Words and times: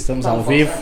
Estamos 0.00 0.24
Tá 0.24 0.30
ao 0.32 0.42
vivo. 0.42 0.72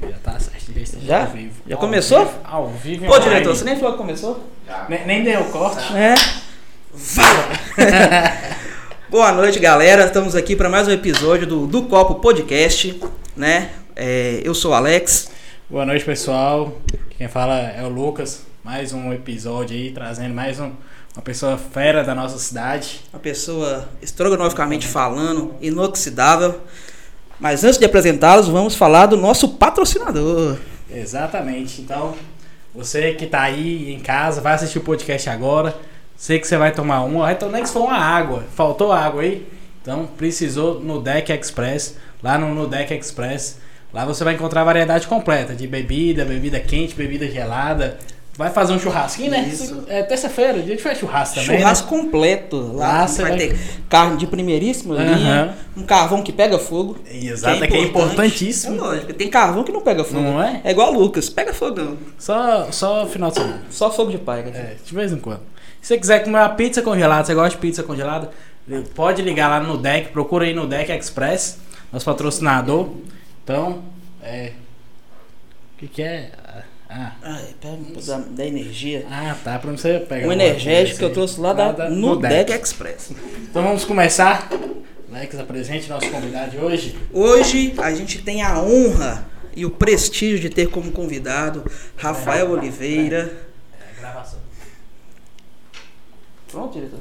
Já 0.00 0.16
tá 0.22 0.38
certo, 0.38 0.72
já 0.72 0.80
estamos 0.80 1.06
Já? 1.06 1.20
ao 1.22 1.26
vivo. 1.26 1.54
Já 1.66 1.74
Ao 1.74 1.80
começou? 1.80 2.24
vivo, 2.24 2.38
Ao 2.44 2.68
vivo. 2.68 3.06
Pô, 3.06 3.18
diretor, 3.18 3.56
você 3.56 3.64
nem 3.64 3.74
falou 3.76 3.92
que 3.92 3.98
começou? 3.98 4.48
Nem, 4.88 5.04
nem 5.06 5.24
deu 5.24 5.44
corte. 5.46 5.92
É. 5.96 6.14
Fala! 6.94 7.48
Boa 9.10 9.32
noite, 9.32 9.58
galera. 9.58 10.04
Estamos 10.06 10.36
aqui 10.36 10.54
para 10.54 10.68
mais 10.68 10.86
um 10.86 10.92
episódio 10.92 11.48
do 11.48 11.66
Do 11.66 11.82
Copo 11.82 12.14
Podcast, 12.20 12.98
né? 13.36 13.70
É, 13.96 14.40
eu 14.44 14.54
sou 14.54 14.70
o 14.70 14.74
Alex. 14.74 15.28
Boa 15.68 15.84
noite, 15.84 16.04
pessoal. 16.04 16.78
Quem 17.18 17.26
fala 17.26 17.58
é 17.58 17.82
o 17.82 17.88
Lucas. 17.88 18.44
Mais 18.62 18.92
um 18.92 19.12
episódio 19.12 19.76
aí, 19.76 19.90
trazendo 19.90 20.32
mais 20.32 20.60
um, 20.60 20.70
uma 21.16 21.22
pessoa 21.24 21.58
fera 21.58 22.04
da 22.04 22.14
nossa 22.14 22.38
cidade. 22.38 23.00
Uma 23.12 23.18
pessoa 23.18 23.88
estrogonoficamente 24.00 24.86
falando, 24.86 25.56
inoxidável. 25.60 26.60
Mas 27.42 27.64
antes 27.64 27.76
de 27.76 27.84
apresentá-los, 27.84 28.46
vamos 28.46 28.76
falar 28.76 29.06
do 29.06 29.16
nosso 29.16 29.48
patrocinador. 29.48 30.58
Exatamente. 30.88 31.80
Então, 31.80 32.14
você 32.72 33.14
que 33.14 33.26
tá 33.26 33.42
aí 33.42 33.92
em 33.92 33.98
casa, 33.98 34.40
vai 34.40 34.54
assistir 34.54 34.78
o 34.78 34.82
podcast 34.82 35.28
agora. 35.28 35.76
Sei 36.16 36.38
que 36.38 36.46
você 36.46 36.56
vai 36.56 36.70
tomar 36.70 37.00
uma, 37.02 37.34
tomar 37.34 37.54
nem 37.54 37.64
que 37.64 37.68
for 37.68 37.82
uma 37.82 37.98
água. 37.98 38.44
Faltou 38.54 38.92
água 38.92 39.22
aí? 39.22 39.44
Então, 39.82 40.08
precisou 40.16 40.78
no 40.78 41.02
Deck 41.02 41.32
Express. 41.32 41.98
Lá 42.22 42.38
no, 42.38 42.54
no 42.54 42.68
Deck 42.68 42.94
Express. 42.94 43.58
Lá 43.92 44.04
você 44.04 44.22
vai 44.22 44.34
encontrar 44.34 44.60
a 44.60 44.64
variedade 44.64 45.08
completa 45.08 45.52
de 45.52 45.66
bebida, 45.66 46.24
bebida 46.24 46.60
quente, 46.60 46.94
bebida 46.94 47.26
gelada. 47.26 47.98
Vai 48.34 48.48
fazer 48.50 48.72
um 48.72 48.78
churrasquinho, 48.78 49.30
né? 49.30 49.46
Isso. 49.46 49.84
É 49.88 50.02
terça-feira, 50.02 50.54
a 50.58 50.62
gente 50.62 50.82
faz 50.82 50.96
churrasco 50.98 51.34
também. 51.38 51.58
Churrasco 51.58 51.86
completo. 51.88 52.72
Lá 52.74 53.00
Lá 53.00 53.06
vai, 53.06 53.28
vai- 53.28 53.36
ter 53.36 53.58
carne 53.90 54.16
de 54.16 54.26
primeiríssima 54.26 54.94
Aham. 54.94 55.04
linha, 55.14 55.54
um 55.76 55.82
carvão 55.82 56.22
que 56.22 56.32
pega 56.32 56.58
fogo. 56.58 56.96
Né? 57.04 57.26
Exato, 57.26 57.60
que 57.66 57.74
é, 57.76 57.82
importantíssimo. 57.82 58.76
É 58.76 58.80
lógico, 58.80 59.12
tem 59.12 59.28
carvão 59.28 59.62
que 59.62 59.70
não 59.70 59.82
pega 59.82 60.02
fogo. 60.02 60.22
Não 60.22 60.42
é? 60.42 60.62
É 60.64 60.70
igual 60.70 60.94
o 60.94 60.98
Lucas, 60.98 61.28
pega 61.28 61.52
fogo 61.52 61.76
não. 61.78 61.98
Só, 62.18 62.72
só 62.72 63.06
final 63.06 63.28
de 63.30 63.36
semana. 63.36 63.62
Só 63.70 63.90
fogo 63.90 64.10
de 64.10 64.18
pai. 64.18 64.42
cara. 64.44 64.56
É, 64.56 64.76
de 64.82 64.94
vez 64.94 65.12
em 65.12 65.18
quando. 65.18 65.40
Se 65.82 65.88
você 65.88 65.98
quiser 65.98 66.24
comer 66.24 66.38
uma 66.38 66.48
pizza 66.48 66.80
congelada, 66.80 67.24
você 67.24 67.34
gosta 67.34 67.50
de 67.50 67.56
pizza 67.58 67.82
congelada, 67.82 68.30
pode 68.94 69.20
ligar 69.20 69.48
lá 69.48 69.60
no 69.60 69.76
Deck, 69.76 70.08
procura 70.08 70.46
aí 70.46 70.54
no 70.54 70.66
Deck 70.66 70.90
Express, 70.90 71.58
nosso 71.92 72.06
patrocinador. 72.06 72.88
Então, 73.44 73.82
é. 74.22 74.52
O 75.74 75.78
que, 75.80 75.86
que 75.88 76.02
é? 76.02 76.30
Ah, 76.94 77.12
Ai, 77.22 77.54
pega 77.58 77.74
um 77.74 77.84
pouco 77.84 78.02
da, 78.06 78.18
da 78.18 78.46
energia. 78.46 79.06
ah, 79.10 79.34
tá, 79.42 79.58
pra 79.58 79.70
você 79.70 79.98
pegar. 80.00 80.28
Um 80.28 80.32
energético 80.32 80.98
que 80.98 81.04
eu 81.04 81.08
aí. 81.08 81.14
trouxe 81.14 81.40
lá 81.40 81.54
da, 81.54 81.88
no, 81.88 82.16
Deck 82.16 82.52
Express. 82.52 83.12
Então 83.48 83.62
vamos 83.62 83.84
começar. 83.86 84.50
Lex, 85.10 85.38
apresente 85.38 85.88
nosso 85.88 86.10
convidado 86.10 86.50
de 86.50 86.58
hoje. 86.58 86.98
Hoje 87.10 87.74
a 87.78 87.94
gente 87.94 88.20
tem 88.20 88.42
a 88.42 88.60
honra 88.60 89.26
e 89.56 89.64
o 89.64 89.70
prestígio 89.70 90.38
de 90.38 90.50
ter 90.50 90.68
como 90.68 90.92
convidado 90.92 91.64
Rafael 91.96 92.50
Oliveira. 92.50 93.38
É, 93.72 94.00
gravação. 94.00 94.38
Pronto, 96.50 96.74
diretor? 96.74 97.00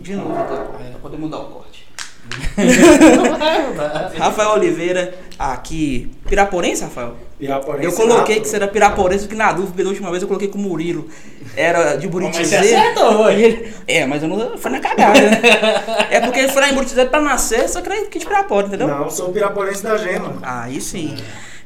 De 0.00 0.14
novo, 0.16 0.32
então, 0.32 0.66
pra 0.90 0.98
poder 1.00 1.16
mudar 1.18 1.38
o 1.38 1.50
corte. 1.50 1.85
Rafael 4.18 4.50
Oliveira, 4.50 5.14
aqui. 5.38 6.10
Piraporense, 6.26 6.82
Rafael? 6.82 7.16
Piraporense 7.38 7.84
Eu 7.86 7.92
coloquei 7.92 8.40
que 8.40 8.48
você 8.48 8.56
era 8.56 8.66
piraporense, 8.68 9.24
porque 9.24 9.36
na 9.36 9.52
dúvida, 9.52 9.82
da 9.84 9.88
última 9.90 10.10
vez 10.10 10.22
eu 10.22 10.28
coloquei 10.28 10.48
com 10.48 10.58
o 10.58 10.62
Murilo. 10.62 11.08
Era 11.56 11.96
de 11.96 12.06
Mas 12.08 12.08
você 12.08 12.08
Buritizeiro. 12.08 12.64
acertou 12.78 13.18
hoje. 13.20 13.42
Ele- 13.42 13.72
É, 13.86 14.06
mas 14.06 14.22
eu 14.22 14.28
não 14.28 14.56
foi 14.58 14.70
na 14.70 14.80
cagada, 14.80 15.20
né? 15.20 15.40
É 16.10 16.20
porque 16.20 16.40
ele 16.40 16.48
foi 16.52 16.62
lá 16.62 16.70
em 16.70 16.74
Buritizeiro 16.74 17.10
pra 17.10 17.20
nascer, 17.20 17.68
só 17.68 17.80
que 17.80 17.88
era 17.90 18.08
de 18.08 18.18
Pirapora, 18.18 18.66
entendeu? 18.66 18.88
Não, 18.88 19.10
sou 19.10 19.30
piraporense 19.32 19.82
da 19.82 19.96
Gema. 19.96 20.34
Aí 20.42 20.80
sim. 20.80 21.14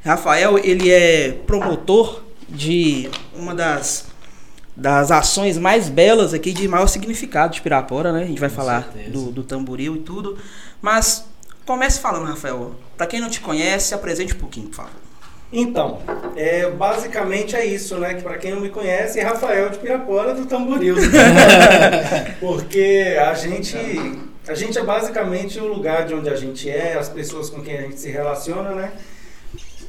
Rafael, 0.05 0.59
ele 0.59 0.91
é 0.91 1.35
promotor 1.47 2.23
de 2.49 3.09
uma 3.35 3.55
das, 3.55 4.07
das 4.77 5.11
ações 5.11 5.59
mais 5.59 5.89
belas 5.89 6.33
aqui, 6.33 6.53
de 6.53 6.67
maior 6.67 6.87
significado 6.87 7.53
de 7.55 7.61
Pirapora, 7.61 8.13
né? 8.13 8.23
A 8.23 8.27
gente 8.27 8.41
vai 8.41 8.49
Com 8.49 8.57
falar 8.57 8.85
certeza. 8.93 9.11
do, 9.11 9.31
do 9.31 9.43
tamboril 9.43 9.97
e 9.97 9.99
tudo. 10.01 10.39
Mas 10.81 11.27
comece 11.67 12.01
falando, 12.01 12.27
Rafael. 12.27 12.75
Pra 12.97 13.07
quem 13.07 13.21
não 13.21 13.29
te 13.29 13.41
conhece, 13.41 13.95
apresente 13.95 14.35
um 14.35 14.39
pouquinho, 14.39 14.69
por 14.69 14.77
favor. 14.77 14.93
Então, 15.53 15.99
é, 16.37 16.71
basicamente 16.71 17.57
é 17.57 17.67
isso, 17.67 17.99
né? 17.99 18.15
Que 18.15 18.23
pra 18.23 18.39
quem 18.39 18.53
não 18.53 18.61
me 18.61 18.69
conhece, 18.69 19.19
é 19.19 19.25
Rafael 19.25 19.69
de 19.69 19.79
Pirapora 19.79 20.33
do 20.33 20.47
Tamboril. 20.47 20.95
Porque 22.39 23.17
a 23.21 23.35
gente, 23.35 23.77
a 24.47 24.55
gente 24.55 24.79
é 24.79 24.83
basicamente 24.85 25.59
o 25.59 25.67
lugar 25.67 26.07
de 26.07 26.15
onde 26.15 26.29
a 26.31 26.37
gente 26.37 26.71
é, 26.71 26.95
as 26.95 27.09
pessoas 27.09 27.51
com 27.51 27.61
quem 27.63 27.77
a 27.77 27.83
gente 27.83 27.99
se 27.99 28.11
relaciona, 28.11 28.71
né? 28.75 28.93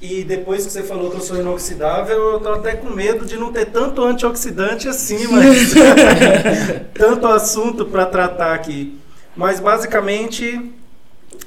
E 0.01 0.23
depois 0.23 0.65
que 0.65 0.71
você 0.71 0.81
falou 0.81 1.11
que 1.11 1.17
eu 1.17 1.21
sou 1.21 1.37
inoxidável, 1.37 2.31
eu 2.31 2.39
tô 2.39 2.49
até 2.53 2.75
com 2.75 2.89
medo 2.89 3.23
de 3.23 3.37
não 3.37 3.53
ter 3.53 3.67
tanto 3.67 4.03
antioxidante 4.03 4.87
assim, 4.87 5.27
mas 5.27 5.73
tanto 6.91 7.27
assunto 7.27 7.85
para 7.85 8.07
tratar 8.07 8.55
aqui. 8.55 8.99
Mas 9.35 9.59
basicamente, 9.59 10.73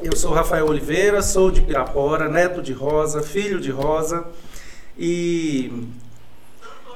eu 0.00 0.14
sou 0.14 0.32
Rafael 0.32 0.68
Oliveira, 0.68 1.20
sou 1.20 1.50
de 1.50 1.62
Pirapora, 1.62 2.28
neto 2.28 2.62
de 2.62 2.72
Rosa, 2.72 3.24
filho 3.24 3.58
de 3.58 3.72
Rosa 3.72 4.24
e 4.96 5.88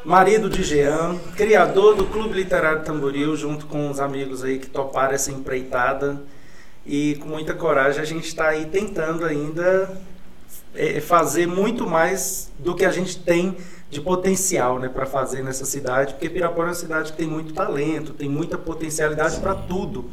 marido 0.05 0.49
de 0.49 0.63
Jean, 0.63 1.19
criador 1.37 1.97
do 1.97 2.07
Clube 2.07 2.35
Literário 2.35 2.85
Tamboril, 2.85 3.35
junto 3.37 3.67
com 3.67 3.91
os 3.91 3.99
amigos 3.99 4.45
aí 4.45 4.61
que 4.61 4.69
toparam 4.69 5.15
essa 5.15 5.33
empreitada. 5.33 6.23
E 6.87 7.17
com 7.17 7.29
muita 7.29 7.53
coragem 7.53 8.01
a 8.01 8.05
gente 8.05 8.29
está 8.29 8.49
aí 8.49 8.65
tentando 8.65 9.25
ainda 9.25 9.91
é, 10.79 11.01
fazer 11.01 11.47
muito 11.49 11.87
mais 11.87 12.51
do 12.59 12.75
que 12.75 12.85
a 12.85 12.91
gente 12.93 13.19
tem 13.19 13.57
de 13.91 14.01
potencial 14.01 14.79
né, 14.79 14.89
para 14.89 15.05
fazer 15.05 15.43
nessa 15.43 15.65
cidade, 15.65 16.15
porque 16.15 16.31
Pirapora 16.31 16.69
é 16.69 16.71
uma 16.71 16.75
cidade 16.75 17.11
que 17.13 17.19
tem 17.19 17.27
muito 17.27 17.53
talento, 17.53 18.13
tem 18.13 18.29
muita 18.29 18.57
potencialidade 18.57 19.41
para 19.41 19.55
tudo. 19.55 20.09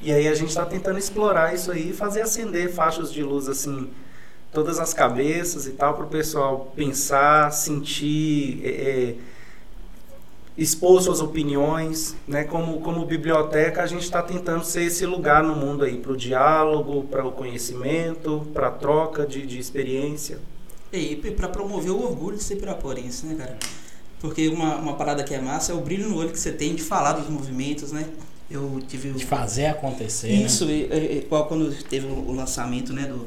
E 0.00 0.12
aí 0.12 0.28
a 0.28 0.34
gente 0.34 0.50
está 0.50 0.64
tentando 0.64 0.98
explorar 0.98 1.54
isso 1.54 1.72
aí 1.72 1.90
e 1.90 1.92
fazer 1.92 2.20
acender 2.20 2.72
faixas 2.72 3.12
de 3.12 3.22
luz 3.22 3.48
assim, 3.48 3.90
todas 4.52 4.78
as 4.78 4.94
cabeças 4.94 5.66
e 5.66 5.72
tal, 5.72 5.94
para 5.94 6.04
o 6.04 6.08
pessoal 6.08 6.72
pensar, 6.76 7.50
sentir, 7.50 8.60
é, 8.62 8.68
é, 8.68 9.14
expor 10.56 11.00
suas 11.02 11.20
opiniões. 11.20 12.14
Né? 12.26 12.44
Como, 12.44 12.80
como 12.80 13.04
biblioteca, 13.04 13.82
a 13.82 13.86
gente 13.86 14.02
está 14.02 14.22
tentando 14.22 14.64
ser 14.64 14.84
esse 14.84 15.04
lugar 15.06 15.42
no 15.42 15.54
mundo 15.54 15.84
aí, 15.84 15.98
para 15.98 16.12
o 16.12 16.16
diálogo, 16.16 17.04
para 17.04 17.26
o 17.26 17.32
conhecimento, 17.32 18.46
para 18.52 18.68
a 18.68 18.70
troca 18.70 19.26
de, 19.26 19.44
de 19.46 19.58
experiência. 19.58 20.38
E 20.92 21.16
pra 21.16 21.48
promover 21.48 21.90
o 21.90 22.02
orgulho 22.02 22.36
de 22.36 22.42
ser 22.44 22.56
piraporense, 22.56 23.26
né, 23.26 23.34
cara? 23.34 23.58
Porque 24.20 24.48
uma, 24.48 24.76
uma 24.76 24.94
parada 24.94 25.22
que 25.22 25.34
é 25.34 25.40
massa 25.40 25.72
é 25.72 25.74
o 25.74 25.80
brilho 25.80 26.08
no 26.08 26.16
olho 26.16 26.30
que 26.30 26.38
você 26.40 26.52
tem 26.52 26.74
de 26.74 26.82
falar 26.82 27.12
dos 27.12 27.28
movimentos, 27.28 27.92
né? 27.92 28.08
Eu 28.50 28.80
tive 28.88 29.10
o- 29.10 29.14
De 29.14 29.26
fazer 29.26 29.66
acontecer. 29.66 30.30
Isso, 30.30 30.64
Né? 30.64 30.72
e, 30.72 30.82
e- 30.92 31.18
igual 31.18 31.46
quando 31.46 31.70
teve 31.84 32.06
o 32.06 32.32
lançamento 32.32 32.92
né, 32.94 33.02
do, 33.02 33.26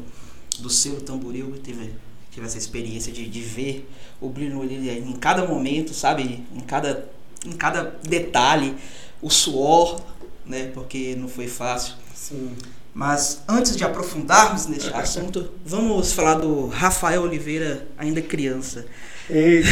do 0.64 0.70
selo 0.70 1.02
tamboril, 1.02 1.52
eu 1.54 1.62
tive, 1.62 1.92
tive 2.32 2.46
essa 2.46 2.58
experiência 2.58 3.12
de, 3.12 3.28
de 3.30 3.42
ver 3.42 3.88
o 4.20 4.30
brilho 4.30 4.56
no 4.56 4.62
olho 4.62 4.70
dele 4.70 5.06
em 5.08 5.14
cada 5.14 5.46
momento, 5.46 5.94
sabe? 5.94 6.44
Em 6.56 6.62
cada, 6.62 7.08
em 7.46 7.52
cada 7.52 7.96
detalhe, 8.04 8.76
o 9.22 9.30
suor, 9.30 10.02
né? 10.46 10.72
Porque 10.74 11.16
não 11.18 11.28
foi 11.28 11.48
fácil. 11.48 11.94
Sim. 12.14 12.52
Mas 12.94 13.44
antes 13.48 13.76
de 13.76 13.84
aprofundarmos 13.84 14.66
neste 14.66 14.94
assunto, 14.94 15.52
vamos 15.66 16.12
falar 16.12 16.36
do 16.36 16.68
Rafael 16.68 17.22
Oliveira, 17.22 17.88
ainda 17.98 18.22
criança. 18.22 18.86
Eita. 19.30 19.70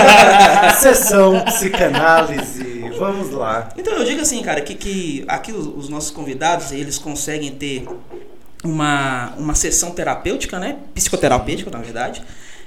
Sessão 0.80 1.44
psicanálise. 1.44 2.88
Vamos 2.96 3.32
lá. 3.32 3.70
Então 3.76 3.92
eu 3.94 4.04
digo 4.04 4.20
assim, 4.20 4.40
cara, 4.42 4.60
que, 4.60 4.74
que 4.76 5.24
aqui 5.26 5.52
os, 5.52 5.66
os 5.66 5.88
nossos 5.88 6.12
convidados, 6.12 6.70
eles 6.70 6.96
conseguem 6.96 7.50
ter 7.52 7.86
uma, 8.62 9.34
uma 9.36 9.54
sessão 9.54 9.90
terapêutica, 9.90 10.58
né? 10.58 10.78
Psicoterapêutica, 10.94 11.70
na 11.70 11.78
verdade. 11.78 12.22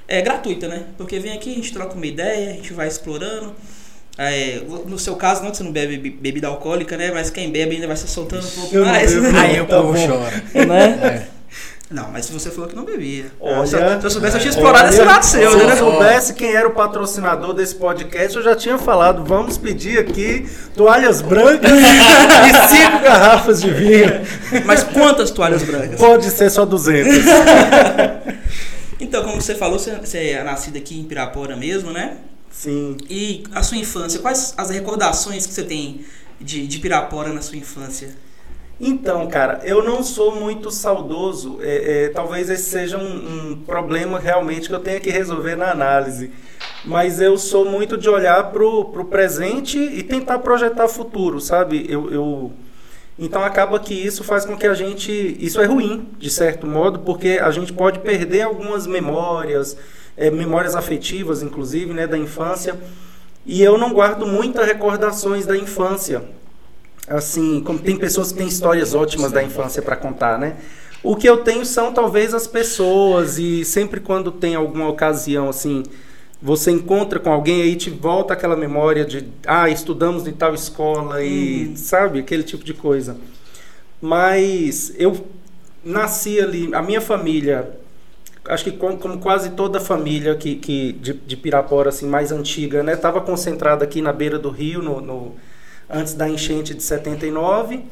É 0.07 0.21
gratuita, 0.21 0.67
né? 0.67 0.83
Porque 0.97 1.17
vem 1.17 1.33
aqui, 1.33 1.51
a 1.51 1.55
gente 1.55 1.73
troca 1.73 1.95
uma 1.95 2.05
ideia, 2.05 2.51
a 2.51 2.53
gente 2.53 2.73
vai 2.73 2.87
explorando. 2.87 3.55
É, 4.17 4.61
no 4.87 4.97
seu 4.97 5.15
caso, 5.15 5.43
não 5.43 5.51
que 5.51 5.57
você 5.57 5.63
não 5.63 5.71
bebe 5.71 5.97
be- 5.97 6.09
bebida 6.09 6.47
alcoólica, 6.47 6.97
né? 6.97 7.11
Mas 7.13 7.29
quem 7.29 7.51
bebe 7.51 7.75
ainda 7.75 7.87
vai 7.87 7.95
se 7.97 8.07
soltando 8.07 8.45
um 8.47 8.49
pouco 8.51 8.75
Eu 8.75 8.85
mais. 8.85 9.13
bebo. 9.13 9.37
Aí 9.37 9.61
o 9.61 9.65
Tá 9.65 9.77
povo 9.77 9.93
bom. 9.93 10.07
chora. 10.07 10.43
né? 10.65 10.99
É. 11.33 11.37
Não, 11.89 12.09
mas 12.11 12.25
se 12.25 12.33
você 12.33 12.49
falou 12.51 12.67
que 12.67 12.75
não 12.75 12.83
bebia. 12.83 13.27
Olha, 13.39 13.65
se, 13.65 13.75
eu- 13.75 13.99
se 14.01 14.05
eu 14.07 14.09
soubesse, 14.11 14.35
eu 14.35 14.41
tinha 14.41 14.49
explorado 14.49 14.85
Olha, 14.87 14.93
esse 14.93 15.01
lado 15.03 15.23
seu, 15.23 15.51
Se 15.51 15.57
né? 15.57 15.71
eu 15.71 15.77
soubesse 15.77 16.33
quem 16.33 16.53
era 16.53 16.67
o 16.67 16.71
patrocinador 16.71 17.53
desse 17.53 17.75
podcast, 17.75 18.35
eu 18.35 18.43
já 18.43 18.55
tinha 18.57 18.77
falado. 18.77 19.23
Vamos 19.23 19.57
pedir 19.57 19.97
aqui 19.99 20.45
toalhas 20.75 21.21
brancas 21.21 21.71
e 21.79 22.67
cinco 22.75 22.99
garrafas 23.03 23.61
de 23.61 23.69
vinho. 23.71 24.19
Mas 24.65 24.83
quantas 24.83 25.31
toalhas 25.31 25.63
brancas? 25.63 25.97
Pode 25.97 26.25
ser 26.29 26.49
só 26.49 26.65
200. 26.65 27.13
Então, 28.99 29.23
como 29.23 29.39
você 29.39 29.53
falou, 29.53 29.77
você, 29.77 29.91
você 29.91 30.29
é 30.31 30.43
nascido 30.43 30.75
aqui 30.77 30.99
em 30.99 31.03
Pirapora 31.03 31.55
mesmo, 31.55 31.91
né? 31.91 32.13
Sim. 32.57 32.97
E 33.07 33.43
a 33.53 33.61
sua 33.61 33.77
infância, 33.77 34.19
quais 34.19 34.55
as 34.57 34.71
recordações 34.71 35.45
que 35.45 35.53
você 35.53 35.61
tem 35.61 36.03
de, 36.41 36.65
de 36.65 36.79
Pirapora 36.79 37.31
na 37.31 37.39
sua 37.39 37.55
infância? 37.55 38.15
Então, 38.81 39.27
cara, 39.27 39.61
eu 39.63 39.83
não 39.83 40.01
sou 40.01 40.35
muito 40.35 40.71
saudoso. 40.71 41.59
É, 41.61 42.05
é, 42.05 42.09
talvez 42.09 42.49
esse 42.49 42.63
seja 42.63 42.97
um, 42.97 43.51
um, 43.51 43.55
problema 43.57 44.17
realmente 44.17 44.69
que 44.69 44.73
eu 44.73 44.79
tenha 44.79 44.99
que 44.99 45.11
resolver 45.11 45.55
na 45.55 45.69
análise. 45.69 46.31
Mas 46.83 47.21
eu 47.21 47.37
sou 47.37 47.63
muito 47.63 47.95
de 47.95 48.09
olhar 48.09 48.51
pro, 48.51 48.85
pro 48.85 49.05
presente 49.05 49.77
e 49.77 50.01
tentar 50.01 50.39
projetar 50.39 50.87
futuro, 50.87 51.39
sabe? 51.39 51.85
Eu, 51.87 52.11
eu, 52.11 52.51
então 53.19 53.43
acaba 53.43 53.79
que 53.79 53.93
isso 53.93 54.23
faz 54.23 54.45
com 54.45 54.57
que 54.57 54.65
a 54.65 54.73
gente. 54.73 55.11
Isso 55.39 55.61
é 55.61 55.65
ruim, 55.65 56.09
de 56.17 56.31
certo 56.31 56.65
modo, 56.65 56.99
porque 56.99 57.39
a 57.39 57.51
gente 57.51 57.71
pode 57.71 57.99
perder 57.99 58.41
algumas 58.41 58.87
memórias, 58.87 59.77
é, 60.17 60.29
memórias 60.31 60.75
afetivas, 60.75 61.41
inclusive, 61.41 61.93
né, 61.93 62.07
da 62.07 62.17
infância. 62.17 62.75
E 63.45 63.61
eu 63.61 63.77
não 63.77 63.93
guardo 63.93 64.25
muitas 64.27 64.65
recordações 64.65 65.45
da 65.45 65.55
infância 65.55 66.23
assim, 67.07 67.61
como 67.61 67.79
tem 67.79 67.95
pessoas 67.95 68.31
que 68.31 68.37
têm 68.37 68.47
histórias 68.47 68.93
ótimas 68.93 69.31
da 69.31 69.41
infância 69.41 69.81
para 69.81 69.95
contar, 69.95 70.37
né? 70.37 70.57
O 71.01 71.15
que 71.15 71.27
eu 71.27 71.37
tenho 71.37 71.65
são 71.65 71.93
talvez 71.93 72.33
as 72.33 72.45
pessoas 72.45 73.37
e 73.37 73.63
sempre 73.63 74.01
quando 74.01 74.31
tem 74.31 74.55
alguma 74.55 74.89
ocasião 74.89 75.47
assim, 75.47 75.83
você 76.41 76.71
encontra 76.71 77.19
com 77.19 77.31
alguém 77.31 77.61
aí 77.61 77.75
te 77.75 77.89
volta 77.89 78.33
aquela 78.33 78.55
memória 78.55 79.05
de 79.05 79.25
ah, 79.45 79.69
estudamos 79.69 80.27
em 80.27 80.33
tal 80.33 80.53
escola 80.53 81.23
e 81.23 81.67
uhum. 81.67 81.75
sabe, 81.77 82.19
aquele 82.19 82.43
tipo 82.43 82.63
de 82.63 82.73
coisa. 82.73 83.15
Mas 84.01 84.91
eu 84.97 85.25
nasci 85.83 86.39
ali, 86.39 86.69
a 86.73 86.81
minha 86.81 86.99
família, 86.99 87.71
acho 88.47 88.63
que 88.63 88.71
como, 88.71 88.97
como 88.97 89.17
quase 89.19 89.51
toda 89.51 89.79
família 89.79 90.35
que, 90.35 90.55
que 90.55 90.93
de, 90.93 91.13
de 91.13 91.37
Pirapora 91.37 91.89
assim 91.89 92.07
mais 92.07 92.31
antiga, 92.31 92.83
né, 92.83 92.93
estava 92.93 93.21
concentrada 93.21 93.83
aqui 93.83 94.01
na 94.01 94.13
beira 94.13 94.39
do 94.39 94.49
rio 94.49 94.81
no, 94.81 95.01
no 95.01 95.35
antes 95.89 96.13
da 96.13 96.29
enchente 96.29 96.73
de 96.73 96.83
79. 96.83 97.83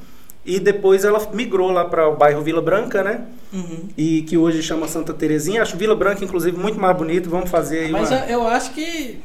E 0.45 0.59
depois 0.59 1.03
ela 1.03 1.19
migrou 1.33 1.71
lá 1.71 1.85
para 1.85 2.07
o 2.07 2.15
bairro 2.15 2.43
Vila 2.43 2.61
Branca, 2.61 3.03
né? 3.03 3.25
Uhum. 3.51 3.89
E 3.97 4.21
que 4.21 4.37
hoje 4.37 4.61
chama 4.61 4.87
Santa 4.87 5.11
Terezinha. 5.11 5.63
Acho 5.63 5.75
Vila 5.75 5.95
Branca, 5.95 6.23
inclusive, 6.23 6.55
muito 6.55 6.79
mais 6.79 6.95
bonito. 6.95 7.27
Vamos 7.31 7.49
fazer 7.49 7.85
aí 7.85 7.91
Mas 7.91 8.11
uma... 8.11 8.19
eu 8.27 8.47
acho 8.47 8.71
que 8.71 9.19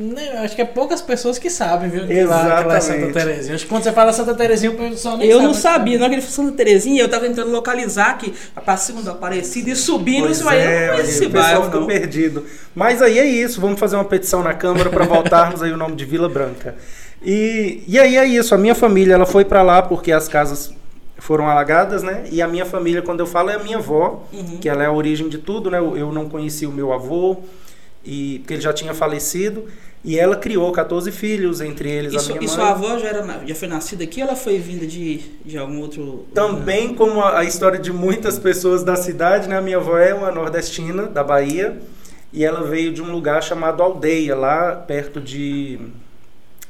né, 0.00 0.38
acho 0.38 0.56
que 0.56 0.62
é 0.62 0.64
poucas 0.64 1.02
pessoas 1.02 1.38
que 1.38 1.50
sabem, 1.50 1.90
viu? 1.90 2.06
Que 2.06 2.24
lá, 2.24 2.62
que 2.62 2.68
lá 2.68 2.76
é 2.76 2.80
Santa 2.80 3.12
Terezinha. 3.12 3.54
Acho 3.54 3.64
que 3.64 3.70
quando 3.70 3.82
você 3.82 3.92
fala 3.92 4.12
Santa 4.12 4.34
Terezinha, 4.34 4.72
o 4.72 4.74
pessoal 4.74 5.18
nem 5.18 5.28
Eu 5.28 5.36
sabe 5.36 5.46
não 5.46 5.54
sabia, 5.54 5.98
na 5.98 6.04
hora 6.04 6.14
que 6.14 6.20
ele 6.20 6.26
falou 6.26 6.46
Santa 6.48 6.56
Terezinha, 6.56 7.02
eu 7.02 7.08
tava 7.08 7.26
tentando 7.26 7.50
localizar 7.50 8.10
aqui 8.10 8.32
a 8.56 8.76
segunda 8.76 9.10
Aparecida 9.10 9.70
e 9.70 9.76
subindo, 9.76 10.24
pois 10.24 10.38
você 10.38 10.54
é, 10.56 10.88
vai, 10.88 11.00
esse 11.02 11.26
o 11.26 11.30
bairro. 11.30 11.64
ficou 11.64 11.86
perdido. 11.86 12.46
Mas 12.74 13.02
aí 13.02 13.18
é 13.18 13.24
isso, 13.26 13.60
vamos 13.60 13.78
fazer 13.78 13.96
uma 13.96 14.04
petição 14.04 14.42
na 14.42 14.54
Câmara 14.54 14.88
para 14.88 15.04
voltarmos 15.04 15.62
aí 15.62 15.70
o 15.70 15.76
nome 15.76 15.94
de 15.96 16.06
Vila 16.06 16.28
Branca. 16.28 16.76
E, 17.22 17.84
e 17.86 17.98
aí 17.98 18.16
é 18.16 18.24
isso, 18.24 18.54
a 18.54 18.58
minha 18.58 18.74
família 18.74 19.14
ela 19.14 19.26
foi 19.26 19.44
para 19.44 19.62
lá 19.62 19.82
porque 19.82 20.10
as 20.10 20.26
casas 20.26 20.72
foram 21.18 21.46
alagadas, 21.46 22.02
né? 22.02 22.24
E 22.30 22.40
a 22.40 22.48
minha 22.48 22.64
família, 22.64 23.02
quando 23.02 23.20
eu 23.20 23.26
falo, 23.26 23.50
é 23.50 23.56
a 23.56 23.58
minha 23.58 23.76
avó, 23.76 24.26
uhum. 24.32 24.56
que 24.58 24.68
ela 24.68 24.82
é 24.82 24.86
a 24.86 24.92
origem 24.92 25.28
de 25.28 25.36
tudo, 25.36 25.70
né? 25.70 25.78
Eu, 25.78 25.96
eu 25.96 26.10
não 26.10 26.28
conheci 26.28 26.64
o 26.64 26.72
meu 26.72 26.92
avô, 26.94 27.36
e, 28.04 28.38
porque 28.38 28.54
ele 28.54 28.62
já 28.62 28.72
tinha 28.72 28.94
falecido. 28.94 29.66
E 30.02 30.18
ela 30.18 30.34
criou 30.34 30.72
14 30.72 31.12
filhos, 31.12 31.60
entre 31.60 31.90
eles 31.90 32.12
e 32.12 32.16
a 32.16 32.22
minha 32.22 32.34
mãe. 32.36 32.44
E 32.44 32.48
sua 32.48 32.70
avó 32.70 32.98
já, 32.98 33.08
era, 33.08 33.46
já 33.46 33.54
foi 33.54 33.68
nascida 33.68 34.02
aqui 34.02 34.22
ou 34.22 34.28
ela 34.28 34.36
foi 34.36 34.58
vinda 34.58 34.86
de, 34.86 35.18
de 35.44 35.58
algum 35.58 35.78
outro... 35.80 36.26
Também 36.34 36.94
como 36.94 37.20
a, 37.20 37.40
a 37.40 37.44
história 37.44 37.78
de 37.78 37.92
muitas 37.92 38.38
pessoas 38.38 38.82
da 38.82 38.96
cidade, 38.96 39.46
né? 39.46 39.58
A 39.58 39.60
minha 39.60 39.76
avó 39.76 39.98
é 39.98 40.14
uma 40.14 40.30
nordestina, 40.30 41.02
da 41.02 41.22
Bahia. 41.22 41.78
E 42.32 42.44
ela 42.44 42.62
veio 42.62 42.92
de 42.92 43.02
um 43.02 43.12
lugar 43.12 43.42
chamado 43.42 43.82
Aldeia, 43.82 44.34
lá 44.34 44.74
perto 44.74 45.20
de 45.20 45.78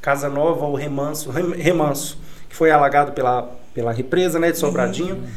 Casa 0.01 0.27
Nova 0.27 0.65
ou 0.65 0.75
Remanso, 0.75 1.29
Remanso, 1.29 2.17
que 2.49 2.55
foi 2.55 2.69
alagado 2.69 3.13
pela, 3.13 3.49
pela 3.73 3.93
represa, 3.93 4.39
né, 4.39 4.51
de 4.51 4.57
Sobradinho. 4.57 5.15
Uhum. 5.15 5.27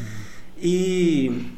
E 0.60 1.54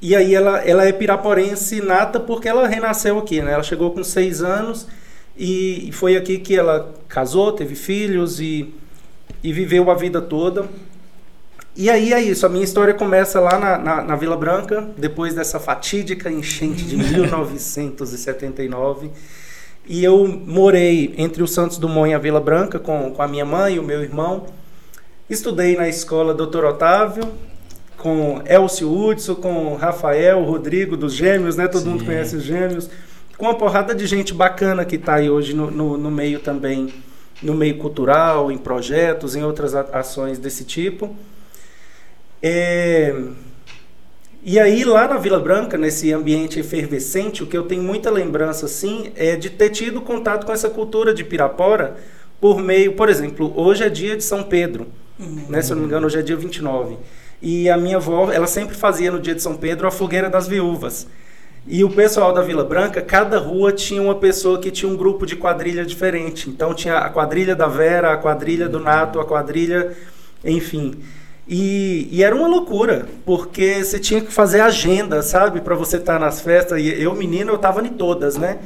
e 0.00 0.14
aí 0.14 0.32
ela, 0.32 0.58
ela 0.60 0.86
é 0.86 0.92
piraporense 0.92 1.80
nata 1.80 2.20
porque 2.20 2.48
ela 2.48 2.68
renasceu 2.68 3.18
aqui, 3.18 3.42
né? 3.42 3.52
Ela 3.52 3.64
chegou 3.64 3.90
com 3.90 4.04
seis 4.04 4.42
anos 4.42 4.86
e 5.38 5.90
foi 5.92 6.16
aqui 6.16 6.38
que 6.38 6.56
ela 6.56 6.92
casou, 7.08 7.52
teve 7.52 7.76
filhos 7.76 8.40
e, 8.40 8.74
e 9.42 9.52
viveu 9.52 9.90
a 9.90 9.94
vida 9.94 10.20
toda. 10.20 10.66
E 11.76 11.88
aí 11.88 12.12
é 12.12 12.20
isso, 12.20 12.44
a 12.44 12.48
minha 12.48 12.64
história 12.64 12.92
começa 12.92 13.38
lá 13.38 13.56
na, 13.56 13.78
na, 13.78 14.02
na 14.02 14.16
Vila 14.16 14.36
Branca, 14.36 14.88
depois 14.98 15.34
dessa 15.34 15.60
fatídica 15.60 16.28
enchente 16.28 16.82
de 16.82 16.96
1979. 16.98 19.12
E 19.86 20.02
eu 20.02 20.26
morei 20.26 21.14
entre 21.16 21.40
o 21.40 21.46
Santos 21.46 21.78
Dumont 21.78 22.10
e 22.10 22.14
a 22.14 22.18
Vila 22.18 22.40
Branca 22.40 22.80
com, 22.80 23.12
com 23.12 23.22
a 23.22 23.28
minha 23.28 23.44
mãe 23.44 23.76
e 23.76 23.78
o 23.78 23.84
meu 23.84 24.02
irmão. 24.02 24.46
Estudei 25.30 25.76
na 25.76 25.88
escola 25.88 26.34
Dr. 26.34 26.64
Otávio, 26.64 27.22
com 27.96 28.42
Elcio 28.44 28.92
Hudson, 28.92 29.36
com 29.36 29.76
Rafael, 29.76 30.42
Rodrigo 30.42 30.96
dos 30.96 31.14
Gêmeos, 31.14 31.54
né? 31.54 31.68
Todo 31.68 31.84
Sim. 31.84 31.90
mundo 31.90 32.04
conhece 32.04 32.34
os 32.34 32.42
Gêmeos. 32.42 32.90
Com 33.38 33.46
uma 33.46 33.54
porrada 33.54 33.94
de 33.94 34.06
gente 34.06 34.34
bacana 34.34 34.84
que 34.84 34.96
está 34.96 35.14
aí 35.14 35.30
hoje 35.30 35.54
no, 35.54 35.70
no, 35.70 35.96
no, 35.96 36.10
meio 36.10 36.40
também, 36.40 36.92
no 37.40 37.54
meio 37.54 37.78
cultural, 37.78 38.52
em 38.52 38.58
projetos, 38.58 39.34
em 39.34 39.42
outras 39.42 39.74
ações 39.74 40.38
desse 40.38 40.64
tipo. 40.64 41.16
É, 42.42 43.14
e 44.42 44.58
aí, 44.58 44.84
lá 44.84 45.08
na 45.08 45.16
Vila 45.16 45.40
Branca, 45.40 45.76
nesse 45.76 46.12
ambiente 46.12 46.60
efervescente, 46.60 47.42
o 47.42 47.46
que 47.46 47.56
eu 47.56 47.64
tenho 47.64 47.82
muita 47.82 48.10
lembrança, 48.10 48.66
assim, 48.66 49.12
é 49.16 49.34
de 49.36 49.50
ter 49.50 49.70
tido 49.70 50.00
contato 50.00 50.46
com 50.46 50.52
essa 50.52 50.70
cultura 50.70 51.12
de 51.12 51.24
Pirapora 51.24 51.96
por 52.40 52.60
meio, 52.60 52.92
por 52.92 53.08
exemplo, 53.08 53.52
hoje 53.56 53.82
é 53.82 53.88
dia 53.88 54.16
de 54.16 54.22
São 54.22 54.44
Pedro, 54.44 54.86
uhum. 55.18 55.46
né? 55.48 55.60
Se 55.60 55.72
eu 55.72 55.74
não 55.74 55.82
me 55.82 55.88
engano, 55.88 56.06
hoje 56.06 56.18
é 56.18 56.22
dia 56.22 56.36
29. 56.36 56.96
E 57.42 57.68
a 57.68 57.76
minha 57.76 57.96
avó, 57.96 58.30
ela 58.32 58.46
sempre 58.46 58.76
fazia 58.76 59.10
no 59.10 59.20
dia 59.20 59.34
de 59.34 59.42
São 59.42 59.56
Pedro 59.56 59.88
a 59.88 59.90
fogueira 59.90 60.30
das 60.30 60.46
viúvas. 60.46 61.08
E 61.70 61.84
o 61.84 61.90
pessoal 61.90 62.32
da 62.32 62.40
Vila 62.40 62.64
Branca, 62.64 63.02
cada 63.02 63.38
rua 63.38 63.70
tinha 63.72 64.00
uma 64.00 64.14
pessoa 64.14 64.58
que 64.58 64.70
tinha 64.70 64.90
um 64.90 64.96
grupo 64.96 65.26
de 65.26 65.36
quadrilha 65.36 65.84
diferente. 65.84 66.48
Então 66.48 66.72
tinha 66.72 66.96
a 66.96 67.10
quadrilha 67.10 67.54
da 67.54 67.66
Vera, 67.66 68.14
a 68.14 68.16
quadrilha 68.16 68.66
do 68.66 68.80
Nato, 68.80 69.20
a 69.20 69.24
quadrilha, 69.26 69.94
enfim. 70.42 70.94
E, 71.46 72.08
e, 72.10 72.22
era 72.22 72.34
uma 72.34 72.48
loucura, 72.48 73.06
porque 73.26 73.84
você 73.84 73.98
tinha 73.98 74.22
que 74.22 74.32
fazer 74.32 74.60
agenda, 74.60 75.20
sabe, 75.20 75.60
para 75.60 75.74
você 75.74 75.98
estar 75.98 76.14
tá 76.14 76.18
nas 76.18 76.40
festas. 76.40 76.80
E 76.80 77.02
eu, 77.02 77.14
menino, 77.14 77.50
eu 77.50 77.56
estava 77.56 77.84
em 77.86 77.90
todas, 77.90 78.38
né? 78.38 78.58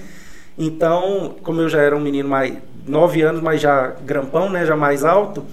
Então, 0.57 1.35
como 1.43 1.61
eu 1.61 1.69
já 1.69 1.81
era 1.81 1.97
um 1.97 2.01
menino 2.01 2.29
mais 2.29 2.55
nove 2.87 3.21
anos, 3.23 3.43
mas 3.43 3.61
já 3.61 3.95
grampão, 4.07 4.49
né, 4.49 4.65
já 4.65 4.77
mais 4.77 5.05
alto, 5.05 5.45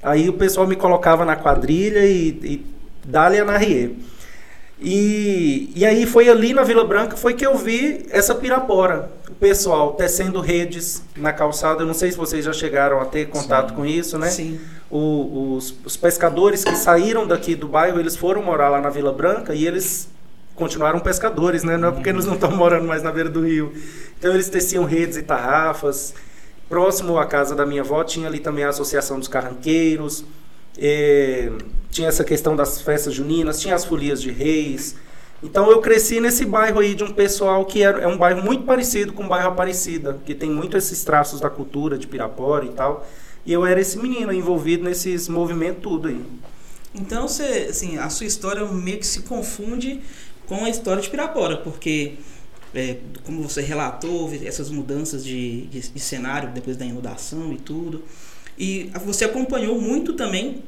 aí 0.00 0.28
o 0.28 0.34
pessoal 0.34 0.68
me 0.68 0.76
colocava 0.76 1.24
na 1.24 1.34
quadrilha 1.34 2.04
e, 2.04 2.28
e 2.28 2.66
dali 3.04 3.38
a 3.40 3.44
Narrier. 3.44 3.90
E, 4.82 5.70
e 5.76 5.86
aí 5.86 6.06
foi 6.06 6.28
ali 6.28 6.52
na 6.52 6.64
Vila 6.64 6.84
Branca 6.84 7.16
foi 7.16 7.34
que 7.34 7.46
eu 7.46 7.56
vi 7.56 8.04
essa 8.10 8.34
pirapora, 8.34 9.10
o 9.28 9.34
pessoal 9.34 9.92
tecendo 9.92 10.40
redes 10.40 11.02
na 11.16 11.32
calçada. 11.32 11.82
Eu 11.82 11.86
não 11.86 11.94
sei 11.94 12.10
se 12.10 12.16
vocês 12.16 12.44
já 12.44 12.52
chegaram 12.52 13.00
a 13.00 13.04
ter 13.04 13.28
contato 13.28 13.70
Sim. 13.70 13.74
com 13.76 13.86
isso, 13.86 14.18
né? 14.18 14.28
Sim 14.28 14.58
o, 14.92 15.54
os, 15.56 15.74
os 15.86 15.96
pescadores 15.96 16.62
que 16.62 16.76
saíram 16.76 17.26
daqui 17.26 17.54
do 17.54 17.66
bairro, 17.66 17.98
eles 17.98 18.14
foram 18.14 18.42
morar 18.42 18.68
lá 18.68 18.78
na 18.78 18.90
Vila 18.90 19.10
Branca 19.10 19.54
e 19.54 19.66
eles 19.66 20.06
continuaram 20.54 21.00
pescadores, 21.00 21.64
né? 21.64 21.78
Não 21.78 21.88
é 21.88 21.92
porque 21.92 22.10
eles 22.10 22.26
não 22.26 22.34
estão 22.34 22.50
morando 22.54 22.86
mais 22.86 23.02
na 23.02 23.10
beira 23.10 23.30
do 23.30 23.40
rio. 23.40 23.72
Então 24.18 24.34
eles 24.34 24.50
teciam 24.50 24.84
redes 24.84 25.16
e 25.16 25.22
tarrafas. 25.22 26.12
Próximo 26.68 27.18
à 27.18 27.24
casa 27.24 27.54
da 27.54 27.64
minha 27.64 27.80
avó 27.80 28.04
tinha 28.04 28.28
ali 28.28 28.38
também 28.38 28.64
a 28.64 28.68
Associação 28.68 29.18
dos 29.18 29.28
Carranqueiros. 29.28 30.26
Tinha 31.90 32.08
essa 32.08 32.24
questão 32.24 32.56
das 32.56 32.80
festas 32.80 33.12
juninas, 33.14 33.60
tinha 33.60 33.74
as 33.74 33.84
folias 33.84 34.20
de 34.20 34.30
reis. 34.30 34.96
Então 35.42 35.70
eu 35.70 35.80
cresci 35.80 36.20
nesse 36.20 36.44
bairro 36.44 36.78
aí 36.78 36.94
de 36.94 37.02
um 37.02 37.12
pessoal 37.12 37.64
que 37.64 37.82
é, 37.82 37.86
é 37.86 38.06
um 38.06 38.16
bairro 38.16 38.42
muito 38.42 38.64
parecido 38.64 39.12
com 39.12 39.24
o 39.24 39.28
bairro 39.28 39.48
Aparecida, 39.48 40.18
que 40.24 40.34
tem 40.34 40.50
muito 40.50 40.76
esses 40.76 41.02
traços 41.02 41.40
da 41.40 41.50
cultura 41.50 41.98
de 41.98 42.06
Pirapora 42.06 42.64
e 42.64 42.70
tal. 42.70 43.06
E 43.44 43.52
eu 43.52 43.66
era 43.66 43.80
esse 43.80 43.98
menino 43.98 44.32
envolvido 44.32 44.84
nesses 44.84 45.28
movimentos 45.28 45.82
tudo 45.82 46.08
aí. 46.08 46.24
Então, 46.94 47.26
você, 47.26 47.68
assim, 47.70 47.96
a 47.98 48.08
sua 48.10 48.26
história 48.26 48.64
meio 48.66 48.98
que 48.98 49.06
se 49.06 49.22
confunde 49.22 50.00
com 50.46 50.64
a 50.64 50.68
história 50.68 51.02
de 51.02 51.08
Pirapora, 51.08 51.56
porque, 51.56 52.16
é, 52.74 52.98
como 53.24 53.42
você 53.42 53.62
relatou, 53.62 54.30
essas 54.44 54.70
mudanças 54.70 55.24
de, 55.24 55.62
de, 55.66 55.80
de, 55.80 56.00
cenário 56.00 56.50
depois 56.50 56.76
da 56.76 56.84
inundação 56.84 57.52
e 57.52 57.56
tudo, 57.56 58.04
e 58.62 58.92
você 59.04 59.24
acompanhou 59.24 59.80
muito 59.80 60.12
também 60.12 60.62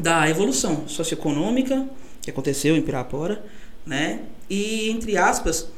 da 0.00 0.30
evolução 0.30 0.86
socioeconômica 0.86 1.84
que 2.22 2.30
aconteceu 2.30 2.76
em 2.76 2.82
Pirapora, 2.82 3.44
né? 3.84 4.20
E, 4.48 4.88
entre 4.90 5.16
aspas, 5.16 5.68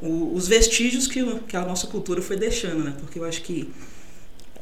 o, 0.00 0.34
os 0.34 0.48
vestígios 0.48 1.06
que, 1.06 1.22
que 1.40 1.58
a 1.58 1.60
nossa 1.60 1.88
cultura 1.88 2.22
foi 2.22 2.38
deixando, 2.38 2.82
né? 2.82 2.94
Porque 2.98 3.18
eu 3.18 3.24
acho 3.26 3.42
que 3.42 3.70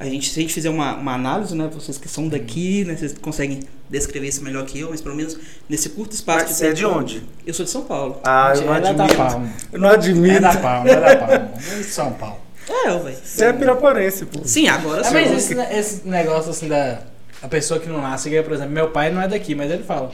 a 0.00 0.04
gente, 0.04 0.30
se 0.30 0.40
a 0.40 0.42
gente 0.42 0.52
fizer 0.52 0.68
uma, 0.68 0.96
uma 0.96 1.14
análise, 1.14 1.54
né, 1.54 1.70
vocês 1.72 1.96
que 1.96 2.08
são 2.08 2.26
daqui, 2.26 2.84
né, 2.87 2.96
vocês 2.96 3.14
conseguem 3.20 3.61
descrever 3.88 4.26
isso 4.26 4.42
melhor 4.42 4.66
que 4.66 4.80
eu, 4.80 4.90
mas 4.90 5.00
pelo 5.00 5.14
menos 5.14 5.38
nesse 5.68 5.90
curto 5.90 6.12
espaço 6.12 6.40
mas 6.40 6.49
de 6.49 6.54
Você 6.56 6.66
é 6.66 6.72
de 6.72 6.84
onde? 6.84 7.22
Eu 7.46 7.54
sou 7.54 7.64
de 7.64 7.70
São 7.70 7.84
Paulo. 7.84 8.18
Ah, 8.25 8.52
eu 8.56 8.62
não 8.62 8.75
é 8.75 8.78
admito. 8.78 9.52
Eu 9.70 9.78
não 9.78 9.88
admito. 9.88 10.37
É 10.37 10.40
da 10.40 10.56
Palma, 10.56 10.90
é 10.90 11.00
da 11.00 11.16
Palma. 11.16 11.52
É 11.70 11.76
de 11.76 11.84
São 11.84 12.12
Paulo. 12.14 12.41
É, 12.69 12.99
velho. 12.99 13.16
Você 13.23 13.45
é 13.45 13.52
piraporense, 13.52 14.26
pô. 14.26 14.40
Sim, 14.45 14.69
agora 14.69 15.00
é, 15.00 15.04
sim. 15.04 15.14
Mas 15.14 15.33
esse, 15.33 15.54
esse 15.54 16.09
negócio 16.09 16.50
assim 16.50 16.69
da 16.69 17.00
a 17.42 17.49
pessoa 17.49 17.81
que 17.81 17.88
não 17.88 18.00
nasce, 18.00 18.31
que, 18.31 18.40
por 18.42 18.52
exemplo, 18.52 18.73
meu 18.73 18.90
pai 18.90 19.11
não 19.11 19.21
é 19.21 19.26
daqui, 19.26 19.54
mas 19.54 19.71
ele 19.71 19.83
fala. 19.83 20.12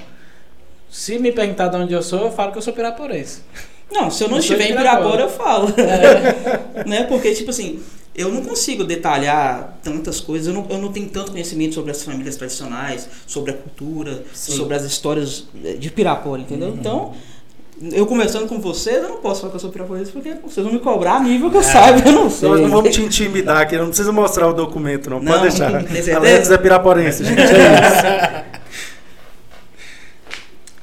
Se 0.91 1.19
me 1.19 1.31
perguntar 1.31 1.69
de 1.69 1.77
onde 1.77 1.93
eu 1.93 2.03
sou, 2.03 2.25
eu 2.25 2.33
falo 2.33 2.51
que 2.53 2.59
eu 2.59 2.63
sou 2.63 2.73
piraporense. 2.73 3.43
Não, 3.93 4.11
se 4.11 4.25
eu 4.25 4.29
não 4.29 4.37
Eu 4.37 4.41
estiver 4.41 4.71
em 4.71 4.77
Pirapora. 4.77 5.17
Pirapora, 5.17 5.23
eu 5.23 5.29
falo. 5.29 5.75
É. 5.79 6.85
né? 6.89 7.05
Porque, 7.05 7.35
tipo 7.35 7.51
assim, 7.51 7.83
eu 8.15 8.31
não 8.33 8.43
consigo 8.43 8.83
detalhar 8.85 9.79
tantas 9.83 10.21
coisas, 10.21 10.49
eu 10.49 10.55
não, 10.55 10.67
eu 10.71 10.79
não 10.79 10.91
tenho 10.91 11.09
tanto 11.09 11.33
conhecimento 11.33 11.75
sobre 11.75 11.91
as 11.91 12.03
famílias 12.03 12.37
tradicionais, 12.37 13.09
sobre 13.27 13.51
a 13.51 13.55
cultura, 13.55 14.25
Sim. 14.33 14.53
sobre 14.53 14.75
as 14.75 14.85
histórias 14.85 15.45
de 15.79 15.91
Pirapora, 15.91 16.41
entendeu? 16.41 16.69
Uhum. 16.69 16.75
Então, 16.75 17.15
eu 17.93 18.07
conversando 18.07 18.47
com 18.49 18.61
vocês, 18.61 18.97
eu 19.03 19.09
não 19.09 19.19
posso 19.19 19.41
falar 19.43 19.51
que 19.53 19.57
eu 19.57 19.61
sou 19.61 19.71
piraporense 19.71 20.11
porque 20.11 20.35
vocês 20.43 20.65
vão 20.65 20.73
me 20.73 20.81
cobrar 20.81 21.17
a 21.17 21.21
nível 21.21 21.51
que 21.51 21.57
eu 21.57 21.61
É. 21.61 21.65
saiba, 21.65 22.09
eu 22.09 22.13
não 22.13 22.31
sei. 22.31 22.49
Nós 22.49 22.61
não 22.61 22.71
vamos 22.71 22.95
te 22.95 23.03
intimidar 23.03 23.61
aqui, 23.63 23.77
não 23.77 23.89
precisa 23.89 24.13
mostrar 24.13 24.49
o 24.49 24.53
documento, 24.53 25.11
não. 25.11 25.21
Não, 25.21 25.33
Pode 25.33 25.43
deixar. 25.49 25.75
Alex 26.17 26.51
é 26.51 26.59
piraporense, 26.59 27.25
gente. 27.25 27.41
É 27.41 27.45
isso. 27.45 28.59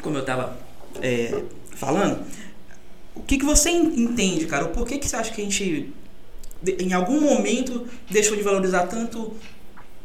como 0.01 0.17
eu 0.17 0.25
tava 0.25 0.57
é, 1.01 1.41
falando, 1.75 2.19
o 3.15 3.21
que, 3.21 3.37
que 3.37 3.45
você 3.45 3.69
en- 3.69 4.03
entende, 4.03 4.45
cara? 4.45 4.65
O 4.65 4.69
porquê 4.69 4.97
que 4.97 5.07
você 5.07 5.15
acha 5.15 5.31
que 5.33 5.41
a 5.41 5.43
gente, 5.43 5.91
em 6.79 6.93
algum 6.93 7.19
momento, 7.19 7.85
deixou 8.09 8.35
de 8.37 8.43
valorizar 8.43 8.83
tanto 8.87 9.33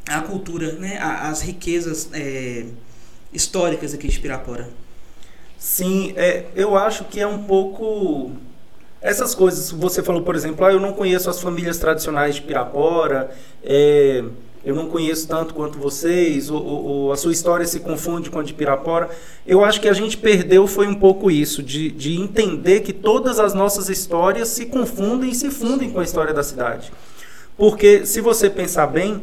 a 0.09 0.20
cultura, 0.23 0.73
né? 0.73 0.99
As 0.99 1.42
riquezas 1.42 2.09
é, 2.12 2.64
históricas 3.32 3.94
aqui 3.94 4.09
de 4.09 4.18
Pirapora? 4.18 4.68
Sim, 5.61 6.14
é, 6.17 6.47
eu 6.57 6.75
acho 6.75 7.05
que 7.05 7.21
é 7.21 7.26
um 7.26 7.43
pouco. 7.43 8.31
Essas 9.02 9.35
coisas, 9.35 9.71
você 9.71 10.02
falou, 10.02 10.23
por 10.23 10.35
exemplo, 10.35 10.64
ah, 10.64 10.73
eu 10.73 10.81
não 10.81 10.95
conheço 10.95 11.29
as 11.29 11.38
famílias 11.40 11.79
tradicionais 11.79 12.37
de 12.37 12.43
Pirapora, 12.43 13.31
é, 13.62 14.25
eu 14.64 14.75
não 14.75 14.88
conheço 14.88 15.29
tanto 15.29 15.52
quanto 15.55 15.79
vocês, 15.79 16.50
ou, 16.50 16.62
ou- 16.64 17.12
a 17.12 17.17
sua 17.17 17.33
história 17.33 17.67
se 17.67 17.81
confunde 17.81 18.31
com 18.31 18.38
a 18.38 18.43
de 18.43 18.55
Pirapora. 18.55 19.11
Eu 19.47 19.62
acho 19.64 19.81
que 19.83 19.88
a 19.88 19.93
gente 19.95 20.17
perdeu 20.19 20.67
foi 20.67 20.87
um 20.87 20.95
pouco 20.95 21.31
isso, 21.31 21.62
de, 21.62 21.90
de 21.90 22.19
entender 22.21 22.81
que 22.81 22.93
todas 22.93 23.38
as 23.38 23.55
nossas 23.55 23.88
histórias 23.90 24.49
se 24.49 24.67
confundem 24.67 25.31
e 25.31 25.35
se 25.35 25.50
fundem 25.50 25.90
com 25.90 26.00
a 26.00 26.05
história 26.05 26.33
da 26.35 26.43
cidade. 26.43 26.90
Porque, 27.57 28.07
se 28.07 28.21
você 28.23 28.49
pensar 28.50 28.87
bem, 28.87 29.23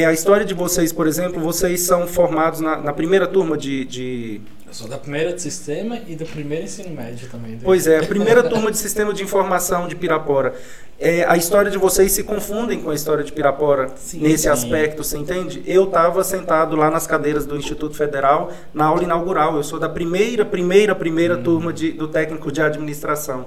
é, 0.00 0.04
a 0.06 0.12
história 0.12 0.44
de 0.44 0.54
vocês, 0.54 0.92
por 0.92 1.06
exemplo, 1.06 1.40
vocês 1.40 1.80
são 1.82 2.06
formados 2.06 2.60
na, 2.60 2.76
na 2.78 2.92
primeira 2.92 3.26
turma 3.26 3.56
de- 3.56 3.84
de, 3.84 4.40
Eu 4.66 4.72
sou 4.74 4.88
da 4.88 4.96
primeira 4.96 5.32
de 5.34 5.42
sistema 5.42 5.98
e 6.08 6.16
do 6.16 6.24
primeiro 6.24 6.64
ensino 6.64 6.88
médio 6.96 7.28
também. 7.28 7.58
Pois 7.62 7.86
é, 7.86 7.98
a 7.98 8.06
primeira 8.06 8.42
turma 8.42 8.70
de 8.70 8.78
sistema 8.78 9.12
de 9.12 9.22
informação 9.22 9.86
de 9.86 9.94
Pirapora. 9.94 10.54
É, 10.98 11.24
a 11.28 11.36
história 11.36 11.70
de 11.70 11.76
vocês 11.76 12.10
se 12.12 12.22
confundem 12.22 12.80
com 12.80 12.88
a 12.90 12.94
história 12.94 13.22
de 13.24 13.32
Pirapora 13.32 13.88
Sim. 13.96 14.20
nesse 14.20 14.44
Sim. 14.44 14.48
aspecto, 14.48 15.02
você 15.04 15.18
entende? 15.18 15.62
Eu 15.66 15.84
estava 15.84 16.22
sentado 16.24 16.74
lá 16.76 16.90
nas 16.90 17.06
cadeiras 17.06 17.44
do 17.44 17.56
Instituto 17.56 17.94
Federal 17.96 18.50
na 18.72 18.84
aula 18.86 19.02
inaugural. 19.02 19.56
Eu 19.56 19.62
sou 19.64 19.78
da 19.80 19.88
primeira, 19.88 20.44
primeira, 20.44 20.94
primeira 20.94 21.36
Hum. 21.36 21.42
turma 21.42 21.72
de- 21.72 21.92
do 21.92 22.08
técnico 22.08 22.50
de 22.52 22.62
administração. 22.62 23.46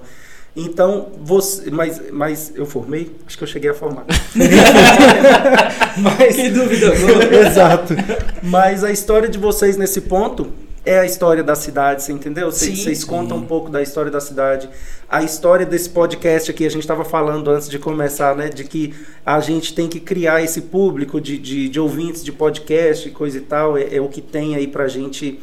Então, 0.55 1.09
você, 1.21 1.69
mas, 1.69 2.01
mas 2.11 2.53
eu 2.55 2.65
formei? 2.65 3.11
Acho 3.27 3.37
que 3.37 3.43
eu 3.43 3.47
cheguei 3.47 3.69
a 3.69 3.73
formar. 3.73 4.05
mas, 5.97 6.35
Que 6.35 6.49
dúvida. 6.49 6.93
Exato. 7.45 7.93
Mas 8.41 8.81
a 8.83 8.91
história 8.91 9.27
de 9.27 9.37
vocês 9.37 9.75
nesse 9.75 9.99
ponto 9.99 10.47
é 10.85 10.99
a 10.99 11.05
história 11.05 11.43
da 11.43 11.55
cidade, 11.55 12.03
você 12.03 12.13
entendeu? 12.13 12.51
Vocês, 12.51 12.77
Sim, 12.77 12.83
vocês 12.83 12.99
sim. 12.99 13.07
contam 13.07 13.37
um 13.37 13.45
pouco 13.45 13.69
da 13.69 13.81
história 13.81 14.09
da 14.09 14.21
cidade. 14.21 14.69
A 15.09 15.23
história 15.23 15.65
desse 15.65 15.89
podcast 15.89 16.49
aqui, 16.49 16.65
a 16.65 16.69
gente 16.69 16.83
estava 16.83 17.03
falando 17.03 17.49
antes 17.49 17.67
de 17.67 17.77
começar, 17.77 18.33
né? 18.35 18.47
De 18.47 18.63
que 18.63 18.93
a 19.25 19.41
gente 19.41 19.73
tem 19.73 19.89
que 19.89 19.99
criar 19.99 20.41
esse 20.41 20.61
público 20.61 21.19
de, 21.19 21.37
de, 21.37 21.67
de 21.67 21.79
ouvintes 21.79 22.23
de 22.23 22.31
podcast 22.31 23.09
e 23.09 23.11
coisa 23.11 23.39
e 23.39 23.41
tal. 23.41 23.77
É, 23.77 23.95
é 23.95 23.99
o 23.99 24.07
que 24.07 24.21
tem 24.21 24.55
aí 24.55 24.67
pra 24.67 24.87
gente 24.87 25.39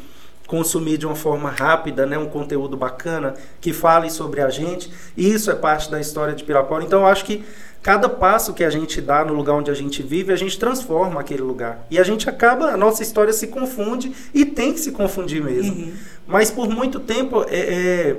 consumir 0.53 0.99
de 0.99 1.07
uma 1.07 1.17
forma 1.17 1.49
rápida, 1.49 2.05
né, 2.05 2.19
um 2.19 2.29
conteúdo 2.29 2.77
bacana 2.77 3.33
que 3.59 3.73
fale 3.73 4.11
sobre 4.11 4.43
a 4.43 4.51
gente. 4.51 4.93
E 5.17 5.33
isso 5.33 5.51
é 5.51 5.55
parte 5.55 5.91
da 5.91 5.99
história 5.99 6.35
de 6.35 6.45
Pirapora. 6.45 6.85
Então 6.85 7.01
eu 7.01 7.07
acho 7.07 7.25
que 7.25 7.43
cada 7.83 8.07
passo 8.07 8.53
que 8.53 8.63
a 8.63 8.69
gente 8.69 9.01
dá 9.01 9.25
no 9.25 9.33
lugar 9.33 9.55
onde 9.55 9.71
a 9.71 9.75
gente 9.75 10.03
vive, 10.03 10.31
a 10.31 10.37
gente 10.37 10.59
transforma 10.59 11.23
aquele 11.23 11.41
lugar. 11.41 11.87
E 11.91 11.99
a 11.99 12.03
gente 12.03 12.29
acaba, 12.29 12.67
a 12.67 12.77
nossa 12.77 13.03
história 13.03 13.33
se 13.33 13.47
confunde 13.47 14.13
e 14.35 14.45
tem 14.45 14.75
que 14.75 14.81
se 14.81 14.93
confundir 14.93 15.43
mesmo. 15.43 15.73
Uhum. 15.73 15.93
Mas 16.27 16.51
por 16.51 16.69
muito 16.69 17.01
tempo, 17.01 17.47
é, 17.49 17.59
é, 17.59 18.17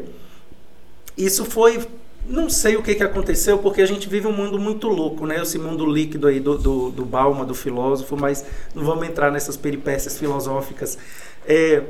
isso 1.16 1.46
foi. 1.46 1.88
Não 2.28 2.50
sei 2.50 2.78
o 2.78 2.82
que, 2.82 2.96
que 2.96 3.04
aconteceu, 3.04 3.60
porque 3.60 3.82
a 3.82 3.86
gente 3.86 4.10
vive 4.10 4.26
um 4.26 4.32
mundo 4.32 4.58
muito 4.58 4.88
louco, 4.88 5.28
né? 5.28 5.40
Esse 5.40 5.60
mundo 5.60 5.86
líquido 5.86 6.26
aí 6.26 6.40
do, 6.40 6.58
do, 6.58 6.90
do 6.90 7.06
Balma, 7.06 7.46
do 7.46 7.54
filósofo, 7.54 8.18
mas 8.18 8.44
não 8.74 8.84
vamos 8.84 9.08
entrar 9.08 9.30
nessas 9.30 9.56
peripécias 9.56 10.18
filosóficas. 10.18 10.98
É, 11.46 11.84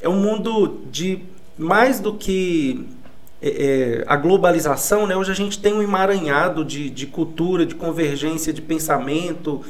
é 0.00 0.08
um 0.08 0.16
mundo 0.16 0.80
de 0.90 1.20
mais 1.56 2.00
do 2.00 2.14
que 2.14 2.86
é, 3.42 3.48
é, 3.48 4.04
a 4.06 4.16
globalização, 4.16 5.06
né? 5.06 5.16
Hoje 5.16 5.30
a 5.30 5.34
gente 5.34 5.58
tem 5.58 5.72
um 5.72 5.82
emaranhado 5.82 6.64
de, 6.64 6.90
de 6.90 7.06
cultura, 7.06 7.66
de 7.66 7.74
convergência 7.74 8.52
de 8.52 8.60
pensamento, 8.60 9.60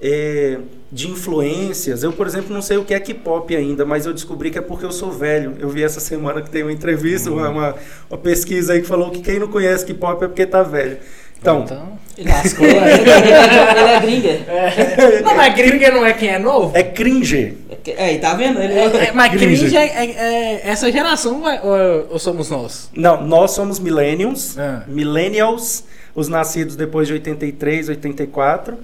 é, 0.00 0.58
de 0.90 1.08
influências. 1.08 2.02
Eu, 2.02 2.12
por 2.12 2.26
exemplo, 2.26 2.54
não 2.54 2.62
sei 2.62 2.76
o 2.76 2.84
que 2.84 2.94
é 2.94 3.00
K-pop 3.00 3.54
ainda, 3.54 3.84
mas 3.84 4.06
eu 4.06 4.12
descobri 4.12 4.50
que 4.50 4.58
é 4.58 4.62
porque 4.62 4.84
eu 4.84 4.92
sou 4.92 5.10
velho. 5.10 5.56
Eu 5.58 5.68
vi 5.68 5.82
essa 5.82 6.00
semana 6.00 6.42
que 6.42 6.50
tem 6.50 6.62
uma 6.62 6.72
entrevista, 6.72 7.30
uma, 7.30 7.48
uma, 7.48 7.74
uma 8.08 8.18
pesquisa 8.18 8.72
aí 8.72 8.80
que 8.80 8.86
falou 8.86 9.10
que 9.10 9.20
quem 9.20 9.38
não 9.38 9.48
conhece 9.48 9.84
K-pop 9.86 10.24
é 10.24 10.28
porque 10.28 10.46
tá 10.46 10.62
velho. 10.62 10.98
Então, 11.40 11.62
Então. 11.62 11.98
Ele 12.16 12.28
lascou, 12.30 12.66
né? 12.66 12.94
ele, 12.94 13.10
ele 13.10 13.90
é 13.90 14.00
gringa. 14.00 14.28
É. 14.28 15.22
Não, 15.22 15.36
mas 15.36 15.54
gringa 15.54 15.90
não 15.92 16.04
é 16.04 16.12
quem 16.12 16.30
é 16.30 16.38
novo? 16.38 16.76
é 16.76 16.82
cringe. 16.82 17.56
É, 17.96 18.14
e 18.14 18.18
tá 18.18 18.34
vendo? 18.34 18.60
Ele 18.60 18.72
É, 18.74 18.84
é, 19.08 19.12
mas 19.12 19.30
Cringe. 19.32 19.58
cringe 19.60 19.76
é, 19.76 19.86
é- 19.86 20.10
é 20.12 20.68
essa 20.68 20.90
geração 20.90 21.42
ou, 21.62 22.06
ou- 22.10 22.18
somos 22.18 22.50
nós? 22.50 22.90
Não, 22.94 23.26
nós 23.26 23.52
somos 23.52 23.78
millennials, 23.78 24.58
Ah. 24.58 24.84
millennials, 24.86 25.84
os 26.14 26.28
nascidos 26.28 26.76
depois 26.76 27.06
de 27.06 27.14
83, 27.14 27.88
84. 27.88 28.76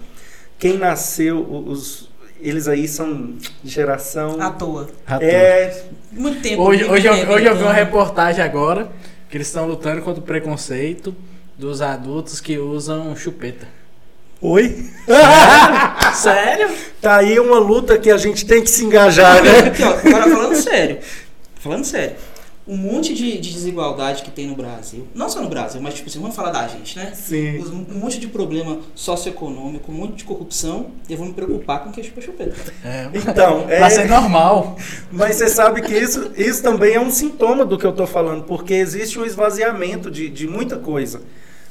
Quem 0.59 0.79
nasceu, 0.79 1.41
os, 1.67 2.09
eles 2.41 2.69
aí 2.69 2.87
são 2.89 3.35
geração. 3.65 4.41
à 4.41 4.51
toa. 4.51 4.89
É, 5.21 5.83
Muito 6.13 6.41
tempo. 6.41 6.63
Hoje, 6.63 6.81
muito 6.85 6.93
hoje, 6.95 7.07
eu, 7.07 7.13
hoje 7.31 7.47
eu 7.47 7.57
vi 7.57 7.63
uma 7.63 7.73
então. 7.73 7.85
reportagem 7.85 8.43
agora 8.45 8.89
que 9.29 9.37
eles 9.37 9.49
estão 9.49 9.67
lutando 9.67 10.01
contra 10.03 10.21
o 10.21 10.25
preconceito 10.25 11.15
dos 11.59 11.81
adultos 11.83 12.41
que 12.41 12.57
usam 12.59 13.15
chupeta. 13.17 13.67
Oi? 14.49 14.91
Sério? 16.15 16.69
Tá 17.01 17.17
aí 17.17 17.39
uma 17.41 17.59
luta 17.59 17.99
que 17.99 18.11
a 18.11 18.17
gente 18.17 18.45
tem 18.47 18.63
que 18.63 18.71
se 18.71 18.85
engajar, 18.85 19.43
né? 19.43 19.59
Aqui, 19.61 19.83
ó, 19.83 19.91
agora 19.91 20.23
falando 20.23 20.55
sério. 20.57 20.99
Falando 21.57 21.85
sério. 21.85 22.17
Um 22.67 22.79
monte 22.79 23.13
de, 23.13 23.39
de 23.39 23.53
desigualdade 23.53 24.23
que 24.23 24.31
tem 24.31 24.47
no 24.47 24.55
Brasil. 24.55 25.07
Não 25.15 25.29
só 25.29 25.43
no 25.43 25.51
Brasil, 25.51 25.83
mas 25.83 25.93
tipo 25.95 26.09
assim, 26.09 26.19
vamos 26.19 26.35
falar 26.35 26.51
da 26.51 26.67
gente, 26.67 26.97
né? 26.97 27.13
Sim. 27.15 27.59
Um 27.91 27.99
monte 27.99 28.19
de 28.19 28.27
problema 28.27 28.79
socioeconômico, 28.95 29.93
um 29.93 29.95
monte 29.95 30.15
de 30.17 30.25
corrupção. 30.25 30.87
E 31.07 31.13
eu 31.13 31.19
vou 31.19 31.27
me 31.27 31.35
preocupar 31.35 31.85
com 31.85 31.93
quem 31.93 32.03
chupa 32.03 32.23
chupeta. 32.23 32.55
É, 32.83 33.11
Então, 33.13 33.65
Pra 33.69 33.91
ser 33.91 34.03
é, 34.03 34.09
normal. 34.09 34.79
mas 35.13 35.37
você 35.37 35.49
sabe 35.49 35.83
que 35.83 35.93
isso, 35.93 36.33
isso 36.37 36.63
também 36.63 36.95
é 36.95 37.01
um 37.01 37.11
sintoma 37.11 37.67
do 37.67 37.77
que 37.77 37.85
eu 37.85 37.93
tô 37.93 38.07
falando, 38.07 38.45
porque 38.45 38.73
existe 38.73 39.19
um 39.19 39.27
esvaziamento 39.27 40.11
de, 40.11 40.31
de 40.31 40.47
muita 40.47 40.77
coisa. 40.79 41.21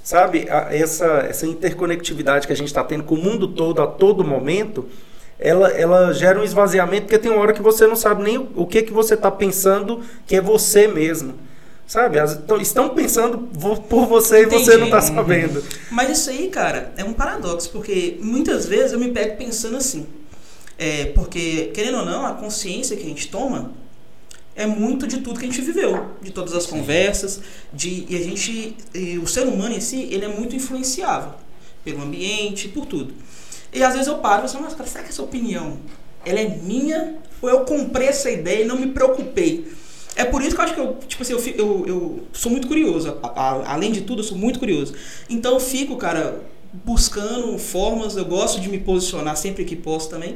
Sabe, 0.03 0.45
essa, 0.69 1.05
essa 1.29 1.47
interconectividade 1.47 2.45
que 2.45 2.51
a 2.51 2.55
gente 2.55 2.67
está 2.67 2.83
tendo 2.83 3.03
com 3.05 3.15
o 3.15 3.17
mundo 3.17 3.47
todo 3.47 3.81
a 3.81 3.87
todo 3.87 4.21
momento, 4.23 4.85
ela, 5.39 5.69
ela 5.69 6.11
gera 6.13 6.37
um 6.39 6.43
esvaziamento, 6.43 7.03
porque 7.03 7.17
tem 7.17 7.31
uma 7.31 7.39
hora 7.39 7.53
que 7.53 7.61
você 7.61 7.87
não 7.87 7.95
sabe 7.95 8.21
nem 8.21 8.37
o, 8.53 8.65
que, 8.67 8.81
que 8.81 8.91
você 8.91 9.13
está 9.13 9.31
pensando 9.31 10.01
que 10.27 10.35
é 10.35 10.41
você 10.41 10.87
mesmo. 10.89 11.35
Sabe? 11.87 12.19
As- 12.19 12.37
estão 12.61 12.89
pensando 12.89 13.37
por 13.89 14.05
você 14.05 14.43
e 14.43 14.45
você 14.45 14.75
não 14.77 14.85
está 14.85 14.97
Entendi. 14.99 15.15
sabendo. 15.15 15.63
Mas 15.91 16.17
isso 16.17 16.29
aí, 16.29 16.47
cara, 16.49 16.91
é 16.97 17.03
um 17.03 17.13
paradoxo, 17.13 17.69
porque 17.71 18.17
muitas 18.21 18.65
vezes 18.65 18.91
eu 18.93 18.99
me 18.99 19.09
pego 19.11 19.37
pensando 19.37 19.77
assim. 19.77 20.05
É, 20.77 21.05
porque, 21.15 21.71
querendo 21.73 21.99
ou 21.99 22.05
não, 22.05 22.25
a 22.25 22.33
consciência 22.33 22.97
que 22.97 23.03
a 23.03 23.07
gente 23.09 23.29
toma 23.29 23.71
é 24.55 24.65
muito 24.67 25.07
de 25.07 25.17
tudo 25.17 25.39
que 25.39 25.45
a 25.45 25.49
gente 25.49 25.61
viveu, 25.61 26.07
de 26.21 26.31
todas 26.31 26.53
as 26.53 26.65
conversas, 26.65 27.41
de 27.73 28.05
e 28.09 28.15
a 28.15 28.19
gente, 28.23 28.75
e 28.93 29.17
o 29.17 29.27
ser 29.27 29.47
humano 29.47 29.75
em 29.75 29.81
si, 29.81 30.07
ele 30.11 30.25
é 30.25 30.27
muito 30.27 30.55
influenciável 30.55 31.31
pelo 31.83 32.01
ambiente, 32.01 32.67
por 32.69 32.85
tudo. 32.85 33.13
E 33.73 33.83
às 33.83 33.93
vezes 33.93 34.07
eu 34.07 34.17
paro 34.19 34.45
e 34.45 34.49
falo, 34.49 34.63
mas 34.63 34.73
cara, 34.75 34.87
será 34.89 35.03
que 35.03 35.09
essa 35.09 35.23
opinião 35.23 35.77
ela 36.25 36.39
é 36.39 36.47
minha 36.47 37.15
ou 37.41 37.49
eu 37.49 37.61
comprei 37.61 38.07
essa 38.07 38.29
ideia 38.29 38.63
e 38.63 38.65
não 38.65 38.77
me 38.79 38.87
preocupei? 38.87 39.71
É 40.15 40.23
por 40.23 40.43
isso 40.43 40.51
que 40.55 40.61
eu 40.61 40.65
acho 40.65 40.73
que 40.75 40.79
eu, 40.79 40.97
tipo 41.07 41.23
assim, 41.23 41.33
eu, 41.33 41.39
eu, 41.57 41.85
eu 41.87 42.23
sou 42.31 42.51
muito 42.51 42.67
curioso. 42.67 43.17
A- 43.23 43.27
a- 43.41 43.73
além 43.73 43.91
de 43.91 44.01
tudo, 44.01 44.19
eu 44.19 44.23
sou 44.23 44.37
muito 44.37 44.59
curioso. 44.59 44.93
Então 45.27 45.53
eu 45.55 45.59
fico, 45.59 45.97
cara, 45.97 46.39
buscando 46.71 47.57
formas, 47.57 48.15
eu 48.15 48.23
gosto 48.25 48.59
de 48.61 48.69
me 48.69 48.79
posicionar 48.79 49.35
sempre 49.35 49.65
que 49.65 49.75
posso 49.75 50.09
também. 50.09 50.35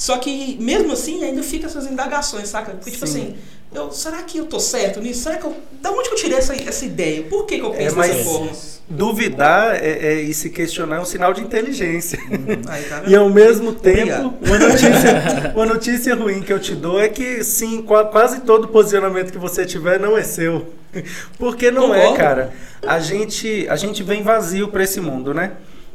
Só 0.00 0.16
que 0.16 0.56
mesmo 0.58 0.92
assim 0.94 1.22
ainda 1.22 1.42
fica 1.42 1.66
essas 1.66 1.84
indagações, 1.86 2.48
saca? 2.48 2.70
Porque, 2.72 2.90
tipo 2.90 3.06
Sim. 3.06 3.20
assim, 3.20 3.34
eu, 3.74 3.92
será 3.92 4.22
que 4.22 4.38
eu 4.38 4.46
tô 4.46 4.58
certo 4.58 4.98
nisso? 4.98 5.24
Será 5.24 5.36
que 5.36 5.44
eu. 5.44 5.54
Da 5.82 5.90
onde 5.90 6.08
que 6.08 6.14
eu 6.14 6.18
tirei 6.18 6.38
essa, 6.38 6.54
essa 6.54 6.86
ideia? 6.86 7.22
Por 7.24 7.44
que, 7.44 7.58
que 7.58 7.62
eu 7.64 7.74
É, 7.74 7.76
penso 7.76 7.96
mas- 7.96 8.10
dessa 8.10 8.24
forma? 8.24 8.50
duvidar 8.88 9.76
é, 9.76 9.90
é, 10.14 10.14
e 10.22 10.32
se 10.32 10.48
questionar 10.48 10.96
é 10.96 11.00
um 11.00 11.04
sinal 11.04 11.34
de 11.34 11.42
inteligência. 11.42 12.18
Aí, 12.66 12.82
tá 12.84 13.02
E 13.06 13.14
ao 13.14 13.28
mesmo 13.28 13.74
tempo, 13.74 14.34
uma 14.42 14.58
notícia, 14.58 15.52
uma 15.54 15.66
notícia 15.66 16.14
ruim 16.14 16.40
que 16.40 16.52
eu 16.52 16.58
te 16.58 16.74
dou 16.74 16.98
é 16.98 17.08
que 17.10 17.44
sim, 17.44 17.82
qua- 17.82 18.06
quase 18.06 18.40
todo 18.40 18.68
posicionamento 18.68 19.30
que 19.30 19.38
você 19.38 19.66
tiver 19.66 20.00
não 20.00 20.16
é 20.16 20.22
seu. 20.22 20.66
Porque 21.38 21.70
não 21.70 21.94
é, 21.94 22.00
Concordo. 22.06 22.16
cara. 22.16 22.52
A 22.86 22.98
gente, 22.98 23.66
a 23.68 23.76
gente 23.76 24.02
vem 24.02 24.22
vazio 24.22 24.68
para 24.68 24.82
esse 24.82 24.98
mundo, 25.00 25.34
né? 25.34 25.52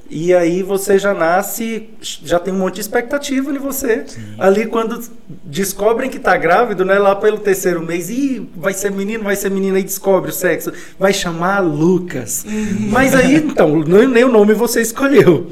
E 0.10 0.34
aí 0.34 0.62
você 0.62 1.00
já 1.00 1.14
nasce, 1.14 1.90
já 2.00 2.40
tem 2.40 2.54
um 2.54 2.58
monte 2.60 2.76
de 2.76 2.82
expectativa 2.82 3.52
em 3.52 3.58
você. 3.58 4.06
Ali 4.38 4.68
quando 4.68 5.04
descobrem 5.44 6.10
que 6.10 6.20
tá 6.20 6.38
grávido, 6.38 6.86
né? 6.86 7.00
Lá 7.00 7.16
pelo 7.16 7.40
terceiro 7.40 7.82
mês, 7.82 8.10
ih, 8.10 8.48
vai 8.56 8.74
ser 8.74 8.92
menino, 8.92 9.24
vai 9.24 9.36
ser 9.36 9.50
menina, 9.50 9.78
aí 9.78 9.84
descobre 9.84 10.30
o 10.30 10.34
sexo. 10.34 10.72
Vai 11.00 11.12
chamar 11.12 11.60
Lucas. 11.60 12.46
Mas 12.92 13.16
aí, 13.16 13.36
então, 13.36 13.80
nem 13.80 14.08
nem 14.08 14.24
o 14.24 14.32
nome 14.32 14.54
você 14.54 14.82
escolheu. 14.82 15.50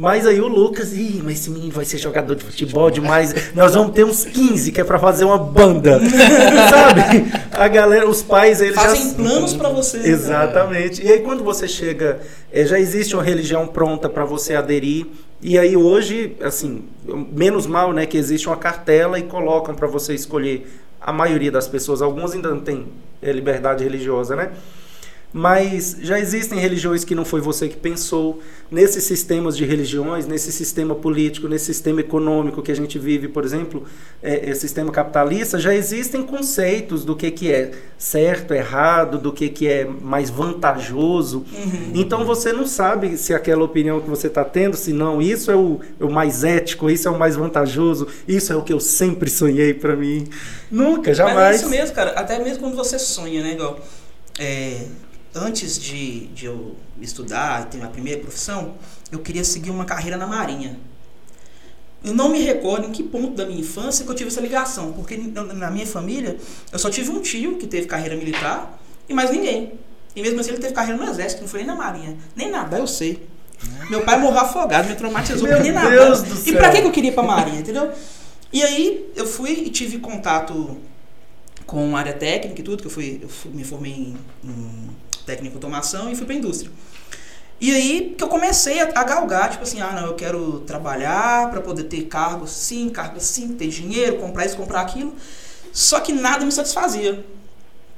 Mas 0.00 0.28
aí 0.28 0.40
o 0.40 0.46
Lucas, 0.46 0.92
ih, 0.92 1.20
mas 1.24 1.40
esse 1.40 1.50
menino 1.50 1.72
vai 1.72 1.84
ser 1.84 1.98
jogador 1.98 2.36
de 2.36 2.44
futebol 2.44 2.88
demais. 2.88 3.52
Nós 3.52 3.74
vamos 3.74 3.92
ter 3.92 4.04
uns 4.04 4.24
15 4.24 4.70
que 4.70 4.80
é 4.80 4.84
pra 4.84 4.96
fazer 4.96 5.24
uma 5.24 5.36
banda. 5.36 5.98
Sabe? 6.70 7.28
A 7.50 7.66
galera, 7.66 8.08
os 8.08 8.22
pais, 8.22 8.60
eles 8.60 8.76
Fazem 8.76 9.08
já 9.08 9.14
planos 9.16 9.54
pra 9.54 9.70
você. 9.70 9.98
né? 9.98 10.08
Exatamente. 10.08 11.04
E 11.04 11.10
aí 11.10 11.18
quando 11.18 11.42
você 11.42 11.66
chega, 11.66 12.20
eh, 12.52 12.64
já 12.64 12.78
existe 12.78 13.16
uma 13.16 13.24
religião 13.24 13.66
pronta 13.66 14.08
para 14.08 14.24
você 14.24 14.54
aderir. 14.54 15.04
E 15.42 15.58
aí 15.58 15.76
hoje, 15.76 16.36
assim, 16.42 16.84
menos 17.32 17.66
mal, 17.66 17.92
né, 17.92 18.06
que 18.06 18.16
existe 18.16 18.46
uma 18.46 18.56
cartela 18.56 19.18
e 19.18 19.24
colocam 19.24 19.74
para 19.74 19.88
você 19.88 20.14
escolher. 20.14 20.64
A 21.00 21.12
maioria 21.12 21.50
das 21.50 21.66
pessoas, 21.66 22.02
algumas 22.02 22.32
ainda 22.34 22.50
não 22.50 22.60
têm 22.60 22.86
eh, 23.20 23.32
liberdade 23.32 23.82
religiosa, 23.82 24.36
né? 24.36 24.50
Mas 25.32 25.96
já 26.00 26.18
existem 26.18 26.58
religiões 26.58 27.04
que 27.04 27.14
não 27.14 27.24
foi 27.24 27.40
você 27.40 27.68
que 27.68 27.76
pensou. 27.76 28.40
Nesses 28.70 29.04
sistemas 29.04 29.56
de 29.56 29.64
religiões, 29.64 30.26
nesse 30.26 30.50
sistema 30.50 30.94
político, 30.94 31.48
nesse 31.48 31.66
sistema 31.66 32.00
econômico 32.00 32.62
que 32.62 32.72
a 32.72 32.76
gente 32.76 32.98
vive, 32.98 33.28
por 33.28 33.44
exemplo, 33.44 33.84
é, 34.22 34.50
é, 34.50 34.54
sistema 34.54 34.90
capitalista, 34.90 35.58
já 35.58 35.74
existem 35.74 36.22
conceitos 36.22 37.04
do 37.04 37.14
que, 37.14 37.30
que 37.30 37.50
é 37.52 37.72
certo, 37.98 38.52
errado, 38.54 39.18
do 39.18 39.32
que, 39.32 39.48
que 39.48 39.68
é 39.68 39.84
mais 39.84 40.30
vantajoso. 40.30 41.44
Então 41.94 42.24
você 42.24 42.52
não 42.52 42.66
sabe 42.66 43.16
se 43.16 43.34
aquela 43.34 43.64
opinião 43.64 44.00
que 44.00 44.08
você 44.08 44.28
está 44.28 44.44
tendo, 44.44 44.76
se 44.76 44.92
não, 44.92 45.20
isso 45.20 45.50
é 45.50 45.56
o, 45.56 45.80
é 46.00 46.04
o 46.04 46.10
mais 46.10 46.44
ético, 46.44 46.90
isso 46.90 47.08
é 47.08 47.10
o 47.10 47.18
mais 47.18 47.36
vantajoso, 47.36 48.06
isso 48.26 48.52
é 48.52 48.56
o 48.56 48.62
que 48.62 48.72
eu 48.72 48.80
sempre 48.80 49.30
sonhei 49.30 49.74
para 49.74 49.94
mim. 49.96 50.26
Nunca, 50.70 51.08
Mas 51.08 51.16
jamais. 51.16 51.56
é 51.56 51.60
isso 51.60 51.70
mesmo, 51.70 51.94
cara. 51.94 52.10
Até 52.12 52.38
mesmo 52.42 52.60
quando 52.60 52.76
você 52.76 52.98
sonha, 52.98 53.42
né? 53.42 53.52
Igual, 53.52 53.78
é, 54.38 54.82
antes 55.38 55.78
de, 55.78 56.26
de 56.28 56.46
eu 56.46 56.76
estudar 57.00 57.62
e 57.62 57.66
ter 57.66 57.76
minha 57.78 57.88
primeira 57.90 58.20
profissão, 58.20 58.74
eu 59.10 59.18
queria 59.20 59.44
seguir 59.44 59.70
uma 59.70 59.84
carreira 59.84 60.16
na 60.16 60.26
Marinha. 60.26 60.78
Eu 62.04 62.14
não 62.14 62.28
me 62.28 62.40
recordo 62.40 62.86
em 62.86 62.92
que 62.92 63.02
ponto 63.02 63.34
da 63.34 63.44
minha 63.44 63.60
infância 63.60 64.04
que 64.04 64.10
eu 64.10 64.14
tive 64.14 64.28
essa 64.30 64.40
ligação, 64.40 64.92
porque 64.92 65.16
na 65.16 65.70
minha 65.70 65.86
família 65.86 66.36
eu 66.72 66.78
só 66.78 66.88
tive 66.88 67.10
um 67.10 67.20
tio 67.20 67.56
que 67.56 67.66
teve 67.66 67.86
carreira 67.86 68.14
militar 68.16 68.80
e 69.08 69.14
mais 69.14 69.30
ninguém. 69.30 69.72
E 70.14 70.22
mesmo 70.22 70.38
assim 70.40 70.50
ele 70.50 70.58
teve 70.58 70.72
carreira 70.74 70.96
no 71.02 71.10
exército, 71.10 71.42
não 71.42 71.48
foi 71.48 71.60
nem 71.60 71.66
na 71.66 71.74
marinha, 71.74 72.16
nem 72.36 72.50
nadar 72.50 72.78
eu 72.80 72.86
sei. 72.86 73.26
Meu 73.90 74.02
pai 74.02 74.18
morreu 74.20 74.38
afogado, 74.40 74.88
me 74.88 74.94
traumatizou, 74.94 75.48
Meu 75.48 75.60
nem 75.60 75.72
nadar. 75.72 75.90
Deus 75.90 76.22
do 76.22 76.34
E 76.34 76.36
céu. 76.38 76.56
pra 76.56 76.70
que 76.70 76.80
que 76.80 76.86
eu 76.86 76.92
queria 76.92 77.10
ir 77.10 77.14
pra 77.14 77.22
marinha, 77.24 77.60
entendeu? 77.60 77.90
E 78.52 78.62
aí 78.62 79.10
eu 79.16 79.26
fui 79.26 79.50
e 79.50 79.70
tive 79.70 79.98
contato 79.98 80.78
com 81.66 81.96
área 81.96 82.12
técnica 82.12 82.60
e 82.60 82.64
tudo, 82.64 82.80
que 82.80 82.86
eu 82.86 82.90
fui, 82.90 83.18
eu 83.20 83.28
fui- 83.28 83.50
me 83.50 83.64
formei 83.64 83.92
em, 83.92 84.16
em 84.44 84.88
técnica 85.28 85.50
de 85.50 85.56
automação 85.56 86.10
e 86.10 86.16
fui 86.16 86.24
pra 86.24 86.34
indústria. 86.34 86.70
E 87.60 87.74
aí 87.74 88.14
que 88.16 88.22
eu 88.22 88.28
comecei 88.28 88.80
a, 88.80 88.84
a 88.94 89.04
galgar, 89.04 89.50
tipo 89.50 89.62
assim, 89.62 89.80
ah, 89.80 89.92
não, 89.92 90.06
eu 90.06 90.14
quero 90.14 90.60
trabalhar 90.60 91.50
para 91.50 91.60
poder 91.60 91.84
ter 91.84 92.02
cargo 92.02 92.46
sim, 92.46 92.88
cargo 92.88 93.18
assim, 93.18 93.48
ter 93.54 93.68
dinheiro, 93.68 94.16
comprar 94.16 94.46
isso, 94.46 94.56
comprar 94.56 94.80
aquilo. 94.80 95.12
Só 95.72 96.00
que 96.00 96.12
nada 96.12 96.44
me 96.44 96.52
satisfazia. 96.52 97.24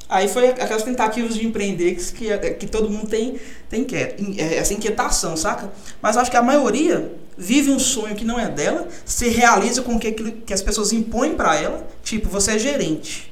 Aí 0.08 0.26
foi 0.26 0.48
aquelas 0.48 0.82
tentativas 0.82 1.34
de 1.34 1.46
empreender 1.46 1.94
que, 1.94 2.38
que, 2.38 2.50
que 2.54 2.66
todo 2.66 2.90
mundo 2.90 3.06
tem, 3.06 3.38
tem 3.68 3.84
quer, 3.84 4.16
é, 4.38 4.56
essa 4.56 4.74
inquietação, 4.74 5.36
saca? 5.36 5.70
Mas 6.02 6.16
acho 6.16 6.30
que 6.30 6.36
a 6.36 6.42
maioria 6.42 7.12
vive 7.38 7.70
um 7.70 7.78
sonho 7.78 8.16
que 8.16 8.24
não 8.24 8.38
é 8.38 8.48
dela, 8.48 8.88
se 9.04 9.28
realiza 9.28 9.82
com 9.82 9.94
o 9.94 10.00
que, 10.00 10.10
que 10.12 10.52
as 10.52 10.62
pessoas 10.62 10.92
impõem 10.92 11.36
para 11.36 11.54
ela. 11.54 11.86
Tipo, 12.02 12.28
você 12.28 12.52
é 12.52 12.58
gerente. 12.58 13.29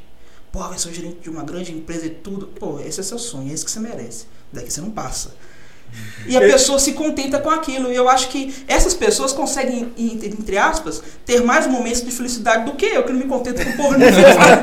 Pô, 0.53 0.63
ser 0.79 0.89
o 0.89 0.95
gerente 0.95 1.21
de 1.21 1.31
uma 1.31 1.43
grande 1.43 1.73
empresa 1.73 2.07
e 2.07 2.11
tudo. 2.11 2.47
Pô, 2.47 2.81
esse 2.81 3.01
é 3.01 3.03
seu 3.03 3.19
sonho, 3.19 3.51
é 3.51 3.55
esse 3.55 3.65
que 3.65 3.71
você 3.71 3.81
merece. 3.81 4.27
Daqui 4.53 4.71
você 4.71 4.81
não 4.81 4.91
passa. 4.91 5.35
E 6.27 6.37
a 6.37 6.41
pessoa 6.41 6.79
se 6.79 6.93
contenta 6.93 7.39
com 7.39 7.49
aquilo. 7.49 7.91
E 7.91 7.97
eu 7.97 8.07
acho 8.07 8.29
que 8.29 8.55
essas 8.69 8.93
pessoas 8.93 9.33
conseguem, 9.33 9.89
en- 9.97 10.19
entre 10.27 10.59
aspas, 10.59 11.03
ter 11.25 11.43
mais 11.43 11.67
momentos 11.67 12.03
de 12.05 12.11
felicidade 12.11 12.67
do 12.67 12.73
que 12.77 12.85
eu, 12.85 13.03
que 13.03 13.13
não 13.13 13.21
me 13.21 13.27
contento 13.27 13.65
com 13.65 13.73
porra 13.73 13.97
nenhuma. 13.97 14.19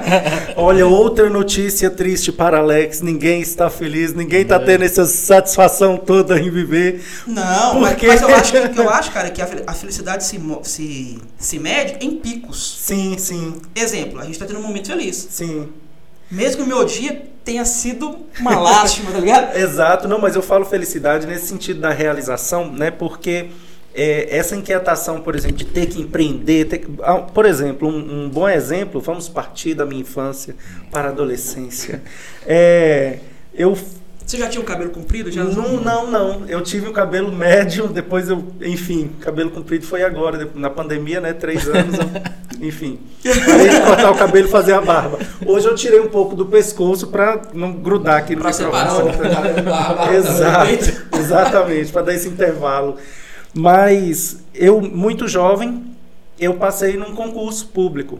Olha, 0.57 0.85
outra 0.85 1.27
notícia 1.27 1.89
triste 1.89 2.31
para 2.31 2.59
Alex. 2.59 3.01
Ninguém 3.01 3.41
está 3.41 3.67
feliz, 3.69 4.13
ninguém 4.13 4.43
está 4.43 4.59
tendo 4.59 4.83
essa 4.83 5.05
satisfação 5.05 5.97
toda 5.97 6.39
em 6.39 6.51
viver. 6.51 7.03
Não, 7.25 7.71
Por 7.73 7.81
mas, 7.81 7.97
mas 8.03 8.21
eu, 8.21 8.35
acho, 8.35 8.51
que- 8.51 8.79
eu 8.79 8.89
acho, 8.91 9.11
cara, 9.11 9.29
que 9.31 9.41
a 9.41 9.47
fel- 9.47 9.63
a 9.65 9.73
felicidade 9.73 10.23
se, 10.23 10.39
se, 10.63 11.17
se 11.39 11.57
mede 11.59 11.97
em 12.05 12.17
picos. 12.17 12.77
Sim, 12.81 13.17
sim, 13.17 13.55
Exemplo, 13.75 14.19
a 14.19 14.25
gente 14.25 14.37
tá 14.37 14.45
tendo 14.45 14.59
um 14.59 14.63
momento 14.63 14.87
feliz. 14.87 15.27
sim. 15.31 15.67
Mesmo 16.29 16.57
que 16.57 16.63
o 16.63 16.67
meu 16.67 16.83
dia 16.85 17.23
tenha 17.43 17.63
sido 17.65 18.17
uma 18.39 18.59
lástima, 18.59 19.11
tá 19.11 19.19
ligado? 19.19 19.55
Exato, 19.57 20.07
não, 20.07 20.19
mas 20.19 20.35
eu 20.35 20.41
falo 20.41 20.65
felicidade 20.65 21.27
nesse 21.27 21.47
sentido 21.47 21.79
da 21.79 21.91
realização, 21.91 22.71
né? 22.71 22.89
Porque 22.89 23.47
é, 23.93 24.35
essa 24.35 24.55
inquietação, 24.55 25.21
por 25.21 25.35
exemplo, 25.35 25.57
de 25.57 25.65
ter 25.65 25.85
que 25.85 26.01
empreender, 26.01 26.65
ter 26.65 26.79
que- 26.79 26.87
ah, 27.03 27.19
por 27.19 27.45
exemplo, 27.45 27.87
um, 27.87 28.25
um 28.25 28.29
bom 28.29 28.49
exemplo, 28.49 28.99
vamos 28.99 29.29
partir 29.29 29.73
da 29.75 29.85
minha 29.85 30.01
infância 30.01 30.55
para 30.91 31.09
a 31.09 31.11
adolescência. 31.11 32.01
É, 32.45 33.19
eu 33.53 33.77
Você 34.25 34.37
já 34.37 34.49
tinha 34.49 34.61
o 34.61 34.65
cabelo 34.65 34.89
comprido? 34.89 35.31
Já 35.31 35.43
Não, 35.43 35.73
não, 35.79 36.09
não. 36.09 36.41
Eu 36.47 36.61
tive 36.61 36.87
o 36.87 36.91
cabelo 36.91 37.31
médio, 37.31 37.87
depois 37.87 38.27
eu, 38.27 38.43
enfim, 38.61 39.11
cabelo 39.21 39.51
comprido 39.51 39.85
foi 39.85 40.03
agora, 40.03 40.49
na 40.55 40.69
pandemia, 40.69 41.21
né? 41.21 41.31
Três 41.31 41.67
anos, 41.69 41.95
eu- 41.99 42.65
enfim. 42.67 42.99
Parei 43.23 43.69
de 43.69 43.81
cortar 43.81 44.11
o 44.11 44.15
cabelo 44.17 44.47
e 44.47 44.49
fazer 44.51 44.73
a 44.73 44.81
barba. 44.81 45.19
Hoje 45.45 45.67
eu 45.67 45.75
tirei 45.75 45.99
um 45.99 46.07
pouco 46.09 46.35
do 46.35 46.45
pescoço 46.47 47.07
pra 47.07 47.39
não 47.53 47.73
grudar 47.73 48.17
aqui 48.17 48.35
no 48.35 48.41
Pra 48.41 48.51
separar 48.51 48.91
microfone. 49.03 49.29
da 49.29 49.61
barba. 49.61 50.13
Exato, 50.15 50.73
exatamente, 51.19 51.91
para 51.91 52.01
dar 52.01 52.13
esse 52.15 52.27
intervalo. 52.27 52.95
Mas 53.53 54.43
eu, 54.53 54.81
muito 54.81 55.27
jovem, 55.27 55.83
eu 56.39 56.55
passei 56.55 56.97
num 56.97 57.13
concurso 57.13 57.67
público 57.67 58.19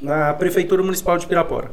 na 0.00 0.32
Prefeitura 0.32 0.82
Municipal 0.82 1.18
de 1.18 1.26
Pirapora. 1.26 1.70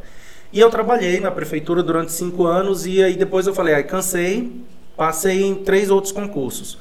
E 0.52 0.60
eu 0.60 0.70
trabalhei 0.70 1.20
na 1.20 1.32
prefeitura 1.32 1.84
durante 1.84 2.12
cinco 2.12 2.46
anos 2.46 2.86
e 2.86 3.04
aí 3.04 3.16
depois 3.16 3.48
eu 3.48 3.54
falei, 3.54 3.76
ai, 3.76 3.84
cansei, 3.84 4.52
passei 4.96 5.44
em 5.44 5.56
três 5.56 5.90
outros 5.90 6.12
concursos. 6.12 6.78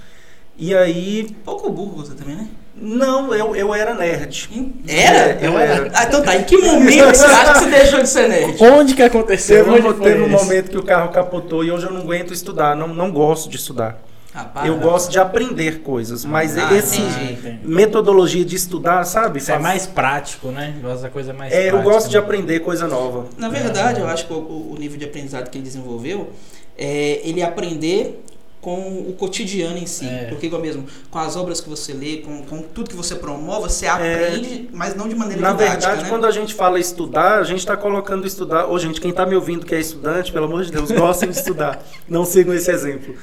E 0.59 0.75
aí, 0.75 1.29
Pouco 1.45 1.71
burro 1.71 2.05
você 2.05 2.15
também, 2.15 2.37
né? 2.37 2.49
não, 2.75 3.35
eu, 3.35 3.55
eu 3.57 3.75
era 3.75 3.95
nerd. 3.95 4.49
Era? 4.87 5.19
É, 5.33 5.39
eu 5.43 5.59
era. 5.59 5.91
Ah, 5.95 6.05
então 6.05 6.23
tá. 6.23 6.37
Em 6.37 6.45
que 6.45 6.57
momento 6.59 7.15
você 7.15 7.25
acha 7.25 7.53
que 7.55 7.59
você 7.61 7.71
deixou 7.71 8.01
de 8.01 8.09
ser 8.09 8.29
nerd? 8.29 8.63
Onde 8.63 8.95
que 8.95 9.03
aconteceu? 9.03 9.65
Teve, 9.65 9.71
um, 9.81 9.91
Onde 9.91 10.01
teve 10.01 10.23
um 10.23 10.29
momento 10.29 10.71
que 10.71 10.79
o 10.79 10.83
carro 10.83 11.11
capotou 11.11 11.65
e 11.65 11.71
hoje 11.71 11.87
eu 11.87 11.93
não 11.93 12.03
aguento 12.03 12.33
estudar, 12.33 12.75
não, 12.77 12.89
não 12.89 13.11
gosto 13.11 13.51
de 13.51 13.57
estudar. 13.57 13.99
Ah. 14.37 14.67
Eu 14.67 14.77
gosto 14.79 15.11
de 15.11 15.19
aprender 15.19 15.81
coisas, 15.81 16.25
mas 16.25 16.57
Ah, 16.59 16.75
esse 16.75 17.01
entendi. 17.01 17.33
entendi. 17.33 17.59
metodologia 17.67 18.45
de 18.45 18.55
estudar, 18.55 19.03
sabe? 19.05 19.39
Isso 19.39 19.51
é 19.51 19.59
mais 19.59 19.87
prático, 19.87 20.49
né? 20.49 20.75
Gosta 20.83 21.03
da 21.05 21.09
coisa 21.11 21.33
mais 21.33 21.53
É, 21.53 21.69
eu 21.69 21.73
prática, 21.73 21.91
gosto 21.91 22.09
de 22.11 22.17
né? 22.17 22.23
aprender 22.23 22.61
coisa 22.61 22.87
nova. 22.87 23.27
Na 23.39 23.49
verdade, 23.49 24.01
eu 24.01 24.07
acho 24.09 24.27
que 24.27 24.33
o, 24.33 24.37
o 24.73 24.77
nível 24.79 24.99
de 24.99 25.07
aprendizado 25.07 25.49
que 25.49 25.57
ele 25.57 25.65
desenvolveu 25.65 26.31
é 26.77 27.21
ele 27.25 27.43
aprender 27.43 28.23
com 28.61 28.81
o 29.09 29.13
cotidiano 29.17 29.79
em 29.79 29.87
si. 29.87 30.07
É. 30.07 30.25
Porque 30.29 30.47
igual 30.47 30.61
mesmo, 30.61 30.85
com 31.09 31.19
as 31.21 31.37
obras 31.37 31.61
que 31.61 31.69
você 31.69 31.93
lê, 31.93 32.17
com, 32.17 32.43
com 32.43 32.63
tudo 32.63 32.91
que 32.91 32.97
você 32.97 33.15
promove, 33.15 33.63
você 33.71 33.87
aprende, 33.87 34.69
mas 34.73 34.93
não 34.97 35.09
de 35.09 35.15
maneira 35.15 35.41
É. 35.41 35.45
Na 35.45 35.53
didática, 35.53 35.79
verdade, 35.81 36.03
né? 36.03 36.09
quando 36.11 36.27
a 36.27 36.31
gente 36.33 36.53
fala 36.53 36.81
estudar, 36.81 37.39
a 37.39 37.45
gente 37.45 37.61
está 37.61 37.77
colocando 37.77 38.27
estudar. 38.27 38.67
Ô, 38.67 38.77
gente, 38.79 39.01
quem 39.01 39.11
está 39.13 39.25
me 39.25 39.37
ouvindo 39.37 39.65
que 39.65 39.73
é 39.75 39.79
estudante, 39.79 40.33
pelo 40.33 40.47
amor 40.47 40.65
de 40.65 40.73
Deus, 40.73 40.91
gostem 40.91 41.31
de 41.31 41.37
estudar. 41.39 41.81
Não 42.09 42.25
sigam 42.25 42.53
esse 42.53 42.71
exemplo. 42.71 43.15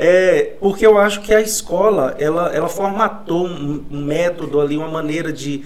É, 0.00 0.54
porque 0.60 0.86
eu 0.86 0.96
acho 0.96 1.20
que 1.22 1.34
a 1.34 1.40
escola, 1.40 2.14
ela, 2.20 2.54
ela 2.54 2.68
formatou 2.68 3.48
um, 3.48 3.84
um 3.90 4.04
método 4.04 4.60
ali, 4.60 4.76
uma 4.76 4.86
maneira 4.86 5.32
de, 5.32 5.64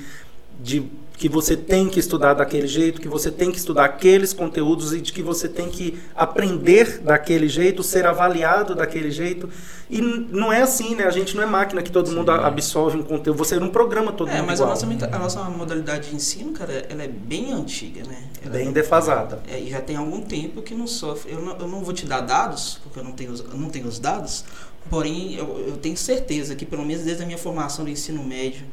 de 0.58 0.90
que 1.22 1.28
você 1.28 1.56
tem 1.56 1.88
que 1.88 2.00
estudar 2.00 2.34
daquele 2.34 2.66
jeito, 2.66 3.00
que 3.00 3.06
você 3.06 3.30
tem 3.30 3.52
que 3.52 3.56
estudar 3.56 3.84
aqueles 3.84 4.32
conteúdos 4.32 4.92
e 4.92 5.00
de 5.00 5.12
que 5.12 5.22
você 5.22 5.48
tem 5.48 5.68
que 5.68 5.96
aprender 6.16 6.98
daquele 6.98 7.48
jeito, 7.48 7.80
ser 7.84 8.04
avaliado 8.06 8.74
daquele 8.74 9.08
jeito. 9.08 9.48
E 9.88 10.00
não 10.00 10.52
é 10.52 10.62
assim, 10.62 10.96
né? 10.96 11.04
A 11.04 11.12
gente 11.12 11.36
não 11.36 11.44
é 11.44 11.46
máquina 11.46 11.80
que 11.80 11.92
todo 11.92 12.08
Sim, 12.08 12.16
mundo 12.16 12.32
é. 12.32 12.44
absorve 12.44 12.98
um 12.98 13.04
conteúdo. 13.04 13.38
Você 13.38 13.56
não 13.60 13.68
programa 13.68 14.10
todo 14.10 14.30
é, 14.30 14.38
mundo 14.38 14.46
mas 14.48 14.58
igual. 14.58 14.72
A 14.72 14.74
nossa, 14.74 15.06
a 15.12 15.18
nossa 15.20 15.44
modalidade 15.44 16.10
de 16.10 16.16
ensino, 16.16 16.50
cara, 16.50 16.72
ela 16.90 17.04
é 17.04 17.08
bem 17.08 17.52
antiga, 17.52 18.02
né? 18.02 18.24
Ela 18.44 18.54
bem 18.54 18.72
defasada. 18.72 19.40
É, 19.46 19.60
e 19.60 19.70
já 19.70 19.80
tem 19.80 19.94
algum 19.94 20.22
tempo 20.22 20.60
que 20.60 20.74
não 20.74 20.88
sofre. 20.88 21.30
Eu 21.30 21.40
não, 21.40 21.56
eu 21.56 21.68
não 21.68 21.84
vou 21.84 21.94
te 21.94 22.04
dar 22.04 22.22
dados, 22.22 22.80
porque 22.82 22.98
eu 22.98 23.04
não 23.04 23.12
tenho, 23.12 23.32
eu 23.32 23.56
não 23.56 23.68
tenho 23.68 23.86
os 23.86 24.00
dados, 24.00 24.44
porém 24.90 25.36
eu, 25.36 25.66
eu 25.68 25.76
tenho 25.76 25.96
certeza 25.96 26.56
que, 26.56 26.66
pelo 26.66 26.84
menos 26.84 27.04
desde 27.04 27.22
a 27.22 27.26
minha 27.26 27.38
formação 27.38 27.84
do 27.84 27.92
ensino 27.92 28.24
médio, 28.24 28.66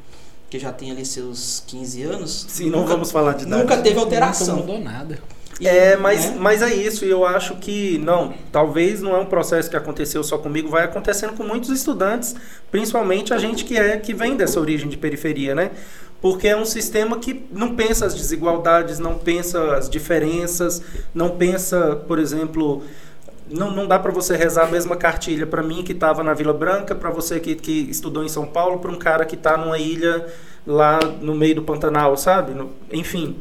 que 0.49 0.57
já 0.57 0.71
tem 0.71 0.91
ali 0.91 1.05
seus 1.05 1.63
15 1.67 2.03
anos. 2.03 2.45
Sim, 2.49 2.69
não 2.69 2.85
vamos 2.85 3.11
falar 3.11 3.33
de 3.33 3.45
nada. 3.45 3.61
Nunca 3.61 3.77
teve 3.77 3.99
alteração. 3.99 4.57
Não 4.57 4.63
mudou 4.63 4.79
nada. 4.79 5.19
É, 5.61 5.97
mas, 5.97 6.25
é. 6.25 6.35
mas 6.35 6.61
é 6.61 6.73
isso, 6.73 7.03
e 7.03 7.09
eu 7.09 7.25
acho 7.25 7.55
que, 7.57 7.97
não, 7.97 8.33
talvez 8.51 9.01
não 9.01 9.13
é 9.15 9.19
um 9.19 9.25
processo 9.25 9.69
que 9.69 9.75
aconteceu 9.75 10.23
só 10.23 10.37
comigo, 10.37 10.69
vai 10.69 10.85
acontecendo 10.85 11.33
com 11.33 11.43
muitos 11.43 11.69
estudantes, 11.69 12.33
principalmente 12.71 13.33
a 13.33 13.37
gente 13.37 13.65
que 13.65 13.77
é 13.77 13.97
que 13.97 14.13
vem 14.13 14.37
dessa 14.37 14.59
origem 14.59 14.87
de 14.87 14.97
periferia, 14.97 15.53
né? 15.53 15.71
Porque 16.21 16.47
é 16.47 16.55
um 16.55 16.65
sistema 16.65 17.17
que 17.17 17.45
não 17.51 17.75
pensa 17.75 18.05
as 18.05 18.13
desigualdades, 18.13 18.99
não 18.99 19.15
pensa 19.15 19.75
as 19.75 19.89
diferenças, 19.89 20.81
não 21.13 21.31
pensa, 21.31 21.95
por 22.07 22.19
exemplo, 22.19 22.81
não, 23.49 23.71
não 23.71 23.87
dá 23.87 23.97
para 23.97 24.11
você 24.11 24.35
rezar 24.35 24.67
a 24.67 24.71
mesma 24.71 24.95
cartilha 24.95 25.47
para 25.47 25.63
mim 25.63 25.83
que 25.83 25.91
estava 25.91 26.23
na 26.23 26.33
Vila 26.33 26.53
Branca, 26.53 26.93
para 26.93 27.09
você 27.09 27.39
que, 27.39 27.55
que 27.55 27.89
estudou 27.89 28.23
em 28.23 28.29
São 28.29 28.45
Paulo, 28.45 28.79
para 28.79 28.91
um 28.91 28.97
cara 28.97 29.25
que 29.25 29.35
está 29.35 29.57
numa 29.57 29.77
ilha 29.77 30.25
lá 30.65 30.99
no 31.21 31.35
meio 31.35 31.55
do 31.55 31.63
Pantanal, 31.63 32.15
sabe? 32.15 32.53
No, 32.53 32.71
enfim. 32.91 33.37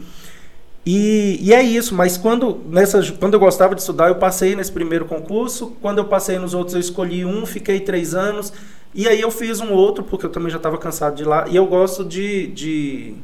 E, 0.86 1.38
e, 1.42 1.52
é 1.52 1.62
isso, 1.62 1.94
mas 1.94 2.16
quando, 2.16 2.62
nessa, 2.66 3.02
quando 3.12 3.34
eu 3.34 3.40
gostava 3.40 3.74
de 3.74 3.82
estudar, 3.82 4.08
eu 4.08 4.14
passei 4.14 4.56
nesse 4.56 4.72
primeiro 4.72 5.04
concurso. 5.04 5.76
Quando 5.82 5.98
eu 5.98 6.06
passei 6.06 6.38
nos 6.38 6.54
outros, 6.54 6.74
eu 6.74 6.80
escolhi 6.80 7.26
um, 7.26 7.44
fiquei 7.44 7.80
três 7.80 8.14
anos. 8.14 8.52
E 8.94 9.06
aí 9.06 9.20
eu 9.20 9.30
fiz 9.30 9.60
um 9.60 9.72
outro, 9.72 10.02
porque 10.02 10.24
eu 10.24 10.30
também 10.30 10.50
já 10.50 10.56
estava 10.56 10.78
cansado 10.78 11.16
de 11.16 11.24
ir 11.24 11.26
lá. 11.26 11.46
E 11.46 11.56
eu 11.56 11.66
gosto 11.66 12.04
de, 12.04 12.46
de, 12.48 13.14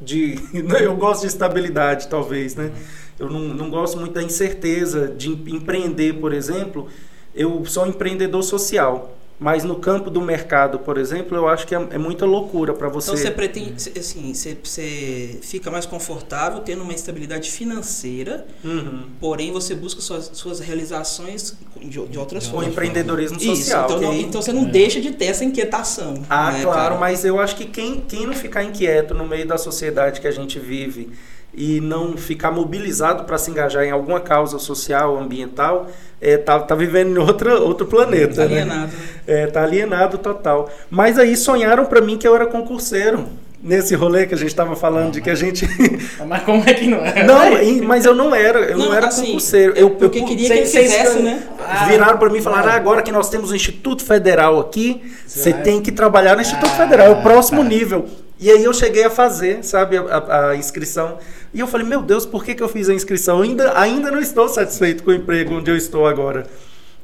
de. 0.00 0.38
eu 0.80 0.96
gosto 0.96 1.20
de 1.22 1.26
estabilidade, 1.26 2.08
talvez, 2.08 2.54
né? 2.54 2.72
Eu 3.18 3.30
não, 3.30 3.40
não 3.40 3.70
gosto 3.70 3.98
muito 3.98 4.12
da 4.12 4.22
incerteza 4.22 5.08
de 5.08 5.30
empreender, 5.30 6.14
por 6.14 6.32
exemplo. 6.32 6.88
Eu 7.34 7.64
sou 7.64 7.84
um 7.84 7.88
empreendedor 7.88 8.42
social. 8.42 9.14
Mas 9.38 9.64
no 9.64 9.76
campo 9.76 10.10
do 10.10 10.20
mercado, 10.20 10.78
por 10.78 10.96
exemplo, 10.96 11.36
eu 11.36 11.48
acho 11.48 11.66
que 11.66 11.74
é, 11.74 11.88
é 11.90 11.98
muita 11.98 12.24
loucura 12.24 12.72
para 12.72 12.88
você. 12.88 13.10
Então 13.10 13.20
você 13.20 13.30
pretende, 13.32 13.72
assim, 13.98 14.32
você, 14.32 14.56
você, 14.62 15.38
fica 15.42 15.72
mais 15.72 15.84
confortável 15.84 16.60
tendo 16.60 16.82
uma 16.82 16.92
estabilidade 16.92 17.50
financeira, 17.50 18.46
uhum. 18.64 19.08
porém 19.20 19.50
você 19.50 19.74
busca 19.74 20.00
suas, 20.00 20.30
suas 20.34 20.60
realizações 20.60 21.58
de, 21.80 22.06
de 22.06 22.18
outras 22.18 22.46
formas. 22.46 22.68
O 22.68 22.70
empreendedorismo 22.70 23.40
social. 23.40 23.86
Isso, 23.88 23.96
então, 23.96 24.00
não, 24.00 24.14
então, 24.14 24.40
você 24.40 24.52
não 24.52 24.66
é. 24.66 24.70
deixa 24.70 25.00
de 25.00 25.10
ter 25.10 25.26
essa 25.26 25.44
inquietação. 25.44 26.22
Ah, 26.30 26.52
né, 26.52 26.62
claro, 26.62 26.78
cara? 26.78 26.98
mas 26.98 27.24
eu 27.24 27.40
acho 27.40 27.56
que 27.56 27.64
quem, 27.64 28.00
quem 28.02 28.26
não 28.26 28.34
ficar 28.34 28.62
inquieto 28.62 29.14
no 29.14 29.26
meio 29.26 29.46
da 29.46 29.58
sociedade 29.58 30.20
que 30.20 30.28
a 30.28 30.32
gente 30.32 30.60
vive 30.60 31.10
e 31.56 31.80
não 31.80 32.16
ficar 32.16 32.50
mobilizado 32.50 33.24
para 33.24 33.38
se 33.38 33.50
engajar 33.50 33.84
em 33.84 33.90
alguma 33.90 34.20
causa 34.20 34.58
social, 34.58 35.16
ambiental, 35.18 35.86
é, 36.20 36.36
tá, 36.36 36.58
tá 36.58 36.74
vivendo 36.74 37.14
em 37.14 37.18
outra, 37.18 37.58
outro 37.60 37.86
planeta. 37.86 38.36
Tá 38.36 38.42
alienado. 38.42 38.92
Né? 38.92 38.98
É, 39.26 39.46
tá 39.46 39.62
alienado 39.62 40.18
total. 40.18 40.70
Mas 40.90 41.18
aí 41.18 41.36
sonharam 41.36 41.84
para 41.86 42.00
mim 42.00 42.16
que 42.16 42.26
eu 42.26 42.34
era 42.34 42.46
concurseiro. 42.46 43.26
Nesse 43.62 43.94
rolê 43.94 44.26
que 44.26 44.34
a 44.34 44.36
gente 44.36 44.48
estava 44.48 44.76
falando, 44.76 45.12
de 45.12 45.22
que 45.22 45.30
a 45.30 45.34
gente. 45.34 45.66
Mas 46.28 46.42
como 46.42 46.62
é 46.68 46.74
que 46.74 46.86
não 46.86 46.98
era? 46.98 47.24
Não, 47.24 47.82
mas 47.84 48.04
eu 48.04 48.14
não 48.14 48.34
era, 48.34 48.58
eu 48.58 48.76
não, 48.76 48.88
não 48.88 48.94
era 48.94 49.06
assim, 49.06 49.24
concurseiro. 49.24 49.72
Eu, 49.74 49.88
porque 49.88 50.18
eu, 50.18 50.26
queria 50.26 50.48
que 50.48 50.54
ele 50.54 50.66
fizesse, 50.66 51.20
né? 51.20 51.42
Viraram 51.88 52.18
para 52.18 52.28
mim 52.28 52.40
e 52.40 52.42
falaram: 52.42 52.68
ah, 52.68 52.74
agora 52.74 53.00
que 53.00 53.10
nós 53.10 53.30
temos 53.30 53.50
o 53.50 53.56
Instituto 53.56 54.04
Federal 54.04 54.60
aqui, 54.60 55.00
você 55.26 55.50
tem 55.50 55.80
que 55.80 55.90
trabalhar 55.90 56.34
no 56.34 56.42
Instituto 56.42 56.72
ah, 56.74 56.76
Federal, 56.76 57.06
é 57.06 57.10
o 57.12 57.22
próximo 57.22 57.62
tá. 57.62 57.68
nível. 57.70 58.06
E 58.38 58.50
aí 58.50 58.64
eu 58.64 58.74
cheguei 58.74 59.04
a 59.04 59.10
fazer, 59.10 59.62
sabe, 59.62 59.96
a, 59.96 60.50
a 60.50 60.56
inscrição. 60.56 61.18
E 61.52 61.60
eu 61.60 61.66
falei, 61.66 61.86
meu 61.86 62.02
Deus, 62.02 62.26
por 62.26 62.44
que, 62.44 62.54
que 62.54 62.62
eu 62.62 62.68
fiz 62.68 62.88
a 62.88 62.94
inscrição? 62.94 63.42
Ainda, 63.42 63.78
ainda 63.78 64.10
não 64.10 64.18
estou 64.18 64.48
satisfeito 64.48 65.04
com 65.04 65.10
o 65.10 65.14
emprego 65.14 65.54
onde 65.54 65.70
eu 65.70 65.76
estou 65.76 66.06
agora. 66.06 66.46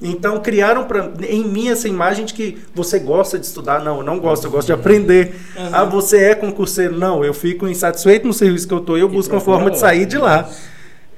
Então 0.03 0.41
criaram 0.41 0.85
pra, 0.85 1.11
em 1.29 1.45
mim 1.45 1.69
essa 1.69 1.87
imagem 1.87 2.25
de 2.25 2.33
que 2.33 2.59
você 2.75 2.99
gosta 2.99 3.39
de 3.39 3.45
estudar. 3.45 3.85
Não, 3.85 3.99
eu 3.99 4.03
não 4.03 4.19
gosto, 4.19 4.47
eu 4.47 4.51
gosto 4.51 4.67
de 4.67 4.73
aprender. 4.73 5.35
Uhum. 5.57 5.69
Ah, 5.73 5.85
você 5.85 6.25
é 6.25 6.35
concurseiro. 6.35 6.97
Não, 6.97 7.23
eu 7.23 7.35
fico 7.35 7.69
insatisfeito 7.69 8.27
no 8.27 8.33
serviço 8.33 8.67
que 8.67 8.75
eu 8.75 8.79
estou 8.79 8.97
e 8.97 9.03
eu 9.03 9.09
busco 9.09 9.35
uma 9.35 9.41
forma 9.41 9.71
de 9.71 9.79
sair 9.79 10.07
de 10.07 10.17
lá. 10.17 10.49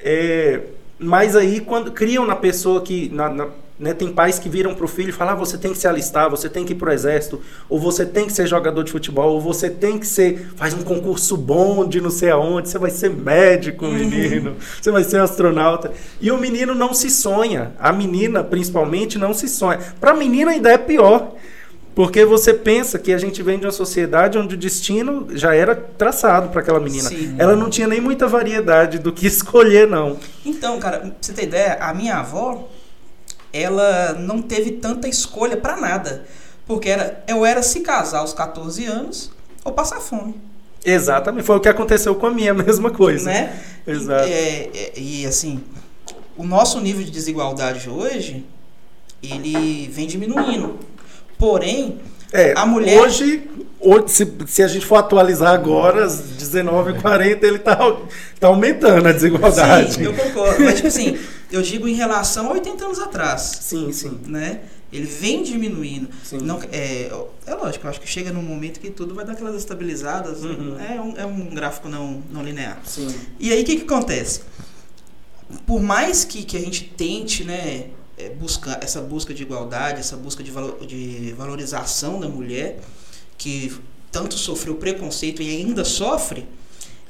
É, 0.01 0.61
mas 0.99 1.37
aí, 1.37 1.61
quando 1.61 1.93
criam 1.93 2.27
na 2.27 2.35
pessoa 2.35 2.81
que. 2.81 3.09
Na, 3.13 3.29
na, 3.29 3.47
né, 3.83 3.93
tem 3.93 4.13
pais 4.13 4.39
que 4.39 4.49
viram 4.49 4.75
para 4.75 4.85
o 4.85 4.89
filho 4.89 5.09
e 5.09 5.13
falam: 5.13 5.35
ah, 5.35 5.37
você 5.37 5.59
tem 5.59 5.73
que 5.73 5.79
se 5.79 5.89
alistar, 5.89 6.31
você 6.31 6.49
tem 6.49 6.65
que 6.65 6.73
ir 6.73 6.77
para 6.77 6.91
o 6.91 6.93
exército, 6.93 7.41
ou 7.69 7.81
você 7.81 8.07
tem 8.07 8.27
que 8.27 8.33
ser 8.33 8.47
jogador 8.47 8.85
de 8.85 8.93
futebol, 8.93 9.35
ou 9.35 9.41
você 9.41 9.69
tem 9.69 9.99
que 9.99 10.07
ser. 10.07 10.53
faz 10.55 10.73
um 10.73 10.83
concurso 10.83 11.37
bom 11.37 11.87
de 11.87 12.01
não 12.01 12.11
sei 12.11 12.31
aonde, 12.31 12.69
você 12.69 12.79
vai 12.79 12.91
ser 12.91 13.11
médico, 13.11 13.85
uhum. 13.85 13.93
menino, 13.93 14.57
você 14.81 14.93
vai 14.93 15.03
ser 15.03 15.21
astronauta. 15.21 15.91
E 16.21 16.31
o 16.31 16.39
menino 16.39 16.77
não 16.77 16.95
se 16.95 17.11
sonha, 17.11 17.73
a 17.79 17.93
menina 17.93 18.45
principalmente 18.45 19.19
não 19.19 19.35
se 19.35 19.49
sonha. 19.49 19.81
Para 20.01 20.13
a 20.13 20.15
menina 20.15 20.53
ainda 20.53 20.71
é 20.71 20.79
pior. 20.79 21.35
Porque 21.95 22.25
você 22.25 22.55
pensa 22.55 22.99
que 22.99 23.13
a 23.13 23.19
gente 23.19 23.43
vem 23.43 23.59
de 23.59 23.67
uma 23.67 23.73
sociedade 23.73 24.39
onde 24.39 24.55
o 24.55 24.59
destino 24.59 25.29
já 25.35 25.55
era 25.55 25.75
traçado 25.75 26.49
para 26.49 26.63
aquela 26.63 26.81
menina. 26.81 27.11
Sim. 27.11 27.37
Ela 27.39 27.55
não 27.55 27.69
tinha 27.69 27.87
nem 27.87 28.01
muita 28.01 28.27
variedade 28.27 28.99
do 28.99 29.13
que 29.13 29.27
escolher, 29.29 29.87
não. 29.87 30.17
Então, 30.45 30.79
cara, 30.79 31.01
pra 31.01 31.13
você 31.21 31.35
ter 31.35 31.43
ideia, 31.43 31.77
a 31.81 31.93
minha 31.93 32.17
avó, 32.17 32.67
ela 33.53 34.15
não 34.15 34.41
teve 34.41 34.73
tanta 34.73 35.09
escolha 35.09 35.57
para 35.57 35.77
nada. 35.77 36.25
Porque 36.67 36.89
era, 36.89 37.23
eu 37.29 37.45
era 37.45 37.63
se 37.63 37.81
casar 37.81 38.21
aos 38.21 38.33
14 38.33 38.85
anos 38.87 39.31
ou 39.65 39.73
passar 39.73 40.01
fome. 40.01 40.35
Exatamente, 40.85 41.45
foi 41.45 41.57
o 41.57 41.61
que 41.61 41.69
aconteceu 41.69 42.15
com 42.15 42.27
a 42.27 42.31
minha, 42.31 42.51
a 42.53 42.55
mesma 42.55 42.91
coisa. 42.91 43.31
Né? 43.31 43.61
Exato. 43.87 44.29
E, 44.29 44.33
é, 44.33 44.71
é, 44.75 44.93
e 44.97 45.27
assim, 45.27 45.63
o 46.37 46.45
nosso 46.45 46.81
nível 46.81 47.05
de 47.05 47.11
desigualdade 47.11 47.89
hoje, 47.89 48.45
ele 49.23 49.89
vem 49.93 50.07
diminuindo. 50.07 50.79
Porém, 51.39 52.01
é, 52.33 52.55
a 52.57 52.65
mulher. 52.65 52.99
Hoje, 52.99 53.43
hoje 53.79 54.05
se, 54.09 54.33
se, 54.47 54.63
a 54.63 54.69
gente 54.69 54.87
for 54.87 54.97
atualizar 54.97 55.53
agora, 55.53 56.05
às 56.05 56.23
19h40, 56.39 57.43
ele 57.43 57.57
está 57.57 57.77
tá 58.41 58.47
aumentando 58.47 59.07
a 59.07 59.13
desigualdade. 59.13 59.95
Sim, 59.95 60.05
eu 60.05 60.15
concordo. 60.15 60.65
Mas, 60.65 60.77
tipo 60.77 60.89
assim, 60.89 61.19
eu 61.53 61.61
digo 61.61 61.87
em 61.87 61.95
relação 61.95 62.49
a 62.49 62.53
80 62.53 62.85
anos 62.85 62.99
atrás. 62.99 63.59
Sim, 63.61 63.93
sim. 63.93 64.19
Né? 64.27 64.63
Ele 64.91 65.07
vem 65.07 65.43
diminuindo. 65.43 66.09
Sim. 66.25 66.39
Não, 66.39 66.61
é, 66.73 67.11
é 67.47 67.55
lógico, 67.55 67.87
eu 67.87 67.91
acho 67.91 68.01
que 68.01 68.09
chega 68.09 68.33
num 68.33 68.43
momento 68.43 68.81
que 68.81 68.91
tudo 68.91 69.15
vai 69.15 69.25
dar 69.25 69.33
aquelas 69.33 69.55
estabilizadas. 69.55 70.43
Uhum. 70.43 70.81
É, 70.81 71.01
um, 71.01 71.17
é 71.19 71.27
um 71.27 71.47
gráfico 71.55 71.89
não, 71.89 72.23
não 72.31 72.43
linear. 72.43 72.81
Sim. 72.85 73.15
E 73.39 73.53
aí 73.53 73.63
o 73.63 73.65
que, 73.65 73.77
que 73.77 73.83
acontece? 73.85 74.41
Por 75.67 75.81
mais 75.83 76.25
que, 76.25 76.43
que 76.43 76.57
a 76.57 76.61
gente 76.61 76.85
tente, 76.97 77.45
né, 77.45 77.91
é, 78.17 78.31
buscar 78.31 78.83
essa 78.83 79.03
busca 79.03 79.35
de 79.35 79.43
igualdade, 79.43 80.01
essa 80.01 80.17
busca 80.17 80.43
de, 80.43 80.51
valor, 80.51 80.87
de 80.87 81.35
valorização 81.37 82.19
da 82.19 82.29
mulher, 82.29 82.81
que 83.37 83.75
tanto 84.11 84.35
sofreu 84.35 84.77
preconceito 84.77 85.43
e 85.43 85.51
ainda 85.51 85.85
sofre, 85.85 86.47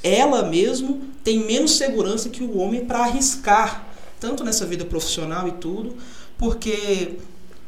ela 0.02 0.42
mesmo 0.42 1.02
tem 1.22 1.38
menos 1.38 1.76
segurança 1.76 2.28
que 2.28 2.42
o 2.42 2.58
homem 2.58 2.84
para 2.84 3.00
arriscar 3.00 3.91
tanto 4.22 4.44
nessa 4.44 4.64
vida 4.64 4.84
profissional 4.84 5.48
e 5.48 5.52
tudo, 5.52 5.96
porque 6.38 7.16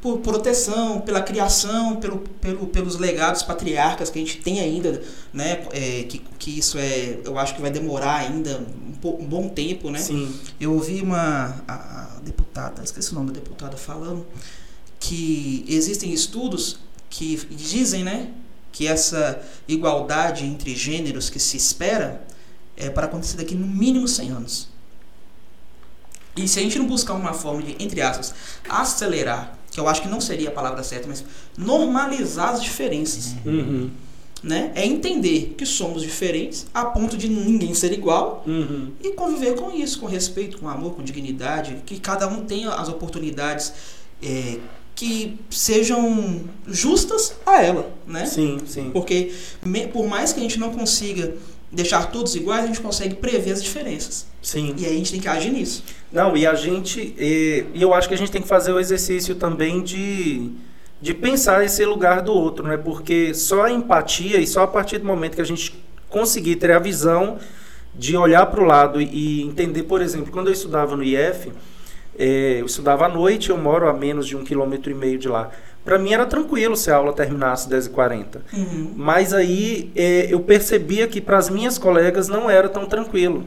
por 0.01 0.19
proteção, 0.19 1.01
pela 1.01 1.21
criação, 1.21 1.97
pelo, 1.97 2.19
pelo, 2.41 2.67
pelos 2.69 2.97
legados 2.97 3.43
patriarcas 3.43 4.09
que 4.09 4.19
a 4.19 4.23
gente 4.23 4.37
tem 4.37 4.61
ainda, 4.61 5.03
né? 5.33 5.67
É, 5.73 6.05
que, 6.05 6.23
que 6.39 6.57
isso 6.57 6.79
é, 6.79 7.19
eu 7.25 7.37
acho 7.39 7.57
que 7.57 7.61
vai 7.61 7.73
demorar 7.73 8.17
ainda 8.17 8.65
um, 9.03 9.09
um 9.09 9.27
bom 9.27 9.49
tempo, 9.49 9.91
né? 9.91 9.99
Sim. 9.99 10.33
Eu 10.61 10.75
ouvi 10.75 11.01
uma 11.01 11.61
a, 11.67 11.75
a 11.75 12.21
deputada, 12.21 12.85
esqueci 12.85 13.11
o 13.11 13.15
nome 13.15 13.33
da 13.33 13.41
deputada 13.41 13.77
falando 13.77 14.25
que 15.01 15.65
existem 15.67 16.13
estudos 16.13 16.79
que 17.11 17.37
dizem, 17.51 18.05
né, 18.05 18.31
que 18.73 18.87
essa 18.87 19.43
igualdade 19.67 20.45
entre 20.45 20.75
gêneros 20.75 21.29
que 21.29 21.41
se 21.41 21.57
espera 21.57 22.25
é 22.77 22.91
para 22.91 23.07
acontecer 23.07 23.37
daqui 23.37 23.55
no 23.55 23.67
mínimo 23.67 24.07
100 24.07 24.31
anos. 24.31 24.74
E 26.37 26.49
se 26.49 26.59
a 26.59 26.63
gente 26.63 26.79
não 26.79 26.87
buscar 26.87 27.15
uma 27.15 27.33
forma 27.33 27.63
de, 27.63 27.77
entre 27.79 28.01
aspas, 28.01 28.35
acelerar, 28.69 29.59
que 29.71 29.79
eu 29.79 29.89
acho 29.89 30.03
que 30.03 30.09
não 30.09 30.21
seria 30.21 30.49
a 30.49 30.53
palavra 30.53 30.83
certa, 30.83 31.07
mas 31.09 31.25
normalizar 31.57 32.51
as 32.51 32.63
diferenças. 32.63 33.35
Uhum. 33.45 33.91
Né? 34.43 34.73
É 34.75 34.85
entender 34.85 35.55
que 35.57 35.65
somos 35.65 36.03
diferentes 36.03 36.67
a 36.75 36.85
ponto 36.85 37.17
de 37.17 37.29
ninguém 37.29 37.73
ser 37.73 37.93
igual 37.93 38.45
uhum. 38.47 38.91
e 39.03 39.13
conviver 39.13 39.55
com 39.55 39.71
isso, 39.71 39.99
com 39.99 40.07
respeito, 40.07 40.59
com 40.59 40.69
amor, 40.69 40.95
com 40.95 41.03
dignidade, 41.03 41.83
que 41.87 41.99
cada 41.99 42.29
um 42.29 42.45
tenha 42.45 42.71
as 42.71 42.89
oportunidades 42.89 43.73
é, 44.23 44.59
que 44.95 45.39
sejam 45.51 46.45
justas 46.67 47.35
a 47.45 47.63
ela, 47.63 47.91
né? 48.07 48.27
Sim, 48.27 48.59
sim. 48.67 48.91
Porque 48.93 49.35
me, 49.65 49.89
por 49.89 50.07
mais 50.07 50.33
que 50.33 50.41
a 50.41 50.43
gente 50.43 50.59
não 50.59 50.73
consiga 50.73 51.35
deixar 51.75 52.11
todos 52.11 52.35
iguais, 52.35 52.65
a 52.65 52.67
gente 52.67 52.81
consegue 52.81 53.17
prever 53.17 53.53
as 53.53 53.63
diferenças. 53.63 54.27
Sim. 54.41 54.75
E 54.79 54.87
aí 54.87 54.95
a 54.95 54.97
gente 54.97 55.13
tem 55.13 55.21
que 55.21 55.29
agir 55.29 55.51
nisso. 55.51 55.85
Não, 56.13 56.37
e 56.37 56.47
a 56.47 56.55
gente. 56.55 57.15
E, 57.19 57.67
e 57.75 57.83
eu 57.83 57.93
acho 57.93 58.09
que 58.09 58.15
a 58.15 58.19
gente 58.19 58.31
tem 58.31 58.41
que 58.41 58.49
fazer 58.49 58.73
o 58.73 58.81
exercício 58.81 59.35
também 59.35 59.83
de, 59.83 60.51
de 61.01 61.13
pensar 61.13 61.65
esse 61.65 61.85
lugar 61.85 62.23
do 62.23 62.33
outro, 62.33 62.67
né? 62.67 62.77
Porque 62.77 63.35
só 63.35 63.65
a 63.65 63.71
empatia 63.71 64.39
e 64.39 64.47
só 64.47 64.63
a 64.63 64.67
partir 64.67 64.99
do 64.99 65.05
momento 65.07 65.35
que 65.35 65.43
a 65.43 65.47
gente 65.47 65.75
conseguir 66.09 66.57
ter 66.57 66.71
a 66.71 66.79
visão 66.79 67.39
de 67.95 68.17
olhar 68.17 68.47
para 68.47 68.61
o 68.61 68.65
lado 68.65 69.01
e, 69.01 69.43
entender, 69.43 69.85
por 69.85 70.01
exemplo, 70.01 70.33
quando 70.33 70.49
eu 70.49 70.53
estudava 70.53 70.97
no 70.97 71.03
IF, 71.03 71.53
eh, 72.19 72.59
eu 72.61 72.67
estudava 72.67 73.07
à 73.07 73.09
noite, 73.09 73.51
eu 73.51 73.57
moro 73.57 73.89
a 73.89 73.93
menos 73.93 74.27
de 74.27 74.37
um 74.37 74.45
quilômetro 74.45 74.91
e 74.91 74.95
meio 74.95 75.19
de 75.19 75.29
lá. 75.29 75.51
Para 75.85 75.99
mim 75.99 76.15
era 76.15 76.25
tranquilo 76.25 76.77
se 76.77 76.91
a 76.91 76.97
aula 76.97 77.13
terminasse 77.13 77.73
às 77.73 77.89
10h40. 77.89 78.39
Uhum. 78.53 78.93
Mas 78.97 79.35
aí 79.35 79.93
eh, 79.95 80.29
eu 80.31 80.41
percebia 80.41 81.07
que 81.07 81.21
para 81.21 81.37
as 81.37 81.51
minhas 81.51 81.77
colegas 81.77 82.27
não 82.27 82.49
era 82.49 82.69
tão 82.71 82.87
tranquilo, 82.87 83.45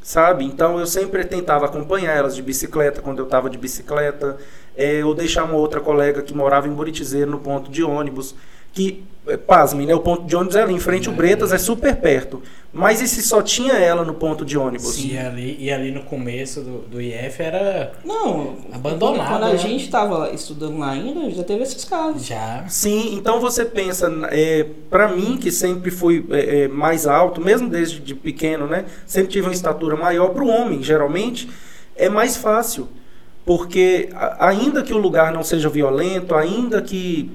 sabe? 0.00 0.44
Então 0.44 0.78
eu 0.78 0.86
sempre 0.86 1.24
tentava 1.24 1.66
acompanhar 1.66 2.12
elas 2.12 2.36
de 2.36 2.42
bicicleta 2.42 3.02
quando 3.02 3.18
eu 3.18 3.24
estava 3.24 3.50
de 3.50 3.58
bicicleta, 3.58 4.36
eh, 4.76 5.04
ou 5.04 5.14
deixar 5.14 5.42
uma 5.44 5.56
outra 5.56 5.80
colega 5.80 6.22
que 6.22 6.32
morava 6.32 6.68
em 6.68 6.72
Buritizeiro 6.72 7.30
no 7.30 7.40
ponto 7.40 7.68
de 7.70 7.82
ônibus, 7.82 8.36
que, 8.74 9.04
eh, 9.26 9.36
pasmem, 9.36 9.86
né? 9.86 9.94
O 9.94 10.00
ponto 10.00 10.24
de 10.26 10.34
ônibus 10.36 10.56
é 10.56 10.62
ali 10.62 10.74
em 10.74 10.80
frente 10.80 11.08
ao 11.08 11.14
Bretas, 11.14 11.52
é 11.52 11.58
super 11.58 11.96
perto. 11.96 12.42
Mas 12.76 13.00
e 13.00 13.06
se 13.06 13.22
só 13.22 13.40
tinha 13.40 13.74
ela 13.74 14.04
no 14.04 14.14
ponto 14.14 14.44
de 14.44 14.58
ônibus? 14.58 14.98
E 14.98 15.16
ali, 15.16 15.56
e 15.60 15.70
ali 15.70 15.92
no 15.92 16.02
começo 16.02 16.60
do, 16.60 16.78
do 16.80 17.00
IF 17.00 17.40
era. 17.40 17.92
Não, 18.04 18.56
Abandonado, 18.72 19.28
Quando 19.28 19.44
a 19.44 19.50
né? 19.50 19.56
gente 19.56 19.84
estava 19.84 20.32
estudando 20.32 20.78
lá 20.78 20.90
ainda, 20.90 21.30
já 21.30 21.44
teve 21.44 21.62
esses 21.62 21.84
casos. 21.84 22.26
Já. 22.26 22.64
Sim, 22.68 23.14
então 23.14 23.40
você 23.40 23.64
pensa, 23.64 24.12
é, 24.32 24.66
para 24.90 25.06
mim 25.08 25.36
que 25.36 25.52
sempre 25.52 25.92
fui 25.92 26.26
é, 26.30 26.62
é, 26.64 26.68
mais 26.68 27.06
alto, 27.06 27.40
mesmo 27.40 27.68
desde 27.68 28.00
de 28.00 28.12
pequeno, 28.14 28.66
né? 28.66 28.86
Sempre 29.06 29.30
tive 29.30 29.46
uma 29.46 29.52
estatura 29.54 29.94
maior 29.96 30.30
para 30.30 30.42
o 30.42 30.48
homem, 30.48 30.82
geralmente 30.82 31.48
é 31.96 32.08
mais 32.08 32.36
fácil, 32.36 32.88
porque 33.46 34.08
ainda 34.40 34.82
que 34.82 34.92
o 34.92 34.98
lugar 34.98 35.32
não 35.32 35.44
seja 35.44 35.68
violento, 35.68 36.34
ainda 36.34 36.82
que 36.82 37.30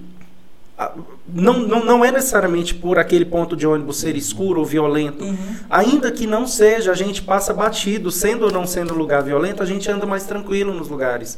a- 0.78 0.92
não, 1.34 1.60
não, 1.60 1.84
não 1.84 2.06
é 2.06 2.12
necessariamente 2.12 2.74
por 2.74 2.98
aquele 2.98 3.26
ponto 3.26 3.56
de 3.56 3.68
ônibus 3.68 4.00
ser 4.00 4.16
escuro 4.16 4.60
ou 4.60 4.66
violento. 4.66 5.24
Uhum. 5.24 5.38
Ainda 5.70 6.12
que 6.12 6.26
não 6.26 6.48
seja, 6.48 6.92
a 6.92 6.96
gente 6.96 7.22
passa 7.22 7.54
batido, 7.54 8.12
sendo 8.12 8.46
ou 8.46 8.52
não 8.52 8.66
sendo 8.66 8.94
um 8.94 8.98
lugar 8.98 9.24
violento, 9.24 9.62
a 9.62 9.66
gente 9.66 9.90
anda 9.90 10.06
mais 10.06 10.26
tranquilo 10.26 10.74
nos 10.74 10.88
lugares. 10.90 11.38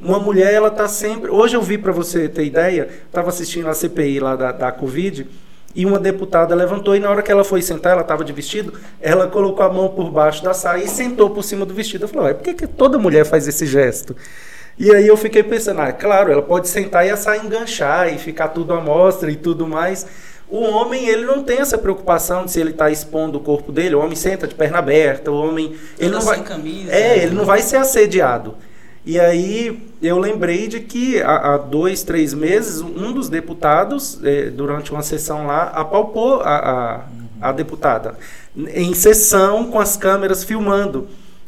Uma 0.00 0.18
mulher, 0.18 0.52
ela 0.52 0.70
tá 0.70 0.88
sempre. 0.88 1.30
Hoje 1.30 1.56
eu 1.56 1.62
vi, 1.62 1.78
para 1.78 1.92
você 1.92 2.28
ter 2.28 2.44
ideia, 2.44 2.88
estava 3.06 3.28
assistindo 3.28 3.68
a 3.68 3.74
CPI 3.74 4.20
lá 4.20 4.36
da, 4.36 4.52
da 4.52 4.72
Covid, 4.72 5.26
e 5.74 5.84
uma 5.84 5.98
deputada 5.98 6.54
levantou, 6.54 6.94
e 6.94 7.00
na 7.00 7.10
hora 7.10 7.22
que 7.22 7.32
ela 7.32 7.42
foi 7.42 7.60
sentar, 7.60 7.92
ela 7.92 8.02
estava 8.02 8.24
de 8.24 8.32
vestido, 8.32 8.74
ela 9.00 9.26
colocou 9.26 9.64
a 9.64 9.72
mão 9.72 9.88
por 9.88 10.10
baixo 10.10 10.42
da 10.44 10.54
saia 10.54 10.84
e 10.84 10.88
sentou 10.88 11.30
por 11.30 11.42
cima 11.42 11.66
do 11.66 11.74
vestido. 11.74 12.04
Eu 12.04 12.08
falei, 12.08 12.28
"Ué, 12.28 12.34
por 12.34 12.44
que, 12.44 12.54
que 12.54 12.66
toda 12.66 12.98
mulher 12.98 13.24
faz 13.24 13.48
esse 13.48 13.66
gesto? 13.66 14.14
E 14.78 14.92
aí 14.92 15.06
eu 15.06 15.16
fiquei 15.16 15.42
pensando, 15.42 15.80
ah, 15.80 15.92
claro, 15.92 16.32
ela 16.32 16.42
pode 16.42 16.68
sentar 16.68 17.06
e 17.06 17.10
a 17.10 17.16
saia 17.16 17.40
enganchar 17.40 18.12
e 18.12 18.18
ficar 18.18 18.48
tudo 18.48 18.72
à 18.72 18.80
mostra 18.80 19.30
e 19.30 19.36
tudo 19.36 19.66
mais. 19.66 20.06
O 20.48 20.60
homem, 20.60 21.08
ele 21.08 21.24
não 21.24 21.42
tem 21.42 21.58
essa 21.58 21.78
preocupação 21.78 22.44
de 22.44 22.50
se 22.50 22.60
ele 22.60 22.70
está 22.70 22.90
expondo 22.90 23.38
o 23.38 23.40
corpo 23.40 23.72
dele. 23.72 23.94
O 23.94 24.00
homem 24.00 24.16
senta 24.16 24.46
de 24.46 24.54
perna 24.54 24.78
aberta, 24.78 25.30
o 25.30 25.36
homem... 25.36 25.74
Ele 25.98 26.10
não 26.10 26.20
vai, 26.20 26.42
camisa. 26.42 26.92
é, 26.92 27.22
ele 27.22 27.34
não 27.34 27.44
vai 27.44 27.62
ser 27.62 27.76
assediado. 27.76 28.54
E 29.06 29.20
aí 29.20 29.86
eu 30.00 30.18
lembrei 30.18 30.66
de 30.66 30.80
que 30.80 31.20
há, 31.20 31.54
há 31.54 31.58
dois, 31.58 32.02
três 32.02 32.32
meses, 32.32 32.80
um 32.80 33.12
dos 33.12 33.28
deputados, 33.28 34.18
eh, 34.24 34.50
durante 34.50 34.92
uma 34.92 35.02
sessão 35.02 35.46
lá, 35.46 35.64
apalpou 35.74 36.40
a, 36.40 36.56
a, 37.40 37.48
a 37.48 37.52
deputada. 37.52 38.16
Em 38.56 38.94
sessão, 38.94 39.70
com 39.70 39.78
as 39.78 39.96
câmeras 39.96 40.42
filmando. 40.42 41.06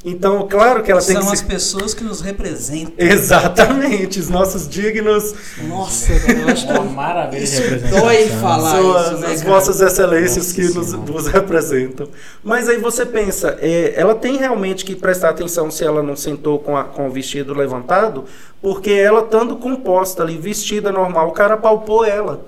Então, 0.08 0.46
claro 0.48 0.84
que 0.84 0.92
ela 0.92 1.02
tem 1.02 1.16
São 1.16 1.26
que 1.26 1.32
as 1.32 1.38
se... 1.40 1.44
pessoas 1.44 1.92
que 1.92 2.04
nos 2.04 2.20
representam. 2.20 2.92
Exatamente, 2.96 4.20
os 4.20 4.28
nossos 4.28 4.68
dignos 4.68 5.34
Nossa, 5.68 6.12
eu 6.12 6.48
acho 6.48 6.64
que 6.66 6.72
Uma 6.72 6.84
maravilha 6.84 7.38
de 7.40 7.44
isso 7.44 7.60
representação. 7.60 8.00
dói 8.00 8.28
falar 8.28 8.70
são 8.70 8.88
isso, 8.90 8.98
as, 9.14 9.20
né, 9.20 9.32
as 9.32 9.42
vossas 9.42 9.80
excelências 9.80 10.46
Nossa 10.46 10.54
que 10.54 10.78
nos, 10.78 10.92
nos 10.92 11.26
representam. 11.26 12.08
Mas 12.44 12.68
aí 12.68 12.78
você 12.78 13.04
pensa, 13.04 13.58
é, 13.60 13.94
ela 13.96 14.14
tem 14.14 14.36
realmente 14.36 14.84
que 14.84 14.94
prestar 14.94 15.30
atenção 15.30 15.70
se 15.72 15.82
ela 15.84 16.02
não 16.04 16.14
sentou 16.14 16.60
com, 16.60 16.76
a- 16.76 16.84
com 16.84 17.08
o 17.08 17.10
vestido 17.10 17.52
levantado, 17.52 18.24
porque 18.62 18.92
ela 18.92 19.20
estando 19.22 19.56
composta 19.56 20.22
ali, 20.22 20.38
vestida 20.38 20.92
normal, 20.92 21.28
o 21.28 21.32
cara 21.32 21.56
palpou 21.56 22.04
ela. 22.04 22.46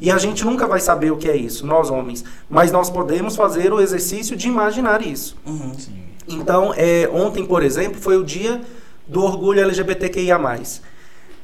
E 0.00 0.10
a 0.10 0.18
gente 0.18 0.44
nunca 0.44 0.66
vai 0.68 0.78
saber 0.80 1.10
o 1.10 1.16
que 1.16 1.28
é 1.28 1.36
isso, 1.36 1.66
nós 1.66 1.90
homens. 1.90 2.24
Mas 2.48 2.70
nós 2.72 2.88
podemos 2.90 3.34
fazer 3.36 3.72
o 3.72 3.80
exercício 3.80 4.36
de 4.36 4.46
imaginar 4.48 5.04
isso. 5.04 5.36
Uhum. 5.44 5.72
Sim. 5.76 6.02
Então, 6.34 6.72
é, 6.76 7.08
ontem, 7.12 7.44
por 7.44 7.62
exemplo, 7.62 8.00
foi 8.00 8.16
o 8.16 8.24
dia 8.24 8.60
do 9.06 9.22
orgulho 9.22 9.60
LGBTQIA+. 9.60 10.38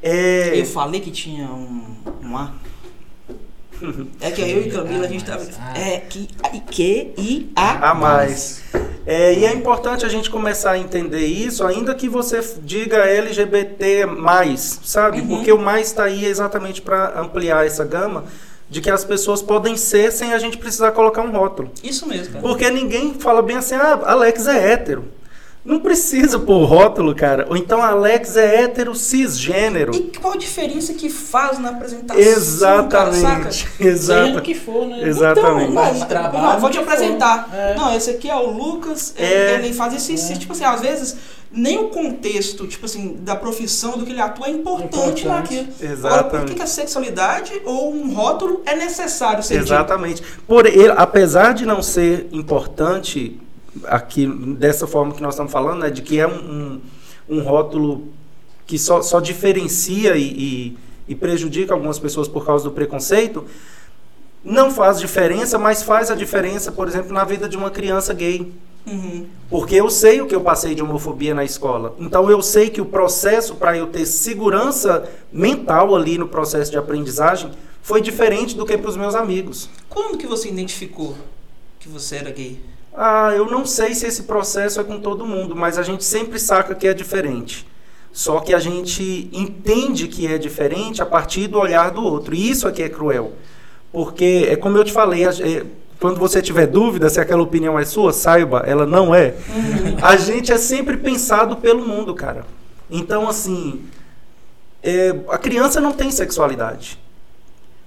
É, 0.03 0.61
Eu 0.61 0.65
falei 0.67 1.01
que 1.01 1.11
tinha 1.11 1.47
um, 1.47 1.97
um 2.23 2.37
A. 2.37 2.53
É 4.21 4.31
que 4.33 4.41
eu 4.41 4.67
e 4.67 4.71
Camila 4.71 5.07
a 5.07 5.09
gente 5.09 5.25
tava. 5.25 5.47
Ah. 5.61 5.79
É 5.79 5.99
que, 5.99 6.29
que 6.71 7.15
I 7.17 7.53
A 7.55 7.91
a 7.91 7.95
mais. 7.95 8.63
É, 9.07 9.33
e 9.33 9.45
é 9.45 9.53
importante 9.55 10.05
a 10.05 10.09
gente 10.09 10.29
começar 10.29 10.73
a 10.73 10.79
entender 10.79 11.25
isso, 11.25 11.65
ainda 11.65 11.95
que 11.95 12.09
você 12.09 12.41
diga 12.63 12.99
LGBT, 13.07 14.05
sabe? 14.83 15.21
Uhum. 15.21 15.29
Porque 15.29 15.53
o 15.53 15.59
mais 15.59 15.87
está 15.87 16.05
aí 16.05 16.27
exatamente 16.27 16.83
para 16.83 17.19
ampliar 17.19 17.65
essa 17.65 17.85
gama 17.85 18.25
de 18.71 18.81
que 18.81 18.91
as 18.91 19.05
pessoas 19.05 19.41
podem 19.41 19.77
ser 19.77 20.13
sem 20.13 20.33
a 20.33 20.39
gente 20.39 20.59
precisar 20.59 20.93
colocar 20.93 21.23
um 21.23 21.31
rótulo. 21.31 21.71
Isso 21.83 22.07
mesmo, 22.07 22.35
cara. 22.35 22.43
Porque 22.43 22.71
ninguém 22.71 23.15
fala 23.15 23.43
bem 23.43 23.57
assim, 23.57 23.75
ah, 23.75 24.01
Alex 24.05 24.47
é 24.47 24.73
hétero. 24.73 25.05
Não 25.69 25.81
precisa 25.81 26.39
pôr 26.39 26.65
rótulo, 26.65 27.15
cara. 27.15 27.47
Ou 27.51 27.55
então 27.55 27.83
Alex 27.83 28.39
é 28.39 28.63
hétero 28.63 28.95
cisgênero. 28.95 29.95
E 29.95 30.01
qual 30.19 30.33
a 30.33 30.37
diferença 30.39 30.95
que 30.95 31.11
faz 31.11 31.59
na 31.59 31.69
apresentação? 31.69 32.23
Exatamente. 32.23 33.67
Cara, 33.67 33.91
Exato. 33.91 34.41
que 34.41 34.55
for, 34.55 34.87
né? 34.87 35.07
Exatamente. 35.07 35.71
Então, 35.71 35.75
Mas 35.75 36.01
não, 36.01 36.07
trabalho 36.07 36.43
não, 36.55 36.61
vou 36.61 36.71
te 36.71 36.79
for. 36.79 36.85
apresentar. 36.85 37.51
É. 37.53 37.75
Não, 37.77 37.95
esse 37.95 38.09
aqui 38.09 38.31
é 38.31 38.35
o 38.35 38.51
Lucas, 38.51 39.13
ele, 39.19 39.27
É. 39.35 39.55
ele 39.57 39.75
faz 39.75 39.93
isso, 39.93 40.11
isso, 40.11 40.33
É. 40.33 40.37
tipo 40.37 40.55
assim, 40.55 40.65
às 40.65 40.81
vezes 40.81 41.17
nem 41.53 41.79
o 41.79 41.89
contexto, 41.89 42.67
tipo 42.67 42.87
assim, 42.87 43.19
da 43.21 43.37
profissão 43.37 43.99
do 43.99 44.07
que 44.07 44.13
ele 44.13 44.21
atua 44.23 44.47
é 44.47 44.51
importante, 44.51 45.25
Importante. 45.25 45.27
naquilo. 45.29 45.61
Agora, 45.63 45.69
por 45.69 45.79
que, 45.79 45.87
Exatamente. 45.93 46.63
a 46.63 46.67
sexualidade 46.67 47.53
ou 47.67 47.93
um 47.95 48.15
rótulo 48.15 48.63
é 48.65 48.75
necessário 48.75 49.43
ser 49.43 49.55
dito? 49.59 49.67
Exatamente. 49.67 50.23
Por 50.47 50.65
ele, 50.65 50.93
apesar 50.97 51.53
de 51.53 51.67
não 51.67 51.83
ser 51.83 52.27
importante 52.33 53.39
aqui 53.85 54.27
dessa 54.27 54.87
forma 54.87 55.15
que 55.15 55.23
nós 55.23 55.35
estamos 55.35 55.53
falando, 55.53 55.81
né, 55.81 55.91
de 55.91 56.03
que 56.03 56.19
é 56.19 56.27
um, 56.27 56.81
um, 57.29 57.37
um 57.37 57.41
rótulo 57.43 58.09
que 58.67 58.79
só, 58.79 59.01
só 59.03 59.21
diferencia 59.21 60.17
e, 60.17 60.23
e, 60.23 60.79
e 61.09 61.15
prejudica 61.15 61.73
algumas 61.73 61.99
pessoas 61.99 62.29
por 62.29 62.45
causa 62.45 62.65
do 62.65 62.71
preconceito, 62.71 63.45
não 64.45 64.71
faz 64.71 64.99
diferença, 65.01 65.59
mas 65.59 65.83
faz 65.83 66.11
a 66.11 66.15
diferença, 66.15 66.71
por 66.71 66.87
exemplo, 66.87 67.13
na 67.13 67.25
vida 67.25 67.49
de 67.49 67.57
uma 67.57 67.71
criança 67.71 68.15
gay. 68.15 68.53
Uhum. 68.87 69.27
Porque 69.51 69.75
eu 69.75 69.91
sei 69.91 70.21
o 70.21 70.27
que 70.27 70.35
eu 70.35 70.41
passei 70.41 70.75
de 70.75 70.83
homofobia 70.83 71.35
na 71.35 71.45
escola. 71.45 71.95
Então 71.99 72.31
eu 72.31 72.41
sei 72.41 72.71
que 72.71 72.81
o 72.81 72.87
processo 72.87 73.57
para 73.57 73.77
eu 73.77 73.89
ter 73.89 74.07
segurança 74.07 75.09
mental 75.33 75.95
ali 75.95 76.17
no 76.17 76.29
processo 76.29 76.71
de 76.71 76.79
aprendizagem 76.79 77.51
foi 77.83 78.01
diferente 78.01 78.57
do 78.57 78.65
que 78.65 78.79
para 78.79 78.89
os 78.89 78.97
meus 78.97 79.15
amigos. 79.15 79.69
Quando 79.89 80.17
que 80.17 80.27
você 80.27 80.49
identificou 80.49 81.15
que 81.79 81.89
você 81.89 82.17
era 82.17 82.31
gay? 82.31 82.61
Ah, 82.95 83.33
eu 83.35 83.47
não 83.47 83.65
sei 83.65 83.95
se 83.95 84.07
esse 84.07 84.25
processo 84.25 84.81
é 84.81 84.85
com 84.85 84.99
todo 84.99 85.27
mundo, 85.27 85.55
mas 85.55 85.79
a 85.79 85.83
gente 85.83 86.05
sempre 86.05 86.39
saca 86.39 86.75
que 86.75 86.87
é 86.87 86.95
diferente. 86.95 87.67
Só 88.13 88.41
que 88.41 88.53
a 88.53 88.59
gente 88.59 89.31
entende 89.33 90.09
que 90.09 90.27
é 90.27 90.39
diferente 90.39 91.01
a 91.01 91.07
partir 91.07 91.47
do 91.47 91.59
olhar 91.59 91.91
do 91.91 92.03
outro. 92.03 92.35
E 92.35 92.51
isso 92.51 92.67
aqui 92.67 92.83
é 92.83 92.89
cruel. 92.89 93.33
Porque, 93.93 94.49
é 94.51 94.57
como 94.57 94.77
eu 94.77 94.85
te 94.85 94.93
falei, 94.93 95.25
quando 96.01 96.19
você 96.19 96.43
tiver 96.43 96.67
dúvida 96.67 97.09
se 97.09 97.21
aquela 97.21 97.43
opinião 97.43 97.79
é 97.79 97.85
sua, 97.85 98.13
saiba, 98.13 98.65
ela 98.67 98.87
não 98.87 99.15
é. 99.15 99.35
A 100.03 100.17
gente 100.17 100.53
é 100.53 100.59
sempre 100.59 100.97
pensado 100.97 101.57
pelo 101.57 101.87
mundo, 101.87 102.15
cara. 102.15 102.45
Então, 102.91 103.29
assim, 103.29 103.83
é, 104.83 105.15
a 105.29 105.39
criança 105.39 105.81
não 105.81 105.93
tem 105.93 106.11
sexualidade. 106.11 106.99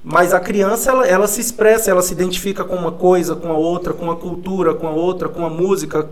Mas 0.03 0.33
a 0.33 0.39
criança, 0.39 0.89
ela, 0.91 1.05
ela 1.07 1.27
se 1.27 1.39
expressa, 1.39 1.91
ela 1.91 2.01
se 2.01 2.13
identifica 2.13 2.63
com 2.63 2.75
uma 2.75 2.91
coisa, 2.91 3.35
com 3.35 3.49
a 3.51 3.55
outra, 3.57 3.93
com 3.93 4.09
a 4.09 4.15
cultura, 4.15 4.73
com 4.73 4.87
a 4.87 4.91
outra, 4.91 5.29
com 5.29 5.45
a 5.45 5.49
música, 5.49 6.09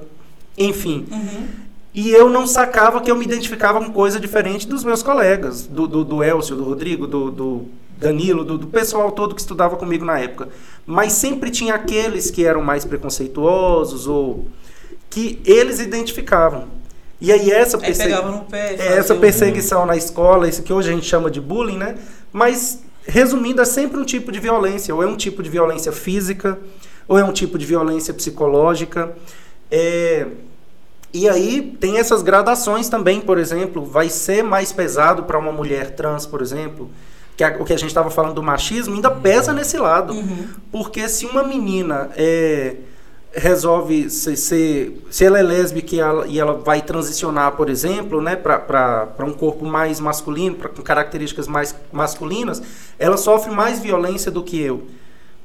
enfim. 0.57 1.07
Uhum. 1.11 1.47
E 1.93 2.11
eu 2.11 2.29
não 2.29 2.45
sacava 2.45 3.01
que 3.01 3.09
eu 3.09 3.15
me 3.15 3.25
identificava 3.25 3.79
com 3.83 3.91
coisa 3.91 4.19
diferente 4.19 4.67
dos 4.67 4.83
meus 4.83 5.01
colegas, 5.01 5.65
do, 5.65 5.87
do, 5.87 6.03
do 6.05 6.23
Elcio, 6.23 6.55
do 6.55 6.63
Rodrigo, 6.63 7.07
do, 7.07 7.31
do 7.31 7.65
Danilo, 7.97 8.45
do, 8.45 8.59
do 8.59 8.67
pessoal 8.67 9.11
todo 9.11 9.33
que 9.33 9.41
estudava 9.41 9.75
comigo 9.75 10.05
na 10.05 10.19
época. 10.19 10.49
Mas 10.85 11.13
sempre 11.13 11.49
tinha 11.49 11.73
aqueles 11.73 12.29
que 12.29 12.45
eram 12.45 12.61
mais 12.61 12.85
preconceituosos 12.85 14.05
ou 14.07 14.45
que 15.09 15.41
eles 15.43 15.79
identificavam. 15.79 16.65
E 17.19 17.31
aí 17.31 17.51
essa 17.51 17.75
Aí 17.77 17.83
perse- 17.83 18.07
no 18.07 18.41
pé. 18.45 18.75
essa 18.79 19.15
perseguição 19.15 19.85
na 19.85 19.97
escola, 19.97 20.47
isso 20.47 20.61
que 20.63 20.71
hoje 20.71 20.89
a 20.89 20.93
gente 20.93 21.05
chama 21.07 21.29
de 21.29 21.41
bullying, 21.41 21.77
né? 21.77 21.95
Mas, 22.31 22.81
resumindo, 23.09 23.61
é 23.61 23.65
sempre 23.65 23.99
um 23.99 24.05
tipo 24.05 24.31
de 24.31 24.39
violência. 24.39 24.93
Ou 24.93 25.03
é 25.03 25.07
um 25.07 25.17
tipo 25.17 25.43
de 25.43 25.49
violência 25.49 25.91
física, 25.91 26.57
ou 27.07 27.17
é 27.17 27.23
um 27.23 27.33
tipo 27.33 27.57
de 27.57 27.65
violência 27.65 28.13
psicológica. 28.13 29.15
É, 29.71 30.27
e 31.13 31.27
aí 31.27 31.75
tem 31.79 31.97
essas 31.97 32.21
gradações 32.21 32.87
também, 32.87 33.19
por 33.19 33.37
exemplo, 33.37 33.83
vai 33.83 34.09
ser 34.09 34.43
mais 34.43 34.71
pesado 34.71 35.23
para 35.23 35.37
uma 35.37 35.51
mulher 35.51 35.95
trans, 35.95 36.25
por 36.25 36.41
exemplo, 36.41 36.89
que 37.35 37.43
a, 37.43 37.57
o 37.59 37.65
que 37.65 37.73
a 37.73 37.77
gente 37.77 37.89
estava 37.89 38.11
falando 38.11 38.35
do 38.35 38.43
machismo 38.43 38.93
ainda 38.93 39.09
pesa 39.09 39.51
nesse 39.51 39.77
lado. 39.77 40.13
Uhum. 40.13 40.47
Porque 40.71 41.09
se 41.09 41.25
uma 41.25 41.43
menina 41.43 42.11
é, 42.15 42.75
resolve 43.33 44.09
ser, 44.09 44.35
ser, 44.35 45.03
se 45.11 45.23
ela 45.23 45.39
é 45.39 45.43
lésbica 45.43 45.95
e 45.95 45.99
ela, 45.99 46.27
e 46.27 46.39
ela 46.39 46.53
vai 46.53 46.81
transicionar, 46.81 47.51
por 47.53 47.69
exemplo, 47.69 48.21
né, 48.21 48.35
para 48.35 49.07
um 49.25 49.33
corpo 49.33 49.65
mais 49.65 49.99
masculino, 49.99 50.55
pra, 50.55 50.69
com 50.69 50.81
características 50.81 51.47
mais 51.47 51.75
masculinas, 51.91 52.61
ela 52.97 53.17
sofre 53.17 53.51
mais 53.51 53.79
violência 53.79 54.31
do 54.31 54.43
que 54.43 54.59
eu 54.59 54.87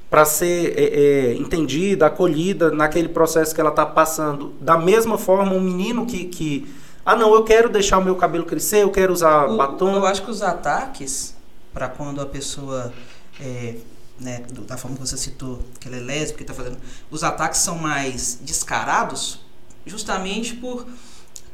para 0.09 0.25
ser 0.25 0.75
é, 0.79 0.85
é, 0.85 1.35
entendida, 1.35 2.07
acolhida 2.07 2.71
naquele 2.71 3.09
processo 3.09 3.53
que 3.55 3.61
ela 3.61 3.71
está 3.71 3.85
passando. 3.85 4.53
Da 4.61 4.79
mesma 4.79 5.19
forma, 5.19 5.53
um 5.53 5.61
menino 5.61 6.07
que, 6.07 6.25
que. 6.27 6.73
Ah, 7.05 7.17
não, 7.17 7.35
eu 7.35 7.43
quero 7.43 7.69
deixar 7.69 7.99
o 7.99 8.05
meu 8.05 8.15
cabelo 8.15 8.45
crescer, 8.45 8.85
eu 8.85 8.91
quero 8.91 9.13
usar 9.13 9.47
O- 9.47 9.57
batom. 9.57 9.93
Eu 9.97 10.07
acho 10.07 10.23
que 10.23 10.31
os 10.31 10.41
ataques, 10.41 11.35
para 11.73 11.89
quando 11.89 12.21
a 12.21 12.27
pessoa, 12.27 12.93
é, 13.41 13.75
né, 14.25 14.43
da 14.67 14.77
forma 14.77 14.97
que 14.97 15.07
você 15.07 15.17
citou, 15.17 15.61
que 15.79 15.87
ela 15.87 15.99
é 15.99 16.01
lésbica 16.01 16.43
e 16.43 16.47
tá 16.47 16.55
fazendo, 16.55 16.79
os 17.11 17.23
ataques 17.23 17.61
são 17.61 17.77
mais 17.79 18.39
descarados 18.43 19.39
justamente 19.87 20.55
por, 20.55 20.87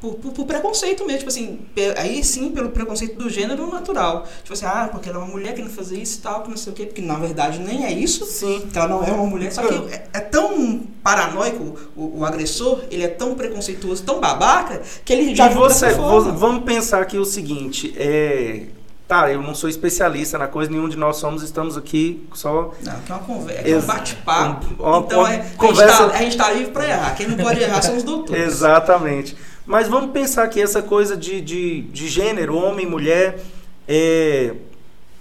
por, 0.00 0.14
por- 0.14 0.32
por 0.32 0.46
preconceito 0.46 1.04
mesmo. 1.04 1.18
Tipo 1.18 1.30
assim, 1.30 1.58
aí 1.96 2.22
sim 2.22 2.50
pelo 2.50 2.70
preconceito 2.70 3.16
do 3.18 3.28
gênero 3.28 3.66
natural. 3.70 4.24
Tipo 4.42 4.52
assim, 4.52 4.66
ah, 4.66 4.88
porque 4.90 5.08
ela 5.08 5.18
é 5.18 5.22
uma 5.22 5.30
mulher 5.32 5.52
que 5.54 5.60
não 5.62 5.68
fazer 5.70 6.00
isso 6.00 6.18
e 6.18 6.22
tal, 6.22 6.42
que 6.44 6.48
não 6.50 6.56
sei 6.56 6.72
o 6.72 6.76
quê, 6.76 6.86
porque 6.86 7.02
na 7.02 7.16
verdade 7.16 7.58
nem 7.58 7.84
é 7.84 7.92
isso. 7.92 8.24
Sim. 8.24 8.68
que 8.72 8.78
ela 8.78 8.86
não 8.88 9.02
é 9.04 9.10
uma 9.10 9.26
mulher, 9.26 9.52
só 9.52 9.66
que 9.66 9.74
é, 9.92 10.08
é 10.12 10.20
tão 10.20 10.80
paranoico 11.02 11.76
o, 11.96 12.20
o 12.20 12.24
agressor, 12.24 12.84
ele 12.90 13.02
é 13.02 13.08
tão 13.08 13.34
preconceituoso, 13.34 14.04
tão 14.04 14.20
babaca, 14.20 14.80
que 15.04 15.12
ele 15.12 15.34
já 15.34 15.50
e 15.50 15.54
você, 15.54 15.92
vamos 15.94 16.62
pensar 16.64 17.02
aqui 17.02 17.18
o 17.18 17.24
seguinte, 17.24 17.92
é, 17.96 18.66
tá, 19.10 19.30
eu 19.30 19.42
não 19.42 19.54
sou 19.54 19.68
especialista 19.68 20.38
na 20.38 20.46
coisa, 20.46 20.70
nenhum 20.70 20.88
de 20.88 20.96
nós 20.96 21.16
somos, 21.16 21.42
estamos 21.42 21.76
aqui 21.76 22.26
só 22.32 22.72
Não, 22.82 22.92
é 22.92 22.96
uma 23.08 23.18
conversa, 23.18 23.68
é 23.68 23.76
um 23.76 23.80
bate-papo. 23.82 24.66
então 25.04 25.26
é, 25.26 25.38
conversa- 25.56 26.06
a, 26.06 26.06
gente 26.06 26.12
tá, 26.12 26.18
gente 26.18 26.36
tá 26.36 26.50
livre 26.52 26.72
pra 26.72 26.88
errar. 26.88 27.14
Quem 27.16 27.26
não 27.28 27.36
pode 27.36 27.60
errar 27.60 27.82
são 27.82 27.96
os 27.96 28.02
doutores. 28.04 28.40
Exatamente. 28.42 29.36
Mas 29.66 29.88
vamos 29.88 30.10
pensar 30.12 30.46
que 30.48 30.60
essa 30.62 30.80
coisa 30.80 31.16
de, 31.16 31.40
de, 31.40 31.82
de 31.82 32.08
gênero, 32.08 32.56
homem, 32.56 32.86
mulher, 32.86 33.40
é, 33.88 34.54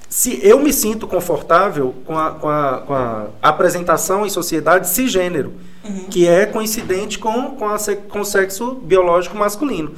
se 0.08 0.40
eu 0.44 0.60
me 0.60 0.72
sinto 0.74 1.08
confortável 1.08 1.94
com 2.06 2.18
a, 2.18 2.32
com 2.32 2.50
a, 2.50 2.78
com 2.86 2.94
a 2.94 3.28
apresentação 3.42 4.26
em 4.26 4.30
sociedade 4.30 4.88
cisgênero, 4.88 5.54
Uhum. 5.82 6.08
que 6.10 6.28
é 6.28 6.46
coincidente 6.46 7.18
com, 7.18 7.52
com, 7.56 7.66
a, 7.70 7.78
com 8.10 8.20
o 8.20 8.26
sexo 8.26 8.76
biológico 8.84 9.38
masculino. 9.38 9.94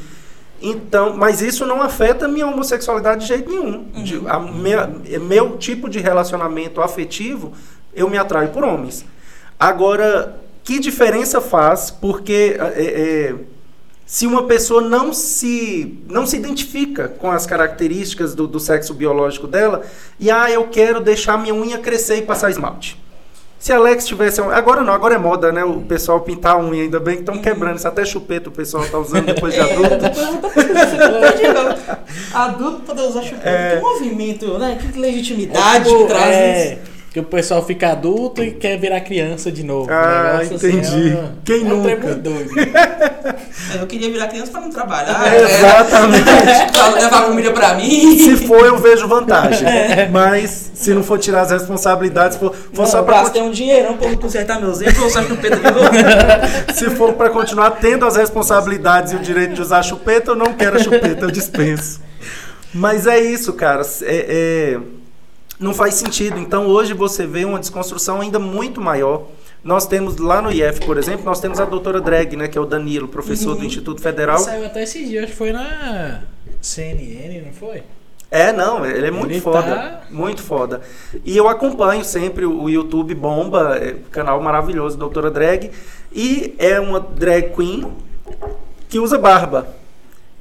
Então, 0.61 1.15
mas 1.17 1.41
isso 1.41 1.65
não 1.65 1.81
afeta 1.81 2.25
a 2.25 2.27
minha 2.27 2.45
homossexualidade 2.45 3.21
de 3.21 3.27
jeito 3.27 3.49
nenhum. 3.49 3.83
De- 4.03 4.21
a 4.27 4.39
minha- 4.39 4.87
meu 5.21 5.57
tipo 5.57 5.89
de 5.89 5.99
relacionamento 5.99 6.81
afetivo, 6.81 7.51
eu 7.93 8.09
me 8.09 8.17
atraio 8.17 8.49
por 8.49 8.63
homens. 8.63 9.03
Agora, 9.59 10.39
que 10.63 10.79
diferença 10.79 11.41
faz? 11.41 11.89
Porque 11.89 12.55
é, 12.59 12.83
é, 12.83 13.35
se 14.05 14.27
uma 14.27 14.43
pessoa 14.43 14.81
não 14.81 15.13
se, 15.13 15.97
não 16.07 16.27
se 16.27 16.35
identifica 16.37 17.07
com 17.07 17.31
as 17.31 17.45
características 17.45 18.35
do, 18.35 18.45
do 18.45 18.59
sexo 18.59 18.93
biológico 18.93 19.47
dela, 19.47 19.83
e 20.19 20.29
ah, 20.29 20.49
eu 20.51 20.67
quero 20.67 20.99
deixar 21.01 21.37
minha 21.37 21.55
unha 21.55 21.79
crescer 21.79 22.17
e 22.17 22.21
passar 22.21 22.49
esmalte. 22.51 23.01
Se 23.61 23.71
Alex 23.71 24.07
tivesse. 24.07 24.41
um- 24.41 24.49
Agora 24.49 24.81
não, 24.81 24.91
agora 24.91 25.13
é 25.13 25.17
moda, 25.19 25.51
né? 25.51 25.63
O 25.63 25.81
pessoal 25.81 26.19
pintar 26.21 26.55
a 26.55 26.59
unha, 26.59 26.81
ainda 26.81 26.99
bem 26.99 27.13
que 27.17 27.21
estão 27.21 27.37
quebrando. 27.37 27.77
Isso 27.77 27.87
até 27.87 28.03
chupeta 28.03 28.49
o 28.49 28.51
pessoal 28.51 28.83
tá 28.89 28.97
usando 28.97 29.27
depois 29.27 29.53
de 29.53 29.59
É, 29.59 29.63
adulto. 29.63 29.91
Adulto 32.33 32.79
poder 32.81 33.01
usar 33.03 33.21
chupeta. 33.21 33.47
É. 33.47 33.75
Que 33.75 33.81
movimento, 33.83 34.57
né? 34.57 34.79
Que 34.81 34.99
legitimidade 34.99 35.95
que 35.95 36.05
traz 36.05 36.35
é, 36.35 36.73
isso. 36.73 36.81
Que 37.13 37.19
o 37.19 37.23
pessoal 37.23 37.65
fica 37.65 37.89
adulto 37.89 38.41
e 38.41 38.51
quer 38.51 38.77
virar 38.79 39.01
criança 39.01 39.51
de 39.51 39.63
novo. 39.63 39.91
Ah, 39.91 40.37
Um 40.39 40.45
assim, 40.45 40.55
entendi. 40.55 41.11
é 41.11 41.19
uma- 41.19 41.33
Quem 41.43 41.61
é 41.61 41.63
nunca? 41.65 42.15
doido. 42.15 42.51
É, 42.57 43.51
Eu 43.81 43.87
queria 43.87 44.09
virar 44.11 44.27
criança 44.27 44.51
pra 44.51 44.61
não 44.61 44.69
trabalhar. 44.69 45.21
Exatamente. 45.35 46.29
É, 46.29 46.65
pra 46.71 46.87
levar 46.89 47.21
comida 47.25 47.51
pra 47.51 47.73
mim. 47.75 48.17
Se 48.17 48.37
for, 48.37 48.65
eu 48.65 48.77
vejo 48.77 49.07
vantagem. 49.09 49.67
Mas 50.09 50.71
se 50.73 50.93
não 50.93 51.03
for 51.03 51.19
tirar 51.19 51.41
as 51.41 51.51
responsabilidades, 51.51 52.37
for, 52.37 52.53
for 52.53 52.81
Não, 52.83 52.85
só 52.85 52.99
eu 52.99 53.03
para 53.03 53.23
gastei 53.23 53.41
um 53.41 53.51
dinheirão 53.51 53.97
pra 53.97 54.15
consertar 54.15 54.59
meus 54.61 54.79
erros, 54.81 54.97
vou 54.97 55.07
usar 55.07 55.23
chupeta 55.23 55.57
de 55.57 55.63
novo. 55.63 55.89
se 56.73 56.89
for 56.91 57.13
para 57.13 57.29
continuar 57.29 57.71
tendo 57.71 58.05
as 58.05 58.15
responsabilidades 58.15 59.11
e 59.11 59.15
o 59.17 59.19
direito 59.19 59.53
de 59.53 59.61
usar 59.61 59.83
chupeta, 59.83 60.31
eu 60.31 60.35
não 60.35 60.53
quero 60.53 60.77
a 60.77 60.79
chupeta, 60.79 61.25
eu 61.25 61.31
dispenso. 61.31 61.99
Mas 62.73 63.05
é 63.05 63.19
isso, 63.19 63.51
cara. 63.53 63.81
É, 64.03 64.75
é, 64.77 64.79
não 65.61 65.73
faz 65.73 65.93
sentido. 65.95 66.37
Então 66.39 66.67
hoje 66.67 66.93
você 66.93 67.25
vê 67.25 67.45
uma 67.45 67.59
desconstrução 67.59 68.19
ainda 68.19 68.39
muito 68.39 68.81
maior. 68.81 69.27
Nós 69.63 69.85
temos 69.85 70.17
lá 70.17 70.41
no 70.41 70.51
IF, 70.51 70.81
por 70.85 70.97
exemplo, 70.97 71.23
nós 71.23 71.39
temos 71.39 71.59
a 71.59 71.65
doutora 71.65 72.01
Drag, 72.01 72.35
né, 72.35 72.47
que 72.47 72.57
é 72.57 72.61
o 72.61 72.65
Danilo, 72.65 73.07
professor 73.07 73.55
do 73.55 73.63
Instituto 73.63 74.01
Federal. 74.01 74.39
Saiu 74.39 74.65
até 74.65 74.81
esse 74.83 75.05
dia, 75.05 75.19
acho 75.21 75.31
que 75.31 75.37
foi 75.37 75.51
na 75.51 76.21
CNN, 76.59 77.41
não 77.45 77.53
foi? 77.53 77.83
É, 78.31 78.51
não, 78.53 78.85
ele 78.85 79.07
é 79.07 79.11
muito 79.11 79.31
Ele 79.33 79.41
foda. 79.41 79.61
tá- 79.61 80.01
Muito 80.09 80.41
foda. 80.41 80.81
E 81.25 81.35
eu 81.37 81.47
acompanho 81.49 82.03
sempre 82.03 82.45
o 82.45 82.63
o 82.63 82.69
YouTube 82.69 83.13
Bomba, 83.13 83.77
é, 83.77 83.95
canal 84.09 84.41
maravilhoso, 84.41 84.97
Doutora 84.97 85.29
Drag. 85.29 85.69
E 86.13 86.55
é 86.57 86.79
uma 86.79 86.99
drag 86.99 87.53
queen 87.55 87.91
que 88.89 88.99
usa 88.99 89.17
barba. 89.17 89.67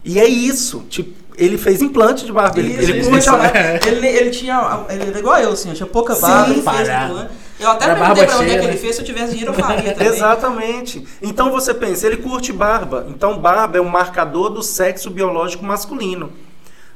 E 0.04 0.18
é 0.20 0.26
isso. 0.26 0.85
Tipo, 0.88 1.19
ele 1.37 1.57
fez 1.57 1.81
implante 1.81 2.25
de 2.25 2.33
barba. 2.33 2.59
Ele, 2.59 2.73
ele 2.73 3.03
né? 3.11 3.81
ele, 3.87 4.07
ele 4.07 4.31
tinha. 4.31 4.85
Ele 4.88 5.05
era 5.09 5.19
igual 5.19 5.38
eu, 5.38 5.53
assim, 5.53 5.71
eu 5.71 5.75
tinha 5.75 5.87
pouca 5.87 6.14
Sim, 6.14 6.21
barba, 6.21 6.71
aquilo, 6.73 7.19
né? 7.19 7.31
Eu 7.61 7.69
até 7.69 7.95
perguntei 7.95 8.27
pra 8.27 8.38
onde 8.38 8.51
é 8.51 8.59
que 8.59 8.64
ele 8.64 8.73
né? 8.73 8.77
fez, 8.77 8.97
se 8.97 9.03
eu 9.03 9.05
tivesse 9.05 9.31
dinheiro 9.33 9.53
eu 9.53 9.55
faria 9.55 9.93
também. 9.93 10.09
Exatamente. 10.09 11.07
Então 11.21 11.51
você 11.51 11.75
pensa, 11.75 12.07
ele 12.07 12.16
curte 12.16 12.53
barba. 12.53 13.07
Então 13.09 13.38
barba 13.38 13.77
é 13.77 13.81
um 13.81 13.88
marcador 13.88 14.49
do 14.49 14.62
sexo 14.62 15.11
biológico 15.11 15.64
masculino. 15.64 16.33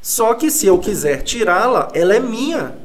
Só 0.01 0.35
que 0.35 0.51
se 0.51 0.66
eu 0.66 0.79
quiser 0.79 1.23
tirá-la, 1.23 1.88
ela 1.92 2.14
é 2.14 2.20
minha. 2.20 2.84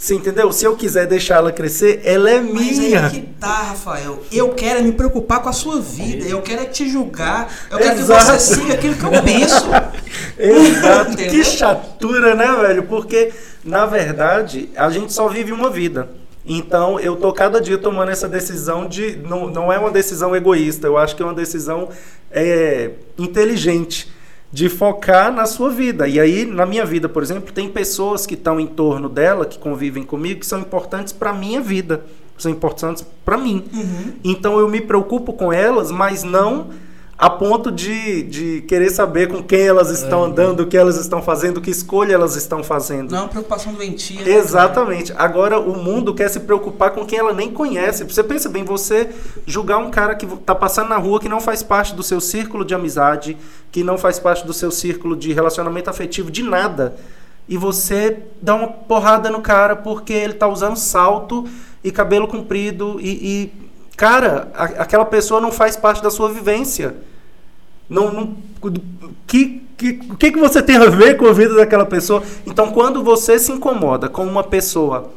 Você 0.00 0.14
entendeu? 0.14 0.50
Se 0.50 0.64
eu 0.64 0.74
quiser 0.74 1.06
deixá-la 1.06 1.52
crescer, 1.52 2.00
ela 2.04 2.30
é 2.30 2.40
Mas 2.40 2.78
minha. 2.78 3.04
aí 3.04 3.10
que 3.10 3.20
tá, 3.38 3.64
Rafael. 3.64 4.22
Eu 4.32 4.48
quero 4.54 4.78
é 4.78 4.82
me 4.82 4.92
preocupar 4.92 5.42
com 5.42 5.50
a 5.50 5.52
sua 5.52 5.78
vida. 5.78 6.24
Eu 6.26 6.40
quero 6.40 6.62
é 6.62 6.64
te 6.64 6.88
julgar. 6.88 7.52
Eu 7.70 7.76
quero 7.76 8.00
Exato. 8.00 8.18
que 8.18 8.40
você 8.40 8.54
siga 8.54 8.72
aquilo 8.72 8.94
que 8.94 9.04
eu 9.04 9.22
penso. 9.22 9.68
Exato. 10.40 11.16
Que 11.18 11.44
chatura, 11.44 12.34
né, 12.34 12.50
velho? 12.62 12.84
Porque, 12.84 13.30
na 13.62 13.84
verdade, 13.84 14.70
a 14.74 14.88
gente 14.88 15.12
só 15.12 15.28
vive 15.28 15.52
uma 15.52 15.68
vida. 15.68 16.08
Então, 16.46 16.98
eu 16.98 17.16
tô 17.16 17.30
cada 17.30 17.60
dia 17.60 17.76
tomando 17.76 18.10
essa 18.10 18.26
decisão 18.26 18.88
de. 18.88 19.16
Não, 19.16 19.48
não 19.48 19.70
é 19.70 19.78
uma 19.78 19.90
decisão 19.90 20.34
egoísta, 20.34 20.86
eu 20.86 20.96
acho 20.96 21.14
que 21.14 21.22
é 21.22 21.26
uma 21.26 21.34
decisão 21.34 21.90
é, 22.30 22.92
inteligente 23.18 24.10
de 24.52 24.68
focar 24.68 25.32
na 25.32 25.46
sua 25.46 25.70
vida. 25.70 26.08
E 26.08 26.18
aí, 26.18 26.44
na 26.44 26.66
minha 26.66 26.84
vida, 26.84 27.08
por 27.08 27.22
exemplo, 27.22 27.52
tem 27.52 27.68
pessoas 27.68 28.26
que 28.26 28.34
estão 28.34 28.58
em 28.58 28.66
torno 28.66 29.08
dela, 29.08 29.46
que 29.46 29.58
convivem 29.58 30.02
comigo, 30.02 30.40
que 30.40 30.46
são 30.46 30.60
importantes 30.60 31.12
para 31.12 31.32
minha 31.32 31.60
vida, 31.60 32.04
são 32.36 32.50
importantes 32.50 33.06
para 33.24 33.36
mim. 33.36 33.64
Uhum. 33.72 34.12
Então 34.24 34.58
eu 34.58 34.68
me 34.68 34.80
preocupo 34.80 35.32
com 35.32 35.52
elas, 35.52 35.90
mas 35.90 36.24
não 36.24 36.68
a 37.22 37.28
ponto 37.28 37.70
de, 37.70 38.22
de 38.22 38.62
querer 38.62 38.88
saber 38.88 39.28
com 39.28 39.42
quem 39.42 39.60
elas 39.60 39.90
estão 39.90 40.24
andando, 40.24 40.60
o 40.60 40.66
que 40.66 40.74
elas 40.76 40.96
estão 40.96 41.20
fazendo, 41.20 41.60
que 41.60 41.70
escolha 41.70 42.14
elas 42.14 42.34
estão 42.34 42.64
fazendo. 42.64 43.10
Não 43.10 43.18
é 43.18 43.20
uma 43.24 43.28
preocupação 43.28 43.74
doentia. 43.74 44.24
né? 44.24 44.32
Exatamente. 44.32 45.12
Agora 45.18 45.60
o 45.60 45.76
mundo 45.76 46.14
quer 46.14 46.30
se 46.30 46.40
preocupar 46.40 46.92
com 46.92 47.04
quem 47.04 47.18
ela 47.18 47.34
nem 47.34 47.50
conhece. 47.52 48.04
Você 48.04 48.22
pensa 48.24 48.48
bem, 48.48 48.64
você 48.64 49.10
julgar 49.46 49.76
um 49.76 49.90
cara 49.90 50.14
que 50.14 50.26
tá 50.26 50.54
passando 50.54 50.88
na 50.88 50.96
rua 50.96 51.20
que 51.20 51.28
não 51.28 51.42
faz 51.42 51.62
parte 51.62 51.94
do 51.94 52.02
seu 52.02 52.22
círculo 52.22 52.64
de 52.64 52.74
amizade, 52.74 53.36
que 53.70 53.84
não 53.84 53.98
faz 53.98 54.18
parte 54.18 54.46
do 54.46 54.54
seu 54.54 54.70
círculo 54.70 55.14
de 55.14 55.30
relacionamento 55.34 55.90
afetivo, 55.90 56.30
de 56.30 56.42
nada. 56.42 56.96
E 57.46 57.54
você 57.58 58.16
dá 58.40 58.54
uma 58.54 58.68
porrada 58.68 59.28
no 59.28 59.42
cara 59.42 59.76
porque 59.76 60.14
ele 60.14 60.32
tá 60.32 60.48
usando 60.48 60.76
salto 60.76 61.46
e 61.84 61.90
cabelo 61.92 62.26
comprido 62.26 62.96
e, 62.98 63.10
e, 63.10 63.52
cara, 63.94 64.48
a- 64.54 64.64
aquela 64.82 65.04
pessoa 65.04 65.38
não 65.38 65.52
faz 65.52 65.76
parte 65.76 66.02
da 66.02 66.10
sua 66.10 66.30
vivência. 66.30 66.94
Não, 67.90 68.12
não, 68.12 68.36
que, 69.26 69.66
que, 69.76 70.00
o 70.08 70.16
que, 70.16 70.30
que 70.30 70.38
você 70.38 70.62
tem 70.62 70.76
a 70.76 70.86
ver 70.86 71.16
com 71.16 71.26
a 71.26 71.32
vida 71.32 71.56
daquela 71.56 71.84
pessoa? 71.84 72.22
Então, 72.46 72.70
quando 72.70 73.02
você 73.02 73.36
se 73.36 73.50
incomoda 73.50 74.08
com 74.08 74.24
uma 74.24 74.44
pessoa 74.44 75.10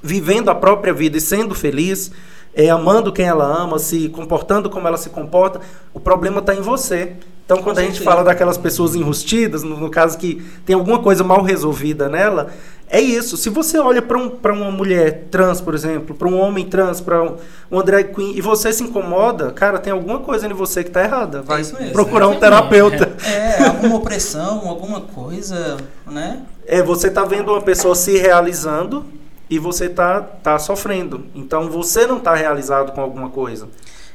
vivendo 0.00 0.48
a 0.48 0.54
própria 0.54 0.94
vida 0.94 1.16
e 1.16 1.20
sendo 1.20 1.52
feliz, 1.52 2.12
é, 2.54 2.70
amando 2.70 3.12
quem 3.12 3.26
ela 3.26 3.44
ama, 3.44 3.78
se 3.80 4.08
comportando 4.08 4.70
como 4.70 4.86
ela 4.86 4.96
se 4.96 5.10
comporta, 5.10 5.60
o 5.92 5.98
problema 5.98 6.38
está 6.38 6.54
em 6.54 6.60
você. 6.60 7.16
Então, 7.46 7.62
quando 7.62 7.78
a 7.78 7.82
gente 7.82 8.00
fala 8.00 8.24
daquelas 8.24 8.58
pessoas 8.58 8.96
enrustidas, 8.96 9.62
no, 9.62 9.78
no 9.78 9.88
caso 9.88 10.18
que 10.18 10.44
tem 10.66 10.74
alguma 10.74 10.98
coisa 10.98 11.22
mal 11.22 11.42
resolvida 11.42 12.08
nela, 12.08 12.48
é 12.90 13.00
isso. 13.00 13.36
Se 13.36 13.48
você 13.48 13.78
olha 13.78 14.02
para 14.02 14.18
um, 14.18 14.28
pra 14.28 14.52
uma 14.52 14.68
mulher 14.72 15.28
trans, 15.30 15.60
por 15.60 15.72
exemplo, 15.72 16.12
para 16.12 16.26
um 16.26 16.40
homem 16.40 16.66
trans, 16.66 17.00
para 17.00 17.22
um, 17.22 17.36
uma 17.70 17.84
drag 17.84 18.12
queen, 18.12 18.36
e 18.36 18.40
você 18.40 18.72
se 18.72 18.82
incomoda, 18.82 19.52
cara, 19.52 19.78
tem 19.78 19.92
alguma 19.92 20.18
coisa 20.18 20.44
em 20.48 20.52
você 20.52 20.82
que 20.82 20.90
tá 20.90 21.04
errada. 21.04 21.42
Vai 21.42 21.58
mesmo. 21.58 21.92
procurar 21.92 22.26
um 22.26 22.32
É. 22.32 22.36
terapeuta. 22.36 23.12
É, 23.24 23.62
alguma 23.64 23.94
opressão, 23.94 24.68
alguma 24.68 25.00
coisa, 25.02 25.76
né? 26.04 26.42
É, 26.66 26.82
você 26.82 27.08
tá 27.08 27.24
vendo 27.24 27.52
uma 27.52 27.62
pessoa 27.62 27.94
se 27.94 28.18
realizando 28.18 29.04
e 29.48 29.56
você 29.56 29.88
tá, 29.88 30.20
tá 30.20 30.58
sofrendo. 30.58 31.26
Então, 31.32 31.70
você 31.70 32.08
não 32.08 32.18
tá 32.18 32.34
realizado 32.34 32.90
com 32.90 33.00
alguma 33.00 33.30
coisa. 33.30 33.68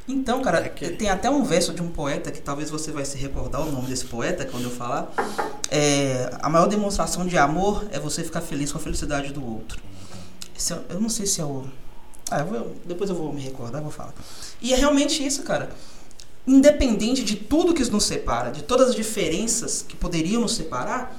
Então, 0.08 0.42
cara, 0.42 0.60
É 0.66 0.70
que- 0.70 0.90
tem 0.90 1.10
até 1.10 1.30
um 1.30 1.44
verso 1.44 1.74
de 1.74 1.82
um 1.82 1.90
poeta 1.90 2.32
que 2.32 2.42
talvez 2.42 2.70
você 2.70 2.92
vai 2.92 3.06
se 3.06 3.18
recordar 3.18 3.62
o 3.62 3.72
nome 3.72 3.88
desse 3.88 4.06
poeta 4.06 4.46
quando 4.46 4.66
eu 4.66 4.72
falar. 4.72 5.12
É, 5.70 6.30
a 6.42 6.50
maior 6.50 6.68
demonstração 6.68 7.26
de 7.26 7.38
amor 7.38 7.86
é 7.92 8.00
você 8.00 8.24
ficar 8.24 8.42
feliz 8.42 8.72
com 8.72 8.78
a 8.78 8.82
felicidade 8.82 9.32
do 9.32 9.46
outro. 9.46 9.82
Esse 10.58 10.74
é- 10.74 10.82
eu 10.90 11.00
não 11.00 11.10
sei 11.10 11.26
se 11.26 11.40
é 11.40 11.46
o. 11.46 11.66
Ah, 12.30 12.40
eu 12.40 12.46
vou- 12.46 12.76
depois 12.86 13.10
eu 13.10 13.16
vou 13.16 13.32
me 13.32 13.42
recordar, 13.42 13.82
vou 13.82 13.92
falar. 13.92 14.14
E 14.62 14.74
é 14.74 14.76
realmente 14.76 15.26
isso, 15.26 15.44
cara. 15.44 15.70
Independente 16.48 17.24
de 17.24 17.36
tudo 17.36 17.74
que 17.74 17.84
nos 17.90 18.04
separa, 18.06 18.50
de 18.52 18.64
todas 18.64 18.90
as 18.90 18.96
diferenças 18.96 19.86
que 19.88 19.96
poderiam 19.96 20.42
nos 20.42 20.56
separar, 20.56 21.16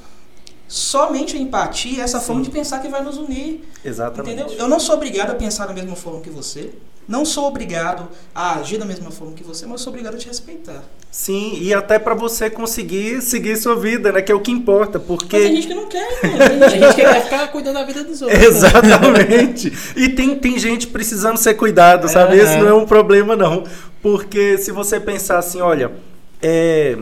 somente 0.72 1.36
a 1.36 1.38
empatia 1.38 2.00
é 2.00 2.02
essa 2.02 2.18
forma 2.18 2.40
de 2.40 2.50
pensar 2.50 2.78
que 2.80 2.88
vai 2.88 3.02
nos 3.02 3.18
unir. 3.18 3.62
Exatamente. 3.84 4.40
Entendeu? 4.40 4.58
Eu 4.58 4.66
não 4.66 4.80
sou 4.80 4.94
obrigado 4.94 5.30
a 5.30 5.34
pensar 5.34 5.66
da 5.66 5.74
mesma 5.74 5.94
forma 5.94 6.22
que 6.22 6.30
você. 6.30 6.70
Não 7.06 7.26
sou 7.26 7.46
obrigado 7.46 8.08
a 8.34 8.54
agir 8.54 8.78
da 8.78 8.86
mesma 8.86 9.10
forma 9.10 9.34
que 9.34 9.44
você, 9.44 9.66
mas 9.66 9.72
eu 9.72 9.78
sou 9.84 9.92
obrigado 9.92 10.14
a 10.14 10.16
te 10.16 10.28
respeitar. 10.28 10.82
Sim, 11.10 11.58
e 11.60 11.74
até 11.74 11.98
para 11.98 12.14
você 12.14 12.48
conseguir 12.48 13.20
seguir 13.20 13.54
sua 13.56 13.76
vida, 13.76 14.12
né? 14.12 14.22
Que 14.22 14.32
é 14.32 14.34
o 14.34 14.40
que 14.40 14.50
importa, 14.50 14.98
porque... 14.98 15.36
Mas 15.36 15.46
tem 15.46 15.56
gente 15.56 15.68
que 15.68 15.74
não 15.74 15.86
quer, 15.86 16.08
mano. 16.22 16.38
Tem 16.38 16.70
gente 16.70 16.86
gente 16.86 16.94
quer 16.94 17.20
ficar 17.24 17.48
cuidando 17.48 17.74
da 17.74 17.84
vida 17.84 18.02
dos 18.02 18.22
outros. 18.22 18.42
Exatamente. 18.42 19.70
E 19.94 20.08
tem, 20.08 20.38
tem 20.38 20.58
gente 20.58 20.86
precisando 20.86 21.36
ser 21.36 21.52
cuidado, 21.52 22.08
sabe? 22.08 22.40
É. 22.40 22.44
Esse 22.44 22.56
não 22.56 22.68
é 22.68 22.72
um 22.72 22.86
problema, 22.86 23.36
não. 23.36 23.64
Porque 24.00 24.56
se 24.56 24.72
você 24.72 24.98
pensar 24.98 25.38
assim, 25.38 25.60
olha, 25.60 25.92
é, 26.40 26.96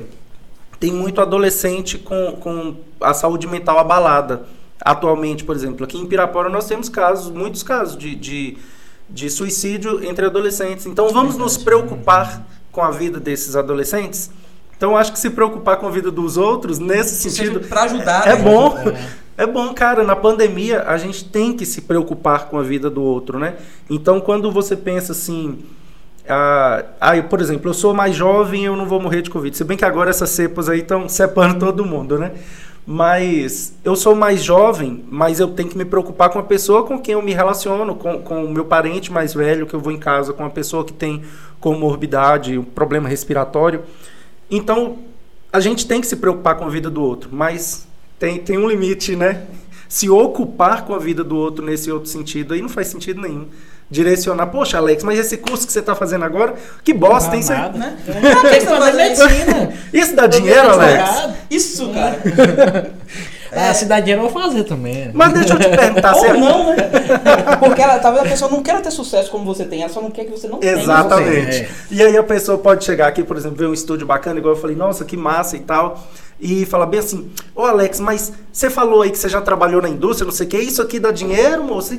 tem 0.80 0.90
muito 0.90 1.20
adolescente 1.20 1.98
com, 1.98 2.32
com 2.40 2.74
a 3.00 3.12
saúde 3.14 3.46
mental 3.46 3.78
abalada. 3.78 4.44
Atualmente, 4.80 5.44
por 5.44 5.54
exemplo, 5.54 5.84
aqui 5.84 5.98
em 5.98 6.06
Pirapora 6.06 6.48
nós 6.48 6.66
temos 6.66 6.88
casos, 6.88 7.30
muitos 7.30 7.62
casos 7.62 7.98
de, 7.98 8.14
de, 8.14 8.56
de 9.08 9.28
suicídio 9.28 10.02
entre 10.02 10.24
adolescentes. 10.24 10.86
Então 10.86 11.10
vamos 11.10 11.36
nos 11.36 11.58
preocupar 11.58 12.46
com 12.72 12.82
a 12.82 12.90
vida 12.90 13.20
desses 13.20 13.54
adolescentes? 13.54 14.30
Então 14.74 14.96
acho 14.96 15.12
que 15.12 15.18
se 15.18 15.28
preocupar 15.28 15.76
com 15.76 15.86
a 15.86 15.90
vida 15.90 16.10
dos 16.10 16.38
outros, 16.38 16.78
nesse 16.78 17.22
Que 17.22 17.34
sentido, 17.34 17.60
pra 17.60 17.82
ajudar, 17.82 18.26
é 18.26 18.36
né? 18.36 18.42
bom. 18.42 18.78
É. 18.78 19.20
É 19.40 19.46
bom, 19.46 19.72
cara, 19.72 20.04
na 20.04 20.14
pandemia 20.14 20.82
a 20.82 20.98
gente 20.98 21.24
tem 21.24 21.56
que 21.56 21.64
se 21.64 21.80
preocupar 21.80 22.50
com 22.50 22.58
a 22.58 22.62
vida 22.62 22.90
do 22.90 23.02
outro, 23.02 23.38
né? 23.38 23.56
Então, 23.88 24.20
quando 24.20 24.52
você 24.52 24.76
pensa 24.76 25.12
assim, 25.12 25.60
ah, 26.28 26.84
ah, 27.00 27.16
eu, 27.16 27.24
por 27.24 27.40
exemplo, 27.40 27.70
eu 27.70 27.74
sou 27.74 27.94
mais 27.94 28.14
jovem, 28.14 28.64
eu 28.64 28.76
não 28.76 28.86
vou 28.86 29.00
morrer 29.00 29.22
de 29.22 29.30
Covid. 29.30 29.56
Se 29.56 29.64
bem 29.64 29.76
que 29.76 29.84
agora 29.84 30.10
essas 30.10 30.30
cepas 30.30 30.68
aí 30.68 30.80
estão 30.80 31.08
separando 31.08 31.60
todo 31.66 31.84
mundo, 31.84 32.18
né? 32.18 32.32
Mas 32.86 33.74
eu 33.84 33.94
sou 33.94 34.14
mais 34.14 34.42
jovem, 34.42 35.04
mas 35.08 35.38
eu 35.38 35.48
tenho 35.48 35.68
que 35.68 35.78
me 35.78 35.84
preocupar 35.84 36.30
com 36.30 36.38
a 36.38 36.42
pessoa 36.42 36.84
com 36.84 36.98
quem 36.98 37.12
eu 37.14 37.22
me 37.22 37.32
relaciono, 37.32 37.94
com, 37.94 38.20
com 38.20 38.44
o 38.44 38.50
meu 38.50 38.64
parente 38.64 39.12
mais 39.12 39.34
velho 39.34 39.66
que 39.66 39.74
eu 39.74 39.80
vou 39.80 39.92
em 39.92 39.98
casa, 39.98 40.32
com 40.32 40.44
a 40.44 40.50
pessoa 40.50 40.84
que 40.84 40.92
tem 40.92 41.22
comorbidade, 41.60 42.58
um 42.58 42.64
problema 42.64 43.08
respiratório. 43.08 43.82
Então, 44.50 44.98
a 45.52 45.60
gente 45.60 45.86
tem 45.86 46.00
que 46.00 46.06
se 46.06 46.16
preocupar 46.16 46.56
com 46.56 46.64
a 46.64 46.68
vida 46.68 46.90
do 46.90 47.02
outro, 47.02 47.28
mas 47.32 47.86
tem, 48.18 48.38
tem 48.38 48.58
um 48.58 48.68
limite, 48.68 49.14
né? 49.14 49.46
Se 49.88 50.08
ocupar 50.08 50.84
com 50.84 50.94
a 50.94 50.98
vida 50.98 51.22
do 51.22 51.36
outro 51.36 51.64
nesse 51.64 51.90
outro 51.90 52.08
sentido 52.08 52.54
aí 52.54 52.62
não 52.62 52.68
faz 52.68 52.88
sentido 52.88 53.20
nenhum. 53.20 53.46
Direcionar, 53.90 54.46
poxa, 54.46 54.78
Alex, 54.78 55.02
mas 55.02 55.18
esse 55.18 55.36
curso 55.36 55.66
que 55.66 55.72
você 55.72 55.80
está 55.80 55.96
fazendo 55.96 56.24
agora, 56.24 56.54
que 56.84 56.94
bosta, 56.94 57.34
hein? 57.34 57.42
Você- 57.42 57.52
Nada. 57.52 57.76
Né? 57.76 57.96
É. 58.06 59.70
Isso 59.98 60.14
dá 60.14 60.26
dinheiro, 60.28 60.70
Alex? 60.70 61.28
Isso, 61.50 61.90
cara. 61.90 62.90
Ah, 63.52 63.74
se 63.74 63.86
dá 63.86 63.98
dinheiro, 63.98 64.22
eu 64.22 64.28
vou 64.30 64.42
fazer 64.42 64.62
também. 64.62 65.06
né? 65.06 65.10
Mas 65.12 65.32
deixa 65.32 65.54
eu 65.54 65.58
te 65.58 65.68
perguntar, 65.68 66.14
Ou 66.14 66.20
você... 66.20 66.32
não, 66.34 66.70
né? 66.70 66.76
Porque 67.58 67.82
ela, 67.82 67.98
talvez 67.98 68.24
a 68.24 68.28
pessoa 68.28 68.48
não 68.48 68.62
queira 68.62 68.80
ter 68.80 68.92
sucesso 68.92 69.28
como 69.28 69.44
você 69.44 69.64
tem, 69.64 69.80
ela 69.82 69.92
só 69.92 70.00
não 70.00 70.08
quer 70.08 70.24
que 70.24 70.30
você 70.30 70.46
não 70.46 70.58
tenha 70.58 70.74
Exatamente. 70.74 71.56
É. 71.62 71.68
E 71.90 72.00
aí 72.00 72.16
a 72.16 72.22
pessoa 72.22 72.58
pode 72.58 72.84
chegar 72.84 73.08
aqui, 73.08 73.24
por 73.24 73.36
exemplo, 73.36 73.56
ver 73.58 73.66
um 73.66 73.74
estúdio 73.74 74.06
bacana, 74.06 74.38
igual 74.38 74.54
eu 74.54 74.60
falei, 74.60 74.76
nossa, 74.76 75.04
que 75.04 75.16
massa 75.16 75.56
e 75.56 75.60
tal. 75.60 76.00
E 76.42 76.64
falar 76.64 76.86
bem 76.86 77.00
assim, 77.00 77.30
ô 77.54 77.62
Alex, 77.66 78.00
mas 78.00 78.32
você 78.50 78.70
falou 78.70 79.02
aí 79.02 79.10
que 79.10 79.18
você 79.18 79.28
já 79.28 79.42
trabalhou 79.42 79.82
na 79.82 79.90
indústria, 79.90 80.24
não 80.24 80.32
sei 80.32 80.46
o 80.46 80.48
que, 80.48 80.56
isso 80.56 80.80
aqui 80.80 80.98
dá 80.98 81.10
dinheiro, 81.10 81.62
moço? 81.62 81.98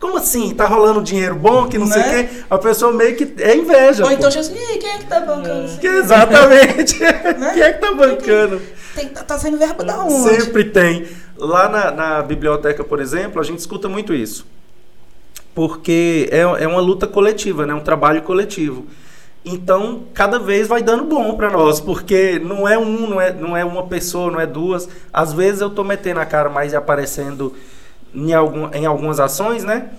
Como 0.00 0.16
assim? 0.16 0.52
Tá 0.52 0.66
rolando 0.66 1.00
dinheiro 1.00 1.36
bom, 1.36 1.68
que 1.68 1.78
não 1.78 1.86
sei 1.86 2.02
o 2.02 2.06
Né? 2.06 2.24
que? 2.24 2.44
A 2.50 2.58
pessoa 2.58 2.92
meio 2.92 3.14
que 3.14 3.32
é 3.40 3.54
inveja. 3.56 4.02
Ou 4.02 4.08
pô. 4.10 4.16
então 4.16 4.28
chega 4.28 4.40
assim, 4.44 4.54
"Ih, 4.54 4.78
quem 4.78 4.90
é 4.90 4.98
que 4.98 5.06
tá 5.06 5.20
bancando? 5.20 5.78
Que 5.78 5.86
exatamente. 5.86 6.98
Quem 7.54 7.62
é 7.62 7.72
que 7.72 7.80
tá 7.80 7.94
bancando? 7.94 8.60
Tem, 8.94 9.08
tá, 9.08 9.22
tá 9.22 9.38
saindo 9.38 9.56
verba 9.56 9.84
da 9.84 10.00
onde? 10.04 10.14
Sempre 10.28 10.64
tem. 10.64 11.06
Lá 11.38 11.68
na, 11.68 11.90
na 11.92 12.22
biblioteca, 12.22 12.82
por 12.82 13.00
exemplo, 13.00 13.40
a 13.40 13.44
gente 13.44 13.60
escuta 13.60 13.88
muito 13.88 14.12
isso. 14.12 14.44
Porque 15.54 16.28
é, 16.32 16.40
é 16.40 16.66
uma 16.66 16.80
luta 16.80 17.06
coletiva, 17.06 17.66
né? 17.66 17.74
um 17.74 17.80
trabalho 17.80 18.22
coletivo. 18.22 18.86
Então, 19.44 20.02
cada 20.12 20.38
vez 20.38 20.68
vai 20.68 20.82
dando 20.82 21.04
bom 21.04 21.34
para 21.34 21.50
nós, 21.50 21.80
porque 21.80 22.38
não 22.38 22.68
é 22.68 22.76
um, 22.78 23.08
não 23.08 23.20
é, 23.20 23.32
não 23.32 23.56
é 23.56 23.64
uma 23.64 23.86
pessoa, 23.86 24.30
não 24.30 24.38
é 24.40 24.46
duas. 24.46 24.88
Às 25.12 25.32
vezes 25.32 25.60
eu 25.62 25.70
tô 25.70 25.82
metendo 25.82 26.20
a 26.20 26.26
cara 26.26 26.50
mais 26.50 26.72
e 26.72 26.76
aparecendo 26.76 27.54
em, 28.14 28.34
algum, 28.34 28.68
em 28.74 28.84
algumas 28.84 29.18
ações, 29.18 29.64
né? 29.64 29.90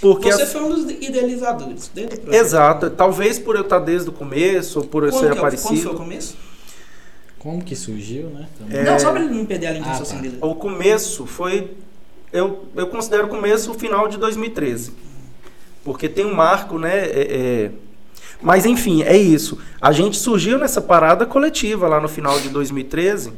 Porque 0.00 0.30
Você 0.30 0.42
as- 0.42 0.52
foi 0.52 0.62
um 0.62 0.68
dos 0.68 0.90
idealizadores 0.90 1.90
dentro 1.94 2.16
do 2.18 2.22
projeto. 2.22 2.40
Exato. 2.44 2.90
Talvez 2.90 3.38
por 3.38 3.54
eu 3.56 3.62
estar 3.62 3.78
desde 3.78 4.10
o 4.10 4.12
começo, 4.12 4.80
ou 4.80 4.84
por 4.84 5.04
eu 5.04 5.10
Quando, 5.10 5.20
ser 5.20 5.26
é 5.28 5.32
o- 5.32 5.36
quando 5.36 5.56
foi 5.56 5.70
o 5.70 5.72
aparecido. 5.72 5.94
começo? 5.94 6.36
Como 7.38 7.64
que 7.64 7.74
surgiu, 7.74 8.28
né? 8.28 8.46
É. 8.70 8.82
Não, 8.84 8.98
só 8.98 9.10
pra 9.10 9.22
ele 9.22 9.32
não 9.34 9.46
perder 9.46 9.68
a 9.68 9.70
linha 9.70 9.82
de 9.84 9.88
Ah, 9.88 9.92
raciocínio 9.92 10.22
tá. 10.24 10.28
dele. 10.28 10.38
O 10.42 10.54
começo 10.54 11.24
foi. 11.26 11.70
Eu, 12.32 12.64
eu 12.76 12.86
considero 12.88 13.24
o 13.24 13.28
começo 13.28 13.70
o 13.70 13.74
final 13.74 14.06
de 14.06 14.16
2013. 14.18 14.92
Porque 15.84 16.08
tem 16.08 16.24
um 16.26 16.34
marco, 16.34 16.78
né? 16.78 16.96
é- 17.06 17.10
é- 17.30 17.70
Mas 18.42 18.66
enfim, 18.66 19.02
é 19.02 19.16
isso. 19.16 19.58
A 19.80 19.92
gente 19.92 20.16
surgiu 20.16 20.58
nessa 20.58 20.80
parada 20.80 21.24
coletiva 21.24 21.86
lá 21.86 22.00
no 22.00 22.08
final 22.08 22.38
de 22.40 22.48
2013, 22.48 23.32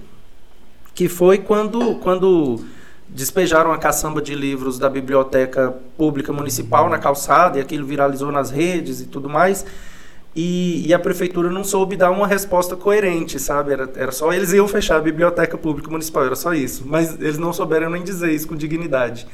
que 0.95 1.09
foi 1.09 1.39
quando, 1.39 1.97
quando 1.97 2.65
despejaram 3.09 3.71
a 3.73 3.79
caçamba 3.79 4.23
de 4.23 4.35
livros 4.35 4.79
da 4.79 4.89
biblioteca 4.89 5.75
pública 5.97 6.33
municipal 6.33 6.89
na 6.89 6.99
calçada, 6.99 7.59
e 7.59 7.61
aquilo 7.61 7.87
viralizou 7.87 8.33
nas 8.33 8.51
redes 8.51 9.01
e 9.01 9.07
tudo 9.07 9.29
mais. 9.29 9.67
E, 10.35 10.89
e 10.89 10.93
a 10.93 10.99
prefeitura 10.99 11.49
não 11.49 11.63
soube 11.63 11.97
dar 11.97 12.11
uma 12.11 12.27
resposta 12.27 12.75
coerente, 12.75 13.39
sabe? 13.39 13.73
Era, 13.73 13.89
era 13.95 14.11
só 14.11 14.33
eles 14.33 14.53
iam 14.53 14.67
fechar 14.67 14.97
a 14.97 15.01
biblioteca 15.01 15.57
pública 15.57 15.89
municipal, 15.91 16.25
era 16.25 16.35
só 16.35 16.53
isso. 16.53 16.83
Mas 16.87 17.15
eles 17.21 17.39
não 17.39 17.53
souberam 17.53 17.91
nem 17.91 18.03
dizer 18.03 18.33
isso 18.33 18.49
com 18.49 18.57
dignidade. 18.57 19.29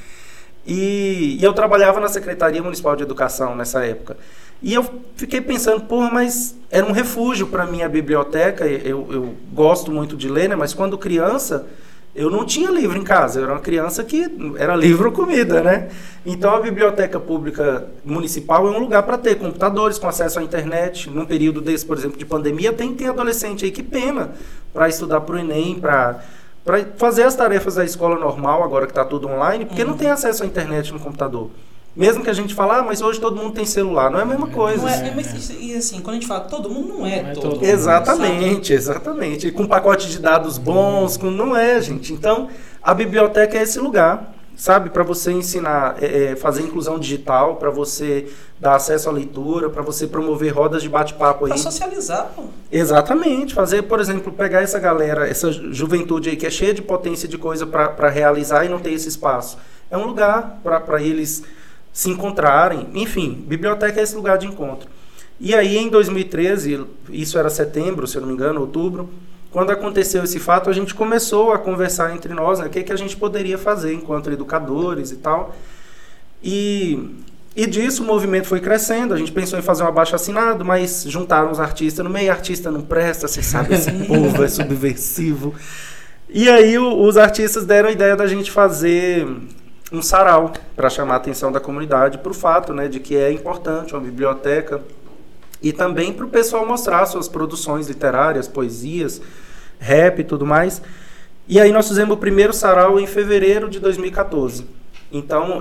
E, 0.66 1.38
e 1.40 1.44
eu 1.44 1.52
trabalhava 1.52 2.00
na 2.00 2.08
Secretaria 2.08 2.62
Municipal 2.62 2.94
de 2.94 3.02
Educação 3.02 3.56
nessa 3.56 3.84
época. 3.84 4.16
E 4.62 4.74
eu 4.74 4.84
fiquei 5.16 5.40
pensando, 5.40 5.82
porra, 5.82 6.10
mas 6.10 6.54
era 6.70 6.84
um 6.84 6.92
refúgio 6.92 7.46
para 7.46 7.64
mim 7.66 7.82
a 7.82 7.88
biblioteca. 7.88 8.66
Eu, 8.66 9.06
eu 9.10 9.34
gosto 9.52 9.90
muito 9.90 10.16
de 10.16 10.28
ler, 10.28 10.48
né? 10.50 10.56
Mas 10.56 10.74
quando 10.74 10.98
criança, 10.98 11.66
eu 12.14 12.28
não 12.28 12.44
tinha 12.44 12.70
livro 12.70 12.98
em 12.98 13.02
casa. 13.02 13.40
Eu 13.40 13.44
era 13.44 13.52
uma 13.54 13.60
criança 13.60 14.04
que 14.04 14.30
era 14.58 14.76
livro 14.76 15.08
ou 15.08 15.14
comida, 15.14 15.62
né? 15.62 15.88
Então 16.26 16.54
a 16.54 16.60
biblioteca 16.60 17.18
pública 17.18 17.86
municipal 18.04 18.66
é 18.66 18.70
um 18.70 18.78
lugar 18.78 19.02
para 19.04 19.16
ter 19.16 19.36
computadores 19.36 19.98
com 19.98 20.08
acesso 20.08 20.38
à 20.38 20.42
internet. 20.42 21.08
Num 21.08 21.24
período 21.24 21.62
desse, 21.62 21.86
por 21.86 21.96
exemplo, 21.96 22.18
de 22.18 22.26
pandemia, 22.26 22.70
tem, 22.70 22.94
tem 22.94 23.08
adolescente 23.08 23.64
aí 23.64 23.70
que 23.70 23.82
pena 23.82 24.32
para 24.74 24.90
estudar 24.90 25.22
para 25.22 25.36
o 25.36 25.38
Enem, 25.38 25.80
para 25.80 26.20
para 26.64 26.84
fazer 26.96 27.22
as 27.22 27.34
tarefas 27.34 27.74
da 27.74 27.84
escola 27.84 28.18
normal, 28.18 28.62
agora 28.62 28.86
que 28.86 28.92
está 28.92 29.04
tudo 29.04 29.28
online, 29.28 29.64
porque 29.64 29.84
não 29.84 29.96
tem 29.96 30.10
acesso 30.10 30.42
à 30.42 30.46
internet 30.46 30.92
no 30.92 31.00
computador. 31.00 31.50
Mesmo 31.96 32.22
que 32.22 32.30
a 32.30 32.32
gente 32.32 32.54
fale, 32.54 32.72
ah, 32.72 32.82
mas 32.82 33.02
hoje 33.02 33.20
todo 33.20 33.36
mundo 33.36 33.52
tem 33.52 33.64
celular, 33.64 34.10
não 34.10 34.20
é 34.20 34.22
a 34.22 34.26
mesma 34.26 34.46
coisa. 34.46 34.82
Não 34.82 34.88
é, 34.88 35.08
é, 35.08 35.14
mas 35.14 35.50
e 35.50 35.74
assim, 35.74 36.00
quando 36.00 36.10
a 36.10 36.14
gente 36.14 36.26
fala 36.26 36.42
todo 36.42 36.70
mundo, 36.70 36.94
não 36.94 37.06
é, 37.06 37.22
Não 37.22 37.30
é 37.30 37.34
todo, 37.34 37.42
todo 37.42 37.44
mundo. 37.54 37.60
mundo. 37.60 37.64
Exatamente, 37.64 38.72
exatamente. 38.72 39.48
E 39.48 39.52
com 39.52 39.66
pacote 39.66 40.08
de 40.08 40.20
dados 40.20 40.56
bons, 40.56 41.16
com... 41.16 41.30
não 41.30 41.56
é, 41.56 41.80
gente. 41.80 42.12
Então, 42.12 42.48
a 42.80 42.94
biblioteca 42.94 43.58
é 43.58 43.62
esse 43.62 43.80
lugar, 43.80 44.32
sabe, 44.60 44.90
para 44.90 45.02
você 45.02 45.32
ensinar, 45.32 45.96
é, 46.02 46.32
é, 46.32 46.36
fazer 46.36 46.60
inclusão 46.60 46.98
digital, 46.98 47.56
para 47.56 47.70
você 47.70 48.30
dar 48.60 48.74
acesso 48.74 49.08
à 49.08 49.12
leitura, 49.12 49.70
para 49.70 49.80
você 49.80 50.06
promover 50.06 50.52
rodas 50.52 50.82
de 50.82 50.88
bate-papo 50.90 51.46
aí. 51.46 51.52
Pra 51.52 51.58
socializar, 51.58 52.30
pô. 52.36 52.44
Exatamente, 52.70 53.54
fazer, 53.54 53.84
por 53.84 53.98
exemplo, 54.00 54.30
pegar 54.30 54.60
essa 54.60 54.78
galera, 54.78 55.26
essa 55.26 55.50
juventude 55.50 56.28
aí 56.28 56.36
que 56.36 56.44
é 56.44 56.50
cheia 56.50 56.74
de 56.74 56.82
potência 56.82 57.26
de 57.26 57.38
coisa 57.38 57.66
para 57.66 58.10
realizar 58.10 58.66
e 58.66 58.68
não 58.68 58.78
ter 58.78 58.92
esse 58.92 59.08
espaço. 59.08 59.56
É 59.90 59.96
um 59.96 60.04
lugar 60.04 60.60
para 60.62 61.02
eles 61.02 61.42
se 61.90 62.10
encontrarem. 62.10 62.86
Enfim, 62.92 63.42
biblioteca 63.48 63.98
é 63.98 64.02
esse 64.02 64.14
lugar 64.14 64.36
de 64.36 64.46
encontro. 64.46 64.90
E 65.40 65.54
aí 65.54 65.78
em 65.78 65.88
2013, 65.88 66.84
isso 67.08 67.38
era 67.38 67.48
setembro, 67.48 68.06
se 68.06 68.18
eu 68.18 68.20
não 68.20 68.28
me 68.28 68.34
engano, 68.34 68.60
outubro, 68.60 69.08
quando 69.50 69.70
aconteceu 69.70 70.22
esse 70.22 70.38
fato, 70.38 70.70
a 70.70 70.72
gente 70.72 70.94
começou 70.94 71.52
a 71.52 71.58
conversar 71.58 72.14
entre 72.14 72.32
nós, 72.32 72.60
né, 72.60 72.66
o 72.66 72.70
que, 72.70 72.82
que 72.82 72.92
a 72.92 72.96
gente 72.96 73.16
poderia 73.16 73.58
fazer 73.58 73.92
enquanto 73.92 74.30
educadores 74.30 75.10
e 75.10 75.16
tal. 75.16 75.54
E, 76.42 77.16
e 77.56 77.66
disso 77.66 78.02
o 78.02 78.06
movimento 78.06 78.46
foi 78.46 78.60
crescendo, 78.60 79.12
a 79.12 79.16
gente 79.16 79.32
pensou 79.32 79.58
em 79.58 79.62
fazer 79.62 79.82
um 79.82 79.88
abaixo 79.88 80.14
assinado, 80.14 80.64
mas 80.64 81.04
juntaram 81.06 81.50
os 81.50 81.58
artistas 81.58 82.04
no 82.04 82.10
meio, 82.10 82.30
artista 82.30 82.70
não 82.70 82.82
presta, 82.82 83.26
você 83.26 83.42
sabe, 83.42 83.74
esse 83.74 83.90
povo 84.06 84.42
é 84.44 84.48
subversivo. 84.48 85.52
E 86.28 86.48
aí 86.48 86.78
o, 86.78 87.02
os 87.02 87.16
artistas 87.16 87.66
deram 87.66 87.88
a 87.88 87.92
ideia 87.92 88.14
da 88.14 88.28
gente 88.28 88.52
fazer 88.52 89.26
um 89.92 90.00
sarau 90.00 90.52
para 90.76 90.88
chamar 90.88 91.14
a 91.14 91.16
atenção 91.16 91.50
da 91.50 91.58
comunidade 91.58 92.18
para 92.18 92.30
o 92.30 92.34
fato 92.34 92.72
né, 92.72 92.86
de 92.86 93.00
que 93.00 93.16
é 93.16 93.32
importante 93.32 93.92
uma 93.92 94.00
biblioteca 94.00 94.80
e 95.62 95.72
também 95.72 96.12
para 96.12 96.24
o 96.24 96.28
pessoal 96.28 96.66
mostrar 96.66 97.04
suas 97.06 97.28
produções 97.28 97.88
literárias, 97.88 98.48
poesias, 98.48 99.20
rap 99.78 100.20
e 100.20 100.24
tudo 100.24 100.46
mais. 100.46 100.80
E 101.46 101.60
aí 101.60 101.72
nós 101.72 101.88
fizemos 101.88 102.14
o 102.14 102.18
primeiro 102.18 102.52
sarau 102.52 102.98
em 102.98 103.06
fevereiro 103.06 103.68
de 103.68 103.80
2014. 103.80 104.66
Então 105.12 105.60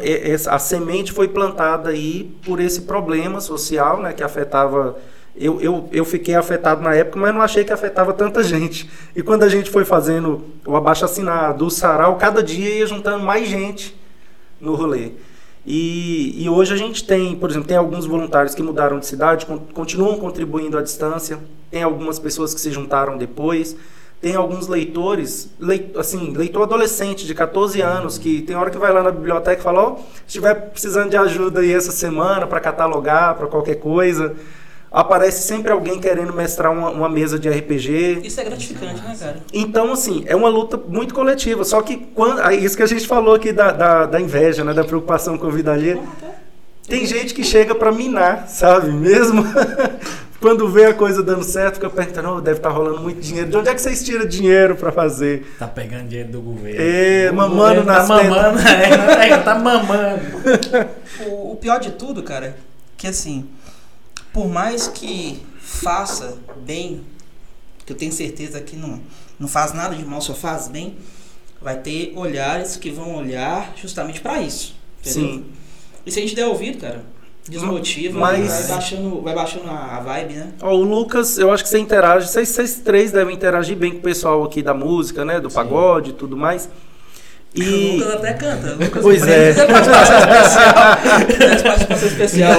a 0.50 0.60
semente 0.60 1.12
foi 1.12 1.28
plantada 1.28 1.90
aí 1.90 2.32
por 2.46 2.60
esse 2.60 2.82
problema 2.82 3.42
social, 3.42 4.02
né, 4.02 4.14
que 4.14 4.24
afetava 4.24 4.96
eu, 5.36 5.62
eu, 5.62 5.90
eu 5.94 6.04
fiquei 6.04 6.36
afetado 6.36 6.82
na 6.82 6.94
época, 6.94 7.18
mas 7.18 7.34
não 7.34 7.42
achei 7.42 7.64
que 7.64 7.72
afetava 7.72 8.14
tanta 8.14 8.44
gente. 8.44 8.90
E 9.16 9.24
quando 9.24 9.44
a 9.44 9.50
gente 9.50 9.70
foi 9.70 9.86
fazendo 9.86 10.44
o 10.66 10.76
abaixo 10.76 11.06
assinado, 11.06 11.66
o 11.66 11.72
sarau, 11.72 12.18
cada 12.18 12.44
dia 12.44 12.76
ia 12.76 12.86
juntando 12.86 13.24
mais 13.24 13.48
gente 13.48 13.98
no 14.60 14.76
rolê. 14.76 15.12
E, 15.72 16.34
e 16.36 16.50
hoje 16.50 16.74
a 16.74 16.78
gente 16.78 17.04
tem, 17.04 17.36
por 17.36 17.48
exemplo, 17.48 17.68
tem 17.68 17.78
alguns 17.78 18.08
voluntários 18.08 18.56
que 18.56 18.64
mudaram 18.64 18.98
de 18.98 19.06
cidade, 19.06 19.46
continuam 19.72 20.18
contribuindo 20.18 20.76
à 20.76 20.82
distância, 20.82 21.38
tem 21.70 21.84
algumas 21.84 22.18
pessoas 22.18 22.56
que 22.56 22.60
se 22.60 22.72
juntaram 22.72 23.16
depois, 23.16 23.76
tem 24.20 24.36
alguns 24.36 24.68
leitores, 24.68 25.48
leit, 25.60 25.96
assim, 25.96 26.34
leitor 26.36 26.64
adolescente 26.64 27.24
de 27.24 27.36
14 27.36 27.82
anos, 27.82 28.18
que 28.18 28.42
tem 28.42 28.56
hora 28.56 28.72
que 28.72 28.80
vai 28.80 28.92
lá 28.92 29.04
na 29.04 29.12
biblioteca 29.12 29.62
e 29.62 29.64
fala, 29.64 29.84
ó, 29.84 29.92
oh, 29.92 29.98
se 29.98 30.24
estiver 30.26 30.56
precisando 30.56 31.12
de 31.12 31.18
ajuda 31.18 31.60
aí 31.60 31.72
essa 31.72 31.92
semana 31.92 32.48
para 32.48 32.60
catalogar, 32.60 33.36
para 33.36 33.46
qualquer 33.46 33.76
coisa, 33.76 34.36
aparece 34.92 35.44
sempre 35.44 35.72
alguém 35.72 36.00
querendo 36.00 36.34
mestrar 36.34 36.72
uma, 36.72 36.90
uma, 36.90 37.10
mesa 37.10 37.38
de 37.38 37.50
RPG. 37.50 38.22
Isso 38.24 38.40
é 38.40 38.44
gratificante, 38.44 39.02
né, 39.02 39.16
cara? 39.20 39.38
Então, 39.54 39.92
assim, 39.92 40.24
é 40.28 40.36
uma 40.36 40.50
luta 40.50 40.78
muito 40.78 41.14
coletiva. 41.14 41.64
Só 41.64 41.82
que 41.82 41.98
quando. 41.98 42.42
Isso 42.52 42.76
que 42.76 42.84
a 42.84 42.88
gente 42.88 43.08
falou 43.08 43.36
aqui 43.36 43.52
da, 43.52 43.72
da, 43.72 44.06
da 44.06 44.22
inveja, 44.22 44.64
né? 44.64 44.74
Da 44.74 44.84
preocupação 44.84 45.38
com 45.38 45.48
a 45.48 45.52
vida 45.52 45.72
alheia. 45.72 46.00
Tem 46.88 47.06
gente 47.06 47.36
que 47.36 47.44
chega 47.44 47.76
para 47.76 47.92
minar, 47.92 48.48
sabe? 48.48 48.92
Mesmo 48.92 49.46
quando 50.42 50.68
vê 50.68 50.86
a 50.86 50.94
coisa 50.94 51.22
dando 51.22 51.44
certo, 51.44 51.76
fica 51.76 51.90
perguntando, 51.90 52.30
oh, 52.30 52.42
deve 52.42 52.58
estar 52.58 52.70
tá 52.70 52.76
rolando 52.76 53.02
muito 53.02 53.22
dinheiro. 53.22 53.48
De 53.48 53.58
onde 53.58 53.70
é 53.70 53.76
que 53.76 53.82
vocês 53.82 54.04
tiram 54.04 54.26
dinheiro 54.26 54.76
para 54.76 54.92
fazer? 54.92 55.46
Tá 55.60 55.68
pegando 55.68 56.08
dinheiro 56.08 56.32
do 56.32 56.42
governo. 56.42 56.80
É, 56.82 57.30
o 57.32 57.36
mamando 57.36 57.84
nas 57.84 58.08
tá 58.08 58.24
mamando, 58.24 58.60
é, 58.60 59.38
tá 59.38 59.56
mamando. 59.56 60.22
o, 61.30 61.52
o 61.52 61.56
pior 61.58 61.80
de 61.80 61.92
tudo, 61.92 62.24
cara, 62.24 62.56
que 62.98 63.06
assim, 63.06 63.48
por 64.34 64.48
mais 64.48 64.88
que 64.88 65.42
faça 65.60 66.38
bem, 66.58 67.04
que 67.86 67.94
eu 67.94 67.98
tenho 67.98 68.12
certeza 68.12 68.60
que 68.62 68.76
não, 68.76 69.02
não 69.40 69.48
faz 69.48 69.74
nada 69.74 69.96
de 69.96 70.06
mal, 70.06 70.22
só 70.22 70.34
faz 70.34 70.68
bem, 70.68 70.98
vai 71.62 71.78
ter 71.78 72.14
olhares 72.16 72.76
que 72.76 72.90
vão 72.90 73.16
olhar 73.16 73.74
justamente 73.76 74.22
para 74.22 74.42
isso. 74.42 74.76
Entendeu? 75.02 75.30
Sim. 75.30 75.46
E 76.06 76.12
se 76.12 76.20
a 76.20 76.22
gente 76.22 76.36
der 76.36 76.48
ouvido, 76.48 76.80
cara, 76.80 77.04
desmotiva, 77.48 78.20
Mas... 78.20 78.48
vai, 78.48 78.68
baixando, 78.68 79.22
vai 79.22 79.36
baixando 79.36 79.70
a 79.70 80.00
vibe, 80.00 80.34
né? 80.36 80.54
Ó, 80.62 80.74
o 80.74 80.84
Lucas, 80.84 81.38
eu 81.38 81.52
acho 81.52 81.64
que 81.64 81.70
você 81.70 81.80
interage, 81.80 82.28
vocês, 82.28 82.50
vocês 82.50 82.76
três 82.76 83.12
devem 83.12 83.36
interagir 83.36 83.76
bem 83.76 83.92
com 83.92 83.98
o 83.98 84.02
pessoal 84.02 84.44
aqui 84.44 84.62
da 84.62 84.74
música, 84.74 85.26
né? 85.26 85.40
Do 85.40 85.50
Sim. 85.50 85.56
pagode 85.56 86.12
e 86.12 86.14
tudo 86.14 86.38
mais. 86.38 86.70
E... 87.56 87.64
O 87.64 87.94
Lucas 87.98 88.14
até 88.14 88.34
canta. 88.34 88.74
Lucas 88.74 89.02
pois 89.02 89.28
é. 89.28 89.54
Faz 89.54 89.92
participação 91.62 92.08
especial. 92.08 92.52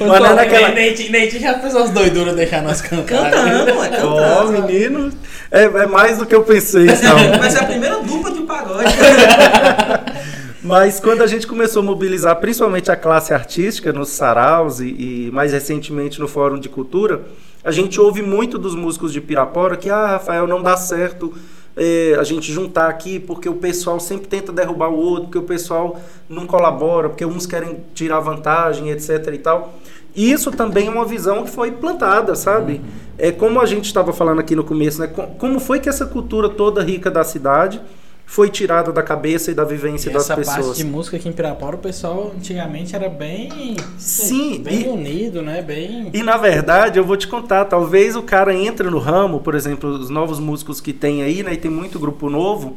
Mas 0.00 0.20
não 0.20 0.26
é 0.26 0.34
naquela... 0.34 0.68
Neide 0.70 1.38
já 1.40 1.58
fez 1.58 1.74
umas 1.74 1.90
doiduras 1.90 2.36
deixar 2.36 2.62
nós 2.62 2.80
cantar. 2.80 3.30
Cantando, 3.30 3.70
é 3.70 3.88
cantando. 3.88 4.14
Ó, 4.14 4.44
oh, 4.44 4.52
menino. 4.52 5.10
É, 5.50 5.64
é 5.64 5.86
mais 5.86 6.18
do 6.18 6.26
que 6.26 6.34
eu 6.34 6.44
pensei. 6.44 6.86
Mas, 6.86 7.02
é, 7.02 7.38
mas 7.38 7.54
é 7.56 7.60
a 7.60 7.64
primeira 7.64 8.00
dupla 8.00 8.30
de 8.30 8.38
um 8.38 8.46
pagode. 8.46 8.84
Mas 10.62 10.98
quando 11.00 11.22
a 11.22 11.26
gente 11.26 11.46
começou 11.46 11.80
a 11.80 11.84
mobilizar 11.84 12.36
principalmente 12.36 12.90
a 12.90 12.96
classe 12.96 13.32
artística 13.32 13.92
nos 13.92 14.10
saraus 14.10 14.80
e, 14.80 14.88
e, 14.88 15.30
mais 15.32 15.52
recentemente 15.52 16.20
no 16.20 16.26
Fórum 16.26 16.58
de 16.58 16.68
Cultura, 16.68 17.22
a 17.64 17.70
gente 17.70 17.98
ouve 18.00 18.22
muito 18.22 18.58
dos 18.58 18.74
músicos 18.74 19.12
de 19.12 19.20
Pirapora 19.20 19.76
que, 19.76 19.88
ah, 19.88 20.08
Rafael, 20.08 20.46
não 20.46 20.60
dá 20.60 20.76
certo 20.76 21.32
é, 21.78 22.16
a 22.18 22.24
gente 22.24 22.52
juntar 22.52 22.88
aqui, 22.88 23.18
porque 23.18 23.48
o 23.48 23.54
pessoal 23.54 23.98
sempre 24.00 24.26
tenta 24.26 24.52
derrubar 24.52 24.90
o 24.90 24.96
outro, 24.96 25.24
porque 25.24 25.38
o 25.38 25.42
pessoal 25.42 25.98
não 26.28 26.46
colabora, 26.46 27.08
porque 27.08 27.24
uns 27.24 27.46
querem 27.46 27.78
tirar 27.94 28.20
vantagem, 28.20 28.90
etc 28.90 29.28
e 29.32 29.38
tal. 29.38 29.74
E 30.14 30.32
isso 30.32 30.50
também 30.50 30.88
é 30.88 30.90
uma 30.90 31.04
visão 31.04 31.44
que 31.44 31.50
foi 31.50 31.70
plantada, 31.70 32.34
sabe? 32.34 32.74
Uhum. 32.74 32.80
É 33.16 33.30
como 33.30 33.60
a 33.60 33.66
gente 33.66 33.84
estava 33.86 34.12
falando 34.12 34.40
aqui 34.40 34.56
no 34.56 34.64
começo, 34.64 35.00
né? 35.00 35.06
Como 35.06 35.60
foi 35.60 35.78
que 35.78 35.88
essa 35.88 36.06
cultura 36.06 36.48
toda 36.48 36.82
rica 36.82 37.10
da 37.10 37.22
cidade 37.22 37.80
foi 38.28 38.50
tirada 38.50 38.92
da 38.92 39.02
cabeça 39.02 39.50
e 39.50 39.54
da 39.54 39.64
vivência 39.64 40.10
e 40.10 40.12
das 40.12 40.28
pessoas. 40.28 40.48
Essa 40.48 40.62
parte 40.62 40.76
de 40.76 40.84
música 40.84 41.16
aqui 41.16 41.30
em 41.30 41.32
Pirapora, 41.32 41.76
o 41.76 41.78
pessoal 41.78 42.30
antigamente 42.36 42.94
era 42.94 43.08
bem 43.08 43.74
sim, 43.96 44.62
bem 44.62 44.82
e, 44.82 44.88
unido, 44.88 45.40
né? 45.40 45.62
Bem 45.62 46.10
E 46.12 46.22
na 46.22 46.36
verdade, 46.36 46.98
eu 46.98 47.04
vou 47.04 47.16
te 47.16 47.26
contar, 47.26 47.64
talvez 47.64 48.14
o 48.14 48.22
cara 48.22 48.54
entre 48.54 48.90
no 48.90 48.98
ramo, 48.98 49.40
por 49.40 49.54
exemplo, 49.54 49.88
os 49.88 50.10
novos 50.10 50.38
músicos 50.38 50.78
que 50.78 50.92
tem 50.92 51.22
aí, 51.22 51.42
né, 51.42 51.54
e 51.54 51.56
tem 51.56 51.70
muito 51.70 51.98
grupo 51.98 52.28
novo, 52.28 52.76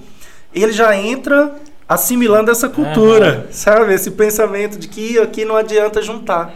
ele 0.55 0.71
já 0.71 0.95
entra 0.95 1.53
assimilando 1.87 2.49
essa 2.49 2.69
cultura, 2.69 3.43
uhum. 3.45 3.51
sabe? 3.51 3.93
Esse 3.93 4.11
pensamento 4.11 4.79
de 4.79 4.87
que 4.87 5.19
aqui 5.19 5.43
não 5.43 5.57
adianta 5.57 6.01
juntar. 6.01 6.55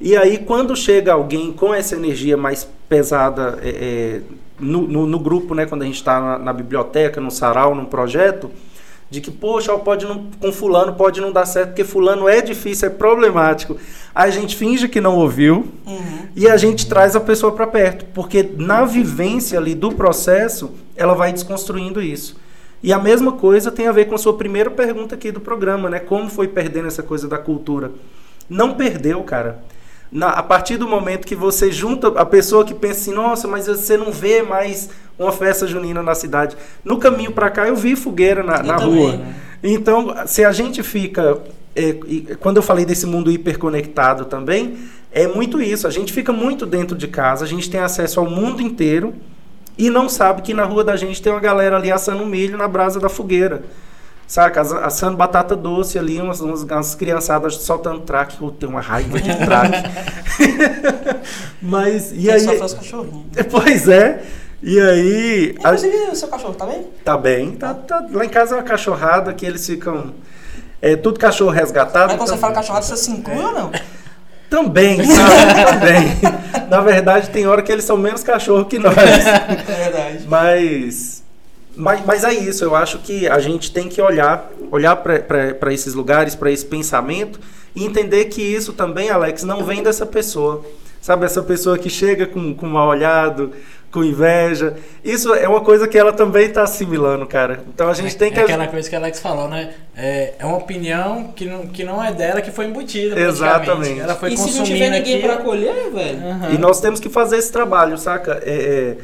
E 0.00 0.16
aí, 0.16 0.38
quando 0.38 0.74
chega 0.74 1.12
alguém 1.12 1.52
com 1.52 1.72
essa 1.72 1.94
energia 1.94 2.36
mais 2.36 2.68
pesada, 2.88 3.56
é, 3.62 3.68
é, 3.68 4.20
no, 4.58 4.82
no, 4.86 5.06
no, 5.06 5.18
grupo, 5.18 5.54
né, 5.54 5.66
quando 5.66 5.82
a 5.82 5.84
gente 5.84 5.96
está 5.96 6.20
na, 6.20 6.38
na, 6.38 6.52
biblioteca, 6.52 7.20
no 7.20 7.30
sarau, 7.30 7.74
num 7.74 7.84
projeto, 7.84 8.50
de 9.08 9.20
que, 9.20 9.30
poxa, 9.30 9.76
pode 9.78 10.04
não, 10.04 10.30
com 10.40 10.52
fulano 10.52 10.94
pode 10.94 11.20
não 11.20 11.30
dar 11.30 11.46
certo, 11.46 11.68
porque 11.68 11.84
fulano 11.84 12.28
é 12.28 12.40
difícil, 12.40 12.88
é 12.88 12.90
problemático. 12.90 13.76
A 14.14 14.28
gente 14.30 14.56
finge 14.56 14.88
que 14.88 15.00
não 15.00 15.16
ouviu 15.16 15.68
uhum. 15.86 16.26
e 16.34 16.48
a 16.48 16.56
gente 16.56 16.88
traz 16.88 17.14
a 17.14 17.20
pessoa 17.20 17.52
para 17.52 17.66
perto, 17.66 18.04
porque 18.06 18.50
na 18.56 18.84
vivência 18.84 19.58
ali 19.58 19.74
do 19.74 19.92
processo, 19.92 20.72
ela 20.96 21.14
vai 21.14 21.32
desconstruindo 21.32 22.02
isso. 22.02 22.36
E 22.82 22.92
a 22.92 22.98
mesma 22.98 23.32
coisa 23.32 23.70
tem 23.70 23.86
a 23.86 23.92
ver 23.92 24.06
com 24.06 24.14
a 24.14 24.18
sua 24.18 24.36
primeira 24.36 24.70
pergunta 24.70 25.14
aqui 25.14 25.30
do 25.30 25.40
programa, 25.40 25.88
né? 25.88 25.98
Como 25.98 26.28
foi 26.28 26.48
perdendo 26.48 26.88
essa 26.88 27.02
coisa 27.02 27.26
da 27.26 27.38
cultura? 27.38 27.92
Não 28.48 28.74
perdeu, 28.74 29.22
cara 29.22 29.62
na, 30.10 30.28
a 30.28 30.42
partir 30.42 30.76
do 30.76 30.86
momento 30.86 31.26
que 31.26 31.34
você 31.34 31.70
junta 31.70 32.08
a 32.08 32.24
pessoa 32.24 32.64
que 32.64 32.74
pensa 32.74 33.00
assim, 33.00 33.12
nossa, 33.12 33.48
mas 33.48 33.66
você 33.66 33.96
não 33.96 34.12
vê 34.12 34.42
mais 34.42 34.88
uma 35.18 35.32
festa 35.32 35.66
junina 35.66 36.02
na 36.02 36.14
cidade. 36.14 36.56
No 36.84 36.98
caminho 36.98 37.32
para 37.32 37.50
cá 37.50 37.66
eu 37.66 37.76
vi 37.76 37.96
fogueira 37.96 38.42
na, 38.42 38.62
na 38.62 38.76
rua. 38.76 39.16
Né? 39.16 39.34
Então, 39.62 40.14
se 40.26 40.44
a 40.44 40.52
gente 40.52 40.82
fica. 40.82 41.38
É, 41.74 41.92
quando 42.40 42.56
eu 42.56 42.62
falei 42.62 42.86
desse 42.86 43.04
mundo 43.04 43.30
hiperconectado 43.30 44.24
também, 44.24 44.78
é 45.12 45.26
muito 45.26 45.60
isso. 45.60 45.86
A 45.86 45.90
gente 45.90 46.12
fica 46.12 46.32
muito 46.32 46.64
dentro 46.64 46.96
de 46.96 47.08
casa, 47.08 47.44
a 47.44 47.48
gente 47.48 47.68
tem 47.68 47.80
acesso 47.80 48.20
ao 48.20 48.30
mundo 48.30 48.62
inteiro 48.62 49.14
e 49.76 49.90
não 49.90 50.08
sabe 50.08 50.40
que 50.40 50.54
na 50.54 50.64
rua 50.64 50.82
da 50.82 50.96
gente 50.96 51.20
tem 51.20 51.32
uma 51.32 51.40
galera 51.40 51.76
ali 51.76 51.92
assando 51.92 52.24
milho 52.24 52.56
na 52.56 52.66
brasa 52.66 52.98
da 52.98 53.08
fogueira. 53.08 53.62
Saca? 54.26 54.60
Assando 54.60 55.16
batata 55.16 55.54
doce 55.54 55.98
ali, 55.98 56.20
umas, 56.20 56.40
umas, 56.40 56.62
umas 56.62 56.94
criançadas 56.94 57.54
soltando 57.56 58.00
traque. 58.00 58.42
Eu 58.42 58.50
tenho 58.50 58.72
uma 58.72 58.80
raiva 58.80 59.20
de 59.20 59.34
traque. 59.36 59.82
Mas, 61.62 62.12
e 62.12 62.30
aí... 62.30 62.40
Só 62.40 62.54
faz 62.56 62.74
cachorrinho. 62.74 63.26
Pois 63.50 63.88
é. 63.88 64.22
E 64.62 64.80
aí... 64.80 65.54
Inclusive, 65.56 65.96
a... 66.08 66.10
o 66.10 66.16
seu 66.16 66.28
cachorro 66.28 66.54
tá 66.54 66.66
bem? 66.66 66.86
Tá 67.04 67.16
bem. 67.16 67.52
Tá, 67.52 67.74
tá, 67.74 68.04
lá 68.10 68.24
em 68.24 68.28
casa 68.28 68.54
é 68.54 68.58
uma 68.58 68.64
cachorrada 68.64 69.32
que 69.32 69.46
eles 69.46 69.64
ficam... 69.64 70.12
É 70.82 70.96
tudo 70.96 71.20
cachorro 71.20 71.50
resgatado. 71.50 72.08
Mas 72.08 72.16
quando 72.16 72.28
você 72.28 72.36
fala 72.36 72.52
cachorrada, 72.52 72.84
você 72.84 72.96
se 72.96 73.10
inclui 73.10 73.42
ou 73.42 73.52
não? 73.52 73.72
Também, 74.50 75.04
sabe? 75.04 75.54
Também. 75.72 76.68
Na 76.68 76.80
verdade, 76.80 77.30
tem 77.30 77.46
hora 77.46 77.62
que 77.62 77.70
eles 77.70 77.84
são 77.84 77.96
menos 77.96 78.22
cachorro 78.22 78.64
que 78.64 78.78
nós. 78.78 78.96
É 78.96 79.84
verdade. 79.84 80.26
Mas... 80.28 81.15
Mas, 81.76 82.04
mas 82.04 82.24
é 82.24 82.32
isso, 82.32 82.64
eu 82.64 82.74
acho 82.74 82.98
que 82.98 83.28
a 83.28 83.38
gente 83.38 83.70
tem 83.70 83.88
que 83.88 84.00
olhar, 84.00 84.50
olhar 84.70 84.96
para 84.96 85.72
esses 85.72 85.92
lugares, 85.94 86.34
para 86.34 86.50
esse 86.50 86.64
pensamento 86.64 87.38
e 87.74 87.84
entender 87.84 88.24
que 88.26 88.40
isso 88.40 88.72
também, 88.72 89.10
Alex, 89.10 89.42
não 89.42 89.62
vem 89.62 89.82
dessa 89.82 90.06
pessoa. 90.06 90.64
Sabe, 91.02 91.24
essa 91.24 91.42
pessoa 91.42 91.78
que 91.78 91.88
chega 91.88 92.26
com, 92.26 92.52
com 92.52 92.66
mal 92.66 92.88
olhado, 92.88 93.52
com 93.92 94.04
inveja. 94.04 94.74
Isso 95.04 95.32
é 95.34 95.48
uma 95.48 95.60
coisa 95.60 95.86
que 95.86 95.96
ela 95.96 96.12
também 96.12 96.46
está 96.46 96.62
assimilando, 96.62 97.26
cara. 97.26 97.60
Então 97.72 97.88
a 97.88 97.94
gente 97.94 98.14
é, 98.14 98.18
tem 98.18 98.32
que. 98.32 98.40
É 98.40 98.42
aquela 98.42 98.66
coisa 98.66 98.90
que 98.90 98.94
a 98.94 98.98
Alex 98.98 99.20
falou, 99.20 99.48
né? 99.48 99.74
É, 99.96 100.34
é 100.38 100.44
uma 100.44 100.58
opinião 100.58 101.32
que 101.34 101.44
não, 101.44 101.66
que 101.66 101.84
não 101.84 102.02
é 102.02 102.12
dela, 102.12 102.40
que 102.40 102.50
foi 102.50 102.66
embutida. 102.66 103.18
Exatamente. 103.18 104.00
Ela 104.00 104.14
foi 104.14 104.32
e 104.32 104.36
se 104.36 104.58
não 104.58 104.64
tiver 104.64 104.90
ninguém 104.90 105.22
para 105.22 105.34
acolher, 105.34 105.90
velho? 105.90 106.18
Uhum. 106.18 106.54
E 106.54 106.58
nós 106.58 106.80
temos 106.80 107.00
que 107.00 107.08
fazer 107.08 107.38
esse 107.38 107.52
trabalho, 107.52 107.96
saca? 107.96 108.42
É, 108.44 108.50
é, 108.50 108.96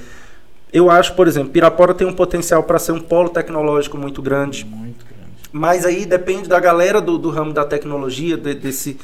eu 0.73 0.91
acho, 0.91 1.15
por 1.15 1.29
exemplo, 1.29 1.51
Pirapora 1.51 1.93
tem 1.93 2.07
um 2.07 2.15
potencial 2.15 2.63
para 2.63 2.79
ser 2.79 2.93
um 2.93 3.01
polo 3.01 3.29
tecnológico 3.29 3.99
muito 3.99 4.23
grande. 4.23 4.65
Muito 4.65 5.05
grande. 5.05 5.23
Mas 5.53 5.85
aí 5.85 6.07
depende 6.07 6.49
da 6.49 6.59
galera 6.59 7.01
do, 7.01 7.19
do 7.19 7.29
ramo 7.29 7.53
da 7.53 7.65
tecnologia, 7.65 8.39
de, 8.39 8.55
desse, 8.55 8.99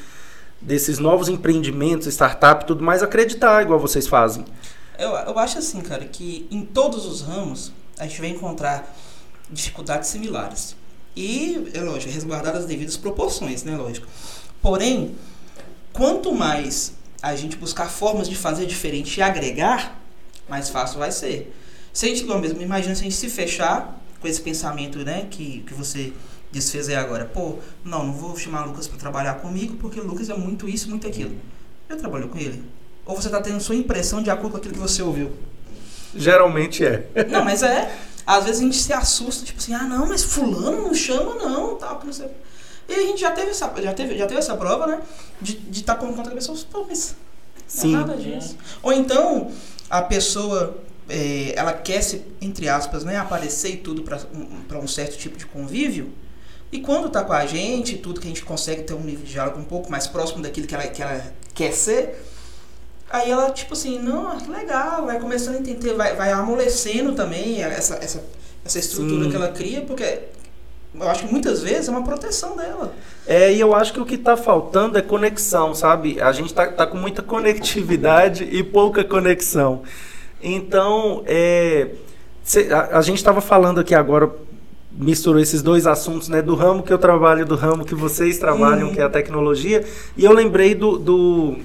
desses 0.60 0.98
novos 0.98 1.28
empreendimentos, 1.28 2.06
startup 2.06 2.64
tudo 2.64 2.82
mais, 2.82 3.02
acreditar 3.02 3.62
igual 3.62 3.78
vocês 3.78 4.06
fazem. 4.06 4.46
Eu, 4.98 5.10
eu 5.10 5.38
acho 5.38 5.58
assim, 5.58 5.82
cara, 5.82 6.06
que 6.06 6.48
em 6.50 6.62
todos 6.62 7.04
os 7.04 7.20
ramos 7.20 7.70
a 7.98 8.04
gente 8.06 8.20
vai 8.20 8.30
encontrar 8.30 8.96
dificuldades 9.50 10.08
similares. 10.08 10.74
E, 11.14 11.70
é 11.74 11.80
lógico, 11.80 12.12
resguardar 12.12 12.56
as 12.56 12.64
devidas 12.64 12.96
proporções, 12.96 13.62
né? 13.62 13.76
Lógico. 13.76 14.06
Porém, 14.62 15.16
quanto 15.92 16.32
mais 16.32 16.94
a 17.20 17.34
gente 17.34 17.56
buscar 17.56 17.90
formas 17.90 18.28
de 18.28 18.36
fazer 18.36 18.66
diferente 18.66 19.18
e 19.18 19.22
agregar, 19.22 19.98
mais 20.48 20.68
fácil 20.68 20.98
vai 20.98 21.12
ser. 21.12 21.54
Se 21.92 22.06
a 22.06 22.08
gente, 22.08 22.22
igual 22.22 22.38
mesmo, 22.38 22.60
imagina 22.62 22.94
se 22.94 23.00
a 23.00 23.04
gente 23.04 23.16
se 23.16 23.28
fechar 23.28 24.00
com 24.20 24.28
esse 24.28 24.40
pensamento, 24.40 24.98
né, 24.98 25.26
que, 25.30 25.60
que 25.66 25.74
você 25.74 26.12
desfez 26.50 26.88
aí 26.88 26.96
agora. 26.96 27.24
Pô, 27.24 27.58
não, 27.84 28.06
não 28.06 28.12
vou 28.12 28.36
chamar 28.36 28.64
o 28.64 28.68
Lucas 28.68 28.86
para 28.86 28.98
trabalhar 28.98 29.34
comigo 29.34 29.76
porque 29.76 30.00
o 30.00 30.04
Lucas 30.04 30.28
é 30.28 30.34
muito 30.34 30.68
isso, 30.68 30.88
muito 30.88 31.06
aquilo. 31.06 31.34
Eu 31.88 31.96
trabalho 31.96 32.28
com 32.28 32.38
ele. 32.38 32.62
Ou 33.06 33.16
você 33.16 33.28
está 33.28 33.40
tendo 33.40 33.60
sua 33.60 33.74
impressão 33.74 34.22
de 34.22 34.30
acordo 34.30 34.52
com 34.52 34.56
aquilo 34.58 34.74
que 34.74 34.80
você 34.80 35.02
ouviu? 35.02 35.32
Geralmente 36.14 36.84
é. 36.84 37.08
Não, 37.30 37.44
mas 37.44 37.62
é. 37.62 37.94
Às 38.26 38.44
vezes 38.44 38.60
a 38.60 38.64
gente 38.64 38.76
se 38.76 38.92
assusta, 38.92 39.46
tipo 39.46 39.58
assim, 39.58 39.72
ah 39.72 39.84
não, 39.84 40.06
mas 40.06 40.22
fulano 40.22 40.82
não 40.82 40.94
chama 40.94 41.34
não, 41.36 41.76
tal, 41.76 41.98
que 41.98 42.06
não 42.06 42.12
sei. 42.12 42.28
E 42.86 42.94
a 42.94 43.00
gente 43.00 43.20
já 43.20 43.30
teve 43.30 43.50
essa, 43.50 43.72
já 43.82 43.94
teve, 43.94 44.18
já 44.18 44.26
teve 44.26 44.38
essa 44.38 44.54
prova, 44.54 44.86
né? 44.86 45.00
De 45.40 45.52
estar 45.52 45.70
de 45.70 45.84
tá 45.84 45.94
com 45.94 46.12
conta 46.12 46.28
da 46.28 46.36
pessoa, 46.36 46.58
pô, 46.70 46.84
mas 46.86 47.16
Sim. 47.66 47.92
não 47.92 48.00
é 48.00 48.06
nada 48.06 48.16
disso. 48.20 48.56
Ou 48.82 48.92
então, 48.92 49.50
a 49.88 50.02
pessoa, 50.02 50.78
é, 51.08 51.52
ela 51.56 51.72
quer 51.72 52.02
se, 52.02 52.24
entre 52.40 52.68
aspas, 52.68 53.04
né, 53.04 53.16
aparecer 53.16 53.70
e 53.70 53.76
tudo 53.76 54.02
para 54.02 54.18
um, 54.34 54.82
um 54.82 54.88
certo 54.88 55.16
tipo 55.16 55.36
de 55.36 55.46
convívio, 55.46 56.12
e 56.70 56.80
quando 56.80 57.08
tá 57.08 57.24
com 57.24 57.32
a 57.32 57.46
gente, 57.46 57.96
tudo 57.96 58.20
que 58.20 58.26
a 58.26 58.30
gente 58.30 58.44
consegue 58.44 58.82
ter 58.82 58.92
um 58.92 59.00
nível 59.00 59.24
de 59.24 59.32
diálogo 59.32 59.58
um 59.58 59.64
pouco 59.64 59.90
mais 59.90 60.06
próximo 60.06 60.42
daquilo 60.42 60.66
que 60.66 60.74
ela, 60.74 60.86
que 60.86 61.02
ela 61.02 61.32
quer 61.54 61.72
ser, 61.72 62.18
Aí 63.10 63.30
ela, 63.30 63.50
tipo 63.50 63.72
assim, 63.72 63.98
não, 63.98 64.36
legal, 64.48 65.06
vai 65.06 65.18
começando 65.18 65.56
a 65.56 65.58
entender, 65.58 65.94
vai, 65.94 66.14
vai 66.14 66.30
amolecendo 66.30 67.14
também 67.14 67.62
essa, 67.62 67.94
essa, 67.96 68.22
essa 68.64 68.78
estrutura 68.78 69.24
Sim. 69.24 69.30
que 69.30 69.36
ela 69.36 69.48
cria, 69.48 69.80
porque 69.80 70.24
eu 70.94 71.08
acho 71.08 71.26
que 71.26 71.32
muitas 71.32 71.62
vezes 71.62 71.88
é 71.88 71.90
uma 71.90 72.02
proteção 72.02 72.56
dela. 72.56 72.92
É, 73.26 73.52
e 73.52 73.60
eu 73.60 73.74
acho 73.74 73.92
que 73.92 74.00
o 74.00 74.06
que 74.06 74.14
está 74.14 74.36
faltando 74.36 74.96
é 74.96 75.02
conexão, 75.02 75.74
sabe? 75.74 76.20
A 76.20 76.32
gente 76.32 76.46
está 76.46 76.66
tá 76.66 76.86
com 76.86 76.96
muita 76.96 77.22
conectividade 77.22 78.44
e 78.44 78.62
pouca 78.62 79.04
conexão. 79.04 79.82
Então, 80.42 81.22
é, 81.26 81.88
a, 82.70 82.98
a 82.98 83.02
gente 83.02 83.18
estava 83.18 83.40
falando 83.40 83.80
aqui 83.80 83.94
agora, 83.94 84.30
misturou 84.90 85.40
esses 85.40 85.62
dois 85.62 85.86
assuntos, 85.86 86.28
né? 86.28 86.40
Do 86.40 86.54
ramo 86.54 86.82
que 86.82 86.92
eu 86.92 86.98
trabalho, 86.98 87.44
do 87.44 87.54
ramo 87.54 87.84
que 87.84 87.94
vocês 87.94 88.38
trabalham, 88.38 88.92
que 88.92 89.00
é 89.00 89.04
a 89.04 89.10
tecnologia, 89.10 89.84
e 90.16 90.24
eu 90.24 90.32
lembrei 90.32 90.74
do, 90.74 90.98
do 90.98 91.56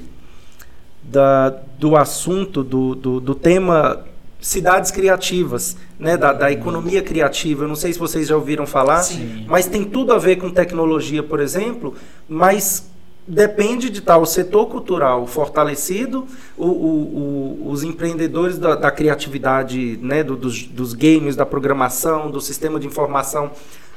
da, 1.01 1.49
do 1.79 1.95
assunto, 1.95 2.63
do, 2.63 2.93
do, 2.93 3.19
do 3.19 3.35
tema 3.35 4.03
cidades 4.43 4.91
criativas, 4.91 5.77
né, 5.97 6.17
da, 6.17 6.33
da, 6.33 6.51
economia 6.51 7.01
criativa. 7.01 7.63
Eu 7.63 7.67
não 7.69 7.77
sei 7.77 7.93
se 7.93 7.97
vocês 7.97 8.27
já 8.27 8.35
ouviram 8.35 8.67
falar, 8.67 9.01
Sim. 9.01 9.45
mas 9.47 9.65
tem 9.67 9.85
tudo 9.85 10.11
a 10.11 10.17
ver 10.17 10.35
com 10.35 10.49
tecnologia, 10.49 11.23
por 11.23 11.39
exemplo, 11.39 11.95
mas 12.27 12.91
depende 13.25 13.89
de 13.89 13.99
estar 13.99 14.17
o 14.17 14.25
setor 14.25 14.65
cultural 14.65 15.25
fortalecido, 15.25 16.27
o, 16.57 16.65
o, 16.65 17.67
o, 17.67 17.71
os 17.71 17.83
empreendedores 17.83 18.57
da, 18.57 18.75
da 18.75 18.91
criatividade, 18.91 19.97
né, 20.01 20.21
do, 20.21 20.35
dos, 20.35 20.63
dos 20.63 20.93
games, 20.93 21.37
da 21.37 21.45
programação, 21.45 22.29
do 22.29 22.41
sistema 22.41 22.77
de 22.77 22.85
informação 22.85 23.51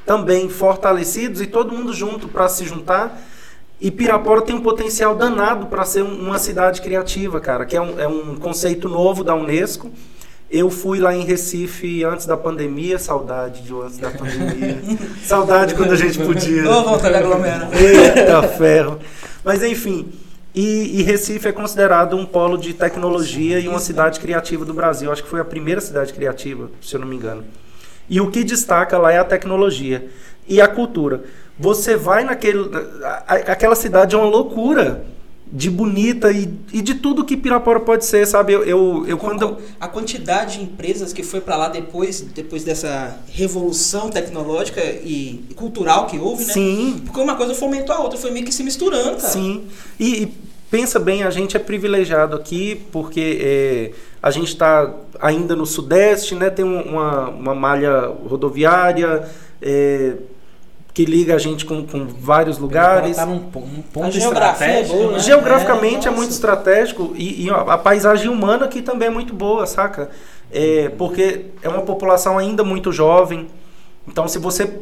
também 0.06 0.48
fortalecidos 0.48 1.40
e 1.40 1.48
todo 1.48 1.74
mundo 1.74 1.92
junto 1.92 2.28
para 2.28 2.48
se 2.48 2.64
juntar 2.64 3.20
e 3.80 3.90
Pirapora 3.90 4.40
tem 4.40 4.54
um 4.54 4.62
potencial 4.62 5.14
danado 5.14 5.66
para 5.66 5.84
ser 5.84 6.02
uma 6.02 6.38
cidade 6.38 6.80
criativa, 6.80 7.40
cara, 7.40 7.66
que 7.66 7.76
é 7.76 7.80
um, 7.80 8.00
é 8.00 8.08
um 8.08 8.36
conceito 8.36 8.88
novo 8.88 9.22
da 9.22 9.34
Unesco. 9.34 9.90
Eu 10.50 10.70
fui 10.70 11.00
lá 11.00 11.14
em 11.14 11.24
Recife 11.24 12.04
antes 12.04 12.24
da 12.24 12.36
pandemia, 12.36 12.98
saudade 12.98 13.62
de 13.62 13.74
antes 13.74 13.98
da 13.98 14.10
pandemia. 14.10 14.78
saudade 15.24 15.74
quando 15.74 15.92
a 15.92 15.96
gente 15.96 16.18
podia. 16.18 16.70
Ô, 16.70 16.84
volta 16.84 17.08
a 17.08 17.18
aglomera. 17.18 17.68
Eita 17.72 18.42
ferro. 18.44 18.98
Mas 19.44 19.62
enfim, 19.62 20.12
e, 20.54 21.00
e, 21.00 21.02
Recife 21.02 21.48
é 21.48 21.52
considerado 21.52 22.16
um 22.16 22.24
polo 22.24 22.56
de 22.56 22.72
tecnologia 22.72 23.58
e 23.58 23.68
uma 23.68 23.80
cidade 23.80 24.18
criativa 24.20 24.64
do 24.64 24.72
Brasil. 24.72 25.12
Acho 25.12 25.22
que 25.22 25.28
foi 25.28 25.40
a 25.40 25.44
primeira 25.44 25.80
cidade 25.80 26.12
criativa, 26.12 26.70
se 26.80 26.94
eu 26.94 27.00
não 27.00 27.06
me 27.06 27.16
engano. 27.16 27.44
E 28.08 28.20
o 28.20 28.30
que 28.30 28.42
destaca 28.42 28.96
lá 28.96 29.12
é 29.12 29.18
a 29.18 29.24
tecnologia 29.24 30.08
e 30.48 30.60
a 30.60 30.68
cultura. 30.68 31.24
Você 31.58 31.96
vai 31.96 32.24
naquele. 32.24 32.70
Aquela 33.26 33.74
cidade 33.74 34.14
é 34.14 34.18
uma 34.18 34.28
loucura 34.28 35.04
de 35.52 35.70
bonita 35.70 36.32
e, 36.32 36.52
e 36.72 36.82
de 36.82 36.94
tudo 36.94 37.24
que 37.24 37.36
Pirapora 37.36 37.78
pode 37.78 38.04
ser, 38.04 38.26
sabe? 38.26 38.52
Eu, 38.52 38.64
eu, 38.64 39.04
eu 39.06 39.16
quando 39.16 39.58
a 39.80 39.86
quantidade 39.86 40.58
de 40.58 40.64
empresas 40.64 41.12
que 41.12 41.22
foi 41.22 41.40
para 41.40 41.56
lá 41.56 41.68
depois 41.68 42.20
depois 42.20 42.64
dessa 42.64 43.18
revolução 43.28 44.10
tecnológica 44.10 44.80
e 44.82 45.44
cultural 45.54 46.06
que 46.06 46.18
houve, 46.18 46.44
né? 46.44 46.52
Sim. 46.52 47.00
Porque 47.04 47.20
uma 47.20 47.36
coisa 47.36 47.54
fomentou 47.54 47.94
a 47.94 48.00
outra, 48.00 48.18
foi 48.18 48.32
meio 48.32 48.44
que 48.44 48.52
se 48.52 48.64
misturando, 48.64 49.16
cara. 49.16 49.28
Sim. 49.28 49.64
E, 50.00 50.24
e 50.24 50.34
pensa 50.68 50.98
bem, 50.98 51.22
a 51.22 51.30
gente 51.30 51.56
é 51.56 51.60
privilegiado 51.60 52.34
aqui 52.34 52.82
porque 52.90 53.38
é, 53.40 53.90
a 54.20 54.32
gente 54.32 54.48
está 54.48 54.92
ainda 55.20 55.54
no 55.54 55.64
sudeste, 55.64 56.34
né? 56.34 56.50
Tem 56.50 56.64
uma, 56.64 57.28
uma 57.28 57.54
malha 57.54 58.12
rodoviária. 58.28 59.28
É, 59.62 60.16
que 60.96 61.04
liga 61.04 61.34
a 61.34 61.38
gente 61.38 61.66
com, 61.66 61.86
com 61.86 62.06
vários 62.06 62.56
lugares. 62.56 63.18
Tá 63.18 63.26
num, 63.26 63.34
um 63.34 63.82
ponto 63.82 64.16
estratégico. 64.16 64.96
É 64.96 64.98
boa, 64.98 65.12
né? 65.12 65.18
Geograficamente 65.18 66.08
é, 66.08 66.10
é 66.10 66.14
muito 66.14 66.30
estratégico 66.30 67.12
e, 67.14 67.44
e, 67.44 67.50
a 67.50 67.76
paisagem 67.76 68.30
humana 68.30 68.64
aqui 68.64 68.80
também 68.80 69.08
é 69.08 69.10
muito 69.10 69.34
boa, 69.34 69.66
saca? 69.66 70.08
É, 70.50 70.88
porque 70.96 71.48
é 71.62 71.68
uma 71.68 71.82
população 71.82 72.38
ainda 72.38 72.64
muito 72.64 72.92
jovem. 72.92 73.46
Então, 74.08 74.26
se 74.26 74.38
você 74.38 74.72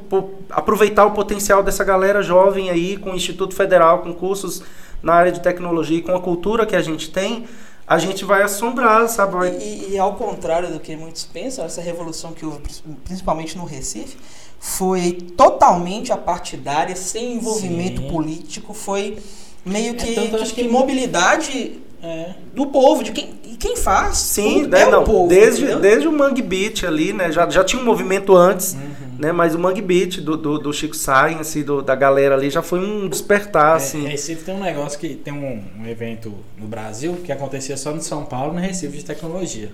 aproveitar 0.51 1.05
o 1.05 1.11
potencial 1.11 1.65
dessa 1.65 1.83
galera 1.83 2.23
jovem 2.23 2.71
aí, 2.71 2.97
com 2.97 3.11
o 3.11 3.17
Instituto 3.17 3.53
Federal, 3.53 3.99
com 3.99 4.15
cursos 4.15 4.63
na 5.03 5.15
área 5.15 5.33
de 5.33 5.41
tecnologia 5.41 5.99
e 5.99 6.03
com 6.03 6.15
a 6.15 6.21
cultura 6.21 6.65
que 6.65 6.77
a 6.77 6.83
gente 6.83 7.11
tem, 7.11 7.45
a 7.89 7.99
gente 7.99 8.25
vai 8.25 8.43
assombrar, 8.43 9.09
sabe? 9.09 9.49
E, 9.49 9.51
e, 9.51 9.91
e 9.95 9.99
ao 9.99 10.15
contrário 10.15 10.73
do 10.73 10.79
que 10.79 10.95
muitos 10.95 11.25
pensam, 11.25 11.65
essa 11.65 11.81
revolução 11.81 12.33
que 12.33 12.47
houve, 12.47 12.61
principalmente 13.05 13.59
no 13.59 13.65
Recife, 13.65 14.17
foi 14.65 15.13
totalmente 15.37 16.11
apartidária, 16.11 16.97
sem 16.97 17.35
envolvimento 17.35 18.01
Sim. 18.01 18.09
político, 18.09 18.73
foi 18.73 19.19
meio 19.63 19.91
é, 19.91 19.95
que, 19.95 20.19
é, 20.19 20.27
que, 20.27 20.55
que 20.55 20.69
mobilidade 20.69 21.81
é. 22.03 22.31
do 22.55 22.69
povo, 22.69 23.05
de 23.05 23.13
quem, 23.13 23.35
quem 23.59 23.77
faz. 23.77 24.17
Sim, 24.17 24.67
né, 24.67 24.81
é 24.81 24.91
não, 24.91 25.03
o 25.03 25.05
povo, 25.05 25.29
desde, 25.29 25.77
desde 25.77 26.09
o 26.09 26.13
Mangue 26.13 26.41
Beat 26.41 26.83
ali, 26.85 27.13
né? 27.13 27.31
Já, 27.31 27.49
já 27.51 27.63
tinha 27.63 27.81
um 27.81 27.85
movimento 27.85 28.35
antes, 28.35 28.73
uhum. 28.73 29.17
né? 29.19 29.33
Mas 29.33 29.55
o 29.55 29.59
Mangue 29.59 29.83
Beat 29.83 30.23
do, 30.23 30.35
do, 30.35 30.59
do 30.59 30.73
Chico 30.73 30.97
Science, 30.97 31.63
do, 31.63 31.83
da 31.83 31.95
galera 31.95 32.35
ali, 32.35 32.49
já 32.49 32.63
foi 32.63 32.79
um 32.79 33.07
despertar, 33.07 33.77
assim. 33.77 34.07
É, 34.07 34.09
Recife 34.09 34.45
tem 34.45 34.55
um 34.55 34.63
negócio 34.63 34.99
que 34.99 35.11
tem 35.11 35.35
um, 35.35 35.63
um 35.83 35.87
evento 35.87 36.33
no 36.57 36.67
Brasil 36.67 37.19
que 37.23 37.31
acontecia 37.31 37.77
só 37.77 37.93
no 37.93 38.01
São 38.01 38.25
Paulo, 38.25 38.55
no 38.55 38.61
Recife 38.61 38.97
de 38.97 39.05
tecnologia. 39.05 39.71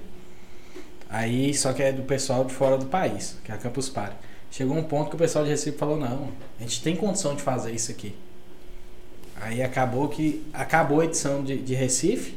Aí, 1.08 1.54
só 1.54 1.72
que 1.72 1.80
é 1.80 1.92
do 1.92 2.02
pessoal 2.02 2.44
de 2.44 2.52
fora 2.52 2.76
do 2.76 2.86
país, 2.86 3.36
que 3.44 3.52
é 3.52 3.54
a 3.54 3.58
Campus 3.58 3.88
Party. 3.88 4.29
Chegou 4.50 4.76
um 4.76 4.82
ponto 4.82 5.10
que 5.10 5.16
o 5.16 5.18
pessoal 5.18 5.44
de 5.44 5.50
Recife 5.50 5.78
falou: 5.78 5.96
não, 5.96 6.28
a 6.58 6.62
gente 6.62 6.82
tem 6.82 6.96
condição 6.96 7.34
de 7.34 7.42
fazer 7.42 7.72
isso 7.72 7.90
aqui. 7.90 8.14
Aí 9.40 9.62
acabou 9.62 10.08
que 10.08 10.44
acabou 10.52 11.00
a 11.00 11.04
edição 11.04 11.42
de, 11.42 11.56
de 11.56 11.74
Recife 11.74 12.34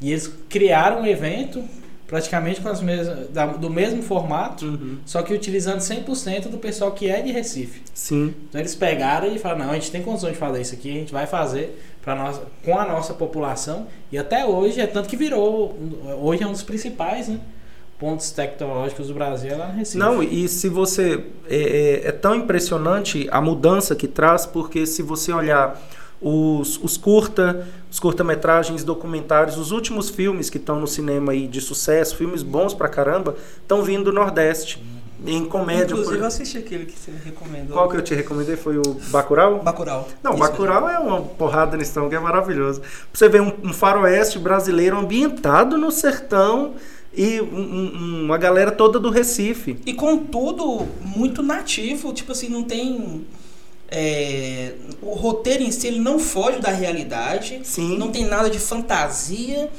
e 0.00 0.12
eles 0.12 0.30
criaram 0.48 1.02
um 1.02 1.06
evento 1.06 1.64
praticamente 2.06 2.60
com 2.60 2.68
as 2.68 2.80
mesmas, 2.80 3.30
da, 3.30 3.46
do 3.46 3.70
mesmo 3.70 4.02
formato, 4.02 4.66
uhum. 4.66 4.98
só 5.04 5.22
que 5.22 5.32
utilizando 5.32 5.78
100% 5.78 6.48
do 6.48 6.58
pessoal 6.58 6.92
que 6.92 7.08
é 7.08 7.20
de 7.22 7.32
Recife. 7.32 7.82
Sim. 7.92 8.34
Então 8.48 8.60
eles 8.60 8.74
pegaram 8.74 9.34
e 9.34 9.38
falaram: 9.38 9.64
não, 9.64 9.70
a 9.72 9.74
gente 9.74 9.90
tem 9.90 10.02
condição 10.02 10.30
de 10.30 10.36
fazer 10.36 10.60
isso 10.60 10.74
aqui, 10.74 10.90
a 10.90 11.00
gente 11.00 11.12
vai 11.12 11.26
fazer 11.26 11.82
nós 12.06 12.38
com 12.62 12.78
a 12.78 12.86
nossa 12.86 13.14
população 13.14 13.86
e 14.12 14.18
até 14.18 14.44
hoje 14.44 14.78
é 14.78 14.86
tanto 14.86 15.08
que 15.08 15.16
virou 15.16 15.74
hoje 16.20 16.42
é 16.42 16.46
um 16.46 16.52
dos 16.52 16.62
principais, 16.62 17.28
né? 17.28 17.40
Pontos 18.04 18.30
tecnológicos 18.32 19.08
do 19.08 19.14
Brasil 19.14 19.52
é 19.52 19.56
lá 19.56 19.68
no 19.68 19.78
Recife. 19.78 19.96
Não, 19.96 20.22
e 20.22 20.46
se 20.46 20.68
você. 20.68 21.24
É, 21.48 21.56
é, 21.56 22.08
é, 22.08 22.12
tão 22.12 22.34
impressionante 22.34 23.26
a 23.30 23.40
mudança 23.40 23.96
que 23.96 24.06
traz, 24.06 24.44
porque 24.44 24.84
se 24.84 25.02
você 25.02 25.32
olhar 25.32 25.80
os, 26.20 26.78
os 26.82 26.98
curta, 26.98 27.66
os 27.90 27.98
curta-metragens, 27.98 28.84
documentários, 28.84 29.56
os 29.56 29.70
últimos 29.70 30.10
filmes 30.10 30.50
que 30.50 30.58
estão 30.58 30.78
no 30.78 30.86
cinema 30.86 31.32
aí 31.32 31.48
de 31.48 31.62
sucesso, 31.62 32.14
filmes 32.14 32.42
bons 32.42 32.74
pra 32.74 32.90
caramba, 32.90 33.36
estão 33.62 33.82
vindo 33.82 34.04
do 34.04 34.12
Nordeste. 34.12 34.84
Em 35.26 35.46
comédia. 35.46 35.84
Inclusive, 35.94 36.16
eu 36.16 36.20
por... 36.20 36.26
assisti 36.26 36.58
aquele 36.58 36.84
que 36.84 36.98
você 36.98 37.10
me 37.10 37.18
recomendou. 37.18 37.74
Qual 37.74 37.88
que 37.88 37.96
eu 37.96 38.02
te 38.02 38.14
recomendei? 38.14 38.56
Foi 38.56 38.76
o 38.76 38.82
Bacurau? 39.08 39.60
Bacurau. 39.60 40.06
Não, 40.22 40.32
Isso 40.32 40.40
Bacurau 40.40 40.86
é 40.86 40.98
uma 40.98 41.22
porrada 41.22 41.78
nesse 41.78 41.98
que 41.98 42.14
é 42.14 42.20
maravilhoso. 42.20 42.82
Você 43.10 43.26
vê 43.30 43.40
um, 43.40 43.50
um 43.62 43.72
faroeste 43.72 44.38
brasileiro 44.38 44.98
ambientado 44.98 45.78
no 45.78 45.90
sertão 45.90 46.74
e 47.16 47.40
um- 47.40 47.44
um- 47.46 48.24
uma 48.24 48.36
galera 48.38 48.70
toda 48.72 48.98
do 48.98 49.10
Recife. 49.10 49.76
E 49.86 49.92
contudo, 49.94 50.86
muito 51.04 51.42
nativo, 51.42 52.12
tipo 52.12 52.32
assim, 52.32 52.48
não 52.48 52.62
tem. 52.64 53.24
é, 53.96 54.72
o 55.00 55.10
roteiro 55.14 55.62
em 55.62 55.70
si 55.70 55.86
ele 55.86 56.00
não 56.00 56.18
foge 56.18 56.58
da 56.58 56.70
realidade, 56.70 57.60
Sim. 57.62 57.96
não 57.96 58.10
tem 58.10 58.24
nada 58.26 58.50
de 58.50 58.58
fantasia, 58.58 59.70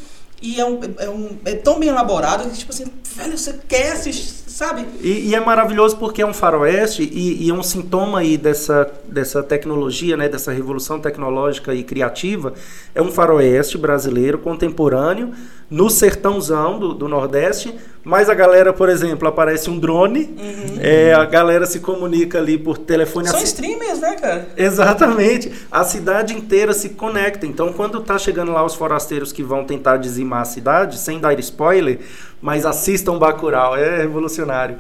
e 0.41 0.59
é, 0.59 0.65
um, 0.65 0.79
é, 0.99 1.09
um, 1.09 1.29
é 1.43 1.55
tão 1.55 1.79
bem 1.79 1.89
elaborado 1.89 2.49
que, 2.49 2.57
tipo 2.57 2.71
assim, 2.71 2.85
velho, 3.15 3.37
você 3.37 3.59
quer 3.67 3.93
assistir, 3.93 4.44
sabe? 4.55 4.85
E, 5.01 5.31
e 5.31 5.35
é 5.35 5.39
maravilhoso 5.41 5.97
porque 5.97 6.21
é 6.21 6.25
um 6.25 6.33
faroeste 6.33 7.03
e, 7.03 7.43
e 7.43 7.49
é 7.49 7.53
um 7.53 7.61
sintoma 7.61 8.19
aí 8.19 8.37
dessa, 8.37 8.89
dessa 9.05 9.43
tecnologia, 9.43 10.15
né, 10.15 10.29
dessa 10.29 10.49
revolução 10.49 10.97
tecnológica 10.97 11.73
e 11.73 11.83
criativa. 11.83 12.53
É 12.95 13.01
um 13.01 13.11
faroeste 13.11 13.77
brasileiro 13.77 14.37
contemporâneo 14.37 15.33
no 15.69 15.89
sertãozão 15.89 16.79
do, 16.79 16.93
do 16.93 17.07
Nordeste, 17.09 17.75
mas 18.01 18.29
a 18.29 18.33
galera, 18.33 18.71
por 18.71 18.87
exemplo, 18.87 19.27
aparece 19.27 19.69
um 19.69 19.77
drone, 19.77 20.33
é, 20.79 21.11
a 21.13 21.25
galera 21.25 21.65
se 21.65 21.79
comunica 21.79 22.37
ali 22.37 22.57
por 22.57 22.77
telefone. 22.77 23.27
São 23.27 23.41
streamers, 23.41 23.99
né, 23.99 24.15
cara? 24.15 24.47
Exatamente. 24.55 25.51
A 25.71 25.83
cidade 25.83 26.33
inteira 26.33 26.71
se 26.71 26.89
conecta. 26.89 27.45
Então, 27.45 27.73
quando 27.73 27.99
tá 27.99 28.17
chegando 28.17 28.51
lá 28.51 28.63
os 28.63 28.75
forasteiros 28.75 29.33
que 29.33 29.43
vão 29.43 29.65
tentar 29.65 29.97
dizimar 29.97 30.41
a 30.41 30.45
cidade, 30.45 30.99
sem 30.99 31.19
dar 31.19 31.37
spoiler, 31.39 31.99
mas 32.45 32.63
assistam 32.63 33.17
Bacurau, 33.17 33.75
é 33.75 33.97
revolucionário. 33.97 34.77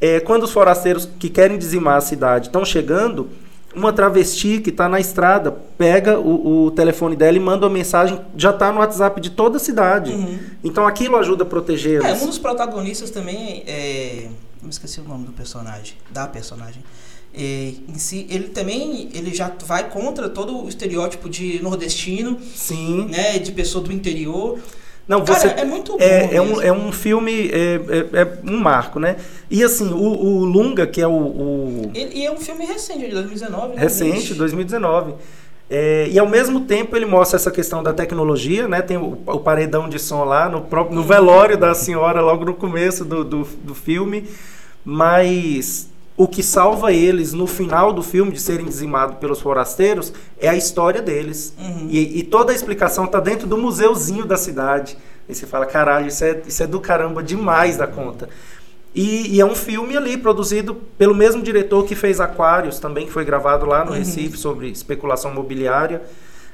É, 0.00 0.18
quando 0.18 0.42
os 0.42 0.50
forasteiros 0.50 1.08
que 1.16 1.28
querem 1.28 1.56
dizimar 1.56 1.96
a 1.96 2.00
cidade 2.00 2.48
estão 2.48 2.64
chegando, 2.64 3.30
uma 3.72 3.92
travesti 3.92 4.58
que 4.58 4.70
está 4.70 4.88
na 4.88 4.98
estrada 4.98 5.52
pega 5.78 6.18
o, 6.18 6.64
o 6.64 6.70
telefone 6.72 7.14
dela 7.14 7.36
e 7.36 7.40
manda 7.40 7.66
uma 7.66 7.72
mensagem, 7.72 8.20
já 8.36 8.50
está 8.50 8.72
no 8.72 8.80
WhatsApp 8.80 9.20
de 9.20 9.30
toda 9.30 9.58
a 9.58 9.60
cidade. 9.60 10.10
Uhum. 10.10 10.40
Então 10.64 10.88
aquilo 10.88 11.16
ajuda 11.16 11.44
a 11.44 11.46
protegê-los. 11.46 12.04
É, 12.04 12.14
um 12.14 12.26
dos 12.26 12.38
protagonistas 12.38 13.10
também 13.10 13.62
é. 13.64 14.26
Me 14.60 14.70
esqueci 14.70 14.98
o 14.98 15.04
nome 15.04 15.24
do 15.24 15.32
personagem. 15.32 15.94
Da 16.10 16.26
personagem. 16.26 16.82
É, 17.32 17.74
em 17.88 17.98
si, 17.98 18.26
ele 18.28 18.48
também 18.48 19.08
ele 19.14 19.32
já 19.32 19.52
vai 19.64 19.88
contra 19.88 20.28
todo 20.28 20.64
o 20.64 20.68
estereótipo 20.68 21.30
de 21.30 21.62
nordestino, 21.62 22.40
Sim. 22.56 23.06
né? 23.08 23.38
De 23.38 23.52
pessoa 23.52 23.84
do 23.84 23.92
interior. 23.92 24.58
Não, 25.06 25.22
Cara, 25.22 25.38
você 25.38 25.46
é 25.48 25.64
muito 25.64 25.92
bom. 25.92 25.98
É, 26.00 26.34
é, 26.36 26.40
um, 26.40 26.62
é 26.62 26.72
um 26.72 26.90
filme, 26.90 27.50
é, 27.50 27.74
é- 27.74 28.20
é 28.22 28.38
um 28.50 28.58
marco, 28.58 28.98
né? 28.98 29.16
E 29.50 29.62
assim, 29.62 29.92
o, 29.92 29.96
o 29.98 30.44
Lunga, 30.44 30.86
que 30.86 31.00
é 31.00 31.06
o, 31.06 31.10
o 31.12 31.90
Ele- 31.94 32.14
e 32.20 32.24
é 32.26 32.32
um 32.32 32.38
filme 32.38 32.64
recente, 32.64 33.06
de 33.06 33.12
2019. 33.12 33.74
né? 33.74 33.80
recente, 33.80 34.18
Ixi. 34.18 34.34
2019, 34.34 35.14
é, 35.68 36.08
e 36.10 36.18
ao 36.18 36.28
mesmo 36.28 36.60
tempo 36.62 36.96
ele 36.96 37.04
mostra 37.06 37.36
essa 37.36 37.50
questão 37.50 37.82
da 37.82 37.92
tecnologia, 37.92 38.66
né? 38.66 38.80
Tem 38.80 38.96
o, 38.96 39.18
o 39.26 39.38
paredão 39.40 39.88
de 39.88 39.98
som 39.98 40.24
lá 40.24 40.48
no, 40.48 40.62
próprio, 40.62 40.94
no 40.96 41.02
velório 41.02 41.58
da 41.58 41.74
senhora, 41.74 42.20
logo 42.22 42.44
no 42.44 42.54
começo 42.54 43.04
do, 43.04 43.22
do, 43.24 43.44
do 43.62 43.74
filme, 43.74 44.24
mas 44.84 45.88
o 46.16 46.28
que 46.28 46.42
salva 46.42 46.92
eles 46.92 47.32
no 47.32 47.46
final 47.46 47.92
do 47.92 48.02
filme 48.02 48.30
de 48.32 48.40
serem 48.40 48.66
dizimados 48.66 49.16
pelos 49.18 49.40
forasteiros 49.40 50.12
é 50.38 50.48
a 50.48 50.54
história 50.56 51.02
deles. 51.02 51.54
Uhum. 51.58 51.88
E, 51.90 52.20
e 52.20 52.22
toda 52.22 52.52
a 52.52 52.54
explicação 52.54 53.06
tá 53.06 53.18
dentro 53.18 53.46
do 53.48 53.56
museuzinho 53.56 54.24
da 54.24 54.36
cidade. 54.36 54.96
E 55.28 55.34
você 55.34 55.46
fala, 55.46 55.66
caralho, 55.66 56.06
isso 56.06 56.24
é, 56.24 56.40
isso 56.46 56.62
é 56.62 56.66
do 56.66 56.78
caramba 56.80 57.22
demais 57.22 57.76
da 57.76 57.86
conta. 57.86 58.28
E, 58.94 59.34
e 59.34 59.40
é 59.40 59.44
um 59.44 59.56
filme 59.56 59.96
ali 59.96 60.16
produzido 60.16 60.76
pelo 60.96 61.16
mesmo 61.16 61.42
diretor 61.42 61.84
que 61.84 61.96
fez 61.96 62.20
Aquários, 62.20 62.78
também 62.78 63.06
que 63.06 63.12
foi 63.12 63.24
gravado 63.24 63.66
lá 63.66 63.84
no 63.84 63.90
Uhum. 63.90 63.98
Recife 63.98 64.36
sobre 64.38 64.68
especulação 64.70 65.34
mobiliária. 65.34 66.00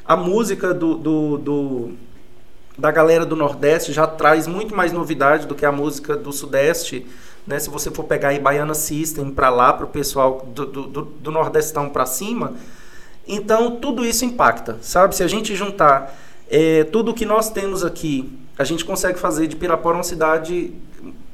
A 0.06 0.16
música 0.16 0.72
do, 0.72 0.94
do, 0.94 1.36
do- 1.36 1.90
da 2.78 2.90
galera 2.90 3.26
do 3.26 3.36
Nordeste 3.36 3.92
já 3.92 4.06
traz 4.06 4.46
muito 4.46 4.74
mais 4.74 4.90
novidade 4.90 5.46
do 5.46 5.54
que 5.54 5.66
a 5.66 5.72
música 5.72 6.16
do 6.16 6.32
Sudeste. 6.32 7.06
Né? 7.50 7.58
Se 7.58 7.68
você 7.68 7.90
for 7.90 8.04
pegar 8.04 8.28
aí 8.28 8.38
Baiana 8.38 8.74
System 8.74 9.30
para 9.30 9.50
lá, 9.50 9.72
para 9.72 9.84
o 9.84 9.88
pessoal 9.88 10.46
do, 10.54 10.64
do, 10.64 11.02
do, 11.02 11.30
Nordestão 11.30 11.88
para 11.90 12.06
cima, 12.06 12.54
então 13.26 13.76
tudo 13.76 14.06
isso 14.06 14.24
impacta, 14.24 14.78
sabe? 14.80 15.16
Se 15.16 15.22
a 15.22 15.28
gente 15.28 15.54
juntar 15.56 16.16
eh, 16.48 16.84
tudo 16.84 17.12
que 17.12 17.26
nós 17.26 17.50
temos 17.50 17.84
aqui, 17.84 18.32
a 18.56 18.64
gente 18.64 18.84
consegue 18.84 19.18
fazer 19.18 19.46
de 19.48 19.56
Pirapora 19.56 19.96
uma 19.96 20.04
cidade, 20.04 20.72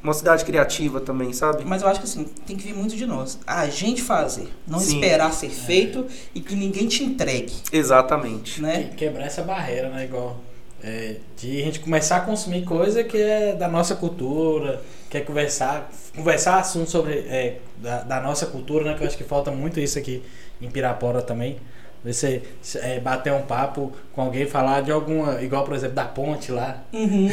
uma 0.02 0.14
cidade 0.14 0.44
criativa 0.44 1.00
também, 1.00 1.32
sabe? 1.32 1.64
Mas 1.64 1.82
eu 1.82 1.88
acho 1.88 2.00
que 2.00 2.06
assim, 2.06 2.24
tem 2.46 2.56
que 2.56 2.64
vir 2.64 2.74
muito 2.74 2.96
de 2.96 3.04
nós. 3.06 3.38
A 3.46 3.66
gente 3.68 4.00
fazer. 4.00 4.48
Não 4.66 4.78
Sim. 4.78 4.94
esperar 4.94 5.32
ser 5.32 5.50
feito 5.50 6.06
e 6.34 6.40
que 6.40 6.54
ninguém 6.54 6.86
te 6.88 7.04
entregue. 7.04 7.52
Exatamente. 7.72 8.62
Né? 8.62 8.84
Que- 8.84 8.96
Quebrar 9.06 9.26
essa 9.26 9.42
barreira, 9.42 9.88
né? 9.90 10.04
Igual. 10.04 10.40
é, 10.82 11.16
de 11.36 11.62
a 11.62 11.64
gente 11.64 11.80
começar 11.80 12.18
a 12.18 12.20
consumir 12.20 12.64
coisa 12.64 13.02
que 13.02 13.16
é 13.16 13.54
da 13.54 13.66
nossa 13.66 13.96
cultura, 13.96 14.80
quer 15.10 15.24
conversar, 15.24 15.90
conversar 16.14 16.58
assuntos 16.58 16.90
sobre 16.90 17.12
é, 17.12 17.58
da, 17.78 18.02
da 18.02 18.20
nossa 18.20 18.46
cultura, 18.46 18.84
né? 18.84 18.94
Que 18.94 19.02
eu 19.02 19.06
acho 19.06 19.16
que 19.16 19.24
falta 19.24 19.50
muito 19.50 19.80
isso 19.80 19.98
aqui 19.98 20.22
em 20.60 20.70
Pirapora 20.70 21.22
também. 21.22 21.58
Você 22.04 22.42
é, 22.76 23.00
bater 23.00 23.32
um 23.32 23.42
papo 23.42 23.92
com 24.12 24.22
alguém, 24.22 24.46
falar 24.46 24.82
de 24.82 24.92
alguma, 24.92 25.42
igual 25.42 25.64
por 25.64 25.74
exemplo 25.74 25.96
da 25.96 26.04
ponte 26.04 26.52
lá. 26.52 26.82
Uhum. 26.92 27.28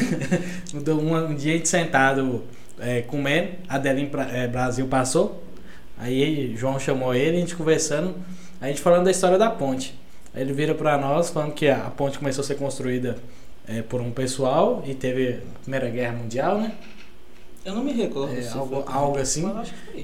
Um, 0.74 1.16
um 1.16 1.36
dia 1.36 1.54
a 1.54 1.58
gente 1.58 1.70
sentado 1.70 2.44
é, 2.80 3.02
comendo, 3.02 3.52
a 3.70 3.76
Adeline 3.76 4.10
é, 4.34 4.48
Brasil 4.48 4.88
passou, 4.88 5.44
aí 5.98 6.56
João 6.58 6.80
chamou 6.80 7.14
ele, 7.14 7.38
a 7.38 7.40
gente 7.40 7.56
conversando, 7.56 8.16
a 8.60 8.68
gente 8.68 8.82
falando 8.82 9.06
da 9.06 9.12
história 9.12 9.38
da 9.38 9.50
ponte. 9.50 9.98
Aí 10.34 10.42
ele 10.42 10.54
vira 10.54 10.74
pra 10.74 10.98
nós 10.98 11.30
falando 11.30 11.54
que 11.54 11.70
a 11.70 11.92
ponte 11.92 12.18
começou 12.18 12.44
a 12.44 12.46
ser 12.46 12.56
construída 12.56 13.18
é, 13.68 13.82
por 13.82 14.02
um 14.02 14.12
pessoal 14.12 14.84
e 14.86 14.96
teve 14.96 15.34
a 15.34 15.60
Primeira 15.62 15.90
Guerra 15.90 16.14
Mundial, 16.14 16.60
né? 16.60 16.74
Eu 17.66 17.74
não 17.76 17.84
me 17.84 17.94
recordo. 17.94 18.34
É, 18.38 18.46
algo- 18.50 18.84
algo 18.86 19.18
assim. 19.18 19.50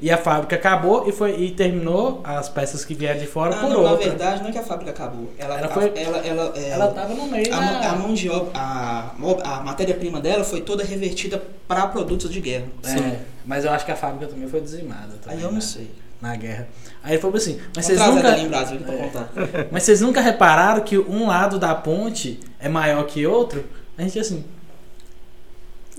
E 0.01 0.10
a 0.10 0.18
fábrica 0.18 0.55
acabou 0.55 1.07
e, 1.10 1.12
foi, 1.12 1.38
e 1.41 1.51
terminou 1.51 2.22
as 2.24 2.47
peças 2.47 2.86
que 2.86 2.93
vieram 2.93 3.20
de 3.20 3.28
fora 3.28 3.53
Ah, 3.55 3.60
por 3.60 3.70
não, 3.70 3.84
na 3.84 3.91
outra. 3.91 4.10
verdade, 4.10 4.41
não 4.41 4.49
é 4.49 4.51
que 4.53 4.57
a 4.57 4.64
fábrica 4.64 4.91
acabou. 4.91 5.30
Ela, 5.38 5.57
Ela 5.57 5.68
a- 5.68 5.70
foi- 5.70 5.91
ela, 5.95 6.18
ela, 6.20 6.53
é, 6.55 6.70
Ela 6.70 6.88
tava 6.91 7.14
no 7.14 7.26
meio 7.28 7.53
a, 7.53 7.60
da... 7.60 7.91
a 7.91 7.95
mão 7.97 8.14
de 8.14 8.30
obra, 8.30 8.51
a, 8.53 9.12
a 9.43 9.60
matéria-prima 9.64 10.22
dela 10.22 10.43
foi 10.45 10.62
toda 10.62 10.84
revertida 10.86 11.41
para 11.68 11.88
produtos 11.88 12.30
de 12.32 12.39
guerra. 12.39 12.66
É, 12.86 13.20
mas 13.45 13.66
eu 13.66 13.72
acho 13.72 13.86
que 13.86 13.91
a 13.91 13.95
fábrica 13.95 14.28
também 14.28 14.47
foi 14.47 14.62
dizimada. 14.62 15.16
também, 15.22 15.38
Aí 15.38 15.43
eu 15.43 15.49
não 15.49 15.55
né? 15.55 15.62
sei. 15.62 15.91
Na 16.22 16.36
guerra. 16.36 16.68
Aí 17.03 17.14
ele 17.14 17.22
falou 17.22 17.38
assim, 17.38 17.60
mas 17.76 17.86
vocês 17.86 17.97
nunca... 17.99 18.32
Brasil 18.47 18.80
É. 18.88 19.68
Mas 19.72 19.84
vocês 19.84 20.01
nunca 20.01 20.20
repararam 20.22 20.82
que 20.82 20.97
um 20.97 21.28
lado 21.28 21.57
da 21.57 21.74
ponte 21.74 22.39
é 22.60 22.68
maior 22.68 23.05
que 23.05 23.26
outro? 23.26 23.64
A 23.97 24.01
gente 24.01 24.20
assim. 24.20 24.43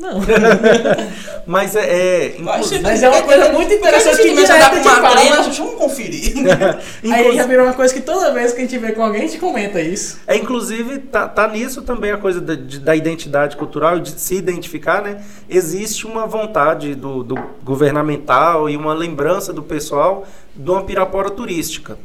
Não. 0.01 0.19
Mas 1.47 1.77
é. 1.77 1.81
é 1.85 2.37
inclusive- 2.39 2.83
Mas 2.83 3.03
é 3.03 3.09
uma 3.09 3.23
coisa 3.23 3.53
muito 3.53 3.73
interessante 3.75 4.17
que 4.23 4.29
começa 4.31 4.55
a 4.55 4.57
direto 4.57 4.85
dar 4.85 4.97
a 4.97 5.01
pra 5.01 5.11
gente 5.11 5.31
uma 5.31 5.41
trema, 5.41 5.53
vamos 5.67 5.75
conferir. 5.79 6.35
Aí 7.13 7.37
já 7.37 7.47
virou 7.47 7.67
uma 7.67 7.75
coisa 7.75 7.93
que 7.93 8.01
toda 8.01 8.33
vez 8.33 8.53
que 8.53 8.59
a 8.59 8.63
gente 8.63 8.79
vê 8.79 8.93
com 8.93 9.03
alguém, 9.03 9.23
a 9.23 9.27
gente 9.27 9.39
comenta 9.39 9.81
isso. 9.81 10.19
É, 10.27 10.37
inclusive, 10.37 10.99
tá, 11.01 11.29
tá 11.29 11.47
nisso 11.49 11.83
também 11.83 12.13
a 12.13 12.17
coisa 12.17 12.41
da, 12.41 12.55
de- 12.55 12.79
da 12.81 12.97
identidade 12.97 13.57
cultural, 13.57 13.99
de 14.01 14.19
se 14.19 14.35
identificar, 14.37 15.03
né? 15.03 15.23
Existe 15.49 16.07
uma 16.07 16.27
vontade 16.27 16.95
do, 16.95 17.23
do 17.23 17.35
governamental 17.63 18.71
e 18.71 18.77
uma 18.77 18.95
lembrança 18.95 19.53
do 19.53 19.63
pessoal 19.63 20.27
de 20.57 20.71
uma 20.71 20.83
Pirapora 20.83 21.31
turística. 21.31 21.99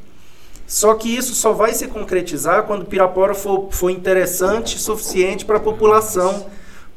Só 0.67 0.95
que 0.95 1.15
isso 1.15 1.35
só 1.35 1.53
vai 1.53 1.73
se 1.73 1.87
concretizar 1.87 2.63
quando 2.63 2.85
Pirapora 2.85 3.33
for, 3.35 3.69
for 3.71 3.89
interessante 3.91 4.75
o 4.75 4.79
suficiente 4.79 5.45
para 5.45 5.57
a 5.57 5.59
população. 5.59 6.47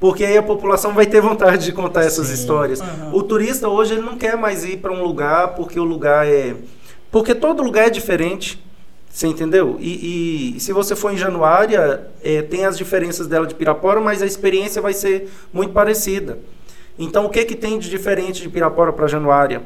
Porque 0.01 0.25
aí 0.25 0.37
a 0.37 0.43
população 0.43 0.95
vai 0.95 1.07
ter 1.07 1.21
vontade 1.21 1.65
de 1.65 1.73
contar 1.73 2.05
essas 2.05 2.29
Sim. 2.29 2.35
histórias. 2.35 2.81
Aham. 2.81 3.11
O 3.13 3.23
turista 3.23 3.69
hoje 3.69 3.95
ele 3.95 4.03
não 4.03 4.17
quer 4.17 4.37
mais 4.37 4.65
ir 4.65 4.77
para 4.79 4.93
um 4.93 5.03
lugar 5.03 5.55
porque 5.55 5.79
o 5.81 5.85
lugar 5.85 6.27
é. 6.27 6.55
Porque 7.11 7.35
todo 7.35 7.63
lugar 7.63 7.87
é 7.89 7.91
diferente. 7.91 8.63
Você 9.11 9.27
entendeu? 9.27 9.77
E, 9.81 10.55
e 10.57 10.61
se 10.61 10.73
você 10.73 10.95
for 10.95 11.13
em 11.13 11.17
Januária, 11.17 12.07
é, 12.23 12.43
tem 12.43 12.65
as 12.65 12.77
diferenças 12.79 13.27
dela 13.27 13.47
de 13.47 13.55
Pirapora, 13.55 14.01
mas 14.01 14.23
a 14.23 14.27
experiência 14.27 14.81
vai 14.81 14.93
ser 14.93 15.29
muito 15.53 15.73
parecida. 15.73 16.39
Então, 16.97 17.25
o 17.25 17.31
que, 17.31 17.45
que 17.45 17.57
tem 17.57 17.79
de 17.79 17.89
diferente 17.91 18.43
de 18.43 18.49
Pirapora 18.49 18.93
para 18.93 19.09
Januária? 19.09 19.63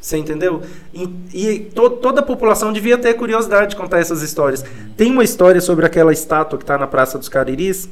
Você 0.00 0.18
entendeu? 0.18 0.62
E, 0.94 1.08
e 1.32 1.58
to- 1.74 1.90
toda 1.90 2.20
a 2.20 2.22
população 2.22 2.72
devia 2.72 2.96
ter 2.98 3.14
curiosidade 3.14 3.70
de 3.70 3.76
contar 3.76 3.98
essas 3.98 4.22
histórias. 4.22 4.64
Tem 4.96 5.10
uma 5.10 5.24
história 5.24 5.60
sobre 5.60 5.84
aquela 5.86 6.12
estátua 6.12 6.56
que 6.58 6.62
está 6.62 6.76
na 6.78 6.86
Praça 6.86 7.18
dos 7.18 7.28
Cariris, 7.28 7.88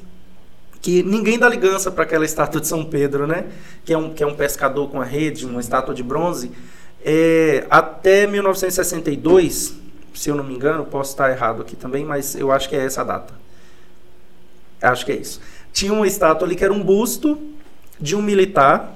que 0.85 1.03
ninguém 1.03 1.39
dá 1.39 1.49
ligança 1.49 1.91
para 1.91 2.05
aquela 2.05 2.27
estátua 2.27 2.61
de 2.61 2.69
São 2.69 2.85
Pedro, 2.85 3.27
né? 3.27 3.47
Que 3.87 3.95
é 3.95 3.97
um, 3.97 4.13
que 4.13 4.23
é 4.23 4.27
um 4.27 4.35
pescador 4.35 4.91
com 4.91 5.01
a 5.01 5.05
rede, 5.05 5.47
uma 5.47 5.59
estátua 5.59 5.95
de 5.95 6.03
bronze. 6.03 6.53
É, 7.03 7.67
até 7.71 8.27
1962, 8.27 9.77
se 10.13 10.29
eu 10.29 10.35
não 10.35 10.45
me 10.45 10.55
engano, 10.55 10.85
posso 10.85 11.13
estar 11.13 11.31
errado 11.31 11.63
aqui 11.63 11.75
também, 11.75 12.05
mas 12.05 12.35
eu 12.35 12.53
acho 12.53 12.69
que 12.69 12.77
é 12.77 12.85
essa 12.85 13.01
a 13.01 13.05
data. 13.05 13.33
Acho 14.83 15.07
que 15.07 15.13
é 15.13 15.17
isso. 15.17 15.41
Tinha 15.73 15.91
uma 15.91 16.07
estátua 16.07 16.47
ali 16.47 16.55
que 16.55 16.63
era 16.63 16.73
um 16.73 16.83
busto 16.83 17.41
de 17.99 18.15
um 18.15 18.21
militar 18.21 18.93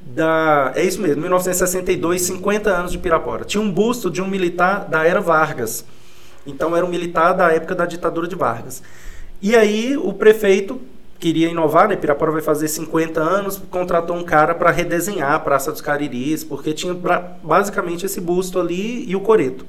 da. 0.00 0.72
É 0.74 0.82
isso 0.82 1.00
mesmo, 1.00 1.22
1962, 1.22 2.20
50 2.20 2.68
anos 2.68 2.90
de 2.90 2.98
Pirapora. 2.98 3.44
Tinha 3.44 3.62
um 3.62 3.70
busto 3.70 4.10
de 4.10 4.20
um 4.20 4.26
militar 4.26 4.88
da 4.88 5.06
era 5.06 5.20
Vargas. 5.20 5.84
Então 6.44 6.76
era 6.76 6.84
um 6.84 6.88
militar 6.88 7.32
da 7.32 7.52
época 7.52 7.76
da 7.76 7.86
ditadura 7.86 8.26
de 8.26 8.34
Vargas. 8.34 8.82
E 9.40 9.54
aí 9.54 9.96
o 9.96 10.12
prefeito 10.12 10.80
queria 11.22 11.48
inovar, 11.48 11.86
né? 11.86 11.94
Pirapora 11.94 12.32
vai 12.32 12.42
fazer 12.42 12.66
50 12.66 13.20
anos, 13.20 13.62
contratou 13.70 14.16
um 14.16 14.24
cara 14.24 14.56
para 14.56 14.72
redesenhar 14.72 15.30
a 15.30 15.38
Praça 15.38 15.70
dos 15.70 15.80
Cariris, 15.80 16.42
porque 16.42 16.72
tinha 16.72 16.96
pra, 16.96 17.36
basicamente 17.44 18.04
esse 18.04 18.20
busto 18.20 18.58
ali 18.58 19.08
e 19.08 19.14
o 19.14 19.20
coreto. 19.20 19.64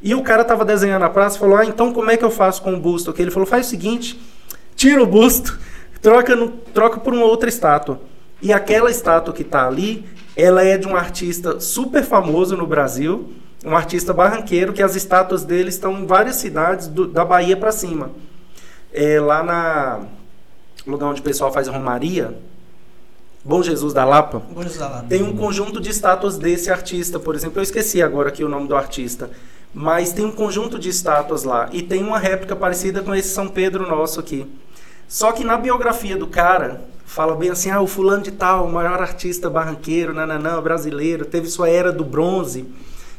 E 0.00 0.14
o 0.14 0.22
cara 0.22 0.42
estava 0.42 0.64
desenhando 0.64 1.02
a 1.02 1.10
praça 1.10 1.36
falou: 1.36 1.56
Ah, 1.56 1.64
então 1.64 1.92
como 1.92 2.12
é 2.12 2.16
que 2.16 2.24
eu 2.24 2.30
faço 2.30 2.62
com 2.62 2.74
o 2.74 2.78
busto 2.78 3.10
aqui? 3.10 3.22
Ele 3.22 3.32
falou: 3.32 3.44
Faz 3.44 3.66
o 3.66 3.70
seguinte, 3.70 4.20
tira 4.76 5.02
o 5.02 5.06
busto, 5.06 5.58
troca, 6.00 6.36
no, 6.36 6.50
troca 6.72 7.00
por 7.00 7.12
uma 7.12 7.24
outra 7.24 7.48
estátua. 7.48 8.00
E 8.40 8.52
aquela 8.52 8.88
estátua 8.88 9.34
que 9.34 9.42
está 9.42 9.66
ali, 9.66 10.06
ela 10.36 10.62
é 10.62 10.78
de 10.78 10.86
um 10.86 10.94
artista 10.94 11.58
super 11.58 12.04
famoso 12.04 12.56
no 12.56 12.68
Brasil, 12.68 13.32
um 13.64 13.76
artista 13.76 14.12
barranqueiro, 14.12 14.72
que 14.72 14.80
as 14.82 14.94
estátuas 14.94 15.42
dele 15.42 15.70
estão 15.70 15.98
em 15.98 16.06
várias 16.06 16.36
cidades 16.36 16.86
do, 16.86 17.08
da 17.08 17.24
Bahia 17.24 17.56
para 17.56 17.72
cima. 17.72 18.12
É, 18.92 19.18
lá 19.18 19.42
na 19.42 20.17
lugar 20.90 21.06
onde 21.08 21.20
o 21.20 21.24
pessoal 21.24 21.52
faz 21.52 21.68
a 21.68 21.72
romaria, 21.72 22.36
Bom 23.44 23.62
Jesus 23.62 23.94
da 23.94 24.04
Lapa, 24.04 24.42
Bom 24.52 24.62
Jesus 24.62 24.78
da 24.78 24.88
Lapa. 24.88 25.06
tem 25.08 25.22
um 25.22 25.36
conjunto 25.36 25.80
de 25.80 25.90
estátuas 25.90 26.36
desse 26.36 26.70
artista, 26.70 27.18
por 27.18 27.34
exemplo. 27.34 27.58
Eu 27.58 27.62
esqueci 27.62 28.02
agora 28.02 28.28
aqui 28.28 28.44
o 28.44 28.48
nome 28.48 28.68
do 28.68 28.76
artista, 28.76 29.30
mas 29.72 30.12
tem 30.12 30.24
um 30.24 30.32
conjunto 30.32 30.78
de 30.78 30.88
estátuas 30.88 31.44
lá 31.44 31.68
e 31.72 31.82
tem 31.82 32.02
uma 32.02 32.18
réplica 32.18 32.56
parecida 32.56 33.00
com 33.02 33.14
esse 33.14 33.28
São 33.28 33.48
Pedro 33.48 33.88
nosso 33.88 34.18
aqui. 34.20 34.46
Só 35.06 35.32
que 35.32 35.44
na 35.44 35.56
biografia 35.56 36.16
do 36.16 36.26
cara 36.26 36.82
fala 37.06 37.34
bem 37.34 37.48
assim, 37.48 37.70
ah, 37.70 37.80
o 37.80 37.86
fulano 37.86 38.22
de 38.22 38.32
tal, 38.32 38.66
o 38.66 38.72
maior 38.72 39.00
artista 39.00 39.48
barranqueiro, 39.48 40.12
nananã, 40.12 40.60
brasileiro, 40.60 41.24
teve 41.24 41.48
sua 41.48 41.70
era 41.70 41.90
do 41.90 42.04
bronze. 42.04 42.66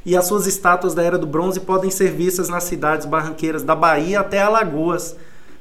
E 0.05 0.15
as 0.15 0.25
suas 0.25 0.45
estátuas 0.45 0.93
da 0.93 1.01
era 1.01 1.17
do 1.17 1.25
bronze 1.25 1.59
podem 1.59 1.89
ser 1.89 2.11
vistas 2.11 2.49
nas 2.49 2.63
cidades 2.65 3.05
barranqueiras 3.05 3.63
da 3.63 3.75
Bahia 3.75 4.19
até 4.19 4.41
Alagoas. 4.41 5.15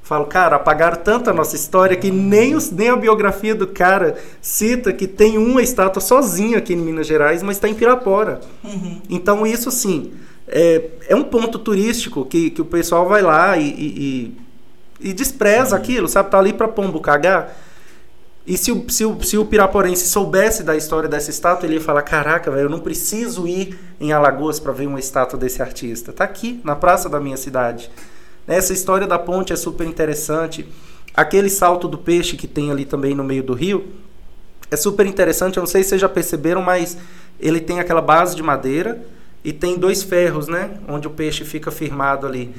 Falo, 0.09 0.25
cara, 0.25 0.57
apagaram 0.57 0.97
tanto 0.97 1.29
a 1.29 1.35
nossa 1.35 1.55
história 1.55 1.95
que 1.95 2.11
nem, 2.11 2.55
os, 2.55 2.71
nem 2.71 2.89
a 2.89 2.97
biografia 2.97 3.55
do 3.55 3.67
cara 3.67 4.17
cita 4.41 4.91
que 4.91 5.07
tem 5.07 5.37
uma 5.37 5.61
estátua 5.61 6.01
sozinha 6.01 6.57
aqui 6.57 6.73
em 6.73 6.79
Minas 6.79 7.07
Gerais, 7.07 7.43
mas 7.43 7.59
está 7.59 7.69
em 7.69 7.75
Pirapora. 7.75 8.41
Uhum. 8.65 9.03
Então, 9.11 9.47
isso, 9.47 9.69
assim, 9.69 10.11
é, 10.47 10.83
é 11.09 11.15
um 11.15 11.25
ponto 11.25 11.59
turístico 11.59 12.25
que, 12.25 12.49
que 12.49 12.63
o 12.63 12.65
pessoal 12.65 13.07
vai 13.07 13.21
lá 13.21 13.59
e, 13.59 13.69
e, 13.69 14.33
e, 15.03 15.11
e 15.11 15.13
despreza 15.13 15.77
aquilo, 15.77 16.09
sabe? 16.09 16.31
Tá 16.31 16.39
ali 16.39 16.55
para 16.55 16.69
pombo 16.69 17.01
cagar. 17.01 17.55
E 18.47 18.57
se 18.57 18.73
o, 18.73 18.89
se, 18.89 19.05
o, 19.05 19.23
se 19.23 19.37
o 19.37 19.45
piraporense 19.45 20.09
soubesse 20.09 20.63
da 20.63 20.75
história 20.75 21.07
dessa 21.07 21.29
estátua, 21.29 21.67
ele 21.67 21.75
ia 21.75 21.83
falar: 21.83 22.01
Caraca, 22.01 22.51
velho, 22.51 22.63
eu 22.63 22.71
não 22.71 22.81
preciso 22.81 23.47
ir 23.47 23.79
em 24.01 24.11
Alagoas 24.11 24.59
para 24.59 24.73
ver 24.73 24.87
uma 24.87 24.99
estátua 24.99 25.39
desse 25.39 25.61
artista. 25.61 26.15
Tá 26.15 26.25
aqui, 26.25 26.63
na 26.65 26.75
praça 26.75 27.11
da 27.11 27.21
minha 27.21 27.37
cidade. 27.37 27.91
Essa 28.49 28.73
história 28.73 29.07
da 29.07 29.19
ponte 29.19 29.53
é 29.53 29.57
super 29.57 29.87
interessante. 29.87 30.67
Aquele 31.15 31.51
salto 31.51 31.87
do 31.87 31.99
peixe 31.99 32.35
que 32.35 32.49
tem 32.49 32.71
ali 32.71 32.87
também 32.87 33.15
no 33.15 33.23
meio 33.23 33.43
do 33.43 33.53
rio 33.53 33.89
é 34.71 34.77
super 34.77 35.05
interessante. 35.05 35.59
Eu 35.59 35.61
não 35.61 35.69
sei 35.69 35.83
se 35.83 35.91
vocês 35.91 36.01
já 36.01 36.09
perceberam, 36.09 36.63
mas 36.63 36.97
ele 37.39 37.61
tem 37.61 37.79
aquela 37.79 38.01
base 38.01 38.35
de 38.35 38.43
madeira 38.43 39.05
e 39.45 39.53
tem 39.53 39.79
dois 39.79 40.03
ferros, 40.03 40.49
né? 40.49 40.79
Onde 40.89 41.07
o 41.07 41.11
peixe 41.11 41.45
fica 41.45 41.71
firmado 41.71 42.27
ali. 42.27 42.55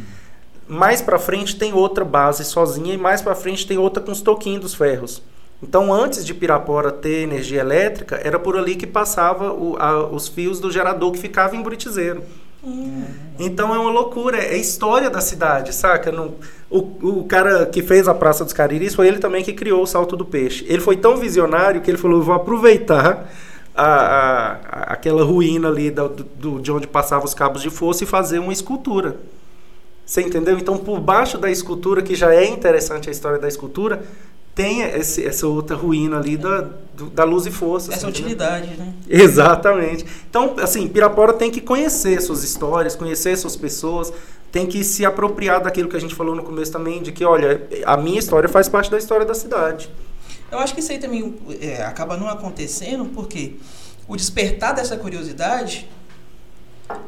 Mais 0.68 1.02
para 1.02 1.18
frente 1.18 1.56
tem 1.56 1.74
outra 1.74 2.06
base 2.06 2.46
sozinha 2.46 2.94
e 2.94 2.98
mais 2.98 3.22
para 3.24 3.34
frente 3.34 3.66
tem 3.66 3.80
outra 3.80 4.04
com 4.04 4.12
os 4.12 4.22
toquinhos 4.22 4.62
dos 4.62 4.74
ferros. 4.76 5.24
Então, 5.62 5.92
antes 5.92 6.24
de 6.24 6.34
Pirapora 6.34 6.92
ter 6.92 7.24
energia 7.24 7.60
elétrica, 7.60 8.16
era 8.24 8.40
por 8.40 8.56
ali 8.56 8.76
que 8.76 8.88
passava 8.88 9.52
o, 9.52 9.76
a, 9.78 10.08
os 10.08 10.28
fios 10.28 10.60
do 10.60 10.72
gerador 10.72 11.12
que 11.12 11.18
ficava 11.18 11.56
em 11.56 11.62
Buritizeiro. 11.62 12.24
Hum. 12.64 13.06
Então 13.40 13.74
é 13.74 13.80
uma 13.80 13.90
loucura, 13.90 14.38
é 14.38 14.58
história 14.58 15.10
da 15.10 15.22
cidade, 15.22 15.74
saca? 15.74 16.12
O, 16.70 16.78
o 16.78 17.24
cara 17.24 17.66
que 17.66 17.82
fez 17.82 18.08
a 18.08 18.14
Praça 18.14 18.44
dos 18.44 18.54
Cariris 18.54 18.94
foi 18.94 19.08
ele 19.08 19.20
também 19.20 19.44
que 19.44 19.54
criou 19.54 19.82
o 19.82 19.88
Salto 19.88 20.18
do 20.18 20.26
Peixe. 20.26 20.66
Ele 20.68 20.82
foi 20.82 20.98
tão 20.98 21.18
visionário 21.18 21.82
que 21.82 21.90
ele 21.90 21.98
falou: 21.98 22.22
vou 22.22 22.36
aproveitar 22.36 23.32
a, 23.74 23.86
a, 23.86 24.52
a, 24.52 24.94
aquela 24.94 25.24
ruína 25.24 25.70
ali 25.70 25.90
do, 25.90 26.60
de 26.60 26.72
onde 26.72 26.86
passavam 26.86 27.26
os 27.26 27.34
cabos 27.34 27.62
de 27.62 27.70
força 27.70 28.04
e 28.04 28.08
fazer 28.08 28.40
uma 28.40 28.52
escultura. 28.52 29.18
Você 30.06 30.22
entendeu? 30.22 30.58
Então, 30.58 30.76
por 30.76 31.00
baixo 31.00 31.38
da 31.38 31.52
escultura, 31.52 32.02
que 32.02 32.16
já 32.16 32.34
é 32.34 32.44
interessante 32.46 33.10
a 33.10 33.12
história 33.12 33.38
da 33.38 33.48
escultura, 33.48 34.04
tem 34.60 34.82
esse, 34.82 35.26
essa 35.26 35.48
outra 35.48 35.74
ruína 35.74 36.18
ali 36.18 36.36
da, 36.36 36.68
da 37.14 37.24
luz 37.24 37.46
e 37.46 37.52
força. 37.52 37.94
Essa 37.94 38.10
assim, 38.10 38.22
utilidade, 38.22 38.68
né? 38.76 38.94
Exatamente. 39.08 40.06
Então, 40.30 40.54
assim, 40.62 40.86
Pirapora 40.86 41.32
tem 41.32 41.50
que 41.50 41.62
conhecer 41.62 42.22
suas 42.22 42.44
histórias, 42.44 42.94
conhecer 42.94 43.38
suas 43.38 43.56
pessoas, 43.56 44.12
tem 44.52 44.68
que 44.68 44.84
se 44.84 45.06
apropriar 45.06 45.64
daquilo 45.64 45.88
que 45.88 45.96
a 45.96 46.00
gente 46.00 46.14
falou 46.14 46.36
no 46.36 46.44
começo 46.44 46.74
também, 46.74 47.02
de 47.02 47.14
que, 47.14 47.24
olha, 47.24 47.66
a 47.86 47.96
minha 47.96 48.20
história 48.20 48.50
faz 48.50 48.68
parte 48.68 48.92
da 48.92 48.98
história 48.98 49.26
da 49.26 49.34
cidade. 49.34 49.90
Eu 50.52 50.60
acho 50.60 50.74
que 50.74 50.82
isso 50.82 50.92
aí 50.92 51.00
também 51.00 51.40
é, 51.62 51.82
acaba 51.84 52.18
não 52.18 52.28
acontecendo 52.28 53.06
porque 53.06 53.54
o 54.10 54.18
despertar 54.18 54.74
dessa 54.74 54.98
curiosidade, 54.98 55.90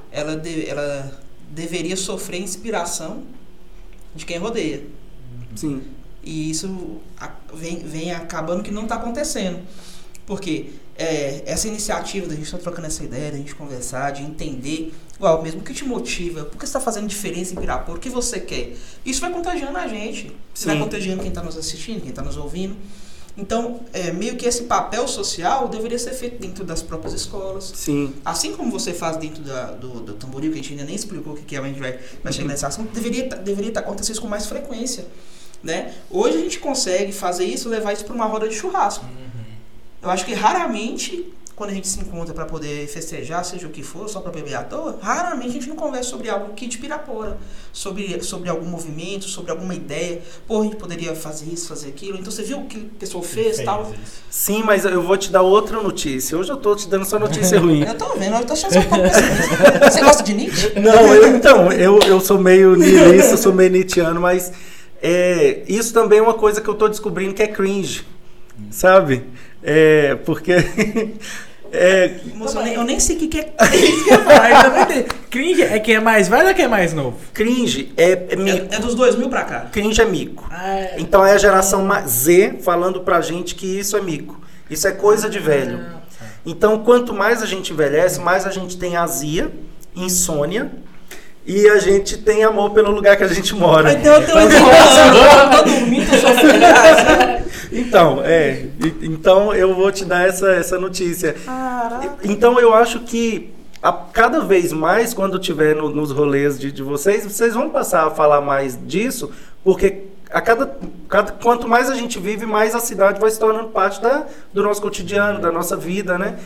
ela, 0.09 0.37
de, 0.37 0.69
ela 0.69 1.19
deveria 1.49 1.97
sofrer 1.97 2.39
inspiração 2.39 3.23
de 4.15 4.25
quem 4.25 4.37
rodeia. 4.37 4.83
Sim. 5.53 5.81
E 6.23 6.49
isso 6.49 6.99
vem, 7.53 7.79
vem 7.79 8.11
acabando 8.13 8.63
que 8.63 8.71
não 8.71 8.83
está 8.83 8.95
acontecendo. 8.95 9.59
Porque 10.25 10.67
é, 10.97 11.43
essa 11.45 11.67
iniciativa 11.67 12.27
da 12.27 12.35
gente 12.35 12.45
estar 12.45 12.57
tá 12.57 12.63
trocando 12.63 12.87
essa 12.87 13.03
ideia, 13.03 13.31
da 13.31 13.37
gente 13.37 13.55
conversar, 13.55 14.11
de 14.11 14.21
entender 14.21 14.93
igual 15.15 15.41
mesmo 15.41 15.61
o 15.61 15.63
que 15.63 15.73
te 15.73 15.83
motiva, 15.83 16.45
por 16.45 16.57
que 16.57 16.65
você 16.65 16.69
está 16.69 16.79
fazendo 16.79 17.07
diferença 17.07 17.53
em 17.53 17.57
Pirapora, 17.57 17.97
o 17.97 18.01
que 18.01 18.09
você 18.09 18.39
quer. 18.39 18.75
Isso 19.05 19.21
vai 19.21 19.31
contagiando 19.31 19.77
a 19.77 19.87
gente. 19.87 20.31
Isso 20.53 20.65
vai 20.65 20.77
contagiando 20.79 21.21
quem 21.21 21.29
está 21.29 21.43
nos 21.43 21.57
assistindo, 21.57 22.01
quem 22.01 22.09
está 22.09 22.21
nos 22.21 22.37
ouvindo. 22.37 22.75
Então, 23.37 23.79
é, 23.93 24.11
meio 24.11 24.35
que 24.35 24.45
esse 24.45 24.63
papel 24.63 25.07
social 25.07 25.69
deveria 25.69 25.97
ser 25.97 26.13
feito 26.13 26.39
dentro 26.39 26.63
das 26.63 26.81
próprias 26.81 27.13
escolas. 27.13 27.71
Sim. 27.75 28.13
Assim 28.25 28.55
como 28.55 28.69
você 28.71 28.93
faz 28.93 29.17
dentro 29.17 29.41
da, 29.41 29.71
do, 29.71 30.01
do 30.01 30.13
tamboril, 30.13 30.51
que 30.51 30.59
a 30.59 30.61
gente 30.61 30.73
ainda 30.73 30.85
nem 30.85 30.95
explicou 30.95 31.33
o 31.33 31.37
que 31.37 31.55
é, 31.55 31.59
mas 31.59 31.69
a 31.69 31.73
gente 31.73 31.81
vai, 31.81 31.99
vai 32.23 32.33
chegar 32.33 32.47
nessa 32.47 32.67
ação, 32.67 32.85
deveria, 32.85 33.29
deveria 33.29 33.69
estar 33.69 33.81
acontecendo 33.81 34.13
isso 34.13 34.21
com 34.21 34.27
mais 34.27 34.45
frequência. 34.45 35.05
Né? 35.63 35.93
Hoje 36.09 36.37
a 36.37 36.41
gente 36.41 36.59
consegue 36.59 37.11
fazer 37.11 37.45
isso, 37.45 37.69
levar 37.69 37.93
isso 37.93 38.03
para 38.05 38.15
uma 38.15 38.25
roda 38.25 38.47
de 38.47 38.55
churrasco. 38.55 39.05
Uhum. 39.05 39.31
Eu 40.01 40.09
acho 40.09 40.25
que 40.25 40.33
raramente, 40.33 41.31
quando 41.55 41.69
a 41.69 41.73
gente 41.73 41.87
se 41.87 41.99
encontra 41.99 42.33
para 42.33 42.45
poder 42.45 42.87
festejar, 42.87 43.45
seja 43.45 43.67
o 43.67 43.69
que 43.69 43.83
for, 43.83 44.09
só 44.09 44.19
para 44.19 44.31
beber 44.31 44.55
à 44.55 44.63
toa, 44.63 44.97
raramente 44.99 45.49
a 45.49 45.53
gente 45.53 45.69
não 45.69 45.75
conversa 45.75 46.09
sobre 46.09 46.27
algo 46.27 46.55
que 46.55 46.65
de 46.65 46.79
pirapora, 46.79 47.37
sobre, 47.71 48.19
sobre 48.23 48.49
algum 48.49 48.65
movimento, 48.65 49.25
sobre 49.25 49.51
alguma 49.51 49.75
ideia. 49.75 50.23
Pô, 50.47 50.61
a 50.61 50.63
gente 50.63 50.77
poderia 50.77 51.13
fazer 51.13 51.45
isso, 51.53 51.67
fazer 51.67 51.89
aquilo. 51.89 52.17
Então 52.17 52.31
você 52.31 52.41
viu 52.41 52.61
o 52.61 52.65
que 52.65 52.77
a 52.77 52.99
pessoa 52.99 53.23
fez 53.23 53.59
e 53.59 53.63
tal. 53.63 53.83
Isso. 53.83 54.23
Sim, 54.27 54.63
mas 54.63 54.83
eu 54.85 55.03
vou 55.03 55.15
te 55.15 55.31
dar 55.31 55.43
outra 55.43 55.79
notícia. 55.79 56.35
Hoje 56.35 56.51
eu 56.51 56.57
tô 56.57 56.75
te 56.75 56.89
dando 56.89 57.05
só 57.05 57.19
notícia 57.19 57.59
ruim. 57.61 57.83
eu 57.83 57.95
tô 57.95 58.15
vendo, 58.15 58.37
eu 58.37 58.45
tô 58.45 58.53
achando 58.53 58.73
pouco 58.89 59.05
Você 59.91 60.01
gosta 60.01 60.23
de 60.23 60.33
Nietzsche? 60.33 60.79
Não, 60.79 61.13
eu, 61.13 61.35
então, 61.35 61.71
eu, 61.71 61.99
eu 61.99 62.19
sou 62.19 62.39
meio 62.39 62.75
niilista, 62.75 63.37
sou 63.37 63.53
meio 63.53 63.69
nietzscheano, 63.69 64.19
mas 64.19 64.51
é, 65.01 65.63
isso 65.67 65.93
também 65.93 66.19
é 66.19 66.21
uma 66.21 66.35
coisa 66.35 66.61
que 66.61 66.67
eu 66.67 66.73
estou 66.73 66.87
descobrindo 66.87 67.33
que 67.33 67.41
é 67.41 67.47
cringe, 67.47 68.05
sabe? 68.69 69.23
É, 69.63 70.15
porque. 70.23 70.53
é, 71.73 72.19
Moça, 72.35 72.59
eu, 72.69 72.83
nem, 72.83 72.99
sei 72.99 73.15
o 73.15 73.19
que, 73.19 73.39
é 73.39 73.53
cringe. 75.31 75.63
é 75.63 75.79
quem 75.79 75.95
é 75.95 75.99
mais 75.99 76.27
velho 76.27 76.49
ou 76.49 76.53
quem 76.53 76.65
é 76.65 76.67
mais 76.67 76.93
novo? 76.93 77.17
Cringe 77.33 77.91
é, 77.97 78.11
é 78.29 78.35
mico. 78.35 78.67
É, 78.71 78.75
é 78.75 78.79
dos 78.79 78.93
dois 78.93 79.15
mil 79.15 79.27
pra 79.27 79.43
cá. 79.43 79.61
Cringe 79.71 79.99
é 79.99 80.05
mico. 80.05 80.47
Ah, 80.51 80.75
é. 80.75 80.95
Então 80.99 81.25
é 81.25 81.33
a 81.33 81.37
geração 81.37 81.87
Z 82.07 82.59
falando 82.61 83.01
pra 83.01 83.21
gente 83.21 83.55
que 83.55 83.79
isso 83.79 83.97
é 83.97 84.01
mico. 84.01 84.39
Isso 84.69 84.87
é 84.87 84.91
coisa 84.91 85.27
de 85.27 85.39
velho. 85.39 85.79
Ah, 85.81 86.01
tá. 86.17 86.25
Então, 86.45 86.83
quanto 86.83 87.11
mais 87.13 87.41
a 87.41 87.45
gente 87.47 87.73
envelhece, 87.73 88.19
mais 88.19 88.45
a 88.45 88.51
gente 88.51 88.77
tem 88.77 88.95
azia, 88.95 89.51
insônia 89.95 90.71
e 91.45 91.67
a 91.67 91.79
gente 91.79 92.17
tem 92.17 92.43
amor 92.43 92.69
pelo 92.71 92.91
lugar 92.91 93.17
que 93.17 93.23
a 93.23 93.27
gente 93.27 93.55
mora. 93.55 93.93
Então 93.93 94.13
eu 94.13 94.25
tô 94.25 94.33
dormindo, 95.69 96.05
Então, 97.71 98.21
é. 98.23 98.65
Então 99.01 99.53
eu 99.53 99.73
vou 99.73 99.91
te 99.91 100.03
dar 100.03 100.27
essa, 100.27 100.51
essa 100.51 100.77
notícia. 100.77 101.35
Caraca. 101.45 102.17
Então 102.23 102.59
eu 102.59 102.73
acho 102.73 102.99
que 102.99 103.53
a, 103.81 103.91
cada 103.91 104.41
vez 104.41 104.71
mais, 104.71 105.13
quando 105.13 105.39
tiver 105.39 105.75
no, 105.75 105.89
nos 105.89 106.11
rolês 106.11 106.59
de, 106.59 106.71
de 106.71 106.83
vocês, 106.83 107.23
vocês 107.23 107.53
vão 107.53 107.69
passar 107.69 108.07
a 108.07 108.11
falar 108.11 108.41
mais 108.41 108.77
disso, 108.85 109.31
porque 109.63 110.03
a 110.29 110.39
cada, 110.39 110.77
cada, 111.09 111.31
quanto 111.31 111.67
mais 111.67 111.89
a 111.89 111.95
gente 111.95 112.19
vive, 112.19 112.45
mais 112.45 112.75
a 112.75 112.79
cidade 112.79 113.19
vai 113.19 113.29
se 113.29 113.39
tornando 113.39 113.69
parte 113.69 114.01
da, 114.01 114.25
do 114.53 114.61
nosso 114.63 114.81
cotidiano, 114.81 115.39
da 115.39 115.51
nossa 115.51 115.75
vida, 115.75 116.17
né? 116.17 116.37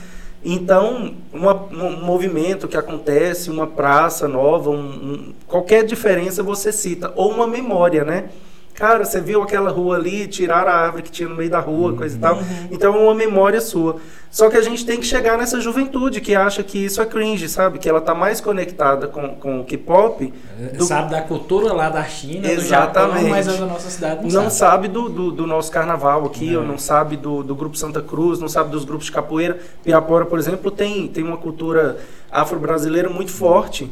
Então, 0.47 1.15
uma, 1.33 1.55
um 1.55 2.05
movimento 2.05 2.67
que 2.67 2.77
acontece, 2.77 3.49
uma 3.49 3.65
praça 3.65 4.27
nova, 4.27 4.69
um, 4.69 4.77
um, 4.77 5.33
qualquer 5.47 5.83
diferença 5.83 6.43
você 6.43 6.71
cita, 6.71 7.11
ou 7.15 7.31
uma 7.31 7.47
memória, 7.47 8.05
né? 8.05 8.29
Cara, 8.76 9.05
você 9.05 9.21
viu 9.21 9.41
aquela 9.41 9.69
rua 9.71 9.95
ali, 9.95 10.28
tiraram 10.28 10.69
a 10.69 10.76
árvore 10.76 11.03
que 11.03 11.11
tinha 11.11 11.30
no 11.30 11.36
meio 11.36 11.49
da 11.49 11.59
rua, 11.59 11.91
Uhum. 11.91 11.95
coisa 11.97 12.17
e 12.17 12.19
tal. 12.19 12.38
Então 12.69 12.93
é 12.93 12.97
uma 12.99 13.15
memória 13.15 13.61
sua. 13.61 13.95
Só 14.30 14.49
que 14.49 14.57
a 14.57 14.61
gente 14.61 14.86
tem 14.86 14.99
que 14.99 15.05
chegar 15.05 15.38
nessa 15.38 15.61
juventude 15.61 16.19
que 16.19 16.36
acha 16.36 16.61
que 16.61 16.78
isso 16.84 17.01
é 17.01 17.05
cringe, 17.05 17.47
sabe? 17.47 17.80
Que 17.80 17.88
ela 17.88 18.01
tá 18.01 18.13
mais 18.13 18.41
conectada 18.41 19.07
com, 19.07 19.30
com 19.30 19.61
o 19.61 19.63
K-pop. 19.63 20.34
do- 20.78 20.84
Sabe 20.84 21.09
da 21.11 21.21
cultura 21.21 21.71
lá 21.71 21.89
da 21.89 22.03
China, 22.03 22.41
do 22.53 22.59
Japão, 22.61 23.05
Exatamente. 23.05 23.30
mas 23.30 23.47
a 23.47 23.53
da 23.53 23.65
nossa 23.65 23.89
cidade 23.89 24.15
não, 24.17 24.23
Não 24.43 24.49
sabe. 24.49 24.53
sabe 24.55 24.88
do, 24.89 25.07
do, 25.07 25.32
do 25.32 25.47
nosso 25.47 25.71
carnaval 25.71 26.26
aqui, 26.26 26.51
Não. 26.51 26.59
ou 26.61 26.67
não 26.67 26.78
sabe 26.78 27.15
do, 27.15 27.43
do 27.43 27.55
grupo 27.55 27.78
Santa 27.78 28.01
Cruz, 28.01 28.39
não 28.41 28.49
sabe 28.49 28.71
dos 28.71 28.84
grupos 28.84 29.05
de 29.05 29.13
capoeira. 29.13 29.57
Pirapora, 29.86 30.26
por 30.26 30.38
exemplo, 30.38 30.69
tem, 30.69 31.07
tem 31.07 31.23
uma 31.23 31.38
cultura 31.38 31.95
afro-brasileira 32.30 33.09
muito 33.09 33.32
forte, 33.32 33.89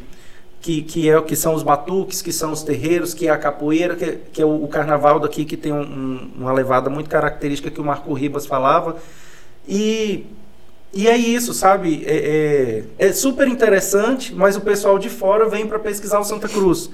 que, 0.64 0.82
que, 0.82 1.10
é, 1.10 1.22
que 1.22 1.36
são 1.36 1.54
os 1.54 1.62
batuques, 1.62 2.22
que 2.22 2.32
são 2.32 2.54
os 2.54 2.64
terreiros, 2.64 3.14
que 3.14 3.28
é 3.28 3.32
a 3.32 3.38
capoeira, 3.38 3.96
que, 3.98 4.06
é- 4.06 4.18
que 4.32 4.42
é 4.42 4.46
o, 4.46 4.64
o 4.64 4.68
carnaval 4.70 5.20
daqui, 5.20 5.44
que 5.46 5.58
tem 5.58 5.74
um- 5.74 5.82
um- 5.82 6.32
uma 6.40 6.54
levada 6.54 6.90
muito 6.90 7.10
característica 7.10 7.70
que 7.70 7.82
o 7.82 7.84
Marco 7.84 8.14
Ribas 8.14 8.46
falava. 8.48 8.96
E, 9.68 10.26
e 10.94 11.08
é 11.08 11.18
isso, 11.18 11.54
sabe? 11.54 12.04
É, 12.06 12.84
é, 13.00 13.08
é 13.10 13.14
super 13.14 13.48
interessante, 13.48 14.34
mas 14.34 14.56
o 14.56 14.62
pessoal 14.62 14.98
de 14.98 15.10
fora 15.10 15.50
vem 15.50 15.68
para 15.68 15.80
pesquisar 15.80 16.20
o 16.20 16.24
Santa 16.24 16.48
Cruz. 16.48 16.90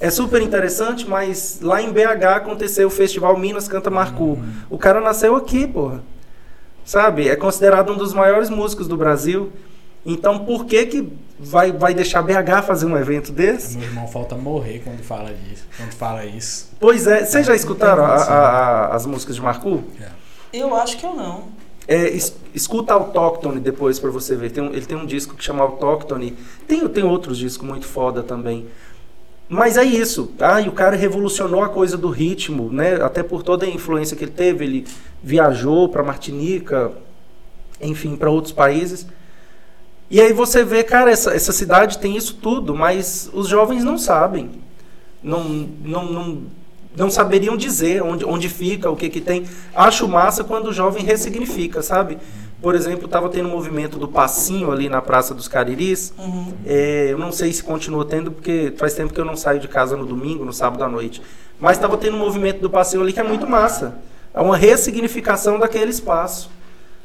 É 0.00 0.10
super 0.10 0.40
interessante, 0.40 1.08
mas 1.08 1.58
lá 1.60 1.82
em 1.82 1.90
BH 1.92 2.36
aconteceu 2.36 2.86
o 2.86 2.90
festival 2.90 3.36
Minas 3.36 3.66
Canta 3.66 3.90
Marcu. 3.90 4.38
O 4.70 4.78
cara 4.78 5.00
nasceu 5.00 5.34
aqui, 5.34 5.66
porra. 5.66 6.04
Sabe? 6.84 7.28
É 7.28 7.34
considerado 7.34 7.92
um 7.92 7.96
dos 7.96 8.14
maiores 8.14 8.48
músicos 8.48 8.86
do 8.86 8.96
Brasil. 8.96 9.50
Então, 10.06 10.38
por 10.44 10.64
que 10.64 10.86
que 10.86 11.08
vai, 11.38 11.70
vai 11.72 11.92
deixar 11.94 12.22
BH 12.22 12.62
fazer 12.66 12.86
um 12.86 12.96
evento 12.96 13.30
desse? 13.32 13.76
Meu 13.76 13.86
irmão 13.88 14.08
falta 14.08 14.34
morrer 14.36 14.80
quando 14.84 15.02
fala 15.02 15.30
disso. 15.34 15.64
Quando 15.76 15.92
fala 15.92 16.24
isso. 16.24 16.70
Pois 16.80 17.06
é, 17.06 17.24
vocês 17.24 17.46
já 17.46 17.54
escutaram 17.54 18.04
a- 18.04 18.14
a- 18.14 18.48
a- 18.48 18.94
as 18.94 19.04
músicas 19.06 19.36
de 19.36 19.42
Marcu? 19.42 19.82
Eu 20.52 20.74
acho 20.74 20.96
que 20.96 21.04
eu 21.04 21.14
não. 21.14 21.44
É, 21.86 22.08
es- 22.08 22.34
escuta 22.54 22.92
Autóctone 22.94 23.60
depois 23.60 23.98
pra 23.98 24.10
você 24.10 24.34
ver. 24.36 24.50
Tem 24.50 24.62
um- 24.62 24.72
ele 24.72 24.84
tem 24.86 24.96
um 24.96 25.06
disco 25.06 25.34
que 25.34 25.44
chama 25.44 25.62
Autóctone. 25.62 26.34
Tem, 26.66 26.86
tem 26.88 27.04
outros 27.04 27.36
discos 27.38 27.66
muito 27.66 27.86
foda 27.86 28.22
também. 28.22 28.66
Mas 29.48 29.76
é 29.78 29.84
isso. 29.84 30.30
Ah, 30.38 30.60
e 30.60 30.68
o 30.68 30.72
cara 30.72 30.94
revolucionou 30.96 31.62
a 31.62 31.68
coisa 31.70 31.96
do 31.96 32.10
ritmo, 32.10 32.70
né? 32.70 32.96
Até 33.02 33.22
por 33.22 33.42
toda 33.42 33.64
a 33.64 33.68
influência 33.68 34.14
que 34.16 34.24
ele 34.24 34.32
teve. 34.32 34.64
Ele 34.64 34.86
viajou 35.22 35.88
pra 35.88 36.02
Martinica, 36.02 36.92
enfim, 37.80 38.16
para 38.16 38.30
outros 38.30 38.52
países. 38.52 39.06
E 40.10 40.20
aí 40.20 40.32
você 40.32 40.64
vê, 40.64 40.82
cara, 40.82 41.10
essa, 41.10 41.34
essa 41.34 41.52
cidade 41.52 41.98
tem 41.98 42.16
isso 42.16 42.34
tudo, 42.34 42.74
mas 42.74 43.28
os 43.32 43.46
jovens 43.46 43.84
não 43.84 43.98
sabem. 43.98 44.50
Não, 45.22 45.44
não, 45.84 46.04
não, 46.04 46.42
não 46.96 47.10
saberiam 47.10 47.56
dizer 47.56 48.02
onde, 48.02 48.24
onde 48.24 48.48
fica, 48.48 48.90
o 48.90 48.96
que 48.96 49.10
que 49.10 49.20
tem. 49.20 49.44
Acho 49.74 50.08
massa 50.08 50.42
quando 50.44 50.68
o 50.68 50.72
jovem 50.72 51.04
ressignifica, 51.04 51.82
sabe? 51.82 52.18
Por 52.60 52.74
exemplo, 52.74 53.04
estava 53.04 53.28
tendo 53.28 53.48
um 53.48 53.52
movimento 53.52 53.98
do 53.98 54.08
passinho 54.08 54.72
ali 54.72 54.88
na 54.88 55.00
Praça 55.00 55.34
dos 55.34 55.46
Cariris. 55.46 56.12
Uhum. 56.18 56.54
É, 56.66 57.08
eu 57.10 57.18
não 57.18 57.30
sei 57.30 57.52
se 57.52 57.62
continua 57.62 58.04
tendo, 58.04 58.32
porque 58.32 58.72
faz 58.76 58.94
tempo 58.94 59.12
que 59.12 59.20
eu 59.20 59.24
não 59.24 59.36
saio 59.36 59.60
de 59.60 59.68
casa 59.68 59.96
no 59.96 60.06
domingo, 60.06 60.44
no 60.44 60.52
sábado 60.52 60.82
à 60.82 60.88
noite. 60.88 61.22
Mas 61.60 61.76
estava 61.76 61.96
tendo 61.96 62.16
um 62.16 62.20
movimento 62.20 62.60
do 62.60 62.70
passeio 62.70 63.02
ali 63.02 63.12
que 63.12 63.20
é 63.20 63.22
muito 63.22 63.46
massa. 63.46 63.98
É 64.32 64.40
uma 64.40 64.56
ressignificação 64.56 65.58
daquele 65.58 65.90
espaço. 65.90 66.50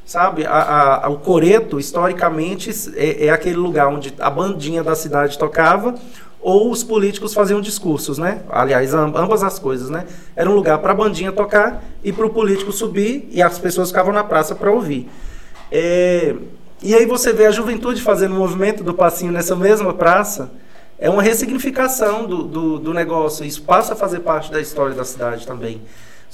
Sabe? 0.06 0.45
A, 0.45 1.06
a- 1.06 1.10
o 1.10 1.18
Coreto, 1.18 1.80
historicamente, 1.80 2.70
é, 2.95 3.28
é 3.28 3.30
aquele 3.30 3.56
lugar 3.56 3.88
onde 3.88 4.14
a 4.20 4.30
bandinha 4.30 4.84
da 4.84 4.95
cidade 4.95 5.38
tocava 5.38 5.95
ou 6.41 6.70
os 6.70 6.84
políticos 6.84 7.34
faziam 7.34 7.62
discursos, 7.62 8.18
né? 8.18 8.41
Aliás, 8.49 8.93
am- 8.93 9.14
ambas 9.16 9.43
as 9.43 9.58
coisas, 9.60 9.89
né? 9.89 10.06
Era 10.36 10.49
um 10.49 10.54
lugar 10.54 10.78
para 10.80 10.91
a 10.91 10.95
bandinha 10.95 11.32
tocar 11.32 11.82
e 12.04 12.12
para 12.12 12.26
o 12.26 12.30
político 12.30 12.72
subir 12.74 13.30
e 13.32 13.41
as 13.41 13.58
pessoas 13.58 13.89
ficavam 13.89 14.12
na 14.12 14.26
praça 14.26 14.54
para 14.54 14.70
ouvir. 14.70 15.10
É, 15.72 16.36
e 16.82 16.93
aí 16.93 17.06
você 17.06 17.32
vê 17.32 17.45
a 17.45 17.51
juventude 17.51 18.01
fazendo 18.01 18.34
o 18.36 18.38
movimento 18.38 18.84
do 18.84 18.93
passinho 18.93 19.32
nessa 19.32 19.56
mesma 19.56 19.93
praça. 19.93 20.51
É 20.99 21.10
uma 21.10 21.22
ressignificação 21.24 22.26
do, 22.28 22.43
do, 22.43 22.78
do 22.80 22.93
negócio. 22.93 23.45
Isso 23.45 23.62
passa 23.64 23.93
a 23.93 23.95
fazer 23.95 24.20
parte 24.20 24.51
da 24.51 24.60
história 24.60 24.93
da 24.93 25.06
cidade 25.06 25.47
também. 25.47 25.82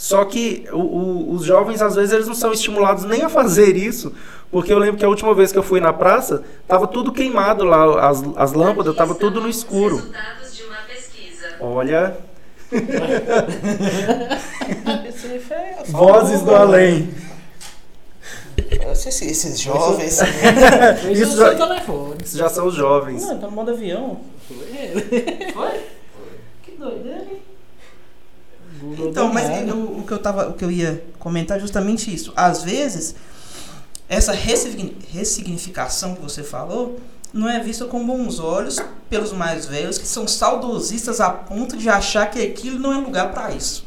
Só 0.02 0.24
que 0.24 0.66
o- 0.72 0.78
o- 0.78 1.34
os 1.34 1.44
jovens, 1.44 1.82
às 1.82 1.96
vezes, 1.96 2.14
eles 2.14 2.26
não 2.26 2.34
são 2.34 2.54
estimulados 2.54 3.04
nem 3.04 3.22
a 3.24 3.28
fazer 3.28 3.76
isso. 3.76 4.14
Porque 4.50 4.72
eu 4.72 4.80
lembro 4.80 4.96
que 4.98 5.04
a 5.04 5.10
última 5.10 5.34
vez 5.34 5.52
que 5.52 5.58
eu 5.58 5.62
fui 5.64 5.82
na 5.82 5.92
praça, 5.92 6.42
tava 6.66 6.88
tudo 6.88 7.12
queimado 7.12 7.66
lá, 7.66 8.08
as, 8.10 8.24
as 8.38 8.54
lâmpadas, 8.54 8.96
tava 8.96 9.14
tudo 9.14 9.42
no 9.42 9.50
escuro. 9.50 9.98
Resultados 9.98 10.56
de 10.56 10.64
uma 10.64 10.78
pesquisa. 10.88 11.48
Olha, 11.60 12.16
é- 15.52 15.84
vozes 15.90 16.42
do 16.42 16.56
além. 16.56 17.10
Esses, 18.92 19.22
esses 19.22 19.60
jovens. 19.60 20.14
Isso 20.14 20.24
é 21.04 21.16
seu 21.26 21.38
já- 21.38 21.56
telefone. 21.56 22.16
Esses 22.24 22.38
já 22.38 22.50
são 22.50 22.68
os 22.68 22.76
jovens. 22.76 23.24
Não, 23.26 23.38
tá 23.38 23.48
no 23.48 23.54
modo 23.54 23.72
avião. 23.72 24.20
Foi? 25.54 25.80
Que 26.64 26.72
doideira, 26.78 27.24
hein? 27.32 27.39
Google 28.80 29.10
Então, 29.10 29.32
mas 29.34 29.68
eu- 29.68 29.76
o, 30.00 30.04
que 30.06 30.12
eu 30.12 30.20
tava, 30.20 30.50
o 30.50 30.54
que 30.54 30.64
eu 30.66 30.72
ia 30.72 31.04
comentar 31.20 31.58
é 31.58 31.60
justamente 31.60 32.14
isso. 32.14 32.32
Às 32.36 32.64
vezes, 32.64 33.16
essa 34.08 34.32
ressigni- 34.32 34.96
ressignificação 35.12 36.16
que 36.16 36.22
você 36.22 36.44
falou 36.44 37.00
não 37.34 37.48
é 37.48 37.60
vista 37.60 37.86
com 37.86 38.06
bons 38.06 38.40
olhos 38.40 38.78
pelos 39.10 39.32
mais 39.34 39.66
velhos 39.68 39.98
que 39.98 40.08
são 40.08 40.28
saudosistas 40.28 41.20
a 41.22 41.30
ponto 41.30 41.78
de 41.78 41.88
achar 41.90 42.30
que 42.32 42.42
aquilo 42.42 42.80
não 42.80 42.92
é 42.94 42.98
lugar 42.98 43.32
para 43.32 43.52
isso. 43.52 43.86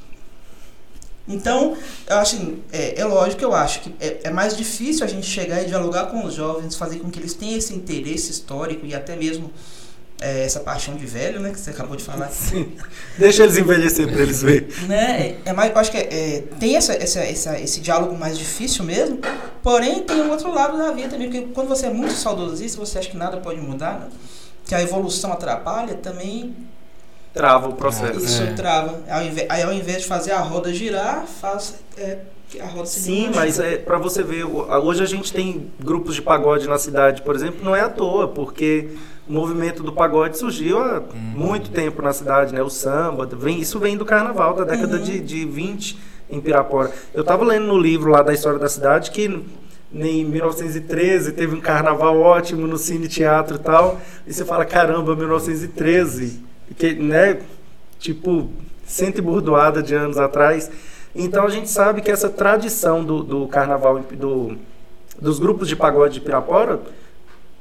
Então, 1.26 1.76
eu 2.08 2.16
acho, 2.16 2.36
assim, 2.36 2.62
é, 2.72 3.00
é 3.00 3.04
lógico 3.04 3.38
que 3.38 3.44
eu 3.44 3.54
acho 3.54 3.80
que 3.80 3.94
é, 4.00 4.22
é 4.24 4.30
mais 4.30 4.56
difícil 4.56 5.04
a 5.04 5.08
gente 5.08 5.24
chegar 5.26 5.62
e 5.62 5.66
dialogar 5.66 6.06
com 6.06 6.24
os 6.24 6.34
jovens, 6.34 6.74
fazer 6.74 6.98
com 6.98 7.10
que 7.10 7.18
eles 7.20 7.32
tenham 7.32 7.56
esse 7.56 7.72
interesse 7.74 8.30
histórico 8.30 8.84
e 8.84 8.92
até 8.94 9.14
mesmo 9.14 9.50
é, 10.22 10.44
essa 10.44 10.60
paixão 10.60 10.94
de 10.94 11.04
velho, 11.04 11.40
né, 11.40 11.50
que 11.50 11.58
você 11.58 11.70
acabou 11.70 11.96
de 11.96 12.04
falar. 12.04 12.28
Sim. 12.30 12.72
Deixa 13.18 13.42
eles 13.42 13.58
envelhecer 13.58 14.10
para 14.10 14.22
eles 14.22 14.40
verem. 14.42 14.68
né? 14.86 15.36
É, 15.44 15.50
é 15.50 15.52
mais, 15.52 15.70
eu 15.72 15.78
acho 15.78 15.90
que 15.90 15.98
é, 15.98 16.36
é, 16.36 16.44
tem 16.58 16.76
essa, 16.76 16.94
essa, 16.94 17.20
essa, 17.20 17.58
esse 17.58 17.80
diálogo 17.80 18.16
mais 18.16 18.38
difícil 18.38 18.84
mesmo, 18.84 19.18
porém 19.62 20.02
tem 20.02 20.20
um 20.22 20.30
outro 20.30 20.52
lado 20.52 20.78
da 20.78 20.90
vida 20.92 21.08
também, 21.08 21.30
porque 21.30 21.48
quando 21.52 21.68
você 21.68 21.86
é 21.86 21.90
muito 21.90 22.14
saudosista, 22.14 22.78
você 22.78 22.98
acha 22.98 23.10
que 23.10 23.16
nada 23.16 23.36
pode 23.38 23.60
mudar, 23.60 23.98
né? 23.98 24.08
que 24.66 24.74
a 24.74 24.80
evolução 24.80 25.32
atrapalha, 25.32 25.94
também 25.94 26.54
Trava 27.34 27.68
o 27.68 27.74
processo. 27.74 28.24
isso 28.24 28.42
É. 28.42 28.52
trava. 28.52 29.00
Ao 29.08 29.22
invés, 29.22 29.46
aí 29.48 29.62
ao 29.62 29.72
invés 29.72 30.02
de 30.02 30.06
fazer 30.06 30.32
a 30.32 30.40
roda 30.40 30.72
girar, 30.72 31.24
faz 31.26 31.76
é, 31.96 32.18
que 32.48 32.60
a 32.60 32.66
roda 32.66 32.84
se 32.84 33.00
Sim, 33.00 33.30
mas 33.34 33.58
é 33.58 33.78
para 33.78 33.96
você 33.96 34.22
ver, 34.22 34.44
hoje 34.44 35.02
a 35.02 35.06
gente 35.06 35.32
tem 35.32 35.70
grupos 35.80 36.14
de 36.14 36.20
pagode 36.20 36.68
na 36.68 36.78
cidade, 36.78 37.22
por 37.22 37.34
exemplo, 37.34 37.64
não 37.64 37.74
é 37.74 37.80
à 37.80 37.88
toa, 37.88 38.28
porque 38.28 38.90
o 39.28 39.32
movimento 39.32 39.82
do 39.82 39.92
pagode 39.92 40.36
surgiu 40.38 40.78
há 40.78 41.02
muito 41.14 41.70
tempo 41.70 42.02
na 42.02 42.12
cidade, 42.12 42.52
né? 42.54 42.62
O 42.62 42.68
samba, 42.70 43.26
vem, 43.26 43.60
isso 43.60 43.78
vem 43.78 43.96
do 43.96 44.04
carnaval 44.04 44.54
da 44.54 44.64
década 44.64 44.96
Uhum. 44.96 45.02
de, 45.02 45.20
de 45.20 45.44
20 45.44 45.98
em 46.30 46.40
Pirapora. 46.40 46.90
Eu 47.14 47.20
estava 47.20 47.44
lendo 47.44 47.66
no 47.66 47.78
livro 47.78 48.10
lá 48.10 48.22
da 48.22 48.32
história 48.32 48.58
da 48.58 48.68
cidade 48.68 49.10
que 49.10 49.44
em 49.94 50.24
1913 50.24 51.32
teve 51.32 51.54
um 51.54 51.60
carnaval 51.60 52.18
ótimo 52.18 52.66
no 52.66 52.78
cine 52.78 53.06
teatro 53.06 53.56
e 53.56 53.58
tal, 53.58 54.00
e 54.26 54.32
você 54.32 54.44
fala, 54.44 54.64
caramba, 54.64 55.14
1913, 55.14 56.42
que, 56.76 56.94
né? 56.94 57.38
Tipo, 57.98 58.48
cento 58.86 59.18
e 59.18 59.22
burdoada 59.22 59.82
de 59.82 59.94
anos 59.94 60.18
atrás. 60.18 60.70
Então 61.14 61.44
a 61.44 61.50
gente 61.50 61.68
sabe 61.70 62.00
que 62.00 62.10
essa 62.10 62.28
tradição 62.30 63.04
do, 63.04 63.22
do 63.22 63.46
carnaval, 63.48 64.00
do, 64.12 64.56
dos 65.20 65.38
grupos 65.38 65.68
de 65.68 65.76
pagode 65.76 66.14
de 66.14 66.20
Pirapora, 66.20 66.80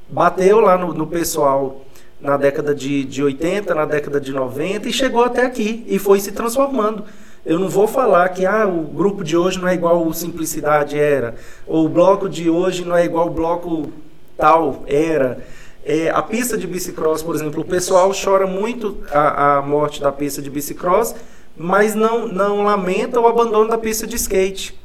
bateu 0.08 0.60
lá 0.60 0.76
no, 0.76 0.92
no 0.92 1.06
pessoal 1.06 1.82
na 2.20 2.36
década 2.36 2.74
de, 2.74 3.04
de 3.04 3.22
80, 3.22 3.74
na 3.74 3.84
década 3.84 4.20
de 4.20 4.32
90 4.32 4.88
e 4.88 4.92
chegou 4.92 5.24
até 5.24 5.44
aqui 5.44 5.84
e 5.88 5.98
foi 5.98 6.20
se 6.20 6.30
transformando. 6.30 7.04
Eu 7.44 7.58
não 7.58 7.68
vou 7.68 7.88
falar 7.88 8.28
que 8.28 8.46
ah, 8.46 8.66
o 8.68 8.82
grupo 8.82 9.24
de 9.24 9.36
hoje 9.36 9.58
não 9.58 9.66
é 9.66 9.74
igual 9.74 10.06
o 10.06 10.14
Simplicidade 10.14 10.96
era, 10.96 11.34
ou 11.66 11.86
o 11.86 11.88
bloco 11.88 12.28
de 12.28 12.48
hoje 12.48 12.84
não 12.84 12.96
é 12.96 13.04
igual 13.04 13.26
o 13.26 13.30
bloco 13.30 13.92
tal 14.36 14.84
era. 14.86 15.38
É, 15.84 16.10
a 16.10 16.22
pista 16.22 16.56
de 16.56 16.68
bicicross, 16.68 17.24
por 17.24 17.34
exemplo, 17.34 17.62
o 17.62 17.64
pessoal 17.64 18.12
chora 18.12 18.46
muito 18.46 18.98
a, 19.10 19.58
a 19.58 19.62
morte 19.62 20.00
da 20.00 20.12
pista 20.12 20.40
de 20.40 20.48
bicicross, 20.48 21.16
mas 21.56 21.96
não, 21.96 22.28
não 22.28 22.62
lamenta 22.62 23.20
o 23.20 23.26
abandono 23.26 23.68
da 23.68 23.76
pista 23.76 24.06
de 24.06 24.14
skate. 24.14 24.80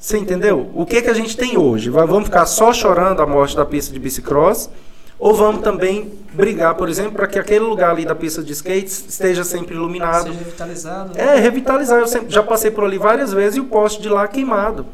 Você 0.00 0.16
entendeu? 0.16 0.70
O 0.74 0.86
que, 0.86 1.02
que 1.02 1.10
a 1.10 1.14
gente 1.14 1.36
tem 1.36 1.58
hoje? 1.58 1.90
Vamos 1.90 2.24
ficar 2.24 2.46
só 2.46 2.72
chorando 2.72 3.20
a 3.20 3.26
morte 3.26 3.54
da 3.54 3.66
pista 3.66 3.92
de 3.92 4.00
bicicross? 4.00 4.70
Ou 5.18 5.34
vamos 5.34 5.60
também 5.60 6.10
brigar, 6.32 6.74
por 6.74 6.88
exemplo, 6.88 7.12
para 7.12 7.26
que 7.26 7.38
aquele 7.38 7.60
lugar 7.66 7.90
ali 7.90 8.06
da 8.06 8.14
pista 8.14 8.42
de 8.42 8.50
skate 8.54 8.86
esteja 8.86 9.44
sempre 9.44 9.74
iluminado? 9.74 10.28
seja 10.28 10.38
revitalizado. 10.38 11.18
É, 11.18 11.36
revitalizar. 11.36 12.00
Eu 12.00 12.06
sempre, 12.06 12.32
já 12.32 12.42
passei 12.42 12.70
por 12.70 12.84
ali 12.84 12.96
várias 12.96 13.30
vezes 13.30 13.56
e 13.56 13.60
o 13.60 13.66
poste 13.66 14.00
de 14.00 14.08
lá 14.08 14.26
queimado. 14.26 14.86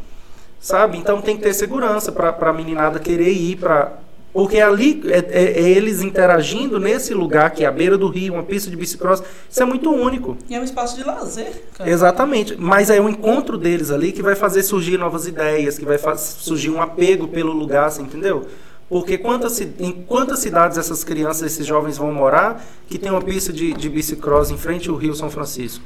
sabe? 0.59 0.98
Então 0.98 1.22
tem 1.22 1.36
que 1.36 1.44
ter 1.44 1.54
segurança 1.54 2.11
para 2.11 2.36
a 2.36 2.52
meninada 2.52 2.98
querer 2.98 3.30
ir 3.30 3.54
para 3.57 3.92
porque 4.37 4.61
ali 4.61 5.03
é, 5.07 5.18
é- 5.30 5.61
é 5.62 5.70
eles 5.70 6.03
interagindo 6.03 6.78
nesse 6.78 7.14
lugar 7.14 7.51
que 7.53 7.64
é 7.64 7.66
a 7.66 7.72
beira 7.72 7.97
do 7.97 8.07
rio, 8.07 8.34
uma 8.34 8.43
pista 8.43 8.68
de 8.68 8.76
bicicross, 8.76 9.22
isso 9.49 9.62
é 9.62 9.64
muito 9.64 9.91
único. 9.91 10.37
E 10.47 10.55
é 10.55 10.61
um 10.61 10.62
espaço 10.62 10.95
de 10.95 11.03
lazer, 11.05 11.64
cara. 11.72 11.89
Exatamente. 11.89 12.55
Mas 12.59 12.91
é 12.91 13.01
o 13.01 13.09
encontro 13.09 13.57
deles 13.57 13.91
ali 13.91 14.12
que 14.12 14.20
vai 14.20 14.34
fazer 14.34 14.62
surgir 14.62 14.99
novas 14.99 15.26
ideias, 15.26 15.78
que 15.78 15.87
vai 15.87 15.99
surgir 16.18 16.68
um 16.68 16.82
apego 16.82 17.26
pelo 17.28 17.51
lugar, 17.51 17.91
você 17.91 18.03
entendeu? 18.03 18.47
Porque 18.91 19.16
quantas, 19.16 19.59
em 19.59 19.91
quantas 20.07 20.41
cidades 20.41 20.76
essas 20.76 21.03
crianças, 21.03 21.51
esses 21.51 21.64
jovens 21.66 21.97
vão 21.97 22.12
morar 22.12 22.62
que 22.89 22.99
tem 22.99 23.11
uma 23.11 23.22
pista 23.22 23.55
de, 23.55 23.72
de 23.72 23.89
bicicross 23.89 24.51
em 24.51 24.59
frente 24.59 24.91
ao 24.91 24.97
Rio 24.97 25.14
São 25.14 25.30
Francisco? 25.30 25.82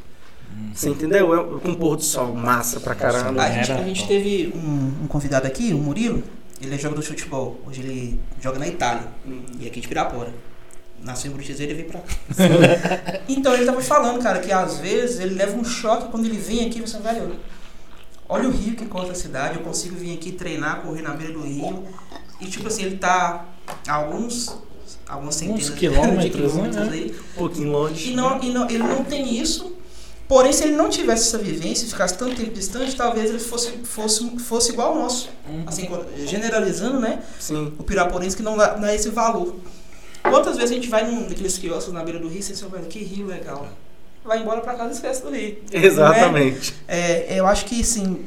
Você 0.74 0.88
entendeu? 0.88 1.32
É, 1.34 1.60
com 1.60 1.68
um 1.68 1.74
pôr 1.74 1.94
do 1.94 2.02
sol, 2.02 2.34
massa 2.34 2.80
pra 2.80 2.96
caramba. 2.96 3.44
A 3.44 3.48
gente, 3.48 3.70
a 3.70 3.76
gente 3.84 4.08
teve 4.08 4.52
um, 4.56 5.04
um 5.04 5.06
convidado 5.06 5.46
aqui, 5.46 5.72
o 5.72 5.78
Murilo. 5.78 6.20
Ele 6.60 6.74
é 6.74 6.78
jogador 6.78 7.00
de 7.00 7.08
futebol. 7.08 7.58
Hoje 7.66 7.80
ele 7.80 8.20
joga 8.40 8.58
na 8.58 8.68
Itália. 8.68 9.08
E 9.58 9.66
aqui 9.66 9.80
de 9.80 9.88
Pirapora. 9.88 10.32
Nasceu 11.02 11.30
em 11.30 11.34
Brutizeira 11.34 11.72
e 11.72 11.74
veio 11.74 11.88
pra 11.88 12.00
cá. 12.00 13.20
então 13.26 13.54
ele 13.54 13.64
tava 13.64 13.80
falando, 13.80 14.22
cara, 14.22 14.38
que 14.40 14.52
às 14.52 14.78
vezes 14.78 15.18
ele 15.18 15.34
leva 15.34 15.56
um 15.56 15.64
choque 15.64 16.10
quando 16.10 16.26
ele 16.26 16.36
vem 16.36 16.66
aqui 16.66 16.78
e 16.78 16.82
você, 16.82 16.98
velho, 16.98 17.36
olha 18.28 18.48
o 18.48 18.52
rio 18.52 18.76
que 18.76 18.84
corta 18.84 19.12
a 19.12 19.14
cidade, 19.14 19.56
eu 19.56 19.62
consigo 19.62 19.96
vir 19.96 20.14
aqui 20.14 20.32
treinar, 20.32 20.82
correr 20.82 21.00
na 21.00 21.14
beira 21.14 21.32
do 21.32 21.40
rio. 21.40 21.86
E 22.38 22.46
tipo 22.46 22.68
assim, 22.68 22.82
ele 22.82 22.98
tá 22.98 23.46
a 23.88 23.94
alguns, 23.94 24.54
algumas 25.08 25.36
centenas 25.36 25.66
de 25.66 25.72
quilômetros, 25.72 26.24
quilômetros 26.36 26.86
né? 26.86 26.92
aí. 26.92 27.16
Um 27.32 27.38
pouquinho 27.38 27.72
longe. 27.72 28.10
E, 28.10 28.14
não, 28.14 28.42
e 28.42 28.50
não, 28.50 28.68
ele 28.68 28.82
não 28.82 29.02
tem 29.02 29.40
isso. 29.40 29.79
Porém, 30.30 30.52
se 30.52 30.62
ele 30.62 30.76
não 30.76 30.88
tivesse 30.88 31.24
essa 31.26 31.38
vivência, 31.38 31.88
ficasse 31.88 32.16
tanto 32.16 32.36
tempo 32.36 32.52
distante, 32.54 32.94
talvez 32.94 33.30
ele 33.30 33.40
fosse, 33.40 33.72
fosse, 33.82 34.30
fosse 34.38 34.70
igual 34.70 34.90
ao 34.92 34.94
nosso. 35.00 35.28
Assim, 35.66 35.86
quando- 35.86 36.06
generalizando, 36.24 37.00
né? 37.00 37.20
Sim. 37.40 37.72
O 37.76 37.82
piraporense 37.82 38.36
que 38.36 38.42
não, 38.44 38.56
dá- 38.56 38.76
não 38.76 38.86
é 38.86 38.94
esse 38.94 39.08
valor. 39.08 39.56
Quantas 40.22 40.54
vezes 40.56 40.70
a 40.70 40.74
gente 40.74 40.88
vai 40.88 41.04
num 41.04 41.26
daqueles 41.26 41.58
quiosques 41.58 41.92
na 41.92 42.04
beira 42.04 42.20
do 42.20 42.28
rio 42.28 42.38
e 42.38 42.42
você 42.44 42.54
velho, 42.64 42.84
que 42.86 43.00
rio 43.00 43.26
legal. 43.26 43.66
Vai 44.24 44.38
embora 44.40 44.60
pra 44.60 44.74
casa 44.74 44.90
e 44.90 44.94
esquece 44.94 45.20
do 45.20 45.30
rio. 45.30 45.58
Exatamente. 45.72 46.76
É, 46.86 47.36
eu 47.36 47.44
acho 47.44 47.64
que, 47.64 47.80
assim, 47.80 48.24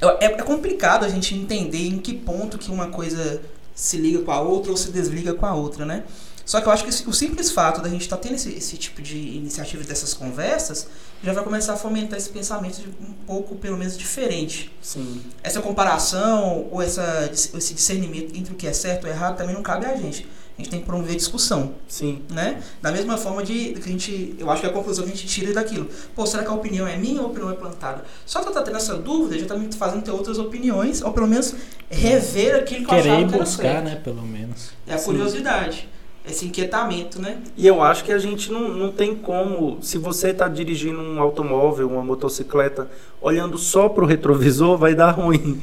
é, 0.00 0.26
é 0.26 0.28
complicado 0.42 1.04
a 1.04 1.08
gente 1.08 1.34
entender 1.34 1.88
em 1.88 1.98
que 1.98 2.12
ponto 2.14 2.56
que 2.56 2.70
uma 2.70 2.86
coisa 2.86 3.42
se 3.74 3.96
liga 3.96 4.20
com 4.20 4.30
a 4.30 4.40
outra 4.40 4.70
ou 4.70 4.76
se 4.76 4.92
desliga 4.92 5.34
com 5.34 5.44
a 5.44 5.54
outra, 5.54 5.84
né? 5.84 6.04
Só 6.44 6.60
que 6.60 6.68
eu 6.68 6.72
acho 6.72 6.84
que 6.84 7.08
o 7.08 7.12
simples 7.12 7.50
fato 7.50 7.80
da 7.80 7.88
gente 7.88 8.02
estar 8.02 8.18
tendo 8.18 8.34
esse, 8.34 8.50
esse 8.50 8.76
tipo 8.76 9.00
de 9.00 9.16
iniciativa 9.16 9.82
dessas 9.82 10.12
conversas 10.12 10.86
já 11.22 11.32
vai 11.32 11.42
começar 11.42 11.72
a 11.72 11.76
fomentar 11.76 12.18
esse 12.18 12.28
pensamento 12.28 12.82
um 13.00 13.12
pouco, 13.26 13.54
pelo 13.56 13.78
menos, 13.78 13.96
diferente. 13.96 14.70
Sim. 14.82 15.22
Essa 15.42 15.60
comparação 15.62 16.68
ou 16.70 16.82
essa, 16.82 17.30
esse 17.32 17.74
discernimento 17.74 18.36
entre 18.36 18.52
o 18.52 18.56
que 18.56 18.66
é 18.66 18.72
certo 18.72 19.04
ou 19.04 19.10
errado 19.10 19.36
também 19.36 19.54
não 19.54 19.62
cabe 19.62 19.86
a 19.86 19.96
gente. 19.96 20.26
A 20.56 20.62
gente 20.62 20.70
tem 20.70 20.80
que 20.80 20.86
promover 20.86 21.16
discussão 21.16 21.74
Sim. 21.88 22.22
né? 22.30 22.62
Da 22.80 22.92
mesma 22.92 23.16
forma 23.16 23.42
de 23.42 23.72
que 23.72 23.88
a 23.88 23.92
gente, 23.92 24.36
eu 24.38 24.48
acho 24.48 24.60
que 24.60 24.68
a 24.68 24.70
conclusão 24.70 25.04
que 25.04 25.10
a 25.10 25.14
gente 25.16 25.26
tira 25.26 25.50
é 25.50 25.52
daquilo. 25.52 25.88
Pô, 26.14 26.24
será 26.26 26.44
que 26.44 26.48
a 26.48 26.52
opinião 26.52 26.86
é 26.86 26.96
minha 26.96 27.20
ou 27.20 27.26
a 27.26 27.30
opinião 27.30 27.50
é 27.50 27.54
plantada? 27.54 28.04
Só 28.24 28.40
que 28.40 28.48
eu 28.48 28.52
tá 28.52 28.62
tendo 28.62 28.76
essa 28.76 28.94
dúvida, 28.94 29.36
já 29.36 29.46
tá 29.46 29.56
me 29.56 29.72
fazendo 29.72 30.02
ter 30.02 30.12
outras 30.12 30.38
opiniões, 30.38 31.02
ou 31.02 31.10
pelo 31.12 31.26
menos 31.26 31.56
rever 31.90 32.54
aquilo 32.54 32.86
que 32.86 32.94
eu 32.94 32.96
Querer 32.96 33.10
achava 33.10 33.28
que 33.28 33.34
era 33.34 33.44
buscar, 33.44 33.62
certo. 33.62 33.84
né? 33.84 33.96
Pelo 33.96 34.22
menos. 34.22 34.70
É 34.86 34.94
a 34.94 34.98
Sim. 34.98 35.06
curiosidade, 35.06 35.88
esse 36.26 36.46
inquietamento, 36.46 37.20
né? 37.20 37.38
E 37.56 37.66
eu 37.66 37.82
acho 37.82 38.02
que 38.02 38.12
a 38.12 38.18
gente 38.18 38.50
não, 38.50 38.68
não 38.68 38.90
tem 38.90 39.14
como, 39.14 39.78
se 39.82 39.98
você 39.98 40.30
está 40.30 40.48
dirigindo 40.48 40.98
um 40.98 41.20
automóvel, 41.20 41.88
uma 41.88 42.02
motocicleta, 42.02 42.88
olhando 43.20 43.58
só 43.58 43.88
para 43.88 44.04
o 44.04 44.06
retrovisor, 44.06 44.78
vai 44.78 44.94
dar 44.94 45.10
ruim. 45.10 45.60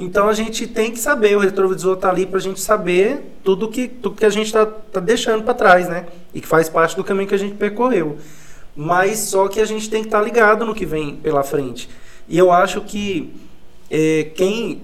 Então 0.00 0.28
a 0.28 0.32
gente 0.32 0.66
tem 0.66 0.92
que 0.92 0.98
saber, 0.98 1.36
o 1.36 1.40
retrovisor 1.40 1.94
está 1.94 2.08
ali 2.10 2.24
para 2.24 2.38
a 2.38 2.42
gente 2.42 2.60
saber 2.60 3.34
tudo 3.42 3.68
que, 3.68 3.88
tudo 3.88 4.14
que 4.14 4.24
a 4.24 4.30
gente 4.30 4.46
está 4.46 4.64
tá 4.64 5.00
deixando 5.00 5.42
para 5.42 5.54
trás, 5.54 5.88
né? 5.88 6.06
E 6.32 6.40
que 6.40 6.46
faz 6.46 6.68
parte 6.68 6.94
do 6.94 7.02
caminho 7.02 7.28
que 7.28 7.34
a 7.34 7.38
gente 7.38 7.56
percorreu. 7.56 8.18
Mas 8.76 9.18
só 9.18 9.48
que 9.48 9.60
a 9.60 9.64
gente 9.64 9.90
tem 9.90 10.02
que 10.02 10.08
estar 10.08 10.20
ligado 10.20 10.64
no 10.64 10.74
que 10.74 10.86
vem 10.86 11.16
pela 11.16 11.42
frente. 11.42 11.88
E 12.28 12.38
eu 12.38 12.52
acho 12.52 12.82
que 12.82 13.34
eh, 13.90 14.30
quem 14.36 14.82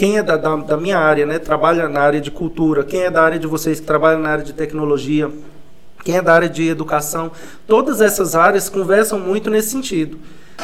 quem 0.00 0.16
é 0.16 0.22
da, 0.22 0.38
da, 0.38 0.56
da 0.56 0.76
minha 0.78 0.96
área, 0.96 1.26
né, 1.26 1.38
trabalha 1.38 1.86
na 1.86 2.00
área 2.00 2.22
de 2.22 2.30
cultura, 2.30 2.82
quem 2.82 3.02
é 3.02 3.10
da 3.10 3.22
área 3.22 3.38
de 3.38 3.46
vocês 3.46 3.80
que 3.80 3.86
trabalham 3.86 4.18
na 4.18 4.30
área 4.30 4.42
de 4.42 4.54
tecnologia, 4.54 5.30
quem 6.02 6.16
é 6.16 6.22
da 6.22 6.32
área 6.32 6.48
de 6.48 6.66
educação, 6.66 7.30
todas 7.66 8.00
essas 8.00 8.34
áreas 8.34 8.70
conversam 8.70 9.20
muito 9.20 9.50
nesse 9.50 9.68
sentido, 9.68 10.16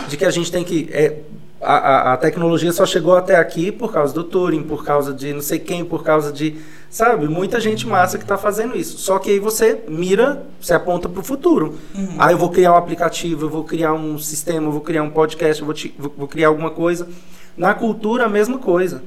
de 0.09 0.17
que 0.17 0.25
a 0.25 0.31
gente 0.31 0.51
tem 0.51 0.65
que 0.65 0.89
é, 0.91 1.19
a, 1.61 2.15
a, 2.15 2.17
tecnologia 2.17 2.73
só 2.73 2.87
chegou 2.87 3.15
até 3.15 3.37
aqui 3.37 3.71
por 3.71 3.93
causa 3.93 4.15
do 4.15 4.25
Turing, 4.25 4.63
por 4.63 4.83
causa 4.83 5.13
de 5.13 5.35
não 5.35 5.43
sei 5.43 5.59
quem, 5.59 5.85
por 5.85 6.03
causa 6.03 6.33
de, 6.33 6.57
sabe, 6.89 7.29
muita 7.29 7.61
gente 7.61 7.87
massa 7.87 8.17
que 8.17 8.25
está 8.25 8.39
fazendo 8.39 8.75
isso. 8.75 8.97
Só 8.97 9.19
que 9.19 9.33
aí 9.33 9.39
você 9.39 9.83
mira, 9.87 10.47
você 10.59 10.73
aponta 10.73 11.11
para 11.11 11.21
o 11.21 11.23
futuro. 11.23 11.75
Uhum. 11.95 12.17
Ah, 12.19 12.33
eu 12.33 12.39
vou 12.39 12.49
criar 12.49 12.73
um 12.73 12.77
aplicativo, 12.77 13.45
eu 13.45 13.51
vou 13.51 13.65
criar 13.65 13.93
um 13.93 14.19
sistema, 14.19 14.69
eu 14.69 14.73
vou 14.73 14.81
criar 14.81 15.03
um 15.03 15.11
podcast, 15.11 15.61
eu 15.61 15.67
vou, 15.67 15.75
te- 15.75 15.95
vou- 15.99 16.15
vou 16.17 16.27
criar 16.27 16.49
alguma 16.49 16.71
coisa. 16.71 17.07
Na 17.55 17.75
cultura, 17.75 18.25
a 18.25 18.29
mesma 18.31 18.59
coisa. 18.59 19.03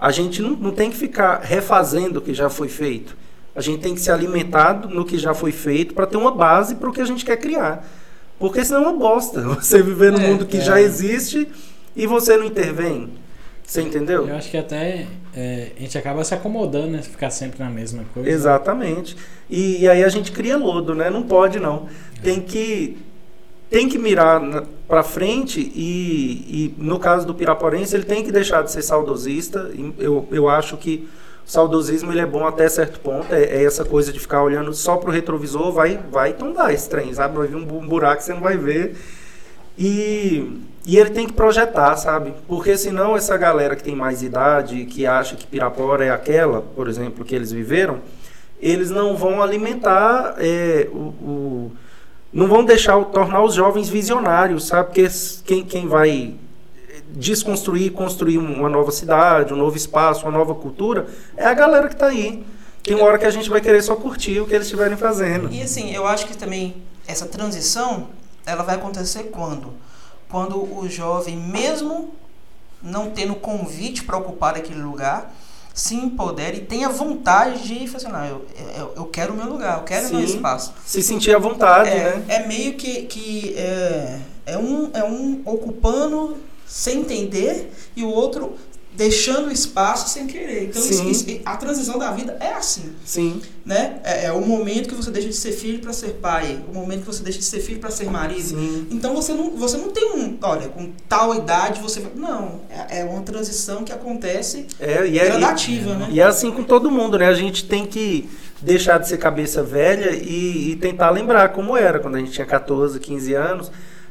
A 0.00 0.10
gente 0.10 0.40
não, 0.40 0.50
não 0.52 0.70
tem 0.70 0.90
que 0.90 0.96
ficar 0.96 1.40
refazendo 1.40 2.18
o 2.18 2.22
que 2.22 2.32
já 2.32 2.48
foi 2.48 2.68
feito. 2.68 3.16
A 3.54 3.60
gente 3.60 3.80
tem 3.82 3.94
que 3.94 4.00
se 4.00 4.10
alimentar 4.10 4.88
no 4.88 5.04
que 5.04 5.18
já 5.18 5.34
foi 5.34 5.52
feito 5.52 5.92
para 5.94 6.06
ter 6.06 6.16
uma 6.16 6.30
base 6.30 6.76
para 6.76 6.88
o 6.88 6.92
que 6.92 7.00
a 7.00 7.04
gente 7.04 7.24
quer 7.24 7.36
criar. 7.36 7.86
Porque 8.38 8.64
senão 8.64 8.84
é 8.84 8.88
uma 8.88 8.98
bosta. 8.98 9.42
Você 9.60 9.82
viver 9.82 10.10
no 10.12 10.20
É, 10.20 10.26
mundo 10.26 10.46
que 10.46 10.56
é. 10.56 10.60
já 10.60 10.80
existe 10.80 11.46
e 11.94 12.06
você 12.06 12.36
não 12.36 12.44
intervém. 12.46 13.10
Você 13.62 13.82
entendeu? 13.82 14.26
Eu 14.26 14.36
acho 14.36 14.50
que 14.50 14.56
até 14.56 15.06
é, 15.36 15.72
a 15.76 15.80
gente 15.80 15.96
acaba 15.98 16.24
se 16.24 16.34
acomodando, 16.34 16.88
né? 16.88 17.02
Ficar 17.02 17.30
sempre 17.30 17.62
na 17.62 17.68
mesma 17.70 18.02
coisa. 18.14 18.28
Exatamente. 18.28 19.16
E, 19.48 19.82
e 19.82 19.88
aí 19.88 20.02
a 20.02 20.08
gente 20.08 20.32
cria 20.32 20.56
lodo, 20.56 20.94
né? 20.94 21.10
Não 21.10 21.22
pode 21.22 21.60
não. 21.60 21.86
Tem 22.22 22.40
que 22.40 22.96
tem 23.70 23.88
que 23.88 23.98
mirar 23.98 24.40
para 24.88 25.02
frente 25.04 25.60
e, 25.60 26.74
e 26.76 26.82
no 26.82 26.98
caso 26.98 27.24
do 27.26 27.34
Piraporense 27.34 27.94
ele 27.94 28.04
tem 28.04 28.24
que 28.24 28.32
deixar 28.32 28.62
de 28.62 28.72
ser 28.72 28.82
saudosista. 28.82 29.70
Eu, 29.96 30.26
eu 30.32 30.48
acho 30.48 30.76
que 30.76 31.08
o 31.46 31.50
saudosismo 31.50 32.10
ele 32.12 32.20
é 32.20 32.26
bom 32.26 32.44
até 32.46 32.68
certo 32.68 32.98
ponto. 33.00 33.32
É, 33.32 33.44
é 33.44 33.64
essa 33.64 33.84
coisa 33.84 34.12
de 34.12 34.18
ficar 34.18 34.42
olhando 34.42 34.74
só 34.74 34.96
pro 34.96 35.12
retrovisor 35.12 35.70
vai 35.72 36.00
vai 36.10 36.32
tombar 36.32 36.72
esse 36.74 36.88
trem, 36.88 37.14
sabe? 37.14 37.38
Vai 37.38 37.46
vir 37.46 37.56
um 37.56 37.64
buraco 37.64 38.18
que 38.18 38.24
você 38.24 38.34
não 38.34 38.40
vai 38.40 38.56
ver. 38.56 38.96
E, 39.78 40.60
e 40.84 40.98
ele 40.98 41.10
tem 41.10 41.26
que 41.26 41.32
projetar, 41.32 41.96
sabe? 41.96 42.34
Porque 42.48 42.76
senão 42.76 43.16
essa 43.16 43.36
galera 43.36 43.76
que 43.76 43.82
tem 43.84 43.94
mais 43.94 44.22
idade, 44.22 44.84
que 44.86 45.06
acha 45.06 45.36
que 45.36 45.46
Pirapora 45.46 46.04
é 46.04 46.10
aquela, 46.10 46.60
por 46.60 46.88
exemplo, 46.88 47.24
que 47.24 47.34
eles 47.34 47.52
viveram, 47.52 47.98
eles 48.60 48.90
não 48.90 49.16
vão 49.16 49.42
alimentar 49.42 50.34
é, 50.38 50.88
o, 50.92 50.96
o- 51.24 51.72
não 52.32 52.46
vão 52.46 52.64
deixar 52.64 53.02
tornar 53.06 53.42
os 53.42 53.54
jovens 53.54 53.88
visionários, 53.88 54.66
sabe? 54.66 54.86
Porque 54.86 55.08
quem, 55.44 55.64
quem 55.64 55.88
vai 55.88 56.34
desconstruir, 57.08 57.92
construir 57.92 58.38
uma 58.38 58.68
nova 58.68 58.92
cidade, 58.92 59.52
um 59.52 59.56
novo 59.56 59.76
espaço, 59.76 60.24
uma 60.24 60.32
nova 60.32 60.54
cultura, 60.54 61.08
é 61.36 61.44
a 61.44 61.54
galera 61.54 61.88
que 61.88 61.94
está 61.94 62.06
aí. 62.06 62.44
Tem 62.82 62.94
uma 62.94 63.04
hora 63.04 63.18
que 63.18 63.26
a 63.26 63.30
gente 63.30 63.50
vai 63.50 63.60
querer 63.60 63.82
só 63.82 63.94
curtir 63.96 64.40
o 64.40 64.46
que 64.46 64.54
eles 64.54 64.66
estiverem 64.66 64.96
fazendo. 64.96 65.52
E 65.52 65.60
assim, 65.60 65.92
eu 65.92 66.06
acho 66.06 66.26
que 66.26 66.36
também 66.36 66.76
essa 67.06 67.26
transição, 67.26 68.08
ela 68.46 68.62
vai 68.62 68.76
acontecer 68.76 69.24
quando? 69.24 69.74
Quando 70.28 70.56
o 70.56 70.88
jovem, 70.88 71.36
mesmo 71.36 72.14
não 72.82 73.10
tendo 73.10 73.34
convite 73.34 74.04
para 74.04 74.16
ocupar 74.16 74.56
aquele 74.56 74.80
lugar, 74.80 75.34
se 75.74 75.94
empodere 75.94 76.58
e 76.58 76.60
tenha 76.60 76.88
vontade 76.88 77.62
de 77.62 77.86
falar 77.86 77.96
assim, 77.96 78.12
não, 78.12 78.24
eu, 78.26 78.46
eu, 78.76 78.92
eu 78.96 79.04
quero 79.06 79.32
o 79.32 79.36
meu 79.36 79.46
lugar, 79.46 79.78
eu 79.78 79.84
quero 79.84 80.08
o 80.08 80.14
meu 80.14 80.26
Sim. 80.26 80.34
espaço. 80.34 80.72
Se 80.84 81.02
sentir 81.02 81.34
à 81.34 81.38
vontade, 81.38 81.90
É, 81.90 82.16
né? 82.16 82.24
é 82.28 82.46
meio 82.46 82.74
que, 82.74 83.02
que 83.02 83.54
é, 83.56 84.18
é, 84.46 84.58
um, 84.58 84.90
é 84.92 85.04
um 85.04 85.42
ocupando 85.44 86.36
sem 86.66 87.00
entender 87.00 87.72
e 87.96 88.04
o 88.04 88.08
outro 88.08 88.54
deixando 88.96 89.50
espaço 89.50 90.08
sem 90.10 90.26
querer. 90.26 90.64
Então 90.64 90.82
isso- 90.82 91.08
isso- 91.08 91.40
a 91.44 91.56
transição 91.56 91.98
da 91.98 92.10
vida 92.10 92.36
é 92.40 92.52
assim 92.52 92.92
Sim, 93.04 93.40
né? 93.64 94.00
É, 94.04 94.26
é 94.26 94.32
o 94.32 94.40
momento 94.40 94.88
que 94.88 94.94
você 94.94 95.10
deixa 95.10 95.28
de 95.28 95.34
ser 95.36 95.52
filho 95.52 95.78
para 95.78 95.92
ser 95.92 96.14
pai, 96.14 96.58
o 96.70 96.74
momento 96.74 97.00
que 97.00 97.06
você 97.06 97.22
deixa 97.22 97.38
de 97.38 97.44
ser 97.44 97.60
filho 97.60 97.78
para 97.78 97.90
ser 97.90 98.10
marido. 98.10 98.48
sim. 98.48 98.86
Então 98.90 99.14
você 99.14 99.32
não, 99.32 99.50
você 99.56 99.76
não 99.76 99.90
tem 99.90 100.04
um, 100.12 100.36
olha, 100.42 100.68
com 100.68 100.90
tal 101.08 101.34
idade 101.34 101.80
você. 101.80 102.02
Não, 102.14 102.60
é, 102.68 103.00
é 103.00 103.04
uma 103.04 103.22
transição 103.22 103.84
que 103.84 103.92
acontece 103.92 104.66
É, 104.78 105.06
e 105.06 105.18
é, 105.18 105.24
gradativa, 105.26 105.94
né? 105.94 106.08
E 106.10 106.20
é 106.20 106.24
assim 106.24 106.50
com 106.50 106.62
todo 106.64 106.90
mundo, 106.90 107.18
né? 107.18 107.26
A 107.28 107.34
gente 107.34 107.64
tem 107.64 107.86
que 107.86 108.28
deixar 108.60 108.98
de 108.98 109.08
ser 109.08 109.16
cabeça 109.18 109.62
velha 109.62 110.10
e, 110.14 110.72
e 110.72 110.76
tentar 110.76 111.10
lembrar 111.10 111.50
como 111.50 111.76
era 111.76 111.98
quando 111.98 112.16
a 112.16 112.18
gente 112.18 112.32
tinha 112.32 112.46
14, 112.46 112.98
15 113.00 113.32
anos. 113.34 113.70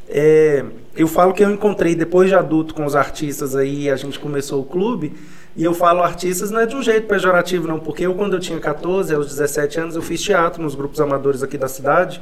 É, 0.09 0.65
eu 0.95 1.07
falo 1.07 1.33
que 1.33 1.43
eu 1.43 1.51
encontrei 1.51 1.93
depois 1.93 2.29
de 2.29 2.35
adulto 2.35 2.73
com 2.73 2.83
os 2.83 2.95
artistas 2.95 3.55
aí, 3.55 3.89
a 3.89 3.95
gente 3.95 4.17
começou 4.17 4.59
o 4.61 4.65
clube, 4.65 5.13
e 5.55 5.63
eu 5.63 5.73
falo 5.73 6.01
artistas 6.01 6.49
não 6.49 6.59
é 6.59 6.65
de 6.65 6.75
um 6.75 6.81
jeito 6.81 7.07
pejorativo 7.07 7.67
não, 7.67 7.79
porque 7.79 8.05
eu 8.05 8.15
quando 8.15 8.33
eu 8.33 8.39
tinha 8.39 8.59
14, 8.59 9.13
aos 9.13 9.27
17 9.27 9.79
anos, 9.79 9.95
eu 9.95 10.01
fiz 10.01 10.21
teatro 10.21 10.63
nos 10.63 10.73
grupos 10.73 10.99
amadores 10.99 11.43
aqui 11.43 11.57
da 11.57 11.67
cidade. 11.67 12.21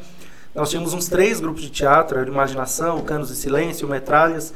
Nós 0.54 0.70
tínhamos 0.70 0.94
uns 0.94 1.08
três 1.08 1.40
grupos 1.40 1.62
de 1.62 1.70
teatro, 1.70 2.18
era 2.18 2.28
Imaginação, 2.28 3.00
Canos 3.02 3.30
e 3.30 3.36
Silêncio, 3.36 3.88
Metralhas. 3.88 4.54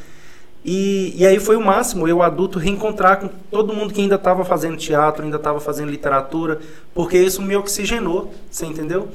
E, 0.63 1.13
e 1.15 1.25
aí 1.25 1.39
foi 1.39 1.55
o 1.55 1.61
máximo, 1.61 2.07
eu 2.07 2.21
adulto 2.21 2.59
reencontrar 2.59 3.19
com 3.19 3.29
todo 3.49 3.73
mundo 3.73 3.93
que 3.93 4.01
ainda 4.01 4.15
estava 4.15 4.45
fazendo 4.45 4.77
teatro, 4.77 5.23
ainda 5.23 5.37
estava 5.37 5.59
fazendo 5.59 5.89
literatura, 5.89 6.59
porque 6.93 7.17
isso 7.17 7.41
me 7.41 7.55
oxigenou, 7.55 8.31
você 8.49 8.65
entendeu? 8.65 9.09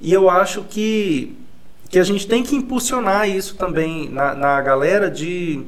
E 0.00 0.12
eu 0.12 0.28
acho 0.28 0.62
que, 0.62 1.36
que 1.90 1.98
a 1.98 2.04
gente 2.04 2.26
tem 2.26 2.42
que 2.42 2.54
impulsionar 2.54 3.28
isso 3.28 3.56
também 3.56 4.08
na, 4.08 4.34
na 4.34 4.60
galera 4.62 5.10
de... 5.10 5.60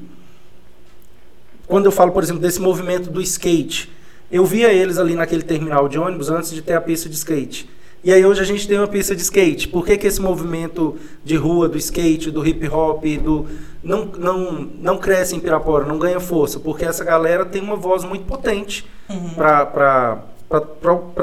Quando 1.66 1.86
eu 1.86 1.92
falo, 1.92 2.12
por 2.12 2.22
exemplo, 2.22 2.40
desse 2.40 2.60
movimento 2.60 3.10
do 3.10 3.20
skate, 3.20 3.90
eu 4.30 4.46
via 4.46 4.72
eles 4.72 4.98
ali 4.98 5.14
naquele 5.14 5.42
terminal 5.42 5.88
de 5.88 5.98
ônibus 5.98 6.30
antes 6.30 6.52
de 6.52 6.62
ter 6.62 6.74
a 6.74 6.80
pista 6.80 7.08
de 7.08 7.16
skate. 7.16 7.68
E 8.04 8.12
aí 8.12 8.24
hoje 8.24 8.40
a 8.40 8.44
gente 8.44 8.66
tem 8.66 8.78
uma 8.78 8.88
pista 8.88 9.14
de 9.14 9.22
skate. 9.22 9.68
Por 9.68 9.84
que, 9.84 9.96
que 9.96 10.06
esse 10.06 10.20
movimento 10.20 10.96
de 11.24 11.36
rua, 11.36 11.68
do 11.68 11.78
skate, 11.78 12.30
do 12.30 12.46
hip 12.46 12.68
hop, 12.68 13.04
do 13.22 13.46
não, 13.82 14.06
não, 14.06 14.52
não 14.80 14.98
cresce 14.98 15.36
em 15.36 15.40
Pirapora, 15.40 15.86
não 15.86 15.98
ganha 15.98 16.18
força? 16.20 16.58
Porque 16.58 16.84
essa 16.84 17.04
galera 17.04 17.44
tem 17.44 17.62
uma 17.62 17.76
voz 17.76 18.04
muito 18.04 18.24
potente 18.24 18.84
Uhum. 19.08 19.34
para 19.34 20.22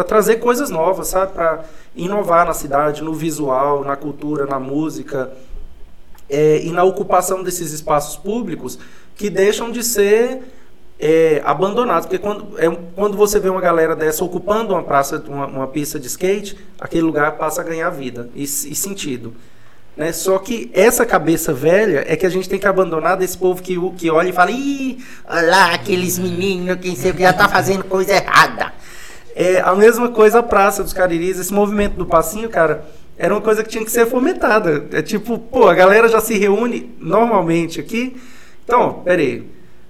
trazer 0.08 0.38
coisas 0.38 0.70
novas, 0.70 1.08
sabe? 1.08 1.34
Para 1.34 1.64
inovar 1.96 2.46
na 2.46 2.54
cidade, 2.54 3.04
no 3.04 3.14
visual, 3.14 3.84
na 3.84 3.96
cultura, 3.96 4.46
na 4.46 4.60
música 4.60 5.32
é, 6.30 6.62
e 6.64 6.72
na 6.72 6.84
ocupação 6.84 7.44
desses 7.44 7.72
espaços 7.72 8.16
públicos 8.16 8.80
que 9.16 9.30
deixam 9.30 9.72
de 9.72 9.84
ser 9.84 10.42
é, 11.00 11.42
abandonados. 11.44 12.06
Porque 12.06 12.20
quando, 12.20 12.60
é, 12.60 12.70
quando 12.96 13.18
você 13.18 13.40
vê 13.40 13.50
uma 13.50 13.62
galera 13.62 13.96
dessa 13.96 14.24
ocupando 14.24 14.74
uma 14.74 14.84
praça, 14.84 15.24
uma, 15.28 15.48
uma 15.48 15.68
pista 15.68 16.00
de 16.00 16.08
skate, 16.08 16.58
aquele 16.80 17.04
lugar 17.04 17.38
passa 17.38 17.62
a 17.62 17.64
ganhar 17.64 17.90
vida 17.90 18.30
e, 18.36 18.44
e 18.44 18.48
sentido. 18.48 19.34
Né? 19.96 20.14
Só 20.14 20.40
que 20.40 20.72
essa 20.74 21.06
cabeça 21.06 21.54
velha 21.54 22.06
é 22.08 22.16
que 22.16 22.26
a 22.26 22.30
gente 22.30 22.48
tem 22.48 22.60
que 22.60 22.68
abandonar 22.68 23.18
desse 23.18 23.38
povo 23.38 23.62
que, 23.62 23.78
que 23.98 24.10
olha 24.10 24.30
e 24.30 24.34
fala: 24.34 24.52
Ih, 24.52 25.04
olha 25.28 25.48
lá, 25.48 25.74
aqueles 25.74 26.18
meninos 26.18 26.78
que 26.78 26.96
já 26.96 27.34
tá 27.34 27.50
fazendo 27.50 27.84
coisa 27.84 28.14
errada. 28.14 28.74
É 29.42 29.62
a 29.62 29.74
mesma 29.74 30.10
coisa 30.10 30.40
a 30.40 30.44
Praça 30.44 30.84
dos 30.84 30.92
Cariris, 30.92 31.40
esse 31.40 31.54
movimento 31.54 31.96
do 31.96 32.06
passinho, 32.06 32.50
cara, 32.50 32.84
era 33.18 33.34
uma 33.34 33.40
coisa 33.40 33.64
que 33.64 33.70
tinha 33.70 33.86
que 33.86 33.90
ser 33.90 34.06
fomentada. 34.06 34.88
É 34.92 35.02
tipo, 35.02 35.40
pô, 35.40 35.70
a 35.70 35.74
galera 35.74 36.10
já 36.10 36.20
se 36.20 36.38
reúne 36.38 36.94
normalmente 37.00 37.80
aqui. 37.80 38.18
Então, 38.66 39.02
peraí. 39.06 39.40
O 39.40 39.46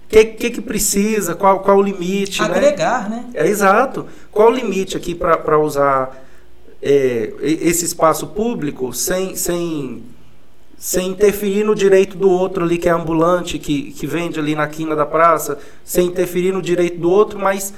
que, 0.08 0.24
que 0.26 0.50
que 0.52 0.62
precisa? 0.62 1.34
Qual, 1.34 1.62
qual 1.62 1.78
o 1.78 1.82
limite? 1.82 2.44
né? 2.44 2.48
Agregar, 2.48 3.10
né? 3.10 3.26
É 3.34 3.48
exato. 3.48 4.06
Qual 4.32 4.50
o 4.50 4.54
limite 4.54 4.96
aqui 4.96 5.16
para 5.16 5.58
usar 5.58 6.16
é, 6.80 7.34
esse 7.42 7.86
espaço 7.86 8.28
público 8.28 8.94
sem, 8.94 9.36
sem, 9.36 10.04
sem 10.78 11.08
interferir 11.08 11.64
no 11.64 11.74
direito 11.74 12.16
do 12.16 12.30
outro 12.30 12.64
ali 12.64 12.78
que 12.78 12.88
é 12.88 12.92
ambulante, 12.92 13.58
que, 13.58 13.94
que 13.94 14.06
vende 14.06 14.40
ali 14.40 14.54
na 14.54 14.68
quina 14.68 14.96
da 14.96 15.08
praça, 15.08 15.58
sem 15.84 16.06
interferir 16.06 16.52
no 16.52 16.62
direito 16.62 17.00
do 17.00 17.10
outro, 17.10 17.40
mas 17.40 17.74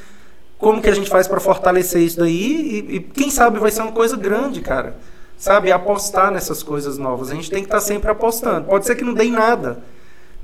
como 0.62 0.80
que 0.80 0.88
a 0.88 0.94
gente 0.94 1.10
faz 1.10 1.28
para 1.28 1.40
fortalecer 1.40 2.02
isso 2.04 2.20
daí? 2.20 2.86
E, 2.90 2.96
e 2.96 3.00
quem 3.00 3.32
sabe 3.32 3.60
vai 3.60 3.72
ser 3.72 3.82
uma 3.82 3.92
coisa 3.92 4.16
grande, 4.16 4.62
cara. 4.62 4.96
Sabe, 5.36 5.72
apostar 5.72 6.32
nessas 6.32 6.62
coisas 6.62 7.00
novas. 7.00 7.32
A 7.32 7.36
gente 7.36 7.50
tem 7.50 7.64
que 7.64 7.68
estar 7.68 7.82
sempre 7.82 8.12
apostando. 8.12 8.68
Pode 8.68 8.86
ser 8.86 8.96
que 8.96 9.04
não 9.04 9.16
dê 9.16 9.24
em 9.24 9.32
nada. 9.32 9.80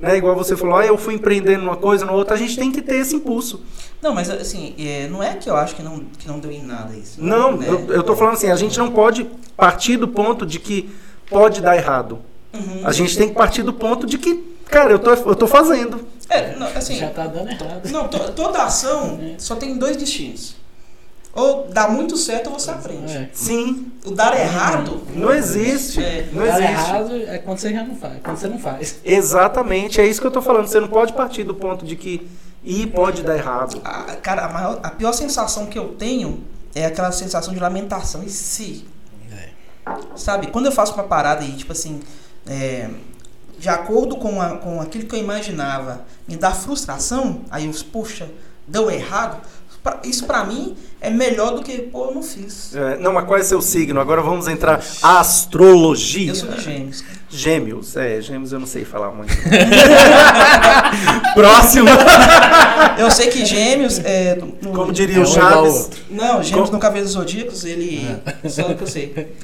Né? 0.00 0.16
Igual 0.16 0.34
você 0.34 0.56
falou, 0.56 0.74
ah, 0.74 0.84
eu 0.84 0.98
fui 0.98 1.14
empreendendo 1.14 1.62
numa 1.62 1.76
coisa, 1.76 2.04
na 2.04 2.10
outra, 2.10 2.34
a 2.34 2.36
gente 2.36 2.56
tem 2.58 2.72
que 2.72 2.82
ter 2.82 2.96
esse 2.96 3.14
impulso. 3.14 3.62
Não, 4.02 4.12
mas 4.12 4.28
assim, 4.28 4.74
é, 4.76 5.06
não 5.08 5.22
é 5.22 5.34
que 5.34 5.48
eu 5.48 5.56
acho 5.56 5.76
que 5.76 5.82
não, 5.84 6.00
que 6.18 6.26
não 6.26 6.40
deu 6.40 6.50
em 6.50 6.64
nada 6.64 6.96
isso. 6.96 7.22
Não, 7.22 7.56
né? 7.56 7.66
eu, 7.68 7.94
eu 7.94 8.02
tô 8.02 8.16
falando 8.16 8.34
assim, 8.34 8.50
a 8.50 8.56
gente 8.56 8.76
não 8.76 8.90
pode 8.90 9.24
partir 9.56 9.96
do 9.96 10.08
ponto 10.08 10.44
de 10.44 10.58
que 10.58 10.90
pode 11.30 11.62
dar 11.62 11.76
errado. 11.76 12.18
Uhum. 12.52 12.80
A 12.84 12.90
gente 12.90 13.16
tem 13.16 13.28
que 13.28 13.34
partir 13.36 13.62
do 13.62 13.72
ponto 13.72 14.04
de 14.04 14.18
que, 14.18 14.34
cara, 14.66 14.90
eu 14.90 14.98
tô, 14.98 15.12
eu 15.12 15.36
tô 15.36 15.46
fazendo. 15.46 16.00
É, 16.28 16.54
não, 16.56 16.66
assim, 16.68 16.96
Já 16.96 17.10
tá 17.10 17.26
dando 17.26 17.50
errado. 17.50 17.88
não, 17.90 18.08
to- 18.08 18.32
toda 18.32 18.62
ação 18.62 19.18
só 19.38 19.56
tem 19.56 19.76
dois 19.78 19.96
destinos. 19.96 20.56
Ou 21.34 21.68
dá 21.68 21.88
muito 21.88 22.16
certo 22.16 22.48
ou 22.50 22.58
você 22.58 22.70
aprende. 22.70 23.12
É. 23.16 23.28
Sim, 23.32 23.92
O 24.04 24.10
dar 24.10 24.38
errado 24.38 25.02
não 25.14 25.32
existe. 25.32 26.02
É, 26.02 26.28
não 26.32 26.44
Dar 26.44 26.48
existe. 26.60 26.72
errado 26.90 27.16
é 27.16 27.38
quando 27.38 27.58
você 27.58 27.72
já 27.72 27.84
não 27.84 27.94
faz. 27.96 28.14
Quando 28.22 28.36
você 28.38 28.48
não 28.48 28.58
faz. 28.58 28.96
Exatamente, 29.04 30.00
é 30.00 30.06
isso 30.06 30.20
que 30.20 30.26
eu 30.26 30.30
tô 30.30 30.42
falando. 30.42 30.66
Você 30.66 30.80
não 30.80 30.88
pode 30.88 31.12
partir 31.12 31.44
do 31.44 31.54
ponto 31.54 31.84
de 31.84 31.94
que 31.96 32.26
e 32.64 32.86
pode 32.86 33.22
dar 33.22 33.36
errado. 33.36 33.80
A, 33.84 34.16
cara, 34.16 34.46
a, 34.46 34.52
maior- 34.52 34.80
a 34.82 34.90
pior 34.90 35.12
sensação 35.12 35.66
que 35.66 35.78
eu 35.78 35.88
tenho 35.90 36.42
é 36.74 36.86
aquela 36.86 37.12
sensação 37.12 37.54
de 37.54 37.60
lamentação. 37.60 38.22
E 38.24 38.28
se? 38.30 38.84
É. 39.30 39.50
Sabe? 40.16 40.48
Quando 40.48 40.66
eu 40.66 40.72
faço 40.72 40.94
uma 40.94 41.04
parada 41.04 41.44
e, 41.44 41.52
tipo 41.52 41.70
assim, 41.72 42.00
é, 42.48 42.88
de 43.58 43.68
acordo 43.68 44.16
com, 44.16 44.40
a- 44.40 44.56
com 44.58 44.80
aquilo 44.80 45.06
que 45.06 45.16
eu 45.16 45.20
imaginava, 45.20 46.02
me 46.26 46.36
dá 46.36 46.50
frustração, 46.52 47.42
aí 47.50 47.66
eu, 47.66 47.72
puxa, 47.92 48.28
deu 48.66 48.90
errado. 48.90 49.40
Pra- 49.90 50.00
Isso 50.04 50.26
pra 50.26 50.44
mim 50.44 50.76
é 51.00 51.10
melhor 51.10 51.54
do 51.54 51.62
que, 51.62 51.78
pô, 51.78 52.06
eu 52.06 52.14
não 52.14 52.22
fiz. 52.22 52.74
É, 52.74 52.96
não, 52.98 53.12
mas 53.12 53.24
qual 53.24 53.38
é 53.38 53.42
seu 53.42 53.62
signo? 53.62 54.00
Agora 54.00 54.20
vamos 54.20 54.48
entrar. 54.48 54.82
Astrologia. 55.02 56.30
Eu 56.30 56.34
sou 56.34 56.48
de 56.50 56.60
gêmeos. 56.62 57.04
Gêmeos, 57.30 57.96
é, 57.96 58.20
gêmeos 58.22 58.52
eu 58.52 58.58
não 58.58 58.66
sei 58.66 58.84
falar 58.84 59.10
muito. 59.10 59.32
Próximo. 61.34 61.88
Eu 62.98 63.10
sei 63.12 63.28
que 63.28 63.44
gêmeos 63.44 64.00
é. 64.04 64.34
no- 64.36 64.72
Como 64.72 64.90
É 64.90 64.94
diria 64.94 65.20
um 65.20 65.22
o 65.22 65.26
Chaves. 65.26 65.90
Não, 66.10 66.42
gêmeos 66.42 66.68
Com- 66.68 66.74
no 66.76 66.80
Cavaleiro 66.80 67.04
dos 67.06 67.14
Zodíacos, 67.14 67.64
ele. 67.64 68.04
Só 68.48 68.62
o 68.62 68.74
que 68.74 68.82
eu 68.82 68.86
sei. 68.88 69.14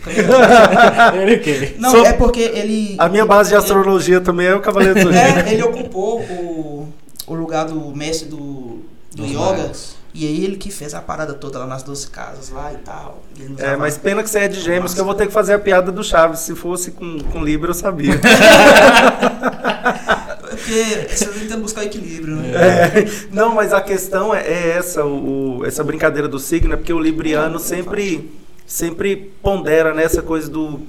Ele 1.23 1.37
o 1.37 1.41
quê? 1.41 1.75
Não, 1.79 1.91
Sou- 1.91 2.05
é 2.05 2.13
porque 2.15 2.41
ele. 2.41 2.97
A 2.99 3.09
minha 3.09 3.25
base 3.25 3.51
de 3.51 3.57
astrologia 3.57 4.21
também 4.21 4.47
é 4.49 4.55
o 4.57 4.61
Cavaleiro 4.61 4.95
do 4.95 5.03
Zodíaco. 5.03 5.49
É, 5.49 5.53
ele 5.53 5.63
ocupou 5.63 6.21
o, 6.21 6.89
o 7.29 7.35
lugar 7.35 7.67
do 7.67 7.95
mestre 7.95 8.29
do, 8.29 8.81
do 9.15 9.23
Dos 9.23 9.31
yoga. 9.31 9.39
magos. 9.41 9.97
E 10.15 10.25
aí 10.29 10.45
ele 10.45 10.57
que 10.57 10.71
fez 10.71 10.95
a 10.95 11.03
parada 11.03 11.35
toda 11.35 11.59
lá 11.59 11.67
nas 11.67 11.83
12 11.83 12.07
casas 12.07 12.49
lá 12.51 12.73
e 12.73 12.77
tal. 12.77 13.21
É, 13.59 13.75
mas 13.75 13.99
pena 13.99 14.23
que 14.23 14.31
você 14.31 14.39
é 14.39 14.49
de 14.49 14.61
gêmeos, 14.61 14.95
que 14.95 15.01
eu 15.01 15.05
vou 15.05 15.15
ter 15.15 15.27
que 15.27 15.33
fazer 15.33 15.55
a 15.55 15.59
piada 15.59 15.91
do 15.91 16.05
Chaves. 16.05 16.39
Se 16.39 16.55
fosse 16.55 16.93
com, 16.93 17.19
com 17.19 17.43
Libra, 17.43 17.71
eu 17.71 17.75
sabia. 17.75 18.13
Porque 20.49 21.09
você 21.11 21.27
tentando 21.27 21.63
buscar 21.63 21.85
equilíbrio, 21.85 22.37
né? 22.37 22.53
É, 22.55 23.07
não, 23.33 23.57
mas 23.57 23.73
a 23.73 23.81
questão 23.81 24.33
é, 24.33 24.47
é 24.47 24.69
essa, 24.79 25.05
o, 25.05 25.65
essa 25.67 25.83
brincadeira 25.83 26.29
do 26.29 26.39
signo, 26.39 26.75
é 26.75 26.77
porque 26.77 26.93
o 26.93 27.01
libriano 27.01 27.59
sempre, 27.59 28.31
sempre 28.65 29.33
pondera 29.43 29.93
nessa 29.93 30.23
coisa 30.23 30.49
do. 30.49 30.81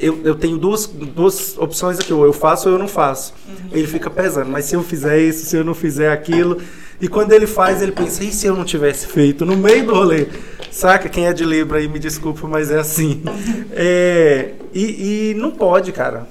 Eu, 0.00 0.20
eu 0.24 0.34
tenho 0.34 0.56
duas, 0.56 0.86
duas 0.86 1.58
opções 1.58 2.00
aqui, 2.00 2.14
ou 2.14 2.24
eu 2.24 2.32
faço 2.32 2.68
ou 2.68 2.76
eu 2.76 2.78
não 2.78 2.88
faço. 2.88 3.34
Ele 3.70 3.86
fica 3.86 4.08
pesando, 4.08 4.50
mas 4.50 4.64
se 4.64 4.74
eu 4.74 4.82
fizer 4.82 5.20
isso, 5.20 5.44
se 5.44 5.56
eu 5.56 5.64
não 5.64 5.74
fizer 5.74 6.10
aquilo. 6.10 6.58
E 7.00 7.06
quando 7.06 7.32
ele 7.32 7.46
faz, 7.46 7.80
ele 7.80 7.92
pensa, 7.92 8.24
e 8.24 8.32
se 8.32 8.46
eu 8.46 8.56
não 8.56 8.64
tivesse 8.64 9.06
feito 9.06 9.44
no 9.44 9.56
meio 9.56 9.86
do 9.86 9.94
rolê? 9.94 10.26
Saca? 10.70 11.08
Quem 11.08 11.26
é 11.26 11.32
de 11.32 11.44
Libra 11.44 11.78
aí 11.78 11.88
me 11.88 11.98
desculpa, 11.98 12.46
mas 12.48 12.70
é 12.70 12.78
assim. 12.78 13.22
É, 13.80 14.54
e, 14.74 15.30
e 15.30 15.34
não 15.34 15.52
pode, 15.52 15.92
cara. 15.92 16.26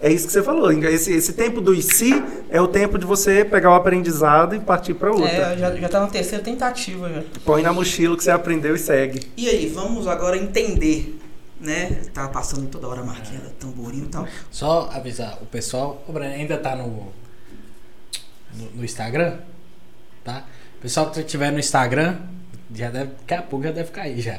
É 0.00 0.10
isso 0.10 0.26
que 0.26 0.32
você 0.32 0.42
falou. 0.42 0.70
Esse, 0.70 1.12
esse 1.12 1.34
tempo 1.34 1.60
do 1.60 1.74
e 1.74 1.82
se 1.82 2.14
é 2.48 2.60
o 2.60 2.68
tempo 2.68 2.98
de 2.98 3.04
você 3.04 3.44
pegar 3.44 3.70
o 3.70 3.74
aprendizado 3.74 4.54
e 4.54 4.60
partir 4.60 4.94
para 4.94 5.10
outra. 5.10 5.28
É, 5.28 5.58
já, 5.58 5.74
já 5.74 5.88
tá 5.88 6.00
na 6.00 6.06
terceira 6.06 6.42
tentativa 6.42 7.12
já. 7.12 7.22
Põe 7.44 7.62
na 7.62 7.72
mochila 7.72 8.14
o 8.14 8.16
que 8.16 8.24
você 8.24 8.30
aprendeu 8.30 8.74
e 8.74 8.78
segue. 8.78 9.30
E 9.36 9.48
aí, 9.48 9.66
vamos 9.66 10.06
agora 10.06 10.38
entender, 10.38 11.18
né? 11.60 12.00
Tava 12.14 12.28
passando 12.28 12.68
toda 12.68 12.86
hora 12.86 13.00
a 13.02 13.04
marquinha 13.04 13.40
da 13.40 13.50
tamborim 13.50 14.04
e 14.04 14.08
tal. 14.08 14.26
Só 14.50 14.88
avisar 14.92 15.36
o 15.42 15.46
pessoal. 15.46 16.02
O 16.08 16.12
Breno 16.12 16.32
ainda 16.32 16.56
tá 16.56 16.74
no, 16.74 17.12
no. 18.54 18.70
no 18.76 18.84
Instagram? 18.84 19.38
Tá? 20.32 20.44
O 20.78 20.82
pessoal 20.82 21.10
que 21.10 21.20
estiver 21.20 21.50
no 21.50 21.58
Instagram, 21.58 22.16
já 22.74 22.90
deve. 22.90 23.10
Daqui 23.20 23.34
a 23.34 23.42
pouco 23.42 23.64
já 23.64 23.72
deve 23.72 23.90
cair 23.90 24.20
já. 24.20 24.38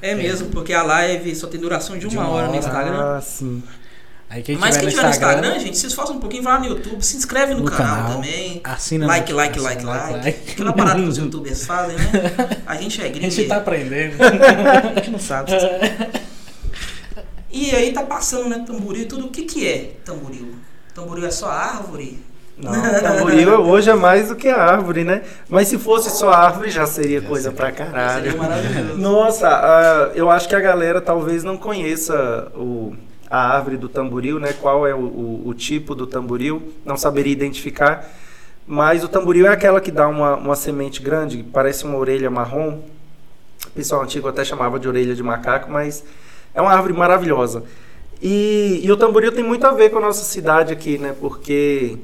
É 0.00 0.14
mesmo, 0.14 0.48
porque 0.50 0.72
a 0.72 0.82
live 0.82 1.34
só 1.34 1.46
tem 1.48 1.60
duração 1.60 1.98
de 1.98 2.06
uma, 2.06 2.10
De 2.10 2.16
uma 2.18 2.28
hora 2.28 2.46
no. 2.48 2.56
Instagram. 2.56 3.16
Ah, 3.16 3.20
sim. 3.20 3.62
Aí 4.30 4.42
quem 4.42 4.56
Mas 4.56 4.76
quem 4.76 4.88
tiver 4.88 4.90
tiver 4.92 5.02
no 5.02 5.10
Instagram, 5.10 5.58
gente, 5.58 5.76
se 5.76 5.86
esforça 5.86 6.12
um 6.12 6.18
pouinho, 6.18 6.42
vai 6.42 6.54
lá 6.54 6.60
no 6.60 6.66
YouTube, 6.66 7.02
se 7.04 7.16
inscreve 7.16 7.54
no, 7.54 7.60
No 7.60 7.70
canal, 7.70 7.96
canal, 7.96 8.12
também. 8.14 8.60
assina 8.64 9.06
like, 9.06 9.30
no- 9.30 9.36
like, 9.36 9.58
assina, 9.58 9.70
like, 9.70 9.84
like, 9.84 10.12
like. 10.24 10.52
Aquela 10.52 10.72
parada 10.72 11.02
que 11.02 11.08
os 11.08 11.18
youtubers 11.18 11.66
fazem, 11.66 11.96
né? 11.96 12.04
A 12.66 12.76
gente 12.76 13.00
é 13.02 13.06
A 13.06 13.08
gringo. 13.10 13.30
gente 13.30 13.48
tá 13.48 13.56
aprendendo. 13.58 14.14
a 14.22 14.94
gente 14.94 15.10
não 15.10 15.18
sabe. 15.18 15.52
E 17.52 17.70
aí 17.74 17.92
tá 17.92 18.02
passando, 18.02 18.48
né, 18.48 18.64
tamboril, 18.66 19.06
tudo. 19.06 19.26
O 19.26 19.30
que 19.30 19.42
que 19.42 19.66
é 19.68 19.92
tamboril? 20.04 20.54
Tamboril 20.94 21.26
é 21.26 21.30
só 21.30 21.48
árvore? 21.50 22.20
Não, 22.56 22.72
tamboril 22.72 23.60
hoje 23.62 23.90
é 23.90 23.94
mais 23.94 24.28
do 24.28 24.36
que 24.36 24.48
a 24.48 24.56
árvore, 24.62 25.02
né? 25.02 25.22
Mas 25.48 25.66
se 25.68 25.76
fosse 25.76 26.08
só 26.10 26.30
árvore, 26.30 26.70
já 26.70 26.86
seria 26.86 27.20
coisa 27.20 27.50
pra 27.50 27.72
Seria 27.72 27.86
caralho. 27.86 28.38
maravilhoso. 28.38 28.98
Nossa, 29.00 29.48
ah, 29.48 30.10
eu 30.14 30.30
acho 30.30 30.48
que 30.48 30.54
a 30.54 30.60
galera 30.60 31.00
talvez 31.00 31.42
não 31.42 31.56
conheça 31.56 32.52
o, 32.54 32.94
a 33.28 33.54
árvore 33.56 33.76
do 33.76 33.88
tamboril, 33.88 34.38
né? 34.38 34.52
Qual 34.60 34.86
é 34.86 34.94
o, 34.94 34.98
o- 35.00 35.42
o 35.48 35.54
tipo 35.54 35.96
do 35.96 36.06
tamboril, 36.06 36.72
não 36.84 36.96
saberia 36.96 37.32
identificar. 37.32 38.08
Mas 38.66 39.02
o 39.02 39.08
tamboril 39.08 39.46
é 39.46 39.50
aquela 39.50 39.80
que 39.80 39.90
dá 39.90 40.06
uma, 40.06 40.36
uma 40.36 40.54
semente 40.56 41.02
grande, 41.02 41.38
que 41.38 41.42
parece 41.42 41.84
uma 41.84 41.98
orelha 41.98 42.30
marrom. 42.30 42.78
O 43.66 43.70
pessoal 43.74 44.02
antigo 44.02 44.28
até 44.28 44.44
chamava 44.44 44.78
de 44.78 44.86
orelha 44.86 45.14
de 45.14 45.22
macaco, 45.24 45.70
mas 45.70 46.04
é 46.54 46.62
uma 46.62 46.70
árvore 46.72 46.92
maravilhosa. 46.92 47.64
E, 48.22 48.80
e 48.82 48.92
o 48.92 48.96
tamboril 48.96 49.32
tem 49.32 49.42
muito 49.44 49.66
a 49.66 49.72
ver 49.72 49.90
com 49.90 49.98
a 49.98 50.00
nossa 50.00 50.22
cidade 50.24 50.72
aqui, 50.72 50.96
né? 50.98 51.14
Porque 51.20 51.98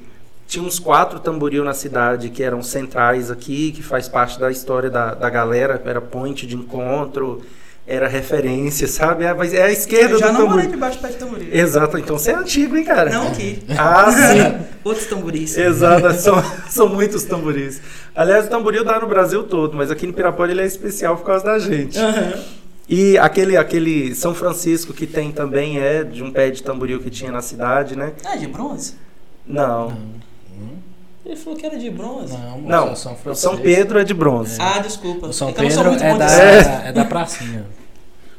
tinha 0.50 0.64
uns 0.64 0.80
quatro 0.80 1.20
tamboril 1.20 1.62
na 1.62 1.72
cidade 1.72 2.28
que 2.28 2.42
eram 2.42 2.60
centrais 2.60 3.30
aqui, 3.30 3.70
que 3.70 3.84
faz 3.84 4.08
parte 4.08 4.38
da 4.40 4.50
história 4.50 4.90
da, 4.90 5.14
da 5.14 5.30
galera, 5.30 5.80
era 5.84 6.00
ponte 6.00 6.44
de 6.44 6.56
encontro, 6.56 7.40
era 7.86 8.08
referência, 8.08 8.86
sabe? 8.88 9.22
É, 9.24 9.32
mas 9.32 9.54
é 9.54 9.62
a 9.62 9.70
esquerda 9.70 10.14
Eu 10.14 10.18
já 10.18 10.26
do 10.26 10.32
não 10.32 10.48
morei 10.48 10.66
tamboril. 10.66 10.70
debaixo 10.72 10.98
do 10.98 11.02
pé 11.02 11.08
de 11.08 11.16
tamboril. 11.18 11.48
Exato, 11.52 11.98
então 11.98 12.18
você 12.18 12.32
é 12.32 12.34
antigo, 12.34 12.76
hein, 12.76 12.84
cara? 12.84 13.10
Não 13.10 13.28
aqui. 13.28 13.62
Ah, 13.78 14.10
sim. 14.10 14.66
Outros 14.82 15.06
tamboris. 15.06 15.56
Exato, 15.56 16.12
são, 16.20 16.42
são 16.68 16.88
muitos 16.88 17.22
tamboris. 17.22 17.80
Aliás, 18.12 18.46
o 18.46 18.50
tamboril 18.50 18.84
dá 18.84 18.98
no 18.98 19.06
Brasil 19.06 19.44
todo, 19.44 19.76
mas 19.76 19.88
aqui 19.88 20.04
em 20.04 20.12
Pirapora 20.12 20.50
ele 20.50 20.62
é 20.62 20.66
especial 20.66 21.16
por 21.16 21.26
causa 21.26 21.44
da 21.44 21.60
gente. 21.60 21.96
Aham. 21.96 22.32
E 22.88 23.16
aquele, 23.18 23.56
aquele 23.56 24.16
São 24.16 24.34
Francisco 24.34 24.92
que 24.92 25.06
tem 25.06 25.30
também 25.30 25.78
é 25.78 26.02
de 26.02 26.24
um 26.24 26.32
pé 26.32 26.50
de 26.50 26.60
tamboril 26.60 26.98
que 26.98 27.08
tinha 27.08 27.30
na 27.30 27.40
cidade, 27.40 27.94
né? 27.94 28.14
Ah, 28.24 28.34
de 28.34 28.48
bronze? 28.48 28.94
Não. 29.46 29.96
Ele 31.24 31.36
falou 31.36 31.58
que 31.58 31.66
era 31.66 31.78
de 31.78 31.90
bronze. 31.90 32.32
Não, 32.32 32.60
Não, 32.62 32.92
o 32.92 32.96
São. 32.96 33.16
São 33.34 33.56
Pedro 33.58 33.98
é 34.00 34.04
de 34.04 34.14
bronze. 34.14 34.56
Ah, 34.60 34.78
desculpa. 34.78 35.26
O 35.28 35.32
São 35.32 35.48
é 35.50 35.62
não 35.62 35.70
sou 35.70 35.84
Pedro 35.84 36.04
é 36.04 36.18
da, 36.18 36.42
É. 36.42 36.88
é 36.88 36.92
da 36.92 37.04
pracinha. 37.04 37.66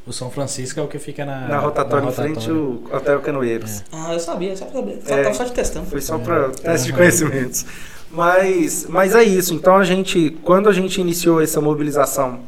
O 0.05 0.11
São 0.11 0.31
Francisco 0.31 0.79
é 0.79 0.83
o 0.83 0.87
que 0.87 0.97
fica 0.97 1.23
na, 1.23 1.47
Na 1.47 1.59
rotatória 1.59 2.07
em 2.07 2.11
frente 2.11 2.49
rotatória. 2.49 2.55
o 2.91 2.95
Hotel 2.97 3.19
Canoeiros. 3.21 3.83
Ah, 3.91 4.13
eu 4.13 4.19
sabia, 4.19 4.57
só 4.57 4.65
pra 4.65 4.79
saber. 4.81 4.99
É. 5.07 5.33
Só 5.33 5.43
de 5.43 5.51
testando. 5.51 5.85
Foi 5.85 6.01
só 6.01 6.17
para 6.17 6.49
teste 6.49 6.87
de 6.87 6.93
conhecimentos. 6.93 7.65
Mas, 8.09 8.87
mas 8.89 9.13
é 9.15 9.23
isso. 9.23 9.53
Então 9.53 9.77
a 9.77 9.83
gente, 9.83 10.31
quando 10.43 10.67
a 10.67 10.73
gente 10.73 10.99
iniciou 10.99 11.39
essa 11.41 11.61
mobilização 11.61 12.39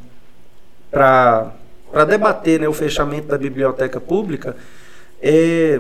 para 0.92 1.54
debater 2.08 2.60
né, 2.60 2.68
o 2.68 2.74
fechamento 2.74 3.28
da 3.28 3.38
biblioteca 3.38 4.00
pública, 4.00 4.56
é, 5.22 5.80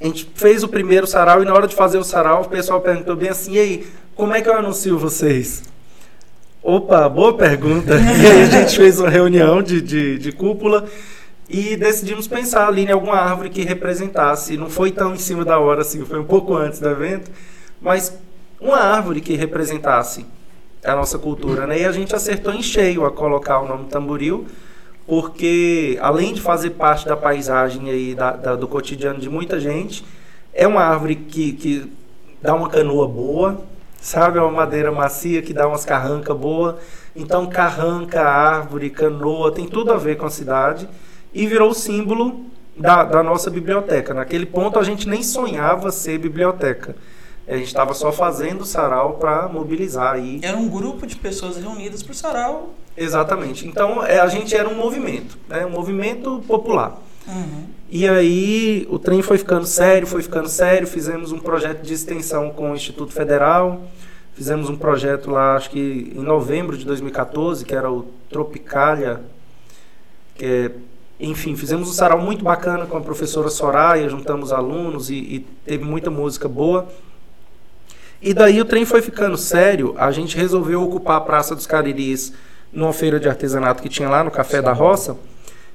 a 0.00 0.04
gente 0.04 0.30
fez 0.34 0.62
o 0.62 0.68
primeiro 0.68 1.06
sarau 1.06 1.42
e 1.42 1.44
na 1.44 1.52
hora 1.52 1.68
de 1.68 1.74
fazer 1.74 1.98
o 1.98 2.04
sarau 2.04 2.42
o 2.42 2.48
pessoal 2.48 2.80
perguntou 2.80 3.14
bem 3.14 3.28
assim, 3.28 3.52
e 3.52 3.58
aí, 3.58 3.86
como 4.14 4.32
é 4.34 4.40
que 4.40 4.48
eu 4.48 4.54
anuncio 4.54 4.98
vocês? 4.98 5.62
Opa, 6.62 7.08
boa 7.08 7.36
pergunta. 7.36 7.94
E 7.98 8.26
aí 8.26 8.42
a 8.42 8.46
gente 8.46 8.76
fez 8.76 9.00
uma 9.00 9.08
reunião 9.08 9.62
de, 9.62 9.80
de, 9.80 10.18
de 10.18 10.32
cúpula 10.32 10.86
e 11.48 11.76
decidimos 11.76 12.28
pensar 12.28 12.68
ali 12.68 12.84
em 12.84 12.90
alguma 12.90 13.16
árvore 13.16 13.50
que 13.50 13.62
representasse. 13.62 14.56
Não 14.56 14.70
foi 14.70 14.90
tão 14.90 15.14
em 15.14 15.18
cima 15.18 15.44
da 15.44 15.58
hora 15.58 15.80
assim, 15.80 16.04
foi 16.04 16.18
um 16.18 16.24
pouco 16.24 16.54
antes 16.54 16.78
do 16.78 16.88
evento, 16.88 17.30
mas 17.80 18.16
uma 18.60 18.78
árvore 18.78 19.20
que 19.20 19.34
representasse 19.34 20.24
a 20.84 20.94
nossa 20.94 21.18
cultura, 21.18 21.66
né? 21.66 21.80
E 21.80 21.84
a 21.84 21.92
gente 21.92 22.14
acertou 22.14 22.54
em 22.54 22.62
cheio 22.62 23.04
a 23.04 23.10
colocar 23.10 23.60
o 23.60 23.68
nome 23.68 23.86
tamboril, 23.86 24.46
porque 25.10 25.98
além 26.00 26.32
de 26.32 26.40
fazer 26.40 26.70
parte 26.70 27.04
da 27.04 27.16
paisagem 27.16 27.90
aí 27.90 28.14
da, 28.14 28.30
da- 28.30 28.54
do 28.54 28.68
cotidiano 28.68 29.18
de 29.18 29.28
muita 29.28 29.58
gente, 29.58 30.04
é 30.54 30.68
uma 30.68 30.82
árvore 30.82 31.16
que, 31.16 31.52
que 31.52 31.92
dá 32.40 32.54
uma 32.54 32.68
canoa 32.68 33.08
boa, 33.08 33.60
sabe? 34.00 34.38
É 34.38 34.40
uma 34.40 34.52
madeira 34.52 34.92
macia 34.92 35.42
que 35.42 35.52
dá 35.52 35.66
umas 35.66 35.84
carrancas 35.84 36.36
boa. 36.36 36.78
Então, 37.16 37.48
carranca, 37.48 38.22
árvore, 38.22 38.88
canoa, 38.88 39.50
tem 39.50 39.66
tudo 39.66 39.92
a 39.92 39.96
ver 39.96 40.16
com 40.16 40.26
a 40.26 40.30
cidade 40.30 40.88
e 41.34 41.44
virou 41.44 41.74
símbolo 41.74 42.44
da, 42.76 43.02
da 43.02 43.20
nossa 43.20 43.50
biblioteca. 43.50 44.14
Naquele 44.14 44.46
ponto, 44.46 44.78
a 44.78 44.84
gente 44.84 45.08
nem 45.08 45.24
sonhava 45.24 45.90
ser 45.90 46.18
biblioteca. 46.18 46.94
A 47.50 47.56
gente 47.56 47.66
estava 47.66 47.92
só 47.94 48.12
fazendo 48.12 48.60
o 48.60 48.64
sarau 48.64 49.14
para 49.14 49.48
mobilizar 49.48 50.14
aí. 50.14 50.38
Era 50.40 50.56
um 50.56 50.68
grupo 50.68 51.04
de 51.04 51.16
pessoas 51.16 51.56
reunidas 51.56 52.00
pro 52.00 52.14
sarau. 52.14 52.74
Exatamente. 52.96 53.66
Então, 53.66 54.04
é, 54.06 54.20
a 54.20 54.28
gente 54.28 54.54
era 54.54 54.68
um 54.68 54.74
movimento, 54.76 55.36
né? 55.48 55.66
um 55.66 55.70
movimento 55.70 56.40
popular. 56.46 56.96
Uhum. 57.26 57.64
E 57.90 58.06
aí 58.08 58.86
o 58.88 59.00
trem 59.00 59.20
foi 59.20 59.36
ficando 59.36 59.66
sério, 59.66 60.06
foi 60.06 60.22
ficando 60.22 60.48
sério. 60.48 60.86
Fizemos 60.86 61.32
um 61.32 61.40
projeto 61.40 61.82
de 61.82 61.92
extensão 61.92 62.50
com 62.50 62.70
o 62.70 62.74
Instituto 62.76 63.12
Federal. 63.12 63.82
Fizemos 64.32 64.70
um 64.70 64.76
projeto 64.76 65.28
lá, 65.28 65.56
acho 65.56 65.70
que 65.70 66.12
em 66.14 66.22
novembro 66.22 66.78
de 66.78 66.86
2014, 66.86 67.64
que 67.64 67.74
era 67.74 67.90
o 67.90 68.06
Tropicália. 68.28 69.22
Que 70.36 70.44
é, 70.44 70.70
enfim, 71.18 71.56
fizemos 71.56 71.88
um 71.88 71.92
sarau 71.92 72.20
muito 72.20 72.44
bacana 72.44 72.86
com 72.86 72.96
a 72.96 73.00
professora 73.00 73.50
Soraya, 73.50 74.08
juntamos 74.08 74.52
alunos 74.52 75.10
e, 75.10 75.16
e 75.16 75.46
teve 75.66 75.84
muita 75.84 76.10
música 76.10 76.48
boa. 76.48 76.88
E 78.22 78.34
daí 78.34 78.60
o 78.60 78.66
trem 78.66 78.84
foi 78.84 79.00
ficando 79.00 79.36
sério, 79.38 79.94
a 79.96 80.10
gente 80.10 80.36
resolveu 80.36 80.82
ocupar 80.82 81.16
a 81.16 81.20
Praça 81.22 81.54
dos 81.54 81.66
Cariris 81.66 82.34
numa 82.70 82.92
feira 82.92 83.18
de 83.18 83.28
artesanato 83.28 83.82
que 83.82 83.88
tinha 83.88 84.10
lá 84.10 84.22
no 84.22 84.30
Café 84.30 84.60
da 84.60 84.72
Roça. 84.72 85.16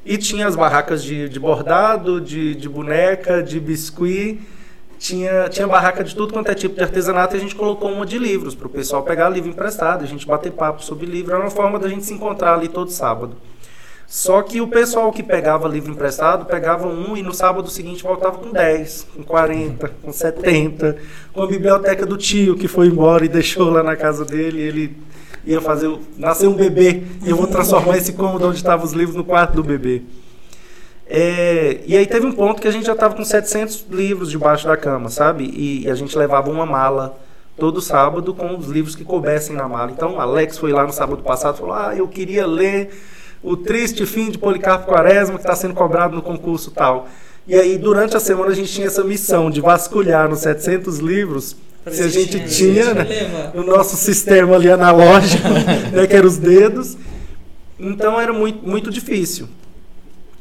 E 0.06 0.18
tinha 0.20 0.46
as 0.46 0.56
barracas 0.56 1.04
de, 1.04 1.28
de 1.28 1.40
bordado, 1.40 2.22
de, 2.22 2.54
de 2.54 2.70
boneca, 2.70 3.42
de 3.42 3.60
biscuit. 3.60 4.40
Tinha, 5.00 5.50
tinha 5.50 5.68
barraca 5.68 6.04
de 6.04 6.16
tudo 6.16 6.34
quanto 6.34 6.50
é 6.50 6.54
tipo 6.54 6.76
de 6.76 6.84
artesanato 6.84 7.36
e 7.36 7.38
a 7.38 7.42
gente 7.42 7.56
colocou 7.56 7.92
uma 7.92 8.06
de 8.06 8.20
livros 8.20 8.54
para 8.54 8.68
o 8.68 8.70
pessoal 8.70 9.04
pegar 9.04 9.28
livro 9.30 9.50
emprestado, 9.50 10.04
a 10.04 10.08
gente 10.08 10.26
bater 10.26 10.52
papo 10.52 10.84
sobre 10.84 11.08
livro. 11.08 11.34
Era 11.34 11.44
uma 11.44 11.50
forma 11.50 11.80
da 11.80 11.90
gente 11.90 12.06
se 12.06 12.14
encontrar 12.14 12.54
ali 12.54 12.68
todo 12.68 12.92
sábado. 12.92 13.36
Só 14.08 14.42
que 14.42 14.62
o 14.62 14.68
pessoal 14.68 15.12
que 15.12 15.24
pegava 15.24 15.68
livro 15.68 15.92
emprestado 15.92 16.46
pegava 16.46 16.88
um 16.88 17.18
e 17.18 17.24
no 17.24 17.34
sábado 17.34 17.70
seguinte 17.70 18.04
voltava 18.04 18.38
com 18.38 18.52
10, 18.52 19.08
com 19.16 19.24
40, 19.24 19.92
com 20.02 20.14
70, 20.14 20.98
com 21.34 21.42
a 21.42 21.48
biblioteca 21.48 22.06
do 22.06 22.16
tio 22.16 22.56
que 22.56 22.68
foi 22.68 22.88
embora 22.88 23.26
e 23.26 23.28
deixou 23.28 23.70
lá 23.70 23.82
na 23.82 23.96
casa 23.96 24.24
dele. 24.24 24.62
Ele 24.62 24.98
ia 25.46 25.62
fazer. 25.62 25.92
Nasceu 26.18 26.50
um 26.50 26.56
bebê 26.56 27.04
e 27.24 27.30
eu 27.30 27.36
vou 27.36 27.48
transformar 27.48 27.98
esse 27.98 28.14
cômodo 28.14 28.48
onde 28.48 28.58
estavam 28.58 28.86
os 28.86 28.94
livros 28.94 29.16
no 29.16 29.24
quarto 29.24 29.56
do 29.56 29.64
bebê. 29.64 30.04
É, 31.08 31.82
e 31.86 31.96
aí 31.96 32.06
teve 32.08 32.26
um 32.26 32.32
ponto 32.32 32.60
que 32.60 32.68
a 32.68 32.72
gente 32.72 32.86
já 32.86 32.94
estava 32.94 33.14
com 33.14 33.24
700 33.24 33.86
livros 33.92 34.32
debaixo 34.32 34.68
da 34.68 34.76
cama, 34.76 35.10
sabe? 35.10 35.44
E, 35.44 35.84
e 35.84 35.90
a 35.90 35.94
gente 35.94 36.18
levava 36.18 36.50
uma 36.50 36.66
mala 36.66 37.16
todo 37.58 37.80
sábado 37.80 38.34
com 38.34 38.58
os 38.58 38.68
livros 38.68 38.96
que 38.96 39.04
coubessem 39.04 39.56
na 39.56 39.68
mala. 39.68 39.92
Então, 39.92 40.20
Alex 40.20 40.58
foi 40.58 40.72
lá 40.72 40.84
no 40.84 40.92
sábado 40.92 41.22
passado 41.22 41.56
e 41.56 41.60
falou: 41.60 41.76
Ah, 41.76 41.94
eu 41.96 42.08
queria 42.08 42.48
ler 42.48 42.90
o 43.46 43.56
triste 43.56 44.06
fim 44.06 44.30
de 44.32 44.38
Policarpo 44.38 44.88
Quaresma 44.88 45.36
que 45.36 45.42
está 45.42 45.56
sendo 45.56 45.74
cobrado 45.74 46.16
no 46.16 46.22
concurso 46.22 46.72
tal. 46.72 47.08
E 47.48 47.54
aí, 47.56 47.78
durante 47.78 48.18
a 48.18 48.20
semana, 48.20 48.52
a 48.52 48.56
gente 48.56 48.74
tinha 48.74 48.88
essa 48.88 49.04
missão 49.04 49.52
de 49.52 49.62
vasculhar 49.62 50.28
nos 50.28 50.40
700 50.40 50.98
livros 50.98 51.56
se 51.92 52.02
a 52.02 52.08
gente 52.08 52.44
tinha, 52.48 52.96
né, 52.96 53.52
no 53.54 53.64
nosso 53.64 53.96
sistema 53.96 54.56
ali 54.56 54.72
analógico, 54.72 55.48
né, 55.94 56.08
que 56.08 56.16
eram 56.16 56.28
os 56.28 56.38
dedos. 56.38 56.98
Então 57.80 58.20
era 58.20 58.34
muito, 58.34 58.68
muito 58.68 58.90
difícil. 58.90 59.48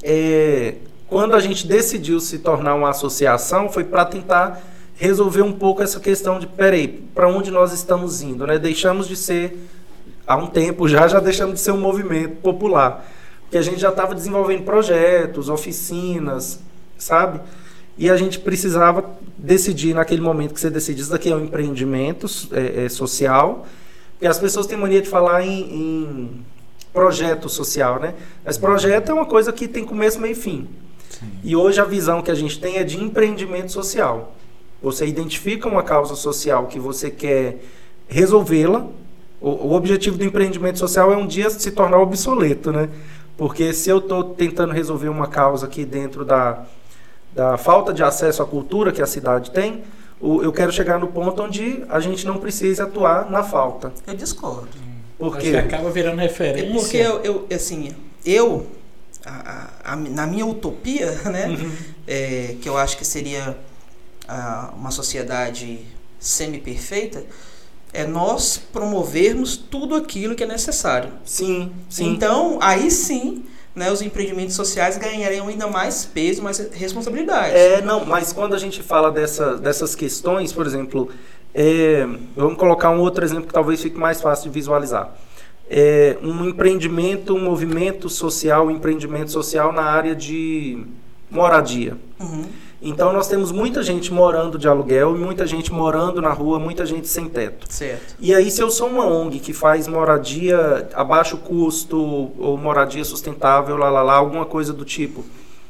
É, 0.03 0.77
quando 1.07 1.35
a 1.35 1.41
gente 1.41 1.67
decidiu 1.67 2.19
se 2.21 2.39
tornar 2.39 2.75
uma 2.75 2.91
associação, 2.91 3.69
foi 3.69 3.85
para 3.85 4.05
tentar 4.07 4.63
resolver 4.97 5.43
um 5.43 5.53
pouco 5.53 5.83
essa 5.83 6.01
questão 6.01 6.39
de, 6.39 6.47
peraí, 6.47 6.89
para 7.15 7.29
onde 7.29 7.51
nós 7.51 7.73
estamos 7.73 8.23
indo? 8.23 8.47
Né? 8.47 8.59
Deixamos 8.59 9.07
de 9.07 9.17
ser, 9.17 9.69
há 10.27 10.37
um 10.37 10.47
tempo 10.47 10.89
já, 10.89 11.07
já 11.09 11.21
deixamos 11.21 11.55
de 11.55 11.61
ser 11.61 11.73
um 11.73 11.81
movimento 11.81 12.37
popular. 12.37 13.05
Porque 13.43 13.59
a 13.59 13.63
gente 13.63 13.79
já 13.79 13.91
estava 13.91 14.15
desenvolvendo 14.15 14.65
projetos, 14.65 15.49
oficinas, 15.49 16.61
sabe? 16.99 17.41
E 17.97 18.11
a 18.11 18.17
gente 18.17 18.41
precisava 18.41 19.05
decidir 19.39 19.95
naquele 19.95 20.21
momento 20.21 20.55
que 20.55 20.61
você 20.61 20.71
decide, 20.71 21.03
isso 21.03 21.11
daqui 21.11 21.31
é 21.31 21.37
um 21.37 21.45
empreendimento 21.45 22.27
é, 22.53 22.85
é, 22.85 22.89
social, 22.89 23.67
porque 24.13 24.27
as 24.27 24.39
pessoas 24.39 24.67
têm 24.67 24.77
mania 24.77 25.01
de 25.01 25.09
falar 25.09 25.43
em, 25.43 25.61
em 25.61 26.45
projeto 26.93 27.49
social, 27.49 28.01
né? 28.01 28.15
Mas 28.45 28.59
projeto 28.59 29.11
é 29.11 29.15
uma 29.15 29.27
coisa 29.27 29.53
que 29.53 29.69
tem 29.69 29.85
começo, 29.85 30.21
meio 30.21 30.33
e 30.33 30.35
fim. 30.35 30.69
E 31.43 31.55
hoje 31.55 31.81
a 31.81 31.85
visão 31.85 32.23
que 32.23 32.31
a 32.31 32.35
gente 32.35 32.59
tem 32.59 32.77
é 32.77 32.85
de 32.85 32.99
empreendimento 33.03 33.71
social. 33.71 34.35
Você 34.83 35.07
identifica 35.07 35.69
uma 35.69 35.83
causa 35.83 36.15
social 36.15 36.67
que 36.67 36.79
você 36.79 37.11
quer 37.11 37.59
resolvê-la. 38.09 38.87
O, 39.41 39.51
o 39.51 39.73
objetivo 39.75 40.17
do 40.17 40.25
empreendimento 40.25 40.79
social 40.79 41.13
é 41.13 41.17
um 41.17 41.27
dia 41.27 41.51
se 41.51 41.71
tornar 41.71 41.99
obsoleto, 41.99 42.73
né? 42.73 42.89
Porque 43.37 43.73
se 43.73 43.91
eu 43.91 43.99
estou 43.99 44.23
tentando 44.35 44.73
resolver 44.73 45.09
uma 45.09 45.27
causa 45.27 45.67
aqui 45.67 45.85
dentro 45.85 46.25
da, 46.25 46.65
da 47.35 47.57
falta 47.59 47.93
de 47.93 48.03
acesso 48.03 48.43
à 48.43 48.47
cultura 48.47 48.93
que 48.93 49.03
a 49.03 49.07
cidade 49.07 49.51
tem, 49.51 49.83
o- 50.21 50.41
eu 50.43 50.53
quero 50.53 50.73
chegar 50.73 50.99
no 50.99 51.09
ponto 51.09 51.43
onde 51.43 51.85
a 51.89 51.99
gente 52.01 52.25
não 52.27 52.39
precise 52.39 52.81
atuar 52.81 53.31
na 53.31 53.43
falta. 53.43 53.93
Eu 54.07 54.15
discordo. 54.15 54.69
Por 55.19 55.33
Acho 55.37 55.41
quê? 55.45 55.51
que 55.51 55.57
acaba 55.57 55.91
virando 55.91 56.19
referência. 56.21 56.73
porque 56.73 56.97
eu, 56.97 57.21
eu, 57.23 57.47
assim, 57.55 57.93
eu, 58.25 58.67
a- 59.27 59.69
a- 59.85 59.93
a- 59.93 59.97
na 59.97 60.27
minha 60.27 60.47
utopia, 60.47 61.11
né, 61.31 61.49
Uhum. 61.49 61.73
é, 62.07 62.57
que 62.63 62.69
eu 62.69 62.79
acho 62.79 62.97
que 62.97 63.05
seria 63.05 63.57
ah, 64.29 64.73
uma 64.77 64.91
sociedade 64.91 65.81
semi-perfeita, 66.19 67.25
é 67.95 68.05
nós 68.07 68.61
promovermos 68.73 69.57
tudo 69.57 69.95
aquilo 69.95 70.35
que 70.35 70.43
é 70.43 70.47
necessário. 70.47 71.11
Sim, 71.25 71.71
sim. 71.89 72.11
Então, 72.11 72.59
aí 72.61 72.91
sim, 72.91 73.45
né, 73.75 73.91
os 73.91 74.03
empreendimentos 74.03 74.55
sociais 74.55 74.99
ganhariam 74.99 75.49
ainda 75.49 75.67
mais 75.69 76.05
peso, 76.05 76.43
mais 76.43 76.59
responsabilidade. 76.73 77.55
É, 77.55 77.81
não, 77.81 78.05
mas 78.05 78.33
quando 78.33 78.55
a 78.55 78.59
gente 78.59 78.83
fala 78.83 79.11
dessa, 79.11 79.57
dessas 79.57 79.95
questões, 79.95 80.53
por 80.53 80.67
exemplo, 80.67 81.09
é, 81.55 82.07
vamos 82.37 82.59
colocar 82.59 82.91
um 82.91 83.01
outro 83.01 83.25
exemplo 83.25 83.47
que 83.47 83.55
talvez 83.55 83.81
fique 83.81 83.99
mais 83.99 84.21
fácil 84.21 84.51
de 84.51 84.55
visualizar. 84.55 85.15
É, 85.71 86.19
um 86.21 86.49
empreendimento, 86.49 87.35
um 87.35 87.43
movimento 87.43 88.09
social, 88.09 88.67
um 88.67 88.71
empreendimento 88.71 89.31
social 89.31 89.73
na 89.73 89.85
área 89.85 90.15
de 90.15 90.85
moradia. 91.31 91.97
Uhum. 92.21 92.45
Então 92.85 93.15
nós 93.15 93.27
temos 93.27 93.51
muita 93.51 93.83
gente 93.83 94.13
morando 94.13 94.59
de 94.59 94.69
aluguel, 94.69 95.17
muita 95.17 95.47
gente 95.47 95.73
morando 95.73 96.21
na 96.21 96.31
rua, 96.31 96.59
muita 96.59 96.85
gente 96.85 97.09
sem 97.09 97.31
teto. 97.31 97.67
Certo. 97.73 98.15
E 98.21 98.35
aí, 98.35 98.51
se 98.51 98.63
eu 98.63 98.71
sou 98.71 98.89
uma 98.89 99.07
ONG 99.07 99.41
que 99.41 99.55
faz 99.55 99.89
moradia 99.89 100.87
a 100.93 101.03
baixo 101.03 101.39
custo 101.39 102.31
ou 102.39 102.59
moradia 102.59 103.03
sustentável, 103.03 103.79
lá, 103.79 103.89
lá, 103.89 104.03
lá, 104.03 104.13
alguma 104.13 104.45
coisa 104.45 104.71
do 104.71 104.85
tipo, 104.85 105.25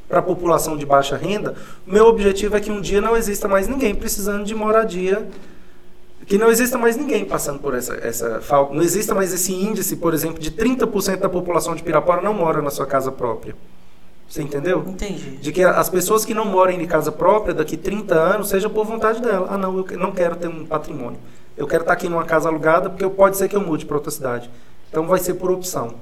para 0.09 0.19
a 0.19 0.23
população 0.23 0.77
de 0.77 0.85
baixa 0.85 1.17
renda, 1.17 1.55
o 1.87 1.93
meu 1.93 2.07
objetivo 2.07 2.57
é 2.57 2.61
que 2.61 2.73
um 2.73 2.81
dia 2.81 3.01
não 3.01 3.17
exista 3.17 3.47
mais 3.47 3.69
ninguém 3.69 3.95
precisando 3.95 4.45
de 4.45 4.55
moradia, 4.55 5.25
que 6.27 6.37
não 6.37 6.51
exista 6.51 6.77
mais 6.77 6.97
ninguém 6.97 7.25
passando 7.25 7.61
por 7.61 7.77
essa, 7.77 7.95
essa 7.95 8.41
falta. 8.41 8.75
Não 8.75 8.83
exista 8.83 9.15
mais 9.15 9.33
esse 9.33 9.53
índice, 9.53 9.95
por 9.95 10.15
exemplo, 10.15 10.41
de 10.41 10.51
30% 10.51 11.19
da 11.19 11.29
população 11.29 11.77
de 11.77 11.83
Pirapora 11.85 12.21
não 12.21 12.35
mora 12.35 12.61
na 12.61 12.71
sua 12.71 12.87
casa 12.87 13.13
própria. 13.13 13.55
Você 14.35 14.43
entendeu? 14.43 14.85
Entendi. 14.89 15.37
De 15.37 15.53
que 15.53 15.63
as 15.63 15.89
pessoas 15.89 16.25
que 16.25 16.35
não 16.35 16.45
moram 16.45 16.73
em 16.73 16.85
casa 16.89 17.13
própria 17.13 17.55
daqui 17.55 17.77
30 17.77 18.17
anos, 18.17 18.49
seja 18.49 18.69
por 18.69 18.85
vontade 18.85 19.23
dela. 19.23 19.47
Ah, 19.49 19.57
não, 19.57 19.79
eu 19.89 19.97
não 19.97 20.11
quero 20.11 20.35
ter 20.35 20.49
um 20.49 20.67
patrimônio. 20.67 21.21
Eu 21.57 21.69
quero 21.69 21.83
estar 21.85 21.93
aqui 21.93 22.09
numa 22.09 22.25
casa 22.25 22.49
alugada 22.49 22.91
porque 22.91 23.09
pode 23.09 23.37
ser 23.37 23.47
que 23.49 23.55
eu 23.55 23.61
mude 23.61 23.87
para 23.87 23.95
outra 23.97 24.11
cidade. 24.11 24.51
Então 24.91 25.07
vai 25.07 25.21
ser 25.21 25.35
por 25.35 25.53
opção. 25.53 25.95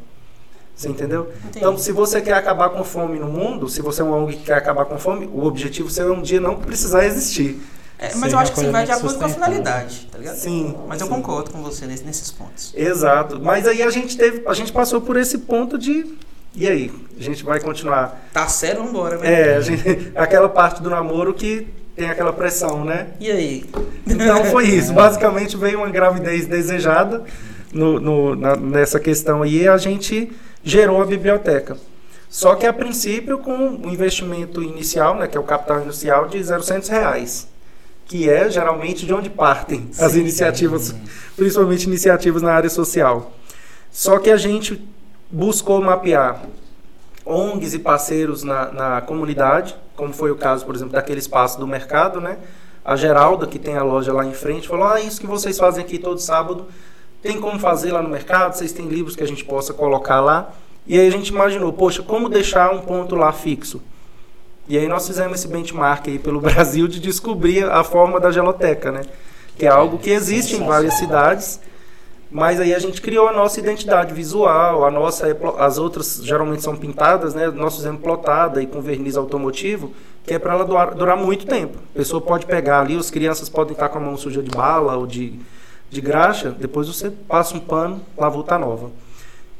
Você 0.75 0.89
entendeu? 0.89 1.31
Entendi. 1.45 1.59
Então, 1.59 1.77
se 1.77 1.93
você 1.93 2.23
quer 2.23 2.33
acabar 2.33 2.71
com 2.71 2.83
fome 2.83 3.19
no 3.19 3.27
mundo, 3.27 3.69
se 3.69 3.83
você 3.83 4.01
é 4.01 4.05
um 4.07 4.13
ONG 4.15 4.37
que 4.39 4.45
quer 4.45 4.55
acabar 4.55 4.87
com 4.87 4.99
fome, 4.99 5.27
o 5.31 5.45
objetivo 5.45 5.91
seu 5.91 6.09
é 6.09 6.17
um 6.17 6.23
dia 6.23 6.41
não 6.41 6.57
precisar 6.57 7.05
existir. 7.05 7.61
É, 7.99 8.15
mas 8.15 8.33
eu 8.33 8.39
acho 8.39 8.55
que 8.55 8.61
assim, 8.61 8.71
vai 8.71 8.87
de 8.87 8.93
acordo 8.93 9.19
com 9.19 9.27
a 9.27 9.29
finalidade, 9.29 10.09
tá 10.11 10.17
ligado? 10.17 10.37
Sim. 10.37 10.75
Mas 10.89 11.03
eu 11.03 11.07
sim. 11.07 11.13
concordo 11.13 11.51
com 11.51 11.63
você 11.63 11.85
nesse- 11.85 12.03
nesses 12.03 12.31
pontos. 12.33 12.73
Exato. 12.75 13.39
Mas 13.43 13.69
aí 13.69 13.83
a 13.83 13.91
gente 13.91 14.17
teve, 14.17 14.43
a 14.49 14.55
gente 14.55 14.73
passou 14.73 15.03
por 15.03 15.19
esse 15.19 15.37
ponto 15.37 15.77
de 15.77 16.17
e 16.55 16.69
aí, 16.69 16.91
a 17.19 17.23
gente 17.23 17.43
vai 17.45 17.61
continuar. 17.61 18.29
Tá 18.33 18.47
sério, 18.49 18.85
vambora, 18.85 19.17
né? 19.19 19.57
É, 19.57 19.61
gente, 19.63 20.13
aquela 20.15 20.49
parte 20.49 20.83
do 20.83 20.91
namoro 20.91 21.33
que 21.33 21.67
tem 21.97 22.09
aquela 22.11 22.33
pressão, 22.33 22.85
né? 22.85 23.09
E 23.21 23.31
aí? 23.31 23.65
Então 24.07 24.45
foi 24.47 24.67
isso. 24.69 24.93
Basicamente 24.93 25.57
veio 25.57 25.79
uma 25.79 25.91
gravidez 25.91 26.47
desejada 26.47 27.23
no, 27.73 27.99
no- 28.01 28.35
na- 28.37 28.57
nessa 28.57 28.99
questão 29.01 29.43
aí 29.43 29.63
e 29.63 29.69
a 29.69 29.77
gente 29.77 30.31
gerou 30.65 31.01
a 31.03 31.07
biblioteca. 31.07 31.77
Só 32.29 32.55
que 32.55 32.67
a 32.67 32.73
princípio 32.73 33.39
com 33.39 33.53
um 33.55 33.91
investimento 33.91 34.63
inicial, 34.63 35.15
né, 35.17 35.27
que 35.27 35.37
é 35.37 35.41
o 35.41 35.45
capital 35.45 35.83
inicial 35.83 36.29
de 36.29 36.39
0,00 36.39 36.89
reais, 36.89 37.47
que 38.07 38.29
é 38.29 38.49
geralmente 38.51 39.05
de 39.05 39.13
onde 39.13 39.29
partem 39.29 39.89
as 39.99 40.13
Sim. 40.13 40.21
iniciativas, 40.21 40.95
principalmente 41.37 41.85
iniciativas 41.87 42.41
na 42.43 42.53
área 42.55 42.71
social. 42.71 43.33
Só 43.91 44.19
que 44.19 44.31
a 44.31 44.37
gente 44.39 44.83
buscou 45.33 45.81
mapear 45.81 46.43
ONGs 47.25 47.73
e 47.73 47.79
parceiros 47.79 48.43
na, 48.43 48.71
na 48.71 49.01
comunidade, 49.01 49.75
como 49.97 50.13
foi 50.13 50.31
o 50.31 50.37
caso, 50.37 50.67
por 50.67 50.75
exemplo, 50.75 50.93
daquele 50.93 51.21
espaço 51.21 51.59
do 51.59 51.67
mercado, 51.67 52.21
né? 52.21 52.37
A 52.85 52.97
Geralda, 52.97 53.47
que 53.47 53.59
tem 53.59 53.77
a 53.77 53.83
loja 53.83 54.13
lá 54.13 54.25
em 54.25 54.35
frente, 54.35 54.69
falou: 54.69 54.87
Ah, 54.87 55.01
isso 55.01 55.21
que 55.21 55.27
vocês 55.27 55.59
fazem 55.59 55.83
aqui 55.85 55.99
todo 55.99 56.19
sábado, 56.19 56.67
tem 57.23 57.41
como 57.41 57.59
fazer 57.59 57.93
lá 57.93 58.03
no 58.03 58.09
mercado? 58.09 58.55
Vocês 58.55 58.73
têm 58.73 58.89
livros 58.89 59.15
que 59.15 59.23
a 59.23 59.27
gente 59.27 59.45
possa 59.45 59.73
colocar 59.73 60.21
lá? 60.21 60.53
E 60.87 60.99
aí 60.99 61.07
a 61.07 61.11
gente 61.11 61.29
imaginou: 61.29 61.73
Poxa, 61.73 62.03
como 62.03 62.29
deixar 62.29 62.73
um 62.75 62.81
ponto 62.81 63.15
lá 63.15 63.33
fixo? 63.33 63.81
E 64.69 64.77
aí 64.77 64.89
nós 64.89 65.07
fizemos 65.07 65.39
esse 65.39 65.49
benchmark 65.49 66.09
aí 66.09 66.19
pelo 66.19 66.41
Brasil 66.43 66.89
de 66.89 66.99
descobrir 66.99 67.65
a 67.65 67.85
forma 67.85 68.19
da 68.19 68.33
geloteca, 68.33 68.91
né? 68.91 69.03
Que 69.57 69.67
é 69.67 69.69
algo 69.69 69.99
que 69.99 70.11
existe 70.11 70.57
em 70.57 70.67
várias 70.67 70.95
cidades, 70.95 71.61
mas 72.33 72.59
aí 72.59 72.75
a 72.75 72.79
gente 72.79 73.03
criou 73.03 73.29
a 73.29 73.33
nossa 73.33 73.61
identidade 73.61 74.15
visual, 74.15 74.87
a 74.87 74.91
nossa, 74.91 75.27
as 75.59 75.77
outras 75.77 76.19
geralmente 76.25 76.63
são 76.63 76.75
pintadas, 76.75 77.35
né? 77.35 77.51
Nós 77.51 77.77
fizemos 77.77 78.01
plotada 78.01 78.63
e 78.63 78.67
com 78.67 78.81
verniz 78.81 79.19
automotivo, 79.19 79.93
que 80.25 80.33
é 80.33 80.39
para 80.39 80.55
ela 80.55 80.65
durar, 80.65 80.95
durar 80.95 81.17
muito 81.17 81.45
tempo. 81.45 81.77
A 81.95 81.99
pessoa 81.99 82.23
pode 82.23 82.47
pegar 82.47 82.81
ali, 82.81 82.97
as 82.97 83.11
crianças 83.11 83.51
podem 83.51 83.75
estar 83.75 83.91
com 83.91 83.99
a 83.99 84.01
mão 84.01 84.17
suja 84.17 84.43
de 84.43 84.51
bala 84.51 84.97
ou 84.97 85.07
de, 85.07 85.39
de 85.91 86.01
graxa, 86.01 86.51
depois 86.59 86.89
você 86.89 87.11
passa 87.11 87.55
um 87.55 87.61
pano, 87.61 88.01
lava 88.17 88.43
tá 88.45 88.59
nova. 88.59 88.91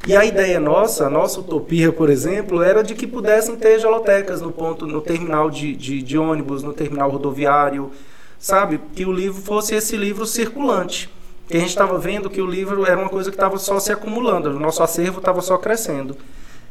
E 0.07 0.17
a 0.17 0.25
ideia 0.25 0.59
nossa, 0.59 1.07
a 1.07 1.11
nossa 1.11 1.41
utopia, 1.41 1.93
por 1.93 2.09
exemplo, 2.09 2.63
era 2.63 2.83
de 2.83 2.95
que 2.95 3.07
pudessem 3.07 3.55
ter 3.55 3.81
gelotecas 3.81 4.41
no 4.41 4.51
ponto, 4.51 4.87
no 4.87 5.03
terminal 5.03 5.51
de, 5.51 5.77
de, 5.77 6.03
de 6.03 6.17
ônibus, 6.17 6.63
no 6.63 6.73
terminal 6.73 7.11
rodoviário, 7.11 7.93
sabe? 8.39 8.81
Que 8.97 9.05
o 9.05 9.13
livro 9.13 9.43
fosse 9.43 9.75
esse 9.75 9.95
livro 9.95 10.25
circulante. 10.25 11.11
Que 11.53 11.59
a 11.59 11.61
gente 11.61 11.69
estava 11.69 11.99
vendo 11.99 12.31
que 12.31 12.41
o 12.41 12.47
livro 12.47 12.87
era 12.87 12.99
uma 12.99 13.11
coisa 13.11 13.31
que 13.31 13.37
estava 13.37 13.59
só 13.59 13.79
se 13.79 13.93
acumulando, 13.93 14.49
o 14.49 14.59
nosso 14.59 14.83
acervo 14.83 15.19
estava 15.19 15.43
só 15.43 15.59
crescendo. 15.59 16.17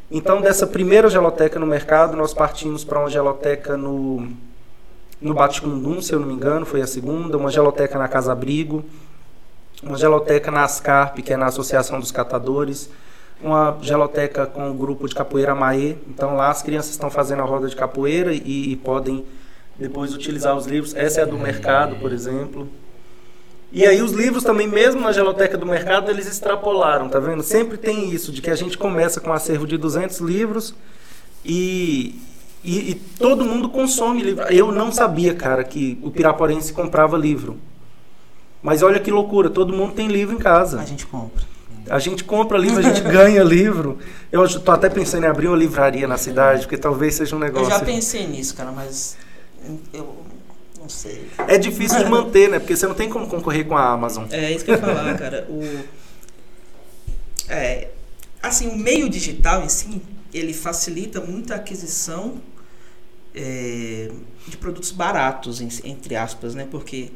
Então, 0.09 0.41
dessa 0.41 0.65
primeira 0.65 1.07
geloteca 1.07 1.59
no 1.59 1.67
mercado, 1.67 2.17
nós 2.17 2.33
partimos 2.33 2.83
para 2.83 2.97
uma 2.97 3.07
geloteca 3.07 3.77
no, 3.77 4.27
no 5.21 5.35
Baticundum, 5.35 6.01
se 6.01 6.13
eu 6.13 6.19
não 6.19 6.25
me 6.25 6.33
engano, 6.33 6.65
foi 6.65 6.81
a 6.81 6.87
segunda, 6.87 7.37
uma 7.37 7.51
geloteca 7.51 7.99
na 7.99 8.07
Casa 8.07 8.31
Abrigo, 8.31 8.83
uma 9.83 9.99
geloteca 9.99 10.49
na 10.49 10.63
Ascarp, 10.63 11.19
que 11.19 11.31
é 11.31 11.37
na 11.37 11.45
Associação 11.45 11.99
dos 11.99 12.11
Catadores, 12.11 12.89
uma 13.39 13.77
geloteca 13.83 14.47
com 14.47 14.71
o 14.71 14.73
grupo 14.73 15.07
de 15.07 15.13
capoeira 15.13 15.53
Maê. 15.53 15.95
Então 16.09 16.35
lá 16.35 16.49
as 16.49 16.63
crianças 16.63 16.89
estão 16.89 17.11
fazendo 17.11 17.43
a 17.43 17.45
roda 17.45 17.67
de 17.67 17.75
capoeira 17.75 18.33
e, 18.33 18.71
e 18.71 18.75
podem 18.77 19.27
depois 19.77 20.11
utilizar 20.11 20.57
os 20.57 20.65
livros. 20.65 20.95
Essa 20.95 21.19
é 21.19 21.23
a 21.23 21.27
do 21.27 21.37
mercado, 21.37 21.97
por 21.97 22.11
exemplo. 22.11 22.67
E 23.71 23.85
aí 23.85 24.01
os 24.01 24.11
livros 24.11 24.43
também, 24.43 24.67
mesmo 24.67 24.99
na 24.99 25.13
geloteca 25.13 25.57
do 25.57 25.65
mercado, 25.65 26.11
eles 26.11 26.27
extrapolaram, 26.27 27.07
tá 27.07 27.19
vendo? 27.19 27.41
Sempre 27.41 27.77
tem 27.77 28.09
isso, 28.11 28.31
de 28.31 28.41
que 28.41 28.49
a 28.49 28.55
gente 28.55 28.77
começa 28.77 29.21
com 29.21 29.29
um 29.29 29.33
acervo 29.33 29.65
de 29.65 29.77
200 29.77 30.19
livros 30.19 30.75
e, 31.45 32.19
e, 32.63 32.91
e 32.91 32.95
todo 33.17 33.45
mundo 33.45 33.69
consome 33.69 34.21
livro. 34.21 34.43
Eu 34.49 34.71
não 34.73 34.91
sabia, 34.91 35.33
cara, 35.33 35.63
que 35.63 35.97
o 36.01 36.11
piraporense 36.11 36.73
comprava 36.73 37.17
livro. 37.17 37.57
Mas 38.61 38.83
olha 38.83 38.99
que 38.99 39.09
loucura, 39.09 39.49
todo 39.49 39.73
mundo 39.73 39.93
tem 39.93 40.07
livro 40.07 40.35
em 40.35 40.39
casa. 40.39 40.79
A 40.79 40.85
gente 40.85 41.05
compra. 41.07 41.43
A 41.89 41.97
gente 41.97 42.23
compra 42.23 42.57
livro, 42.57 42.79
a 42.79 42.81
gente 42.83 43.01
ganha 43.01 43.41
livro. 43.41 43.97
Eu 44.31 44.43
estou 44.45 44.73
até 44.73 44.89
pensando 44.89 45.23
em 45.23 45.27
abrir 45.27 45.47
uma 45.47 45.57
livraria 45.57 46.07
na 46.07 46.17
cidade, 46.17 46.63
porque 46.63 46.77
talvez 46.77 47.15
seja 47.15 47.35
um 47.35 47.39
Eu 47.39 47.45
negócio. 47.45 47.69
já 47.69 47.79
pensei 47.79 48.27
nisso, 48.27 48.55
cara, 48.55 48.71
mas 48.71 49.17
eu 49.93 50.15
sei. 50.91 51.27
É 51.47 51.57
difícil 51.57 51.97
de 51.97 52.09
manter, 52.09 52.49
né? 52.49 52.59
Porque 52.59 52.75
você 52.75 52.85
não 52.85 52.93
tem 52.93 53.09
como 53.09 53.27
concorrer 53.27 53.65
com 53.65 53.75
a 53.75 53.91
Amazon. 53.91 54.25
É 54.29 54.51
isso 54.51 54.63
que 54.63 54.71
eu 54.71 54.75
ia 54.75 54.81
falar, 54.81 55.15
cara. 55.17 55.47
O, 55.49 55.61
é, 57.49 57.89
assim, 58.41 58.67
o 58.67 58.77
meio 58.77 59.09
digital 59.09 59.63
em 59.63 59.69
si, 59.69 60.01
ele 60.33 60.53
facilita 60.53 61.19
muito 61.19 61.51
a 61.53 61.57
aquisição 61.57 62.41
é, 63.33 64.11
de 64.47 64.57
produtos 64.57 64.91
baratos, 64.91 65.61
entre 65.83 66.15
aspas, 66.15 66.55
né? 66.55 66.67
Porque 66.69 67.09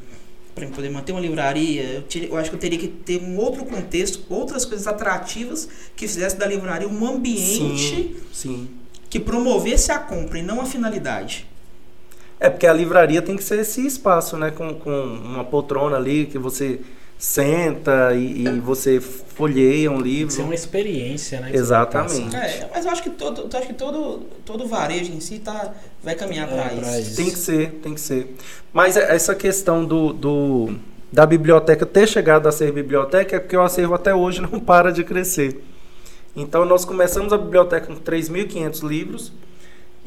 para 0.56 0.66
poder 0.68 0.88
manter 0.88 1.12
uma 1.12 1.20
livraria, 1.20 1.82
eu, 1.82 2.22
eu 2.30 2.36
acho 2.38 2.48
que 2.48 2.56
eu 2.56 2.60
teria 2.60 2.78
que 2.78 2.88
ter 2.88 3.20
um 3.20 3.36
outro 3.36 3.66
contexto, 3.66 4.24
outras 4.30 4.64
coisas 4.64 4.86
atrativas 4.86 5.68
que 5.94 6.08
fizesse 6.08 6.36
da 6.36 6.46
livraria 6.46 6.88
um 6.88 7.06
ambiente 7.06 7.78
Sim, 7.78 8.16
sim. 8.32 8.68
que 9.10 9.20
promovesse 9.20 9.92
a 9.92 9.98
compra 9.98 10.38
e 10.38 10.42
não 10.42 10.58
a 10.58 10.64
finalidade. 10.64 11.46
É 12.38 12.50
porque 12.50 12.66
a 12.66 12.72
livraria 12.72 13.22
tem 13.22 13.36
que 13.36 13.42
ser 13.44 13.58
esse 13.60 13.86
espaço, 13.86 14.36
né? 14.36 14.50
Com, 14.50 14.74
com 14.74 14.90
uma 14.90 15.44
poltrona 15.44 15.96
ali 15.96 16.26
que 16.26 16.38
você 16.38 16.80
senta 17.18 18.14
e, 18.14 18.46
e 18.46 18.60
você 18.60 19.00
folheia 19.00 19.90
um 19.90 19.98
livro. 20.00 20.32
ser 20.34 20.42
uma 20.42 20.54
experiência, 20.54 21.40
né? 21.40 21.50
Exatamente. 21.52 22.36
É, 22.36 22.68
mas 22.74 22.84
eu 22.84 22.90
acho 22.90 23.02
que 23.02 23.08
todo, 23.10 23.48
eu 23.50 23.58
acho 23.58 23.66
que 23.68 23.72
todo, 23.74 24.20
todo 24.44 24.66
varejo 24.66 25.10
em 25.12 25.20
si 25.20 25.38
tá, 25.38 25.72
vai 26.02 26.14
caminhar 26.14 26.46
É, 26.46 26.68
para 26.68 26.98
isso. 27.00 27.00
isso. 27.10 27.16
Tem 27.16 27.30
que 27.30 27.38
ser, 27.38 27.70
tem 27.82 27.94
que 27.94 28.00
ser. 28.00 28.36
Mas 28.72 28.98
é- 28.98 29.14
essa 29.14 29.34
questão 29.34 29.82
do, 29.84 30.12
do- 30.12 30.74
da 31.10 31.24
biblioteca 31.24 31.86
ter 31.86 32.06
chegado 32.06 32.46
a 32.48 32.52
ser 32.52 32.70
biblioteca 32.70 33.36
é 33.36 33.40
porque 33.40 33.56
o 33.56 33.62
acervo 33.62 33.94
até 33.94 34.14
hoje 34.14 34.42
não 34.42 34.60
para 34.60 34.92
de 34.92 35.02
crescer. 35.02 35.62
Então 36.36 36.66
nós 36.66 36.84
começamos 36.84 37.32
a 37.32 37.38
biblioteca 37.38 37.86
com 37.86 37.96
3.500 37.96 38.86
livros 38.86 39.32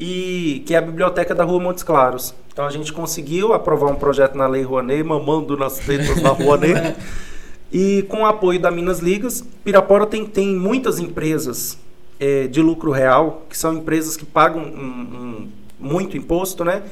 e 0.00 0.62
que 0.66 0.74
é 0.74 0.78
a 0.78 0.82
biblioteca 0.82 1.34
da 1.34 1.44
Rua 1.44 1.60
Montes 1.60 1.82
Claros. 1.84 2.34
Então 2.52 2.64
a 2.66 2.70
gente 2.70 2.92
conseguiu 2.92 3.52
aprovar 3.52 3.90
um 3.92 3.94
projeto 3.94 4.34
na 4.36 4.46
Lei 4.48 4.62
Rouanet, 4.62 5.02
mamando 5.04 5.56
nas 5.56 5.78
tetas 5.78 6.20
da 6.22 6.30
Rouanet. 6.30 6.96
E 7.72 8.02
com 8.08 8.22
o 8.22 8.26
apoio 8.26 8.58
da 8.58 8.68
Minas 8.68 8.98
Ligas, 8.98 9.44
Pirapora 9.62 10.04
tem, 10.04 10.26
tem 10.26 10.56
muitas 10.56 10.98
empresas 10.98 11.78
eh, 12.18 12.48
de 12.48 12.60
lucro 12.60 12.90
real, 12.90 13.44
que 13.48 13.56
são 13.56 13.74
empresas 13.74 14.16
que 14.16 14.26
pagam 14.26 14.60
um- 14.60 14.66
um- 14.66 15.48
muito 15.78 16.16
imposto, 16.16 16.64
né? 16.64 16.82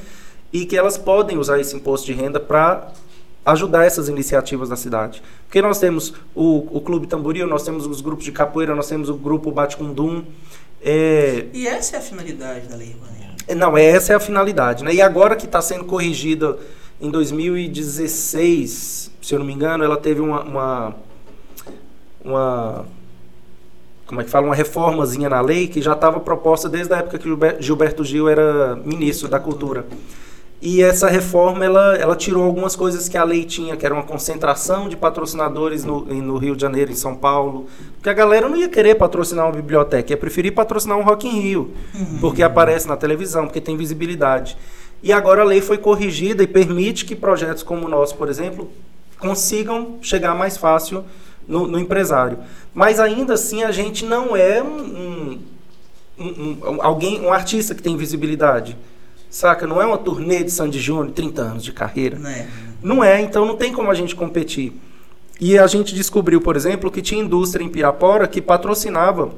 E 0.52 0.64
que 0.64 0.76
elas 0.76 0.96
podem 0.96 1.36
usar 1.36 1.58
esse 1.58 1.74
imposto 1.74 2.06
de 2.06 2.12
renda 2.12 2.38
para 2.38 2.92
ajudar 3.44 3.86
essas 3.86 4.08
iniciativas 4.08 4.68
na 4.68 4.76
cidade. 4.76 5.20
Porque 5.46 5.60
nós 5.60 5.80
temos 5.80 6.14
o, 6.32 6.68
o 6.70 6.80
Clube 6.80 7.08
Tamboril, 7.08 7.48
nós 7.48 7.64
temos 7.64 7.84
os 7.84 8.00
grupos 8.00 8.24
de 8.24 8.30
capoeira, 8.30 8.72
nós 8.72 8.86
temos 8.88 9.08
o 9.08 9.14
grupo 9.14 9.50
Baticundum. 9.50 10.22
É, 10.82 11.46
E 11.52 11.66
essa 11.66 11.96
é 11.96 11.98
a 11.98 12.02
finalidade 12.02 12.68
da 12.68 12.76
lei 12.76 12.94
Rouanet. 12.98 13.44
é, 13.48 13.54
Não, 13.54 13.76
essa 13.76 14.12
é 14.12 14.16
a 14.16 14.20
finalidade. 14.20 14.84
Né? 14.84 14.94
E 14.94 15.02
agora 15.02 15.34
que 15.36 15.46
está 15.46 15.60
sendo 15.60 15.84
corrigida 15.84 16.56
em 17.00 17.10
2016, 17.10 19.10
se 19.20 19.34
eu 19.34 19.38
não 19.38 19.46
me 19.46 19.52
engano, 19.52 19.84
ela 19.84 19.96
teve 19.96 20.20
uma, 20.20 20.42
uma, 20.42 20.94
uma- 22.24 22.86
como 24.06 24.20
é 24.20 24.24
que 24.24 24.30
fala, 24.30 24.46
uma 24.46 24.54
reformazinha 24.54 25.28
na 25.28 25.40
lei 25.40 25.68
que 25.68 25.82
já 25.82 25.92
estava 25.92 26.18
proposta 26.20 26.68
desde 26.68 26.92
a 26.94 26.98
época 26.98 27.18
que 27.18 27.24
Gilber- 27.24 27.56
Gilberto 27.60 28.04
Gil 28.04 28.28
era 28.28 28.76
ministro 28.76 29.28
da 29.28 29.38
Cultura. 29.38 29.84
E 30.60 30.82
essa 30.82 31.08
reforma 31.08 31.64
ela, 31.64 31.94
ela 31.96 32.16
tirou 32.16 32.42
algumas 32.42 32.74
coisas 32.74 33.08
que 33.08 33.16
a 33.16 33.22
lei 33.22 33.44
tinha, 33.44 33.76
que 33.76 33.86
era 33.86 33.94
uma 33.94 34.02
concentração 34.02 34.88
de 34.88 34.96
patrocinadores 34.96 35.84
no, 35.84 36.00
no 36.04 36.36
Rio 36.36 36.56
de 36.56 36.62
Janeiro, 36.62 36.90
em 36.90 36.96
São 36.96 37.14
Paulo. 37.14 37.66
Porque 37.94 38.10
a 38.10 38.12
galera 38.12 38.48
não 38.48 38.56
ia 38.56 38.68
querer 38.68 38.96
patrocinar 38.96 39.46
uma 39.46 39.52
biblioteca, 39.52 40.12
ia 40.12 40.16
preferir 40.16 40.52
patrocinar 40.52 40.98
um 40.98 41.04
Rock 41.04 41.28
in 41.28 41.38
Rio, 41.40 41.70
porque 42.20 42.42
aparece 42.42 42.88
na 42.88 42.96
televisão, 42.96 43.44
porque 43.46 43.60
tem 43.60 43.76
visibilidade. 43.76 44.56
E 45.00 45.12
agora 45.12 45.42
a 45.42 45.44
lei 45.44 45.60
foi 45.60 45.78
corrigida 45.78 46.42
e 46.42 46.46
permite 46.48 47.04
que 47.04 47.14
projetos 47.14 47.62
como 47.62 47.86
o 47.86 47.88
nosso, 47.88 48.16
por 48.16 48.28
exemplo, 48.28 48.68
consigam 49.20 49.98
chegar 50.02 50.34
mais 50.34 50.56
fácil 50.56 51.04
no, 51.46 51.68
no 51.68 51.78
empresário. 51.78 52.38
Mas 52.74 52.98
ainda 52.98 53.34
assim 53.34 53.62
a 53.62 53.70
gente 53.70 54.04
não 54.04 54.36
é 54.36 54.60
um- 54.60 55.38
um- 56.18 56.58
um- 56.66 56.82
alguém, 56.82 57.20
um 57.20 57.32
artista 57.32 57.76
que 57.76 57.82
tem 57.82 57.96
visibilidade. 57.96 58.76
Saca? 59.30 59.66
Não 59.66 59.80
é 59.80 59.86
uma 59.86 59.98
turnê 59.98 60.42
de 60.42 60.50
Sandy 60.50 60.78
Júnior, 60.78 61.12
30 61.12 61.42
anos 61.42 61.64
de 61.64 61.72
carreira. 61.72 62.18
Né? 62.18 62.48
Não 62.82 63.02
é, 63.02 63.20
então 63.20 63.44
não 63.44 63.56
tem 63.56 63.72
como 63.72 63.90
a 63.90 63.94
gente 63.94 64.14
competir. 64.14 64.72
E 65.40 65.58
a 65.58 65.66
gente 65.66 65.94
descobriu, 65.94 66.40
por 66.40 66.56
exemplo, 66.56 66.90
que 66.90 67.02
tinha 67.02 67.22
indústria 67.22 67.64
em 67.64 67.68
Pirapora 67.68 68.26
que 68.26 68.40
patrocinava, 68.40 69.30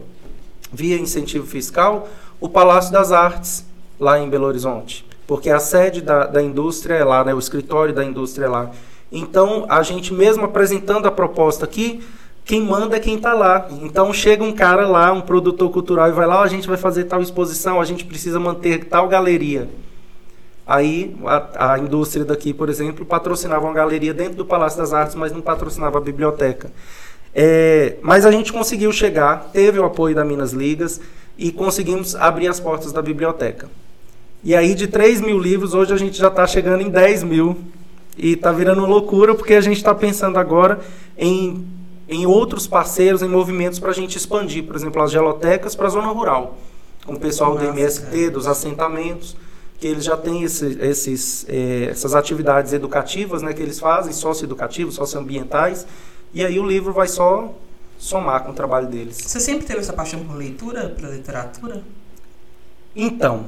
via 0.72 0.96
incentivo 0.96 1.46
fiscal, 1.46 2.08
o 2.40 2.48
Palácio 2.48 2.92
das 2.92 3.12
Artes, 3.12 3.66
lá 3.98 4.18
em 4.18 4.28
Belo 4.28 4.46
Horizonte. 4.46 5.04
Porque 5.26 5.50
a 5.50 5.60
sede 5.60 6.00
da, 6.00 6.26
da 6.26 6.42
indústria 6.42 6.94
é 6.94 7.04
lá, 7.04 7.22
né? 7.22 7.34
o 7.34 7.38
escritório 7.38 7.94
da 7.94 8.04
indústria 8.04 8.46
é 8.46 8.48
lá. 8.48 8.70
Então, 9.12 9.66
a 9.68 9.82
gente 9.82 10.14
mesmo 10.14 10.44
apresentando 10.44 11.06
a 11.06 11.10
proposta 11.10 11.64
aqui, 11.64 12.02
quem 12.50 12.60
manda 12.60 12.96
é 12.96 12.98
quem 12.98 13.14
está 13.14 13.32
lá. 13.32 13.68
Então, 13.80 14.12
chega 14.12 14.42
um 14.42 14.50
cara 14.50 14.84
lá, 14.84 15.12
um 15.12 15.20
produtor 15.20 15.70
cultural, 15.70 16.08
e 16.08 16.12
vai 16.12 16.26
lá, 16.26 16.40
"Ó, 16.40 16.42
a 16.42 16.48
gente 16.48 16.66
vai 16.66 16.76
fazer 16.76 17.04
tal 17.04 17.22
exposição, 17.22 17.80
a 17.80 17.84
gente 17.84 18.04
precisa 18.04 18.40
manter 18.40 18.86
tal 18.86 19.06
galeria. 19.06 19.68
Aí 20.66 21.14
a, 21.24 21.74
a 21.74 21.78
indústria 21.78 22.24
daqui, 22.24 22.52
por 22.52 22.68
exemplo, 22.68 23.06
patrocinava 23.06 23.64
uma 23.64 23.72
galeria 23.72 24.12
dentro 24.12 24.34
do 24.34 24.44
Palácio 24.44 24.80
das 24.80 24.92
Artes, 24.92 25.14
mas 25.14 25.30
não 25.30 25.40
patrocinava 25.40 25.98
a 25.98 26.00
biblioteca. 26.00 26.72
É, 27.32 27.98
mas 28.02 28.26
a 28.26 28.32
gente 28.32 28.52
conseguiu 28.52 28.90
chegar, 28.90 29.50
teve 29.52 29.78
o 29.78 29.84
apoio 29.84 30.16
da 30.16 30.24
Minas 30.24 30.52
Ligas 30.52 31.00
e 31.38 31.52
conseguimos 31.52 32.16
abrir 32.16 32.48
as 32.48 32.58
portas 32.58 32.90
da 32.90 33.00
biblioteca. 33.00 33.68
E 34.42 34.56
aí 34.56 34.74
de 34.74 34.88
3 34.88 35.20
mil 35.20 35.38
livros, 35.38 35.72
hoje 35.72 35.94
a 35.94 35.96
gente 35.96 36.18
já 36.18 36.26
está 36.26 36.44
chegando 36.48 36.82
em 36.82 36.90
10 36.90 37.22
mil. 37.22 37.56
E 38.18 38.32
está 38.32 38.50
virando 38.50 38.84
loucura 38.86 39.36
porque 39.36 39.54
a 39.54 39.60
gente 39.60 39.76
está 39.76 39.94
pensando 39.94 40.36
agora 40.36 40.80
em, 41.16 41.64
em 42.10 42.26
outros 42.26 42.66
parceiros, 42.66 43.22
em 43.22 43.28
movimentos 43.28 43.78
para 43.78 43.90
a 43.90 43.94
gente 43.94 44.16
expandir. 44.18 44.64
Por 44.64 44.74
exemplo, 44.76 45.00
as 45.00 45.10
gelotecas 45.12 45.74
para 45.76 45.86
a 45.86 45.90
zona 45.90 46.08
rural. 46.08 46.58
Com 47.06 47.14
o 47.14 47.18
pessoal 47.20 47.56
do 47.56 47.64
MST, 47.64 48.30
dos 48.30 48.46
assentamentos, 48.46 49.36
que 49.78 49.86
eles 49.86 50.04
já 50.04 50.16
têm 50.16 50.42
esse- 50.42 50.76
esses, 50.80 51.46
eh, 51.48 51.88
essas 51.90 52.14
atividades 52.14 52.72
educativas 52.74 53.40
né, 53.42 53.54
que 53.54 53.62
eles 53.62 53.78
fazem, 53.80 54.12
socioeducativos, 54.12 54.94
socioambientais. 54.96 55.86
E 56.34 56.44
aí 56.44 56.58
o 56.58 56.66
livro 56.66 56.92
vai 56.92 57.08
só 57.08 57.54
somar 57.98 58.42
com 58.44 58.50
o 58.50 58.54
trabalho 58.54 58.88
deles. 58.88 59.16
Você 59.16 59.40
sempre 59.40 59.64
teve 59.66 59.78
essa 59.80 59.92
paixão 59.92 60.20
por 60.24 60.36
leitura, 60.36 60.88
pela 60.90 61.14
literatura? 61.14 61.82
Então, 62.94 63.46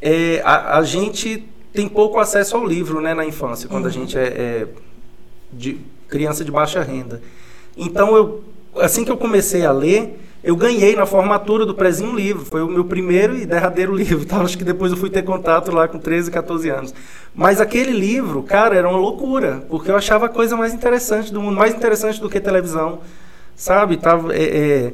é, 0.00 0.40
a, 0.44 0.78
a 0.78 0.82
gente 0.82 1.48
tem 1.72 1.88
pouco 1.88 2.18
acesso 2.18 2.56
ao 2.56 2.66
livro 2.66 3.00
né, 3.00 3.14
na 3.14 3.24
infância, 3.24 3.68
quando 3.68 3.84
a 3.84 3.88
Uhum. 3.88 3.92
gente 3.94 4.18
é, 4.18 4.22
é 4.26 4.68
de 5.52 5.78
criança 6.08 6.44
de 6.44 6.50
baixa 6.50 6.82
renda. 6.82 7.22
Então, 7.76 8.16
eu, 8.16 8.42
assim 8.76 9.04
que 9.04 9.10
eu 9.10 9.16
comecei 9.16 9.64
a 9.64 9.72
ler, 9.72 10.18
eu 10.42 10.56
ganhei 10.56 10.96
na 10.96 11.06
formatura 11.06 11.64
do 11.64 11.74
Prezinho 11.74 12.10
um 12.10 12.16
livro. 12.16 12.44
Foi 12.44 12.62
o 12.62 12.68
meu 12.68 12.84
primeiro 12.84 13.36
e 13.36 13.46
derradeiro 13.46 13.94
livro. 13.96 14.22
Então, 14.22 14.42
acho 14.42 14.58
que 14.58 14.64
depois 14.64 14.90
eu 14.90 14.98
fui 14.98 15.08
ter 15.08 15.22
contato 15.22 15.70
lá 15.70 15.86
com 15.86 15.98
13, 15.98 16.30
14 16.30 16.68
anos. 16.68 16.94
Mas 17.34 17.60
aquele 17.60 17.92
livro, 17.92 18.42
cara, 18.42 18.74
era 18.74 18.88
uma 18.88 18.98
loucura, 18.98 19.64
porque 19.68 19.90
eu 19.90 19.96
achava 19.96 20.26
a 20.26 20.28
coisa 20.28 20.56
mais 20.56 20.74
interessante 20.74 21.32
do 21.32 21.40
mundo, 21.40 21.56
mais 21.56 21.74
interessante 21.74 22.20
do 22.20 22.28
que 22.28 22.40
televisão, 22.40 22.98
sabe? 23.54 23.96
Tava, 23.96 24.34
é, 24.34 24.42
é, 24.42 24.92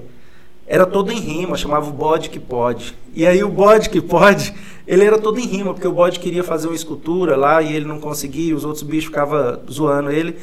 era 0.66 0.86
todo 0.86 1.10
em 1.10 1.18
rima, 1.18 1.56
chamava 1.56 1.88
o 1.88 1.92
bode 1.92 2.28
que 2.30 2.38
pode. 2.38 2.94
E 3.14 3.26
aí 3.26 3.42
o 3.42 3.48
bode 3.48 3.88
que 3.88 4.00
pode, 4.00 4.55
ele 4.86 5.05
era 5.05 5.18
todo 5.18 5.40
em 5.40 5.46
rima, 5.46 5.72
porque 5.72 5.88
o 5.88 5.92
bode 5.92 6.20
queria 6.20 6.44
fazer 6.44 6.68
uma 6.68 6.76
escultura 6.76 7.36
lá 7.36 7.60
e 7.62 7.74
ele 7.74 7.86
não 7.86 7.98
conseguia, 7.98 8.55
os 8.55 8.64
outros 8.64 8.82
bichos 8.82 9.06
ficavam 9.06 9.59
zoando 9.68 10.10
ele. 10.10 10.36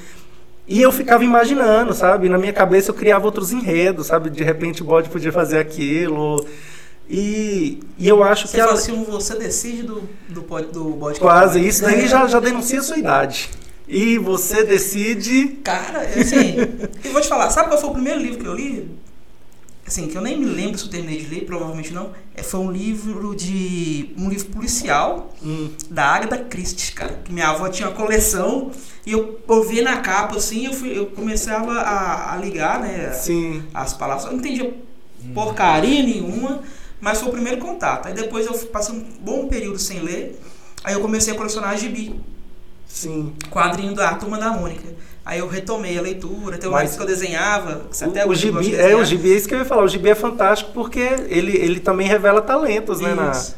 E 0.67 0.81
eu 0.81 0.91
ficava 0.91 1.23
imaginando, 1.23 1.93
sabe? 1.93 2.27
Na 2.27 2.37
minha 2.37 2.53
cabeça 2.53 2.89
eu 2.91 2.95
criava 2.95 3.25
outros 3.25 3.51
enredos, 3.51 4.07
sabe? 4.07 4.29
De 4.29 4.43
repente 4.43 4.81
o 4.81 4.85
bode 4.85 5.09
podia 5.09 5.31
fazer 5.31 5.59
aquilo. 5.59 6.43
E, 7.07 7.79
e 7.99 8.07
eu 8.07 8.23
acho 8.23 8.47
Você 8.47 8.55
que... 8.55 8.61
a- 8.61 8.65
fala 8.65 8.77
assim, 8.79 8.91
um 8.93 9.03
você 9.03 9.35
decide 9.37 9.83
do, 9.83 10.01
do, 10.27 10.41
do 10.71 10.83
bode 10.91 11.19
Quase, 11.19 11.59
isso 11.65 11.83
daí 11.83 12.07
já, 12.07 12.25
já 12.27 12.39
denuncia 12.39 12.79
a 12.79 12.83
sua 12.83 12.97
idade. 12.97 13.51
E 13.87 14.17
você 14.17 14.63
decide... 14.63 15.59
Cara, 15.63 15.99
assim, 16.01 16.55
e 17.03 17.09
vou 17.09 17.21
te 17.21 17.27
falar, 17.27 17.51
sabe 17.51 17.69
qual 17.69 17.79
foi 17.79 17.91
o 17.91 17.93
primeiro 17.93 18.19
livro 18.19 18.39
que 18.39 18.47
eu 18.47 18.55
li? 18.55 18.89
Assim, 19.87 20.07
que 20.07 20.17
eu 20.17 20.21
nem 20.21 20.37
me 20.39 20.45
lembro 20.45 20.77
se 20.79 20.85
eu 20.85 20.89
terminei 20.89 21.19
de 21.19 21.27
ler, 21.27 21.45
provavelmente 21.45 21.93
não. 21.93 22.11
É, 22.33 22.41
foi 22.41 22.59
um 22.59 22.71
livro 22.71 23.35
de. 23.35 24.13
um 24.17 24.29
livro 24.29 24.47
policial 24.47 25.31
Hum, 25.43 25.69
da 25.91 26.05
Agatha 26.05 26.37
Christie, 26.39 26.91
cara. 26.93 27.19
Que 27.23 27.31
minha 27.31 27.49
avó 27.49 27.69
tinha 27.69 27.87
uma 27.89 27.95
coleção 27.95 28.71
e 29.05 29.11
eu, 29.11 29.39
eu 29.47 29.63
vi 29.63 29.81
na 29.81 29.97
capa 29.97 30.37
assim, 30.37 30.65
eu, 30.65 30.73
fui, 30.73 30.97
eu 30.97 31.05
começava 31.07 31.71
a, 31.73 32.33
a 32.33 32.37
ligar, 32.37 32.79
né? 32.79 33.11
sim, 33.13 33.61
As 33.73 33.93
palavras. 33.93 34.25
Eu 34.25 34.31
não 34.31 34.39
entendia 34.39 34.73
porcaria 35.33 36.03
nenhuma, 36.03 36.61
mas 36.99 37.19
foi 37.19 37.29
o 37.29 37.31
primeiro 37.31 37.59
contato. 37.59 38.07
Aí 38.07 38.13
depois 38.13 38.45
eu 38.45 38.53
passei 38.69 38.95
um 38.95 39.03
bom 39.21 39.47
período 39.47 39.77
sem 39.79 39.99
ler. 39.99 40.39
Aí 40.83 40.93
eu 40.93 41.01
comecei 41.01 41.33
a 41.33 41.37
colecionar 41.37 41.77
gibi, 41.77 42.19
sim. 42.87 43.33
quadrinho 43.49 43.93
da 43.93 44.13
Turma 44.15 44.37
da 44.37 44.51
Mônica. 44.51 44.83
Aí 45.25 45.39
eu 45.39 45.47
retomei 45.47 45.97
a 45.97 46.01
leitura, 46.01 46.57
tem 46.57 46.69
uma 46.69 46.79
Mas- 46.79 46.95
que 46.95 47.01
eu 47.01 47.05
desenhava, 47.07 47.87
que 47.89 47.97
você 47.97 48.05
até 48.05 48.25
O, 48.25 48.29
o 48.29 48.35
gibi, 48.35 48.61
de 48.61 48.75
é, 48.75 48.95
o 48.95 49.03
gibi 49.03 49.33
é 49.33 49.35
isso 49.37 49.47
que 49.47 49.55
eu 49.55 49.59
ia 49.59 49.65
falar. 49.65 49.83
O 49.83 49.87
gibi 49.87 50.09
é 50.09 50.15
fantástico 50.15 50.71
porque 50.71 50.99
ele, 51.27 51.57
ele 51.57 51.79
também 51.79 52.07
revela 52.07 52.41
talentos, 52.41 52.99
né? 52.99 53.15
na- 53.15 53.31
Isso. 53.31 53.55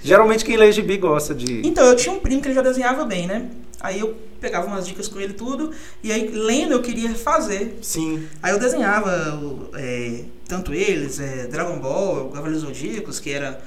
geralmente 0.00 0.44
quem 0.44 0.56
lê 0.56 0.70
gibi 0.70 0.96
gosta 0.98 1.34
de. 1.34 1.66
Então, 1.66 1.84
eu 1.84 1.96
tinha 1.96 2.14
um 2.14 2.20
primo 2.20 2.40
que 2.40 2.46
ele 2.46 2.54
já 2.54 2.62
desenhava 2.62 3.04
bem, 3.04 3.26
né? 3.26 3.50
Aí 3.80 3.98
eu 3.98 4.14
pegava 4.40 4.66
umas 4.68 4.86
dicas 4.86 5.08
com 5.08 5.18
ele 5.18 5.32
e 5.32 5.36
tudo, 5.36 5.72
e 6.02 6.12
aí 6.12 6.28
lendo 6.28 6.72
eu 6.74 6.80
queria 6.82 7.12
fazer. 7.14 7.78
Sim, 7.82 8.28
Aí 8.42 8.52
eu 8.52 8.58
desenhava 8.60 9.34
o- 9.42 9.68
é, 9.74 10.24
tanto 10.46 10.72
eles, 10.72 11.18
é, 11.18 11.46
Dragon 11.48 11.78
Ball, 11.80 12.28
Cavaleiros 12.30 12.62
Zodíacos, 12.62 13.18
que 13.18 13.30
era 13.32 13.60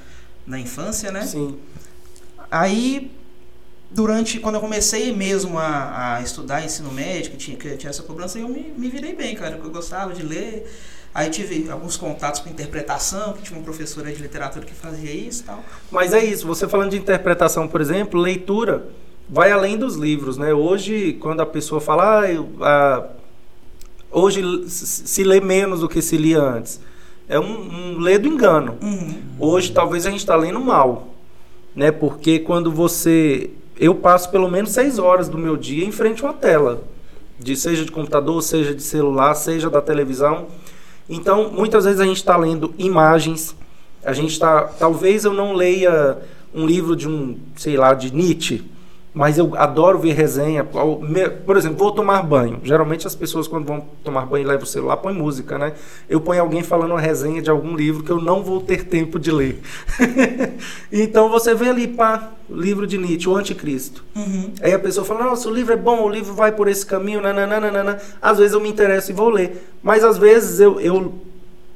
na 0.46 0.58
infância, 0.58 1.12
né? 1.12 1.26
sim. 1.26 1.58
Aí, 2.50 3.10
durante, 3.90 4.38
quando 4.38 4.56
eu 4.56 4.60
comecei 4.60 5.12
mesmo 5.14 5.58
a, 5.58 6.16
a 6.16 6.22
estudar 6.22 6.64
ensino 6.64 6.90
médio, 6.92 7.30
que 7.32 7.36
tinha, 7.36 7.56
que 7.56 7.76
tinha 7.76 7.90
essa 7.90 8.02
cobrança, 8.02 8.38
eu 8.38 8.48
me, 8.48 8.72
me 8.76 8.88
virei 8.88 9.14
bem, 9.14 9.34
cara, 9.34 9.52
porque 9.52 9.68
eu 9.68 9.72
gostava 9.72 10.12
de 10.12 10.22
ler. 10.22 10.66
Aí 11.14 11.30
tive 11.30 11.70
alguns 11.70 11.96
contatos 11.96 12.40
com 12.40 12.50
interpretação, 12.50 13.34
que 13.34 13.42
tinha 13.42 13.56
uma 13.56 13.64
professora 13.64 14.12
de 14.12 14.20
literatura 14.20 14.66
que 14.66 14.74
fazia 14.74 15.12
isso 15.12 15.42
e 15.42 15.44
tal. 15.44 15.64
Mas 15.90 16.12
é 16.12 16.24
isso, 16.24 16.44
você 16.44 16.66
falando 16.66 16.90
de 16.90 16.96
interpretação, 16.96 17.68
por 17.68 17.80
exemplo, 17.80 18.18
leitura 18.20 18.88
vai 19.28 19.52
além 19.52 19.78
dos 19.78 19.94
livros, 19.94 20.36
né? 20.36 20.52
Hoje, 20.52 21.12
quando 21.20 21.40
a 21.40 21.46
pessoa 21.46 21.80
fala, 21.80 22.20
ah, 22.22 22.30
eu- 22.32 22.48
ah, 22.60 23.06
hoje 24.10 24.42
se 24.68 25.22
lê 25.22 25.40
menos 25.40 25.80
do 25.80 25.88
que 25.88 26.02
se 26.02 26.16
lia 26.16 26.40
antes, 26.40 26.80
é 27.28 27.38
um, 27.38 27.94
um 27.94 27.98
lê 28.00 28.18
do 28.18 28.28
engano. 28.28 28.76
Uhum. 28.82 29.22
Hoje 29.38 29.72
talvez 29.72 30.06
a 30.06 30.10
gente 30.10 30.20
está 30.20 30.36
lendo 30.36 30.60
mal, 30.60 31.14
né? 31.76 31.90
Porque 31.92 32.38
quando 32.40 32.70
você, 32.72 33.50
eu 33.78 33.94
passo 33.94 34.30
pelo 34.30 34.50
menos 34.50 34.70
seis 34.70 34.98
horas 34.98 35.28
do 35.28 35.36
meu 35.36 35.56
dia 35.56 35.84
em 35.84 35.92
frente 35.92 36.22
a 36.22 36.28
uma 36.28 36.34
tela, 36.34 36.82
de 37.38 37.56
seja 37.56 37.84
de 37.84 37.90
computador, 37.90 38.42
seja 38.42 38.74
de 38.74 38.82
celular, 38.82 39.34
seja 39.34 39.68
da 39.68 39.80
televisão. 39.80 40.46
Então, 41.08 41.50
muitas 41.50 41.84
vezes 41.84 42.00
a 42.00 42.04
gente 42.04 42.16
está 42.16 42.36
lendo 42.36 42.72
imagens. 42.78 43.54
A 44.04 44.12
gente 44.12 44.32
está, 44.32 44.62
talvez 44.62 45.24
eu 45.24 45.32
não 45.32 45.52
leia 45.52 46.18
um 46.54 46.66
livro 46.66 46.94
de 46.94 47.08
um, 47.08 47.36
sei 47.56 47.76
lá, 47.76 47.94
de 47.94 48.14
Nietzsche, 48.14 48.64
mas 49.14 49.38
eu 49.38 49.52
adoro 49.56 50.00
ver 50.00 50.12
resenha. 50.12 50.64
Por 50.64 51.56
exemplo, 51.56 51.78
vou 51.78 51.92
tomar 51.92 52.20
banho. 52.24 52.58
Geralmente 52.64 53.06
as 53.06 53.14
pessoas 53.14 53.46
quando 53.46 53.64
vão 53.64 53.84
tomar 54.02 54.26
banho 54.26 54.42
e 54.42 54.46
levam 54.46 54.64
o 54.64 54.66
celular 54.66 54.96
põem 54.96 55.14
música, 55.14 55.56
né? 55.56 55.72
Eu 56.10 56.20
ponho 56.20 56.40
alguém 56.40 56.64
falando 56.64 56.90
uma 56.90 57.00
resenha 57.00 57.40
de 57.40 57.48
algum 57.48 57.76
livro 57.76 58.02
que 58.02 58.10
eu 58.10 58.20
não 58.20 58.42
vou 58.42 58.60
ter 58.60 58.86
tempo 58.86 59.20
de 59.20 59.30
ler. 59.30 59.62
então 60.90 61.30
você 61.30 61.54
vê 61.54 61.68
ali, 61.68 61.86
pá, 61.86 62.32
livro 62.50 62.88
de 62.88 62.98
Nietzsche, 62.98 63.28
o 63.28 63.36
Anticristo. 63.36 64.04
Uhum. 64.16 64.52
Aí 64.60 64.72
a 64.72 64.78
pessoa 64.80 65.06
fala, 65.06 65.24
nossa, 65.24 65.48
o 65.48 65.54
livro 65.54 65.72
é 65.72 65.76
bom, 65.76 66.02
o 66.02 66.08
livro 66.08 66.34
vai 66.34 66.50
por 66.50 66.66
esse 66.66 66.84
caminho, 66.84 67.20
nananana. 67.20 68.00
Às 68.20 68.38
vezes 68.38 68.52
eu 68.52 68.60
me 68.60 68.68
interesso 68.68 69.12
e 69.12 69.14
vou 69.14 69.30
ler. 69.30 69.70
Mas 69.80 70.02
às 70.02 70.18
vezes 70.18 70.58
eu, 70.58 70.80
eu 70.80 71.14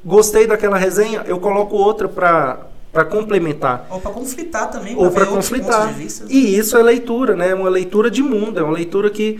gostei 0.03 0.45
daquela 0.45 0.77
resenha, 0.77 1.23
eu 1.25 1.39
coloco 1.39 1.77
outra 1.77 2.09
para 2.09 2.68
para 2.91 3.05
complementar. 3.05 3.87
Ou 3.89 3.99
para 4.01 4.11
conflitar 4.11 4.69
também, 4.71 4.95
Ou 4.97 5.11
para 5.11 5.25
conflitar. 5.25 5.95
E 6.29 6.55
isso 6.57 6.77
é 6.77 6.83
leitura, 6.83 7.35
né? 7.35 7.49
É 7.49 7.55
uma 7.55 7.69
leitura 7.69 8.09
de 8.09 8.21
mundo, 8.23 8.59
é 8.59 8.63
uma 8.63 8.73
leitura 8.73 9.09
que 9.09 9.39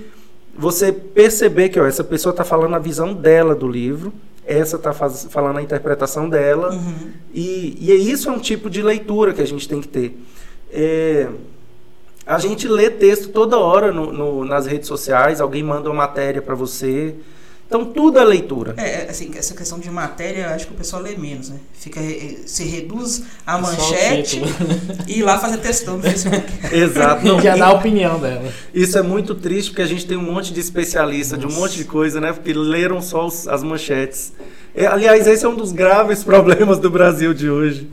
você 0.56 0.92
perceber 0.92 1.70
que 1.70 1.80
ó, 1.80 1.86
essa 1.86 2.04
pessoa 2.04 2.32
está 2.32 2.44
falando 2.44 2.76
a 2.76 2.80
visão 2.80 3.14
dela 3.14 3.56
do 3.56 3.68
livro, 3.68 4.14
essa 4.46 4.76
está 4.76 4.94
falando 4.94 5.58
a 5.58 5.62
interpretação 5.62 6.28
dela. 6.30 6.72
Uhum. 6.74 7.12
E, 7.34 7.78
e 7.80 8.12
isso 8.12 8.30
é 8.30 8.32
um 8.32 8.40
tipo 8.40 8.70
de 8.70 8.82
leitura 8.82 9.34
que 9.34 9.42
a 9.42 9.48
gente 9.48 9.68
tem 9.68 9.80
que 9.82 9.88
ter. 9.88 10.18
É, 10.72 11.28
A 12.26 12.38
gente 12.38 12.68
lê 12.68 12.90
texto 12.92 13.30
toda 13.30 13.58
hora 13.58 13.92
no, 13.92 14.12
no- 14.14 14.46
nas 14.46 14.68
redes 14.68 14.88
sociais, 14.88 15.42
alguém 15.42 15.64
manda 15.64 15.90
uma 15.90 15.96
matéria 16.06 16.42
para 16.42 16.54
você. 16.56 17.16
Então 17.70 17.86
tudo 17.86 18.18
é 18.18 18.24
leitura. 18.26 18.74
É, 18.78 19.04
é, 19.06 19.10
assim, 19.12 19.30
essa 19.38 19.54
questão 19.54 19.78
de 19.78 19.92
matéria, 19.92 20.56
acho 20.56 20.66
que 20.66 20.74
o 20.74 20.76
pessoal 20.76 21.04
lê 21.04 21.16
menos, 21.16 21.50
né? 21.50 21.58
Fica, 21.74 22.00
eh, 22.02 22.38
se 22.48 22.64
reduz 22.64 23.22
a 23.46 23.60
É 23.60 23.62
manchete 23.62 24.42
e 25.08 25.20
ir 25.20 25.22
lá 25.22 25.38
fazer 25.38 25.58
textão 25.58 25.98
no 25.98 26.02
Facebook. 26.02 26.48
Exato. 26.76 27.24
Não, 27.24 27.38
Já 27.44 27.56
e- 27.56 27.60
dá 27.60 27.68
a 27.68 27.74
opinião 27.74 28.20
dela. 28.20 28.52
Isso 28.74 28.98
é 28.98 29.04
muito 29.04 29.36
triste 29.36 29.70
porque 29.70 29.84
a 29.84 29.86
gente 29.86 30.08
tem 30.08 30.18
um 30.18 30.24
monte 30.24 30.52
de 30.52 30.60
especialista 30.60 31.38
de 31.38 31.46
um 31.46 31.50
Nossa. 31.50 31.62
monte 31.62 31.78
de 31.78 31.86
coisa, 31.86 32.20
né? 32.20 32.34
Porque 32.34 32.52
leram 32.54 33.04
só 33.04 33.28
os- 33.28 33.48
as 33.48 33.62
manchetes. 33.62 34.34
É, 34.74 34.88
aliás, 34.88 35.28
esse 35.28 35.46
é 35.46 35.48
um 35.48 35.56
dos 35.56 35.72
graves 35.72 36.24
problemas 36.26 36.80
do 36.80 36.90
Brasil 36.90 37.36
de 37.36 37.52
hoje. 37.52 37.88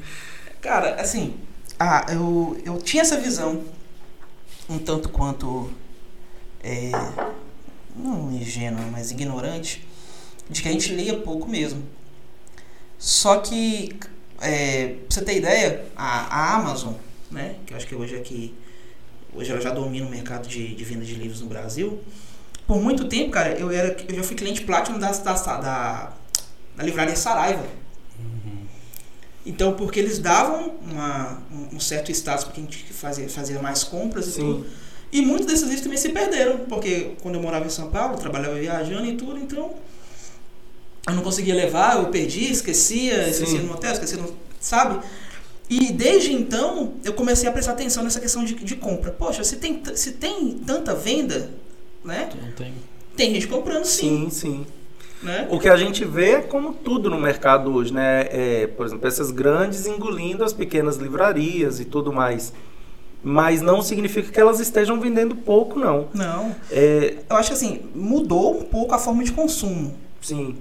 Cara, 0.62 0.94
assim, 0.98 1.35
ah, 1.78 2.07
eu, 2.09 2.57
eu 2.65 2.78
tinha 2.78 3.03
essa 3.03 3.19
visão 3.19 3.61
um 4.70 4.78
tanto 4.78 5.11
quanto 5.11 5.69
é, 6.65 6.90
não 7.97 8.31
ingênua, 8.32 8.81
mas 8.93 9.10
ignorante, 9.10 9.86
de 10.48 10.62
que 10.62 10.68
a 10.68 10.73
gente 10.73 10.93
lia 10.94 11.18
pouco 11.18 11.48
mesmo. 11.48 11.82
Só 12.98 13.39
que, 13.39 13.98
é, 14.40 14.89
pra 14.89 14.97
você 15.10 15.23
ter 15.23 15.36
ideia, 15.36 15.85
a, 15.97 16.20
a 16.52 16.55
Amazon, 16.56 16.94
né, 17.31 17.56
que 17.66 17.73
eu 17.73 17.77
acho 17.77 17.86
que 17.86 17.94
hoje 17.94 18.14
é 18.14 18.20
que 18.20 18.55
hoje 19.35 19.51
ela 19.51 19.60
já 19.60 19.70
domina 19.70 20.06
o 20.06 20.10
mercado 20.10 20.48
de, 20.48 20.74
de 20.74 20.85
venda 20.85 21.05
de 21.05 21.14
livros 21.14 21.40
no 21.40 21.47
Brasil. 21.47 22.01
Por 22.66 22.81
muito 22.81 23.06
tempo, 23.09 23.31
cara, 23.31 23.51
eu, 23.59 23.70
era, 23.70 23.97
eu 24.09 24.14
já 24.16 24.23
fui 24.23 24.35
cliente 24.35 24.62
Platinum 24.62 24.98
da, 24.98 25.10
da, 25.12 25.32
da, 25.35 26.12
da 26.77 26.82
livraria 26.82 27.14
Saraiva. 27.16 27.64
Então, 29.44 29.74
porque 29.74 30.01
eles 30.01 30.18
davam 30.18 30.74
uma- 30.82 31.40
um, 31.73 31.78
certo 31.78 32.10
status 32.10 32.44
para 32.44 32.55
quem 32.55 32.66
fazia, 32.66 33.28
fazia 33.28 33.62
mais 33.62 33.85
compras 33.85 34.27
e 34.27 34.32
Sim. 34.32 34.40
tudo. 34.40 34.66
E 35.17 35.23
muitos 35.23 35.47
desses 35.47 35.63
livros 35.63 35.81
também 35.81 35.97
se 35.97 36.11
perderam, 36.11 36.59
porque 36.69 37.13
quando 37.23 37.37
eu 37.37 37.41
morava 37.41 37.65
em 37.65 37.71
São 37.71 37.89
Paulo, 37.89 38.19
trabalhava 38.19 38.55
viajando 38.57 39.07
e 39.07 39.17
tudo, 39.17 39.39
então 39.39 39.73
eu 41.09 41.15
não 41.15 41.23
conseguia 41.23 41.55
levar, 41.55 41.97
eu 41.97 42.11
perdi, 42.11 42.53
esquecia, 42.53 43.27
esquecia 43.27 43.63
no 43.63 43.73
hotel, 43.73 43.93
esquecia 43.93 44.19
no. 44.19 44.35
Sabe? 44.61 45.03
E 45.71 45.91
desde 45.91 46.35
então 46.35 46.93
eu 47.03 47.15
comecei 47.15 47.49
a 47.49 47.53
prestar 47.53 47.73
atenção 47.73 48.05
nessa 48.05 48.21
questão 48.21 48.45
de, 48.45 48.57
de 48.57 48.77
compra. 48.77 49.11
Poxa, 49.11 49.43
se 49.43 49.57
tem, 49.57 49.83
se 49.95 50.13
tem 50.13 50.51
tanta 50.67 50.95
venda, 50.95 51.51
né? 52.05 52.29
Não 52.39 52.53
tem. 52.53 52.75
Tem 53.17 53.33
gente 53.33 53.49
comprando 53.49 53.87
sim, 53.87 54.29
Sim, 54.29 54.31
sim. 54.31 54.67
né? 55.23 55.49
O 55.51 55.59
que 55.59 55.71
a 55.71 55.79
gente 55.79 56.05
vê 56.05 56.33
é 56.33 56.41
como 56.43 56.75
tudo 56.75 57.09
no 57.09 57.19
mercado 57.19 57.73
hoje, 57.73 57.91
né? 57.91 58.27
É, 58.31 58.67
por 58.67 58.85
exemplo, 58.85 59.09
essas 59.09 59.31
grandes 59.31 59.87
engolindo 59.87 60.45
as 60.45 60.53
pequenas 60.53 60.99
livrarias 60.99 61.81
e 61.81 61.87
tudo 61.87 62.13
mais. 62.13 62.53
Mas 63.23 63.61
não 63.61 63.83
significa 63.83 64.31
que 64.31 64.39
elas 64.41 64.61
estejam 64.61 65.01
vendendo 65.01 65.35
pouco, 65.35 65.79
não. 65.79 66.09
Não. 66.15 66.55
É, 66.71 67.17
Eu 67.29 67.37
acho 67.37 67.49
que 67.51 67.55
assim, 67.55 67.81
mudou 67.95 68.59
um 68.61 68.63
pouco 68.65 68.95
a 68.95 68.99
forma 68.99 69.25
de 69.25 69.33
consumo. 69.33 69.95
sim, 70.21 70.57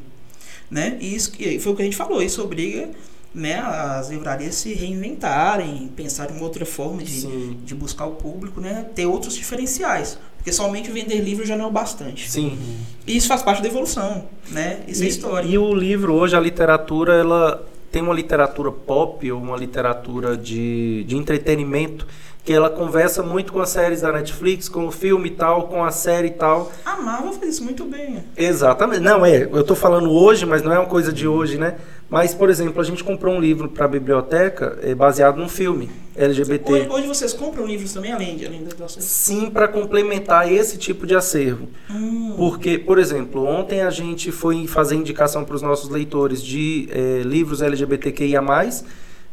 né? 0.72 0.98
E 1.00 1.16
isso 1.16 1.32
que 1.32 1.60
foi 1.60 1.74
o 1.74 1.76
que 1.76 1.82
a 1.84 1.86
gente 1.86 1.96
falou, 1.98 2.22
isso 2.24 2.42
obriga 2.42 2.90
né, 3.34 3.60
as 3.60 4.10
livrarias 4.10 4.56
se 4.56 4.74
reinventarem, 4.74 5.92
pensar 5.96 6.32
em 6.32 6.42
outra 6.42 6.66
forma 6.66 7.04
de, 7.04 7.12
sim, 7.22 7.58
de 7.64 7.76
buscar 7.76 8.06
o 8.06 8.12
público, 8.12 8.60
né? 8.62 8.86
Ter 8.96 9.06
outros 9.06 9.36
diferenciais. 9.36 10.18
Porque 10.38 10.52
somente 10.54 10.90
vender 10.92 11.20
livro 11.20 11.46
já 11.46 11.56
não 11.58 11.66
é 11.66 11.68
o 11.68 11.72
bastante. 11.72 12.30
sim. 12.32 12.58
E 13.06 13.18
isso 13.18 13.28
faz 13.28 13.42
parte 13.44 13.62
da 13.62 13.68
evolução, 13.68 14.26
né? 14.50 14.80
Isso 14.88 15.04
é 15.04 15.06
E- 15.06 15.10
história. 15.10 15.48
E 15.48 15.58
o 15.58 15.74
livro 15.74 16.14
hoje, 16.14 16.36
a 16.36 16.40
literatura, 16.40 17.14
ela 17.16 17.64
tem 17.92 18.02
uma 18.02 18.14
literatura 18.14 18.72
pop 18.72 19.30
ou 19.32 19.42
uma 19.42 19.58
literatura 19.58 20.36
de, 20.38 21.04
de 21.06 21.16
entretenimento 21.18 22.08
que 22.46 22.54
ela 22.54 22.70
conversa 22.70 23.24
muito 23.24 23.52
com 23.52 23.60
as 23.60 23.70
séries 23.70 24.02
da 24.02 24.12
Netflix, 24.12 24.70
com 24.70 24.86
o 24.86 24.92
filme 24.92 25.30
e 25.30 25.32
tal, 25.32 25.68
com 25.68 25.84
a 25.84 25.90
série 25.90 26.28
e 26.28 26.32
tal. 26.32 26.72
A 26.86 26.96
Marvel 26.98 27.34
faz 27.34 27.56
isso 27.56 27.64
muito 27.64 27.86
bem. 27.86 28.24
Exatamente. 28.38 29.02
Não, 29.02 29.26
é, 29.26 29.50
eu 29.52 29.64
tô 29.64 29.74
falando 29.74 30.12
hoje, 30.12 30.46
mas 30.46 30.62
não 30.62 30.72
é 30.72 30.78
uma 30.78 30.88
coisa 30.88 31.12
de 31.12 31.28
hoje, 31.28 31.58
né? 31.58 31.76
Mas, 32.08 32.36
por 32.36 32.52
exemplo, 32.52 32.80
a 32.80 32.84
gente 32.84 33.04
comprou 33.04 33.34
um 33.34 33.40
livro 33.40 33.68
para 33.68 33.86
a 33.86 33.88
biblioteca 33.88 34.78
é, 34.84 34.94
baseado 34.94 35.38
num 35.38 35.50
filme 35.50 35.90
LGBT. 36.16 36.72
Hoje, 36.72 36.88
hoje 36.88 37.08
vocês 37.08 37.34
compram 37.34 37.66
livros 37.66 37.92
também, 37.92 38.14
além, 38.14 38.38
de, 38.38 38.46
além. 38.46 38.64
Sim, 39.00 39.50
para 39.50 39.68
complementar 39.68 40.52
esse 40.54 40.78
tipo 40.78 41.08
de 41.08 41.16
acervo. 41.16 41.68
Hum, 41.90 42.36
Porque, 42.38 42.78
por 42.78 43.00
exemplo, 43.00 43.44
ontem 43.44 43.82
a 43.82 43.90
gente 43.90 44.32
foi 44.32 44.68
fazer 44.68 44.94
indicação 44.94 45.44
para 45.44 45.56
os 45.56 45.64
nossos 45.64 45.90
leitores 45.90 46.44
de 46.44 46.88
eh, 46.92 47.24
livros 47.26 47.64
LGBTQIA+, 47.64 48.44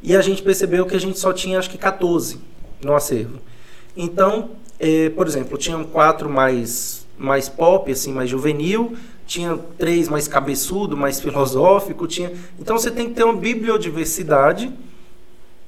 e 0.02 0.16
a 0.16 0.22
gente 0.22 0.43
percebeu 0.43 0.86
que 0.86 0.97
a 0.97 1.01
gente 1.01 1.18
só 1.18 1.30
tinha, 1.30 1.59
acho 1.59 1.68
que, 1.68 1.76
14 1.76 2.52
no 2.82 2.94
acervo. 2.94 3.38
Então, 3.96 4.50
eh, 4.80 5.10
por 5.10 5.26
exemplo, 5.26 5.56
tinham 5.59 5.84
quatro 5.84 6.28
mais, 6.28 7.06
mais 7.18 7.48
pop, 7.48 7.90
assim, 7.90 8.12
mais 8.12 8.28
juvenil, 8.30 8.96
tinha 9.26 9.59
três 9.78 10.09
mais 10.09 10.26
cabeçudo, 10.28 10.96
mais 10.96 11.20
filosófico, 11.20 12.06
tinha... 12.06 12.32
Então 12.59 12.76
você 12.78 12.90
tem 12.90 13.09
que 13.09 13.14
ter 13.14 13.24
uma 13.24 13.34
bibliodiversidade 13.36 14.72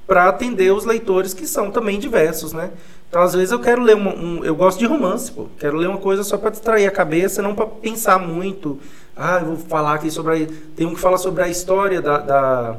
para 0.07 0.28
atender 0.28 0.73
os 0.73 0.85
leitores 0.85 1.32
que 1.32 1.47
são 1.47 1.70
também 1.70 1.99
diversos, 1.99 2.53
né? 2.53 2.70
Então, 3.09 3.23
às 3.23 3.32
vezes 3.32 3.53
eu 3.53 3.61
quero 3.61 3.81
ler 3.82 3.95
um, 3.97 4.09
um- 4.41 4.45
eu 4.45 4.55
gosto 4.55 4.78
de 4.78 4.86
romance, 4.86 5.31
pô. 5.31 5.47
Quero 5.59 5.77
ler 5.77 5.89
uma 5.89 5.99
coisa 5.99 6.24
só 6.24 6.36
para 6.36 6.51
distrair 6.51 6.86
a 6.86 6.91
cabeça, 6.91 7.41
não 7.41 7.55
para 7.55 7.66
pensar 7.66 8.19
muito. 8.19 8.78
Ah, 9.16 9.39
eu 9.41 9.47
vou 9.47 9.57
falar 9.57 9.95
aqui 9.95 10.11
sobre 10.11 10.43
a, 10.43 10.47
tem 10.74 10.86
um 10.86 10.95
que 10.95 11.01
fala 11.01 11.16
sobre 11.16 11.43
a 11.43 11.49
história 11.49 12.03
da, 12.03 12.19
da- 12.19 12.77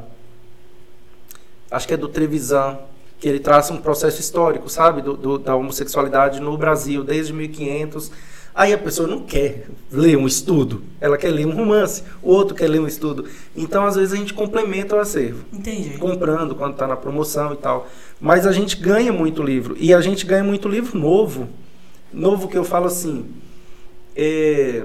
acho 1.70 1.88
que 1.88 1.94
é 1.94 1.96
do 1.96 2.08
Trevisan, 2.08 2.78
que 3.20 3.28
ele 3.28 3.40
traça 3.40 3.72
um 3.72 3.78
processo 3.78 4.20
histórico, 4.20 4.68
sabe, 4.68 5.02
do, 5.02 5.16
do- 5.16 5.38
da 5.38 5.54
homossexualidade 5.56 6.40
no 6.40 6.56
Brasil 6.56 7.02
desde 7.04 7.32
1500. 7.32 8.10
Aí 8.54 8.72
a 8.72 8.78
pessoa 8.78 9.06
não 9.06 9.20
quer 9.22 9.66
ler 9.92 10.16
um 10.16 10.26
estudo, 10.26 10.82
ela 10.98 11.18
quer 11.18 11.30
ler 11.30 11.46
um 11.46 11.50
romance, 11.54 12.02
o 12.22 12.30
outro 12.30 12.54
quer 12.54 12.68
ler 12.68 12.80
um 12.80 12.86
estudo. 12.86 13.26
Então, 13.54 13.84
às 13.84 13.96
vezes 13.96 14.14
a 14.14 14.16
gente 14.16 14.32
complementa 14.32 14.96
o 14.96 14.98
acervo 14.98 15.44
entendi. 15.52 15.98
comprando 15.98 16.54
quando 16.54 16.72
está 16.72 16.86
na 16.86 16.96
promoção 16.96 17.52
e 17.52 17.56
tal. 17.56 17.86
Mas 18.18 18.46
a 18.46 18.52
gente 18.52 18.76
ganha 18.76 19.12
muito 19.12 19.42
livro. 19.42 19.76
E 19.78 19.92
a 19.92 20.00
gente 20.00 20.24
ganha 20.24 20.42
muito 20.42 20.68
livro 20.68 20.98
novo. 20.98 21.48
Novo 22.10 22.48
que 22.48 22.56
eu 22.56 22.64
falo 22.64 22.86
assim. 22.86 23.26
é, 24.14 24.84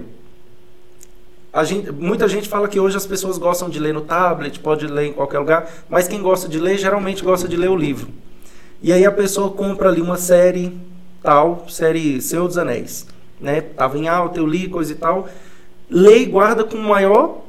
gente, 1.63 1.91
muita 1.91 2.27
gente 2.27 2.47
fala 2.47 2.67
que 2.67 2.79
hoje 2.79 2.95
as 2.95 3.05
pessoas 3.05 3.37
gostam 3.37 3.69
de 3.69 3.77
ler 3.77 3.93
no 3.93 4.01
tablet, 4.01 4.59
pode 4.59 4.87
ler 4.87 5.07
em 5.07 5.13
qualquer 5.13 5.39
lugar, 5.39 5.69
mas 5.89 6.07
quem 6.07 6.21
gosta 6.21 6.47
de 6.47 6.57
ler 6.57 6.77
geralmente 6.77 7.23
gosta 7.23 7.47
de 7.47 7.57
ler 7.57 7.69
o 7.69 7.75
livro. 7.75 8.09
E 8.81 8.91
aí 8.91 9.05
a 9.05 9.11
pessoa 9.11 9.51
compra 9.51 9.89
ali 9.89 10.01
uma 10.01 10.17
série 10.17 10.75
tal, 11.21 11.65
série 11.69 12.21
Senhor 12.21 12.47
dos 12.47 12.57
Anéis, 12.57 13.05
né? 13.39 13.61
Tava 13.61 13.97
em 13.97 14.07
alta, 14.07 14.39
eu 14.39 14.47
li 14.47 14.67
coisa 14.69 14.91
e 14.91 14.95
tal. 14.95 15.27
Lê 15.89 16.19
e 16.19 16.25
guarda 16.25 16.63
com 16.63 16.77
o 16.77 16.83
maior 16.83 17.41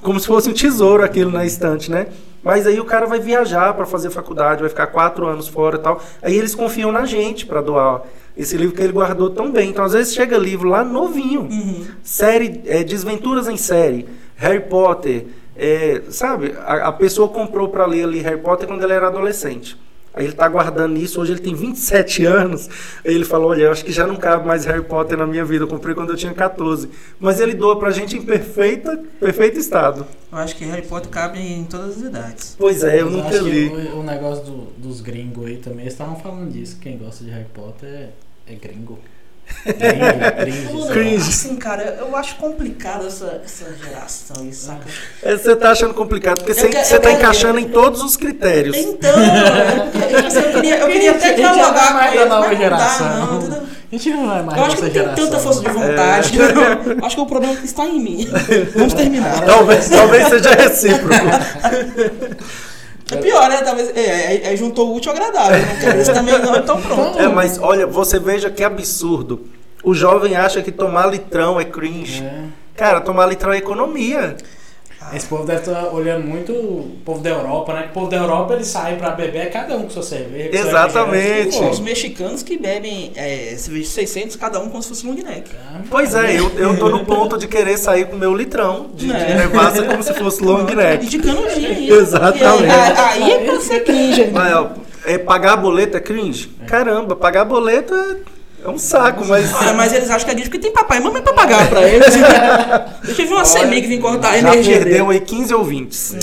como 0.00 0.18
se 0.18 0.26
fosse 0.26 0.48
um 0.48 0.54
tesouro 0.54 1.04
aquilo 1.04 1.30
na 1.30 1.44
estante, 1.44 1.90
né? 1.90 2.06
Mas 2.42 2.66
aí 2.66 2.80
o 2.80 2.84
cara 2.84 3.06
vai 3.06 3.20
viajar 3.20 3.72
para 3.74 3.86
fazer 3.86 4.10
faculdade, 4.10 4.60
vai 4.60 4.68
ficar 4.68 4.88
quatro 4.88 5.26
anos 5.26 5.46
fora 5.48 5.76
e 5.76 5.80
tal. 5.80 6.00
Aí 6.20 6.36
eles 6.36 6.54
confiam 6.54 6.90
na 6.90 7.06
gente 7.06 7.46
para 7.46 7.60
doar 7.60 8.02
esse 8.36 8.56
livro 8.56 8.74
que 8.74 8.82
ele 8.82 8.92
guardou 8.92 9.30
tão 9.30 9.52
bem. 9.52 9.70
Então 9.70 9.84
às 9.84 9.92
vezes 9.92 10.12
chega 10.14 10.36
livro 10.36 10.68
lá 10.68 10.82
novinho, 10.84 11.42
Uhum. 11.42 11.86
série, 12.02 12.62
é, 12.66 12.82
desventuras 12.82 13.46
em 13.48 13.56
série, 13.56 14.08
Harry 14.36 14.60
Potter, 14.60 15.26
é, 15.56 16.02
sabe? 16.08 16.54
A, 16.66 16.88
a 16.88 16.92
pessoa 16.92 17.28
comprou 17.28 17.68
para 17.68 17.86
ler 17.86 18.04
ali 18.04 18.18
Harry 18.20 18.38
Potter 18.40 18.66
quando 18.66 18.82
ele 18.82 18.92
era 18.92 19.06
adolescente. 19.06 19.76
Aí 20.14 20.24
ele 20.26 20.34
tá 20.34 20.46
guardando 20.46 20.98
isso, 20.98 21.20
hoje 21.20 21.32
ele 21.32 21.40
tem 21.40 21.54
27 21.54 22.24
anos. 22.26 22.68
Aí 23.04 23.14
ele 23.14 23.24
falou: 23.24 23.50
Olha, 23.50 23.62
eu 23.62 23.72
acho 23.72 23.84
que 23.84 23.90
já 23.92 24.06
não 24.06 24.16
cabe 24.16 24.46
mais 24.46 24.64
Harry 24.66 24.82
Potter 24.84 25.16
na 25.16 25.26
minha 25.26 25.44
vida. 25.44 25.64
Eu 25.64 25.68
comprei 25.68 25.94
quando 25.94 26.10
eu 26.10 26.16
tinha 26.16 26.34
14. 26.34 26.90
Mas 27.18 27.40
ele 27.40 27.54
doa 27.54 27.78
pra 27.78 27.90
gente 27.90 28.16
em 28.16 28.22
perfeita, 28.22 29.02
perfeito 29.18 29.58
estado. 29.58 30.06
Eu 30.30 30.38
acho 30.38 30.54
que 30.56 30.64
Harry 30.66 30.82
Potter 30.86 31.10
cabe 31.10 31.38
em 31.40 31.64
todas 31.64 31.96
as 31.96 32.02
idades. 32.02 32.56
Pois 32.58 32.84
é, 32.84 33.00
eu 33.00 33.06
Mas 33.06 33.14
nunca 33.14 33.28
acho 33.28 33.44
que 33.44 33.50
li. 33.50 33.68
O, 33.68 34.00
o 34.00 34.02
negócio 34.02 34.44
do- 34.44 34.66
dos 34.76 35.00
gringos 35.00 35.46
aí 35.46 35.56
também, 35.56 35.80
eles 35.80 35.94
estavam 35.94 36.16
falando 36.16 36.50
disso. 36.52 36.76
Quem 36.80 36.98
gosta 36.98 37.24
de 37.24 37.30
Harry 37.30 37.46
Potter 37.54 37.88
é, 37.88 38.08
é 38.46 38.54
gringo. 38.54 38.98
Gringo, 39.64 40.88
cringe. 40.88 41.28
Assim, 41.28 41.56
cara, 41.56 41.98
eu 42.00 42.16
acho 42.16 42.36
complicado 42.36 43.06
essa, 43.06 43.40
essa 43.44 43.66
geração, 43.84 44.44
isso, 44.48 44.66
saca? 44.66 44.80
É, 45.22 45.36
Você 45.36 45.54
tá 45.54 45.70
achando 45.70 45.94
complicado, 45.94 46.38
porque 46.38 46.54
você, 46.54 46.68
quero- 46.68 46.84
você 46.84 46.98
tá 46.98 47.08
quero- 47.10 47.20
encaixando 47.20 47.58
em 47.58 47.68
todos 47.68 48.02
os 48.02 48.16
critérios. 48.16 48.76
Então, 48.76 49.10
eu, 49.10 50.18
eu 50.42 50.52
queria, 50.54 50.78
eu 50.78 50.86
queria 50.88 51.10
até 51.12 51.26
A 51.26 51.28
gente 51.28 51.42
já 51.42 51.52
dialogar 51.52 51.86
tá 51.88 51.94
mais 51.94 52.12
com 52.12 52.18
da 52.18 52.26
nova 52.26 52.56
geração. 52.56 53.62
A 53.92 53.94
gente 53.94 54.10
não 54.10 54.36
é 54.36 54.42
mais 54.42 54.58
Eu 54.58 54.64
acho 54.64 54.76
que 54.76 54.82
não 54.82 54.90
tem 54.90 55.00
geração. 55.02 55.24
tanta 55.26 55.38
força 55.38 55.60
de 55.60 55.68
vontade. 55.70 56.38
não. 56.38 57.06
Acho 57.06 57.16
que 57.16 57.22
o 57.22 57.26
problema 57.26 57.54
está 57.62 57.84
em 57.84 58.00
mim. 58.00 58.28
Vamos 58.74 58.94
terminar. 58.94 59.44
Talvez, 59.44 59.88
talvez 59.90 60.28
seja 60.28 60.50
recíproco. 60.54 61.14
É 63.10 63.16
pior, 63.16 63.48
né? 63.48 63.62
Talvez. 63.62 63.90
É, 63.96 64.00
é, 64.00 64.52
é 64.52 64.56
juntou 64.56 64.90
o 64.90 64.96
útil 64.96 65.10
ao 65.12 65.16
agradável. 65.16 65.58
Isso 66.00 66.12
também, 66.12 66.38
não. 66.38 66.56
Então 66.56 66.80
pronto. 66.80 67.18
É, 67.20 67.28
mas 67.28 67.58
olha, 67.60 67.86
você 67.86 68.18
veja 68.18 68.50
que 68.50 68.62
absurdo. 68.62 69.46
O 69.82 69.94
jovem 69.94 70.36
acha 70.36 70.62
que 70.62 70.70
tomar 70.70 71.06
litrão 71.06 71.60
é 71.60 71.64
cringe. 71.64 72.22
É. 72.22 72.44
Cara, 72.76 73.00
tomar 73.00 73.26
litrão 73.26 73.52
é 73.52 73.58
economia. 73.58 74.36
Esse 75.14 75.26
povo 75.26 75.44
deve 75.44 75.60
estar 75.60 75.88
olhando 75.92 76.26
muito 76.26 76.52
o 76.52 76.96
povo 77.04 77.20
da 77.20 77.30
Europa, 77.30 77.72
né? 77.74 77.86
O 77.90 77.92
povo 77.92 78.08
da 78.08 78.16
Europa 78.16 78.54
eles 78.54 78.66
saem 78.68 78.96
pra 78.96 79.10
beber, 79.10 79.50
cada 79.50 79.76
um 79.76 79.82
com 79.82 79.90
sua 79.90 80.02
cerveja. 80.02 80.50
Exatamente. 80.58 81.58
Pô, 81.58 81.68
os 81.68 81.80
mexicanos 81.80 82.42
que 82.42 82.56
bebem 82.58 83.12
é, 83.14 83.54
cerveja 83.56 83.84
de 83.84 83.88
600 83.90 84.36
cada 84.36 84.58
um 84.60 84.68
como 84.70 84.82
se 84.82 84.88
fosse 84.88 85.06
long 85.06 85.14
neck. 85.14 85.50
Ah, 85.54 85.80
Pois 85.90 86.14
é, 86.14 86.38
eu, 86.38 86.50
eu 86.56 86.78
tô 86.78 86.88
no 86.88 87.04
ponto 87.04 87.36
de 87.36 87.46
querer 87.46 87.76
sair 87.76 88.06
com 88.06 88.16
o 88.16 88.18
meu 88.18 88.34
litrão 88.34 88.86
de, 88.94 89.06
de 89.08 89.12
É. 89.12 89.34
nevassa 89.36 89.82
como 89.82 90.02
se 90.02 90.14
fosse 90.14 90.42
long 90.42 90.64
neck. 90.64 91.06
de 91.06 91.18
canudinho. 91.18 91.94
Exatamente. 91.94 92.72
Aí, 92.72 93.22
aí 93.22 93.30
é 93.32 93.38
pra 93.44 93.60
ser 93.60 93.80
cringe. 93.84 94.30
Mas, 94.32 94.54
ó, 94.54 94.70
é, 95.04 95.18
pagar 95.18 95.56
boleto 95.56 95.96
é 95.96 96.00
cringe? 96.00 96.48
Caramba, 96.66 97.14
pagar 97.16 97.44
boleto 97.44 97.94
é, 97.94 98.16
é 98.64 98.68
um 98.68 98.78
saco, 98.78 99.24
mas. 99.26 99.50
Mas 99.76 99.92
eles 99.92 100.08
acham 100.10 100.24
que 100.24 100.30
é 100.30 100.34
cringe 100.34 100.48
porque 100.50 100.58
tem 100.62 100.72
papai 100.72 100.98
e 100.98 101.00
mamãe 101.00 101.20
pra 101.22 101.32
pagar 101.32 101.68
pra 101.68 101.82
eles. 101.82 102.06
Deixa 103.04 103.22
eu 103.22 103.28
ver 103.28 103.34
uma 103.34 103.44
semente 103.44 103.82
que 103.82 103.88
vem 103.88 104.00
cortar 104.00 104.30
a 104.30 104.32
Já 104.32 104.38
energia 104.38 104.76
perdeu 104.78 105.06
dele. 105.06 105.18
aí 105.18 105.20
15 105.20 105.54
ouvintes. 105.54 106.16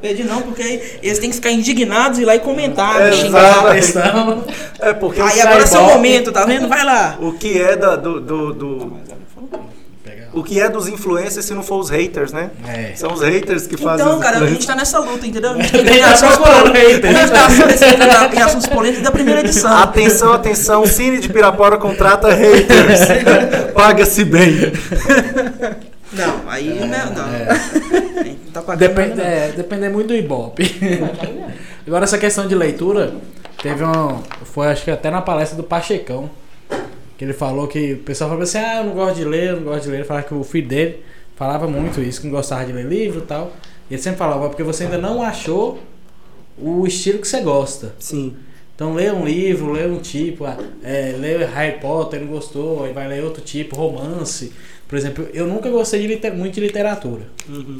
Perdi 0.00 0.24
não, 0.24 0.42
porque 0.42 0.98
eles 1.02 1.18
têm 1.18 1.30
que 1.30 1.36
ficar 1.36 1.50
indignados 1.50 2.18
e 2.18 2.22
ir 2.22 2.24
lá 2.24 2.36
e 2.36 2.40
comentar, 2.40 3.00
É, 3.00 3.12
xingar. 3.12 3.76
exato. 3.76 4.44
É 4.80 4.92
porque 4.92 5.20
Aí 5.20 5.40
agora 5.40 5.62
é 5.62 5.66
seu 5.66 5.82
momento, 5.82 6.30
tá 6.32 6.44
vendo? 6.44 6.68
Vai 6.68 6.84
lá. 6.84 7.16
o 7.20 7.32
que 7.32 7.60
é 7.60 7.76
da- 7.76 7.96
do, 7.96 8.20
do, 8.20 8.52
do- 8.54 8.92
o 10.34 10.42
que 10.42 10.60
é 10.60 10.68
dos 10.68 10.88
influencers 10.88 11.44
se 11.46 11.54
não 11.54 11.62
for 11.62 11.78
os 11.78 11.88
haters, 11.90 12.32
né? 12.32 12.50
É. 12.66 12.92
São 12.96 13.12
os 13.12 13.22
haters 13.22 13.66
que 13.66 13.76
fazem 13.76 14.04
Então, 14.04 14.18
cara, 14.18 14.38
a 14.38 14.46
gente 14.46 14.66
tá 14.66 14.74
nessa 14.74 14.98
luta, 14.98 15.26
entendeu? 15.26 15.52
A 15.52 15.54
gente 15.62 15.70
Tem 15.72 15.84
tem 15.84 16.02
assuntos 16.02 16.34
assuntos 16.34 16.62
polêmicos. 16.62 17.30
tá 17.30 17.48
especializado 17.48 18.36
em 18.36 18.42
assuntos 18.42 18.66
polêmicos 18.66 19.02
da 19.04 19.10
primeira 19.10 19.40
edição. 19.40 19.76
Atenção, 19.78 20.32
atenção, 20.32 20.86
Cine 20.86 21.18
de 21.18 21.28
Pirapora 21.28 21.76
contrata 21.76 22.32
haters. 22.32 23.00
Paga-se 23.74 24.24
bem. 24.24 24.72
Não, 26.12 26.48
aí 26.48 26.68
né, 26.68 27.12
não. 27.14 27.24
É. 27.34 28.34
Tá 28.54 28.62
pagando 28.62 28.78
Depende, 28.88 29.16
não. 29.16 29.24
é, 29.24 29.48
depende 29.48 29.88
muito 29.88 30.06
do 30.06 30.14
Ibope. 30.14 30.62
Agora, 31.84 32.04
essa 32.04 32.16
questão 32.16 32.46
de 32.46 32.54
leitura, 32.54 33.12
teve 33.60 33.82
um. 33.82 34.22
Foi 34.44 34.68
acho 34.68 34.84
que 34.84 34.92
até 34.92 35.10
na 35.10 35.20
palestra 35.20 35.56
do 35.56 35.64
Pachecão. 35.64 36.30
Que 37.16 37.24
ele 37.24 37.32
falou 37.32 37.68
que 37.68 37.94
o 37.94 37.98
pessoal 37.98 38.30
falava 38.30 38.44
assim: 38.44 38.58
ah, 38.58 38.78
eu 38.78 38.84
não 38.84 38.94
gosto 38.94 39.16
de 39.16 39.24
ler, 39.24 39.50
eu 39.50 39.56
não 39.56 39.64
gosto 39.64 39.84
de 39.84 39.90
ler. 39.90 39.96
Ele 39.98 40.04
falava 40.04 40.26
que 40.26 40.34
o 40.34 40.42
filho 40.42 40.68
dele 40.68 41.00
falava 41.36 41.66
muito 41.68 42.00
isso, 42.00 42.20
que 42.20 42.26
não 42.26 42.34
gostava 42.34 42.64
de 42.64 42.72
ler 42.72 42.86
livro 42.86 43.20
e 43.20 43.26
tal. 43.26 43.52
E 43.90 43.94
ele 43.94 44.02
sempre 44.02 44.18
falava: 44.18 44.48
porque 44.48 44.62
você 44.62 44.84
ainda 44.84 44.98
não 44.98 45.22
achou 45.22 45.78
o 46.58 46.86
estilo 46.86 47.18
que 47.18 47.28
você 47.28 47.40
gosta. 47.40 47.94
Sim. 47.98 48.34
Então 48.74 48.92
lê 48.94 49.10
um 49.12 49.24
livro, 49.24 49.70
lê 49.70 49.86
um 49.86 49.98
tipo, 49.98 50.44
ah, 50.44 50.58
é, 50.82 51.14
lê 51.16 51.44
Harry 51.44 51.78
Potter, 51.78 52.20
não 52.20 52.26
gostou, 52.26 52.84
aí 52.84 52.92
vai 52.92 53.06
ler 53.06 53.22
outro 53.22 53.40
tipo, 53.40 53.76
romance. 53.76 54.52
Por 54.88 54.98
exemplo, 54.98 55.28
eu 55.32 55.46
nunca 55.46 55.70
gostei 55.70 56.04
de 56.06 56.30
muito 56.32 56.54
de 56.54 56.60
literatura. 56.60 57.22
Uhum. 57.48 57.78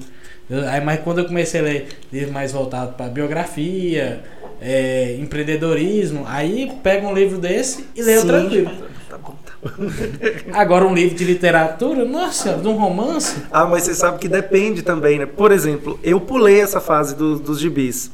Eu- 0.49 0.69
aí, 0.69 0.81
mas 0.85 1.01
quando 1.01 1.19
eu 1.19 1.25
comecei 1.25 1.61
a 1.61 1.65
ler 1.65 1.89
livros 2.13 2.33
mais 2.33 2.53
voltados 2.53 2.95
para 2.95 3.09
biografia, 3.09 4.23
é, 4.61 5.17
empreendedorismo, 5.19 6.25
aí 6.29 6.71
pega 6.83 7.07
um 7.09 7.15
livro 7.15 7.39
desse 7.39 7.87
e 7.97 8.03
leio 8.03 8.21
Sim. 8.21 8.27
tranquilo. 8.29 8.71
Tá 9.15 9.19
bom, 9.19 9.37
tá 9.47 9.53
bom. 9.63 9.71
Agora 10.59 10.85
um 10.85 10.93
livro 10.93 11.15
de 11.17 11.25
literatura, 11.25 12.05
nossa, 12.05 12.55
de 12.55 12.67
um 12.67 12.73
romance, 12.77 13.37
Ah, 13.53 13.65
mas 13.65 13.85
você 13.85 13.95
sabe 13.95 14.19
que 14.19 14.27
depende 14.29 14.83
também, 14.83 15.21
né? 15.21 15.27
Por 15.27 15.53
exemplo, 15.53 15.99
eu 16.03 16.21
pulei 16.21 16.61
essa 16.61 16.81
fase 16.81 17.15
do- 17.15 17.39
dos 17.39 17.61
gibis. 17.61 18.11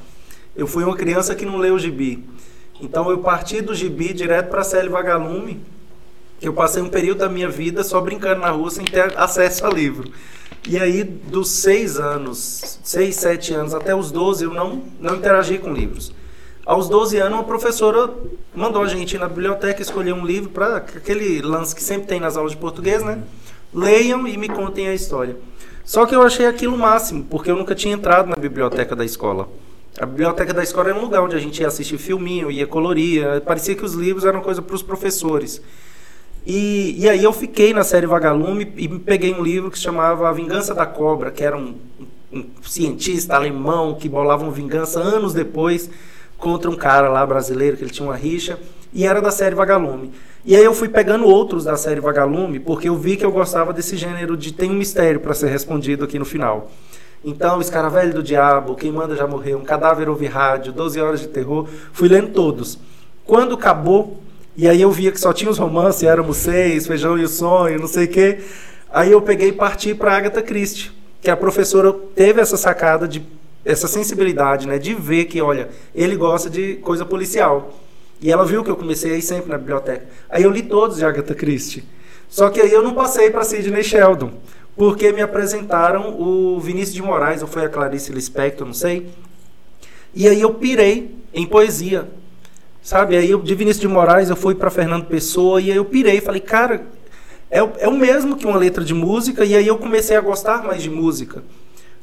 Eu 0.55 0.67
fui 0.67 0.85
uma 0.85 0.95
criança 0.97 1.35
que 1.35 1.47
não 1.47 1.57
leu 1.57 1.79
gibi. 1.79 2.23
Então 2.83 3.11
eu 3.11 3.19
parti 3.19 3.63
do 3.63 3.75
gibi 3.75 4.13
direto 4.13 4.49
para 4.51 4.61
a 4.61 4.65
série 4.65 4.89
Vagalume. 4.91 5.61
que 6.39 6.47
Eu 6.49 6.53
passei 6.53 6.83
um 6.83 6.89
período 6.89 7.19
da 7.19 7.29
minha 7.29 7.49
vida 7.49 7.83
só 7.83 8.01
brincando 8.01 8.41
na 8.43 8.51
rua 8.51 8.71
sem 8.71 8.85
ter 8.85 9.17
acesso 9.19 9.65
a 9.67 9.71
livro. 9.71 10.11
E 10.69 10.79
aí, 10.79 11.03
dos 11.05 11.49
seis 11.51 11.99
anos, 11.99 12.79
seis, 12.83 13.17
sete 13.17 13.55
anos 13.55 13.73
até 13.75 13.95
os 13.95 14.11
12, 14.11 14.45
eu 14.45 14.53
não, 14.53 14.83
não 15.01 15.17
interagi 15.17 15.57
com 15.59 15.73
livros. 15.73 16.13
Aos 16.71 16.89
12 16.89 17.19
anos, 17.19 17.37
uma 17.37 17.43
professora 17.43 18.09
mandou 18.55 18.81
a 18.81 18.87
gente 18.87 19.17
ir 19.17 19.19
na 19.19 19.27
biblioteca 19.27 19.83
escolher 19.83 20.13
um 20.13 20.25
livro 20.25 20.51
para 20.51 20.77
aquele 20.77 21.43
lance 21.43 21.75
que 21.75 21.83
sempre 21.83 22.07
tem 22.07 22.21
nas 22.21 22.37
aulas 22.37 22.53
de 22.53 22.59
português, 22.59 23.03
né? 23.03 23.25
Leiam 23.75 24.25
e 24.25 24.37
me 24.37 24.49
contem 24.49 24.87
a 24.87 24.95
história. 24.95 25.37
Só 25.85 26.07
que 26.07 26.15
eu 26.15 26.23
achei 26.23 26.47
aquilo 26.47 26.79
máximo, 26.79 27.27
porque 27.29 27.51
eu 27.51 27.57
nunca 27.57 27.75
tinha 27.75 27.93
entrado 27.93 28.29
na 28.29 28.37
biblioteca 28.37 28.95
da 28.95 29.05
escola. 29.05 29.49
A 29.99 30.07
biblioteca 30.07 30.55
da 30.55 30.63
escola 30.63 30.91
era 30.91 30.97
um 30.97 31.01
lugar 31.01 31.25
onde 31.25 31.35
a 31.35 31.41
gente 31.41 31.61
ia 31.61 31.67
assistir 31.67 31.99
filminho, 31.99 32.53
ia 32.53 32.69
colorir, 32.69 33.41
parecia 33.41 33.75
que 33.75 33.85
os 33.85 33.95
livros 33.95 34.25
eram 34.25 34.41
coisa 34.41 34.63
para 34.63 34.77
os 34.77 34.83
professores. 34.83 35.61
E, 36.47 36.95
e 36.97 37.09
aí 37.09 37.25
eu 37.25 37.33
fiquei 37.33 37.75
na 37.75 37.83
série 37.83 38.07
Vagalume 38.07 38.73
e 38.77 38.89
peguei 38.89 39.35
um 39.35 39.43
livro 39.43 39.73
que 39.73 39.77
se 39.77 39.83
chamava 39.83 40.29
A 40.29 40.33
Vingança 40.33 40.73
da 40.73 40.87
Cobra, 40.87 41.33
que 41.33 41.43
era 41.43 41.57
um, 41.57 41.75
um 42.33 42.45
cientista 42.63 43.35
alemão 43.35 43.97
que 43.97 44.09
bolava 44.09 44.45
uma 44.45 44.53
vingança 44.53 45.01
anos 45.01 45.35
depois 45.35 45.91
contra 46.41 46.71
um 46.71 46.75
cara 46.75 47.09
lá 47.09 47.25
brasileiro, 47.25 47.77
que 47.77 47.85
ele 47.85 47.91
tinha 47.91 48.09
uma 48.09 48.17
rixa, 48.17 48.59
e 48.93 49.07
era 49.07 49.21
da 49.21 49.31
série 49.31 49.55
Vagalume. 49.55 50.11
E 50.45 50.57
aí 50.57 50.65
eu 50.65 50.75
fui 50.75 50.89
pegando 50.89 51.27
outros 51.27 51.65
da 51.65 51.77
série 51.77 52.01
Vagalume, 52.01 52.59
porque 52.59 52.89
eu 52.89 52.97
vi 52.97 53.17
que 53.17 53.25
eu 53.25 53.31
gostava 53.31 53.73
desse 53.73 53.97
gênero 53.97 54.37
de 54.37 54.53
tem 54.53 54.71
um 54.71 54.75
mistério 54.75 55.21
para 55.21 55.35
ser 55.35 55.49
respondido 55.49 56.05
aqui 56.05 56.19
no 56.19 56.25
final. 56.25 56.71
Então, 57.23 57.61
Escaravelho 57.61 58.15
do 58.15 58.23
Diabo, 58.23 58.75
Quem 58.75 58.91
Manda 58.91 59.15
Já 59.15 59.27
Morreu, 59.27 59.59
Um 59.59 59.65
Cadáver 59.65 60.09
Ouve 60.09 60.27
Rádio, 60.27 60.73
12 60.73 61.01
Horas 61.01 61.21
de 61.21 61.29
Terror, 61.29 61.69
fui 61.93 62.09
lendo 62.09 62.33
todos. 62.33 62.79
Quando 63.27 63.55
acabou, 63.55 64.19
e 64.57 64.67
aí 64.67 64.81
eu 64.81 64.91
via 64.91 65.13
que 65.13 65.21
só 65.21 65.33
tinha 65.33 65.51
os 65.51 65.59
romances, 65.59 66.03
Éramos 66.03 66.39
Seis, 66.39 66.87
Feijão 66.87 67.19
e 67.19 67.25
o 67.25 67.29
Sonho, 67.29 67.79
não 67.79 67.87
sei 67.87 68.07
o 68.07 68.09
quê, 68.09 68.41
aí 68.91 69.13
eu 69.13 69.21
peguei 69.21 69.49
e 69.49 69.53
parti 69.53 69.95
para 69.95 70.17
Agatha 70.17 70.41
Christie, 70.41 70.91
que 71.21 71.31
a 71.31 71.37
professora 71.37 71.93
teve 71.93 72.41
essa 72.41 72.57
sacada 72.57 73.07
de 73.07 73.21
essa 73.65 73.87
sensibilidade, 73.87 74.67
né, 74.67 74.79
de 74.79 74.95
ver 74.95 75.27
que, 75.27 75.41
olha, 75.41 75.69
ele 75.95 76.17
gosta 76.17 76.49
de 76.49 76.77
coisa 76.77 77.05
policial. 77.05 77.75
E 78.21 78.31
ela 78.31 78.45
viu 78.45 78.63
que 78.63 78.71
eu 78.71 78.77
comecei 78.77 79.13
a 79.13 79.17
ir 79.17 79.23
sempre 79.23 79.51
na 79.51 79.59
biblioteca. 79.59 80.07
Aí 80.29 80.43
eu 80.43 80.51
li 80.51 80.63
todos 80.63 80.99
de 80.99 81.05
Agatha 81.05 81.35
Christie. 81.35 81.85
Só 82.29 82.51
que 82.51 82.61
aí 82.61 82.71
eu 82.71 82.83
não 82.83 82.95
passei 82.95 83.31
para 83.31 83.43
Sidney 83.43 83.83
Sheldon, 83.83 84.33
porque 84.77 85.13
me 85.13 85.23
apresentaram 85.23 86.21
o 86.21 86.61
Vinícius 86.61 86.95
de 86.95 87.03
Moraes, 87.03 87.43
ou 87.43 87.49
foi 87.49 87.65
a 87.65 87.69
Clarice 87.69 88.13
Lispector, 88.13 88.67
não 88.67 88.75
sei. 88.75 89.09
E 90.15 90.29
aí 90.29 90.41
eu 90.41 90.55
pirei 90.55 91.17
em 91.33 91.47
poesia. 91.47 92.09
Sabe? 92.83 93.17
Aí 93.17 93.31
eu, 93.31 93.41
de 93.43 93.55
Vinícius 93.55 93.81
de 93.81 93.89
Moraes 93.89 94.31
eu 94.31 94.37
fui 94.37 94.55
para 94.55 94.71
Fernando 94.71 95.07
Pessoa 95.07 95.61
e 95.61 95.71
aí 95.71 95.77
eu 95.77 95.85
pirei, 95.85 96.21
falei, 96.21 96.41
cara, 96.41 96.87
é, 97.51 97.59
é 97.59 97.89
o 97.89 97.97
mesmo 97.97 98.37
que 98.37 98.47
uma 98.47 98.57
letra 98.57 98.85
de 98.85 98.95
música, 98.95 99.45
e 99.45 99.55
aí 99.55 99.67
eu 99.67 99.77
comecei 99.77 100.17
a 100.17 100.21
gostar 100.21 100.63
mais 100.65 100.83
de 100.83 100.89
música. 100.89 101.43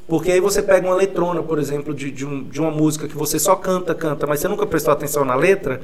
Porque 0.08 0.32
aí 0.32 0.40
você 0.40 0.62
pega 0.62 0.86
uma 0.86 0.96
letrona, 0.96 1.42
por 1.42 1.58
exemplo, 1.58 1.92
de, 1.92 2.10
de, 2.10 2.24
um- 2.24 2.42
de 2.44 2.58
uma 2.60 2.70
música 2.70 3.06
que 3.06 3.14
você 3.14 3.38
só 3.38 3.54
canta, 3.54 3.94
canta, 3.94 4.26
mas 4.26 4.40
você 4.40 4.48
nunca 4.48 4.66
prestou 4.66 4.90
atenção 4.92 5.22
na 5.22 5.34
letra, 5.34 5.82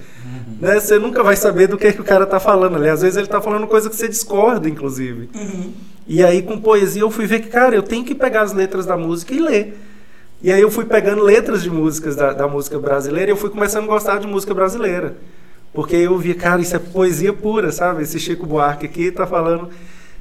né? 0.60 0.80
Você 0.80 0.98
nunca 0.98 1.22
vai 1.22 1.36
saber 1.36 1.66
do 1.66 1.76
que, 1.76 1.92
que 1.92 2.00
o 2.00 2.04
cara 2.04 2.24
tá 2.24 2.40
falando 2.40 2.76
ali. 2.76 2.88
Às 2.88 3.02
vezes 3.02 3.18
ele 3.18 3.26
tá 3.26 3.40
falando 3.40 3.66
coisa 3.66 3.90
que 3.90 3.96
você 3.96 4.08
discorda, 4.08 4.66
inclusive. 4.66 5.28
Uhum. 5.34 5.72
E 6.08 6.24
aí, 6.24 6.40
com 6.40 6.58
poesia, 6.58 7.02
eu 7.02 7.10
fui 7.10 7.26
ver 7.26 7.40
que, 7.40 7.48
cara, 7.48 7.74
eu 7.76 7.82
tenho 7.82 8.02
que 8.04 8.14
pegar 8.14 8.42
as 8.42 8.52
letras 8.54 8.86
da 8.86 8.96
música 8.96 9.34
e 9.34 9.38
ler. 9.40 9.78
E 10.42 10.50
aí 10.50 10.60
eu 10.60 10.70
fui 10.70 10.86
pegando 10.86 11.22
letras 11.22 11.62
de 11.62 11.70
músicas 11.70 12.16
da, 12.16 12.32
da 12.32 12.48
música 12.48 12.78
brasileira 12.78 13.30
e 13.30 13.32
eu 13.32 13.36
fui 13.36 13.50
começando 13.50 13.84
a 13.84 13.88
gostar 13.88 14.18
de 14.20 14.26
música 14.26 14.54
brasileira. 14.54 15.16
Porque 15.72 15.96
eu 15.96 16.16
vi, 16.18 16.32
cara, 16.34 16.62
isso 16.62 16.74
é 16.76 16.78
poesia 16.78 17.32
pura, 17.32 17.70
sabe? 17.72 18.02
Esse 18.02 18.18
Chico 18.18 18.46
Buarque 18.46 18.86
aqui 18.86 19.10
tá 19.10 19.26
falando. 19.26 19.68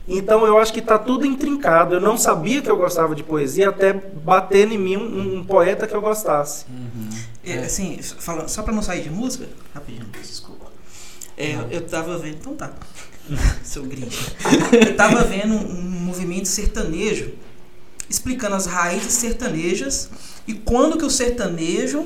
Então 0.08 0.46
eu 0.46 0.58
acho 0.58 0.74
que 0.74 0.82
tá 0.82 0.98
tudo 0.98 1.26
intrincado. 1.26 1.96
Eu 1.96 2.02
não 2.02 2.18
sabia 2.18 2.62
que 2.62 2.70
eu 2.70 2.76
gostava 2.76 3.16
de 3.16 3.24
poesia 3.24 3.70
até 3.70 3.94
bater 3.94 4.70
em 4.72 4.78
mim 4.78 4.98
um, 4.98 5.38
um 5.38 5.44
poeta 5.44 5.88
que 5.88 5.94
eu 5.96 6.02
gostasse. 6.02 6.66
É, 7.44 7.60
assim, 7.60 8.00
falando, 8.02 8.50
só 8.50 8.64
pra 8.64 8.74
não 8.74 8.82
sair 8.82 9.04
de 9.04 9.10
música, 9.10 9.48
rapidinho, 9.74 10.06
desculpa. 10.22 10.66
É, 11.38 11.58
eu 11.72 11.82
tava 11.82 12.18
vendo. 12.18 12.36
Então 12.36 12.56
tá. 12.56 12.72
Seu 13.64 13.84
grinch. 13.84 14.36
Eu 14.86 14.96
tava 14.96 15.24
vendo 15.24 15.54
um 15.56 15.82
movimento 15.82 16.48
sertanejo 16.48 17.32
explicando 18.10 18.56
as 18.56 18.66
raízes 18.66 19.14
sertanejas 19.14 20.10
e 20.48 20.54
quando 20.54 20.98
que 20.98 21.06
o 21.06 21.10
sertanejo 21.10 22.06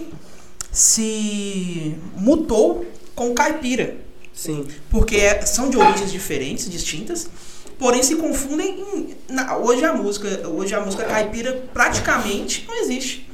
se 0.71 1.95
mutou 2.15 2.85
com 3.15 3.31
o 3.31 3.33
caipira. 3.33 3.97
Sim. 4.33 4.65
Porque 4.89 5.15
é- 5.17 5.41
são 5.45 5.69
de 5.69 5.77
origens 5.77 6.11
diferentes, 6.11 6.69
distintas, 6.69 7.27
porém 7.79 8.01
se 8.03 8.15
confundem 8.15 8.79
em, 8.79 9.33
na- 9.33 9.57
hoje 9.57 9.83
a 9.85 9.93
música, 9.93 10.47
hoje 10.47 10.73
a 10.75 10.79
música 10.81 11.03
caipira 11.03 11.63
praticamente 11.73 12.65
não 12.67 12.75
existe. 12.75 13.27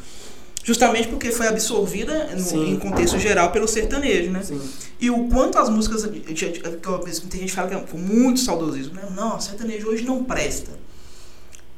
Justamente 0.65 1.09
porque 1.09 1.29
foi 1.31 1.47
absorvida 1.47 2.29
no- 2.37 2.65
em 2.65 2.77
contexto 2.79 3.19
geral 3.19 3.51
pelo 3.51 3.67
sertanejo, 3.67 4.31
né? 4.31 4.41
Sim. 4.43 4.61
E 4.99 5.09
o 5.11 5.27
quanto 5.27 5.57
as 5.57 5.67
músicas. 5.69 6.03
Tem 6.03 6.35
gente 6.35 6.61
que 6.61 7.47
fala 7.51 7.67
que 7.67 7.75
é 7.75 7.79
com 7.79 7.97
muito 7.97 8.39
saudosismo. 8.39 8.93
Né? 8.95 9.01
Não, 9.13 9.39
sertanejo 9.41 9.89
hoje 9.89 10.03
não 10.05 10.23
presta. 10.23 10.71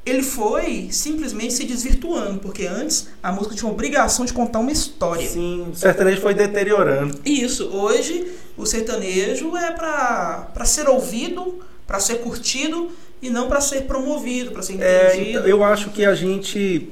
Ele 0.05 0.21
foi 0.21 0.89
simplesmente 0.91 1.51
se 1.51 1.63
desvirtuando, 1.65 2.39
porque 2.39 2.67
antes 2.67 3.07
a 3.23 3.31
música 3.31 3.55
tinha 3.55 3.67
a 3.67 3.73
obrigação 3.73 4.23
de 4.23 4.33
contar 4.33 4.59
uma 4.59 4.71
história. 4.71 5.27
Sim, 5.27 5.69
o 5.71 5.75
sertanejo 5.75 6.21
foi 6.21 6.35
deteriorando. 6.35 7.19
Isso, 7.25 7.67
hoje 7.69 8.27
o 8.55 8.67
sertanejo 8.67 9.57
é 9.57 9.71
pra 9.71 10.63
ser 10.63 10.87
ouvido, 10.87 11.59
pra 11.87 11.99
ser 11.99 12.15
curtido 12.15 12.89
e 13.21 13.29
não 13.29 13.47
para 13.47 13.61
ser 13.61 13.81
promovido, 13.83 14.51
para 14.51 14.61
ser 14.61 14.81
É, 14.81 15.07
entendido. 15.15 15.29
então, 15.39 15.47
eu 15.47 15.63
acho 15.63 15.89
que 15.91 16.05
a 16.05 16.13
gente, 16.15 16.89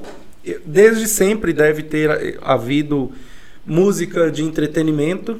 desde 0.65 1.07
sempre, 1.07 1.51
deve 1.53 1.83
ter 1.83 2.09
eh, 2.09 2.37
havido 2.41 3.11
música 3.65 4.31
de 4.31 4.43
entretenimento 4.43 5.39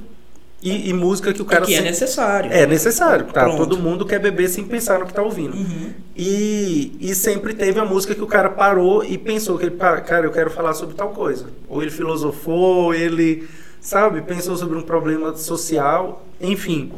e, 0.62 0.90
e 0.90 0.94
música 0.94 1.34
que 1.34 1.42
o 1.42 1.46
cara 1.46 1.66
que 1.66 1.76
é 1.76 1.82
necessário. 1.82 2.52
É 2.54 2.66
necessário, 2.66 3.26
tá? 3.26 3.44
Pronto. 3.44 3.58
Todo 3.58 3.78
mundo 3.78 4.06
quer 4.06 4.20
beber 4.20 4.48
sem 4.50 4.64
pensar 4.64 5.00
no 5.00 5.06
que 5.06 5.14
tá 5.14 5.22
ouvindo. 5.22 5.56
Uhum. 5.58 5.92
E, 6.16 6.96
e 7.02 7.14
sempre 7.16 7.54
teve 7.54 7.80
a 7.80 7.86
música 7.86 8.16
que 8.16 8.22
o 8.24 8.28
cara 8.28 8.50
parou 8.50 9.04
e 9.04 9.18
pensou 9.18 9.58
que 9.58 9.66
ele, 9.66 9.76
"Pa- 9.76 10.00
cara, 10.00 10.26
eu 10.26 10.32
quero 10.32 10.50
falar 10.50 10.74
sobre 10.74 10.96
tal 10.96 11.10
coisa. 11.10 11.48
Ou 11.68 11.82
ele 11.82 11.92
filosofou, 11.92 12.86
ou 12.86 12.94
ele, 12.94 13.46
sabe, 13.82 14.22
pensou 14.22 14.56
sobre 14.56 14.78
um 14.78 14.82
problema 14.84 15.36
social, 15.36 16.26
enfim. 16.40 16.92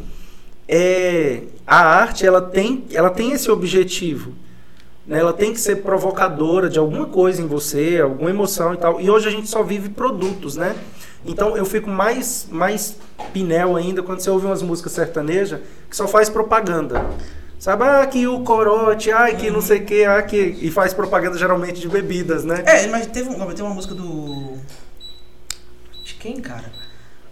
É, 0.68 1.42
a 1.66 1.78
arte, 1.78 2.26
ela 2.26 2.42
tem, 2.42 2.86
ela 2.92 3.10
tem 3.10 3.32
esse 3.32 3.50
objetivo. 3.52 4.34
né? 5.06 5.20
Ela 5.20 5.34
tem 5.34 5.54
que 5.54 5.60
ser 5.60 5.78
provocadora 5.78 6.70
de 6.70 6.80
alguma 6.80 7.06
coisa 7.06 7.42
em 7.42 7.48
você, 7.48 8.00
alguma 8.02 8.30
emoção 8.30 8.74
e 8.74 8.78
tal. 8.78 9.00
E 9.00 9.10
hoje 9.10 9.28
a 9.28 9.32
gente 9.32 9.48
só 9.48 9.62
vive 9.64 9.90
produtos, 9.90 10.56
né? 10.56 10.76
Então 11.26 11.58
eu 11.58 11.66
fico 11.66 11.90
mais, 11.90 12.48
mais 12.52 12.98
pinel 13.34 13.76
ainda 13.76 14.04
quando 14.04 14.20
você 14.20 14.30
ouve 14.30 14.46
umas 14.46 14.62
músicas 14.62 14.92
sertanejas 14.92 15.60
que 15.90 15.96
só 15.96 16.08
faz 16.08 16.30
propaganda. 16.30 17.04
Sabe, 17.58 17.84
ah, 17.84 18.06
que 18.06 18.28
o 18.28 18.42
corote, 18.42 19.12
ah, 19.12 19.34
que 19.34 19.50
não 19.50 19.62
sei 19.62 19.80
o 19.80 19.86
que, 19.86 20.04
ah, 20.04 20.22
que. 20.22 20.38
E 20.62 20.70
faz 20.70 20.94
propaganda 20.94 21.38
geralmente 21.38 21.80
de 21.80 21.88
bebidas, 21.88 22.44
né? 22.44 22.64
É, 22.66 22.86
mas 22.88 23.08
teve, 23.08 23.34
teve 23.34 23.62
uma 23.64 23.74
música 23.74 23.96
do. 23.96 24.58
De 26.04 26.14
quem, 26.16 26.40
cara? 26.42 26.72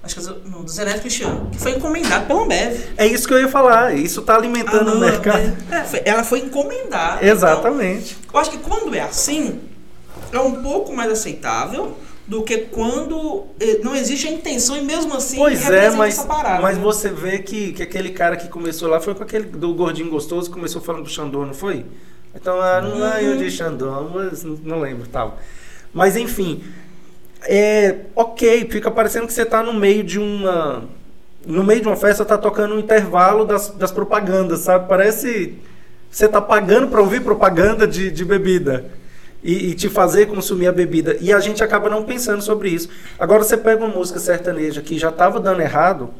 Acho 0.03 0.15
que 0.15 0.21
é 0.21 0.23
do 0.33 0.33
do 0.63 0.69
Zé 0.69 0.83
Neto 0.83 0.99
Cristiano, 1.01 1.49
que 1.51 1.57
foi 1.57 1.71
encomendado 1.71 2.25
pela 2.27 2.43
Ambev. 2.43 2.77
É 2.97 3.07
isso 3.07 3.25
que 3.27 3.33
eu 3.33 3.39
ia 3.39 3.47
falar. 3.47 3.95
Isso 3.95 4.21
tá 4.21 4.35
alimentando 4.35 4.89
Ah, 4.89 4.93
o 4.93 4.95
não, 4.95 4.99
mercado. 4.99 5.55
é, 5.71 6.01
ela 6.09 6.23
foi 6.23 6.39
encomendada. 6.39 7.25
Exatamente. 7.25 8.17
Então, 8.19 8.31
eu 8.33 8.39
acho 8.39 8.51
que 8.51 8.57
quando 8.57 8.93
é 8.93 8.99
assim, 9.01 9.61
é 10.31 10.39
um 10.39 10.61
pouco 10.61 10.93
mais 10.93 11.09
aceitável 11.11 11.97
do 12.27 12.43
que 12.43 12.57
quando 12.57 13.45
eh, 13.59 13.79
não 13.83 13.95
existe 13.95 14.27
a 14.27 14.31
intenção 14.31 14.77
e 14.77 14.81
mesmo 14.81 15.13
assim 15.13 15.37
Pois 15.37 15.69
é, 15.69 15.89
mas, 15.91 16.17
essa 16.17 16.25
parada. 16.27 16.61
mas 16.61 16.77
né? 16.77 16.83
você 16.83 17.09
vê 17.09 17.39
que, 17.39 17.73
que 17.73 17.83
aquele 17.83 18.11
cara 18.11 18.35
que 18.37 18.47
começou 18.47 18.89
lá 18.89 18.99
foi 19.01 19.13
com 19.13 19.23
aquele 19.23 19.45
do 19.45 19.73
gordinho 19.73 20.09
gostoso 20.09 20.47
que 20.49 20.53
começou 20.55 20.81
falando 20.81 21.03
do 21.03 21.09
Xandô, 21.09 21.45
não 21.45 21.53
foi? 21.53 21.85
Então, 22.35 22.59
ah, 22.61 22.81
não 22.81 22.97
Uhum. 22.97 23.17
eu 23.19 23.37
de 23.37 23.51
Xandô, 23.51 24.09
mas 24.13 24.43
não, 24.43 24.55
não 24.63 24.79
lembro 24.81 25.07
tal. 25.07 25.37
Mas 25.93 26.15
enfim, 26.15 26.63
é 27.45 27.95
ok, 28.15 28.67
fica 28.69 28.89
parecendo 28.89 29.27
que 29.27 29.33
você 29.33 29.45
tá 29.45 29.61
no 29.63 29.73
meio 29.73 30.03
de 30.03 30.19
uma. 30.19 30.83
No 31.45 31.63
meio 31.63 31.81
de 31.81 31.87
uma 31.87 31.95
festa, 31.97 32.23
tá 32.23 32.37
tocando 32.37 32.75
um 32.75 32.79
intervalo 32.79 33.45
das, 33.45 33.69
das 33.69 33.91
propagandas, 33.91 34.59
sabe? 34.59 34.87
Parece. 34.87 35.55
Você 36.09 36.27
tá 36.27 36.39
pagando 36.39 36.87
para 36.87 37.01
ouvir 37.01 37.21
propaganda 37.21 37.87
de, 37.87 38.11
de 38.11 38.23
bebida. 38.23 38.85
E, 39.43 39.71
e 39.71 39.73
te 39.73 39.89
fazer 39.89 40.27
consumir 40.27 40.67
a 40.67 40.71
bebida. 40.71 41.17
E 41.19 41.33
a 41.33 41.39
gente 41.39 41.61
acaba 41.61 41.89
não 41.89 42.03
pensando 42.03 42.41
sobre 42.41 42.69
isso. 42.69 42.87
Agora 43.19 43.43
você 43.43 43.57
pega 43.57 43.83
uma 43.83 43.93
música 43.93 44.17
sertaneja 44.19 44.81
que 44.81 44.97
já 44.97 45.09
estava 45.09 45.37
dando 45.37 45.61
errado, 45.61 46.11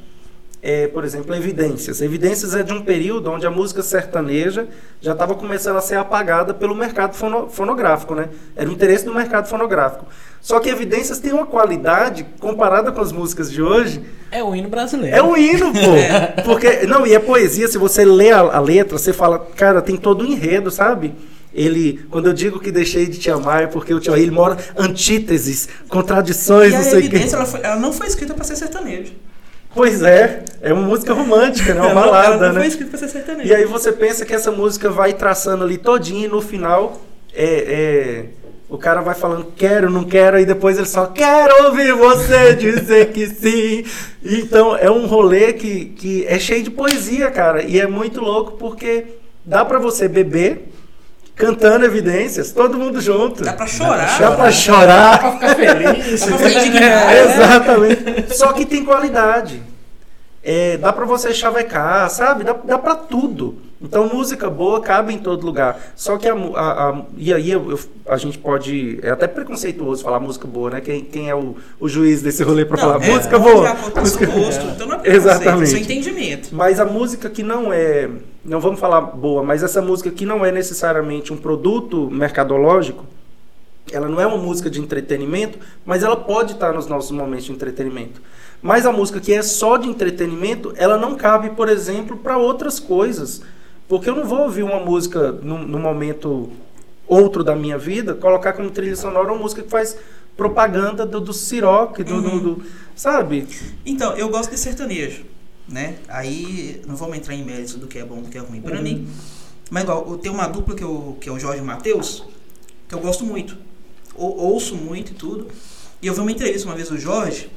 é, 0.65 0.87
por 0.87 1.03
exemplo, 1.03 1.35
Evidências. 1.35 2.01
Evidências 2.01 2.55
é 2.55 2.63
de 2.63 2.71
um 2.71 2.81
período 2.81 3.29
onde 3.29 3.45
a 3.45 3.51
música 3.51 3.83
sertaneja 3.83 4.65
já 5.01 5.11
estava 5.11 5.35
começando 5.35 5.75
a 5.75 5.81
ser 5.81 5.95
apagada 5.97 6.53
pelo 6.53 6.73
mercado 6.73 7.13
fono- 7.15 7.49
fonográfico, 7.49 8.15
né? 8.15 8.29
Era 8.55 8.69
o 8.69 8.71
interesse 8.71 9.03
do 9.03 9.13
mercado 9.13 9.47
fonográfico. 9.49 10.05
Só 10.39 10.59
que 10.61 10.69
Evidências 10.69 11.19
tem 11.19 11.33
uma 11.33 11.45
qualidade 11.45 12.25
comparada 12.39 12.93
com 12.93 13.01
as 13.01 13.11
músicas 13.11 13.51
de 13.51 13.61
hoje. 13.61 14.01
É 14.31 14.41
o 14.41 14.55
hino 14.55 14.69
brasileiro. 14.69 15.15
É 15.17 15.21
um 15.21 15.35
hino, 15.35 15.71
pô. 15.73 16.41
Porque, 16.45 16.85
não, 16.87 17.05
e 17.05 17.13
é 17.13 17.19
poesia, 17.19 17.67
se 17.67 17.77
você 17.77 18.05
lê 18.05 18.31
a, 18.31 18.39
a 18.39 18.59
letra, 18.61 18.97
você 18.97 19.11
fala, 19.11 19.39
cara, 19.57 19.81
tem 19.81 19.97
todo 19.97 20.23
um 20.23 20.27
enredo, 20.27 20.71
sabe? 20.71 21.13
Ele, 21.53 22.05
quando 22.09 22.27
eu 22.27 22.33
digo 22.33 22.59
que 22.59 22.71
deixei 22.71 23.05
de 23.05 23.19
te 23.19 23.29
amar, 23.29 23.63
é 23.63 23.67
porque 23.67 23.93
eu 23.93 23.99
te 23.99 24.09
ele 24.09 24.31
mora 24.31 24.57
antíteses, 24.77 25.67
contradições, 25.89 26.73
E 26.73 26.75
não 26.77 26.83
sei 26.83 26.91
o 26.91 27.01
quê. 27.01 27.07
evidência, 27.07 27.35
ela, 27.35 27.45
foi- 27.45 27.59
ela 27.61 27.75
não 27.75 27.91
foi 27.93 28.07
escrita 28.07 28.33
pra 28.33 28.43
ser 28.43 28.55
sertanejo. 28.55 29.11
Pois 29.73 30.01
é, 30.03 30.43
é 30.61 30.71
uma 30.71 30.83
música 30.83 31.13
romântica, 31.13 31.73
né? 31.73 31.81
Uma 31.81 31.89
não- 31.93 32.01
balada, 32.01 32.47
não 32.47 32.53
né? 32.53 32.59
foi 32.59 32.67
escrita 32.67 32.91
pra 32.91 32.99
ser 32.99 33.07
sertanejo. 33.09 33.47
E 33.49 33.55
aí 33.55 33.65
você 33.65 33.91
pensa 33.91 34.25
que 34.25 34.33
essa 34.33 34.51
música 34.51 34.89
vai 34.89 35.13
traçando 35.13 35.63
ali 35.63 35.77
todinho 35.77 36.25
e 36.25 36.27
no 36.27 36.41
final 36.41 37.01
é, 37.33 37.45
é, 37.45 38.25
o 38.69 38.77
cara 38.77 39.01
vai 39.01 39.15
falando 39.15 39.47
quero, 39.55 39.89
não 39.89 40.03
quero, 40.03 40.39
e 40.39 40.45
depois 40.45 40.77
ele 40.77 40.87
só 40.87 41.07
quero 41.07 41.65
ouvir 41.65 41.93
você 41.93 42.53
dizer 42.55 43.11
que 43.11 43.27
sim. 43.27 43.83
Então 44.23 44.75
é 44.77 44.89
um 44.91 45.07
rolê 45.07 45.53
que, 45.53 45.85
que 45.85 46.25
é 46.27 46.37
cheio 46.37 46.63
de 46.63 46.69
poesia, 46.71 47.31
cara, 47.31 47.63
e 47.63 47.79
é 47.79 47.87
muito 47.87 48.21
louco 48.21 48.51
porque 48.57 49.05
dá 49.43 49.65
pra 49.65 49.79
você 49.79 50.07
beber 50.07 50.69
cantando 51.35 51.85
evidências, 51.85 52.51
todo 52.51 52.77
mundo 52.77 53.01
junto. 53.01 53.43
Dá 53.43 53.53
pra 53.53 53.67
chorar. 53.67 54.19
Dá 54.19 54.31
pra 54.31 54.45
Dá 54.45 54.51
chorar. 54.51 55.19
pra 55.19 55.31
ficar 55.33 55.55
feliz. 55.55 56.21
Dá 56.21 56.27
pra 56.37 56.37
ficar 56.49 56.65
indignado. 56.65 57.11
É, 57.11 57.23
exatamente. 57.23 58.35
Só 58.37 58.53
que 58.53 58.65
tem 58.65 58.83
qualidade. 58.85 59.61
É, 60.43 60.77
dá 60.77 60.91
pra 60.91 61.05
você 61.05 61.33
chavecar, 61.33 62.09
sabe? 62.09 62.43
Dá, 62.43 62.51
dá 62.53 62.77
pra 62.77 62.95
tudo. 62.95 63.55
Então, 63.81 64.07
música 64.07 64.49
boa 64.49 64.79
cabe 64.81 65.13
em 65.13 65.17
todo 65.17 65.45
lugar. 65.45 65.77
Só 65.95 66.17
que 66.17 66.27
a. 66.27 66.33
a- 66.33 66.89
a- 66.89 67.01
e 67.17 67.33
aí 67.33 67.51
eu- 67.51 67.71
eu- 67.71 67.79
a 68.07 68.17
gente 68.17 68.37
pode. 68.37 68.99
É 69.01 69.09
até 69.09 69.27
preconceituoso 69.27 70.03
falar 70.03 70.19
música 70.19 70.47
boa, 70.47 70.69
né? 70.69 70.81
Quem, 70.81 71.01
quem 71.03 71.29
é 71.29 71.35
o, 71.35 71.55
o 71.79 71.87
juiz 71.89 72.21
desse 72.21 72.43
rolê 72.43 72.63
pra 72.65 72.77
falar 72.77 73.01
é, 73.03 73.09
música 73.11 73.39
pode 73.39 73.53
boa? 73.53 73.73
Música- 73.99 74.25
gosto. 74.25 74.65
Então 74.67 74.87
não 74.87 74.95
é 74.95 74.99
preconceito, 74.99 75.15
Exatamente. 75.31 75.63
é 75.63 75.65
seu 75.65 75.79
entendimento. 75.79 76.49
Mas 76.53 76.79
a 76.79 76.85
música 76.85 77.29
que 77.29 77.43
não 77.43 77.71
é. 77.73 78.09
Não 78.43 78.59
vamos 78.59 78.79
falar 78.79 78.99
boa, 79.01 79.43
mas 79.43 79.63
essa 79.63 79.81
música 79.81 80.11
que 80.11 80.25
não 80.25 80.45
é 80.45 80.51
necessariamente 80.51 81.31
um 81.31 81.37
produto 81.37 82.09
mercadológico, 82.11 83.05
ela 83.91 84.07
não 84.07 84.19
é 84.19 84.25
uma 84.27 84.37
música 84.37 84.69
de 84.69 84.79
entretenimento, 84.81 85.57
mas 85.85 86.03
ela 86.03 86.15
pode 86.15 86.53
estar 86.53 86.73
nos 86.73 86.87
nossos 86.87 87.11
momentos 87.11 87.45
de 87.45 87.51
entretenimento. 87.51 88.21
Mas 88.63 88.85
a 88.85 88.91
música 88.93 89.19
que 89.19 89.33
é 89.33 89.43
só 89.43 89.75
de 89.77 89.87
entretenimento, 89.89 90.73
ela 90.77 90.97
não 90.97 91.15
cabe, 91.15 91.49
por 91.51 91.67
exemplo, 91.69 92.17
para 92.17 92.37
outras 92.37 92.79
coisas. 92.79 93.41
Porque 93.89 94.09
eu 94.09 94.15
não 94.15 94.25
vou 94.25 94.39
ouvir 94.43 94.63
uma 94.63 94.79
música 94.79 95.31
num, 95.33 95.59
num 95.67 95.79
momento 95.79 96.49
outro 97.05 97.43
da 97.43 97.53
minha 97.55 97.77
vida, 97.77 98.13
colocar 98.15 98.53
como 98.53 98.71
trilha 98.71 98.95
sonora 98.95 99.31
uma 99.33 99.37
música 99.41 99.61
que 99.61 99.69
faz 99.69 99.97
propaganda 100.37 101.05
do, 101.05 101.19
do 101.19 101.33
Ciroc, 101.33 101.97
do, 101.99 102.21
do- 102.21 102.39
do- 102.39 102.63
sabe? 102.95 103.45
Então, 103.85 104.13
eu 104.15 104.29
gosto 104.29 104.49
de 104.51 104.57
sertanejo, 104.57 105.25
né? 105.67 105.95
Aí, 106.07 106.81
não 106.87 106.95
vamos 106.95 107.17
entrar 107.17 107.35
em 107.35 107.43
méritos 107.43 107.75
do 107.75 107.85
que 107.85 107.99
é 107.99 108.05
bom 108.05 108.21
do 108.21 108.29
que 108.29 108.37
é 108.37 108.41
ruim 108.41 108.61
pra 108.61 108.77
Uhum. 108.77 108.81
mim. 108.81 109.07
Mas 109.69 109.83
igual, 109.83 110.05
eu 110.09 110.17
tenho 110.17 110.33
uma 110.33 110.47
dupla 110.47 110.73
que, 110.73 110.83
eu, 110.83 111.17
que 111.19 111.27
é 111.27 111.31
o 111.31 111.37
Jorge 111.39 111.61
Matheus, 111.61 112.23
que 112.87 112.95
eu 112.95 112.99
gosto 112.99 113.25
muito. 113.25 113.57
Ou, 114.15 114.37
ouço 114.39 114.75
muito 114.75 115.11
e 115.11 115.15
tudo. 115.15 115.47
E 116.01 116.07
eu 116.07 116.13
vi 116.13 116.21
uma 116.21 116.31
entrevista 116.31 116.67
uma 116.67 116.75
vez 116.75 116.89
do 116.89 116.97
Jorge, 116.97 117.49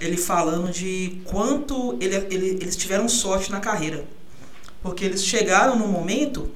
ele 0.00 0.16
falando 0.16 0.70
de 0.72 1.20
quanto 1.24 1.96
ele, 2.00 2.16
ele- 2.30 2.58
eles 2.60 2.76
tiveram 2.76 3.08
sorte 3.08 3.50
na 3.50 3.60
carreira. 3.60 4.04
Porque 4.82 5.04
eles 5.04 5.24
chegaram 5.24 5.78
num 5.78 5.88
momento 5.88 6.50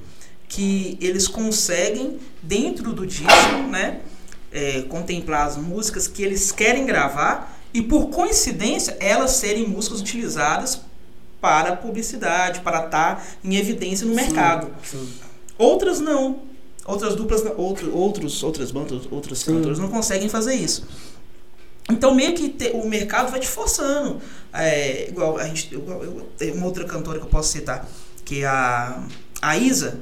que 0.49 0.97
eles 1.01 1.27
conseguem, 1.27 2.19
dentro 2.41 2.93
do 2.93 3.05
disco, 3.05 3.27
né? 3.69 4.01
é, 4.49 4.81
contemplar 4.83 5.45
as 5.45 5.57
músicas 5.57 6.07
que 6.07 6.23
eles 6.23 6.51
querem 6.53 6.85
gravar 6.85 7.59
e 7.73 7.81
por 7.81 8.07
coincidência 8.09 8.95
elas 8.99 9.31
serem 9.31 9.67
músicas 9.67 9.99
utilizadas 9.99 10.79
para 11.41 11.75
publicidade, 11.75 12.61
para 12.61 12.85
estar 12.85 13.27
em 13.43 13.55
evidência 13.57 14.07
no 14.07 14.15
mercado. 14.15 14.69
Sim. 14.83 15.07
Outras 15.57 15.99
não. 15.99 16.39
Outras 16.85 17.13
duplas, 17.15 17.43
não- 17.43 17.57
outro, 17.57 17.93
outros, 17.95 18.41
outras 18.41 18.71
bandas, 18.71 19.01
outros 19.11 19.39
Sim. 19.39 19.55
cantores 19.55 19.79
não 19.79 19.89
conseguem 19.89 20.29
fazer 20.29 20.55
isso. 20.55 20.87
Então 21.89 22.13
meio 22.13 22.33
que 22.33 22.49
te- 22.49 22.71
o 22.73 22.87
mercado 22.87 23.31
vai 23.31 23.39
te 23.39 23.47
forçando. 23.47 24.19
É, 24.53 25.07
igual 25.09 25.37
a 25.37 25.45
gente, 25.45 25.73
igual, 25.73 26.03
eu, 26.03 26.27
tem 26.37 26.51
uma 26.51 26.65
outra 26.65 26.83
cantora 26.85 27.19
que 27.19 27.25
eu 27.25 27.29
posso 27.29 27.51
citar, 27.51 27.87
que 28.25 28.41
é 28.43 28.47
a, 28.47 29.03
a 29.41 29.57
Isa. 29.57 29.99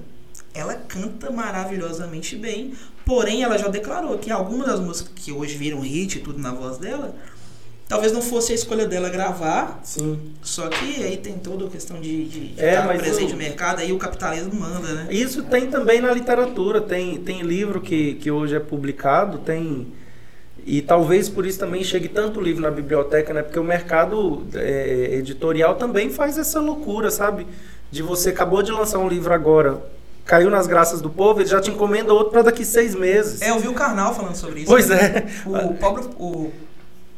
Ela 0.53 0.75
canta 0.75 1.29
maravilhosamente 1.29 2.35
bem, 2.37 2.73
porém 3.05 3.43
ela 3.43 3.57
já 3.57 3.67
declarou 3.67 4.17
que 4.17 4.31
algumas 4.31 4.67
das 4.67 4.79
músicas 4.79 5.11
que 5.15 5.31
hoje 5.31 5.57
viram 5.57 5.81
hit 5.81 6.17
e 6.17 6.21
tudo 6.21 6.39
na 6.39 6.51
voz 6.53 6.77
dela, 6.77 7.13
talvez 7.89 8.13
não 8.13 8.21
fosse 8.21 8.53
a 8.53 8.55
escolha 8.55 8.87
dela 8.87 9.09
gravar, 9.09 9.81
Sim. 9.83 10.17
só 10.41 10.69
que 10.69 11.03
aí 11.03 11.17
tem 11.17 11.33
toda 11.37 11.65
a 11.65 11.69
questão 11.69 11.99
de, 11.99 12.23
de, 12.25 12.47
de 12.53 12.61
É, 12.63 12.69
estar 12.75 12.87
mas 12.87 13.01
presente 13.01 13.33
no 13.33 13.37
mercado, 13.37 13.79
aí 13.81 13.91
o 13.91 13.97
capitalismo 13.97 14.55
manda, 14.55 14.93
né? 14.93 15.07
Isso 15.11 15.43
tem 15.43 15.69
também 15.69 15.99
na 15.99 16.11
literatura, 16.13 16.79
tem, 16.81 17.17
tem 17.21 17.41
livro 17.41 17.81
que, 17.81 18.15
que 18.15 18.31
hoje 18.31 18.55
é 18.55 18.59
publicado, 18.59 19.39
tem. 19.39 19.87
E 20.65 20.81
talvez 20.81 21.29
por 21.29 21.45
isso 21.45 21.59
também 21.59 21.83
chegue 21.83 22.09
tanto 22.09 22.41
livro 22.41 22.61
na 22.61 22.71
biblioteca, 22.71 23.33
né? 23.33 23.43
Porque 23.43 23.59
o 23.59 23.63
mercado 23.63 24.43
é, 24.55 25.09
editorial 25.13 25.75
também 25.75 26.09
faz 26.09 26.39
essa 26.39 26.59
loucura, 26.59 27.11
sabe? 27.11 27.45
De 27.91 28.01
você 28.01 28.29
acabou 28.29 28.63
de 28.63 28.71
lançar 28.71 28.97
um 28.97 29.07
livro 29.07 29.31
agora, 29.31 29.79
caiu 30.25 30.49
nas 30.49 30.65
graças 30.65 31.01
do 31.01 31.09
povo, 31.09 31.39
ele 31.39 31.49
já 31.49 31.61
te 31.61 31.69
encomenda 31.69 32.11
outro 32.11 32.31
para 32.31 32.41
daqui 32.41 32.65
seis 32.65 32.95
meses. 32.95 33.41
É, 33.43 33.51
eu 33.51 33.59
vi 33.59 33.67
o 33.67 33.73
Karnal 33.73 34.15
falando 34.15 34.35
sobre 34.35 34.61
isso. 34.61 34.67
Pois 34.67 34.89
né? 34.89 35.27
é. 35.45 35.67
O, 35.69 35.75
próprio, 35.75 36.09
o 36.17 36.51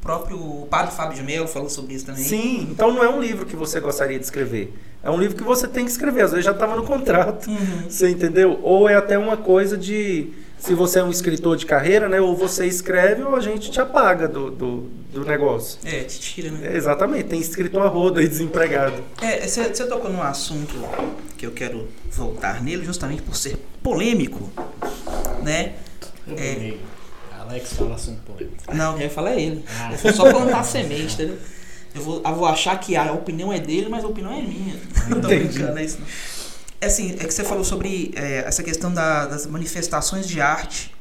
próprio 0.02 0.68
padre 0.70 0.94
Fábio 0.94 1.16
de 1.16 1.24
Mello 1.24 1.48
falou 1.48 1.70
sobre 1.70 1.94
isso 1.94 2.06
também. 2.06 2.24
Sim, 2.24 2.68
então 2.70 2.92
não 2.92 3.02
é 3.02 3.10
um 3.10 3.22
livro 3.22 3.46
que 3.46 3.56
você 3.56 3.80
gostaria 3.80 4.20
de 4.20 4.26
escrever. 4.26 4.74
É 5.02 5.10
um 5.10 5.18
livro 5.18 5.38
que 5.38 5.44
você 5.44 5.70
tem 5.70 5.86
que 5.86 5.92
escrever. 5.92 6.24
Às 6.24 6.32
vezes 6.32 6.46
já 6.46 6.52
estava 6.52 6.76
no 6.76 6.84
contrato. 6.84 7.50
Uhum. 7.50 7.90
Você 7.90 8.10
entendeu? 8.10 8.60
Ou 8.62 8.90
é 8.90 8.96
até 8.96 9.18
uma 9.18 9.38
coisa 9.38 9.78
de. 9.78 10.34
Se 10.60 10.74
você 10.74 11.00
é 11.00 11.04
um 11.04 11.12
escritor 11.12 11.56
de 11.56 11.66
carreira, 11.66 12.10
né? 12.10 12.20
Ou 12.20 12.36
você 12.36 12.66
escreve 12.66 13.24
ou 13.24 13.36
a 13.36 13.40
gente 13.40 13.70
te 13.72 13.80
apaga 13.80 14.28
do, 14.28 14.50
do, 14.50 14.90
do 15.14 15.26
negócio. 15.26 15.80
É, 15.84 16.04
te 16.04 16.20
tira, 16.20 16.52
né? 16.52 16.74
É, 16.74 16.78
exatamente, 16.78 17.26
tem 17.26 17.40
escritor 17.40 17.84
a 17.84 17.88
roda 17.88 18.20
aí 18.20 18.28
desempregado. 18.28 19.04
É, 19.22 19.48
você 19.48 19.86
tocou 19.86 20.12
num 20.12 20.22
assunto 20.22 20.74
que 21.38 21.46
eu 21.46 21.52
quero 21.52 21.88
voltar 22.12 22.62
nele 22.64 22.84
justamente 22.84 23.22
por 23.22 23.36
ser 23.36 23.58
polêmico, 23.84 24.52
né? 25.44 25.76
É. 26.36 26.74
Alex 27.40 27.74
fala 27.74 27.96
assunto 27.96 28.22
polêmico. 28.24 28.58
Não, 28.74 28.94
quem 28.94 29.08
vai 29.08 29.10
falar 29.10 29.32
é 29.32 29.42
ele. 29.42 29.64
Ah. 29.80 29.92
Eu 29.92 29.98
vou 29.98 30.14
só 30.14 30.32
plantar 30.32 30.64
semente, 30.64 31.14
entendeu? 31.14 31.38
Eu 31.96 32.02
vou, 32.02 32.22
eu 32.24 32.36
vou 32.36 32.46
achar 32.46 32.78
que 32.80 32.96
a 32.96 33.12
opinião 33.12 33.52
é 33.52 33.60
dele, 33.60 33.88
mas 33.90 34.04
a 34.04 34.08
opinião 34.08 34.34
é 34.34 34.42
minha. 34.42 34.76
Não 35.08 35.22
tô 35.22 35.28
brincando, 35.28 35.80
é 35.80 35.84
isso 35.84 36.00
não. 36.00 36.08
É 36.80 36.86
assim, 36.88 37.12
é 37.20 37.26
que 37.26 37.32
você 37.34 37.44
falou 37.44 37.64
sobre 37.64 38.12
é, 38.16 38.40
essa 38.46 38.62
questão 38.64 38.94
da- 38.94 39.26
das 39.26 39.46
manifestações 39.48 40.28
de 40.28 40.40
arte. 40.40 40.94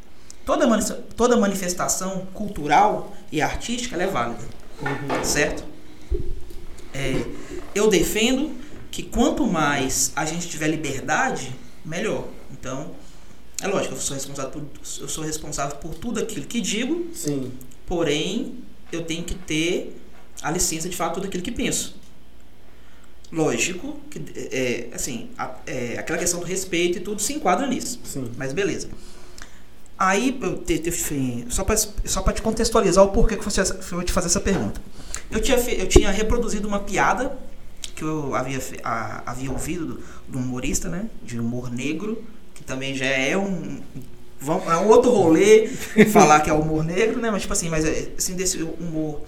Toda, 0.44 0.66
mani- 0.66 0.84
toda 1.16 1.36
manifestação 1.36 2.26
cultural 2.32 3.14
e 3.32 3.42
artística 3.42 3.96
é 3.96 4.06
válida, 4.06 4.44
certo? 5.24 5.64
É, 6.94 7.22
eu 7.74 7.88
defendo 7.88 8.52
que 8.90 9.02
quanto 9.02 9.44
mais 9.46 10.12
a 10.16 10.24
gente 10.24 10.48
tiver 10.48 10.68
liberdade, 10.68 11.52
melhor. 11.84 12.28
Então, 12.52 12.92
é 13.60 13.66
lógico, 13.66 13.94
eu 13.96 14.00
sou 14.00 14.14
responsável 14.14 14.50
por, 14.52 14.62
eu 15.00 15.08
sou 15.08 15.24
responsável 15.24 15.76
por 15.76 15.94
tudo 15.94 16.20
aquilo 16.20 16.46
que 16.46 16.60
digo, 16.60 17.08
Sim. 17.12 17.52
Porém, 17.84 18.54
eu 18.90 19.04
tenho 19.04 19.22
que 19.24 19.34
ter 19.34 20.00
a 20.42 20.50
licença 20.50 20.88
de 20.88 20.96
falar 20.96 21.10
tudo 21.10 21.26
aquilo 21.26 21.42
que 21.42 21.52
penso. 21.52 21.94
Lógico 23.36 24.00
que, 24.10 24.18
é, 24.50 24.88
assim, 24.94 25.28
a- 25.36 25.54
é, 25.66 25.96
aquela 25.98 26.18
questão 26.18 26.40
do 26.40 26.46
respeito 26.46 26.98
e 26.98 27.00
tudo 27.00 27.20
se 27.20 27.34
enquadra 27.34 27.66
nisso. 27.66 28.00
Sim. 28.02 28.30
Mas 28.36 28.52
beleza. 28.52 28.88
Aí, 29.98 30.38
enfim, 30.86 31.46
só 31.48 31.62
para 31.64 31.76
só 31.76 32.20
pra 32.22 32.32
te 32.32 32.42
contextualizar 32.42 33.04
o 33.04 33.08
porquê 33.08 33.36
que 33.36 33.46
eu 33.46 33.50
vou 33.92 34.02
te 34.04 34.12
fazer 34.12 34.26
essa 34.26 34.40
pergunta. 34.40 34.80
Eu 35.30 35.40
tinha, 35.40 35.56
eu 35.58 35.86
tinha 35.86 36.10
reproduzido 36.10 36.66
uma 36.68 36.80
piada 36.80 37.36
que 37.94 38.02
eu 38.02 38.34
havia, 38.34 38.60
a- 38.84 39.22
havia 39.26 39.50
ouvido 39.50 40.00
do, 40.28 40.38
humorista, 40.38 40.88
né? 40.88 41.06
De 41.22 41.38
humor 41.38 41.70
negro, 41.70 42.22
que 42.54 42.62
também 42.64 42.94
já 42.94 43.06
é 43.06 43.36
um. 43.36 43.80
É 44.68 44.76
um 44.76 44.88
outro 44.88 45.10
rolê 45.10 45.66
falar 46.12 46.40
que 46.40 46.50
é 46.50 46.52
humor 46.52 46.84
negro, 46.84 47.20
né? 47.20 47.30
Mas 47.30 47.42
tipo 47.42 47.52
assim, 47.54 47.68
mas 47.70 47.84
é, 47.86 48.08
assim, 48.18 48.34
desse 48.34 48.62
humor 48.62 49.22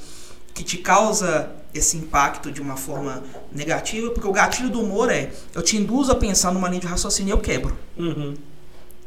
que 0.55 0.65
te 0.65 0.79
causa 0.79 1.51
esse 1.73 1.97
impacto 1.97 2.51
de 2.51 2.61
uma 2.61 2.77
forma 2.77 3.23
negativa, 3.53 4.11
porque 4.11 4.27
o 4.27 4.33
gatilho 4.33 4.70
do 4.70 4.81
humor 4.81 5.11
é 5.11 5.31
eu 5.55 5.62
te 5.62 5.77
induzo 5.77 6.11
a 6.11 6.15
pensar 6.15 6.53
numa 6.53 6.69
linha 6.69 6.81
de 6.81 6.87
raciocínio 6.87 7.33
e 7.33 7.35
eu 7.35 7.41
quebro. 7.41 7.77
Uhum. 7.97 8.35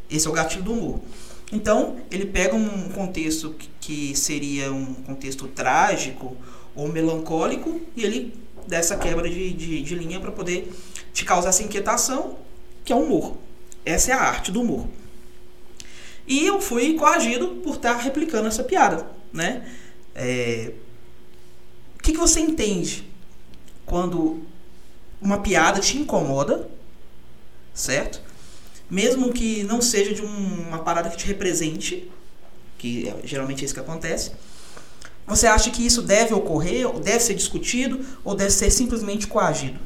Esse 0.09 0.27
é 0.27 0.29
o 0.29 0.33
gatilho 0.33 0.63
do 0.63 0.73
humor. 0.73 0.99
Então, 1.51 1.97
ele 2.09 2.25
pega 2.25 2.55
um 2.55 2.89
contexto 2.89 3.53
que- 3.79 4.15
seria 4.15 4.71
um 4.71 4.93
contexto 4.93 5.47
trágico 5.47 6.37
ou 6.75 6.87
melancólico 6.87 7.81
e 7.95 8.03
ele 8.05 8.33
dá 8.67 8.77
essa 8.77 8.95
quebra 8.95 9.29
de, 9.29 9.51
de, 9.51 9.81
de 9.81 9.95
linha 9.95 10.19
para 10.19 10.31
poder 10.31 10.71
te 11.11 11.25
causar 11.25 11.49
essa 11.49 11.63
inquietação, 11.63 12.37
que 12.85 12.93
é 12.93 12.95
o 12.95 12.99
humor. 12.99 13.35
Essa 13.83 14.11
é 14.11 14.13
a 14.13 14.21
arte 14.21 14.51
do 14.51 14.61
humor. 14.61 14.87
E 16.27 16.45
eu 16.45 16.61
fui 16.61 16.93
coagido 16.93 17.47
por 17.63 17.75
estar 17.75 17.97
replicando 17.97 18.47
essa 18.47 18.63
piada, 18.63 19.05
né? 19.33 19.67
É, 20.15 20.71
O 22.01 22.03
que, 22.03 22.13
que 22.13 22.17
você 22.17 22.39
entende 22.39 23.07
quando 23.85 24.41
uma 25.21 25.37
piada 25.39 25.79
te 25.79 25.99
incomoda, 25.99 26.67
certo? 27.75 28.19
Mesmo 28.89 29.31
que 29.31 29.63
não 29.65 29.79
seja 29.81 30.11
de 30.11 30.23
um- 30.23 30.67
uma 30.67 30.79
parada 30.79 31.11
que 31.11 31.17
te 31.17 31.27
represente, 31.27 32.11
que 32.79 33.07
é, 33.07 33.15
geralmente 33.23 33.61
é 33.61 33.65
isso 33.65 33.75
que 33.75 33.79
acontece. 33.79 34.31
Você 35.27 35.45
acha 35.45 35.69
que 35.69 35.85
isso 35.85 36.01
deve 36.01 36.33
ocorrer, 36.33 36.89
deve 36.99 37.19
ser 37.19 37.35
discutido, 37.35 38.03
ou 38.23 38.33
deve 38.33 38.49
ser 38.49 38.71
simplesmente 38.71 39.27
coagido? 39.27 39.79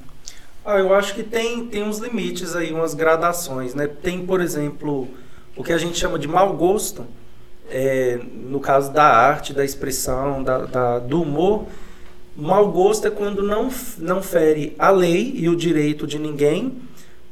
Ah, 0.63 0.79
eu 0.79 0.95
acho 0.95 1.13
que 1.13 1.21
tem, 1.21 1.67
tem 1.67 1.83
uns 1.83 1.97
limites 1.97 2.55
aí, 2.55 2.71
umas 2.71 2.93
gradações, 2.93 3.75
né? 3.75 3.87
Tem, 3.87 4.25
por 4.25 4.39
exemplo, 4.39 5.09
o 5.53 5.65
que 5.65 5.73
a 5.73 5.77
gente 5.77 5.97
chama 5.99 6.17
de 6.17 6.29
mau 6.29 6.53
gosto, 6.55 7.05
é, 7.69 8.19
no 8.33 8.61
caso 8.61 8.93
da 8.93 9.03
arte, 9.03 9.51
da 9.53 9.65
expressão, 9.65 10.41
da, 10.41 10.59
da- 10.59 10.99
do 10.99 11.21
humor. 11.21 11.65
Mau 12.35 12.69
gosto 12.69 13.07
é 13.07 13.11
quando 13.11 13.41
não, 13.41 13.69
não 13.97 14.21
fere 14.21 14.75
a 14.77 14.89
lei 14.89 15.33
e 15.35 15.47
o 15.47 15.55
direito 15.55 16.05
de 16.05 16.19
ninguém, 16.19 16.81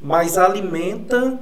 mas 0.00 0.38
alimenta 0.38 1.38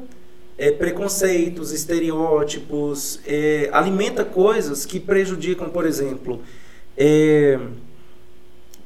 é, 0.59 0.73
preconceitos, 0.73 1.73
estereótipos, 1.73 3.21
é, 3.25 3.71
alimenta 3.73 4.25
coisas 4.25 4.85
que 4.85 4.99
prejudicam, 4.99 5.69
por 5.69 5.87
exemplo, 5.87 6.43
é, 6.97 7.59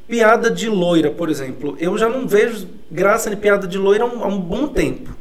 piada 0.07 0.51
de 0.51 0.69
loira, 0.69 1.11
por 1.11 1.31
exemplo. 1.31 1.75
Eu 1.81 1.97
já 1.97 2.09
não 2.09 2.27
vejo 2.27 2.69
graça 2.91 3.33
em 3.33 3.37
piada 3.37 3.67
de 3.67 3.79
loira 3.79 4.05
há 4.05 4.07
um, 4.07 4.25
há 4.25 4.27
um 4.29 4.41
bom 4.41 4.69
tempo. 4.69 5.17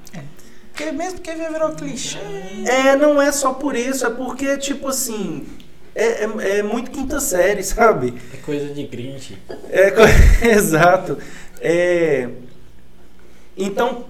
Porque 0.71 0.91
mesmo 0.91 1.21
que 1.21 1.31
virou 1.31 1.71
clichê. 1.71 2.19
É, 2.65 2.97
não 2.97 3.21
é 3.21 3.31
só 3.31 3.53
por 3.53 3.77
isso, 3.77 4.05
é 4.05 4.09
porque, 4.09 4.57
tipo 4.57 4.89
assim, 4.89 5.45
é, 5.95 6.25
é, 6.25 6.57
é 6.59 6.63
muito 6.63 6.91
quinta 6.91 7.19
série, 7.19 7.63
sabe? 7.63 8.13
É 8.33 8.37
coisa 8.37 8.73
de 8.73 8.83
Grinch. 8.85 9.37
É, 9.69 9.91
co- 9.91 10.01
exato. 10.45 11.17
É, 11.61 12.27
então, 13.57 14.05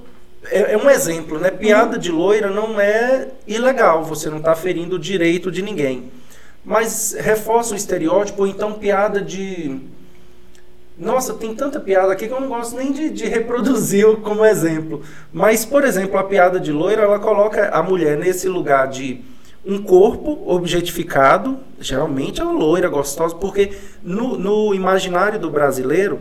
é, 0.49 0.73
é 0.73 0.77
um 0.77 0.89
exemplo, 0.89 1.39
né? 1.39 1.51
Piada 1.51 1.97
de 1.97 2.11
loira 2.11 2.49
não 2.49 2.79
é 2.79 3.27
ilegal, 3.47 4.03
você 4.03 4.29
não 4.29 4.37
está 4.37 4.55
ferindo 4.55 4.95
o 4.95 4.99
direito 4.99 5.51
de 5.51 5.61
ninguém. 5.61 6.11
Mas 6.63 7.15
reforça 7.19 7.73
o 7.73 7.77
estereótipo, 7.77 8.41
ou 8.41 8.47
então 8.47 8.73
piada 8.73 9.21
de. 9.21 9.79
Nossa, 10.97 11.33
tem 11.33 11.53
tanta 11.53 11.79
piada 11.79 12.13
aqui 12.13 12.27
que 12.27 12.33
eu 12.33 12.39
não 12.39 12.47
gosto 12.47 12.75
nem 12.77 12.91
de, 12.91 13.09
de 13.09 13.25
reproduzir 13.25 14.07
como 14.17 14.45
exemplo. 14.45 15.03
Mas, 15.31 15.65
por 15.65 15.83
exemplo, 15.83 16.17
a 16.17 16.23
piada 16.23 16.59
de 16.59 16.71
loira, 16.71 17.03
ela 17.03 17.19
coloca 17.19 17.69
a 17.69 17.83
mulher 17.83 18.17
nesse 18.17 18.47
lugar 18.47 18.87
de 18.87 19.21
um 19.65 19.81
corpo 19.81 20.43
objetificado, 20.45 21.57
geralmente 21.79 22.39
é 22.39 22.43
uma 22.43 22.53
loira 22.53 22.87
gostosa, 22.87 23.35
porque 23.35 23.75
no, 24.03 24.37
no 24.37 24.75
imaginário 24.75 25.39
do 25.39 25.49
brasileiro, 25.49 26.19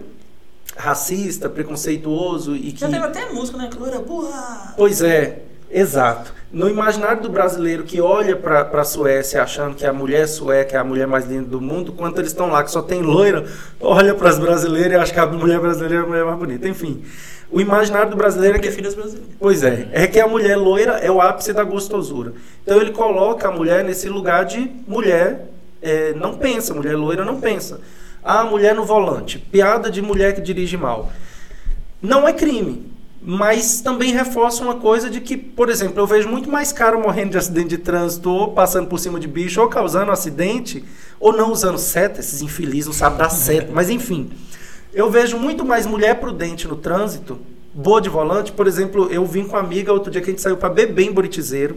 racista, 0.76 1.48
preconceituoso 1.48 2.56
e 2.56 2.72
que. 2.72 2.80
Já 2.80 2.88
teve 2.88 3.04
até 3.04 3.30
música, 3.30 3.58
né? 3.58 3.68
Loira 3.78 3.98
burra. 3.98 4.74
Pois 4.76 5.02
é, 5.02 5.42
exato. 5.70 6.32
No 6.50 6.70
imaginário 6.70 7.20
do 7.20 7.28
brasileiro 7.28 7.82
que 7.82 8.00
olha 8.00 8.36
para 8.36 8.62
a 8.62 8.84
Suécia 8.84 9.42
achando 9.42 9.74
que 9.74 9.84
a 9.84 9.92
mulher 9.92 10.26
sueca 10.28 10.76
é 10.76 10.80
a 10.80 10.84
mulher 10.84 11.06
mais 11.06 11.26
linda 11.26 11.48
do 11.48 11.60
mundo, 11.60 11.92
quando 11.92 12.18
eles 12.18 12.30
estão 12.30 12.48
lá 12.48 12.62
que 12.62 12.70
só 12.70 12.80
tem 12.80 13.02
loira, 13.02 13.44
olha 13.80 14.14
para 14.14 14.30
as 14.30 14.38
brasileiras 14.38 14.92
e 14.92 14.94
acha 14.94 15.12
que 15.12 15.20
a 15.20 15.26
mulher 15.26 15.60
brasileira 15.60 15.96
é 15.96 16.04
a 16.04 16.06
mulher 16.06 16.24
mais 16.24 16.38
bonita. 16.38 16.68
Enfim, 16.68 17.02
o 17.54 17.60
imaginário 17.60 18.10
do 18.10 18.16
brasileiro 18.16 18.56
é 18.56 18.58
que 18.58 18.66
prefiro 18.66 18.88
as 18.88 18.94
brasileiras. 18.94 19.30
Pois 19.38 19.62
é, 19.62 19.88
é 19.92 20.06
que 20.06 20.18
a 20.18 20.26
mulher 20.26 20.56
loira 20.56 20.98
é 20.98 21.10
o 21.10 21.20
ápice 21.20 21.52
da 21.52 21.62
gostosura. 21.62 22.34
Então 22.62 22.80
ele 22.80 22.90
coloca 22.90 23.48
a 23.48 23.52
mulher 23.52 23.84
nesse 23.84 24.08
lugar 24.08 24.44
de 24.44 24.70
mulher 24.86 25.54
é, 25.84 26.14
não 26.14 26.38
pensa, 26.38 26.72
mulher 26.72 26.96
loira 26.96 27.24
não 27.24 27.40
pensa. 27.40 27.80
Ah, 28.24 28.42
mulher 28.42 28.74
no 28.74 28.84
volante, 28.84 29.38
piada 29.38 29.90
de 29.90 30.00
mulher 30.00 30.34
que 30.34 30.40
dirige 30.40 30.78
mal. 30.78 31.12
Não 32.00 32.26
é 32.26 32.32
crime, 32.32 32.90
mas 33.20 33.82
também 33.82 34.12
reforça 34.12 34.62
uma 34.62 34.76
coisa 34.76 35.10
de 35.10 35.20
que, 35.20 35.36
por 35.36 35.68
exemplo, 35.68 36.00
eu 36.00 36.06
vejo 36.06 36.26
muito 36.26 36.50
mais 36.50 36.72
cara 36.72 36.98
morrendo 36.98 37.32
de 37.32 37.38
acidente 37.38 37.68
de 37.68 37.78
trânsito, 37.78 38.30
ou 38.30 38.52
passando 38.52 38.88
por 38.88 38.98
cima 38.98 39.20
de 39.20 39.28
bicho, 39.28 39.60
ou 39.60 39.68
causando 39.68 40.10
acidente, 40.10 40.82
ou 41.20 41.34
não 41.34 41.52
usando 41.52 41.76
seta, 41.76 42.20
esses 42.20 42.40
infelizes 42.40 42.86
não 42.86 42.94
sabem 42.94 43.18
dar 43.18 43.28
seta, 43.28 43.70
mas 43.72 43.90
enfim. 43.90 44.30
Eu 44.94 45.10
vejo 45.10 45.36
muito 45.36 45.64
mais 45.64 45.86
mulher 45.86 46.20
prudente 46.20 46.68
no 46.68 46.76
trânsito, 46.76 47.38
boa 47.74 48.00
de 48.00 48.08
volante. 48.08 48.52
Por 48.52 48.66
exemplo, 48.66 49.08
eu 49.10 49.26
vim 49.26 49.42
com 49.42 49.56
uma 49.56 49.60
amiga 49.60 49.92
outro 49.92 50.10
dia 50.10 50.20
que 50.20 50.30
a 50.30 50.32
gente 50.32 50.40
saiu 50.40 50.56
para 50.56 50.68
beber 50.68 51.04
em 51.04 51.12
Boritizeiro, 51.12 51.76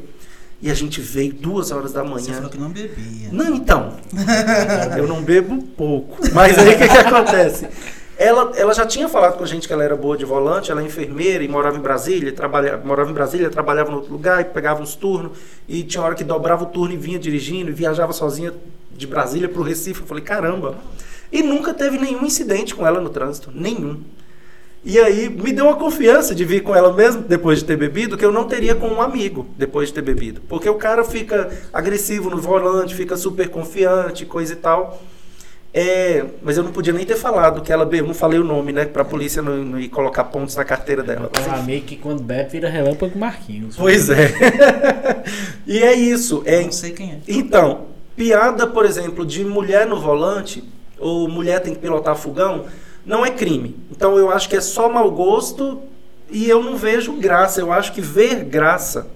e 0.62 0.72
a 0.72 0.74
gente 0.74 1.02
veio 1.02 1.34
duas 1.34 1.72
horas 1.72 1.94
da 1.94 2.04
Você 2.04 2.30
manhã. 2.30 2.36
falou 2.38 2.50
que 2.50 2.58
não 2.58 2.70
bebia. 2.70 3.30
Não, 3.32 3.56
então. 3.56 3.94
eu 4.98 5.08
não 5.08 5.22
bebo 5.22 5.62
pouco. 5.64 6.18
Mas 6.34 6.58
aí 6.58 6.76
o 6.76 6.78
que, 6.78 6.88
que 6.88 6.98
acontece? 6.98 7.68
Ela, 8.18 8.52
ela 8.56 8.74
já 8.74 8.84
tinha 8.84 9.08
falado 9.08 9.38
com 9.38 9.44
a 9.44 9.48
gente 9.48 9.68
que 9.68 9.74
ela 9.74 9.84
era 9.84 9.96
boa 9.96 10.18
de 10.18 10.26
volante, 10.26 10.72
ela 10.72 10.82
é 10.82 10.86
enfermeira 10.86 11.44
e 11.44 11.48
morava 11.48 11.78
em 11.78 11.82
Brasília, 11.82 12.32
trabalha, 12.32 12.78
morava 12.78 13.12
em 13.12 13.14
Brasília, 13.14 13.48
trabalhava 13.52 13.92
em 13.92 13.96
outro 13.96 14.12
lugar 14.12 14.42
e 14.42 14.46
pegava 14.46 14.82
uns 14.82 14.96
turnos. 14.96 15.38
E 15.68 15.84
tinha 15.84 16.04
hora 16.04 16.16
que 16.16 16.24
dobrava 16.24 16.64
o 16.64 16.68
turno 16.68 16.94
e 16.94 16.98
vinha 16.98 17.20
dirigindo 17.20 17.70
e 17.70 17.74
viajava 17.74 18.12
sozinha 18.14 18.52
de 18.92 19.06
Brasília 19.06 19.48
para 19.48 19.60
o 19.60 19.64
Recife. 19.64 20.02
Eu 20.02 20.08
falei, 20.08 20.24
caramba. 20.24 20.76
E 21.32 21.44
nunca 21.44 21.74
teve 21.74 21.98
nenhum 21.98 22.26
incidente 22.26 22.74
com 22.74 22.86
ela 22.86 23.02
no 23.02 23.10
trânsito. 23.10 23.52
Nenhum. 23.54 24.02
E 24.84 24.98
aí 25.00 25.28
me 25.28 25.52
deu 25.52 25.66
uma 25.66 25.76
confiança 25.76 26.34
de 26.34 26.46
vir 26.46 26.64
com 26.64 26.74
ela 26.74 26.94
mesmo 26.94 27.22
depois 27.22 27.60
de 27.60 27.66
ter 27.66 27.76
bebido, 27.76 28.18
que 28.18 28.24
eu 28.24 28.32
não 28.32 28.46
teria 28.46 28.74
com 28.74 28.88
um 28.88 29.02
amigo 29.02 29.46
depois 29.58 29.90
de 29.90 29.96
ter 29.96 30.02
bebido. 30.02 30.42
Porque 30.48 30.70
o 30.70 30.76
cara 30.76 31.04
fica 31.04 31.50
agressivo 31.74 32.30
no 32.30 32.38
volante, 32.38 32.96
fica 32.96 33.18
super 33.18 33.50
confiante, 33.50 34.26
coisa 34.26 34.54
e 34.54 34.56
tal. 34.56 35.02
É, 35.74 36.26
mas 36.42 36.58
eu 36.58 36.64
não 36.64 36.72
podia 36.72 36.94
nem 36.94 37.06
ter 37.06 37.18
falado 37.18 37.62
que 37.62 37.72
ela 37.72 37.86
bebeu, 37.86 38.08
não 38.08 38.14
falei 38.14 38.40
o 38.40 38.44
nome, 38.44 38.72
né? 38.72 38.86
Pra 38.86 39.04
polícia 39.04 39.42
não, 39.42 39.58
não 39.58 39.80
ir 39.80 39.90
colocar 39.90 40.24
pontos 40.24 40.56
na 40.56 40.64
carteira 40.64 41.04
dela. 41.04 41.30
Tem 41.30 41.48
um 41.52 41.56
amigo 41.56 41.86
que 41.86 41.98
quando 41.98 42.24
bebe 42.24 42.50
vira 42.50 42.70
relâmpago 42.70 43.20
Marquinhos. 43.20 43.76
Pois 43.76 44.10
é. 44.10 44.34
e 45.68 45.80
é 45.84 45.94
isso. 45.94 46.42
É, 46.46 46.64
Não 46.64 46.72
sei 46.72 46.92
quem 46.92 47.12
é. 47.12 47.20
então, 47.28 47.88
piada, 48.16 48.66
por 48.66 48.86
exemplo, 48.86 49.26
de 49.26 49.44
mulher 49.44 49.86
no 49.86 50.00
volante, 50.00 50.64
ou 51.00 51.28
mulher 51.28 51.62
tem 51.62 51.74
que 51.74 51.80
pilotar 51.80 52.16
fogão, 52.16 52.66
não 53.06 53.26
é 53.26 53.32
crime. 53.32 53.76
Então 53.92 54.18
eu 54.18 54.30
acho 54.30 54.50
que 54.50 54.56
é 54.56 54.62
só 54.62 54.90
mau 54.90 55.10
gosto 55.12 55.82
e 56.30 56.50
eu 56.50 56.62
não 56.62 56.76
vejo 56.76 57.14
graça. 57.14 57.62
Eu 57.62 57.72
acho 57.72 57.94
que 57.94 58.02
ver 58.02 58.44
graça 58.44 59.08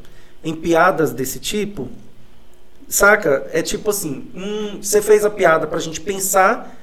em 0.44 0.56
piadas 0.56 1.12
desse 1.12 1.40
tipo, 1.40 1.90
saca? 2.88 3.48
É 3.52 3.62
tipo 3.62 3.90
assim, 3.90 4.28
hum, 4.36 4.80
você 4.82 5.02
fez 5.02 5.24
a 5.24 5.30
piada 5.30 5.68
pra 5.68 5.80
gente 5.80 6.02
pensar 6.02 6.78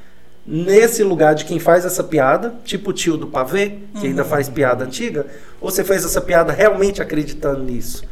nesse 0.46 1.02
lugar 1.02 1.34
de 1.34 1.44
quem 1.44 1.58
faz 1.58 1.84
essa 1.84 2.02
piada, 2.02 2.54
tipo 2.64 2.90
o 2.90 2.92
tio 2.92 3.16
do 3.16 3.26
pavê, 3.26 3.80
que 4.00 4.06
ainda 4.06 4.24
faz 4.24 4.48
piada 4.48 4.84
antiga, 4.84 5.26
ou 5.60 5.70
você 5.70 5.84
fez 5.84 6.04
essa 6.04 6.20
piada 6.22 6.52
realmente 6.52 7.02
acreditando 7.02 7.62
nisso? 7.62 8.02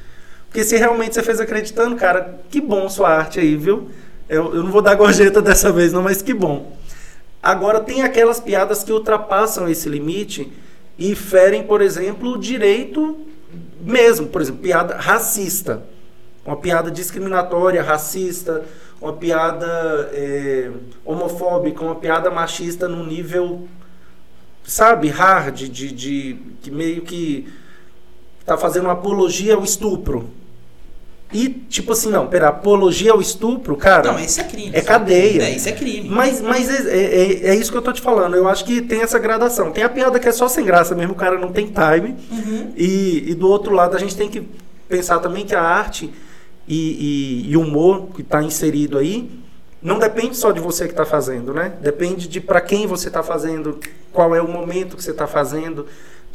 Porque 0.48 0.62
se 0.62 0.76
realmente 0.76 1.14
você 1.14 1.22
fez 1.22 1.40
acreditando, 1.40 1.96
cara, 1.96 2.40
que 2.50 2.60
bom 2.60 2.88
sua 2.88 3.08
arte 3.08 3.40
aí, 3.40 3.56
viu? 3.56 3.90
Eu, 4.28 4.54
eu 4.54 4.62
não 4.62 4.70
vou 4.70 4.82
dar 4.82 4.94
gorjeta 4.94 5.40
dessa 5.40 5.70
vez, 5.70 5.92
não, 5.92 6.02
mas 6.02 6.20
que 6.20 6.34
bom. 6.34 6.76
Agora, 7.42 7.80
tem 7.80 8.02
aquelas 8.02 8.40
piadas 8.40 8.82
que 8.82 8.92
ultrapassam 8.92 9.68
esse 9.68 9.88
limite 9.88 10.52
e 10.98 11.14
ferem, 11.14 11.62
por 11.62 11.80
exemplo, 11.80 12.32
o 12.32 12.38
direito 12.38 13.18
mesmo. 13.80 14.26
Por 14.26 14.40
exemplo, 14.40 14.62
piada 14.62 14.96
racista. 14.96 15.82
Uma 16.44 16.56
piada 16.56 16.90
discriminatória, 16.90 17.82
racista, 17.82 18.64
uma 19.00 19.12
piada 19.12 20.10
é, 20.12 20.70
homofóbica, 21.04 21.84
uma 21.84 21.96
piada 21.96 22.30
machista 22.30 22.88
num 22.88 23.04
nível, 23.04 23.68
sabe, 24.64 25.08
hard, 25.08 25.68
de, 25.68 25.92
de, 25.92 26.38
que 26.62 26.70
meio 26.70 27.02
que 27.02 27.52
tá 28.44 28.56
fazendo 28.56 28.84
uma 28.84 28.92
apologia 28.92 29.54
ao 29.54 29.64
estupro. 29.64 30.30
E, 31.32 31.48
tipo 31.48 31.92
assim, 31.92 32.08
não, 32.10 32.26
pera, 32.28 32.48
apologia 32.48 33.12
ao 33.12 33.20
estupro, 33.20 33.76
cara. 33.76 34.12
Não, 34.12 34.18
isso 34.20 34.40
é 34.40 34.44
crime. 34.44 34.70
É 34.72 34.80
cadeia. 34.80 35.42
É, 35.42 35.50
isso 35.56 35.68
é 35.68 35.72
crime. 35.72 36.08
Mas, 36.08 36.40
mas 36.40 36.68
é, 36.70 36.96
é- 36.96 37.14
é- 37.14 37.46
é 37.48 37.54
isso 37.56 37.72
que 37.72 37.76
eu 37.76 37.82
tô 37.82 37.92
te 37.92 38.00
falando. 38.00 38.36
Eu 38.36 38.48
acho 38.48 38.64
que 38.64 38.80
tem 38.80 39.00
essa 39.00 39.18
gradação. 39.18 39.72
Tem 39.72 39.82
a 39.82 39.88
piada 39.88 40.20
que 40.20 40.28
é 40.28 40.32
só 40.32 40.46
sem 40.48 40.64
graça 40.64 40.94
mesmo, 40.94 41.12
o 41.12 41.16
cara 41.16 41.36
não 41.38 41.50
tem 41.50 41.66
time. 41.66 42.14
Uhum. 42.30 42.72
E, 42.76 43.24
e 43.30 43.34
do 43.34 43.48
outro 43.48 43.74
lado, 43.74 43.96
a 43.96 43.98
gente 43.98 44.16
tem 44.16 44.28
que 44.28 44.48
pensar 44.88 45.18
também 45.18 45.44
que 45.44 45.54
a 45.54 45.60
arte 45.62 46.12
e, 46.68 47.52
o 47.56 47.60
humor 47.60 48.08
que 48.14 48.22
está 48.22 48.42
inserido 48.42 48.98
aí 48.98 49.30
não 49.82 49.98
depende 49.98 50.36
só 50.36 50.50
de 50.52 50.60
você 50.60 50.86
que 50.86 50.92
está 50.92 51.04
fazendo, 51.04 51.52
né? 51.52 51.74
Depende 51.80 52.26
de 52.26 52.40
para 52.40 52.60
quem 52.60 52.86
você 52.86 53.08
está 53.08 53.22
fazendo, 53.22 53.78
qual 54.12 54.34
é 54.34 54.40
o 54.40 54.48
momento 54.48 54.96
que 54.96 55.02
você 55.02 55.10
está 55.12 55.26
fazendo. 55.26 55.86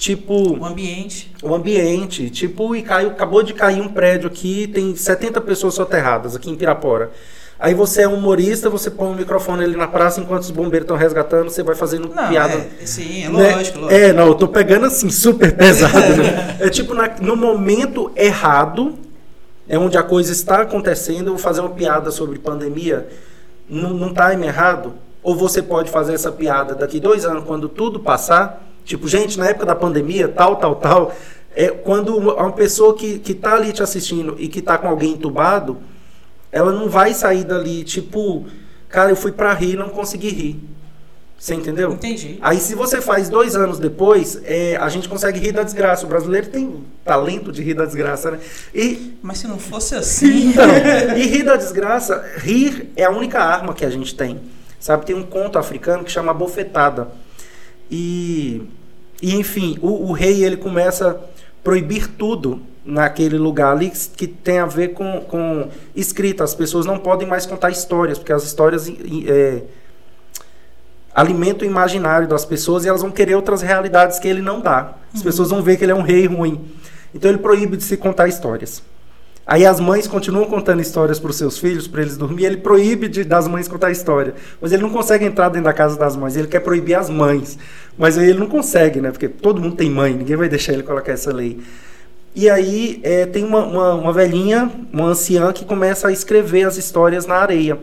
Tipo 0.02 0.58
O 0.58 0.66
ambiente. 0.66 1.32
o 1.44 1.54
ambiente, 1.54 2.28
tipo, 2.32 2.76
e 2.76 2.82
caiu, 2.82 3.10
acabou 3.12 3.44
de 3.44 3.54
cair 3.54 3.80
um 3.80 3.88
prédio 3.88 4.26
aqui, 4.26 4.66
tem 4.66 4.96
70 4.96 5.40
pessoas 5.42 5.76
soterradas 5.76 6.36
aqui 6.36 6.50
em 6.50 6.56
Pirapora. 6.56 7.12
Aí 7.60 7.76
você 7.76 8.02
é 8.02 8.08
humorista, 8.08 8.68
você 8.68 8.90
põe 8.90 9.12
o 9.12 9.14
microfone 9.16 9.64
ali 9.64 9.78
na 9.78 9.88
praça 9.88 10.20
enquanto 10.20 10.42
os 10.42 10.50
bombeiros 10.50 10.86
estão 10.86 10.98
resgatando, 10.98 11.52
você 11.52 11.62
vai 11.62 11.76
fazendo 11.76 12.10
Não, 12.10 12.30
piada. 12.30 12.52
é, 12.82 12.84
sim, 12.84 13.26
é 13.26 13.30
né? 13.30 13.56
lógico, 13.56 13.78
lógico. 13.78 13.94
É, 14.02 14.12
não, 14.12 14.26
eu 14.26 14.34
tô 14.34 14.48
pegando 14.48 14.88
assim, 14.88 15.12
super 15.12 15.56
pesado, 15.56 16.00
né? 16.18 16.58
É 16.60 16.68
tipo, 16.68 16.96
na- 16.96 17.18
no 17.22 17.36
momento 17.36 18.12
errado, 18.16 18.96
é 19.70 19.78
onde 19.78 20.00
a 20.00 20.02
coisa 20.04 20.32
está 20.32 20.62
acontecendo, 20.64 21.28
eu 21.28 21.34
vou 21.34 21.38
fazer 21.38 21.62
uma 21.62 21.70
piada 21.70 22.10
sobre 22.10 22.40
pandemia, 22.40 23.08
num, 23.70 23.94
num 23.94 24.12
time 24.16 24.48
errado, 24.48 24.94
ou 25.22 25.36
você 25.36 25.62
pode 25.62 25.92
fazer 25.92 26.16
essa 26.16 26.32
piada 26.32 26.74
daqui 26.74 27.00
dois 27.00 27.24
anos, 27.24 27.44
quando 27.46 27.70
tudo 27.70 28.00
passar, 28.00 28.68
tipo, 28.84 29.08
gente, 29.08 29.38
na 29.38 29.48
época 29.50 29.66
da 29.66 29.76
pandemia, 29.76 30.28
tal, 30.28 30.56
tal, 30.56 30.76
tal, 30.76 31.16
é 31.56 31.70
quando 31.70 32.16
uma 32.16 32.36
uma 32.36 32.52
pessoa 32.52 32.96
que, 32.96 33.20
que 33.20 33.34
tá 33.34 33.56
ali 33.56 33.74
te 33.74 33.84
assistindo 33.84 34.36
e 34.40 34.48
que 34.48 34.62
tá 34.62 34.78
com 34.78 34.88
alguém 34.88 35.14
entubado, 35.14 35.78
ela 36.52 36.72
não 36.72 36.90
vai 36.90 37.14
sair 37.14 37.44
dali, 37.44 37.84
tipo, 37.84 38.46
cara, 38.90 39.10
eu 39.10 39.16
fui 39.16 39.32
pra 39.32 39.54
rir 39.54 39.74
e 39.74 39.78
não 39.78 39.90
consegui 39.90 40.30
rir. 40.30 40.72
Você 41.42 41.56
entendeu? 41.56 41.94
Entendi. 41.94 42.38
Aí 42.40 42.60
se 42.60 42.76
você 42.76 43.02
faz 43.02 43.28
dois 43.28 43.56
anos 43.56 43.80
depois, 43.80 44.40
é, 44.46 44.76
a 44.76 44.88
gente 44.90 45.10
consegue 45.10 45.40
rir 45.40 45.52
da 45.52 45.64
desgraça. 45.64 46.06
O 46.06 46.10
brasileiro 46.10 46.50
tem 46.50 46.84
talento 47.04 47.52
de 47.52 47.64
rir 47.64 47.74
da 47.74 47.84
desgraça, 47.84 48.30
né? 48.30 48.40
E, 48.76 49.18
Mas 49.24 49.40
se 49.40 49.48
não 49.48 49.58
fosse 49.58 49.96
assim. 49.98 50.50
então, 50.52 50.70
e 51.18 51.26
rir 51.26 51.42
da 51.42 51.56
desgraça, 51.56 52.24
rir 52.38 52.92
é 52.96 53.06
a 53.06 53.10
única 53.10 53.40
arma 53.40 53.74
que 53.74 53.84
a 53.84 53.90
gente 53.90 54.14
tem. 54.14 54.40
Sabe, 54.80 55.04
tem 55.04 55.16
um 55.16 55.24
conto 55.24 55.58
africano 55.58 56.04
que 56.04 56.12
chama 56.12 56.32
bofetada. 56.32 57.08
E, 57.92 58.62
e 59.22 59.36
enfim, 59.36 59.78
o, 59.82 60.10
o 60.10 60.12
rei 60.14 60.44
ele 60.46 60.56
começa 60.56 61.12
a 61.12 61.16
proibir 61.62 62.08
tudo 62.08 62.62
naquele 62.86 63.38
lugar 63.38 63.74
ali 63.74 63.92
que 64.16 64.26
tem 64.26 64.60
a 64.60 64.66
ver 64.66 64.94
com, 64.94 65.22
com 65.28 65.70
escrita. 65.96 66.44
As 66.44 66.56
pessoas 66.56 66.86
não 66.86 66.98
podem 66.98 67.28
mais 67.28 67.46
contar 67.46 67.70
histórias, 67.70 68.18
porque 68.18 68.32
as 68.32 68.44
histórias 68.44 68.88
é, 69.28 69.64
alimentam 71.14 71.68
o 71.68 71.72
imaginário 71.72 72.28
das 72.28 72.46
pessoas 72.46 72.86
e 72.86 72.88
elas 72.88 73.02
vão 73.02 73.12
querer 73.12 73.36
outras 73.36 73.62
realidades 73.62 74.18
que 74.18 74.28
ele 74.28 74.42
não 74.42 74.62
dá. 74.62 74.96
As 75.14 75.22
pessoas 75.22 75.50
vão 75.50 75.62
ver 75.62 75.78
que 75.78 75.84
ele 75.84 75.92
é 75.92 75.96
um 75.96 76.02
rei 76.02 76.26
ruim. 76.26 76.72
Então 77.14 77.30
ele 77.30 77.40
proíbe 77.40 77.76
de 77.76 77.84
se 77.84 77.98
contar 77.98 78.28
histórias. 78.28 78.82
Aí 79.46 79.66
as 79.66 79.80
mães 79.80 80.08
continuam 80.08 80.46
contando 80.46 80.82
histórias 80.82 81.20
para 81.20 81.32
os 81.32 81.36
seus 81.36 81.58
filhos, 81.58 81.88
para 81.88 82.02
eles 82.02 82.16
dormir, 82.16 82.46
ele 82.46 82.58
proíbe 82.58 83.08
de, 83.08 83.24
das 83.24 83.48
mães 83.48 83.68
contar 83.68 83.92
história. 83.92 84.36
Mas 84.62 84.72
ele 84.72 84.84
não 84.84 84.90
consegue 84.90 85.26
entrar 85.26 85.50
dentro 85.50 85.66
da 85.66 85.74
casa 85.74 85.98
das 85.98 86.16
mães, 86.16 86.36
ele 86.38 86.48
quer 86.48 86.60
proibir 86.60 86.96
as 86.96 87.10
mães. 87.10 87.58
Mas 87.98 88.18
aí 88.18 88.30
ele 88.30 88.40
não 88.40 88.48
consegue, 88.48 89.02
né? 89.02 89.12
Porque 89.12 89.28
todo 89.28 89.62
mundo 89.62 89.76
tem 89.76 89.90
mãe, 89.90 90.14
ninguém 90.14 90.36
vai 90.36 90.48
deixar 90.48 90.74
ele 90.74 90.84
colocar 90.84 91.12
essa 91.12 91.34
lei. 91.34 91.60
E 92.34 92.50
aí 92.50 93.02
é, 93.04 93.26
tem 93.26 93.44
uma, 93.44 93.66
uma, 93.66 93.94
uma 93.96 94.14
velhinha, 94.14 94.72
uma 94.94 95.08
anciã, 95.08 95.52
que 95.52 95.66
começa 95.66 96.08
a 96.08 96.12
escrever 96.12 96.64
as 96.64 96.78
histórias 96.78 97.26
na 97.26 97.36
areia. 97.36 97.78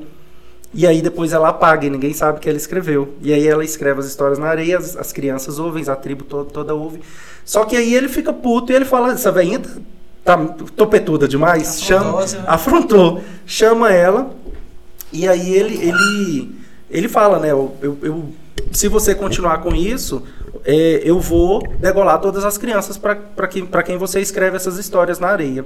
E 0.73 0.87
aí 0.87 1.03
depois 1.03 1.33
ela 1.33 1.49
apaga 1.49 1.87
e 1.87 1.91
ninguém 1.91 2.15
sabe 2.15 2.41
que 2.41 2.49
ela 2.49 2.57
escreveu. 2.57 3.15
E 3.21 3.33
aí 3.33 3.47
ela 3.47 3.65
escreve 3.65 4.01
as 4.01 4.07
histórias 4.07 4.39
na 4.39 4.47
areia, 4.47 4.79
as, 4.79 4.97
as 4.97 5.13
crianças 5.13 5.59
ouvem, 5.59 5.85
a 5.89 5.97
tribo 5.97 6.25
toda, 6.25 6.51
toda 6.51 6.75
ouve. 6.75 7.01
Só 7.45 7.65
que 7.65 7.77
aí 7.77 7.95
ele 7.95 8.09
fica 8.09 8.33
puto 8.33 8.73
e 8.73 8.75
ele 8.75 8.85
fala, 8.85 9.13
essa 9.13 9.33
velhinha 9.33 9.61
tá, 10.29 10.37
tá 10.37 10.65
topetuda 10.77 11.27
demais, 11.27 11.81
chama, 11.83 12.11
Afrontosa. 12.11 12.45
afrontou, 12.47 13.23
chama 13.47 13.91
ela. 13.93 14.31
E 15.13 15.27
aí 15.27 15.55
ele 15.55 15.75
ele 15.89 16.55
ele 16.91 17.09
fala, 17.09 17.39
né, 17.39 17.51
eu, 17.51 17.75
eu, 17.83 17.99
eu- 18.03 18.25
se 18.73 18.89
você 18.89 19.15
continuar 19.15 19.59
com 19.59 19.75
isso, 19.75 20.23
é, 20.65 21.01
eu 21.05 21.19
vou 21.21 21.63
degolar 21.79 22.21
todas 22.21 22.45
as 22.45 22.59
crianças 22.59 22.99
para 22.99 23.15
que, 23.49 23.63
pra 23.63 23.83
quem 23.83 23.97
você 23.97 24.21
escreve 24.21 24.57
essas 24.57 24.77
histórias 24.79 25.19
na 25.19 25.29
areia. 25.29 25.65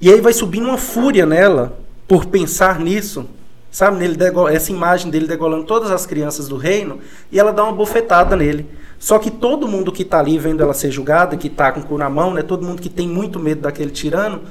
E 0.00 0.10
aí 0.10 0.20
vai 0.20 0.32
subindo 0.32 0.66
uma 0.66 0.78
fúria 0.78 1.24
nela 1.26 1.78
por 2.08 2.26
pensar 2.26 2.80
nisso, 2.80 3.26
sabe? 3.70 3.98
Nele 3.98 4.16
essa 4.52 4.72
imagem 4.72 5.10
dele 5.10 5.26
degolando 5.26 5.64
todas 5.64 5.90
as 5.90 6.06
crianças 6.06 6.48
do 6.48 6.56
reino, 6.56 6.98
e 7.30 7.38
ela 7.38 7.52
dá 7.52 7.64
uma 7.64 7.72
bofetada 7.72 8.36
nele. 8.36 8.66
Só 8.98 9.18
que 9.18 9.30
todo 9.30 9.66
mundo 9.66 9.90
que 9.90 10.02
está 10.02 10.18
ali 10.18 10.38
vendo 10.38 10.62
ela 10.62 10.74
ser 10.74 10.90
julgada, 10.90 11.36
que 11.36 11.46
está 11.46 11.72
com 11.72 11.80
o 11.80 11.84
cu 11.84 11.96
na 11.96 12.10
mão, 12.10 12.34
né? 12.34 12.42
todo 12.42 12.66
mundo 12.66 12.82
que 12.82 12.88
tem 12.88 13.08
muito 13.08 13.38
medo 13.38 13.62
daquele 13.62 13.90
tirano, 13.90 14.42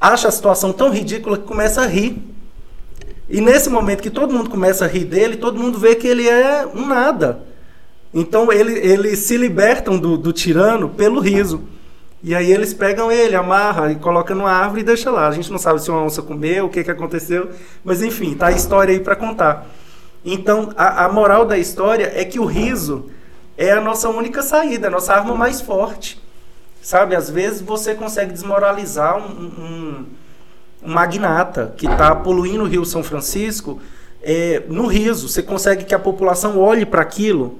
acha 0.00 0.28
a 0.28 0.30
situação 0.30 0.72
tão 0.72 0.90
ridícula 0.90 1.38
que 1.38 1.44
começa 1.44 1.80
a 1.80 1.86
rir. 1.86 2.22
E 3.30 3.40
nesse 3.40 3.70
momento 3.70 4.02
que 4.02 4.10
todo 4.10 4.34
mundo 4.34 4.50
começa 4.50 4.84
a 4.84 4.88
rir 4.88 5.04
dele, 5.04 5.36
todo 5.36 5.58
mundo 5.58 5.78
vê 5.78 5.94
que 5.94 6.06
ele 6.06 6.28
é 6.28 6.66
um 6.66 6.86
nada. 6.86 7.40
Então 8.12 8.52
ele, 8.52 8.78
eles 8.78 9.20
se 9.20 9.38
libertam 9.38 9.98
do, 9.98 10.18
do 10.18 10.32
tirano 10.32 10.90
pelo 10.90 11.18
riso. 11.18 11.62
E 12.22 12.34
aí 12.34 12.52
eles 12.52 12.72
pegam 12.72 13.10
ele, 13.10 13.34
amarra 13.34 13.90
e 13.90 13.96
coloca 13.96 14.32
numa 14.34 14.50
árvore 14.50 14.82
e 14.82 14.84
deixa 14.84 15.10
lá. 15.10 15.26
A 15.26 15.32
gente 15.32 15.50
não 15.50 15.58
sabe 15.58 15.82
se 15.82 15.90
uma 15.90 16.02
onça 16.02 16.22
comeu, 16.22 16.66
o 16.66 16.68
que, 16.68 16.84
que 16.84 16.90
aconteceu, 16.90 17.50
mas 17.82 18.00
enfim, 18.00 18.34
tá 18.34 18.46
a 18.46 18.52
história 18.52 18.94
aí 18.94 19.00
para 19.00 19.16
contar. 19.16 19.66
Então 20.24 20.72
a, 20.76 21.06
a 21.06 21.12
moral 21.12 21.44
da 21.44 21.58
história 21.58 22.12
é 22.14 22.24
que 22.24 22.38
o 22.38 22.44
riso 22.44 23.10
é 23.56 23.72
a 23.72 23.80
nossa 23.80 24.08
única 24.08 24.40
saída, 24.42 24.86
a 24.86 24.90
nossa 24.90 25.12
arma 25.12 25.34
mais 25.34 25.60
forte. 25.60 26.22
Sabe, 26.80 27.14
às 27.14 27.30
vezes 27.30 27.60
você 27.60 27.94
consegue 27.94 28.32
desmoralizar 28.32 29.16
um, 29.16 29.42
um, 29.42 30.06
um 30.82 30.92
magnata 30.92 31.72
que 31.76 31.86
está 31.86 32.14
poluindo 32.14 32.64
o 32.64 32.66
Rio 32.66 32.84
São 32.84 33.04
Francisco 33.04 33.80
é, 34.20 34.62
no 34.68 34.86
riso. 34.86 35.28
Você 35.28 35.42
consegue 35.42 35.84
que 35.84 35.94
a 35.94 35.98
população 35.98 36.58
olhe 36.58 36.84
para 36.84 37.00
aquilo, 37.02 37.58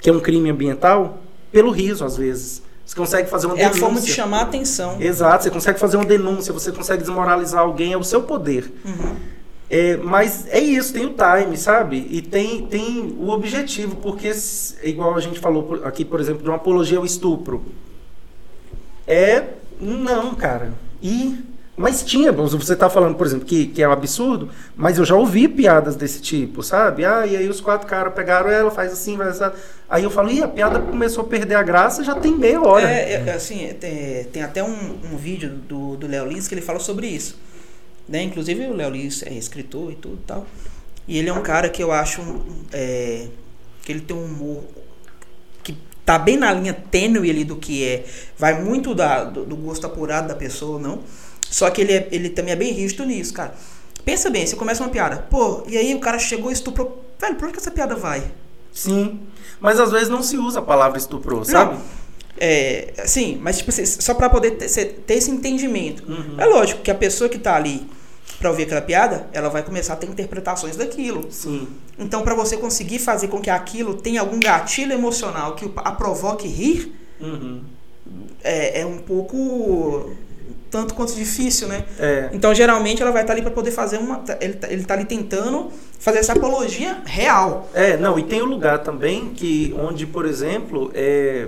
que 0.00 0.10
é 0.10 0.12
um 0.12 0.18
crime 0.18 0.50
ambiental, 0.50 1.18
pelo 1.52 1.70
riso, 1.70 2.04
às 2.04 2.16
vezes. 2.16 2.63
Você 2.84 2.94
consegue 2.96 3.30
fazer 3.30 3.46
uma 3.46 3.56
É 3.56 3.60
a 3.64 3.68
denúncia. 3.68 3.80
forma 3.80 4.00
de 4.00 4.10
chamar 4.10 4.38
a 4.40 4.42
atenção. 4.42 4.96
Exato, 5.00 5.44
você 5.44 5.50
consegue 5.50 5.78
fazer 5.80 5.96
uma 5.96 6.04
denúncia, 6.04 6.52
você 6.52 6.70
consegue 6.70 7.02
desmoralizar 7.02 7.60
alguém, 7.62 7.92
é 7.92 7.96
o 7.96 8.04
seu 8.04 8.22
poder. 8.22 8.70
Uhum. 8.84 9.16
É, 9.70 9.96
mas 9.96 10.46
é 10.48 10.60
isso, 10.60 10.92
tem 10.92 11.06
o 11.06 11.14
time, 11.14 11.56
sabe? 11.56 12.06
E 12.10 12.20
tem, 12.20 12.66
tem 12.66 13.16
o 13.18 13.30
objetivo, 13.30 13.96
porque, 13.96 14.30
igual 14.82 15.14
a 15.16 15.20
gente 15.20 15.40
falou 15.40 15.80
aqui, 15.84 16.04
por 16.04 16.20
exemplo, 16.20 16.42
de 16.42 16.48
uma 16.48 16.56
apologia 16.56 16.98
ao 16.98 17.04
estupro. 17.04 17.64
É. 19.06 19.44
Não, 19.80 20.34
cara. 20.34 20.72
E 21.02 21.38
Mas 21.76 22.04
tinha, 22.04 22.30
você 22.30 22.76
tá 22.76 22.88
falando, 22.88 23.16
por 23.16 23.26
exemplo, 23.26 23.44
que, 23.44 23.66
que 23.66 23.82
é 23.82 23.88
um 23.88 23.92
absurdo, 23.92 24.48
mas 24.76 24.96
eu 24.96 25.04
já 25.04 25.16
ouvi 25.16 25.48
piadas 25.48 25.96
desse 25.96 26.20
tipo, 26.20 26.62
sabe? 26.62 27.04
Ah, 27.04 27.26
e 27.26 27.36
aí 27.36 27.48
os 27.48 27.60
quatro 27.60 27.86
caras 27.88 28.14
pegaram 28.14 28.48
ela, 28.48 28.70
faz 28.70 28.92
assim, 28.92 29.16
faz 29.16 29.42
assim. 29.42 29.56
Aí 29.88 30.04
eu 30.04 30.10
falo, 30.10 30.30
ih, 30.30 30.40
a 30.40 30.46
piada 30.46 30.78
começou 30.78 31.24
a 31.24 31.26
perder 31.26 31.56
a 31.56 31.64
graça 31.64 32.04
já 32.04 32.14
tem 32.14 32.32
meia 32.32 32.62
hora. 32.62 32.88
É, 32.88 33.24
é, 33.26 33.32
assim, 33.32 33.74
tem, 33.80 34.24
tem 34.24 34.42
até 34.44 34.62
um, 34.62 34.98
um 35.12 35.16
vídeo 35.16 35.50
do 35.50 35.96
do 35.96 36.06
Léo 36.06 36.28
Lins 36.28 36.46
que 36.46 36.54
ele 36.54 36.62
fala 36.62 36.78
sobre 36.78 37.08
isso. 37.08 37.36
Né? 38.08 38.22
Inclusive 38.22 38.66
o 38.66 38.74
Léo 38.74 38.90
Lins 38.90 39.22
é 39.22 39.32
escritor 39.32 39.90
e 39.90 39.96
tudo 39.96 40.18
e 40.22 40.26
tal. 40.26 40.46
E 41.08 41.18
ele 41.18 41.28
é 41.28 41.32
um 41.32 41.42
cara 41.42 41.68
que 41.68 41.82
eu 41.82 41.90
acho 41.90 42.22
é, 42.72 43.26
que 43.82 43.92
ele 43.92 44.00
tem 44.00 44.16
um 44.16 44.24
humor 44.24 44.64
que 45.62 45.76
tá 46.04 46.18
bem 46.18 46.36
na 46.36 46.52
linha 46.52 46.72
tênue 46.72 47.30
ali 47.30 47.44
do 47.44 47.56
que 47.56 47.84
é. 47.84 48.04
Vai 48.38 48.62
muito 48.62 48.94
da, 48.94 49.24
do, 49.24 49.44
do 49.44 49.56
gosto 49.56 49.86
apurado 49.86 50.28
da 50.28 50.34
pessoa, 50.34 50.78
não. 50.78 51.00
Só 51.50 51.70
que 51.70 51.80
ele, 51.80 51.92
é, 51.92 52.08
ele 52.10 52.28
também 52.30 52.52
é 52.52 52.56
bem 52.56 52.72
rígido 52.72 53.04
nisso, 53.04 53.32
cara. 53.34 53.54
Pensa 54.04 54.28
bem, 54.30 54.46
você 54.46 54.56
começa 54.56 54.82
uma 54.82 54.90
piada. 54.90 55.26
Pô, 55.30 55.62
e 55.66 55.76
aí 55.78 55.94
o 55.94 56.00
cara 56.00 56.18
chegou 56.18 56.50
e 56.50 56.54
estuprou. 56.54 57.04
Velho, 57.18 57.36
por 57.36 57.44
onde 57.44 57.54
que 57.54 57.60
essa 57.60 57.70
piada 57.70 57.94
vai? 57.94 58.22
Sim. 58.72 59.20
Mas 59.60 59.78
às 59.80 59.90
vezes 59.92 60.08
não 60.08 60.22
se 60.22 60.36
usa 60.36 60.58
a 60.58 60.62
palavra 60.62 60.98
estuprou, 60.98 61.44
sabe? 61.44 61.74
Não. 61.74 61.82
É, 62.36 62.92
sim, 63.06 63.38
mas 63.40 63.58
tipo 63.58 63.70
só 63.72 64.12
pra 64.14 64.28
poder 64.28 64.52
ter, 64.52 64.68
ter 65.06 65.14
esse 65.14 65.30
entendimento. 65.30 66.02
Uhum. 66.10 66.34
É 66.38 66.44
lógico 66.44 66.82
que 66.82 66.90
a 66.90 66.94
pessoa 66.94 67.30
que 67.30 67.38
tá 67.38 67.54
ali 67.54 67.86
pra 68.40 68.50
ouvir 68.50 68.64
aquela 68.64 68.82
piada, 68.82 69.28
ela 69.32 69.48
vai 69.48 69.62
começar 69.62 69.92
a 69.94 69.96
ter 69.96 70.08
interpretações 70.08 70.76
daquilo. 70.76 71.30
Sim. 71.30 71.68
Então, 71.98 72.22
pra 72.22 72.34
você 72.34 72.56
conseguir 72.56 72.98
fazer 72.98 73.28
com 73.28 73.40
que 73.40 73.48
aquilo 73.48 73.94
tenha 73.94 74.20
algum 74.20 74.40
gatilho 74.40 74.92
emocional 74.92 75.54
que 75.54 75.70
a 75.76 75.92
provoque 75.92 76.48
rir, 76.48 76.92
Uhum. 77.20 77.62
é, 78.42 78.80
é 78.80 78.86
um 78.86 78.98
pouco 78.98 80.10
tanto 80.74 80.92
quanto 80.94 81.14
difícil, 81.14 81.68
né? 81.68 81.84
É. 82.00 82.30
Então, 82.32 82.52
geralmente, 82.52 83.00
ela 83.00 83.12
vai 83.12 83.22
estar 83.22 83.32
ali 83.32 83.42
para 83.42 83.52
poder 83.52 83.70
fazer 83.70 83.98
uma. 83.98 84.24
Ele 84.40 84.54
tá, 84.54 84.68
ele 84.68 84.84
tá 84.84 84.94
ali 84.94 85.04
tentando 85.04 85.70
fazer 86.00 86.18
essa 86.18 86.32
apologia 86.32 87.00
real. 87.04 87.70
É, 87.72 87.96
não, 87.96 88.18
e 88.18 88.24
tem 88.24 88.42
um 88.42 88.46
lugar 88.46 88.80
também 88.80 89.28
que 89.34 89.72
onde, 89.78 90.04
por 90.04 90.26
exemplo, 90.26 90.90
é 90.92 91.46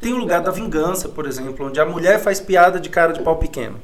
tem 0.00 0.14
o 0.14 0.16
lugar 0.16 0.40
da 0.40 0.50
vingança, 0.50 1.10
por 1.10 1.26
exemplo, 1.26 1.66
onde 1.66 1.78
a 1.78 1.84
mulher 1.84 2.18
faz 2.18 2.40
piada 2.40 2.80
de 2.80 2.88
cara 2.88 3.12
de 3.12 3.20
pau 3.20 3.36
pequeno. 3.36 3.76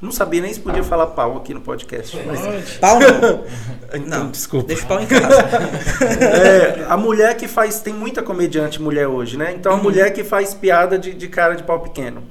Não 0.00 0.12
sabia 0.12 0.40
nem 0.40 0.52
se 0.54 0.60
podia 0.60 0.84
falar 0.84 1.08
pau 1.08 1.38
aqui 1.38 1.52
no 1.52 1.60
podcast. 1.60 2.16
Mas... 2.24 2.74
Pau 2.78 2.98
não. 3.00 3.44
Então, 3.92 4.06
Não, 4.06 4.30
desculpa. 4.30 4.68
Deixa 4.68 4.84
o 4.84 4.86
pau 4.86 5.00
em 5.00 5.06
casa. 5.06 5.44
É, 6.20 6.86
a 6.88 6.96
mulher 6.96 7.36
que 7.36 7.48
faz. 7.48 7.80
Tem 7.80 7.92
muita 7.92 8.22
comediante 8.22 8.80
mulher 8.80 9.08
hoje, 9.08 9.36
né? 9.36 9.54
Então 9.58 9.72
a 9.72 9.74
Uhum. 9.76 9.82
mulher 9.82 10.12
que 10.12 10.22
faz 10.22 10.54
piada 10.54 10.96
de, 10.98 11.12
de 11.14 11.28
cara 11.28 11.54
de 11.56 11.64
pau 11.64 11.80
pequeno. 11.80 12.22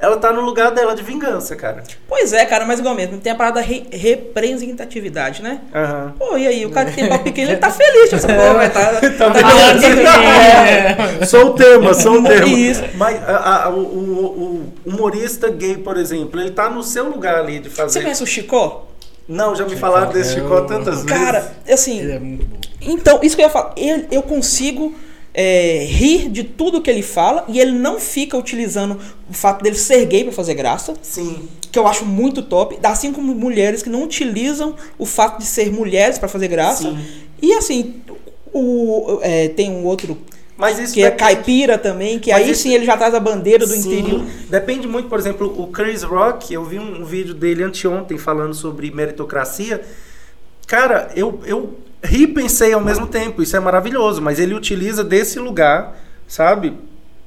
Ela 0.00 0.16
tá 0.16 0.32
no 0.32 0.42
lugar 0.42 0.70
dela 0.70 0.94
de 0.94 1.02
vingança, 1.02 1.56
cara. 1.56 1.82
pois 2.08 2.32
é, 2.32 2.44
cara, 2.46 2.64
mas 2.64 2.78
igual 2.78 2.94
mesmo. 2.94 3.18
Tem 3.18 3.32
a 3.32 3.34
parada 3.34 3.60
re- 3.60 3.84
representatividade, 3.90 5.42
né? 5.42 5.60
Aham. 5.74 6.14
Pô, 6.18 6.36
e 6.38 6.46
aí? 6.46 6.64
O 6.64 6.70
cara 6.70 6.88
que 6.90 6.96
tem 6.96 7.08
pau 7.10 7.18
pequeno, 7.18 7.50
ele 7.50 7.56
tá 7.58 7.70
feliz. 7.70 8.12
Essa 8.12 8.28
porra, 8.28 8.54
vai 8.54 8.70
tá, 8.70 8.92
tá, 9.18 9.32
É. 11.20 11.24
Sou 11.26 11.46
o 11.48 11.54
tema, 11.54 11.94
sou 11.94 12.20
o 12.20 12.22
tema. 12.22 12.46
Isso. 12.46 12.84
Mas 12.94 13.16
a- 13.28 13.64
a- 13.64 13.68
o, 13.70 13.80
o- 13.80 14.72
o 14.86 14.90
humorista 14.90 15.48
gay, 15.50 15.76
por 15.78 15.96
exemplo, 15.96 16.40
ele 16.40 16.50
tá 16.50 16.68
no 16.70 16.82
seu 16.82 17.08
lugar 17.08 17.36
ali 17.36 17.58
de 17.58 17.68
Você 17.68 17.74
fazer. 17.76 18.02
conhece 18.02 18.22
o 18.22 18.26
Chicó? 18.26 18.86
Não, 19.26 19.54
já 19.54 19.64
me 19.64 19.76
falaram 19.76 20.10
desse 20.12 20.36
eu- 20.38 20.42
Chicó 20.44 20.60
tantas 20.62 21.02
vezes. 21.04 21.20
Cara, 21.24 21.52
assim, 21.70 21.98
Ele 22.00 22.12
é 22.12 22.18
muito 22.18 22.46
bom. 22.46 22.56
Então, 22.80 23.18
isso 23.22 23.34
que 23.36 23.42
eu 23.42 23.46
ia 23.46 23.50
falar, 23.52 23.72
ele- 23.76 24.06
eu 24.10 24.22
consigo 24.22 24.94
é, 25.40 25.84
rir 25.88 26.28
de 26.28 26.42
tudo 26.42 26.80
que 26.82 26.90
ele 26.90 27.00
fala 27.02 27.44
e 27.46 27.60
ele 27.60 27.70
não 27.70 28.00
fica 28.00 28.36
utilizando 28.36 28.98
o 29.30 29.32
fato 29.32 29.62
dele 29.62 29.76
ser 29.76 30.04
gay 30.06 30.24
pra 30.24 30.32
fazer 30.32 30.54
graça, 30.54 30.94
Sim. 31.00 31.48
que 31.70 31.78
eu 31.78 31.86
acho 31.86 32.04
muito 32.04 32.42
top, 32.42 32.76
assim 32.82 33.12
como 33.12 33.32
mulheres 33.36 33.80
que 33.80 33.88
não 33.88 34.02
utilizam 34.02 34.74
o 34.98 35.06
fato 35.06 35.38
de 35.38 35.46
ser 35.46 35.70
mulheres 35.72 36.18
pra 36.18 36.26
fazer 36.28 36.48
graça. 36.48 36.90
Sim. 36.90 36.98
E 37.40 37.52
assim, 37.54 37.94
o, 38.52 39.20
é, 39.22 39.46
tem 39.50 39.70
um 39.70 39.84
outro 39.84 40.18
Mas 40.56 40.76
isso 40.80 40.92
que 40.92 41.02
é 41.02 41.10
depende- 41.10 41.20
caipira 41.22 41.78
também, 41.78 42.18
que 42.18 42.32
Mas 42.32 42.42
aí 42.42 42.50
isso- 42.50 42.62
sim 42.62 42.74
ele 42.74 42.84
já 42.84 42.96
traz 42.96 43.14
a 43.14 43.20
bandeira 43.20 43.64
do 43.64 43.72
Sim. 43.72 43.78
interior. 44.00 44.24
Depende 44.50 44.88
muito, 44.88 45.08
por 45.08 45.20
exemplo, 45.20 45.54
o 45.56 45.68
Chris 45.68 46.02
Rock, 46.02 46.52
eu 46.52 46.64
vi 46.64 46.80
um, 46.80 47.02
um 47.02 47.04
vídeo 47.04 47.32
dele 47.32 47.62
anteontem 47.62 48.18
falando 48.18 48.54
sobre 48.54 48.90
meritocracia. 48.90 49.82
Cara, 50.66 51.10
eu, 51.14 51.38
eu 51.46 51.78
ri 52.04 52.22
e 52.22 52.26
pensei 52.26 52.72
ao 52.72 52.80
mesmo 52.80 53.06
tempo, 53.06 53.42
isso 53.42 53.56
é 53.56 53.60
maravilhoso, 53.60 54.22
mas 54.22 54.38
ele 54.38 54.54
utiliza 54.54 55.02
desse 55.02 55.38
lugar, 55.38 55.96
sabe? 56.26 56.76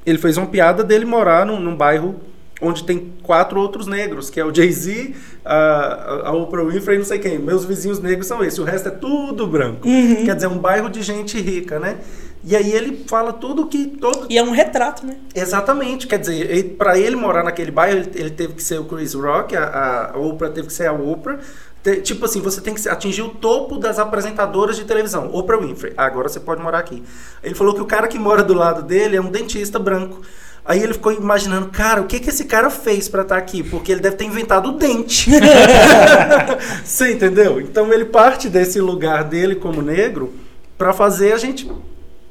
Ele 0.06 0.18
fez 0.18 0.38
uma 0.38 0.48
piada 0.48 0.84
dele 0.84 1.06
morar 1.06 1.45
num, 1.45 1.60
num 1.60 1.76
bairro 1.76 2.19
onde 2.61 2.84
tem 2.84 3.11
quatro 3.23 3.60
outros 3.60 3.88
negros, 3.88 4.30
que 4.30 4.39
é 4.39 4.45
o 4.45 4.53
Jay-Z, 4.53 5.15
a, 5.43 6.27
a 6.27 6.31
Oprah 6.34 6.64
Winfrey 6.64 6.99
não 6.99 7.06
sei 7.06 7.18
quem. 7.18 7.39
Meus 7.39 7.65
vizinhos 7.65 7.99
negros 7.99 8.27
são 8.27 8.43
esses, 8.43 8.60
o 8.60 8.64
resto 8.64 8.88
é 8.89 8.91
tudo 8.91 9.48
branco. 9.48 9.81
Quer 10.23 10.35
dizer, 10.35 10.48
um 10.48 10.60
bairro 10.60 10.89
de 10.89 11.02
gente 11.02 11.39
rica, 11.41 11.80
né? 11.80 11.98
E 12.43 12.56
aí 12.56 12.72
ele 12.72 13.03
fala 13.07 13.34
tudo 13.34 13.68
que 13.68 13.85
todo 13.85 14.26
E 14.27 14.38
é 14.38 14.43
um 14.43 14.52
retrato, 14.52 15.06
né? 15.06 15.15
Exatamente, 15.34 16.07
quer 16.07 16.18
dizer, 16.19 16.76
para 16.77 16.98
ele 16.98 17.15
morar 17.15 17.43
naquele 17.43 17.72
bairro, 17.72 17.99
ele, 17.99 18.11
ele 18.15 18.30
teve 18.31 18.53
que 18.53 18.64
ser 18.64 18.80
o 18.80 18.85
Chris 18.85 19.14
Rock, 19.14 19.56
a, 19.56 20.11
a 20.14 20.18
Oprah 20.18 20.49
teve 20.49 20.68
que 20.68 20.73
ser 20.73 20.88
a 20.88 20.93
Oprah. 20.93 21.39
Te- 21.83 22.01
tipo 22.01 22.25
assim, 22.25 22.39
você 22.41 22.61
tem 22.61 22.73
que 22.75 22.87
atingir 22.87 23.23
o 23.23 23.29
topo 23.29 23.77
das 23.77 23.97
apresentadoras 23.97 24.75
de 24.75 24.83
televisão. 24.85 25.29
Oprah 25.33 25.57
Winfrey, 25.57 25.93
Ah, 25.97 26.05
agora 26.05 26.29
você 26.29 26.39
pode 26.39 26.61
morar 26.61 26.79
aqui. 26.79 27.01
Ele 27.43 27.55
falou 27.55 27.73
que 27.73 27.81
o 27.81 27.85
cara 27.85 28.07
que 28.07 28.19
mora 28.19 28.43
do 28.43 28.53
lado 28.53 28.83
dele 28.83 29.15
é 29.17 29.21
um 29.21 29.31
dentista 29.31 29.79
branco. 29.79 30.21
Aí 30.63 30.81
ele 30.83 30.93
ficou 30.93 31.11
imaginando, 31.11 31.69
cara, 31.69 32.01
o 32.01 32.05
que 32.05 32.19
que 32.19 32.29
esse 32.29 32.45
cara 32.45 32.69
fez 32.69 33.09
pra 33.09 33.23
estar 33.23 33.35
aqui? 33.35 33.63
Porque 33.63 33.91
ele 33.91 33.99
deve 34.01 34.15
ter 34.15 34.25
inventado 34.25 34.69
o 34.69 34.73
dente. 34.73 35.31
você 36.85 37.13
entendeu? 37.13 37.59
Então 37.59 37.91
ele 37.91 38.05
parte 38.05 38.47
desse 38.47 38.79
lugar 38.79 39.23
dele 39.23 39.55
como 39.55 39.81
negro 39.81 40.33
pra 40.77 40.93
fazer 40.93 41.33
a 41.33 41.37
gente 41.37 41.69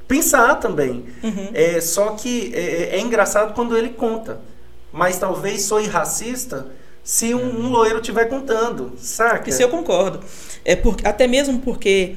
pensar 0.07 0.57
também. 0.57 1.07
Uhum. 1.23 1.49
É, 1.53 1.81
só 1.81 2.11
que 2.11 2.53
é, 2.55 2.97
é 2.97 3.01
engraçado 3.01 3.53
quando 3.55 3.77
ele 3.77 3.91
conta. 3.91 4.41
Mas 4.93 5.19
talvez 5.19 5.63
sou 5.63 5.85
racista 5.89 6.67
se 7.03 7.35
um, 7.35 7.61
um 7.67 7.69
loiro 7.71 7.99
estiver 8.01 8.27
contando, 8.29 8.93
saca? 8.99 9.49
Isso 9.51 9.63
eu 9.63 9.69
concordo. 9.69 10.21
É 10.65 10.77
por, 10.77 10.97
até 11.05 11.27
mesmo 11.27 11.59
porque 11.61 12.15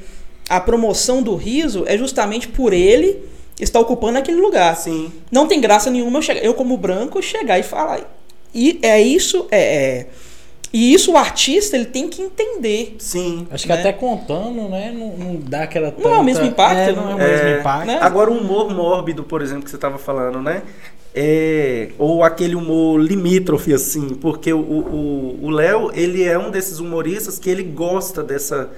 a 0.48 0.60
promoção 0.60 1.22
do 1.22 1.34
riso 1.36 1.84
é 1.86 1.96
justamente 1.96 2.48
por 2.48 2.72
ele 2.72 3.18
estar 3.58 3.80
ocupando 3.80 4.18
aquele 4.18 4.40
lugar. 4.40 4.76
Sim. 4.76 5.10
Não 5.30 5.46
tem 5.46 5.60
graça 5.60 5.90
nenhuma 5.90 6.18
eu, 6.18 6.22
chegar, 6.22 6.44
eu 6.44 6.54
como 6.54 6.76
branco, 6.76 7.22
chegar 7.22 7.58
e 7.58 7.62
falar. 7.62 8.00
E 8.54 8.78
é 8.82 9.00
isso, 9.00 9.46
é, 9.50 9.60
é- 10.00 10.06
E 10.72 10.92
isso 10.92 11.12
o 11.12 11.16
artista 11.16 11.76
ele 11.76 11.84
tem 11.86 12.08
que 12.08 12.20
entender. 12.20 12.96
Sim. 12.98 13.46
Acho 13.50 13.62
que 13.64 13.72
Né? 13.72 13.78
até 13.78 13.92
contando, 13.92 14.68
né? 14.68 14.92
Não, 14.92 15.16
não 15.16 15.36
dá 15.36 15.62
aquela. 15.62 15.94
Não 15.96 16.12
é 16.14 16.18
o 16.18 16.24
mesmo 16.24 16.44
impacto, 16.44 16.76
É, 16.76 16.92
não 16.92 17.10
é 17.12 17.14
o 17.14 17.18
mesmo 17.18 17.46
É, 17.46 17.60
impacto. 17.60 17.86
né? 17.86 17.98
Agora 18.02 18.28
o 18.30 18.36
humor 18.36 18.74
mórbido, 18.74 19.22
por 19.22 19.40
exemplo, 19.40 19.62
que 19.64 19.70
você 19.70 19.76
estava 19.76 19.98
falando, 19.98 20.42
né? 20.42 20.62
É, 21.16 21.90
ou 21.96 22.24
aquele 22.24 22.56
humor 22.56 22.98
limítrofe, 23.00 23.72
assim, 23.72 24.08
porque 24.16 24.52
o 24.52 25.48
Léo, 25.50 25.90
ele 25.94 26.24
é 26.24 26.36
um 26.36 26.50
desses 26.50 26.80
humoristas 26.80 27.38
que 27.38 27.48
ele 27.48 27.62
gosta 27.62 28.20
dessa, 28.22 28.70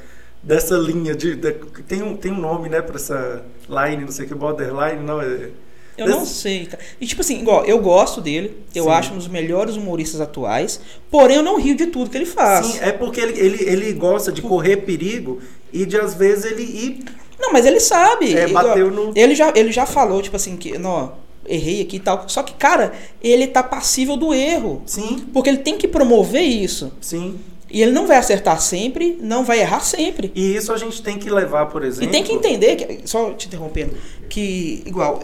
dessa 0.42 0.76
linha 0.76 1.14
de. 1.14 1.34
de- 1.34 1.52
tem, 1.88 2.02
um, 2.02 2.14
tem 2.14 2.30
um 2.32 2.38
nome, 2.40 2.68
né, 2.68 2.82
pra 2.82 2.96
essa 2.96 3.42
line, 3.68 4.04
não 4.04 4.12
sei 4.12 4.26
o 4.26 4.28
que, 4.28 4.34
borderline, 4.34 5.02
não 5.02 5.20
é. 5.22 5.48
Eu 5.96 6.06
não 6.08 6.26
sei, 6.26 6.66
cara. 6.66 6.82
E 7.00 7.06
tipo 7.06 7.22
assim, 7.22 7.40
igual, 7.40 7.64
eu 7.64 7.78
gosto 7.78 8.20
dele, 8.20 8.54
eu 8.74 8.84
Sim. 8.84 8.90
acho 8.90 9.14
um 9.14 9.16
dos 9.16 9.28
melhores 9.28 9.76
humoristas 9.76 10.20
atuais, 10.20 10.78
porém 11.10 11.36
eu 11.38 11.42
não 11.42 11.58
rio 11.58 11.74
de 11.74 11.86
tudo 11.86 12.10
que 12.10 12.18
ele 12.18 12.26
faz. 12.26 12.66
Sim, 12.66 12.78
é 12.82 12.92
porque 12.92 13.18
ele, 13.18 13.40
ele, 13.40 13.64
ele 13.64 13.92
gosta 13.94 14.30
de 14.30 14.42
correr 14.42 14.76
perigo 14.78 15.40
e 15.72 15.86
de 15.86 15.96
às 15.98 16.12
vezes 16.12 16.44
ele 16.44 16.62
ir. 16.64 17.04
Não, 17.40 17.50
mas 17.50 17.64
ele 17.64 17.80
sabe. 17.80 18.36
É, 18.36 18.46
Igual, 18.46 18.68
bateu 18.68 18.90
no- 18.90 19.12
Ele 19.16 19.34
já, 19.34 19.50
ele 19.56 19.72
já 19.72 19.86
falou, 19.86 20.20
tipo 20.20 20.36
assim, 20.36 20.58
que, 20.58 20.76
não, 20.76 21.14
errei 21.48 21.82
aqui 21.82 21.97
e 21.97 22.01
tal. 22.01 22.28
Só 22.28 22.43
que, 22.43 22.55
cara, 22.55 22.93
ele 23.23 23.47
tá 23.47 23.62
passível 23.62 24.16
do 24.16 24.32
erro. 24.35 24.82
Sim, 24.86 25.27
Porque 25.32 25.48
ele 25.48 25.59
tem 25.59 25.77
que 25.77 25.89
promover 25.89 26.43
isso. 26.43 26.93
sim. 27.01 27.39
E 27.68 27.82
ele 27.82 27.90
não 27.90 28.06
vai 28.06 28.16
acertar 28.16 28.60
sempre, 28.60 29.18
não 29.20 29.44
vai 29.44 29.59
errar 29.59 29.81
sempre. 29.81 30.31
E 30.36 30.55
isso 30.55 30.73
a 30.73 30.77
gente 30.77 31.02
tem 31.02 31.18
que 31.18 31.28
levar, 31.28 31.66
por 31.66 31.82
exemplo. 31.82 32.09
E 32.09 32.12
tem 32.12 32.23
que 32.23 32.32
entender, 32.32 32.77
que, 32.77 33.01
só 33.09 33.32
te 33.32 33.48
interrompendo, 33.48 33.93
que, 34.28 34.85
igual, 34.86 35.20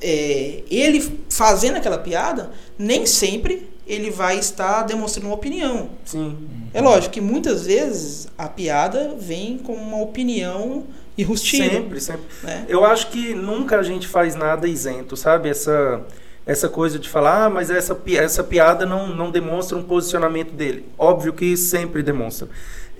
é, 0.00 0.62
ele 0.70 1.04
fazendo 1.28 1.76
aquela 1.76 1.98
piada, 1.98 2.52
nem 2.78 3.04
sempre 3.04 3.68
ele 3.86 4.10
vai 4.10 4.38
estar 4.38 4.82
demonstrando 4.82 5.28
uma 5.28 5.34
opinião. 5.34 5.90
Sim. 6.04 6.36
É 6.72 6.80
lógico 6.80 7.14
que 7.14 7.20
muitas 7.20 7.66
vezes 7.66 8.28
a 8.38 8.48
piada 8.48 9.16
vem 9.18 9.58
com 9.58 9.74
uma 9.74 10.00
opinião 10.00 10.84
enrustida. 11.16 11.70
Sempre, 11.70 12.00
sempre. 12.00 12.24
Né? 12.42 12.66
Eu 12.68 12.84
acho 12.84 13.10
que 13.10 13.34
nunca 13.34 13.78
a 13.78 13.82
gente 13.82 14.06
faz 14.06 14.34
nada 14.34 14.68
isento, 14.68 15.16
sabe? 15.16 15.48
Essa, 15.48 16.04
essa 16.46 16.68
coisa 16.68 16.98
de 16.98 17.08
falar, 17.08 17.46
ah, 17.46 17.50
mas 17.50 17.70
essa, 17.70 18.00
essa 18.12 18.44
piada 18.44 18.86
não, 18.86 19.08
não 19.08 19.30
demonstra 19.30 19.76
um 19.76 19.82
posicionamento 19.82 20.52
dele. 20.52 20.84
Óbvio 20.96 21.32
que 21.32 21.56
sempre 21.56 22.02
demonstra. 22.02 22.48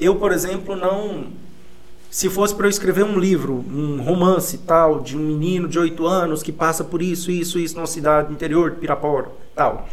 Eu, 0.01 0.17
por 0.17 0.33
exemplo, 0.33 0.75
não. 0.75 1.29
Se 2.11 2.31
fosse 2.31 2.55
para 2.55 2.67
eu 2.67 2.71
escrever 2.71 3.05
um 3.05 3.19
livro, 3.19 3.65
um 3.69 4.01
romance 4.01 4.59
tal, 4.59 5.01
de 5.01 5.17
um 5.17 5.21
menino 5.21 5.69
de 5.69 5.79
8 5.79 6.07
anos 6.07 6.43
que 6.43 6.51
passa 6.51 6.83
por 6.83 7.03
isso, 7.03 7.31
isso, 7.31 7.59
isso, 7.59 7.77
numa 7.77 7.87
cidade 7.87 8.33
interior 8.33 8.71
de 8.71 8.77
Pirapora, 8.77 9.29
tal. 9.55 9.87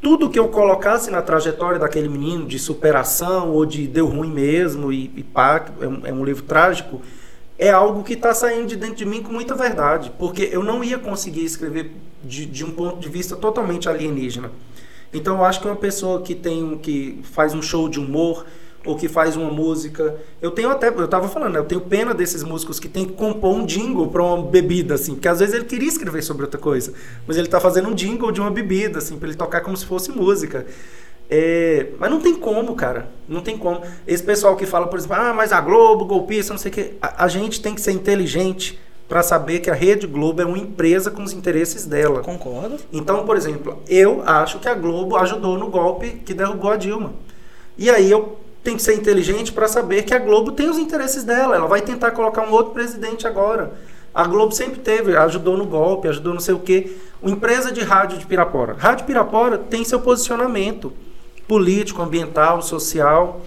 tudo 0.00 0.30
que 0.30 0.38
eu 0.38 0.48
colocasse 0.48 1.10
na 1.10 1.22
trajetória 1.22 1.78
daquele 1.78 2.08
menino, 2.08 2.46
de 2.46 2.58
superação 2.58 3.50
ou 3.50 3.66
de 3.66 3.86
deu 3.86 4.06
ruim 4.06 4.30
mesmo 4.30 4.92
e, 4.92 5.10
e 5.16 5.22
pá, 5.24 5.64
é 5.80 5.88
um, 5.88 6.00
é 6.04 6.12
um 6.12 6.24
livro 6.24 6.44
trágico, 6.44 7.00
é 7.58 7.70
algo 7.70 8.02
que 8.02 8.14
está 8.14 8.34
saindo 8.34 8.66
de 8.66 8.76
dentro 8.76 8.96
de 8.96 9.06
mim 9.06 9.22
com 9.22 9.32
muita 9.32 9.54
verdade, 9.54 10.12
porque 10.18 10.48
eu 10.50 10.62
não 10.62 10.82
ia 10.82 10.98
conseguir 10.98 11.44
escrever 11.44 11.92
de, 12.22 12.46
de 12.46 12.64
um 12.64 12.70
ponto 12.70 12.98
de 12.98 13.08
vista 13.08 13.36
totalmente 13.36 13.88
alienígena. 13.88 14.50
Então 15.12 15.36
eu 15.36 15.44
acho 15.44 15.60
que 15.60 15.66
uma 15.66 15.76
pessoa 15.76 16.22
que 16.22 16.34
tem 16.34 16.76
que 16.78 17.20
faz 17.22 17.54
um 17.54 17.62
show 17.62 17.88
de 17.88 18.00
humor 18.00 18.44
ou 18.84 18.96
que 18.96 19.08
faz 19.08 19.34
uma 19.36 19.50
música, 19.50 20.16
eu 20.42 20.50
tenho 20.50 20.68
até, 20.68 20.88
eu 20.88 21.08
tava 21.08 21.28
falando, 21.28 21.54
né, 21.54 21.58
eu 21.58 21.64
tenho 21.64 21.80
pena 21.80 22.12
desses 22.12 22.42
músicos 22.42 22.78
que 22.78 22.88
tem 22.88 23.06
que 23.06 23.12
compor 23.12 23.54
um 23.54 23.64
jingle 23.64 24.08
para 24.08 24.22
uma 24.22 24.42
bebida 24.42 24.94
assim, 24.94 25.14
porque 25.14 25.28
às 25.28 25.38
vezes 25.38 25.54
ele 25.54 25.64
queria 25.64 25.88
escrever 25.88 26.22
sobre 26.22 26.42
outra 26.42 26.60
coisa, 26.60 26.92
mas 27.26 27.38
ele 27.38 27.48
tá 27.48 27.58
fazendo 27.58 27.88
um 27.88 27.94
jingle 27.94 28.30
de 28.30 28.40
uma 28.40 28.50
bebida 28.50 28.98
assim, 28.98 29.16
para 29.18 29.28
ele 29.28 29.36
tocar 29.38 29.62
como 29.62 29.76
se 29.76 29.86
fosse 29.86 30.12
música. 30.12 30.66
É, 31.36 31.88
mas 31.98 32.08
não 32.12 32.20
tem 32.20 32.36
como, 32.36 32.76
cara. 32.76 33.08
Não 33.28 33.40
tem 33.40 33.58
como. 33.58 33.82
Esse 34.06 34.22
pessoal 34.22 34.54
que 34.54 34.64
fala, 34.64 34.86
por 34.86 34.96
exemplo, 34.96 35.16
ah, 35.16 35.34
mas 35.34 35.52
a 35.52 35.60
Globo, 35.60 36.04
golpista, 36.04 36.52
não 36.54 36.58
sei 36.58 36.70
o 36.70 36.74
quê. 36.74 36.92
A, 37.02 37.24
a 37.24 37.28
gente 37.28 37.60
tem 37.60 37.74
que 37.74 37.80
ser 37.80 37.90
inteligente 37.90 38.78
para 39.08 39.20
saber 39.20 39.58
que 39.58 39.68
a 39.68 39.74
Rede 39.74 40.06
Globo 40.06 40.40
é 40.40 40.44
uma 40.44 40.56
empresa 40.56 41.10
com 41.10 41.24
os 41.24 41.32
interesses 41.32 41.86
dela. 41.86 42.20
Concordo. 42.20 42.76
Então, 42.92 43.26
por 43.26 43.36
exemplo, 43.36 43.82
eu 43.88 44.22
acho 44.24 44.60
que 44.60 44.68
a 44.68 44.74
Globo 44.74 45.16
ajudou 45.16 45.58
no 45.58 45.70
golpe 45.70 46.22
que 46.24 46.32
derrubou 46.32 46.70
a 46.70 46.76
Dilma. 46.76 47.12
E 47.76 47.90
aí 47.90 48.08
eu 48.08 48.38
tenho 48.62 48.76
que 48.76 48.82
ser 48.84 48.94
inteligente 48.94 49.50
para 49.50 49.66
saber 49.66 50.04
que 50.04 50.14
a 50.14 50.20
Globo 50.20 50.52
tem 50.52 50.70
os 50.70 50.78
interesses 50.78 51.24
dela. 51.24 51.56
Ela 51.56 51.66
vai 51.66 51.82
tentar 51.82 52.12
colocar 52.12 52.42
um 52.42 52.52
outro 52.52 52.72
presidente 52.72 53.26
agora. 53.26 53.72
A 54.14 54.22
Globo 54.22 54.54
sempre 54.54 54.78
teve, 54.78 55.16
ajudou 55.16 55.56
no 55.56 55.66
golpe, 55.66 56.06
ajudou 56.06 56.32
não 56.32 56.40
sei 56.40 56.54
o 56.54 56.60
quê. 56.60 56.96
Uma 57.20 57.32
empresa 57.32 57.72
de 57.72 57.80
rádio 57.80 58.18
de 58.18 58.24
Pirapora. 58.24 58.76
Rádio 58.78 59.04
Pirapora 59.04 59.58
tem 59.58 59.84
seu 59.84 59.98
posicionamento 59.98 60.92
político, 61.46 62.02
ambiental, 62.02 62.62
social. 62.62 63.42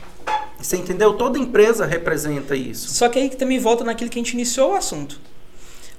Você 0.59 0.77
entendeu? 0.77 1.13
Toda 1.13 1.37
empresa 1.37 1.85
representa 1.85 2.55
isso. 2.55 2.89
Só 2.89 3.07
que 3.09 3.19
aí 3.19 3.29
que 3.29 3.35
também 3.35 3.59
volta 3.59 3.83
naquilo 3.83 4.09
que 4.09 4.19
a 4.19 4.23
gente 4.23 4.33
iniciou 4.33 4.71
o 4.71 4.75
assunto. 4.75 5.19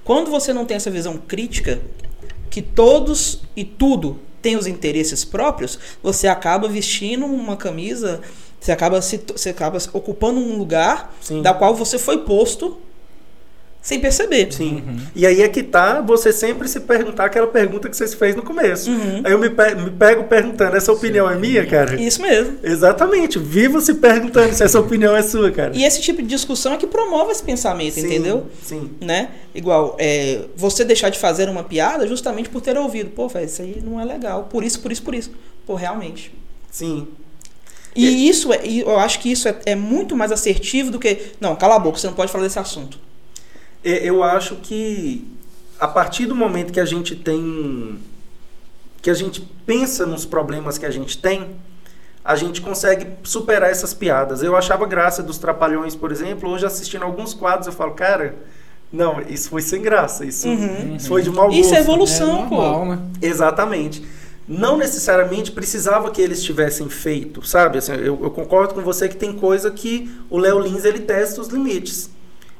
Quando 0.03 0.29
você 0.29 0.53
não 0.53 0.65
tem 0.65 0.75
essa 0.75 0.91
visão 0.91 1.17
crítica, 1.17 1.81
que 2.49 2.61
todos 2.61 3.41
e 3.55 3.63
tudo 3.63 4.19
tem 4.41 4.57
os 4.57 4.67
interesses 4.67 5.23
próprios, 5.23 5.77
você 6.01 6.27
acaba 6.27 6.67
vestindo 6.67 7.25
uma 7.25 7.55
camisa, 7.55 8.21
você 8.59 8.71
acaba, 8.71 9.01
se, 9.01 9.21
você 9.31 9.49
acaba 9.49 9.77
ocupando 9.93 10.39
um 10.39 10.57
lugar 10.57 11.13
Sim. 11.21 11.41
da 11.41 11.53
qual 11.53 11.75
você 11.75 11.97
foi 11.97 12.19
posto 12.19 12.77
sem 13.81 13.99
perceber. 13.99 14.51
Sim. 14.53 14.83
E 15.15 15.25
aí 15.25 15.41
é 15.41 15.47
que 15.47 15.63
tá 15.63 16.01
você 16.01 16.33
sempre 16.33 16.67
se 16.67 16.81
perguntar 16.81 17.25
aquela 17.25 17.47
pergunta 17.47 17.87
que 17.89 17.95
você 17.95 18.05
se 18.07 18.15
fez 18.15 18.35
no 18.35 18.43
começo. 18.43 18.91
Uhum. 18.91 19.21
Aí 19.23 19.31
eu 19.31 19.39
me, 19.39 19.49
pe- 19.49 19.73
me 19.75 19.89
pego 19.91 20.25
perguntando, 20.25 20.75
essa 20.75 20.91
opinião 20.91 21.29
é 21.29 21.35
minha, 21.35 21.65
cara? 21.65 21.99
Isso 21.99 22.21
mesmo. 22.21 22.57
Exatamente. 22.61 23.39
Vivo 23.39 23.79
se 23.79 23.93
perguntando 23.95 24.53
se 24.53 24.63
essa 24.63 24.79
opinião 24.79 25.15
é 25.15 25.21
sua, 25.21 25.49
cara. 25.49 25.71
E 25.75 25.83
esse 25.85 26.01
tipo 26.01 26.21
de 26.21 26.27
discussão 26.27 26.73
é 26.73 26.77
que 26.77 26.85
promove 26.85 27.31
esse 27.31 27.41
pensamento, 27.41 27.93
Sim, 27.93 28.05
entendeu? 28.05 28.47
Sim. 28.61 28.91
Né? 28.99 29.29
Igual, 29.55 29.95
é, 29.97 30.41
você 30.55 30.83
deixar 30.83 31.09
de 31.09 31.17
fazer 31.17 31.47
uma 31.49 31.63
piada 31.63 32.05
justamente 32.05 32.49
por 32.49 32.61
ter 32.61 32.77
ouvido. 32.77 33.09
Pô, 33.11 33.27
velho, 33.29 33.45
isso 33.45 33.61
aí 33.61 33.81
não 33.83 33.99
é 33.99 34.03
legal. 34.05 34.43
Por 34.51 34.63
isso, 34.63 34.79
por 34.81 34.91
isso, 34.91 35.01
por 35.03 35.15
isso. 35.15 35.31
Pô, 35.65 35.75
realmente. 35.75 36.33
Sim. 36.69 37.07
E 37.95 38.29
isso 38.29 38.53
é, 38.53 38.59
e 38.65 38.81
eu 38.81 38.99
acho 38.99 39.19
que 39.19 39.31
isso 39.31 39.47
é, 39.47 39.55
é 39.65 39.75
muito 39.75 40.15
mais 40.15 40.31
assertivo 40.31 40.91
do 40.91 40.99
que. 40.99 41.17
Não, 41.41 41.55
cala 41.55 41.75
a 41.75 41.79
boca, 41.79 41.97
você 41.97 42.07
não 42.07 42.13
pode 42.13 42.31
falar 42.31 42.43
desse 42.43 42.59
assunto. 42.59 42.99
E- 43.83 44.01
Eu 44.07 44.23
acho 44.23 44.55
que 44.57 45.25
a 45.79 45.87
partir 45.87 46.25
do 46.25 46.35
momento 46.35 46.71
que 46.73 46.79
a 46.79 46.85
gente 46.85 47.15
tem. 47.15 47.97
que 49.01 49.09
a 49.09 49.13
gente 49.13 49.41
pensa 49.65 50.05
nos 50.05 50.25
problemas 50.25 50.77
que 50.77 50.85
a 50.85 50.91
gente 50.91 51.17
tem, 51.17 51.47
a 52.23 52.35
gente 52.35 52.61
consegue 52.61 53.07
superar 53.23 53.69
essas 53.69 53.93
piadas. 53.93 54.43
Eu 54.43 54.57
achava 54.57 54.85
graça 54.85 55.23
dos 55.23 55.37
Trapalhões, 55.37 55.95
por 55.95 56.11
exemplo. 56.11 56.49
Hoje, 56.49 56.65
assistindo 56.65 57.03
alguns 57.05 57.33
quadros, 57.33 57.67
eu 57.67 57.71
falo, 57.73 57.93
cara, 57.93 58.35
não, 58.91 59.21
isso 59.21 59.49
foi 59.49 59.61
sem 59.61 59.81
graça. 59.81 60.25
Isso, 60.25 60.47
Uhum. 60.49 60.97
isso 60.97 61.07
foi 61.07 61.21
de 61.21 61.29
mau 61.29 61.45
gosto. 61.47 61.59
Isso 61.61 61.73
é 61.73 61.79
evolução, 61.79 62.45
é 62.45 62.49
pô. 62.49 62.55
normal, 62.55 62.85
né? 62.87 62.99
Exatamente. 63.21 64.03
Não 64.45 64.75
necessariamente 64.77 65.51
precisava 65.53 66.11
que 66.11 66.21
eles 66.21 66.43
tivessem 66.43 66.89
feito, 66.89 67.45
sabe? 67.47 67.77
Assim, 67.77 67.93
eu, 67.93 68.19
eu 68.21 68.31
concordo 68.31 68.73
com 68.73 68.81
você 68.81 69.07
que 69.07 69.15
tem 69.15 69.31
coisa 69.31 69.71
que 69.71 70.11
o 70.29 70.37
Léo 70.37 70.59
Lins 70.59 70.83
ele 70.83 70.99
testa 70.99 71.39
os 71.39 71.47
limites. 71.47 72.09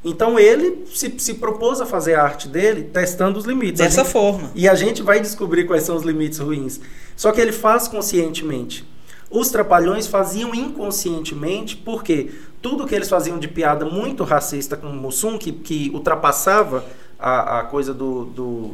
Então 0.03 0.39
ele 0.39 0.85
se, 0.93 1.13
se 1.17 1.33
propôs 1.35 1.81
a 1.81 1.85
fazer 1.85 2.15
a 2.15 2.23
arte 2.23 2.47
dele 2.47 2.83
testando 2.83 3.37
os 3.37 3.45
limites. 3.45 3.79
Dessa 3.81 4.03
gente- 4.03 4.11
forma. 4.13 4.49
E 4.55 4.67
a 4.69 4.73
gente 4.75 5.01
vai 5.03 5.19
descobrir 5.19 5.65
quais 5.65 5.83
são 5.83 5.95
os 5.95 6.03
limites 6.03 6.39
ruins. 6.39 6.79
Só 7.17 7.31
que 7.31 7.41
ele 7.41 7.51
faz 7.51 7.87
conscientemente. 7.87 8.87
Os 9.29 9.49
trapalhões 9.49 10.07
faziam 10.07 10.55
inconscientemente, 10.55 11.75
porque 11.75 12.31
tudo 12.61 12.87
que 12.87 12.95
eles 12.95 13.09
faziam 13.09 13.37
de 13.37 13.47
piada 13.47 13.85
muito 13.85 14.23
racista 14.23 14.75
com 14.77 14.87
o 14.87 14.93
Mussum, 14.95 15.37
que, 15.37 15.51
que 15.51 15.91
ultrapassava 15.93 16.83
a, 17.19 17.59
a 17.59 17.63
coisa 17.63 17.93
do, 17.93 18.25
do- 18.25 18.71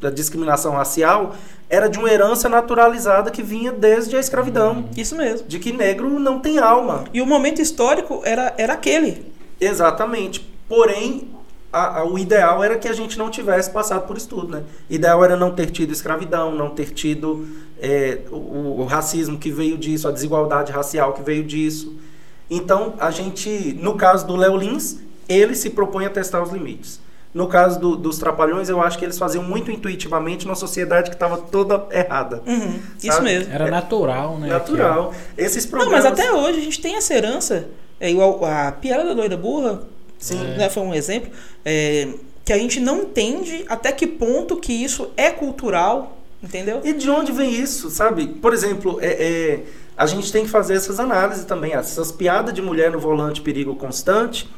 da 0.00 0.10
discriminação 0.10 0.72
racial, 0.72 1.34
era 1.70 1.88
de 1.88 1.98
uma 1.98 2.10
herança 2.10 2.48
naturalizada 2.48 3.30
que 3.30 3.42
vinha 3.42 3.72
desde 3.72 4.16
a 4.16 4.20
escravidão. 4.20 4.84
Isso 4.96 5.16
mesmo. 5.16 5.46
De 5.48 5.58
que 5.58 5.72
negro 5.72 6.10
não 6.20 6.40
tem 6.40 6.58
alma. 6.58 7.04
E 7.14 7.22
o 7.22 7.26
momento 7.26 7.62
histórico 7.62 8.20
era, 8.24 8.52
era 8.58 8.74
aquele. 8.74 9.32
Exatamente. 9.64 10.40
Porém, 10.68 11.28
a- 11.72 12.00
a- 12.00 12.04
o 12.04 12.18
ideal 12.18 12.62
era 12.62 12.76
que 12.78 12.88
a 12.88 12.92
gente 12.92 13.18
não 13.18 13.28
tivesse 13.30 13.70
passado 13.70 14.06
por 14.06 14.16
isso 14.16 14.28
tudo, 14.28 14.48
né? 14.56 14.62
O 14.88 14.92
ideal 14.94 15.24
era 15.24 15.36
não 15.36 15.50
ter 15.52 15.70
tido 15.70 15.92
escravidão, 15.92 16.54
não 16.54 16.70
ter 16.70 16.90
tido 16.90 17.46
é, 17.80 18.20
o, 18.30 18.80
o 18.80 18.84
racismo 18.86 19.36
que 19.36 19.50
veio 19.50 19.76
disso, 19.76 20.08
a 20.08 20.10
desigualdade 20.10 20.72
racial 20.72 21.12
que 21.12 21.22
veio 21.22 21.42
disso. 21.44 21.94
Então, 22.48 22.94
a 22.98 23.10
gente, 23.10 23.76
no 23.80 23.94
caso 23.94 24.26
do 24.26 24.36
Léo 24.36 24.56
Lins, 24.56 24.98
ele 25.28 25.54
se 25.54 25.68
propõe 25.70 26.06
a 26.06 26.10
testar 26.10 26.42
os 26.42 26.50
limites. 26.50 27.00
No 27.34 27.48
caso 27.48 27.80
do- 27.80 27.96
dos 27.96 28.16
Trapalhões, 28.18 28.68
eu 28.68 28.80
acho 28.80 28.96
que 28.96 29.04
eles 29.04 29.18
faziam 29.18 29.42
muito 29.42 29.70
intuitivamente 29.70 30.46
numa 30.46 30.54
sociedade 30.54 31.10
que 31.10 31.16
estava 31.16 31.36
toda 31.36 31.84
errada. 31.90 32.42
Uhum, 32.46 32.78
isso 33.02 33.20
mesmo. 33.22 33.52
Era 33.52 33.68
natural, 33.70 34.38
né? 34.38 34.46
Natural. 34.48 35.12
Esses 35.36 35.64
Não, 35.64 35.70
programas... 35.72 36.04
mas 36.04 36.12
até 36.12 36.32
hoje 36.32 36.60
a 36.60 36.62
gente 36.62 36.80
tem 36.80 36.94
essa 36.94 37.12
herança. 37.12 37.66
É 38.00 38.10
igual 38.10 38.44
a 38.44 38.72
piada 38.72 39.04
da 39.04 39.14
doida 39.14 39.36
burra, 39.36 39.82
Sim. 40.18 40.36
né, 40.56 40.68
foi 40.68 40.82
um 40.82 40.94
exemplo, 40.94 41.30
é, 41.64 42.08
que 42.44 42.52
a 42.52 42.58
gente 42.58 42.80
não 42.80 43.02
entende 43.02 43.64
até 43.68 43.92
que 43.92 44.06
ponto 44.06 44.56
que 44.56 44.72
isso 44.72 45.10
é 45.16 45.30
cultural, 45.30 46.18
entendeu? 46.42 46.80
E 46.84 46.92
de 46.92 47.08
onde 47.08 47.32
vem 47.32 47.50
isso, 47.52 47.88
sabe? 47.90 48.26
Por 48.26 48.52
exemplo, 48.52 48.98
é, 49.00 49.06
é, 49.06 49.60
a 49.96 50.06
gente 50.06 50.30
tem 50.30 50.44
que 50.44 50.50
fazer 50.50 50.74
essas 50.74 51.00
análises 51.00 51.44
também. 51.44 51.72
Essas 51.72 52.12
piadas 52.12 52.52
de 52.52 52.60
mulher 52.60 52.90
no 52.90 52.98
volante 52.98 53.40
perigo 53.40 53.74
constante 53.76 54.48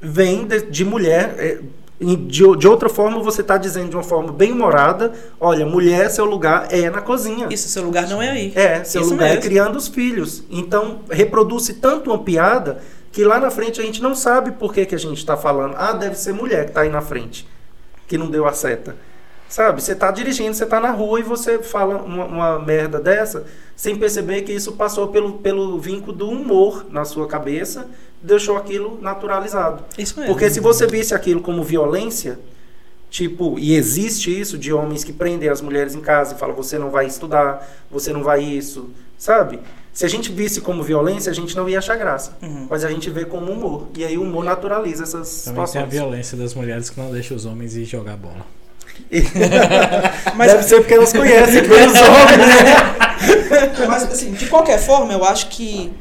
vêm 0.00 0.44
de, 0.44 0.62
de 0.62 0.84
mulher. 0.84 1.34
é, 1.38 1.60
de, 1.98 2.56
de 2.56 2.68
outra 2.68 2.88
forma, 2.88 3.22
você 3.22 3.40
está 3.40 3.56
dizendo 3.56 3.90
de 3.90 3.96
uma 3.96 4.02
forma 4.02 4.32
bem 4.32 4.52
humorada: 4.52 5.12
olha, 5.40 5.64
mulher, 5.64 6.10
seu 6.10 6.24
lugar 6.24 6.68
é 6.70 6.90
na 6.90 7.00
cozinha. 7.00 7.48
Isso, 7.50 7.68
seu 7.68 7.82
lugar 7.82 8.06
não 8.08 8.20
é 8.20 8.30
aí. 8.30 8.52
É, 8.54 8.84
seu 8.84 9.00
Isso 9.00 9.10
lugar 9.10 9.26
é 9.26 9.28
mesmo. 9.30 9.42
criando 9.42 9.76
os 9.76 9.88
filhos. 9.88 10.44
Então, 10.50 11.00
reproduz-se 11.10 11.74
tanto 11.74 12.10
uma 12.10 12.18
piada 12.18 12.80
que 13.10 13.24
lá 13.24 13.40
na 13.40 13.50
frente 13.50 13.80
a 13.80 13.84
gente 13.84 14.02
não 14.02 14.14
sabe 14.14 14.52
por 14.52 14.74
que, 14.74 14.84
que 14.84 14.94
a 14.94 14.98
gente 14.98 15.16
está 15.16 15.38
falando. 15.38 15.74
Ah, 15.78 15.94
deve 15.94 16.16
ser 16.16 16.34
mulher 16.34 16.64
que 16.64 16.70
está 16.70 16.82
aí 16.82 16.90
na 16.90 17.00
frente, 17.00 17.48
que 18.06 18.18
não 18.18 18.28
deu 18.28 18.46
a 18.46 18.52
seta. 18.52 18.94
Sabe, 19.48 19.80
você 19.80 19.92
está 19.92 20.10
dirigindo, 20.10 20.54
você 20.54 20.64
está 20.64 20.80
na 20.80 20.90
rua 20.90 21.20
e 21.20 21.22
você 21.22 21.60
fala 21.60 22.02
uma, 22.02 22.24
uma 22.24 22.58
merda 22.58 23.00
dessa, 23.00 23.46
sem 23.76 23.96
perceber 23.96 24.42
que 24.42 24.52
isso 24.52 24.72
passou 24.72 25.08
pelo, 25.08 25.34
pelo 25.34 25.78
vínculo 25.78 26.12
do 26.12 26.28
humor 26.28 26.84
na 26.90 27.04
sua 27.04 27.28
cabeça, 27.28 27.88
deixou 28.22 28.56
aquilo 28.56 28.98
naturalizado. 29.00 29.84
Isso 29.98 30.18
mesmo. 30.18 30.32
Porque 30.34 30.48
se 30.50 30.60
você 30.60 30.86
visse 30.86 31.14
aquilo 31.14 31.40
como 31.40 31.62
violência, 31.62 32.38
tipo, 33.10 33.58
e 33.58 33.74
existe 33.74 34.38
isso 34.38 34.58
de 34.58 34.72
homens 34.72 35.04
que 35.04 35.12
prendem 35.12 35.48
as 35.48 35.60
mulheres 35.60 35.94
em 35.94 36.00
casa 36.00 36.34
e 36.34 36.38
falam, 36.38 36.54
você 36.54 36.78
não 36.78 36.90
vai 36.90 37.06
estudar, 37.06 37.66
você 37.90 38.12
não 38.12 38.22
vai 38.22 38.42
isso, 38.42 38.90
sabe? 39.16 39.60
Se 39.92 40.04
a 40.04 40.08
gente 40.08 40.30
visse 40.30 40.60
como 40.60 40.82
violência, 40.82 41.30
a 41.30 41.34
gente 41.34 41.56
não 41.56 41.66
ia 41.68 41.78
achar 41.78 41.96
graça. 41.96 42.36
Uhum. 42.42 42.66
Mas 42.68 42.84
a 42.84 42.90
gente 42.90 43.08
vê 43.08 43.24
como 43.24 43.50
humor. 43.50 43.86
E 43.96 44.04
aí 44.04 44.18
o 44.18 44.22
humor 44.24 44.44
naturaliza 44.44 45.04
essas 45.04 45.44
Também 45.44 45.54
tem 45.54 45.62
a 45.64 45.66
situações. 45.66 45.92
violência 45.94 46.36
das 46.36 46.52
mulheres 46.52 46.90
que 46.90 47.00
não 47.00 47.10
deixa 47.10 47.32
os 47.34 47.46
homens 47.46 47.74
ir 47.76 47.86
jogar 47.86 48.14
bola. 48.16 48.44
Mas- 50.36 50.52
Deve 50.52 50.62
ser 50.64 50.76
porque 50.80 50.94
elas 50.94 51.12
conhecem 51.12 51.62
pelos 51.66 51.94
homens, 52.00 52.46
né? 52.46 53.86
Mas, 53.88 54.02
assim, 54.04 54.32
de 54.32 54.46
qualquer 54.48 54.78
forma, 54.78 55.12
eu 55.12 55.24
acho 55.24 55.48
que. 55.48 55.92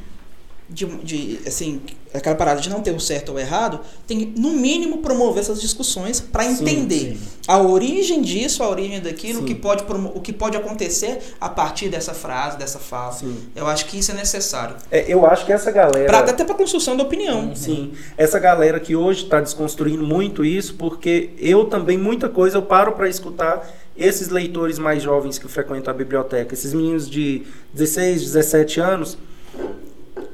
De, 0.67 0.85
de, 0.85 1.39
assim, 1.45 1.79
aquela 2.13 2.35
parada 2.35 2.59
de 2.59 2.69
não 2.69 2.81
ter 2.81 2.91
o 2.91 2.99
certo 2.99 3.29
ou 3.29 3.35
o 3.35 3.39
errado, 3.39 3.81
tem 4.07 4.19
que, 4.19 4.39
no 4.39 4.51
mínimo, 4.51 4.97
promover 4.97 5.41
essas 5.41 5.61
discussões 5.61 6.19
para 6.19 6.43
Sim, 6.43 6.51
entender 6.53 7.15
sim. 7.15 7.19
a 7.47 7.61
origem 7.61 8.21
disso, 8.21 8.63
a 8.63 8.69
origem 8.69 8.99
daquilo, 8.99 9.39
o 9.39 9.41
Sim. 9.41 9.47
que, 9.47 9.55
pode, 9.55 9.83
o 10.13 10.19
que 10.19 10.33
pode 10.33 10.57
acontecer 10.57 11.19
a 11.39 11.49
partir 11.49 11.89
dessa 11.89 12.13
frase, 12.13 12.57
dessa 12.57 12.79
fala. 12.79 13.11
Sim. 13.11 13.37
Eu 13.55 13.67
acho 13.67 13.85
que 13.85 13.99
isso 13.99 14.11
é 14.11 14.15
necessário. 14.15 14.75
É, 14.89 15.05
eu 15.07 15.25
acho 15.25 15.45
que 15.45 15.53
essa 15.53 15.71
galera. 15.71 16.07
Pra, 16.07 16.19
até 16.19 16.43
para 16.43 16.55
construção 16.55 16.97
da 16.97 17.03
opinião. 17.03 17.55
Sim, 17.55 17.93
essa 18.17 18.39
galera 18.39 18.79
que 18.79 18.95
hoje 18.95 19.23
está 19.23 19.39
desconstruindo 19.39 20.05
muito 20.05 20.43
isso, 20.43 20.75
porque 20.75 21.29
eu 21.37 21.65
também, 21.65 21.97
muita 21.97 22.27
coisa, 22.29 22.57
eu 22.57 22.63
paro 22.63 22.93
para 22.93 23.07
escutar 23.07 23.67
esses 23.97 24.29
leitores 24.29 24.77
mais 24.77 25.01
jovens 25.01 25.37
que 25.37 25.47
frequentam 25.47 25.93
a 25.93 25.95
biblioteca, 25.95 26.53
esses 26.53 26.73
meninos 26.73 27.09
de 27.09 27.43
16, 27.73 28.21
17 28.23 28.79
anos, 28.79 29.17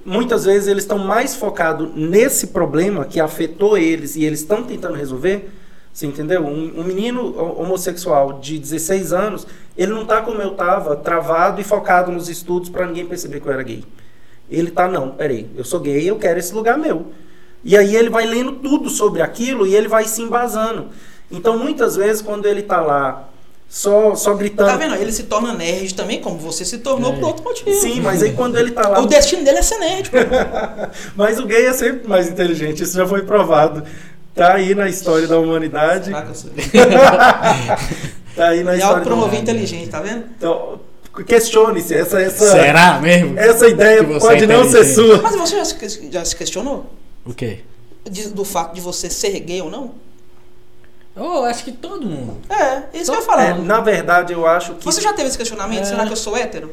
muitas 0.05 0.45
vezes 0.45 0.67
eles 0.67 0.83
estão 0.83 0.97
mais 0.97 1.35
focados 1.35 1.89
nesse 1.95 2.47
problema 2.47 3.05
que 3.05 3.19
afetou 3.19 3.77
eles 3.77 4.15
e 4.15 4.23
eles 4.23 4.39
estão 4.41 4.63
tentando 4.63 4.95
resolver. 4.95 5.49
Você 5.93 6.05
entendeu? 6.05 6.45
Um, 6.45 6.79
um 6.79 6.83
menino 6.83 7.21
ho- 7.37 7.61
homossexual 7.61 8.39
de 8.39 8.57
16 8.57 9.11
anos, 9.11 9.45
ele 9.77 9.91
não 9.91 10.05
tá 10.05 10.21
como 10.21 10.41
eu 10.41 10.51
tava, 10.51 10.95
travado 10.95 11.59
e 11.59 11.63
focado 11.63 12.11
nos 12.11 12.29
estudos 12.29 12.69
para 12.69 12.85
ninguém 12.87 13.05
perceber 13.05 13.39
que 13.41 13.47
eu 13.47 13.51
era 13.51 13.63
gay. 13.63 13.83
Ele 14.49 14.71
tá, 14.71 14.87
não, 14.87 15.11
peraí, 15.11 15.49
eu 15.55 15.63
sou 15.63 15.79
gay, 15.79 16.09
eu 16.09 16.17
quero 16.17 16.39
esse 16.39 16.53
lugar 16.53 16.77
meu. 16.77 17.07
E 17.63 17.77
aí 17.77 17.95
ele 17.95 18.09
vai 18.09 18.25
lendo 18.25 18.53
tudo 18.53 18.89
sobre 18.89 19.21
aquilo 19.21 19.67
e 19.67 19.75
ele 19.75 19.87
vai 19.87 20.05
se 20.05 20.21
embasando. 20.21 20.87
Então, 21.29 21.57
muitas 21.57 21.95
vezes, 21.95 22.21
quando 22.21 22.45
ele 22.45 22.61
tá 22.61 22.81
lá 22.81 23.29
só, 23.73 24.13
só 24.15 24.33
gritando. 24.33 24.67
Tá 24.69 24.75
vendo? 24.75 24.95
Ele 24.95 25.13
se 25.13 25.23
torna 25.23 25.53
nerd 25.53 25.93
também, 25.95 26.19
como 26.19 26.37
você 26.37 26.65
se 26.65 26.79
tornou 26.79 27.13
É. 27.13 27.15
por 27.15 27.23
outro 27.27 27.43
motivo. 27.45 27.71
Sim, 27.71 28.01
mas 28.01 28.21
aí 28.21 28.33
quando 28.33 28.57
ele 28.59 28.71
tá 28.71 28.85
lá. 28.89 28.99
O 28.99 29.05
destino 29.05 29.45
dele 29.45 29.59
é 29.59 29.61
ser 29.61 29.77
nerd. 29.77 30.09
pô. 30.11 30.17
Mas 31.15 31.39
o 31.39 31.45
gay 31.45 31.65
é 31.67 31.71
sempre 31.73 32.05
mais 32.07 32.27
inteligente, 32.27 32.83
isso 32.83 32.97
já 32.97 33.07
foi 33.07 33.21
provado. 33.21 33.81
Tá 34.35 34.55
aí 34.55 34.75
na 34.75 34.89
história 34.89 35.25
da 35.25 35.39
humanidade. 35.39 36.11
Sou? 36.33 36.51
Tá 38.35 38.47
aí 38.49 38.63
na 38.63 38.71
Me 38.71 38.77
história 38.77 38.79
da 38.79 38.87
autopromover 38.87 39.29
humanidade. 39.39 39.51
inteligente, 39.63 39.89
tá 39.89 39.99
vendo? 40.01 40.23
Então, 40.37 40.79
questione-se. 41.27 41.93
Essa, 41.93 42.21
essa, 42.21 42.51
Será 42.51 42.99
mesmo? 42.99 43.37
essa 43.37 43.67
ideia 43.67 44.03
você 44.03 44.25
pode 44.27 44.43
é 44.43 44.47
não 44.47 44.69
ser 44.69 44.85
sua. 44.85 45.21
Mas 45.21 45.35
você 45.35 45.55
já 45.57 45.65
se, 45.65 46.09
já 46.11 46.25
se 46.25 46.35
questionou 46.35 46.85
O 47.25 47.33
quê? 47.33 47.59
de- 48.09 48.29
do 48.29 48.43
fato 48.45 48.73
de 48.73 48.81
você 48.81 49.09
ser 49.09 49.37
gay 49.41 49.61
ou 49.61 49.69
não? 49.69 49.91
Oh, 51.15 51.43
acho 51.43 51.65
que 51.65 51.71
todo 51.71 52.05
mundo. 52.05 52.37
É, 52.49 52.83
isso 52.97 53.11
que 53.11 53.17
eu 53.17 53.21
ia 53.21 53.23
É, 53.23 53.25
falar. 53.25 53.59
na 53.59 53.81
verdade, 53.81 54.31
eu 54.33 54.47
acho 54.47 54.75
que. 54.75 54.85
Você 54.85 55.01
já 55.01 55.11
teve 55.13 55.27
esse 55.27 55.37
questionamento? 55.37 55.81
É. 55.81 55.85
Será 55.85 56.05
que 56.05 56.11
eu 56.13 56.17
sou 56.17 56.37
hétero? 56.37 56.71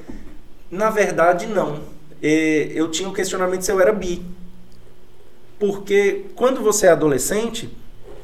Na 0.71 0.91
verdade, 0.91 1.47
não. 1.47 1.81
Eu 2.23 2.91
tinha 2.91 3.09
o 3.09 3.13
questionamento 3.13 3.63
se 3.63 3.71
eu 3.73 3.81
era 3.81 3.93
bi. 3.93 4.23
Porque 5.59 6.27
quando 6.37 6.61
você 6.61 6.87
é 6.87 6.91
adolescente, 6.91 7.69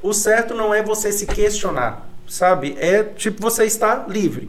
o 0.03 0.13
certo 0.13 0.55
não 0.55 0.73
é 0.73 0.83
você 0.83 1.11
se 1.11 1.27
questionar, 1.27 2.09
sabe? 2.29 2.77
É 2.79 3.03
tipo 3.03 3.43
você 3.43 3.65
está 3.65 4.05
livre. 4.09 4.49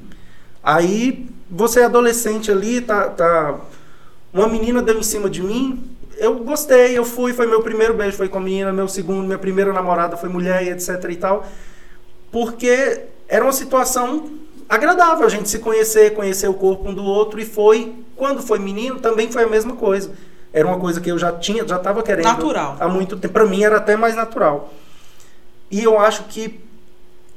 Aí 0.64 1.28
você 1.50 1.80
é 1.82 1.86
adolescente 1.86 2.52
ali, 2.52 2.82
tá, 2.82 3.10
tá. 3.10 3.60
Uma 4.32 4.48
menina 4.48 4.82
deu 4.82 5.00
em 5.00 5.04
cima 5.04 5.30
de 5.30 5.42
mim, 5.42 5.95
eu 6.18 6.40
gostei, 6.40 6.98
eu 6.98 7.04
fui, 7.04 7.34
foi 7.34 7.48
meu 7.48 7.62
primeiro 7.62 7.94
beijo, 7.94 8.18
foi 8.18 8.30
com 8.30 8.38
a 8.38 8.42
menina, 8.42 8.72
meu 8.72 8.88
segundo, 8.88 9.26
minha 9.26 9.38
primeira 9.38 9.74
namorada 9.74 10.18
foi 10.18 10.30
mulher 10.30 10.64
e 10.64 10.70
etc 10.70 11.04
e 11.10 11.16
tal. 11.16 11.46
Porque 12.32 13.02
era 13.28 13.44
uma 13.44 13.54
situação 13.54 14.30
agradável 14.68 15.26
a 15.26 15.30
gente 15.30 15.50
se 15.50 15.60
conhecer, 15.60 16.14
conhecer 16.14 16.48
o 16.48 16.54
corpo 16.54 16.90
um 16.90 16.94
do 16.94 17.04
outro 17.04 17.40
e 17.40 17.46
foi, 17.46 17.94
quando 18.16 18.42
foi 18.42 18.60
menino, 18.60 19.00
também 19.00 19.32
foi 19.32 19.44
a 19.44 19.48
mesma 19.48 19.76
coisa. 19.76 20.12
Era 20.52 20.68
uma 20.68 20.80
coisa 20.80 21.02
que 21.02 21.12
eu 21.12 21.18
já 21.18 21.32
tinha, 21.34 21.68
já 21.68 21.76
estava 21.76 22.02
querendo 22.02 22.26
Natural. 22.26 22.78
há 22.80 22.88
muito 22.88 23.18
tempo. 23.18 23.34
Para 23.34 23.46
mim 23.46 23.64
era 23.64 23.78
até 23.78 23.98
mais 23.98 24.16
natural. 24.16 24.74
E 25.70 25.84
eu 25.84 26.00
acho 26.00 26.24
que 26.26 26.62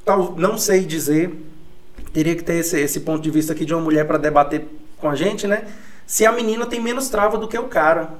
tal, 0.04 0.34
não 0.36 0.56
sei 0.56 0.84
dizer, 0.84 1.34
teria 2.12 2.36
que 2.36 2.44
ter 2.44 2.54
esse, 2.54 2.78
esse 2.80 3.00
ponto 3.00 3.20
de 3.20 3.30
vista 3.30 3.52
aqui 3.52 3.64
de 3.64 3.74
uma 3.74 3.82
mulher 3.82 4.06
para 4.06 4.18
debater 4.18 4.66
com 4.98 5.08
a 5.08 5.14
gente, 5.14 5.46
né? 5.46 5.64
Se 6.06 6.24
a 6.24 6.32
menina 6.32 6.64
tem 6.64 6.80
menos 6.80 7.08
trava 7.08 7.36
do 7.36 7.48
que 7.48 7.58
o 7.58 7.64
cara. 7.64 8.10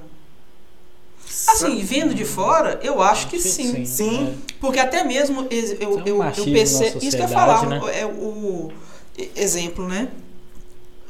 Assim, 1.47 1.79
vendo 1.83 2.13
de 2.13 2.25
fora, 2.25 2.79
eu 2.83 3.01
acho 3.01 3.27
que 3.27 3.39
sim. 3.39 3.85
Sim. 3.85 4.37
Porque 4.59 4.79
até 4.79 5.03
mesmo 5.03 5.47
eu, 5.49 5.77
é 5.79 5.87
um 5.87 5.99
eu, 5.99 6.05
eu 6.05 6.17
machismo 6.17 6.53
percebo. 6.53 6.99
Isso 7.03 7.15
que 7.17 7.23
eu 7.23 7.27
falar. 7.27 7.65
né? 7.67 7.79
É 7.93 8.05
o 8.05 8.69
exemplo, 9.35 9.87
né? 9.87 10.09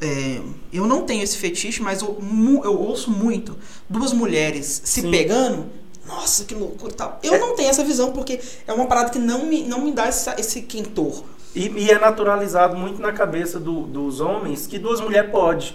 É, 0.00 0.40
eu 0.72 0.86
não 0.86 1.02
tenho 1.02 1.22
esse 1.22 1.36
fetiche, 1.36 1.82
mas 1.82 2.00
eu, 2.00 2.16
eu 2.64 2.78
ouço 2.80 3.10
muito 3.10 3.56
duas 3.88 4.12
mulheres 4.12 4.80
se 4.84 5.02
Sim. 5.02 5.10
pegando. 5.10 5.66
Nossa, 6.06 6.44
que 6.44 6.54
loucura 6.54 6.92
e 6.92 6.96
tal. 6.96 7.20
Eu 7.22 7.34
É. 7.34 7.38
não 7.38 7.54
tenho 7.54 7.68
essa 7.68 7.84
visão 7.84 8.10
porque 8.10 8.40
é 8.66 8.72
uma 8.72 8.86
parada 8.86 9.10
que 9.10 9.18
não 9.18 9.44
me, 9.46 9.62
não 9.62 9.82
me 9.84 9.92
dá 9.92 10.06
essa- 10.06 10.34
esse 10.38 10.62
quentor. 10.62 11.22
E, 11.54 11.68
e 11.68 11.90
é 11.90 11.98
naturalizado 11.98 12.76
muito 12.76 13.00
na 13.02 13.12
cabeça 13.12 13.60
do- 13.60 13.82
dos 13.82 14.20
homens 14.20 14.66
que 14.66 14.78
duas 14.78 15.00
mulheres 15.00 15.30
podem. 15.30 15.72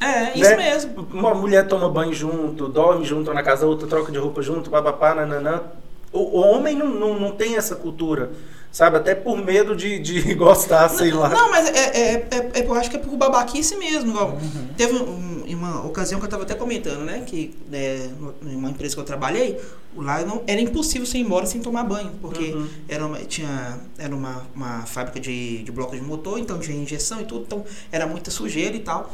É, 0.00 0.32
isso 0.38 0.50
né? 0.50 0.56
mesmo. 0.56 1.06
Uma 1.12 1.34
mulher 1.34 1.66
toma 1.68 1.88
banho 1.88 2.12
junto, 2.12 2.68
dorme 2.68 3.04
junto 3.04 3.32
na 3.32 3.42
casa 3.42 3.66
outra, 3.66 3.86
troca 3.86 4.10
de 4.12 4.18
roupa 4.18 4.42
junto, 4.42 4.70
papapá, 4.70 5.14
nananã. 5.14 5.62
O, 6.12 6.38
homem 6.40 6.76
não, 6.76 6.88
não, 6.88 7.20
não 7.20 7.30
tem 7.32 7.56
essa 7.56 7.76
cultura, 7.76 8.32
sabe? 8.72 8.96
Até 8.96 9.14
por 9.14 9.36
medo 9.38 9.76
de, 9.76 10.00
de 10.00 10.34
gostar, 10.34 10.88
sei 10.88 11.12
lá. 11.12 11.28
Não, 11.28 11.48
mas 11.50 11.68
é, 11.68 11.78
é, 11.78 12.12
é, 12.30 12.50
é- 12.54 12.66
eu 12.66 12.74
acho 12.74 12.90
que 12.90 12.96
é 12.96 12.98
por 12.98 13.16
babaquice 13.16 13.76
mesmo. 13.76 14.10
igual. 14.10 14.36
Teve 14.76 14.94
um- 14.96 15.30
uma 15.50 15.84
ocasião 15.84 16.18
que 16.18 16.24
eu 16.24 16.28
estava 16.28 16.42
até 16.44 16.54
comentando, 16.54 17.00
né? 17.00 17.22
Que 17.26 17.54
é, 17.72 18.08
em 18.44 18.56
uma 18.56 18.70
empresa 18.70 18.94
que 18.94 19.00
eu 19.00 19.04
trabalhei, 19.04 19.60
lá 19.96 20.20
não, 20.24 20.42
era 20.48 20.60
impossível 20.60 21.04
você 21.06 21.18
ir 21.18 21.22
embora 21.22 21.44
sem 21.46 21.60
tomar 21.60 21.82
banho, 21.84 22.10
porque 22.22 22.52
Uhum. 22.52 22.68
era, 22.88 23.04
uma, 23.06 23.18
tinha, 23.18 23.78
era 23.98 24.14
uma, 24.14 24.42
uma 24.54 24.86
fábrica 24.86 25.18
de, 25.20 25.62
de 25.64 25.70
blocos 25.72 25.98
de 25.98 26.04
motor, 26.04 26.38
então 26.38 26.58
tinha 26.58 26.76
injeção 26.80 27.20
e 27.20 27.24
tudo, 27.24 27.42
então 27.46 27.64
era 27.92 28.06
muita 28.06 28.30
sujeira 28.32 28.74
e 28.76 28.80
tal. 28.80 29.12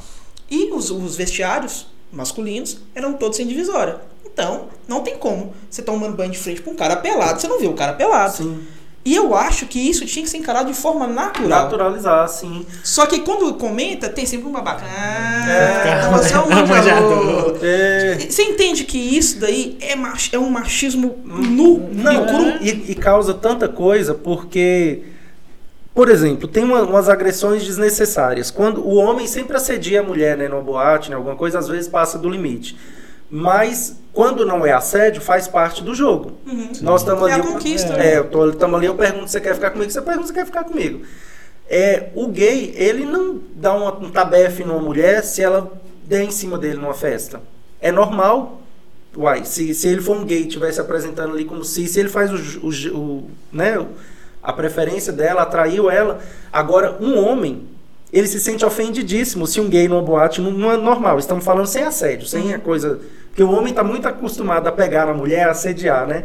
E 0.51 0.71
os, 0.73 0.91
os 0.91 1.17
vestiários 1.17 1.87
masculinos 2.13 2.79
eram 2.95 3.13
todos 3.15 3.37
sem 3.37 3.47
divisória. 3.47 4.01
Então, 4.25 4.67
não 4.87 5.01
tem 5.01 5.17
como 5.17 5.55
você 5.71 5.83
tomando 5.83 6.15
banho 6.17 6.31
de 6.31 6.39
frente 6.39 6.61
com 6.63 6.73
um 6.73 6.77
cara 6.77 6.97
pelado, 6.97 7.41
você 7.41 7.49
não 7.49 7.59
vê 7.59 7.67
o 7.67 7.73
cara 7.75 7.95
pelado. 7.95 8.37
Sim. 8.37 8.61
E 9.05 9.15
eu 9.15 9.37
acho 9.37 9.67
que 9.67 9.79
isso 9.79 10.05
tinha 10.05 10.25
que 10.25 10.29
ser 10.29 10.39
encarado 10.39 10.69
de 10.69 10.77
forma 10.77 11.07
natural. 11.07 11.49
Naturalizar, 11.49 12.29
sim. 12.29 12.67
Só 12.83 13.07
que 13.07 13.21
quando 13.21 13.55
comenta, 13.55 14.09
tem 14.09 14.27
sempre 14.27 14.49
um 14.49 14.53
babaca. 14.53 14.85
Ah, 14.85 15.49
É. 15.49 16.09
você 16.11 16.35
é 16.35 16.39
um 16.41 16.49
manjador. 16.67 17.57
É, 17.63 18.19
Você 18.29 18.43
entende 18.43 18.83
que 18.85 18.99
isso 18.99 19.39
daí 19.39 19.79
é, 19.81 19.95
mach, 19.95 20.29
é 20.35 20.39
um 20.41 20.51
machismo 20.51 21.21
nu, 21.25 21.89
Não, 21.93 22.13
nu, 22.15 22.27
cru? 22.27 22.59
e, 22.61 22.91
e 22.91 22.95
causa 22.97 23.33
tanta 23.33 23.69
coisa 23.69 24.13
porque, 24.13 25.03
por 25.97 26.09
exemplo, 26.09 26.47
tem 26.47 26.63
uma- 26.63 26.83
umas 26.83 27.09
agressões 27.09 27.65
desnecessárias. 27.65 28.51
Quando 28.51 28.87
o 28.87 28.95
homem 28.95 29.27
sempre 29.27 29.57
assedia 29.57 30.01
a 30.01 30.03
mulher, 30.03 30.37
né, 30.37 30.47
numa 30.47 30.61
boate, 30.63 31.11
em 31.11 31.15
alguma 31.15 31.35
coisa, 31.35 31.59
às 31.59 31.67
vezes 31.67 31.89
passa 31.89 32.19
do 32.19 32.29
limite. 32.29 32.77
Mas 33.29 33.97
quando 34.13 34.47
não 34.47 34.65
é 34.65 34.73
assédio, 34.73 35.21
faz 35.21 35.49
parte 35.49 35.83
do 35.83 35.95
jogo. 35.95 36.33
Uhum. 36.47 36.71
Nós 36.83 37.01
estamos 37.01 37.29
É 37.29 37.33
ali. 37.33 37.43
a 37.43 37.45
conquista. 37.47 37.95
É, 37.95 38.19
eu 38.19 38.25
tô, 38.29 38.53
tamo 38.53 38.77
ali, 38.77 38.87
eu 38.87 38.95
pergunto 38.95 39.27
se 39.27 39.33
você 39.33 39.41
quer 39.41 39.55
ficar 39.55 39.71
comigo, 39.71 39.91
você 39.91 40.01
pergunta 40.01 40.29
se 40.29 40.33
quer 40.33 40.47
ficar 40.47 40.63
comigo. 40.65 41.01
É, 41.69 42.11
o 42.15 42.29
gay, 42.29 42.73
ele 42.77 43.05
não 43.05 43.41
dá 43.57 43.73
uma, 43.75 43.93
um 43.99 44.11
tabefe 44.11 44.63
numa 44.63 44.79
mulher 44.81 45.25
se 45.25 45.43
ela 45.43 45.73
der 46.05 46.23
em 46.23 46.31
cima 46.31 46.57
dele 46.57 46.77
numa 46.77 46.95
festa. 46.95 47.41
É 47.81 47.91
normal. 47.91 48.61
Uai, 49.17 49.45
se, 49.45 49.75
se 49.75 49.89
ele 49.89 50.01
for 50.03 50.17
um 50.17 50.25
gay 50.25 50.43
e 50.43 50.47
estiver 50.47 50.71
se 50.71 50.81
apresentando 50.81 51.33
ali 51.33 51.45
como 51.45 51.65
se, 51.65 51.89
se 51.89 51.99
ele 51.99 52.09
faz 52.11 52.31
o, 52.33 52.67
o, 52.67 52.97
o, 52.97 53.31
né, 53.51 53.79
o- 53.79 53.89
a 54.47 54.53
preferência 54.53 55.13
dela, 55.13 55.43
atraiu 55.43 55.91
ela. 55.91 56.21
Agora, 56.53 56.97
um 57.01 57.19
homem, 57.19 57.65
ele 58.13 58.29
se 58.29 58.39
sente 58.39 58.65
ofendidíssimo 58.65 59.47
se 59.47 59.61
um 59.61 59.69
gay 59.69 59.89
numa 59.89 60.01
boate 60.03 60.41
não, 60.41 60.71
é 60.71 60.77
normal. 60.77 61.19
Estamos 61.19 61.45
falando 61.45 61.67
sem 61.67 61.83
assédio, 61.83 62.27
sem 62.29 62.55
a 62.55 62.59
coisa. 62.59 63.01
Porque 63.29 63.43
o 63.43 63.51
homem 63.51 63.71
está 63.71 63.83
muito 63.83 64.07
acostumado 64.07 64.67
a 64.69 64.73
pegar 64.73 65.07
na 65.07 65.13
mulher, 65.15 65.49
a 65.49 65.51
assediar, 65.51 66.07
né? 66.07 66.25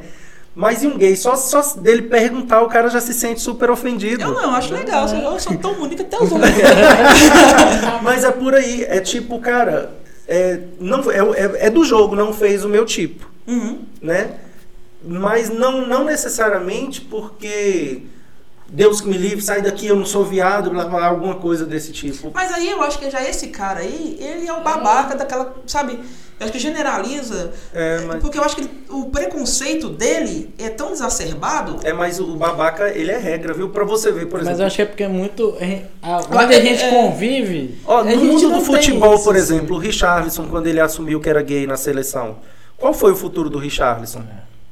Mas 0.53 0.84
e 0.84 0.88
um 0.88 0.98
gay, 0.98 1.15
só, 1.15 1.35
só 1.35 1.61
dele 1.80 2.03
perguntar, 2.03 2.61
o 2.61 2.68
cara 2.68 2.89
já 2.89 2.99
se 3.02 3.14
sente 3.14 3.41
super 3.41 3.69
ofendido. 3.72 4.22
Eu 4.22 4.34
não, 4.34 4.53
acho 4.53 4.73
legal. 4.73 5.07
Eu 5.07 5.39
sou 5.39 5.57
tão 5.57 5.73
bonito 5.73 6.03
até 6.03 6.18
os 6.22 6.31
homens. 6.31 6.53
Mas 8.03 8.23
é 8.23 8.31
por 8.31 8.53
aí, 8.53 8.84
é 8.88 8.99
tipo, 8.99 9.39
cara, 9.39 9.91
é, 10.27 10.60
não, 10.80 10.99
é, 11.10 11.19
é, 11.19 11.68
é 11.68 11.69
do 11.69 11.84
jogo, 11.84 12.15
não 12.15 12.34
fez 12.34 12.64
o 12.64 12.69
meu 12.69 12.85
tipo, 12.85 13.30
Uhum. 13.48 13.80
né? 14.02 14.31
Mas 15.03 15.49
não, 15.49 15.85
não 15.87 16.03
necessariamente 16.05 17.01
porque 17.01 18.03
Deus 18.69 19.01
que 19.01 19.07
me 19.09 19.17
livre, 19.17 19.41
sai 19.41 19.61
daqui, 19.61 19.87
eu 19.87 19.95
não 19.95 20.05
sou 20.05 20.23
viado, 20.23 20.69
blá, 20.69 20.85
blá, 20.85 21.05
alguma 21.07 21.35
coisa 21.35 21.65
desse 21.65 21.91
tipo. 21.91 22.31
Mas 22.33 22.51
aí 22.53 22.69
eu 22.69 22.81
acho 22.83 22.99
que 22.99 23.09
já 23.09 23.21
esse 23.27 23.47
cara 23.47 23.79
aí, 23.79 24.17
ele 24.19 24.47
é 24.47 24.53
o 24.53 24.61
babaca 24.61 25.15
daquela, 25.15 25.55
sabe? 25.67 25.93
Eu 26.39 26.45
acho 26.45 26.53
que 26.53 26.59
generaliza. 26.59 27.51
É, 27.73 27.99
mas- 28.07 28.21
Porque 28.21 28.37
eu 28.39 28.43
acho 28.43 28.55
que 28.55 28.61
ele- 28.61 28.71
o 28.89 29.05
preconceito 29.11 29.89
dele 29.89 30.53
é 30.57 30.69
tão 30.69 30.91
exacerbado. 30.91 31.79
É, 31.83 31.93
mas 31.93 32.19
o 32.19 32.35
babaca, 32.35 32.89
ele 32.89 33.11
é 33.11 33.17
regra, 33.17 33.53
viu? 33.53 33.69
Pra 33.69 33.83
você 33.83 34.11
ver, 34.11 34.25
por 34.27 34.37
Mas 34.39 34.43
exemplo. 34.47 34.61
eu 34.61 34.67
acho 34.67 34.75
que 34.77 34.81
é 34.81 34.85
porque 34.85 35.03
é 35.03 35.07
muito. 35.07 35.55
é, 35.59 35.83
a- 36.01 36.21
Mas 36.29 36.45
Onde 36.45 36.53
é- 36.53 36.57
a 36.57 36.61
gente 36.61 36.83
é- 36.83 36.89
convive. 36.89 37.77
Ó, 37.85 38.03
no 38.03 38.15
mundo 38.17 38.49
do 38.53 38.61
futebol, 38.61 39.15
isso, 39.15 39.23
por 39.23 39.35
assim. 39.35 39.55
exemplo, 39.55 39.75
o 39.75 39.79
Richarlison, 39.79 40.47
quando 40.47 40.65
ele 40.67 40.79
assumiu 40.79 41.19
que 41.19 41.29
era 41.29 41.41
gay 41.43 41.67
na 41.67 41.77
seleção, 41.77 42.37
qual 42.77 42.93
foi 42.93 43.11
o 43.11 43.15
futuro 43.15 43.49
do 43.49 43.59
Richarlison? 43.59 44.23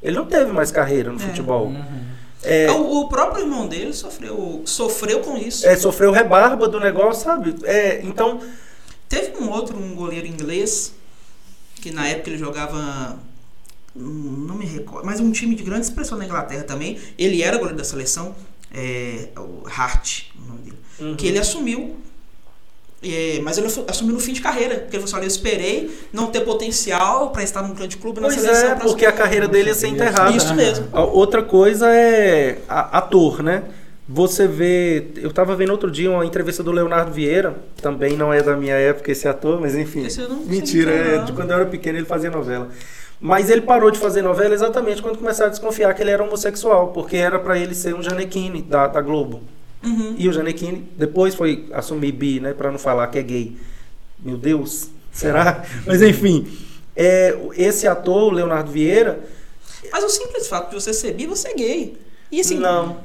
Ele 0.02 0.16
não 0.16 0.26
teve 0.26 0.52
mais 0.52 0.70
carreira 0.70 1.10
no 1.12 1.16
É. 1.20 1.26
futebol. 1.26 1.66
Uhum. 1.66 2.10
É, 2.42 2.70
O, 2.70 3.00
o 3.02 3.08
próprio 3.08 3.42
irmão 3.44 3.66
dele 3.68 3.92
sofreu, 3.92 4.62
sofreu 4.64 5.20
com 5.20 5.36
isso. 5.36 5.66
é, 5.66 5.76
sofreu 5.76 6.10
rebarba 6.10 6.66
do 6.68 6.80
negócio, 6.80 7.24
sabe? 7.24 7.54
É, 7.64 8.00
então, 8.02 8.40
Teve 9.08 9.38
um 9.42 9.50
outro, 9.50 9.76
um 9.76 9.94
goleiro 9.96 10.24
inglês, 10.26 10.94
que 11.82 11.90
na 11.90 12.06
época 12.06 12.30
ele 12.30 12.38
jogava. 12.38 13.18
Não 13.92 14.54
me 14.54 14.64
recordo, 14.64 15.04
mas 15.04 15.18
um 15.18 15.32
time 15.32 15.56
de 15.56 15.64
grande 15.64 15.84
expressão 15.84 16.16
na 16.16 16.24
Inglaterra 16.24 16.62
também. 16.62 16.96
Ele 17.18 17.42
era 17.42 17.56
goleiro 17.56 17.76
da 17.76 17.82
seleção. 17.84 18.34
é, 18.72 19.30
o 19.36 19.66
Hart, 19.66 20.26
o 20.38 20.46
nome 20.48 20.60
dele, 20.60 20.78
Uhum. 21.00 21.16
que 21.16 21.26
ele 21.26 21.40
assumiu. 21.40 21.96
É, 23.02 23.40
mas 23.42 23.56
ele 23.58 23.66
assu- 23.66 23.84
assumiu 23.88 24.14
no 24.14 24.20
fim 24.20 24.32
de 24.32 24.40
carreira. 24.40 24.76
Porque 24.76 24.96
ele 24.96 25.02
falou 25.02 25.04
assim: 25.04 25.16
olha, 25.16 25.24
eu 25.24 25.28
esperei 25.28 25.90
não 26.12 26.26
ter 26.26 26.40
potencial 26.40 27.30
para 27.30 27.42
estar 27.42 27.62
num 27.62 27.74
grande 27.74 27.96
clube 27.96 28.20
na 28.20 28.28
Pois 28.28 28.40
seleção. 28.40 28.70
é, 28.70 28.74
porque 28.76 29.06
a 29.06 29.12
carreira 29.12 29.48
dele 29.48 29.68
ia 29.68 29.74
ser 29.74 29.88
enterrada. 29.88 30.30
Isso 30.36 30.54
mesmo. 30.54 30.86
A 30.92 31.02
Outra 31.02 31.42
coisa 31.42 31.88
é 31.90 32.58
a- 32.68 32.98
ator, 32.98 33.42
né? 33.42 33.62
Você 34.08 34.46
vê. 34.48 35.06
Eu 35.16 35.32
tava 35.32 35.54
vendo 35.54 35.70
outro 35.70 35.88
dia 35.90 36.10
uma 36.10 36.26
entrevista 36.26 36.62
do 36.64 36.72
Leonardo 36.72 37.12
Vieira, 37.12 37.54
também 37.80 38.16
não 38.16 38.32
é 38.32 38.42
da 38.42 38.56
minha 38.56 38.74
época 38.74 39.12
esse 39.12 39.28
ator, 39.28 39.60
mas 39.60 39.76
enfim. 39.76 40.04
Esse 40.04 40.20
eu 40.20 40.28
não 40.28 40.38
sei 40.38 40.46
Mentira, 40.48 40.90
é, 40.90 41.14
é, 41.14 41.18
de 41.18 41.32
quando 41.32 41.50
eu 41.52 41.56
era 41.56 41.66
pequeno 41.66 41.96
ele 41.98 42.06
fazia 42.06 42.28
novela. 42.30 42.68
Mas 43.20 43.50
ele 43.50 43.60
parou 43.60 43.90
de 43.90 43.98
fazer 43.98 44.22
novela 44.22 44.52
exatamente 44.54 45.00
quando 45.00 45.16
começaram 45.18 45.48
a 45.48 45.50
desconfiar 45.50 45.94
que 45.94 46.02
ele 46.02 46.10
era 46.10 46.24
homossexual, 46.24 46.88
porque 46.88 47.16
era 47.18 47.38
pra 47.38 47.56
ele 47.58 47.74
ser 47.74 47.94
um 47.94 48.02
Janequine 48.02 48.62
da, 48.62 48.86
da 48.88 49.00
Globo. 49.00 49.42
Uhum. 49.82 50.14
E 50.18 50.28
o 50.28 50.32
Janequine 50.32 50.86
depois 50.96 51.34
foi 51.34 51.66
assumir 51.72 52.12
bi, 52.12 52.38
né? 52.40 52.52
Pra 52.52 52.70
não 52.70 52.78
falar 52.78 53.06
que 53.08 53.18
é 53.18 53.22
gay. 53.22 53.56
Meu 54.18 54.36
Deus, 54.36 54.88
será? 55.12 55.64
Mas 55.86 56.02
enfim, 56.02 56.46
é, 56.94 57.36
esse 57.56 57.86
ator, 57.86 58.30
o 58.32 58.34
Leonardo 58.34 58.70
Vieira, 58.70 59.20
Mas 59.90 60.04
o 60.04 60.08
simples 60.08 60.46
fato 60.48 60.68
de 60.70 60.74
você 60.74 60.92
ser 60.92 61.14
bi, 61.14 61.26
você 61.26 61.48
é 61.48 61.54
gay. 61.54 61.96
E 62.30 62.40
assim. 62.40 62.58
não. 62.58 62.98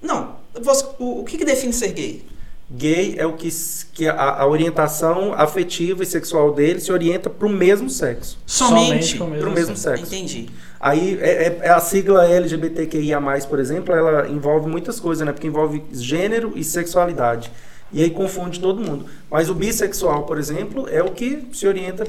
Não. 0.00 0.36
Você- 0.60 0.86
o, 0.98 1.20
o 1.20 1.24
que, 1.24 1.36
que 1.36 1.44
define 1.44 1.72
ser 1.72 1.92
gay? 1.92 2.24
Gay 2.68 3.14
é 3.16 3.24
o 3.24 3.34
que, 3.34 3.48
que 3.92 4.08
a, 4.08 4.40
a 4.40 4.46
orientação 4.46 5.32
afetiva 5.32 6.02
e 6.02 6.06
sexual 6.06 6.52
dele 6.52 6.80
se 6.80 6.90
orienta 6.90 7.30
pro 7.30 7.48
mesmo 7.48 7.88
sexo. 7.88 8.38
Somente. 8.44 9.16
com 9.18 9.26
o 9.26 9.38
Pro 9.38 9.52
mesmo 9.52 9.76
sexo. 9.76 10.04
Entendi. 10.04 10.48
Aí 10.80 11.16
é, 11.20 11.46
é- 11.46 11.58
é 11.62 11.70
a 11.70 11.78
sigla 11.78 12.26
LGBTQIA, 12.26 13.20
por 13.48 13.60
exemplo, 13.60 13.94
ela 13.94 14.28
envolve 14.28 14.68
muitas 14.68 14.98
coisas, 14.98 15.24
né? 15.24 15.32
Porque 15.32 15.46
envolve 15.46 15.82
gênero 15.92 16.52
e 16.56 16.64
sexualidade. 16.64 17.52
E 17.92 18.02
aí 18.02 18.10
confunde 18.10 18.58
todo 18.58 18.82
mundo. 18.82 19.06
Mas 19.30 19.48
o 19.48 19.54
bissexual, 19.54 20.24
por 20.24 20.36
exemplo, 20.36 20.88
é 20.88 21.00
o 21.02 21.12
que 21.12 21.46
se 21.52 21.68
orienta 21.68 22.04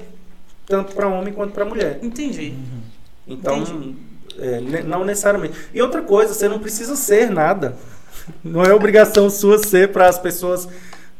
tanto 0.66 0.96
para 0.96 1.08
homem 1.08 1.34
quanto 1.34 1.54
para 1.54 1.66
mulher. 1.66 2.00
Entendi. 2.02 2.56
Então, 3.28 3.60
Entendi. 3.60 3.96
é, 4.40 4.60
não 4.84 5.06
necessariamente. 5.06 5.54
E 5.72 5.82
outra 5.82 6.02
coisa, 6.02 6.34
você 6.34 6.50
não 6.50 6.58
precisa 6.58 6.96
ser 6.96 7.30
nada. 7.30 7.78
Não 8.44 8.64
é 8.64 8.74
obrigação 8.74 9.30
sua 9.30 9.58
ser 9.58 9.92
para 9.92 10.08
as 10.08 10.18
pessoas 10.20 10.68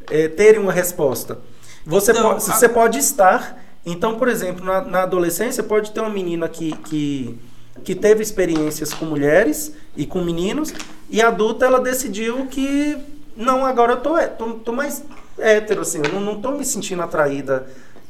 é, 0.10 0.28
terem 0.28 0.60
uma 0.60 0.72
resposta. 0.72 1.40
Você, 1.86 2.14
pode, 2.14 2.28
a- 2.28 2.40
você 2.40 2.70
pode 2.70 2.98
estar. 2.98 3.64
Então, 3.86 4.18
por 4.18 4.28
exemplo, 4.28 4.66
na, 4.66 4.82
na 4.82 5.04
adolescência, 5.04 5.64
pode 5.64 5.92
ter 5.92 6.02
uma 6.02 6.10
menina 6.10 6.50
que, 6.50 6.74
que, 6.78 7.40
que 7.84 7.96
teve 7.96 8.22
experiências 8.22 8.94
com 8.94 9.06
mulheres 9.06 9.72
e 9.96 10.06
com 10.06 10.22
meninos, 10.22 10.74
e 11.10 11.22
adulta 11.22 11.66
ela 11.66 11.80
decidiu 11.80 12.48
que 12.48 12.98
não, 13.36 13.66
agora 13.66 13.94
eu 13.94 13.98
tô, 14.02 14.18
tô, 14.38 14.54
tô 14.56 14.72
mais 14.74 15.04
hétero, 15.38 15.82
assim, 15.82 16.02
eu 16.04 16.12
não, 16.12 16.20
não 16.20 16.42
tô 16.42 16.52
me 16.52 16.66
sentindo 16.66 17.02
atraída. 17.02 17.68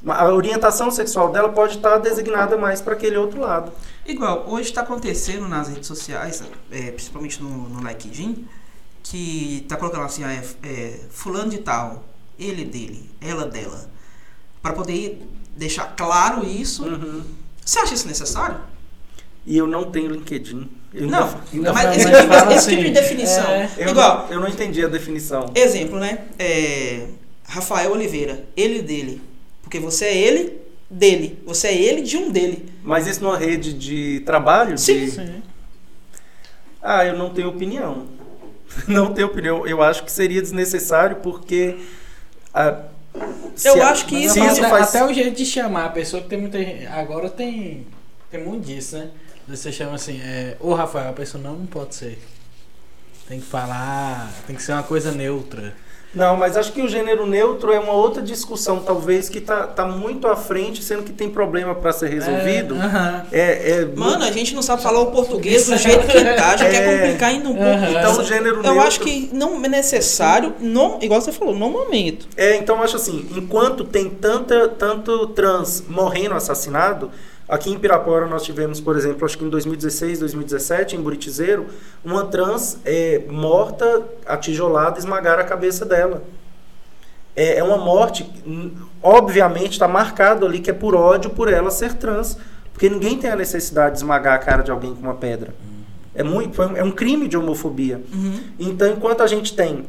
A 0.07 0.31
orientação 0.31 0.89
sexual 0.89 1.31
dela 1.31 1.49
pode 1.49 1.75
estar 1.75 1.97
designada 1.97 2.55
mais 2.57 2.81
para 2.81 2.93
aquele 2.93 3.17
outro 3.17 3.41
lado. 3.41 3.71
Igual, 4.05 4.45
hoje 4.47 4.69
está 4.69 4.81
acontecendo 4.81 5.47
nas 5.47 5.67
redes 5.67 5.87
sociais, 5.87 6.41
é, 6.71 6.91
principalmente 6.91 7.43
no, 7.43 7.67
no 7.69 7.87
LinkedIn, 7.87 8.47
que 9.09 9.65
tá 9.69 9.75
colocando 9.77 10.03
assim, 10.03 10.23
ah, 10.23 10.33
é, 10.33 10.43
é, 10.63 10.99
fulano 11.09 11.49
de 11.49 11.59
tal, 11.59 12.03
ele 12.37 12.65
dele, 12.65 13.09
ela 13.21 13.45
dela. 13.45 13.89
Para 14.61 14.73
poder 14.73 15.21
deixar 15.55 15.95
claro 15.95 16.45
isso. 16.45 16.83
Uhum. 16.83 17.23
Você 17.63 17.79
acha 17.79 17.93
isso 17.93 18.07
necessário? 18.07 18.59
E 19.45 19.57
eu 19.57 19.65
não 19.65 19.89
tenho 19.91 20.11
LinkedIn. 20.11 20.69
Eu 20.93 21.07
Não, 21.07 21.23
ainda- 21.23 21.41
ainda 21.53 21.73
mas 21.73 21.97
esse, 21.97 22.05
tipo, 22.05 22.17
esse 22.17 22.27
tipo 22.27 22.53
assim, 22.53 22.75
de 22.83 22.89
definição. 22.91 23.45
é, 23.45 23.69
eu, 23.77 23.89
Igual, 23.89 24.25
não, 24.25 24.33
eu 24.33 24.39
não 24.41 24.47
entendi 24.47 24.83
a 24.83 24.87
definição. 24.89 25.51
exemplo, 25.55 25.97
né? 25.99 26.25
É, 26.37 27.07
Rafael 27.45 27.91
Oliveira, 27.91 28.45
ele 28.57 28.81
dele. 28.81 29.21
Porque 29.61 29.79
você 29.79 30.05
é 30.05 30.17
ele 30.17 30.61
dele. 30.89 31.41
Você 31.45 31.67
é 31.67 31.77
ele 31.81 32.01
de 32.01 32.17
um 32.17 32.29
dele. 32.29 32.69
Mas 32.83 33.07
isso 33.07 33.23
numa 33.23 33.37
rede 33.37 33.73
de 33.73 34.21
trabalho? 34.25 34.77
Sim. 34.77 35.05
De... 35.05 35.11
Sim. 35.11 35.43
Ah, 36.81 37.05
eu 37.05 37.17
não 37.17 37.29
tenho 37.29 37.49
opinião. 37.49 38.05
Não 38.87 39.13
tenho 39.13 39.27
opinião. 39.27 39.65
Eu 39.67 39.81
acho 39.81 40.03
que 40.03 40.11
seria 40.11 40.41
desnecessário 40.41 41.17
porque. 41.17 41.77
se 43.55 43.67
Eu 43.67 43.81
a- 43.81 43.89
acho 43.89 44.05
que 44.05 44.15
isso- 44.17 44.41
até, 44.41 44.69
faz. 44.69 44.89
até 44.95 45.05
o 45.05 45.13
jeito 45.13 45.35
de 45.35 45.45
chamar 45.45 45.85
a 45.85 45.89
pessoa 45.89 46.21
que 46.21 46.29
tem 46.29 46.39
muita 46.39 46.59
gente. 46.59 46.85
Agora 46.87 47.29
tem. 47.29 47.87
Tem 48.29 48.43
muito 48.43 48.65
disso, 48.65 48.97
né? 48.97 49.09
Você 49.47 49.71
chama 49.71 49.95
assim, 49.95 50.19
é, 50.21 50.57
ô 50.59 50.73
Rafael, 50.73 51.09
a 51.09 51.13
pessoa 51.13 51.41
não, 51.41 51.53
não 51.53 51.65
pode 51.65 51.95
ser. 51.95 52.19
Tem 53.27 53.39
que 53.39 53.45
falar. 53.45 54.29
Tem 54.45 54.55
que 54.55 54.61
ser 54.61 54.73
uma 54.73 54.83
coisa 54.83 55.11
neutra. 55.11 55.73
Não, 56.17 56.35
mas 56.35 56.57
acho 56.57 56.71
que 56.73 56.81
o 56.81 56.87
gênero 56.89 57.25
neutro 57.27 57.71
é 57.71 57.79
uma 57.79 57.93
outra 57.93 58.21
discussão, 58.21 58.79
talvez, 58.79 59.29
que 59.29 59.39
tá, 59.39 59.67
tá 59.67 59.85
muito 59.85 60.27
à 60.27 60.35
frente, 60.35 60.83
sendo 60.83 61.03
que 61.03 61.13
tem 61.13 61.29
problema 61.29 61.75
para 61.75 61.93
ser 61.93 62.09
resolvido. 62.09 62.75
É, 62.75 62.79
aham. 62.79 63.23
É, 63.31 63.71
é, 63.71 63.85
Mano, 63.95 64.23
a 64.25 64.31
gente 64.31 64.55
não 64.55 64.61
sabe 64.63 64.81
falar 64.81 64.99
o 64.99 65.11
português 65.11 65.67
do 65.67 65.77
jeito 65.77 66.07
que 66.07 66.23
tá, 66.35 66.57
já 66.57 66.65
É. 66.65 66.69
quer 66.71 66.99
complicar 66.99 67.29
ainda 67.29 67.49
um 67.49 67.55
pouco. 67.55 67.69
Aham. 67.69 67.91
então 67.91 68.17
o 68.19 68.23
gênero 68.23 68.55
neutro. 68.61 68.71
Eu 68.71 68.81
acho 68.81 68.99
que 68.99 69.29
não 69.31 69.63
é 69.63 69.67
necessário, 69.69 70.53
no, 70.59 70.97
igual 71.01 71.21
você 71.21 71.31
falou, 71.31 71.55
no 71.55 71.69
momento. 71.69 72.27
É, 72.35 72.57
então 72.57 72.77
eu 72.77 72.83
acho 72.83 72.95
assim, 72.95 73.25
enquanto 73.35 73.83
tem 73.83 74.09
tanta, 74.09 74.67
tanto 74.67 75.27
trans 75.27 75.83
morrendo 75.87 76.33
assassinado, 76.33 77.11
aqui 77.47 77.71
em 77.71 77.77
Pirapora 77.79 78.25
nós 78.27 78.43
tivemos, 78.43 78.79
por 78.79 78.95
exemplo, 78.95 79.25
acho 79.25 79.37
que 79.37 79.45
em 79.45 79.49
2016, 79.49 80.19
2017, 80.19 80.95
em 80.95 81.01
Buritizeiro, 81.01 81.67
uma 82.03 82.25
trans 82.25 82.77
é, 82.85 83.23
morta, 83.29 84.03
atijolada, 84.25 84.99
esmagaram 84.99 85.41
a 85.41 85.45
cabeça 85.45 85.85
dela. 85.85 86.23
É, 87.35 87.59
é 87.59 87.63
uma 87.63 87.77
morte, 87.77 88.27
obviamente 89.01 89.73
está 89.73 89.87
marcado 89.87 90.45
ali 90.45 90.59
que 90.59 90.69
é 90.71 90.73
por 90.73 90.95
ódio 90.95 91.29
por 91.29 91.51
ela 91.51 91.69
ser 91.69 91.93
trans, 91.93 92.37
porque 92.73 92.89
ninguém 92.89 93.17
tem 93.17 93.29
a 93.29 93.35
necessidade 93.35 93.91
de 93.93 93.97
esmagar 93.99 94.33
a 94.35 94.39
cara 94.39 94.63
de 94.63 94.71
alguém 94.71 94.93
com 94.95 95.01
uma 95.01 95.13
pedra. 95.15 95.53
É, 96.15 96.23
muito, 96.23 96.59
um- 96.61 96.75
é 96.75 96.83
um 96.83 96.91
crime 96.91 97.27
de 97.27 97.37
homofobia. 97.37 98.01
Uhum. 98.11 98.39
Então, 98.59 98.87
enquanto 98.91 99.21
a 99.21 99.27
gente 99.27 99.55
tem 99.55 99.85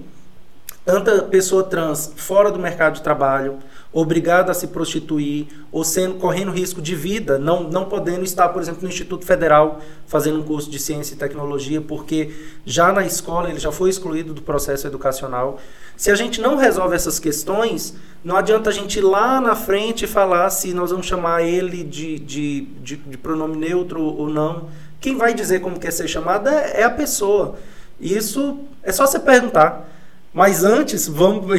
tanta 0.89 1.23
pessoa 1.25 1.63
trans 1.65 2.15
fora 2.17 2.51
do 2.51 2.59
mercado 2.59 2.95
de 2.95 3.03
trabalho, 3.03 3.59
obrigada 3.93 4.53
a 4.53 4.55
se 4.55 4.69
prostituir, 4.69 5.47
ou 5.71 5.85
sendo 5.85 6.15
correndo 6.15 6.51
risco 6.51 6.81
de 6.81 6.95
vida, 6.95 7.39
não, 7.39 7.65
não 7.65 7.85
podendo 7.85 8.25
estar, 8.25 8.49
por 8.49 8.63
exemplo, 8.63 8.81
no 8.81 8.89
Instituto 8.89 9.27
Federal 9.27 9.83
fazendo 10.07 10.39
um 10.39 10.43
curso 10.43 10.71
de 10.71 10.79
ciência 10.79 11.13
e 11.13 11.19
tecnologia, 11.19 11.83
porque 11.83 12.35
já 12.65 12.91
na 12.91 13.05
escola 13.05 13.51
ele 13.51 13.59
já 13.59 13.71
foi 13.71 13.91
excluído 13.91 14.33
do 14.33 14.41
processo 14.41 14.87
educacional. 14.87 15.59
Se 15.95 16.11
a 16.11 16.15
gente 16.15 16.41
não 16.41 16.57
resolve 16.57 16.97
essas 16.97 17.19
questões, 17.19 17.95
não 18.25 18.35
adianta 18.35 18.71
a 18.71 18.73
gente 18.73 18.99
ir 18.99 19.03
lá 19.03 19.43
na 19.43 19.55
frente 19.55 20.07
falar 20.07 20.49
se 20.49 20.73
nós 20.73 20.91
vamos 20.91 21.05
chamar 21.05 21.43
ele 21.43 21.85
de, 21.85 22.19
de, 22.19 22.61
de, 22.61 22.97
de 22.97 23.19
pronome 23.19 23.59
neutro 23.59 24.03
ou 24.03 24.31
não. 24.31 24.71
Quem 25.03 25.19
vai 25.19 25.35
dizer 25.35 25.61
como 25.61 25.79
quer 25.79 25.93
ser 25.93 26.09
chamada 26.09 26.51
é 26.51 26.81
é 26.81 26.85
a 26.85 26.91
pessoa. 26.91 27.57
Isso 28.01 28.61
é 28.83 28.91
só 28.91 29.07
você 29.07 29.19
perguntar. 29.19 29.98
Mas 30.33 30.63
antes, 30.63 31.09
vamos 31.09 31.51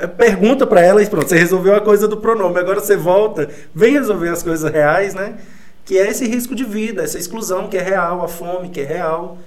é, 0.00 0.06
pergunta 0.06 0.66
para 0.66 0.80
ela 0.80 1.02
e 1.02 1.06
pronto, 1.08 1.28
você 1.28 1.36
resolveu 1.36 1.74
a 1.74 1.80
coisa 1.80 2.06
do 2.06 2.16
pronome. 2.16 2.58
Agora 2.58 2.80
você 2.80 2.96
volta, 2.96 3.50
vem 3.74 3.92
resolver 3.94 4.28
as 4.28 4.42
coisas 4.42 4.70
reais, 4.72 5.14
né? 5.14 5.38
Que 5.84 5.98
é 5.98 6.08
esse 6.08 6.26
risco 6.26 6.54
de 6.54 6.64
vida, 6.64 7.02
essa 7.02 7.18
exclusão 7.18 7.68
que 7.68 7.76
é 7.76 7.82
real, 7.82 8.24
a 8.24 8.28
fome 8.28 8.68
que 8.70 8.80
é 8.80 8.84
real. 8.84 9.38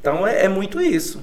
Então 0.00 0.26
é, 0.26 0.44
é 0.44 0.48
muito 0.48 0.80
isso. 0.80 1.22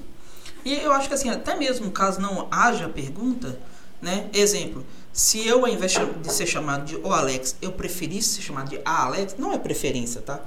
E 0.63 0.73
eu 0.75 0.91
acho 0.93 1.07
que 1.07 1.13
assim, 1.13 1.29
até 1.29 1.55
mesmo 1.55 1.91
caso 1.91 2.19
não 2.19 2.47
haja 2.49 2.87
pergunta, 2.89 3.59
né? 4.01 4.27
Exemplo, 4.33 4.83
se 5.13 5.45
eu, 5.47 5.59
ao 5.65 5.67
invés 5.67 5.93
de 6.21 6.33
ser 6.33 6.47
chamado 6.47 6.85
de 6.85 6.95
o 6.95 7.11
Alex, 7.11 7.55
eu 7.61 7.71
preferisse 7.71 8.35
ser 8.35 8.41
chamado 8.41 8.69
de 8.69 8.79
a 8.83 9.03
Alex, 9.05 9.35
não 9.37 9.53
é 9.53 9.57
preferência, 9.57 10.21
tá? 10.21 10.39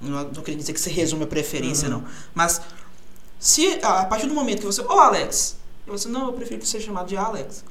Não, 0.00 0.24
não 0.24 0.42
queria 0.42 0.56
dizer 0.56 0.72
que 0.72 0.80
você 0.80 0.90
resume 0.90 1.24
a 1.24 1.26
preferência, 1.26 1.88
Uhum. 1.88 1.94
não. 1.98 2.04
Mas 2.34 2.60
se 3.42 3.80
a 3.82 4.04
partir 4.04 4.26
do 4.28 4.34
momento 4.34 4.60
que 4.60 4.66
você, 4.66 4.80
ô 4.82 4.92
Alex, 4.92 5.56
e 5.84 5.90
você, 5.90 6.08
não, 6.08 6.26
eu 6.26 6.32
prefiro 6.32 6.64
ser 6.64 6.80
chamado 6.80 7.08
de 7.08 7.16
Alex. 7.16 7.64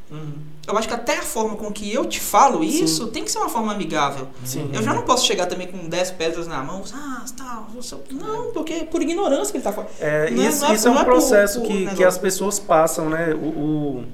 Eu 0.68 0.78
acho 0.78 0.86
que 0.86 0.94
até 0.94 1.18
a 1.18 1.22
forma 1.22 1.56
com 1.56 1.72
que 1.72 1.92
eu 1.94 2.06
te 2.06 2.20
falo 2.20 2.62
isso 2.62 3.08
tem 3.08 3.24
que 3.24 3.32
ser 3.32 3.38
uma 3.38 3.48
forma 3.48 3.72
amigável. 3.72 4.28
Sim. 4.44 4.70
Eu 4.74 4.84
já 4.84 4.94
não 4.94 5.04
posso 5.04 5.26
chegar 5.26 5.46
também 5.46 5.68
com 5.68 5.88
10 5.88 6.12
pedras 6.12 6.46
na 6.46 6.62
mão, 6.62 6.84
ah, 6.94 7.24
tá, 7.38 7.64
você- 7.74 7.96
não, 8.12 8.52
porque 8.52 8.74
é 8.74 8.84
por 8.84 9.02
ignorância 9.02 9.52
que 9.54 9.58
ele 9.60 9.64
tá 9.64 9.72
falando. 9.72 9.92
É, 10.02 10.30
Não 10.30 10.44
isso, 10.50 10.62
não 10.62 10.72
é- 10.72 10.76
isso 10.76 10.88
é 10.90 10.92
um 10.92 10.96
é 10.96 10.98
por- 10.98 11.06
processo 11.06 11.62
por 11.62 11.68
que, 11.68 11.74
negócio. 11.74 11.98
que 11.98 12.04
as 12.04 12.18
pessoas 12.18 12.60
passam, 12.60 13.10
né? 13.10 13.34
O, 13.34 13.38
o- 13.48 14.06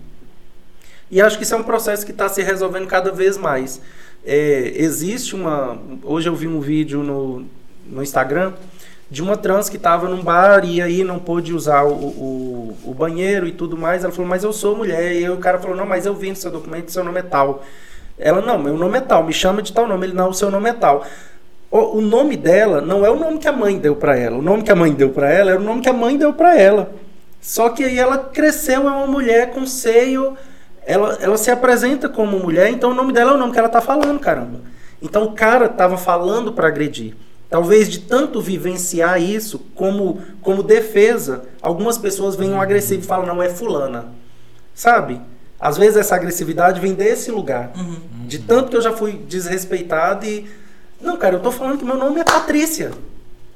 E 1.09 1.19
acho 1.19 1.38
que 1.38 1.43
isso 1.43 1.55
é 1.55 1.57
um 1.57 1.63
processo 1.63 2.05
que 2.05 2.11
está 2.11 2.29
se 2.29 2.41
resolvendo 2.43 2.85
cada 2.85 3.11
vez 3.11 3.35
mais. 3.38 3.81
É, 4.25 4.73
existe 4.75 5.34
uma. 5.35 5.79
Hoje 6.03 6.27
eu 6.29 6.35
vi 6.35 6.47
um 6.47 6.59
vídeo 6.59 7.01
no, 7.01 7.45
no 7.85 8.03
Instagram 8.03 8.53
de 9.09 9.21
uma 9.21 9.38
trans 9.38 9.69
que 9.69 9.77
estava 9.77 10.07
num 10.07 10.21
bar 10.21 10.65
e 10.65 10.81
aí 10.81 11.03
não 11.03 11.17
pôde 11.17 11.53
usar 11.53 11.84
o, 11.84 11.93
o, 11.93 12.77
o 12.85 12.93
banheiro 12.93 13.47
e 13.47 13.51
tudo 13.51 13.77
mais. 13.77 14.03
Ela 14.03 14.11
falou, 14.11 14.27
mas 14.27 14.43
eu 14.43 14.51
sou 14.51 14.75
mulher. 14.75 15.13
E 15.13 15.29
o 15.29 15.38
cara 15.38 15.59
falou, 15.59 15.75
não, 15.77 15.85
mas 15.85 16.05
eu 16.05 16.13
vi 16.13 16.29
no 16.29 16.35
seu 16.35 16.51
documento 16.51 16.91
seu 16.91 17.03
nome 17.03 17.19
é 17.19 17.23
tal. 17.23 17.63
Ela, 18.17 18.41
não, 18.41 18.57
meu 18.57 18.75
nome 18.75 18.97
é 18.97 19.01
tal, 19.01 19.23
me 19.23 19.31
chama 19.31 19.61
de 19.61 19.71
tal 19.71 19.88
nome. 19.88 20.07
Ele, 20.07 20.13
não, 20.13 20.29
o 20.29 20.34
seu 20.34 20.51
nome 20.51 20.69
é 20.69 20.73
tal. 20.73 21.05
O, 21.71 21.97
o 21.97 22.01
nome 22.01 22.35
dela 22.35 22.81
não 22.81 23.05
é 23.05 23.09
o 23.09 23.15
nome 23.15 23.38
que 23.38 23.47
a 23.47 23.51
mãe 23.51 23.77
deu 23.77 23.95
pra 23.95 24.17
ela. 24.17 24.38
O 24.38 24.41
nome 24.41 24.63
que 24.63 24.71
a 24.71 24.75
mãe 24.75 24.93
deu 24.93 25.09
pra 25.09 25.31
ela 25.31 25.51
era 25.51 25.59
o 25.59 25.63
nome 25.63 25.81
que 25.81 25.89
a 25.89 25.93
mãe 25.93 26.17
deu 26.17 26.34
pra 26.34 26.57
ela. 26.57 26.91
Só 27.39 27.69
que 27.69 27.84
aí 27.84 27.97
ela 27.97 28.17
cresceu, 28.17 28.88
é 28.88 28.91
uma 28.91 29.07
mulher 29.07 29.51
com 29.51 29.65
seio. 29.65 30.35
Ela, 30.85 31.17
ela 31.21 31.38
se 31.38 31.51
apresenta 31.51 32.09
como 32.09 32.39
mulher, 32.39 32.69
então 32.69 32.91
o 32.91 32.93
nome 32.93 33.11
dela 33.11 33.31
é 33.31 33.35
o 33.35 33.38
nome 33.38 33.51
que 33.51 33.59
ela 33.59 33.69
tá 33.69 33.81
falando, 33.81 34.19
caramba. 34.19 34.61
Então 35.01 35.23
o 35.25 35.34
cara 35.34 35.69
tava 35.69 35.97
falando 35.97 36.53
pra 36.53 36.67
agredir. 36.67 37.13
Talvez 37.49 37.90
de 37.90 37.99
tanto 37.99 38.41
vivenciar 38.41 39.22
isso 39.22 39.60
como, 39.74 40.22
como 40.41 40.61
defesa, 40.61 41.45
algumas 41.61 41.98
pessoas 41.98 42.36
venham 42.36 42.60
agressivas 42.60 43.06
e 43.06 43.07
falam, 43.07 43.26
não, 43.26 43.41
é 43.41 43.49
fulana. 43.49 44.07
Sabe? 44.76 45.22
Às 45.60 45.78
vezes 45.78 45.98
essa 45.98 46.15
agressividade 46.15 46.80
vem 46.80 46.94
desse 46.94 47.32
lugar. 47.32 47.72
De 48.26 48.40
tanto 48.40 48.69
que 48.69 48.78
eu 48.78 48.82
já 48.82 48.91
fui 48.91 49.14
desrespeitado 49.14 50.26
e. 50.26 50.48
Não, 50.99 51.18
cara, 51.18 51.36
eu 51.36 51.40
tô 51.40 51.52
falando 51.52 51.78
que 51.78 51.86
meu 51.86 51.98
nome 51.98 52.19
é 52.19 52.24
Patrícia. 52.24 52.91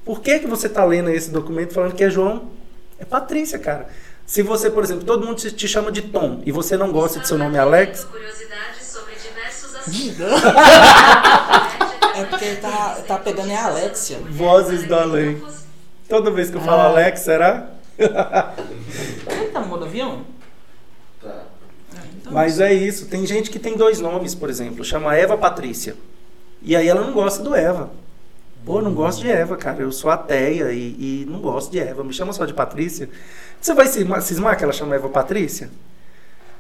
Por 0.06 0.22
que, 0.22 0.40
que 0.40 0.48
você 0.48 0.68
tá 0.68 0.84
lendo 0.84 1.10
esse 1.10 1.30
documento 1.30 1.74
falando 1.74 1.94
que 1.94 2.04
é 2.04 2.10
João? 2.10 2.50
É 2.98 3.06
Patrícia, 3.06 3.60
cara. 3.60 3.88
Se 4.26 4.42
você, 4.42 4.70
por 4.70 4.84
exemplo, 4.84 5.04
todo 5.04 5.26
mundo 5.26 5.36
te 5.36 5.52
te 5.52 5.68
chama 5.68 5.92
de 5.92 6.04
Tom 6.04 6.42
e 6.46 6.52
você 6.52 6.78
não 6.78 6.92
gosta 6.92 7.20
de 7.20 7.28
seu 7.28 7.38
nome 7.38 7.58
é 7.58 7.60
Alex, 7.60 8.06
Curiosidades 8.06 8.88
sobre 8.88 9.14
diversos 9.16 9.76
assuntos. 9.76 10.18
É 12.16 12.24
porque 12.26 12.56
tá, 12.56 12.98
tá 13.08 13.18
pegando 13.18 13.52
é 13.52 13.56
a 13.56 13.66
Alexia. 13.68 14.18
vozes 14.30 14.84
do 14.88 14.96
além. 14.96 15.42
Toda 16.10 16.30
vez 16.32 16.50
que 16.50 16.58
eu 16.58 16.62
falo 16.62 16.82
Ah. 16.82 16.86
Alex, 16.88 17.22
será? 17.22 17.68
Ele 17.98 18.10
tá 19.52 19.60
no 19.62 19.68
modo 19.68 19.86
avião? 19.86 20.22
Tá. 21.22 21.30
É, 21.96 22.00
então, 22.20 22.34
Mas 22.34 22.60
é 22.60 22.74
isso. 22.74 23.06
Tem 23.08 23.26
gente 23.26 23.50
que 23.50 23.60
tem 23.60 23.78
dois 23.78 24.00
nomes, 24.00 24.36
por 24.36 24.50
exemplo. 24.50 24.84
Chama 24.84 25.16
Eva 25.16 25.38
Patrícia. 25.38 25.96
E 26.62 26.76
aí 26.76 26.88
ela 26.88 27.02
não 27.02 27.14
gosta 27.14 27.42
do 27.44 27.56
Eva. 27.56 27.90
Pô, 28.66 28.78
eu 28.80 28.84
não 28.84 28.94
gosto 28.94 29.22
de 29.22 29.30
Eva, 29.32 29.56
cara. 29.58 29.82
Eu 29.82 29.92
sou 29.92 30.12
ateia 30.12 30.72
e, 30.72 31.24
e 31.24 31.26
não 31.30 31.40
gosto 31.40 31.72
de 31.72 31.80
Eva. 31.80 32.04
Me 32.04 32.14
chama 32.14 32.34
só 32.34 32.46
de 32.46 32.54
Patrícia. 32.54 33.10
Você 33.60 33.74
vai 33.74 33.88
cismar, 33.88 34.22
cismar 34.22 34.58
que 34.58 34.64
ela 34.64 34.74
chama 34.74 34.96
Eva 34.96 35.10
Patrícia? 35.10 35.70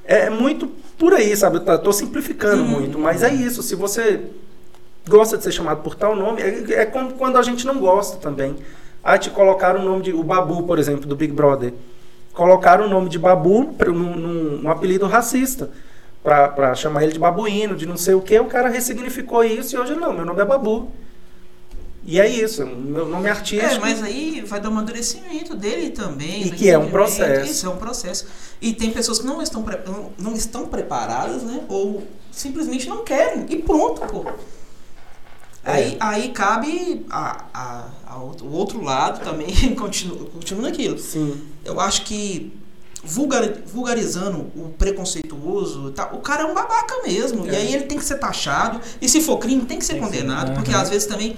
É 0.04 0.30
muito 0.30 0.68
por 0.98 1.14
aí, 1.14 1.36
sabe? 1.38 1.58
Eu 1.58 1.66
tá- 1.66 1.78
tô 1.78 1.92
simplificando 1.94 2.64
muito, 2.64 2.98
mas 2.98 3.22
é 3.22 3.32
isso. 3.34 3.62
Se 3.62 3.76
você 3.76 4.20
gosta 5.08 5.38
de 5.38 5.44
ser 5.44 5.52
chamado 5.52 5.82
por 5.82 5.96
tal 5.96 6.16
nome, 6.16 6.42
é, 6.42 6.74
é 6.82 6.86
como 6.86 7.14
quando 7.14 7.38
a 7.38 7.42
gente 7.42 7.66
não 7.66 7.80
gosta 7.80 8.18
também. 8.18 8.56
Aí 9.04 9.18
te 9.18 9.30
colocaram 9.30 9.82
o 9.82 9.84
nome 9.86 10.04
de. 10.04 10.14
O 10.14 10.24
Babu, 10.24 10.64
por 10.64 10.78
exemplo, 10.78 11.06
do 11.08 11.16
Big 11.16 11.34
Brother. 11.34 11.74
Colocaram 12.34 12.86
o 12.86 12.90
nome 12.90 13.10
de 13.10 13.18
Babu 13.20 13.74
num, 13.88 13.94
num- 13.94 14.58
num 14.62 14.70
apelido 14.70 15.06
racista. 15.08 15.70
Pra, 16.24 16.48
pra 16.50 16.76
chamar 16.76 17.02
ele 17.02 17.14
de 17.14 17.18
babuíno, 17.20 17.76
de 17.76 17.88
não 17.88 17.98
sei 17.98 18.14
o 18.14 18.22
que. 18.22 18.40
O 18.40 18.46
cara 18.46 18.70
ressignificou 18.70 19.44
isso 19.44 19.76
e 19.76 19.80
hoje 19.80 19.96
não, 19.96 20.14
meu 20.14 20.24
nome 20.24 20.40
é 20.40 20.46
Babu. 20.46 20.92
E 22.06 22.20
é 22.20 22.28
isso, 22.28 22.64
meu 22.66 23.08
nome 23.08 23.28
é 23.28 23.32
artístico. 23.32 23.74
É, 23.76 23.80
mas 23.80 24.04
aí 24.04 24.42
vai 24.46 24.60
dar 24.60 24.70
um 24.70 24.74
amadurecimento 24.74 25.56
dele 25.56 25.90
também. 25.90 26.44
E 26.44 26.50
do 26.52 26.56
que 26.56 26.70
é 26.70 26.78
um 26.78 26.92
processo. 26.92 27.50
Isso 27.52 27.66
é 27.66 27.70
um 27.70 27.76
processo. 27.78 28.28
E 28.62 28.72
tem 28.72 28.92
pessoas 28.92 29.18
que 29.20 29.26
não 29.26 29.42
estão, 29.42 29.64
não 30.20 30.34
estão 30.34 30.68
preparadas, 30.68 31.42
né? 31.42 31.62
Ou 31.68 32.04
simplesmente 32.32 32.88
não 32.88 33.04
querem. 33.04 33.46
E 33.50 33.58
pronto, 33.58 34.02
pô. 34.02 34.24
É. 35.64 35.72
Aí, 35.72 35.98
aí 36.00 36.30
cabe 36.30 37.06
a, 37.10 37.46
a, 37.54 37.86
a 38.08 38.18
outro- 38.18 38.46
o 38.48 38.52
outro 38.52 38.82
lado 38.84 39.24
também, 39.24 39.54
continua, 39.76 40.26
continua 40.34 40.64
naquilo. 40.64 40.98
Sim. 40.98 41.40
Eu 41.64 41.80
acho 41.80 42.04
que 42.04 42.52
vulgar- 43.04 43.54
vulgarizando 43.66 44.40
o 44.56 44.74
preconceituoso, 44.78 45.92
tal, 45.92 46.16
o 46.16 46.20
cara 46.20 46.44
é 46.44 46.46
um 46.46 46.54
babaca 46.54 47.02
mesmo. 47.06 47.48
É. 47.48 47.52
E 47.52 47.56
aí 47.56 47.74
ele 47.76 47.84
tem 47.86 47.98
que 47.98 48.06
ser 48.06 48.18
taxado. 48.18 48.82
E 49.02 49.08
se 49.08 49.22
for 49.22 49.38
crime, 49.38 49.64
tem 49.66 49.78
que 49.78 49.86
ser 49.86 49.94
Tem 49.94 50.02
que 50.02 50.08
ser, 50.10 50.18
condenado. 50.22 50.54
porque 50.54 50.72
aham. 50.72 50.82
às 50.82 50.90
vezes 50.90 51.08
também, 51.08 51.36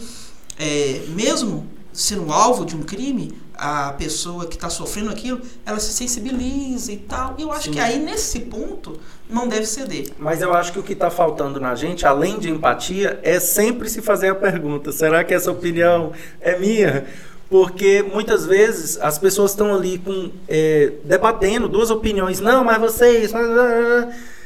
é, 0.58 1.02
mesmo 1.10 1.68
sendo 1.92 2.32
alvo 2.32 2.66
de 2.66 2.76
um 2.76 2.82
crime, 2.82 3.34
a 3.64 3.94
pessoa 3.94 4.46
que 4.46 4.56
está 4.56 4.70
sofrendo 4.70 5.10
aquilo, 5.10 5.40
ela 5.66 5.80
se 5.80 5.94
sensibiliza 5.94 6.92
e 6.92 6.98
tal. 6.98 7.34
E 7.38 7.44
eu 7.44 7.52
acho 7.54 7.66
Sim. 7.66 7.72
que 7.72 7.80
aí, 7.80 7.98
nesse 7.98 8.42
ponto, 8.42 9.00
não 9.30 9.48
deve 9.48 9.66
ceder. 9.66 10.10
Mas 10.20 10.42
eu 10.42 10.54
acho 10.54 10.74
que 10.74 10.80
o 10.80 10.84
que 10.84 10.92
está 10.92 11.10
faltando 11.10 11.62
na 11.62 11.74
gente, 11.74 12.06
além 12.06 12.38
de 12.38 12.50
empatia, 12.50 13.22
é 13.24 13.40
sempre 13.40 13.90
se 13.90 14.02
fazer 14.02 14.28
a 14.28 14.36
pergunta: 14.36 14.92
será 14.92 15.24
que 15.24 15.34
essa 15.34 15.50
opinião 15.50 16.12
é 16.42 16.60
minha? 16.60 17.06
Porque 17.50 18.04
muitas 18.04 18.46
vezes 18.46 19.00
as 19.00 19.18
pessoas 19.18 19.52
estão 19.52 19.74
ali 19.74 19.98
com, 19.98 20.30
é, 20.50 20.92
debatendo 21.06 21.70
duas 21.70 21.90
opiniões. 21.90 22.42
Não, 22.42 22.66
mas 22.66 22.80
vocês. 22.80 23.32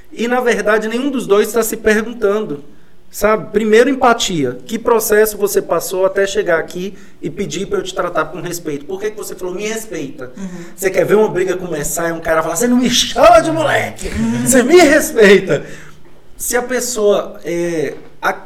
E 0.10 0.26
na 0.26 0.40
verdade 0.40 0.88
nenhum 0.88 1.12
dos 1.12 1.28
dois 1.28 1.50
está 1.50 1.62
se 1.62 1.76
perguntando. 1.76 2.64
Sabe? 3.10 3.52
Primeiro, 3.52 3.90
empatia. 3.90 4.58
Que 4.66 4.78
processo 4.78 5.38
você 5.38 5.62
passou 5.62 6.06
até 6.06 6.28
chegar 6.28 6.60
aqui 6.60 6.96
e 7.22 7.30
pedir 7.30 7.66
para 7.66 7.80
eu 7.80 7.84
te 7.84 7.94
tratar 7.96 8.26
com 8.26 8.42
respeito? 8.42 8.86
Por 8.86 9.00
que, 9.00 9.12
que 9.12 9.18
você 9.18 9.34
falou, 9.34 9.56
me 9.56 9.66
respeita? 9.68 10.32
Você 10.76 10.90
quer 10.90 11.06
ver 11.06 11.16
uma 11.16 11.30
briga 11.30 11.56
começar 11.58 12.10
e 12.10 12.12
um 12.12 12.20
cara 12.20 12.44
falar, 12.44 12.56
você 12.58 12.68
não 12.68 12.78
me 12.78 12.90
chama 12.90 13.40
de 13.40 13.52
moleque, 13.52 14.10
você 14.46 14.62
me 14.62 14.76
respeita. 14.78 15.66
Se 16.36 16.56
a 16.58 16.62
pessoa. 16.62 17.40
é, 17.44 17.96
a- 18.22 18.46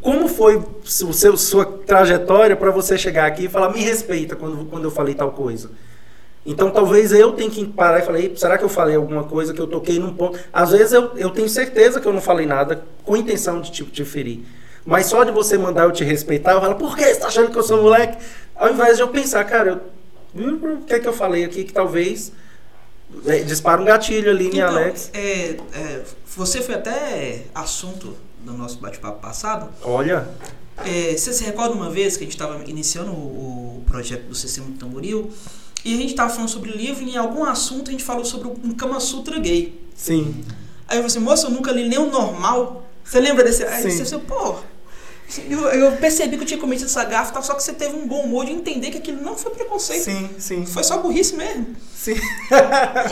como 0.00 0.28
foi 0.28 0.56
o 0.56 0.64
seu, 1.12 1.36
sua 1.36 1.66
trajetória 1.66 2.56
para 2.56 2.70
você 2.70 2.96
chegar 2.96 3.26
aqui 3.26 3.44
e 3.44 3.48
falar, 3.48 3.70
me 3.72 3.82
respeita 3.82 4.36
quando, 4.36 4.64
quando 4.66 4.84
eu 4.84 4.90
falei 4.90 5.14
tal 5.14 5.32
coisa? 5.32 5.70
Então 6.50 6.70
talvez 6.70 7.12
eu 7.12 7.32
tenha 7.32 7.50
que 7.50 7.64
parar 7.66 7.98
e 7.98 8.02
falar, 8.02 8.20
"Ei, 8.20 8.32
será 8.36 8.56
que 8.56 8.64
eu 8.64 8.68
falei 8.70 8.96
alguma 8.96 9.24
coisa 9.24 9.52
que 9.52 9.60
eu 9.60 9.66
toquei 9.66 9.98
num 9.98 10.14
ponto? 10.14 10.38
Às 10.52 10.70
vezes 10.70 10.92
eu, 10.94 11.12
eu 11.16 11.28
tenho 11.30 11.48
certeza 11.48 12.00
que 12.00 12.06
eu 12.08 12.12
não 12.12 12.22
falei 12.22 12.46
nada 12.46 12.82
com 13.04 13.16
intenção 13.16 13.60
de 13.60 13.70
te, 13.70 13.84
te 13.84 14.04
ferir. 14.04 14.40
Mas 14.86 15.06
só 15.06 15.22
de 15.24 15.30
você 15.30 15.58
mandar 15.58 15.84
eu 15.84 15.92
te 15.92 16.02
respeitar, 16.04 16.52
eu 16.52 16.60
falo, 16.62 16.76
por 16.76 16.96
que 16.96 17.04
você 17.04 17.16
tá 17.20 17.26
achando 17.26 17.50
que 17.50 17.58
eu 17.58 17.62
sou 17.62 17.82
moleque? 17.82 18.16
Ao 18.56 18.70
invés 18.72 18.96
de 18.96 19.02
eu 19.02 19.08
pensar, 19.08 19.44
cara, 19.44 19.82
eu, 20.34 20.42
hum, 20.42 20.78
o 20.80 20.84
que 20.86 20.94
é 20.94 20.98
que 20.98 21.06
eu 21.06 21.12
falei 21.12 21.44
aqui 21.44 21.64
que 21.64 21.72
talvez 21.72 22.32
é, 23.26 23.40
dispara 23.40 23.82
um 23.82 23.84
gatilho 23.84 24.30
ali 24.30 24.46
em 24.46 24.56
Então, 24.56 24.68
Alex. 24.68 25.10
é, 25.12 25.56
é, 25.74 26.02
você 26.34 26.62
foi 26.62 26.74
até 26.76 27.42
assunto 27.54 28.16
do 28.42 28.54
nosso 28.54 28.78
bate-papo 28.78 29.20
passado. 29.20 29.68
Olha, 29.82 30.26
É, 30.86 31.14
você 31.16 31.32
se 31.34 31.42
recorda 31.44 31.74
uma 31.74 31.90
vez 31.90 32.16
que 32.16 32.22
a 32.22 32.26
gente 32.26 32.36
estava 32.36 32.62
iniciando 32.64 33.10
o, 33.10 33.78
o 33.80 33.84
projeto 33.84 34.22
do 34.28 34.34
Sistema 34.34 34.68
do 34.68 34.78
Tamboril 34.78 35.28
e 35.84 35.94
a 35.94 35.96
gente 35.96 36.10
estava 36.10 36.30
falando 36.30 36.48
sobre 36.48 36.70
livro 36.70 37.02
e 37.04 37.10
em 37.14 37.16
algum 37.16 37.44
assunto 37.44 37.88
a 37.88 37.92
gente 37.92 38.04
falou 38.04 38.24
sobre 38.24 38.48
um 38.48 38.72
Kama 38.72 39.00
Sutra 39.00 39.38
gay. 39.38 39.80
sim. 39.94 40.44
Aí 40.90 40.96
eu 40.96 41.02
falei 41.02 41.06
assim, 41.06 41.18
moça, 41.18 41.46
eu 41.48 41.50
nunca 41.50 41.70
li 41.70 41.86
nem 41.86 41.98
o 41.98 42.06
normal. 42.10 42.82
Você 43.04 43.20
lembra 43.20 43.44
desse? 43.44 43.62
Aí 43.62 43.82
Sim. 43.90 44.04
você 44.04 44.18
falou, 44.18 44.24
pô. 44.26 44.54
Eu, 45.50 45.58
eu 45.68 45.92
percebi 45.98 46.38
que 46.38 46.42
eu 46.44 46.46
tinha 46.46 46.58
cometido 46.58 46.86
essa 46.88 47.04
gafa, 47.04 47.30
tal, 47.30 47.42
só 47.42 47.52
que 47.52 47.62
você 47.62 47.74
teve 47.74 47.94
um 47.94 48.06
bom 48.08 48.22
humor 48.22 48.46
de 48.46 48.52
entender 48.52 48.90
que 48.90 48.96
aquilo 48.96 49.20
não 49.22 49.36
foi 49.36 49.50
preconceito. 49.52 50.04
Sim, 50.04 50.30
sim. 50.38 50.64
Foi 50.64 50.82
só 50.82 50.96
burrice 50.96 51.36
mesmo. 51.36 51.66
Sim. 51.94 52.14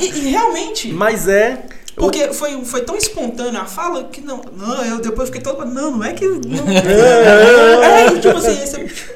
E, 0.00 0.04
e 0.06 0.28
realmente, 0.30 0.90
Mas 0.90 1.28
é. 1.28 1.66
porque 1.94 2.32
foi, 2.32 2.64
foi 2.64 2.80
tão 2.80 2.96
espontânea 2.96 3.60
a 3.60 3.66
fala 3.66 4.04
que 4.04 4.22
não. 4.22 4.40
Não, 4.56 4.82
eu 4.82 4.98
depois 4.98 5.28
fiquei 5.28 5.42
todo. 5.42 5.62
Não, 5.66 5.90
não 5.98 6.04
é 6.04 6.14
que. 6.14 6.24
Não, 6.26 6.64
é, 6.72 8.18
tipo 8.18 8.38
assim, 8.38 8.62
esse- 8.62 9.14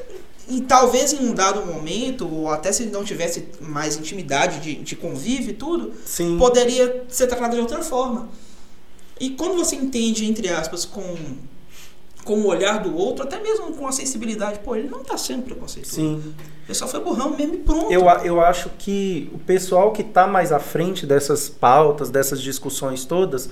e 0.51 0.59
talvez 0.59 1.13
em 1.13 1.29
um 1.29 1.33
dado 1.33 1.65
momento, 1.65 2.27
ou 2.29 2.49
até 2.49 2.73
se 2.73 2.85
não 2.87 3.05
tivesse 3.05 3.47
mais 3.61 3.95
intimidade 3.95 4.59
de, 4.59 4.75
de 4.75 4.97
convívio 4.97 5.51
e 5.51 5.53
tudo, 5.53 5.93
Sim. 6.05 6.37
poderia 6.37 7.05
ser 7.07 7.27
tratado 7.27 7.55
de 7.55 7.61
outra 7.61 7.81
forma. 7.81 8.27
E 9.17 9.29
quando 9.29 9.55
você 9.55 9.77
entende, 9.77 10.25
entre 10.25 10.49
aspas, 10.49 10.83
com, 10.83 11.15
com 12.25 12.41
o 12.41 12.47
olhar 12.47 12.79
do 12.83 12.93
outro, 12.93 13.23
até 13.23 13.39
mesmo 13.39 13.71
com 13.71 13.87
a 13.87 13.93
sensibilidade, 13.93 14.59
pô, 14.59 14.75
ele 14.75 14.89
não 14.89 14.99
tá 14.99 15.15
sendo 15.15 15.43
preconceituoso. 15.43 15.95
Sim. 15.95 16.33
Ele 16.67 16.75
só 16.75 16.85
foi 16.85 16.99
burrão 16.99 17.29
mesmo 17.29 17.53
e 17.53 17.57
pronto. 17.59 17.89
Eu, 17.89 18.03
eu 18.25 18.41
acho 18.41 18.69
que 18.77 19.29
o 19.33 19.37
pessoal 19.37 19.93
que 19.93 20.01
está 20.01 20.27
mais 20.27 20.51
à 20.51 20.59
frente 20.59 21.05
dessas 21.05 21.47
pautas, 21.47 22.09
dessas 22.09 22.41
discussões 22.41 23.05
todas, 23.05 23.49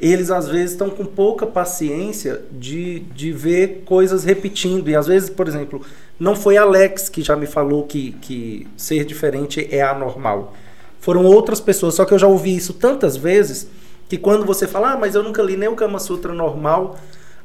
eles 0.00 0.30
às 0.30 0.46
vezes 0.46 0.72
estão 0.72 0.90
com 0.90 1.04
pouca 1.04 1.46
paciência 1.46 2.42
de, 2.52 3.00
de 3.00 3.32
ver 3.32 3.82
coisas 3.84 4.22
repetindo. 4.24 4.88
E 4.88 4.94
às 4.94 5.06
vezes, 5.06 5.30
por 5.30 5.48
exemplo, 5.48 5.80
não 6.18 6.34
foi 6.34 6.56
Alex 6.56 7.08
que 7.08 7.22
já 7.22 7.36
me 7.36 7.46
falou 7.46 7.84
que, 7.84 8.12
que 8.22 8.66
ser 8.76 9.04
diferente 9.04 9.66
é 9.70 9.82
anormal. 9.82 10.54
Foram 11.00 11.24
outras 11.24 11.60
pessoas, 11.60 11.94
só 11.94 12.04
que 12.04 12.12
eu 12.14 12.18
já 12.18 12.26
ouvi 12.26 12.56
isso 12.56 12.72
tantas 12.74 13.16
vezes 13.16 13.68
que 14.08 14.16
quando 14.16 14.44
você 14.44 14.66
fala, 14.66 14.92
ah, 14.92 14.96
mas 14.96 15.14
eu 15.14 15.22
nunca 15.22 15.42
li 15.42 15.56
nem 15.56 15.68
o 15.68 15.74
Kama 15.76 15.98
Sutra 15.98 16.32
normal, 16.32 16.96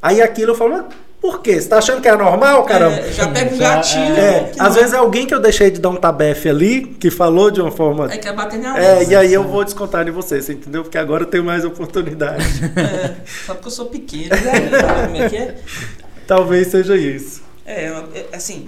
aí 0.02 0.22
aquilo 0.22 0.52
eu 0.52 0.56
falo, 0.56 0.72
mas 0.74 0.86
por 1.20 1.40
quê? 1.42 1.62
Você 1.62 1.70
tá 1.70 1.78
achando 1.78 2.02
que 2.02 2.08
é 2.08 2.16
normal, 2.16 2.64
caramba? 2.66 2.96
É, 2.98 3.12
já 3.12 3.28
pega 3.28 3.54
um 3.54 3.58
Já, 3.58 3.76
gatilho. 3.76 4.02
É, 4.16 4.16
né, 4.42 4.52
às 4.58 4.70
não- 4.70 4.74
vezes 4.74 4.94
é 4.94 4.98
alguém 4.98 5.28
que 5.28 5.36
eu 5.36 5.40
deixei 5.40 5.70
de 5.70 5.80
dar 5.80 5.90
um 5.90 5.96
tabefe 5.96 6.50
ali, 6.50 6.82
que 7.00 7.12
falou 7.12 7.52
de 7.52 7.62
uma 7.62 7.70
forma. 7.70 8.08
Aí 8.08 8.18
quer 8.18 8.34
bater 8.36 8.60
na 8.60 8.76
É, 8.80 9.00
mesa. 9.00 9.12
e 9.12 9.16
aí 9.16 9.32
eu 9.32 9.44
vou 9.44 9.64
descontar 9.64 10.08
em 10.08 10.12
você, 10.12 10.42
você 10.42 10.54
entendeu? 10.54 10.82
Porque 10.82 10.98
agora 10.98 11.22
eu 11.22 11.28
tenho 11.28 11.44
mais 11.44 11.64
oportunidade. 11.64 12.44
É, 12.76 13.14
só 13.46 13.54
porque 13.54 13.68
eu 13.68 13.72
sou 13.72 13.86
pequeno. 13.86 14.30
né? 14.30 14.70
Sabe 14.82 15.04
como 15.08 15.18
é 15.18 15.30
que 15.30 15.38
é? 15.38 15.56
Talvez 16.26 16.68
seja 16.70 16.96
isso. 16.98 17.44
É, 17.66 17.86
é, 17.86 18.36
assim, 18.36 18.68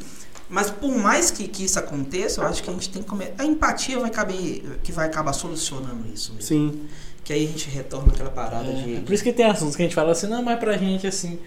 mas 0.50 0.70
por 0.70 0.96
mais 0.96 1.32
que, 1.32 1.48
que 1.48 1.64
isso 1.66 1.80
aconteça, 1.80 2.42
eu 2.42 2.48
acho 2.48 2.62
que 2.64 2.70
a 2.70 2.74
gente 2.74 2.90
tem 2.90 3.02
que 3.02 3.10
comer. 3.10 3.34
A 3.38 3.46
empatia 3.46 3.98
vai 4.00 4.10
caber, 4.10 4.62
que 4.84 4.92
vai 4.92 5.08
acabar 5.08 5.34
solucionando 5.34 6.06
isso 6.14 6.34
mesmo. 6.34 6.48
Sim. 6.48 6.82
Que 7.24 7.34
aí 7.34 7.46
a 7.46 7.48
gente 7.48 7.70
retorna 7.70 8.12
aquela 8.12 8.30
parada 8.30 8.70
É, 8.70 8.74
de. 8.74 9.02
por 9.02 9.14
isso 9.14 9.24
que 9.24 9.32
tem 9.34 9.46
assuntos 9.46 9.76
que 9.76 9.82
a 9.82 9.86
gente 9.86 9.96
fala 9.96 10.12
assim, 10.12 10.28
não, 10.28 10.44
mas 10.44 10.60
pra 10.60 10.78
gente 10.78 11.08
assim. 11.08 11.40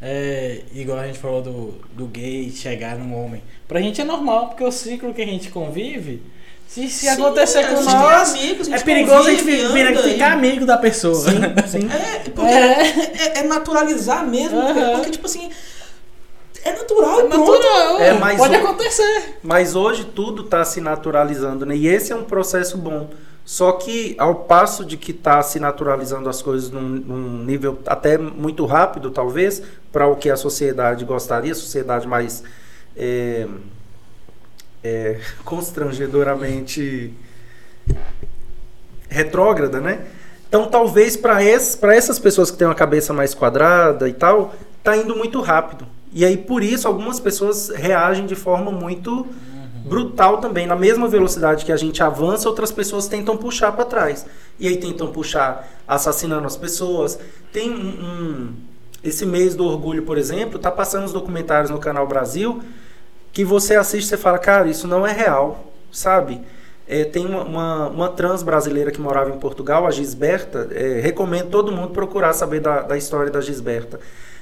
é, 0.00 0.60
igual 0.72 0.98
a 0.98 1.06
gente 1.06 1.18
falou 1.18 1.42
do, 1.42 1.74
do 1.94 2.06
gay 2.06 2.50
chegar 2.50 2.96
num 2.96 3.14
homem. 3.14 3.42
Pra 3.66 3.80
gente 3.80 4.00
é 4.00 4.04
normal, 4.04 4.48
porque 4.48 4.62
o 4.64 4.70
ciclo 4.70 5.12
que 5.12 5.20
a 5.22 5.26
gente 5.26 5.50
convive, 5.50 6.22
se, 6.68 6.88
se 6.88 7.00
Sim, 7.06 7.08
acontecer 7.08 7.66
com 7.66 7.82
nós, 7.82 8.30
amigos, 8.34 8.68
é 8.68 8.78
perigoso 8.80 9.28
a 9.28 9.30
gente 9.32 9.44
vir 9.44 10.02
ficar 10.02 10.32
amigo 10.32 10.64
da 10.64 10.78
pessoa. 10.78 11.14
Sim. 11.68 11.88
É, 11.90 12.18
porque 12.30 12.40
É. 12.52 13.38
é, 13.38 13.38
é 13.38 13.42
naturalizar 13.42 14.24
mesmo. 14.26 14.58
Aham. 14.58 14.92
Porque, 14.96 15.10
tipo 15.10 15.26
assim, 15.26 15.50
é 16.64 16.72
natural 16.72 17.20
É 17.20 17.28
pronto. 17.28 17.38
natural, 17.52 17.98
É, 18.00 18.12
mas 18.18 18.38
pode 18.38 18.54
o- 18.54 18.58
acontecer. 18.58 19.38
Mas 19.42 19.74
hoje 19.76 20.04
tudo 20.04 20.42
está 20.44 20.64
se 20.64 20.80
naturalizando, 20.80 21.64
né? 21.66 21.76
E 21.76 21.86
esse 21.86 22.12
é 22.12 22.16
um 22.16 22.24
processo 22.24 22.76
bom. 22.78 23.10
Só 23.44 23.72
que 23.72 24.14
ao 24.18 24.34
passo 24.36 24.84
de 24.86 24.96
que 24.96 25.10
está 25.10 25.42
se 25.42 25.60
naturalizando 25.60 26.28
as 26.30 26.40
coisas 26.40 26.70
num, 26.70 26.80
num 26.80 27.44
nível 27.44 27.78
até 27.86 28.16
muito 28.16 28.64
rápido, 28.64 29.10
talvez, 29.10 29.62
para 29.92 30.06
o 30.06 30.16
que 30.16 30.30
a 30.30 30.36
sociedade 30.36 31.04
gostaria, 31.04 31.52
a 31.52 31.54
sociedade 31.54 32.08
mais 32.08 32.42
é, 32.96 33.46
é, 34.82 35.20
constrangedoramente 35.44 37.12
retrógrada, 39.08 39.80
né? 39.80 40.06
Então 40.48 40.66
talvez 40.68 41.16
para 41.16 41.42
essas 41.42 42.18
pessoas 42.18 42.50
que 42.50 42.56
têm 42.56 42.66
uma 42.66 42.74
cabeça 42.74 43.12
mais 43.12 43.34
quadrada 43.34 44.08
e 44.08 44.12
tal, 44.12 44.54
tá 44.82 44.96
indo 44.96 45.14
muito 45.16 45.40
rápido. 45.40 45.86
E 46.14 46.24
aí 46.24 46.36
por 46.36 46.62
isso 46.62 46.86
algumas 46.88 47.20
pessoas 47.20 47.68
reagem 47.68 48.24
de 48.24 48.34
forma 48.36 48.70
muito 48.70 49.26
brutal 49.84 50.38
também, 50.38 50.66
na 50.66 50.76
mesma 50.76 51.06
velocidade 51.06 51.64
que 51.64 51.72
a 51.72 51.76
gente 51.76 52.02
avança, 52.02 52.48
outras 52.48 52.72
pessoas 52.72 53.06
tentam 53.06 53.36
puxar 53.36 53.72
para 53.72 53.84
trás. 53.84 54.24
E 54.58 54.66
aí 54.66 54.76
tentam 54.78 55.08
puxar 55.08 55.68
assassinando 55.86 56.46
as 56.46 56.56
pessoas. 56.56 57.18
Tem 57.52 57.70
um, 57.70 57.88
um- 57.88 58.54
esse 59.02 59.26
mês 59.26 59.54
do 59.54 59.66
orgulho, 59.66 60.02
por 60.04 60.16
exemplo, 60.16 60.58
tá 60.58 60.70
passando 60.70 61.04
os 61.04 61.12
documentários 61.12 61.70
no 61.70 61.78
canal 61.78 62.06
Brasil 62.06 62.62
que 63.32 63.44
você 63.44 63.74
assiste 63.74 64.12
e 64.12 64.16
fala, 64.16 64.38
cara, 64.38 64.68
isso 64.68 64.86
não 64.86 65.06
é 65.06 65.12
real, 65.12 65.72
sabe? 65.92 66.40
É, 66.86 67.04
tem 67.04 67.26
uma, 67.26 67.42
uma, 67.42 67.88
uma 67.88 68.08
trans 68.08 68.42
brasileira 68.42 68.90
que 68.90 69.00
morava 69.00 69.30
em 69.30 69.38
Portugal, 69.38 69.86
a 69.86 69.90
Gisberta. 69.90 70.68
é, 70.72 71.00
recomendo 71.00 71.50
todo 71.50 71.72
mundo 71.72 71.90
procurar 71.90 72.32
saber 72.32 72.60
da, 72.60 72.82
da 72.82 72.96
história 72.96 73.30
da 73.30 73.40
Gisberta. 73.40 73.98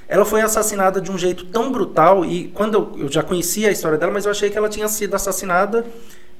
Ela 0.07 0.25
foi 0.25 0.41
assassinada 0.41 0.99
de 1.01 1.11
um 1.11 1.17
jeito 1.17 1.45
tão 1.45 1.71
brutal 1.71 2.25
e 2.25 2.49
quando 2.49 2.73
eu, 2.75 3.05
eu 3.05 3.11
já 3.11 3.23
conhecia 3.23 3.69
a 3.69 3.71
história 3.71 3.97
dela, 3.97 4.11
mas 4.11 4.25
eu 4.25 4.31
achei 4.31 4.49
que 4.49 4.57
ela 4.57 4.69
tinha 4.69 4.87
sido 4.87 5.15
assassinada 5.15 5.85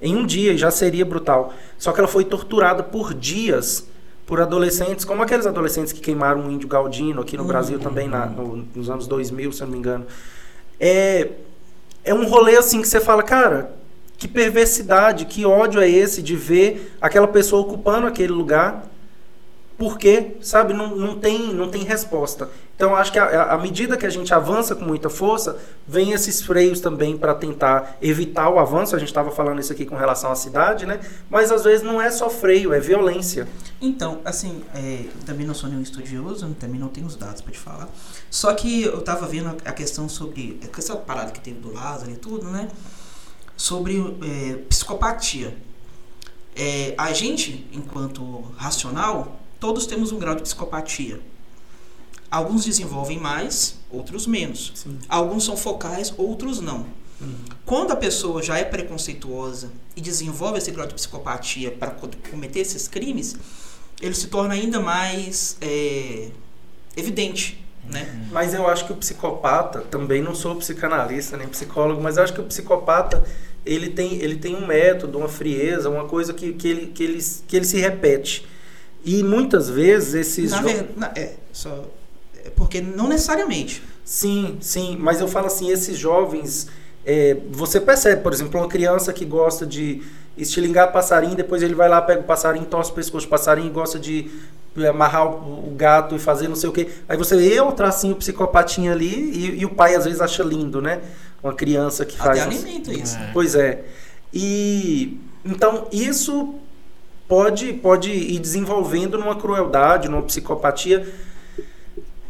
em 0.01 0.15
um 0.15 0.25
dia 0.25 0.51
e 0.53 0.57
já 0.57 0.69
seria 0.69 1.05
brutal. 1.05 1.53
Só 1.77 1.91
que 1.91 1.99
ela 1.99 2.07
foi 2.07 2.23
torturada 2.25 2.83
por 2.83 3.13
dias 3.13 3.87
por 4.25 4.39
adolescentes, 4.39 5.03
como 5.03 5.21
aqueles 5.21 5.45
adolescentes 5.45 5.91
que 5.91 5.99
queimaram 5.99 6.47
o 6.47 6.51
índio 6.51 6.67
Galdino 6.67 7.21
aqui 7.21 7.35
no 7.35 7.43
Brasil 7.43 7.77
também 7.79 8.07
na- 8.07 8.25
no- 8.25 8.65
nos 8.73 8.89
anos 8.89 9.05
2000, 9.07 9.51
se 9.51 9.61
eu 9.61 9.67
não 9.67 9.73
me 9.73 9.79
engano. 9.79 10.05
É, 10.79 11.29
é 12.03 12.13
um 12.13 12.25
rolê 12.27 12.55
assim 12.57 12.81
que 12.81 12.87
você 12.87 12.99
fala, 13.01 13.21
cara, 13.23 13.73
que 14.17 14.27
perversidade, 14.27 15.25
que 15.25 15.45
ódio 15.45 15.81
é 15.81 15.89
esse 15.89 16.21
de 16.21 16.35
ver 16.35 16.95
aquela 17.01 17.27
pessoa 17.27 17.61
ocupando 17.61 18.07
aquele 18.07 18.31
lugar. 18.31 18.85
Por 19.83 19.97
quê? 19.97 20.37
Sabe, 20.39 20.73
não, 20.73 20.95
não, 20.95 21.19
tem, 21.19 21.53
não 21.53 21.69
tem 21.69 21.83
resposta. 21.83 22.49
Então, 22.73 22.95
acho 22.95 23.11
que 23.11 23.19
à 23.19 23.57
medida 23.57 23.97
que 23.97 24.05
a 24.05 24.09
gente 24.09 24.33
avança 24.33 24.73
com 24.73 24.85
muita 24.85 25.09
força, 25.09 25.57
vem 25.85 26.13
esses 26.13 26.41
freios 26.41 26.79
também 26.79 27.17
para 27.17 27.35
tentar 27.35 27.97
evitar 28.01 28.47
o 28.47 28.59
avanço. 28.59 28.95
A 28.95 28.99
gente 28.99 29.09
estava 29.09 29.29
falando 29.29 29.59
isso 29.59 29.73
aqui 29.73 29.85
com 29.85 29.97
relação 29.97 30.31
à 30.31 30.35
cidade, 30.35 30.85
né? 30.85 31.01
Mas 31.29 31.51
às 31.51 31.65
vezes 31.65 31.85
não 31.85 32.01
é 32.01 32.09
só 32.09 32.29
freio, 32.29 32.71
é 32.71 32.79
violência. 32.79 33.45
Então, 33.81 34.21
assim, 34.23 34.63
é, 34.73 35.03
também 35.25 35.45
não 35.45 35.53
sou 35.53 35.67
nenhum 35.67 35.81
estudioso, 35.81 36.47
também 36.57 36.79
não 36.79 36.87
tenho 36.87 37.05
os 37.05 37.17
dados 37.17 37.41
pra 37.41 37.51
te 37.51 37.59
falar. 37.59 37.89
Só 38.31 38.53
que 38.53 38.83
eu 38.83 39.01
tava 39.01 39.27
vendo 39.27 39.49
a 39.65 39.71
questão 39.73 40.07
sobre 40.07 40.61
com 40.73 40.79
essa 40.79 40.95
parada 40.95 41.33
que 41.33 41.41
teve 41.41 41.59
do 41.59 41.73
Lázaro 41.73 42.09
e 42.09 42.15
tudo, 42.15 42.49
né? 42.49 42.69
Sobre 43.57 43.97
é, 43.99 44.59
psicopatia. 44.69 45.57
É, 46.55 46.93
a 46.97 47.11
gente, 47.11 47.67
enquanto 47.73 48.45
racional, 48.55 49.42
todos 49.63 49.85
temos 49.85 50.11
um 50.11 50.19
grau 50.19 50.35
de 50.35 50.41
psicopatia. 50.41 51.21
Alguns 52.29 52.65
desenvolvem 52.65 53.17
mais, 53.17 53.75
outros 53.89 54.27
menos. 54.27 54.73
Sim. 54.75 54.97
Alguns 55.07 55.45
são 55.45 55.55
focais, 55.55 56.13
outros 56.17 56.59
não. 56.59 56.85
Quando 57.65 57.91
a 57.91 57.95
pessoa 57.95 58.43
já 58.43 58.57
é 58.57 58.65
preconceituosa 58.65 59.71
e 59.95 60.01
desenvolve 60.01 60.57
esse 60.57 60.69
grau 60.69 60.85
de 60.85 60.93
psicopatia 60.93 61.71
para 61.71 61.91
co- 61.91 62.09
cometer 62.29 62.59
esses 62.59 62.89
crimes, 62.89 63.37
ele 64.01 64.13
se 64.13 64.27
torna 64.27 64.53
ainda 64.53 64.81
mais 64.81 65.55
é, 65.61 66.27
evidente, 66.97 67.63
né? 67.89 68.27
Mas 68.33 68.53
eu 68.53 68.67
acho 68.67 68.85
que 68.85 68.91
o 68.91 68.97
psicopata, 68.97 69.79
também 69.89 70.21
não 70.21 70.35
sou 70.35 70.57
psicanalista 70.57 71.37
nem 71.37 71.47
psicólogo, 71.47 72.01
mas 72.01 72.17
eu 72.17 72.23
acho 72.23 72.33
que 72.33 72.41
o 72.41 72.43
psicopata 72.43 73.23
ele 73.65 73.91
tem, 73.91 74.15
ele 74.15 74.35
tem 74.35 74.57
um 74.57 74.67
método, 74.67 75.17
uma 75.19 75.29
frieza, 75.29 75.89
uma 75.89 76.03
coisa 76.03 76.33
que, 76.33 76.51
que, 76.51 76.67
ele, 76.67 76.87
que, 76.87 77.01
ele, 77.03 77.23
que 77.47 77.55
ele 77.55 77.65
se 77.65 77.77
repete. 77.79 78.45
E 79.05 79.23
muitas 79.23 79.69
vezes 79.69 80.13
esses. 80.13 80.51
Na 80.51 80.57
jo- 80.61 80.63
verdade, 80.67 81.19
é, 81.19 81.33
só, 81.51 81.85
é 82.45 82.49
porque 82.51 82.79
não 82.81 83.07
necessariamente. 83.07 83.83
Sim, 84.05 84.57
sim, 84.61 84.97
mas 84.99 85.19
eu 85.21 85.27
falo 85.27 85.47
assim, 85.47 85.69
esses 85.71 85.97
jovens, 85.97 86.67
é, 87.05 87.37
você 87.51 87.79
percebe, 87.79 88.21
por 88.21 88.33
exemplo, 88.33 88.59
uma 88.59 88.67
criança 88.67 89.11
que 89.13 89.25
gosta 89.25 89.65
de 89.65 90.01
estilingar 90.37 90.91
passarinho, 90.91 91.35
depois 91.35 91.61
ele 91.61 91.75
vai 91.75 91.87
lá, 91.87 92.01
pega 92.01 92.21
o 92.21 92.23
passarinho, 92.23 92.65
torce 92.65 92.91
o 92.91 92.93
pescoço 92.93 93.27
do 93.27 93.29
passarinho, 93.29 93.71
gosta 93.71 93.99
de 93.99 94.29
é, 94.77 94.87
amarrar 94.87 95.27
o, 95.27 95.67
o 95.71 95.75
gato 95.75 96.15
e 96.15 96.19
fazer 96.19 96.47
não 96.47 96.55
sei 96.55 96.69
o 96.69 96.73
quê. 96.73 96.89
Aí 97.07 97.15
você 97.17 97.35
vê 97.37 97.59
o 97.61 97.71
tracinho 97.71 98.15
psicopatinho 98.15 98.91
ali 98.91 99.13
e, 99.13 99.59
e 99.61 99.65
o 99.65 99.69
pai 99.69 99.95
às 99.95 100.05
vezes 100.05 100.19
acha 100.21 100.43
lindo, 100.43 100.81
né? 100.81 101.01
Uma 101.41 101.53
criança 101.53 102.05
que 102.05 102.17
faz... 102.17 102.39
Até 102.39 102.49
uns- 102.49 102.63
alimenta 102.63 102.93
isso. 102.93 103.15
É. 103.17 103.29
Pois 103.33 103.53
é. 103.55 103.83
E 104.33 105.17
então 105.45 105.87
isso 105.91 106.55
pode 107.27 107.73
pode 107.73 108.09
ir 108.09 108.39
desenvolvendo 108.39 109.17
numa 109.17 109.35
crueldade, 109.35 110.09
numa 110.09 110.21
psicopatia. 110.21 111.07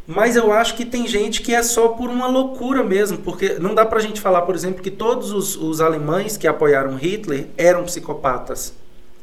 Mas 0.06 0.36
eu 0.36 0.52
acho 0.52 0.76
que 0.76 0.84
tem 0.84 1.08
gente 1.08 1.42
que 1.42 1.54
é 1.56 1.64
só 1.64 1.90
por 1.90 2.10
uma 2.10 2.28
loucura 2.28 2.84
mesmo, 2.84 3.20
porque 3.20 3.54
não 3.54 3.74
dá 3.74 3.86
pra 3.86 4.02
gente 4.02 4.20
falar, 4.20 4.42
por 4.42 4.54
exemplo, 4.54 4.84
que 4.84 4.92
todos 4.92 5.32
os, 5.32 5.56
os 5.56 5.80
alemães 5.80 6.36
que 6.36 6.46
apoiaram 6.46 6.96
Hitler 6.96 7.48
eram 7.58 7.86
psicopatas. 7.86 8.74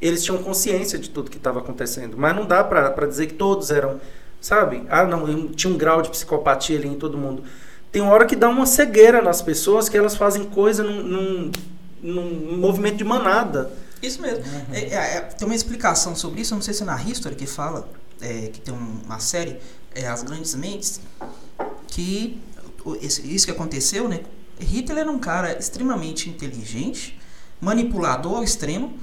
Eles 0.01 0.25
tinham 0.25 0.43
consciência 0.43 0.99
de 0.99 1.11
tudo 1.11 1.31
que 1.31 1.37
estava 1.37 1.59
acontecendo, 1.59 2.17
mas 2.17 2.35
não 2.35 2.47
dá 2.47 2.65
pra 2.65 3.07
dizer 3.07 3.27
que 3.27 3.35
todos 3.35 3.71
eram, 3.71 4.01
sabe? 4.41 4.83
Ah, 4.89 5.05
não, 5.05 5.49
tinha 5.49 5.71
um 5.71 5.77
grau 5.77 6.01
de 6.01 6.09
psicopatia 6.09 6.79
ali 6.79 6.89
em 6.89 6.95
todo 6.95 7.19
mundo. 7.19 7.43
Tem 7.93 8.01
hora 8.01 8.25
que 8.25 8.35
dá 8.35 8.49
uma 8.49 8.65
cegueira 8.65 9.21
nas 9.21 9.43
pessoas 9.43 9.89
que 9.89 9.99
elas 9.99 10.17
fazem 10.17 10.45
coisa 10.45 10.83
num, 10.83 11.03
num, 11.03 11.51
num 12.03 12.57
movimento 12.57 12.97
de 12.97 13.05
manada. 13.05 13.71
Isso 14.03 14.21
mesmo. 14.23 14.43
É, 14.73 14.81
é, 14.81 14.95
é, 15.17 15.21
tem 15.21 15.47
uma 15.47 15.55
explicação 15.55 16.15
sobre 16.17 16.41
isso, 16.41 16.55
não 16.55 16.63
sei 16.63 16.73
se 16.75 16.83
é 16.83 16.87
na 16.87 17.01
History 17.03 17.35
que 17.35 17.47
fala, 17.47 17.89
é, 18.21 18.49
que 18.49 18.61
tem 18.61 18.73
um- 18.75 19.01
uma 19.05 19.19
série, 19.21 19.59
é, 19.95 20.07
As 20.07 20.23
Grandes 20.23 20.55
Mentes, 20.55 21.01
que 21.89 22.41
isso 23.25 23.45
que 23.47 23.51
aconteceu, 23.53 24.09
né? 24.09 24.21
Hitler 24.59 24.99
era 24.99 25.11
um 25.11 25.19
cara 25.19 25.59
extremamente 25.59 26.29
inteligente, 26.29 27.19
manipulador 27.61 28.37
ao 28.39 28.45
extremo, 28.45 28.95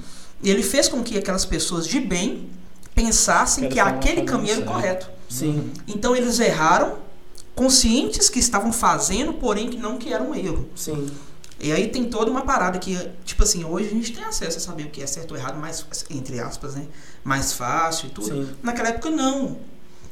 e 0.42 0.50
ele 0.50 0.62
fez 0.62 0.88
com 0.88 1.02
que 1.02 1.16
aquelas 1.18 1.44
pessoas 1.44 1.86
de 1.86 2.00
bem 2.00 2.48
pensassem 2.94 3.68
que 3.68 3.78
aquele 3.78 4.22
caminho 4.22 4.52
era 4.54 4.60
o 4.62 4.64
correto. 4.64 5.08
Sim. 5.28 5.72
Então 5.86 6.16
eles 6.16 6.38
erraram, 6.40 6.96
conscientes 7.54 8.28
que 8.28 8.38
estavam 8.38 8.72
fazendo, 8.72 9.34
porém 9.34 9.68
que 9.68 9.76
não 9.76 9.98
que 9.98 10.12
era 10.12 10.22
um 10.22 10.34
erro. 10.34 10.68
Sim. 10.76 11.08
E 11.60 11.72
aí 11.72 11.88
tem 11.88 12.04
toda 12.04 12.30
uma 12.30 12.42
parada 12.42 12.78
que, 12.78 12.96
tipo 13.24 13.42
assim, 13.42 13.64
hoje 13.64 13.88
a 13.88 13.90
gente 13.90 14.12
tem 14.12 14.24
acesso 14.24 14.58
a 14.58 14.60
saber 14.60 14.84
o 14.84 14.90
que 14.90 15.02
é 15.02 15.06
certo 15.06 15.32
ou 15.32 15.36
errado, 15.36 15.58
mais, 15.58 15.84
entre 16.08 16.38
aspas, 16.38 16.76
né? 16.76 16.86
Mais 17.24 17.52
fácil 17.52 18.08
e 18.08 18.10
tudo. 18.10 18.28
Sim. 18.28 18.48
Naquela 18.62 18.90
época, 18.90 19.10
não. 19.10 19.58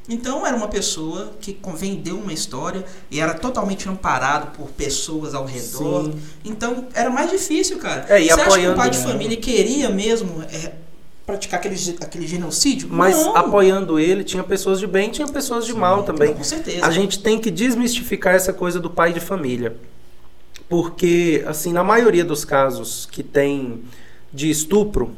Então 0.08 0.47
era 0.47 0.57
uma 0.57 0.68
pessoa 0.68 1.33
que 1.41 1.58
vendeu 1.76 2.16
uma 2.16 2.33
história 2.33 2.84
e 3.10 3.20
era 3.20 3.34
totalmente 3.34 3.89
amparado 3.89 4.57
por 4.57 4.68
pessoas 4.70 5.34
ao 5.34 5.44
redor. 5.44 6.05
Sim. 6.05 6.20
Então 6.44 6.86
era 6.94 7.10
mais 7.10 7.31
difícil, 7.31 7.78
cara. 7.78 8.07
É, 8.08 8.20
e 8.20 8.28
Você 8.28 8.41
acha 8.41 8.58
que 8.58 8.68
um 8.68 8.75
pai 8.75 8.91
de 8.91 8.99
família 8.99 9.36
queria 9.36 9.89
mesmo 9.89 10.42
é, 10.42 10.73
praticar 11.26 11.58
aquele, 11.58 11.97
aquele 12.00 12.26
genocídio? 12.26 12.89
Mas 12.91 13.16
não. 13.16 13.36
apoiando 13.36 13.99
ele, 13.99 14.23
tinha 14.23 14.44
pessoas 14.44 14.78
de 14.78 14.86
bem, 14.86 15.10
tinha 15.10 15.26
pessoas 15.26 15.66
de 15.66 15.75
mal 15.75 16.05
também. 16.05 16.34
Com 16.34 16.44
certeza. 16.44 16.86
A 16.86 16.91
gente 16.91 17.20
tem 17.20 17.39
que 17.41 17.50
desmistificar 17.50 18.34
essa 18.34 18.52
coisa 18.52 18.78
do 18.78 18.89
pai 18.89 19.12
de 19.12 19.20
família. 19.20 19.76
Porque, 20.68 21.44
assim, 21.46 21.72
na 21.72 21.84
maioria 21.84 22.24
dos 22.24 22.44
casos 22.44 23.06
que 23.10 23.22
tem 23.22 23.82
de 24.32 24.50
estupro, 24.50 25.12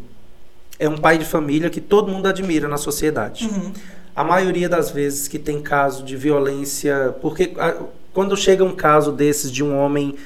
é 0.78 0.88
um 0.88 0.96
pai 0.96 1.18
de 1.18 1.24
família 1.24 1.70
que 1.70 1.80
todo 1.80 2.10
mundo 2.10 2.26
admira 2.26 2.68
na 2.68 2.76
sociedade. 2.76 3.46
Uhum. 3.46 3.72
A 4.14 4.22
maioria 4.22 4.68
das 4.68 4.90
vezes 4.90 5.26
que 5.26 5.38
tem 5.38 5.60
caso 5.60 6.04
de 6.04 6.16
violência, 6.16 7.16
porque 7.20 7.54
ah, 7.58 7.74
quando 8.12 8.36
chega 8.36 8.64
um 8.64 8.74
caso 8.74 9.12
desses 9.12 9.50
de 9.50 9.64
um 9.64 9.76
homem 9.76 10.16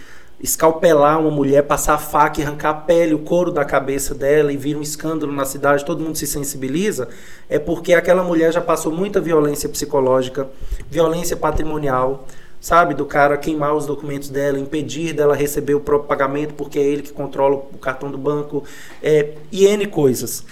escalpelar 0.43 1.21
uma 1.21 1.31
mulher, 1.31 1.63
passar 1.63 1.95
a 1.95 1.99
faca 1.99 2.41
e 2.41 2.45
arrancar 2.45 2.71
a 2.71 2.75
pele, 2.75 3.15
o 3.15 3.21
couro 3.21 3.53
da 3.53 3.65
cabeça 3.65 4.13
dela 4.13 4.53
e 4.53 4.57
vira 4.57 4.79
um 4.79 4.83
escândalo 4.83 5.33
na 5.33 5.45
cidade, 5.45 5.85
todo 5.85 6.03
mundo 6.03 6.19
se 6.19 6.27
sensibiliza, 6.27 7.09
é 7.49 7.61
porque 7.61 7.95
aquela 7.95 8.25
mulher 8.25 8.53
já 8.53 8.61
passou 8.61 8.91
muita 8.91 9.21
violência 9.21 9.69
psicológica, 9.69 10.49
violência 10.91 11.37
patrimonial, 11.37 12.27
sabe? 12.63 12.95
Do 12.95 13.05
cara 13.05 13.37
queimar 13.37 13.75
os 13.75 13.85
documentos 13.85 14.31
dela, 14.31 14.59
impedir 14.59 15.13
dela 15.13 15.35
receber 15.37 15.75
o 15.75 15.81
próprio 15.81 16.09
pagamento, 16.09 16.55
porque 16.55 16.79
é 16.79 16.83
ele 16.83 17.03
que 17.03 17.13
controla 17.13 17.57
o 17.57 17.77
cartão 17.79 18.11
do 18.11 18.17
banco, 18.17 18.65
é, 19.03 19.31
e 19.51 19.67
N 19.67 19.85
coisas. 19.87 20.45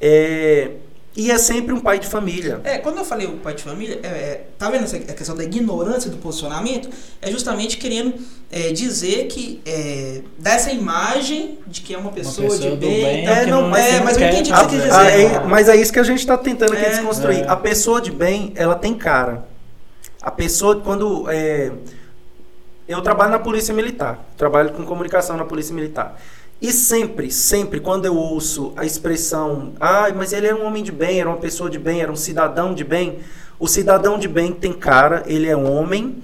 É, 0.00 0.70
e 1.14 1.30
é 1.30 1.36
sempre 1.38 1.74
um 1.74 1.80
pai 1.80 1.98
de 1.98 2.06
família. 2.06 2.60
É, 2.64 2.78
quando 2.78 2.98
eu 2.98 3.04
falei 3.04 3.26
o 3.26 3.32
pai 3.38 3.52
de 3.52 3.62
família, 3.64 3.98
é, 4.02 4.06
é, 4.06 4.44
tá 4.56 4.70
vendo 4.70 4.84
essa 4.84 4.96
a 4.96 5.00
questão 5.00 5.36
da 5.36 5.42
ignorância 5.44 6.08
do 6.10 6.16
posicionamento? 6.18 6.88
É 7.20 7.30
justamente 7.30 7.76
querendo 7.76 8.14
é, 8.50 8.72
dizer 8.72 9.26
que 9.26 9.60
é, 9.66 10.22
dá 10.38 10.52
essa 10.52 10.70
imagem 10.72 11.58
de 11.66 11.80
que 11.82 11.92
é 11.94 11.98
uma 11.98 12.12
pessoa, 12.12 12.48
pessoa 12.48 12.70
de 12.70 12.76
bem. 12.76 13.04
bem, 13.04 13.26
É, 13.26 13.44
não, 13.44 13.62
não, 13.62 13.68
mas 13.68 13.84
é, 13.86 13.96
não 13.98 14.04
mas 14.04 14.12
eu 14.14 14.18
quer- 14.20 14.32
entendi 14.32 14.52
o 14.52 14.54
que 14.54 14.60
A- 14.60 14.68
você 14.68 14.76
a- 14.76 15.10
dizer. 15.10 15.24
é- 15.34 15.40
mas 15.46 15.68
é 15.68 15.76
isso 15.76 15.92
que 15.92 15.98
a 15.98 16.04
gente 16.04 16.20
está 16.20 16.38
tentando 16.38 16.72
aqui 16.72 16.84
É. 16.86 16.90
desconstruir. 16.90 17.40
É. 17.40 17.48
A 17.48 17.56
pessoa 17.56 18.00
de 18.00 18.10
bem, 18.12 18.52
ela 18.54 18.76
tem 18.76 18.94
cara. 18.94 19.49
A 20.22 20.30
pessoa, 20.30 20.76
quando. 20.76 21.30
é, 21.30 21.72
eu 22.86 23.00
trabalho 23.00 23.30
na 23.30 23.38
Polícia 23.38 23.72
Militar, 23.72 24.18
trabalho 24.36 24.72
com 24.72 24.84
comunicação 24.84 25.36
na 25.36 25.44
Polícia 25.44 25.74
Militar. 25.74 26.20
E 26.60 26.72
sempre, 26.72 27.30
sempre, 27.30 27.80
quando 27.80 28.04
eu 28.04 28.14
ouço 28.14 28.72
a 28.76 28.84
expressão, 28.84 29.72
ah, 29.80 30.08
mas 30.14 30.32
ele 30.32 30.46
era 30.46 30.56
um 30.56 30.66
homem 30.66 30.82
de 30.82 30.92
bem, 30.92 31.20
era 31.20 31.28
uma 31.28 31.38
pessoa 31.38 31.70
de 31.70 31.78
bem, 31.78 32.02
era 32.02 32.12
um 32.12 32.16
cidadão 32.16 32.74
de 32.74 32.84
bem. 32.84 33.20
O 33.58 33.66
cidadão 33.66 34.18
de 34.18 34.28
bem 34.28 34.52
tem 34.52 34.72
cara, 34.72 35.22
ele 35.26 35.48
é 35.48 35.56
um 35.56 35.72
homem, 35.72 36.16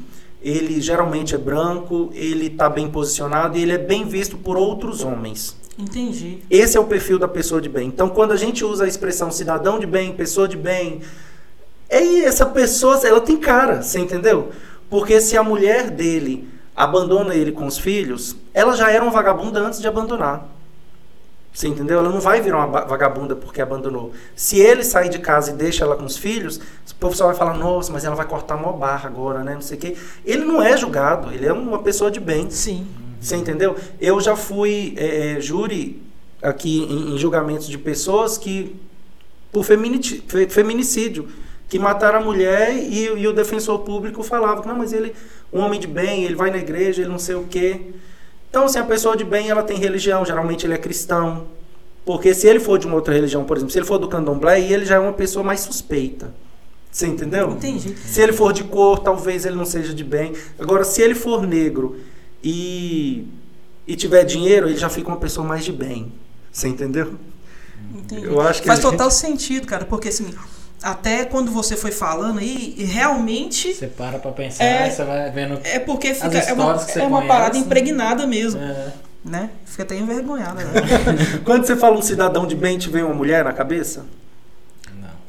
ele 0.43 0.79
geralmente 0.81 1.35
é 1.35 1.39
branco, 1.39 2.11
ele 2.13 2.49
está 2.49 2.69
bem 2.69 2.91
posicionado 2.91 3.57
e 3.57 3.63
ele 3.63 3.73
é 3.73 3.79
bem 3.79 4.05
visto 4.05 4.37
por 4.37 4.59
outros 4.59 5.03
homens. 5.03 5.57
Entendi. 5.79 6.39
Esse 6.51 6.77
é 6.77 6.81
o 6.81 6.85
perfil 6.85 7.19
da 7.19 7.29
pessoa 7.29 7.61
de 7.61 7.69
bem. 7.69 7.89
Então, 7.89 8.09
quando 8.09 8.33
a 8.33 8.37
gente 8.37 8.65
usa 8.65 8.85
a 8.85 8.89
expressão 8.89 9.31
cidadão 9.31 9.79
de 9.79 9.87
bem, 9.87 10.13
pessoa 10.13 10.49
de 10.49 10.57
bem, 10.57 11.01
é 11.89 12.21
essa 12.21 12.47
pessoa, 12.47 13.01
ela 13.07 13.21
tem 13.21 13.37
cara, 13.37 13.83
você 13.83 13.99
entendeu? 13.99 14.51
Porque 14.91 15.21
se 15.21 15.37
a 15.37 15.43
mulher 15.43 15.91
dele 15.91 16.49
abandona 16.75 17.35
ele 17.35 17.53
com 17.53 17.67
os 17.67 17.79
filhos, 17.79 18.37
ela 18.53 18.77
já 18.77 18.91
era 18.91 19.03
uma 19.03 19.13
vagabunda 19.13 19.61
antes 19.61 19.81
de 19.81 19.89
abandonar. 19.89 20.49
Você 21.53 21.69
entendeu? 21.69 21.99
Ela 21.99 22.11
não 22.11 22.21
vai 22.21 22.43
virar 22.43 22.67
uma 22.67 22.83
vagabunda 22.85 23.35
porque 23.35 23.63
abandonou. 23.63 24.13
Se 24.35 24.61
ele 24.61 24.85
sair 24.85 25.09
de 25.09 25.19
casa 25.19 25.53
e 25.53 25.55
deixa 25.55 25.85
ela 25.85 25.97
com 25.97 26.05
os 26.05 26.19
filhos, 26.19 26.59
o 26.59 26.95
povo 27.01 27.17
só 27.17 27.27
vai 27.27 27.35
falar, 27.35 27.55
nossa, 27.57 27.91
mas 27.91 28.05
ela 28.05 28.15
vai 28.15 28.27
cortar 28.27 28.57
uma 28.57 28.75
barra 28.75 29.09
agora, 29.09 29.43
né? 29.43 29.55
Não 29.55 29.63
sei 29.63 29.79
o 29.79 29.81
quê. 29.81 29.97
Ele 30.23 30.45
não 30.45 30.63
é 30.63 30.77
julgado, 30.77 31.33
ele 31.33 31.47
é 31.47 31.53
uma 31.55 31.79
pessoa 31.79 32.11
de 32.11 32.21
bem. 32.21 32.51
Sim. 32.51 32.87
Você 33.19 33.37
entendeu? 33.37 33.75
Eu 33.99 34.21
já 34.21 34.37
fui 34.37 34.95
é, 34.99 35.39
júri 35.41 36.03
aqui 36.43 36.83
em, 36.83 37.15
em 37.15 37.19
julgamentos 37.19 37.67
de 37.67 37.79
pessoas 37.79 38.37
que 38.37 38.77
por 39.51 39.65
fe- 39.65 40.49
feminicídio 40.51 41.27
que 41.69 41.79
mataram 41.79 42.21
a 42.21 42.23
mulher 42.23 42.75
e, 42.77 43.05
e 43.07 43.27
o 43.27 43.33
defensor 43.33 43.81
público 43.81 44.23
falava 44.23 44.63
que 44.63 44.69
não, 44.69 44.77
mas 44.77 44.93
ele 44.93 45.13
um 45.53 45.61
homem 45.61 45.79
de 45.81 45.87
bem, 45.87 46.25
ele 46.25 46.35
vai 46.35 46.51
na 46.51 46.59
igreja, 46.59 47.03
ele 47.03 47.11
não 47.11 47.19
sei 47.19 47.35
o 47.35 47.45
quê. 47.45 47.81
Então, 48.51 48.65
assim, 48.65 48.79
a 48.79 48.85
pessoa 48.85 49.17
de 49.17 49.25
bem, 49.25 49.49
ela 49.51 49.63
tem 49.63 49.77
religião, 49.79 50.25
geralmente 50.25 50.65
ele 50.67 50.75
é 50.75 50.79
cristão. 50.79 51.47
Porque 52.05 52.33
se 52.35 52.47
ele 52.47 52.61
for 52.61 52.79
de 52.79 52.87
uma 52.87 52.95
outra 52.97 53.13
religião, 53.13 53.45
por 53.45 53.57
exemplo, 53.57 53.73
se 53.73 53.79
ele 53.79 53.87
for 53.87 53.99
do 53.99 54.09
candomblé, 54.09 54.61
ele 54.61 54.85
já 54.85 54.95
é 54.97 54.99
uma 54.99 55.13
pessoa 55.13 55.43
mais 55.45 55.61
suspeita. 55.61 56.33
Você 56.91 57.07
entendeu? 57.07 57.51
Entendi. 57.51 57.95
Se 57.99 58.21
ele 58.23 58.33
for 58.33 58.53
de 58.53 58.65
cor, 58.65 59.01
talvez 59.01 59.45
ele 59.45 59.57
não 59.57 59.65
seja 59.67 59.93
de 59.93 60.05
bem. 60.05 60.33
Agora, 60.59 60.85
se 60.85 61.03
ele 61.03 61.15
for 61.15 61.43
negro 61.47 61.97
e, 62.43 63.27
e 63.87 63.97
tiver 63.97 64.25
dinheiro, 64.25 64.69
ele 64.69 64.77
já 64.77 64.89
fica 64.89 65.09
uma 65.09 65.17
pessoa 65.19 65.47
mais 65.47 65.65
de 65.65 65.73
bem. 65.73 66.13
Você 66.51 66.69
entendeu? 66.69 67.15
Entendi. 67.95 68.25
Eu 68.25 68.41
acho 68.41 68.63
que 68.63 68.69
Faz 68.69 68.81
gente- 68.81 68.91
total 68.91 69.11
sentido, 69.11 69.67
cara, 69.67 69.85
porque 69.85 70.09
assim, 70.09 70.33
até 70.91 71.25
quando 71.25 71.51
você 71.51 71.77
foi 71.77 71.91
falando 71.91 72.39
aí, 72.39 72.75
realmente 72.79 73.75
Você 73.75 73.87
para 73.87 74.19
pra 74.19 74.31
pensar, 74.33 74.65
É. 74.65 74.85
aí 74.85 74.91
você 74.91 75.05
vai 75.05 75.31
vendo. 75.31 75.59
é 75.65 75.79
porque 75.79 76.15
fica, 76.15 76.27
As 76.29 76.35
é 76.49 76.53
uma, 76.53 76.63
histórias 76.63 76.85
que 76.85 76.93
você 76.93 77.01
é 77.01 77.05
uma 77.05 77.23
parada 77.27 77.55
né? 77.55 77.61
impregnada 77.61 78.27
mesmo, 78.27 78.61
É. 78.61 78.93
né? 79.25 79.51
Fica 79.65 79.83
até 79.83 79.97
envergonhada, 79.97 80.63
né? 80.65 80.73
Quando 81.45 81.67
você 81.67 81.77
fala 81.77 81.97
um 81.99 82.03
cidadão 82.03 82.47
de 82.47 82.55
bem, 82.55 82.79
te 82.79 82.89
vem 82.89 83.03
uma 83.03 83.15
mulher 83.15 83.45
na 83.45 83.53
cabeça? 83.53 84.05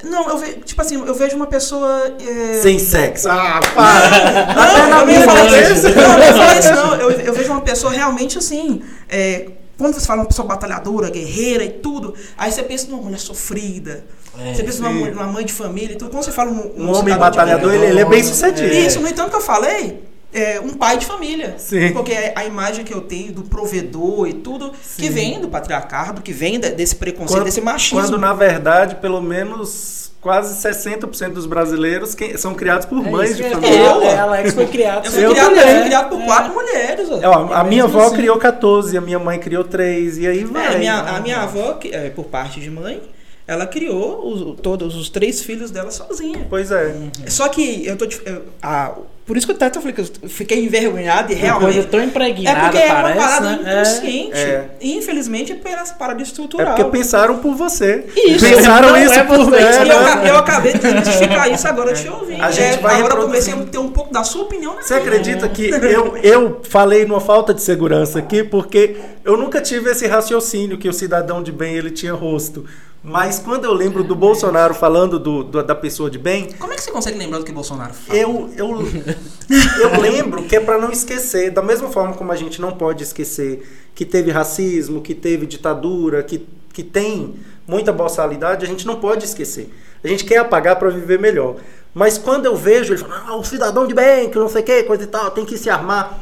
Não. 0.04 0.12
Não, 0.12 0.30
eu 0.30 0.38
vejo, 0.38 0.60
tipo 0.60 0.82
assim, 0.82 0.96
eu 0.96 1.14
vejo 1.16 1.36
uma 1.36 1.48
pessoa. 1.48 2.16
é, 2.22 2.62
Sem 2.62 2.78
sexo. 2.78 3.28
Ah, 3.30 3.60
para! 3.74 4.54
Não, 4.90 5.10
eu 5.10 5.20
não 5.20 5.24
falei 5.26 5.62
isso. 5.74 5.90
Não, 5.90 6.14
eu 6.14 6.20
não 6.20 6.38
falei 6.38 6.60
isso, 6.60 6.72
não. 6.76 6.96
Eu, 6.96 7.12
eu 7.12 7.34
vejo 7.34 7.52
uma 7.52 7.62
pessoa 7.62 7.92
realmente 7.92 8.38
assim. 8.38 8.82
é, 9.10 9.50
quando 9.78 9.94
você 9.94 10.06
fala 10.08 10.22
uma 10.22 10.28
pessoa 10.28 10.48
batalhadora, 10.48 11.10
guerreira 11.10 11.64
e 11.64 11.70
tudo, 11.70 12.16
aí 12.36 12.52
você 12.52 12.64
pensa 12.64 12.88
numa 12.90 13.02
mulher 13.02 13.20
sofrida. 13.20 14.04
É, 14.40 14.54
você 14.54 14.64
pensa 14.64 14.82
numa, 14.84 15.10
numa 15.10 15.28
mãe 15.28 15.46
de 15.46 15.54
família 15.54 15.94
e 15.94 15.96
tudo. 15.98 16.12
Quando 16.12 16.24
você 16.24 16.32
fala 16.32 16.52
um, 16.52 16.56
Um 16.78 16.90
homem 16.90 16.96
cidadão 16.96 17.14
de 17.14 17.20
batalhador, 17.20 17.74
ele, 17.74 17.86
ele 17.88 18.00
é 18.02 18.06
bem 18.06 18.24
sucedido. 18.24 18.68
Isso, 18.74 19.00
no 19.00 19.08
entanto 19.08 19.30
que 19.32 19.36
eu 19.36 19.42
falei, 19.42 20.04
é 20.34 20.60
um 20.60 20.74
pai 20.74 20.98
de 20.98 21.06
família. 21.06 21.56
Sim. 21.58 21.92
Porque 21.94 22.12
a, 22.14 22.42
a 22.42 22.46
imagem 22.46 22.84
que 22.86 22.94
eu 22.94 23.02
tenho 23.02 23.32
do 23.32 23.44
provedor 23.44 24.28
e 24.28 24.34
tudo, 24.34 24.72
que 24.72 25.06
Sim. 25.08 25.10
vem 25.10 25.40
do 25.42 25.48
patriarcado, 25.48 26.22
que 26.22 26.32
vem 26.34 26.60
de- 26.60 26.70
desse 26.72 26.96
preconceito, 26.96 27.40
Quando, 27.40 27.46
desse 27.46 27.62
machismo. 27.62 28.00
quando, 28.02 28.18
na 28.18 28.34
verdade, 28.34 28.96
pelo 28.96 29.22
menos 29.22 30.12
quase 30.22 30.56
60% 30.68 31.30
dos 31.34 31.46
brasileiros 31.46 32.14
que- 32.14 32.38
são 32.38 32.54
criados 32.54 32.86
por 32.86 33.06
É 33.06 33.10
mães 33.10 33.30
isso 33.32 33.38
de 33.38 33.44
que 33.44 33.56
família. 33.56 33.78
Eu. 33.80 34.02
É, 34.04 34.18
Alex 34.20 34.54
foi 34.54 34.68
criado. 34.68 35.06
Eu 35.06 35.12
fui, 35.12 35.26
Eu 35.26 35.32
criado, 35.32 35.48
também. 35.50 35.64
eu 35.68 35.76
fui 35.78 35.84
criado 35.86 36.10
por 36.10 36.22
É. 36.22 36.26
quatro 36.26 36.54
mulheres. 36.54 37.08
ó. 37.10 37.20
Ó, 37.24 37.54
a 37.54 37.64
minha 37.64 37.84
avó 37.86 38.02
assim. 38.08 38.16
criou 38.18 38.38
14, 38.38 38.98
a 38.98 39.02
minha 39.02 39.20
mãe 39.20 39.40
criou 39.40 39.64
3, 39.64 40.18
e 40.18 40.28
aí 40.28 40.44
vai. 40.44 40.66
É, 40.66 40.76
a, 40.76 40.78
minha, 40.78 41.00
a 41.00 41.20
minha 41.22 41.38
avó, 41.42 41.74
que, 41.74 41.96
é, 41.96 42.10
por 42.10 42.26
parte 42.26 42.60
de 42.60 42.70
mãe, 42.70 43.02
ela 43.48 43.66
criou 43.66 44.28
os- 44.28 44.60
todos 44.62 44.96
os 44.96 45.10
três 45.10 45.42
filhos 45.42 45.72
dela 45.72 45.90
sozinha. 45.92 46.46
Pois 46.50 46.70
é. 46.72 46.94
Só 47.28 47.48
que 47.48 47.86
eu 47.86 47.96
tô. 47.96 48.06
eu- 48.26 48.44
ah, 48.62 48.94
por 49.26 49.36
isso 49.38 49.46
que 49.46 49.52
eu 49.52 49.56
até 49.56 49.70
falei 49.80 49.94
que 49.94 50.02
eu 50.02 50.30
fiquei 50.30 50.64
envergonhado 50.66 51.32
e 51.32 51.36
Uma 51.36 51.42
realmente. 51.42 51.74
coisa 51.74 51.88
tão 51.90 52.00
É 52.00 52.06
impregnada, 52.06 52.60
porque 52.62 52.78
é 52.78 52.86
uma 52.94 53.02
parece, 53.02 53.20
parada 53.20 53.50
né? 53.58 53.74
inconsciente. 53.82 54.38
É. 54.38 54.70
E 54.82 54.98
infelizmente 54.98 55.52
é 55.52 55.56
pela 55.56 55.84
parada 55.86 56.22
É 56.22 56.24
estrutural. 56.24 56.76
porque 56.76 56.90
pensaram 56.92 57.38
por 57.40 57.54
você. 57.56 58.06
Isso. 58.16 58.46
Pensaram 58.46 58.90
Não 58.90 58.98
isso 58.98 59.14
é 59.14 59.24
por 59.24 59.38
você. 59.38 59.56
é, 59.58 59.86
E 59.86 59.90
eu, 59.90 60.02
né? 60.04 60.30
eu 60.32 60.38
acabei 60.38 60.74
de 60.74 60.80
desmistificar 60.80 61.52
isso 61.52 61.68
agora 61.68 61.94
te 61.94 62.08
ouvindo. 62.08 62.42
A 62.42 62.52
gente 62.52 62.76
É, 62.76 62.78
vai 62.78 63.00
agora 63.00 63.16
eu 63.16 63.22
comecei 63.24 63.54
a 63.54 63.58
ter 63.58 63.78
um 63.78 63.90
pouco 63.92 64.14
da 64.14 64.24
sua 64.24 64.44
opinião 64.44 64.76
Você 64.82 64.94
acredita 64.94 65.48
que 65.50 65.70
eu, 65.70 66.16
eu 66.18 66.62
falei 66.64 67.06
numa 67.06 67.20
falta 67.22 67.54
de 67.54 67.62
segurança 67.62 68.20
aqui, 68.20 68.44
porque 68.46 68.96
eu 69.26 69.36
nunca 69.38 69.60
tive 69.62 69.90
esse 69.90 70.06
raciocínio 70.08 70.78
que 70.78 70.88
o 70.88 70.94
cidadão 70.94 71.44
de 71.44 71.52
bem 71.52 71.76
ele 71.76 71.92
tinha 71.92 72.14
rosto. 72.14 72.66
Mas 73.04 73.40
quando 73.40 73.64
eu 73.66 73.74
lembro 73.74 74.04
do 74.04 74.16
Bolsonaro 74.16 74.74
falando 74.74 75.18
do, 75.20 75.44
do- 75.44 75.64
da 75.64 75.76
pessoa 75.76 76.10
de 76.10 76.18
bem, 76.18 76.50
Como 76.60 76.74
é 76.74 76.76
que 76.76 76.82
você 76.84 76.92
consegue 76.92 77.18
lembrar 77.18 77.40
do 77.40 77.46
que 77.46 77.52
Bolsonaro 77.52 77.94
fala? 77.94 78.18
eu, 78.20 78.50
eu, 78.58 78.80
eu 79.82 80.02
lembro 80.02 80.44
que 80.44 80.56
é 80.56 80.60
para 80.60 80.78
não 80.78 80.92
esquecer, 80.92 81.52
da 81.52 81.62
mesma 81.62 81.90
forma 81.90 82.14
como 82.16 82.32
a 82.32 82.36
gente 82.36 82.60
não 82.60 82.72
pode 82.72 83.04
esquecer 83.04 83.90
que 83.96 84.04
teve 84.06 84.30
racismo, 84.32 85.02
que 85.02 85.16
teve 85.16 85.46
ditadura, 85.46 86.22
que, 86.24 86.46
que 86.74 86.84
tem 86.84 87.36
muita 87.68 87.94
boçalidade, 87.94 88.66
a 88.66 88.68
gente 88.68 88.86
não 88.86 88.98
pode 89.00 89.26
esquecer. 89.26 89.74
A 90.04 90.08
gente 90.08 90.26
quer 90.26 90.38
apagar 90.38 90.76
para 90.78 90.90
viver 90.90 91.20
melhor. 91.20 91.56
Mas 91.94 92.18
quando 92.18 92.46
eu 92.46 92.56
vejo 92.56 92.94
ele 92.94 93.02
falando, 93.02 93.24
ah, 93.28 93.36
o 93.38 93.44
cidadão 93.44 93.88
de 93.88 93.94
bem, 93.94 94.30
que 94.30 94.38
não 94.38 94.48
sei 94.50 94.62
o 94.62 94.66
que, 94.66 94.84
coisa 94.84 95.04
e 95.04 95.08
tal, 95.08 95.32
tem 95.32 95.46
que 95.46 95.58
se 95.58 95.70
armar. 95.70 96.20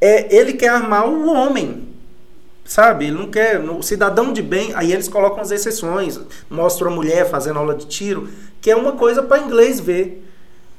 É, 0.00 0.34
ele 0.34 0.52
quer 0.54 0.68
armar 0.68 1.06
o 1.08 1.28
homem. 1.30 1.85
Sabe? 2.66 3.06
Ele 3.06 3.16
não 3.16 3.30
quer. 3.30 3.60
O 3.60 3.82
cidadão 3.82 4.32
de 4.32 4.42
bem. 4.42 4.72
Aí 4.74 4.92
eles 4.92 5.08
colocam 5.08 5.40
as 5.40 5.50
exceções. 5.50 6.18
Mostram 6.50 6.90
a 6.90 6.94
mulher 6.94 7.28
fazendo 7.30 7.58
aula 7.58 7.74
de 7.74 7.86
tiro, 7.86 8.28
que 8.60 8.70
é 8.70 8.76
uma 8.76 8.92
coisa 8.92 9.22
para 9.22 9.42
inglês 9.42 9.78
ver. 9.80 10.22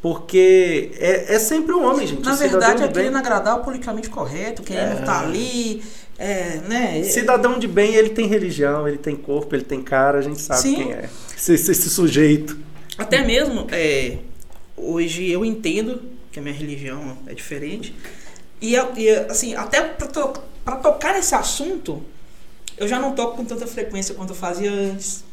Porque 0.02 0.92
é, 1.00 1.36
é 1.36 1.40
sempre 1.40 1.74
o 1.74 1.82
homem, 1.84 2.06
gente. 2.06 2.24
Na 2.24 2.36
verdade, 2.36 2.78
de 2.78 2.84
é 2.84 2.88
querendo 2.88 3.18
agradar 3.18 3.60
o 3.60 3.64
politicamente 3.64 4.10
correto, 4.10 4.62
querendo 4.62 5.00
estar 5.00 5.24
ali, 5.24 5.82
é, 6.20 6.58
né? 6.68 7.04
Cidadão 7.04 7.58
de 7.58 7.68
bem, 7.68 7.96
ele 7.96 8.10
tem 8.10 8.28
religião, 8.28 8.88
ele 8.88 8.98
tem 9.00 9.16
corpo, 9.16 9.56
ele 9.56 9.64
tem 9.64 9.82
cara, 9.82 10.20
a 10.20 10.22
gente 10.22 10.40
sabe 10.40 10.62
Sim. 10.62 10.76
quem 10.76 10.94
é. 10.94 11.10
Esse, 11.36 11.54
esse- 11.56 11.72
esse 11.72 11.90
sujeito. 11.90 12.58
Até 12.96 13.26
mesmo, 13.26 13.66
é, 13.72 14.18
hoje 14.78 15.30
eu 15.32 15.44
entendo 15.44 16.00
que 16.32 16.40
a 16.40 16.42
minha 16.44 16.54
religião 16.54 17.18
é 17.26 17.34
diferente. 17.34 17.96
E, 18.62 18.76
e, 18.76 19.10
assim, 19.30 19.56
até 19.56 19.82
pra, 19.82 20.08
to, 20.08 20.34
tocar 20.82 21.14
nesse 21.14 21.36
assunto, 21.36 22.04
eu 22.78 22.88
já 22.88 23.00
não 23.00 23.14
toco 23.14 23.38
com 23.38 23.46
tanta 23.46 23.68
frequência 23.68 24.16
quanto 24.16 24.32
eu 24.32 24.36
fazia 24.36 24.72
antes. 24.72 25.24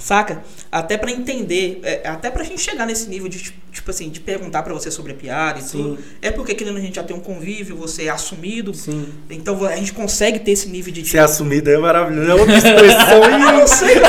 Saca? 0.00 0.42
Até 0.72 0.96
pra 0.96 1.10
entender, 1.10 1.78
é, 1.82 2.08
até 2.08 2.30
pra 2.30 2.42
gente 2.42 2.60
chegar 2.60 2.86
nesse 2.86 3.06
nível 3.08 3.28
de, 3.28 3.52
tipo 3.70 3.90
assim, 3.90 4.08
de 4.08 4.18
perguntar 4.18 4.62
pra 4.62 4.72
você 4.72 4.90
sobre 4.90 5.12
a 5.12 5.14
piada 5.14 5.58
e 5.58 5.62
Sim. 5.62 5.70
tudo. 5.82 5.98
É 6.22 6.30
porque 6.30 6.54
querendo 6.54 6.78
a 6.78 6.80
gente 6.80 6.96
já 6.96 7.02
tem 7.04 7.14
um 7.14 7.20
convívio, 7.20 7.76
você 7.76 8.04
é 8.04 8.08
assumido. 8.08 8.72
Sim. 8.74 9.06
Então 9.28 9.62
a 9.66 9.76
gente 9.76 9.92
consegue 9.92 10.38
ter 10.38 10.52
esse 10.52 10.68
nível 10.70 10.90
de. 10.92 11.06
Ser 11.06 11.18
assumido 11.18 11.70
é 11.70 11.76
maravilhoso. 11.76 12.30
É 12.30 12.34
outra 12.34 12.56
expressão. 12.56 13.24
Eu 13.24 13.38
não 13.60 13.66
sei, 13.66 14.00
tá. 14.00 14.08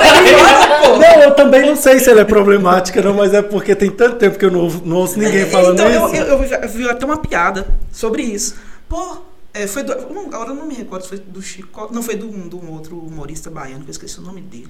Não, 0.98 1.24
eu 1.24 1.36
também 1.36 1.66
não 1.66 1.76
sei 1.76 2.00
se 2.00 2.10
ela 2.10 2.22
é 2.22 2.26
problemática, 2.26 3.02
não, 3.02 3.14
mas 3.14 3.34
é 3.34 3.42
porque 3.42 3.76
tem 3.76 3.92
tanto 3.92 4.16
tempo 4.16 4.40
que 4.40 4.46
eu 4.46 4.52
não, 4.52 4.70
não 4.70 4.96
ouço 4.98 5.20
ninguém 5.20 5.46
falando 5.50 5.74
então, 5.74 5.90
eu, 5.92 6.06
isso. 6.08 6.16
eu, 6.16 6.26
eu, 6.28 6.40
vi- 6.40 6.54
eu 6.54 6.70
vi 6.70 6.90
até 6.90 7.06
uma 7.06 7.18
piada 7.18 7.68
sobre 7.92 8.24
isso. 8.24 8.56
Pô, 8.88 9.18
é, 9.54 9.68
foi 9.68 9.84
do. 9.84 9.94
não, 10.14 10.28
Agora 10.28 10.52
eu 10.52 10.56
não 10.56 10.66
me 10.66 10.74
recordo 10.76 11.04
se 11.04 11.10
foi 11.10 11.18
do 11.20 11.42
Chico. 11.42 11.90
Não, 11.94 12.02
foi 12.02 12.16
do, 12.16 12.28
do 12.28 12.58
um 12.64 12.72
outro 12.72 12.98
humorista 12.98 13.50
baiano, 13.50 13.84
que 13.84 13.90
eu 13.90 13.92
esqueci 13.92 14.20
o 14.20 14.22
nome 14.22 14.40
dele. 14.42 14.70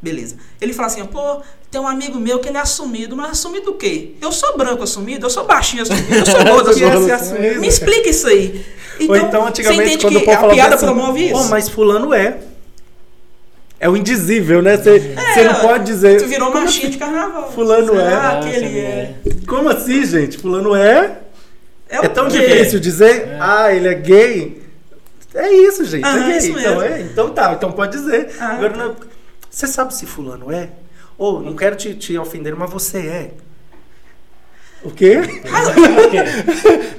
Beleza. 0.00 0.36
Ele 0.60 0.72
fala 0.72 0.86
assim, 0.88 1.04
pô, 1.06 1.40
tem 1.70 1.80
um 1.80 1.88
amigo 1.88 2.18
meu 2.20 2.38
que 2.38 2.48
ele 2.48 2.58
é 2.58 2.60
assumido, 2.60 3.16
mas 3.16 3.30
assumido 3.30 3.70
o 3.70 3.74
quê? 3.74 4.12
Eu 4.20 4.30
sou 4.30 4.56
branco 4.56 4.82
assumido, 4.82 5.26
eu 5.26 5.30
sou 5.30 5.44
baixinho 5.46 5.82
assumido, 5.82 6.14
eu 6.14 6.26
sou 6.26 6.44
gordo 6.44 6.68
é 6.70 6.72
assumido. 6.72 7.04
ser 7.06 7.12
assumido? 7.12 7.60
Me 7.60 7.66
explica 7.68 8.08
isso 8.10 8.28
aí. 8.28 8.64
Ou 9.08 9.16
então, 9.16 9.46
antigamente, 9.46 9.82
você 9.82 9.94
entende 9.94 10.02
quando 10.04 10.16
o 10.16 10.20
que 10.20 10.24
povo 10.24 10.36
a 10.36 10.40
falava 10.40 10.54
piada 10.54 10.74
assim, 10.74 10.86
promove 10.86 11.24
isso? 11.24 11.32
Pô, 11.34 11.44
mas 11.48 11.68
fulano 11.68 12.14
é. 12.14 12.38
É 13.78 13.88
o 13.90 13.96
indizível, 13.96 14.62
né? 14.62 14.76
Você 14.78 14.98
você 15.00 15.44
não 15.44 15.50
É, 15.52 15.60
pode 15.60 15.84
dizer. 15.84 16.18
Tu 16.22 16.26
virou 16.28 16.48
como 16.50 16.60
marchinha 16.60 16.84
assim? 16.84 16.92
de 16.92 16.98
carnaval. 16.98 17.52
Fulano 17.52 18.00
é. 18.00 18.14
Ah, 18.14 18.38
aquele 18.38 18.78
é. 18.78 19.14
Como 19.46 19.68
assim, 19.68 20.02
gente? 20.06 20.38
Fulano 20.38 20.74
é? 20.74 21.18
É, 21.88 21.96
É 21.98 22.08
tão 22.08 22.26
quê? 22.28 22.38
difícil 22.38 22.80
dizer, 22.80 23.36
ah, 23.38 23.70
ele 23.74 23.88
é 23.88 23.94
gay. 23.94 24.62
É 25.34 25.52
isso, 25.52 25.84
gente. 25.84 26.04
Ah, 26.06 26.16
é 26.18 26.28
gay. 26.28 26.38
isso 26.38 26.58
então, 26.58 26.76
mesmo. 26.80 26.82
é, 26.82 27.00
então 27.02 27.28
tá, 27.30 27.52
então 27.52 27.70
pode 27.70 27.92
dizer. 27.98 28.34
Ah. 28.40 28.52
Agora, 28.52 28.76
não- 28.76 28.96
você 29.56 29.66
sabe 29.66 29.94
se 29.94 30.04
fulano 30.04 30.52
é? 30.52 30.68
Ou, 31.16 31.40
não 31.40 31.56
quero 31.56 31.76
te, 31.76 31.94
te 31.94 32.18
ofender, 32.18 32.54
mas 32.54 32.70
você 32.70 32.98
é. 32.98 33.30
O 34.84 34.90
quê? 34.90 35.18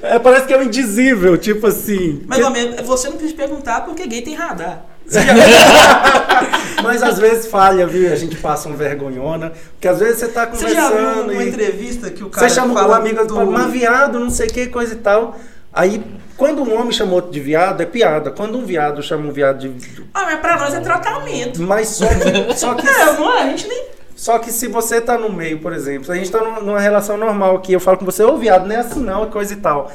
É, 0.02 0.18
parece 0.18 0.46
que 0.46 0.52
é 0.52 0.58
um 0.58 0.64
indizível, 0.64 1.38
tipo 1.38 1.68
assim. 1.68 2.20
Mas, 2.26 2.38
meu 2.38 2.48
amigo, 2.48 2.82
você 2.82 3.08
não 3.08 3.16
precisa 3.16 3.36
perguntar 3.36 3.82
porque 3.82 4.04
gay 4.08 4.22
tem 4.22 4.34
radar. 4.34 4.84
Mas 6.82 7.02
às 7.02 7.18
vezes 7.18 7.46
falha, 7.46 7.86
viu? 7.86 8.12
A 8.12 8.16
gente 8.16 8.36
passa 8.36 8.68
um 8.68 8.76
vergonhona. 8.76 9.52
Porque 9.72 9.88
às 9.88 10.00
vezes 10.00 10.18
você 10.18 10.28
tá 10.28 10.46
Você 10.46 10.68
já 10.68 10.90
viu 10.90 10.98
conversando 10.98 11.32
uma 11.32 11.44
e 11.44 11.48
entrevista 11.48 12.10
que 12.10 12.24
o 12.24 12.28
cara 12.28 12.48
você 12.48 12.54
chama 12.54 12.72
o 12.72 12.76
fala 12.76 12.96
amigo 12.96 13.24
do... 13.24 13.34
do... 13.34 13.46
mas 13.46 13.72
viado, 13.72 14.18
não 14.18 14.30
sei 14.30 14.48
o 14.48 14.52
que, 14.52 14.66
coisa 14.66 14.94
e 14.94 14.98
tal. 14.98 15.38
Aí, 15.72 16.02
quando 16.36 16.62
um 16.62 16.74
homem 16.78 16.92
chama 16.92 17.12
outro 17.12 17.30
de 17.30 17.40
viado, 17.40 17.80
é 17.80 17.86
piada. 17.86 18.30
Quando 18.30 18.58
um 18.58 18.64
viado 18.64 19.02
chama 19.02 19.28
um 19.28 19.32
viado 19.32 19.68
de. 19.68 20.02
Ah, 20.14 20.24
mas 20.24 20.40
pra 20.40 20.56
nós 20.58 20.74
é 20.74 20.80
tratamento. 20.80 21.60
Mas 21.62 21.88
só 21.88 22.06
que, 22.06 22.56
só 22.56 22.74
que, 22.74 22.84
não 22.86 23.32
é? 23.36 23.42
A 23.42 23.46
gente 23.48 23.68
nem... 23.68 23.84
só 24.16 24.38
que 24.38 24.50
se 24.50 24.66
você 24.68 25.00
tá 25.00 25.18
no 25.18 25.30
meio, 25.30 25.60
por 25.60 25.72
exemplo, 25.72 26.06
se 26.06 26.12
a 26.12 26.14
gente 26.14 26.30
tá 26.30 26.40
numa, 26.40 26.80
relação 26.80 27.16
normal 27.16 27.56
aqui, 27.56 27.72
eu 27.72 27.80
falo 27.80 27.98
com 27.98 28.04
você, 28.04 28.22
ô 28.22 28.36
viado, 28.36 28.66
não 28.66 28.74
é 28.74 28.78
assim 28.78 29.00
não, 29.00 29.28
coisa 29.30 29.52
e 29.52 29.56
tal. 29.56 29.92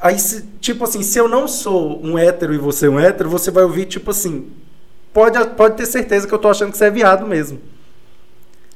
Aí, 0.00 0.18
se- 0.18 0.42
tipo 0.60 0.84
assim, 0.84 1.02
se 1.02 1.18
eu 1.18 1.28
não 1.28 1.48
sou 1.48 2.00
um 2.04 2.18
hétero 2.18 2.54
e 2.54 2.58
você 2.58 2.86
é 2.86 2.90
um 2.90 3.00
hétero, 3.00 3.28
você 3.30 3.50
vai 3.50 3.64
ouvir, 3.64 3.86
tipo 3.86 4.10
assim, 4.10 4.50
pode, 5.12 5.38
pode 5.56 5.76
ter 5.76 5.86
certeza 5.86 6.26
que 6.28 6.34
eu 6.34 6.38
tô 6.38 6.48
achando 6.48 6.70
que 6.72 6.78
você 6.78 6.84
é 6.86 6.90
viado 6.90 7.26
mesmo. 7.26 7.58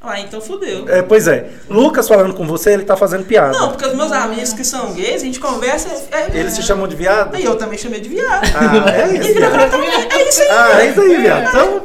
Ah, 0.00 0.20
então 0.20 0.40
fudeu. 0.40 0.88
É, 0.88 1.02
pois 1.02 1.26
é. 1.26 1.50
Lucas 1.68 2.06
falando 2.06 2.32
com 2.32 2.46
você, 2.46 2.72
ele 2.72 2.84
tá 2.84 2.96
fazendo 2.96 3.24
piada. 3.24 3.58
Não, 3.58 3.70
porque 3.70 3.84
os 3.86 3.94
meus 3.94 4.12
amigos 4.12 4.52
que 4.52 4.64
são 4.64 4.92
gays, 4.94 5.22
a 5.22 5.24
gente 5.24 5.40
conversa... 5.40 5.88
É, 6.12 6.38
Eles 6.38 6.52
se 6.54 6.62
chamam 6.62 6.86
de 6.86 6.94
viado? 6.94 7.36
E 7.36 7.44
eu 7.44 7.56
também 7.56 7.76
chamei 7.78 8.00
de 8.00 8.08
viado. 8.08 8.44
Ah, 8.54 8.90
é 8.90 9.12
E 9.12 9.18
isso. 9.18 9.34
vira 9.34 9.50
viado. 9.50 9.70
tratamento. 9.70 10.12
É 10.14 10.28
isso 10.28 10.42
aí. 10.42 10.48
Ah, 10.50 10.82
é 10.82 10.90
isso 10.90 11.00
aí, 11.00 11.16
viado. 11.16 11.48
Então, 11.48 11.82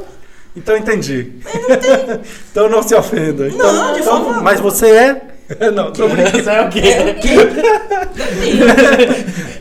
então 0.56 0.78
entendi. 0.78 1.34
Então 2.52 2.70
não 2.70 2.84
se 2.84 2.94
ofenda. 2.94 3.48
Então, 3.48 3.74
Não, 3.74 3.94
de 3.94 4.02
então, 4.02 4.24
forma. 4.26 4.42
Mas 4.42 4.60
você 4.60 4.88
é? 4.92 5.22
Não, 5.74 5.92
tô 5.92 6.08
brincando. 6.08 6.40
Isso 6.40 6.50
é 6.50 6.62
o 6.66 6.70
quê? 6.70 7.16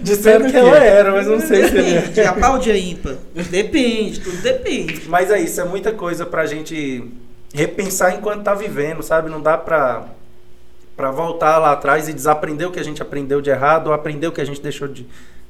Disseram 0.00 0.50
que 0.50 0.56
ela 0.56 0.76
era, 0.78 1.10
mas 1.12 1.26
não 1.26 1.40
sei 1.40 1.68
se 1.68 1.76
ele 1.76 1.94
é. 1.94 2.00
Depende. 2.02 2.20
A 2.28 2.32
pau 2.34 2.58
de 2.58 2.72
ímpar. 2.72 3.14
Depende, 3.50 4.20
tudo 4.20 4.36
depende. 4.39 5.02
Mas 5.08 5.31
é 5.31 5.40
isso, 5.40 5.60
é 5.60 5.64
muita 5.64 5.92
coisa 5.92 6.24
pra 6.26 6.47
gente 6.47 7.05
repensar 7.52 8.14
enquanto 8.14 8.44
tá 8.44 8.55
vivendo, 8.55 9.02
sabe? 9.02 9.31
Não 9.31 9.40
dá 9.40 9.58
pra, 9.58 10.06
pra 10.97 11.10
voltar 11.10 11.58
lá 11.58 11.72
atrás 11.72 12.08
e 12.08 12.12
desaprender 12.12 12.66
o 12.66 12.70
que 12.70 12.81
a 12.81 12.84
gente 12.84 13.02
aprendeu 13.02 13.40
de 13.40 13.50
errado 13.50 13.89
ou 13.89 13.92
aprender 13.92 14.26
o 14.26 14.32
que 14.32 14.40
a 14.40 14.44
gente 14.44 14.60
deixou 14.60 14.89
de, 14.89 15.06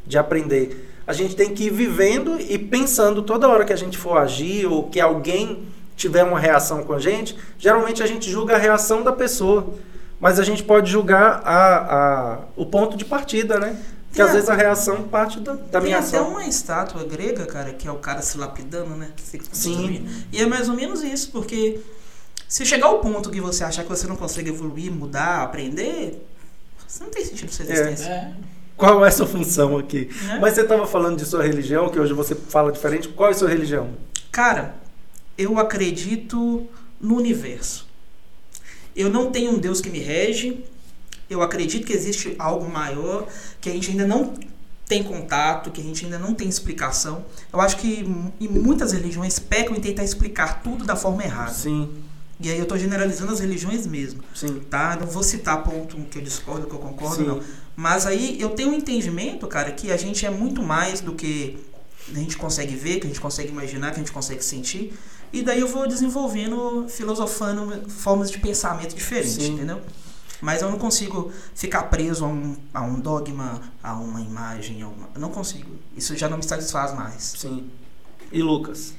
de 0.07 0.19
aprender. 0.19 0.89
A 1.07 1.13
gente 1.13 1.35
tem 1.35 1.55
que 1.55 1.65
ir 1.65 1.71
vivendo 1.71 2.41
e 2.41 2.59
pensando 2.59 3.23
toda 3.23 3.49
hora 3.49 3.65
que 3.65 3.73
a 3.73 3.77
gente 3.77 3.99
for 3.99 4.19
agir 4.19 4.67
ou 4.67 4.89
que 4.89 5.01
alguém 5.01 5.67
tiver 5.97 6.25
uma 6.25 6.39
reação 6.39 6.83
com 6.83 6.93
a 6.93 6.99
gente, 6.99 7.37
geralmente 7.59 8.03
a 8.03 8.07
gente 8.07 8.31
julga 8.31 8.55
a 8.55 8.59
reação 8.59 9.03
da 9.03 9.13
pessoa. 9.13 9.75
Mas 10.19 10.39
a 10.39 10.45
gente 10.45 10.63
pode 10.63 10.91
julgar 10.91 11.43
a, 11.45 11.77
a, 11.77 12.39
o 12.57 12.65
ponto 12.65 12.97
de 12.97 13.05
partida, 13.05 13.59
né? 13.59 13.77
Porque 14.13 14.21
Tem 14.21 14.25
às 14.25 14.31
a- 14.31 14.35
vezes 14.35 14.49
a 14.51 14.55
reação 14.55 15.03
parte 15.09 15.41
da, 15.41 15.55
da 15.55 15.81
Tem 15.81 15.83
minha 15.85 15.97
até 15.99 16.19
ação. 16.19 16.29
uma 16.33 16.45
estátua 16.45 17.03
grega, 17.05 17.47
cara, 17.47 17.73
que 17.73 17.89
é 17.89 17.91
o 17.91 17.97
cara 17.97 18.21
se 18.21 18.37
lapidando, 18.37 18.95
né? 18.95 19.11
Se 19.17 19.41
Sim. 19.53 20.07
E 20.31 20.41
é 20.43 20.45
mais 20.45 20.69
ou 20.69 20.77
menos 20.77 21.03
isso, 21.03 21.31
porque 21.31 21.81
se 22.47 22.67
chegar 22.67 22.89
ao 22.89 22.99
ponto 22.99 23.31
que 23.31 23.41
você 23.41 23.65
achar 23.65 23.83
que 23.85 23.89
você 23.89 24.07
não 24.07 24.15
consegue 24.17 24.51
evoluir, 24.51 24.93
mudar, 24.93 25.43
aprender, 25.43 26.23
você 26.87 27.03
não 27.05 27.11
tem 27.11 27.25
sentido 27.25 27.51
sua 27.51 27.65
existência. 27.65 28.05
É. 28.11 28.33
Qual 28.77 29.03
é 29.03 29.09
a 29.09 29.13
sua 29.13 29.27
função 29.27 29.79
aqui? 29.79 30.11
né? 30.25 30.39
Mas 30.41 30.55
você 30.55 30.61
estava 30.61 30.87
falando 30.87 31.17
de 31.17 31.25
sua 31.25 31.43
religião, 31.43 31.89
que 31.89 31.99
hoje 31.99 32.13
você 32.13 32.35
fala 32.35 32.71
diferente. 32.71 33.09
Qual 33.09 33.31
é 33.31 33.33
a 33.33 33.35
sua 33.35 33.49
religião? 33.49 33.91
Cara, 34.31 34.75
eu 35.39 35.59
acredito 35.59 36.67
no 37.01 37.17
universo. 37.17 37.87
Eu 38.95 39.09
não 39.09 39.31
tenho 39.31 39.53
um 39.53 39.59
Deus 39.59 39.81
que 39.81 39.89
me 39.89 40.01
rege. 40.01 40.63
Eu 41.33 41.43
acredito 41.43 41.87
que 41.87 41.93
existe 41.93 42.35
algo 42.39 42.69
maior 42.69 43.27
que 43.61 43.71
a 43.71 43.73
gente 43.73 43.91
ainda 43.91 44.07
não 44.07 44.35
tem 44.87 45.03
contato, 45.03 45.71
que 45.71 45.81
a 45.81 45.85
gente 45.85 46.05
ainda 46.05 46.19
não 46.19 46.35
tem 46.35 46.49
explicação. 46.49 47.25
Eu 47.53 47.61
acho 47.61 47.77
que 47.79 48.05
e 48.39 48.49
muitas 48.49 48.93
religiões 48.93 49.39
pecam 49.39 49.75
em 49.75 49.81
tentar 49.81 50.05
explicar 50.05 50.63
tudo 50.63 50.85
da 50.85 50.95
forma 50.95 51.23
errada. 51.25 51.53
Sim, 51.53 51.89
E 52.39 52.51
aí 52.51 52.59
eu 52.59 52.67
tô 52.67 52.77
generalizando 52.77 53.33
as 53.33 53.41
religiões 53.41 53.87
mesmo, 53.87 54.23
sim. 54.35 54.61
tá? 54.69 54.97
Não 55.01 55.07
vou 55.07 55.23
citar 55.23 55.63
ponto 55.63 55.97
que 56.11 56.19
eu 56.19 56.23
discordo, 56.23 56.67
que 56.67 56.75
eu 56.75 56.79
concordo, 56.79 57.17
Sim. 57.17 57.25
não. 57.25 57.41
Mas 57.75 58.05
aí 58.07 58.39
eu 58.41 58.51
tenho 58.51 58.71
um 58.71 58.75
entendimento, 58.75 59.47
cara, 59.47 59.71
que 59.73 59.91
a 59.91 59.97
gente 59.97 60.27
é 60.27 60.31
muito 60.31 60.63
mais 60.63 61.01
do 61.01 61.15
que 61.15 61.59
a 62.15 62.19
gente 62.19 62.37
consegue 62.37 62.75
ver, 62.75 62.99
que 62.99 63.07
a 63.07 63.09
gente 63.09 63.21
consegue 63.21 63.51
imaginar, 63.51 63.91
que 63.93 63.97
a 63.97 63.99
gente 63.99 64.13
consegue 64.13 64.45
sentir. 64.45 64.93
E 65.33 65.41
daí 65.41 65.61
eu 65.61 65.69
vou 65.69 65.89
desenvolvendo, 65.89 66.87
filosofando 66.89 67.89
formas 67.89 68.31
de 68.31 68.39
pensamento 68.39 68.95
diferentes, 68.95 69.35
Sim. 69.35 69.55
entendeu? 69.55 69.81
Mas 70.43 70.61
eu 70.61 70.71
não 70.71 70.79
consigo 70.79 71.33
ficar 71.55 71.85
preso 71.85 72.25
a 72.25 72.29
um, 72.29 72.57
a 72.75 72.83
um 72.83 72.99
dogma, 73.01 73.63
a 73.83 73.95
uma 73.95 74.21
imagem, 74.21 74.83
a 74.83 74.89
uma... 74.89 75.09
eu 75.15 75.21
não 75.21 75.31
consigo. 75.31 75.71
Isso 75.97 76.17
já 76.17 76.29
não 76.29 76.37
me 76.37 76.43
satisfaz 76.43 76.93
mais. 76.95 77.23
Sim. 77.39 77.71
E 78.33 78.43
Lucas? 78.43 78.93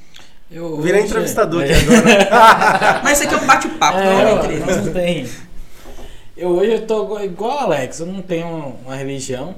Eu, 0.50 0.80
Virei 0.82 1.02
hoje- 1.02 1.10
entrevistador 1.10 1.64
é. 1.64 1.66
aqui 1.76 1.86
agora. 1.96 3.02
Mas 3.04 3.20
isso 3.20 3.28
aqui 3.28 3.36
é 3.36 3.38
um 3.38 3.46
bate-papo, 3.48 3.98
não 3.98 4.04
é 4.06 4.22
É, 4.22 4.34
uma 4.34 4.44
entrevista. 4.46 4.82
não 4.82 4.94
tem. 4.94 5.30
Eu 6.38 6.50
hoje 6.50 6.72
eu 6.72 6.88
tô 6.88 7.20
igual- 7.20 7.60
Alex, 7.60 8.00
eu 8.00 8.06
não 8.06 8.22
tenho 8.22 8.48
uma 8.86 8.96
religião. 8.96 9.54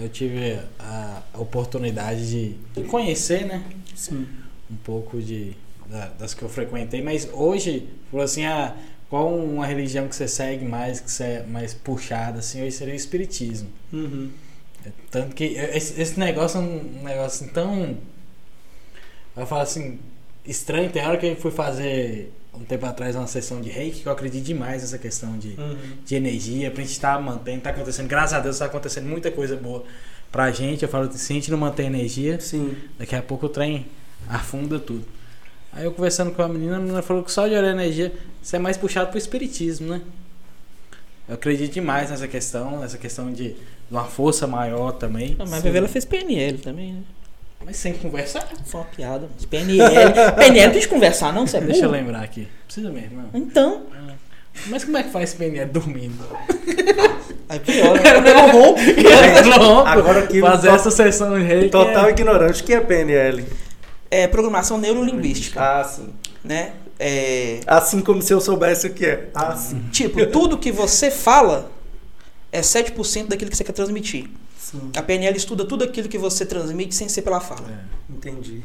Eu 0.00 0.08
tive 0.08 0.56
a 0.78 1.20
oportunidade 1.34 2.30
de, 2.30 2.54
de 2.80 2.84
conhecer, 2.88 3.44
né? 3.44 3.62
Sim. 3.94 4.26
Um 4.70 4.76
pouco 4.76 5.20
de 5.20 5.56
da- 5.86 6.10
das 6.18 6.32
que 6.32 6.42
eu 6.42 6.48
frequentei, 6.48 7.02
mas 7.02 7.28
hoje, 7.32 7.88
falou 8.10 8.24
assim, 8.24 8.44
ah, 8.44 8.72
qual 9.10 9.34
uma 9.34 9.66
religião 9.66 10.08
que 10.08 10.14
você 10.14 10.26
segue 10.28 10.64
mais, 10.64 11.00
que 11.00 11.10
você 11.10 11.24
é 11.24 11.42
mais 11.46 11.74
puxada, 11.74 12.38
assim, 12.38 12.62
hoje 12.62 12.72
seria 12.72 12.94
o 12.94 12.96
Espiritismo. 12.96 13.68
Uhum. 13.92 14.30
É, 14.86 14.90
Tanto 15.10 15.34
que 15.34 15.44
esse, 15.44 16.00
esse 16.00 16.18
negócio 16.18 16.58
é 16.58 16.60
um 16.62 17.02
negócio 17.02 17.44
assim, 17.44 17.48
tão. 17.48 17.98
Eu 19.36 19.46
falo 19.46 19.62
assim, 19.62 19.98
estranho. 20.46 20.90
Tem 20.90 21.04
hora 21.06 21.16
que 21.18 21.26
eu 21.26 21.36
fui 21.36 21.50
fazer 21.50 22.32
um 22.54 22.60
tempo 22.64 22.86
atrás 22.86 23.14
uma 23.16 23.26
sessão 23.26 23.60
de 23.60 23.68
reiki 23.68 24.00
que 24.02 24.06
eu 24.06 24.12
acredito 24.12 24.44
demais 24.44 24.82
nessa 24.82 24.98
questão 24.98 25.36
de, 25.38 25.48
Uhum. 25.58 25.76
de 26.04 26.14
energia, 26.14 26.70
pra 26.70 26.80
gente 26.82 26.92
estar 26.92 27.20
mantendo, 27.20 27.62
tá 27.62 27.70
acontecendo, 27.70 28.08
graças 28.08 28.32
a 28.34 28.40
Deus 28.40 28.58
tá 28.58 28.66
acontecendo 28.66 29.06
muita 29.08 29.30
coisa 29.30 29.56
boa 29.56 29.84
pra 30.30 30.50
gente. 30.52 30.82
Eu 30.82 30.88
falo, 30.88 31.10
se 31.12 31.32
a 31.32 31.34
gente 31.34 31.50
não 31.50 31.58
manter 31.58 31.84
energia, 31.84 32.40
Sim. 32.40 32.76
daqui 32.98 33.14
a 33.16 33.22
pouco 33.22 33.46
o 33.46 33.48
trem 33.48 33.86
afunda 34.28 34.78
tudo. 34.78 35.04
Aí 35.72 35.84
eu 35.84 35.92
conversando 35.92 36.32
com 36.32 36.42
a 36.42 36.48
menina, 36.48 36.76
a 36.76 36.80
menina 36.80 37.02
falou 37.02 37.22
que 37.22 37.30
só 37.30 37.46
de 37.46 37.54
olhar 37.54 37.70
energia, 37.70 38.12
você 38.42 38.56
é 38.56 38.58
mais 38.58 38.76
puxado 38.76 39.10
pro 39.10 39.18
espiritismo, 39.18 39.88
né? 39.88 40.00
Eu 41.28 41.34
acredito 41.34 41.72
demais 41.72 42.10
nessa 42.10 42.26
questão, 42.26 42.80
nessa 42.80 42.98
questão 42.98 43.32
de, 43.32 43.54
uma 43.90 44.04
força 44.04 44.46
maior 44.46 44.92
também. 44.92 45.36
Mas 45.38 45.64
a 45.64 45.68
ela 45.68 45.88
fez 45.88 46.04
PNL 46.04 46.58
também, 46.58 46.94
né? 46.94 47.02
Mas 47.64 47.76
sem 47.76 47.92
conversar. 47.92 48.48
Só 48.64 48.78
uma 48.78 48.86
piada. 48.86 49.28
Mas 49.34 49.44
PNL. 49.44 49.78
PNL 50.36 50.66
não 50.66 50.72
tem 50.72 50.80
de 50.80 50.88
conversar, 50.88 51.32
não, 51.32 51.46
você 51.46 51.58
é 51.58 51.60
Deixa 51.60 51.84
eu 51.84 51.90
lembrar 51.90 52.22
aqui. 52.22 52.48
Precisa 52.64 52.90
mesmo, 52.90 53.22
não. 53.22 53.40
Então. 53.40 53.82
Mas 54.66 54.84
como 54.84 54.96
é 54.96 55.02
que 55.02 55.10
faz 55.10 55.34
PNL 55.34 55.70
dormindo? 55.70 56.24
Aí 57.48 57.58
pior, 57.58 57.94
né? 57.94 58.02
Eu 58.30 58.52
roubo. 58.52 58.80
Louco. 59.58 59.88
Agora 59.88 60.20
aqui 60.20 60.40
Fazer 60.40 60.68
essa 60.68 60.90
sessão 60.90 61.38
de 61.38 61.68
Total 61.68 62.06
é... 62.06 62.10
ignorante. 62.10 62.62
O 62.62 62.64
que 62.64 62.72
é 62.72 62.80
PNL? 62.80 63.44
É 64.10 64.26
programação 64.26 64.76
neurolinguística, 64.78 65.60
Ah, 65.60 65.84
sim. 65.84 66.08
né? 66.44 66.72
É, 66.98 67.60
Assim 67.66 68.00
como 68.00 68.20
se 68.20 68.32
eu 68.34 68.40
soubesse 68.40 68.86
o 68.88 68.92
que 68.92 69.06
é. 69.06 69.30
Ah, 69.34 69.54
sim. 69.56 69.80
tipo, 69.92 70.24
tudo 70.26 70.58
que 70.58 70.70
você 70.72 71.10
fala 71.10 71.70
é 72.52 72.60
7% 72.60 73.28
daquilo 73.28 73.50
que 73.50 73.56
você 73.56 73.64
quer 73.64 73.72
transmitir. 73.72 74.28
Sim. 74.58 74.90
A 74.96 75.02
PNL 75.02 75.36
estuda 75.36 75.64
tudo 75.64 75.84
aquilo 75.84 76.08
que 76.08 76.18
você 76.18 76.44
transmite 76.44 76.94
sem 76.94 77.08
ser 77.08 77.22
pela 77.22 77.40
fala. 77.40 77.66
É, 77.70 78.12
Entendi. 78.12 78.62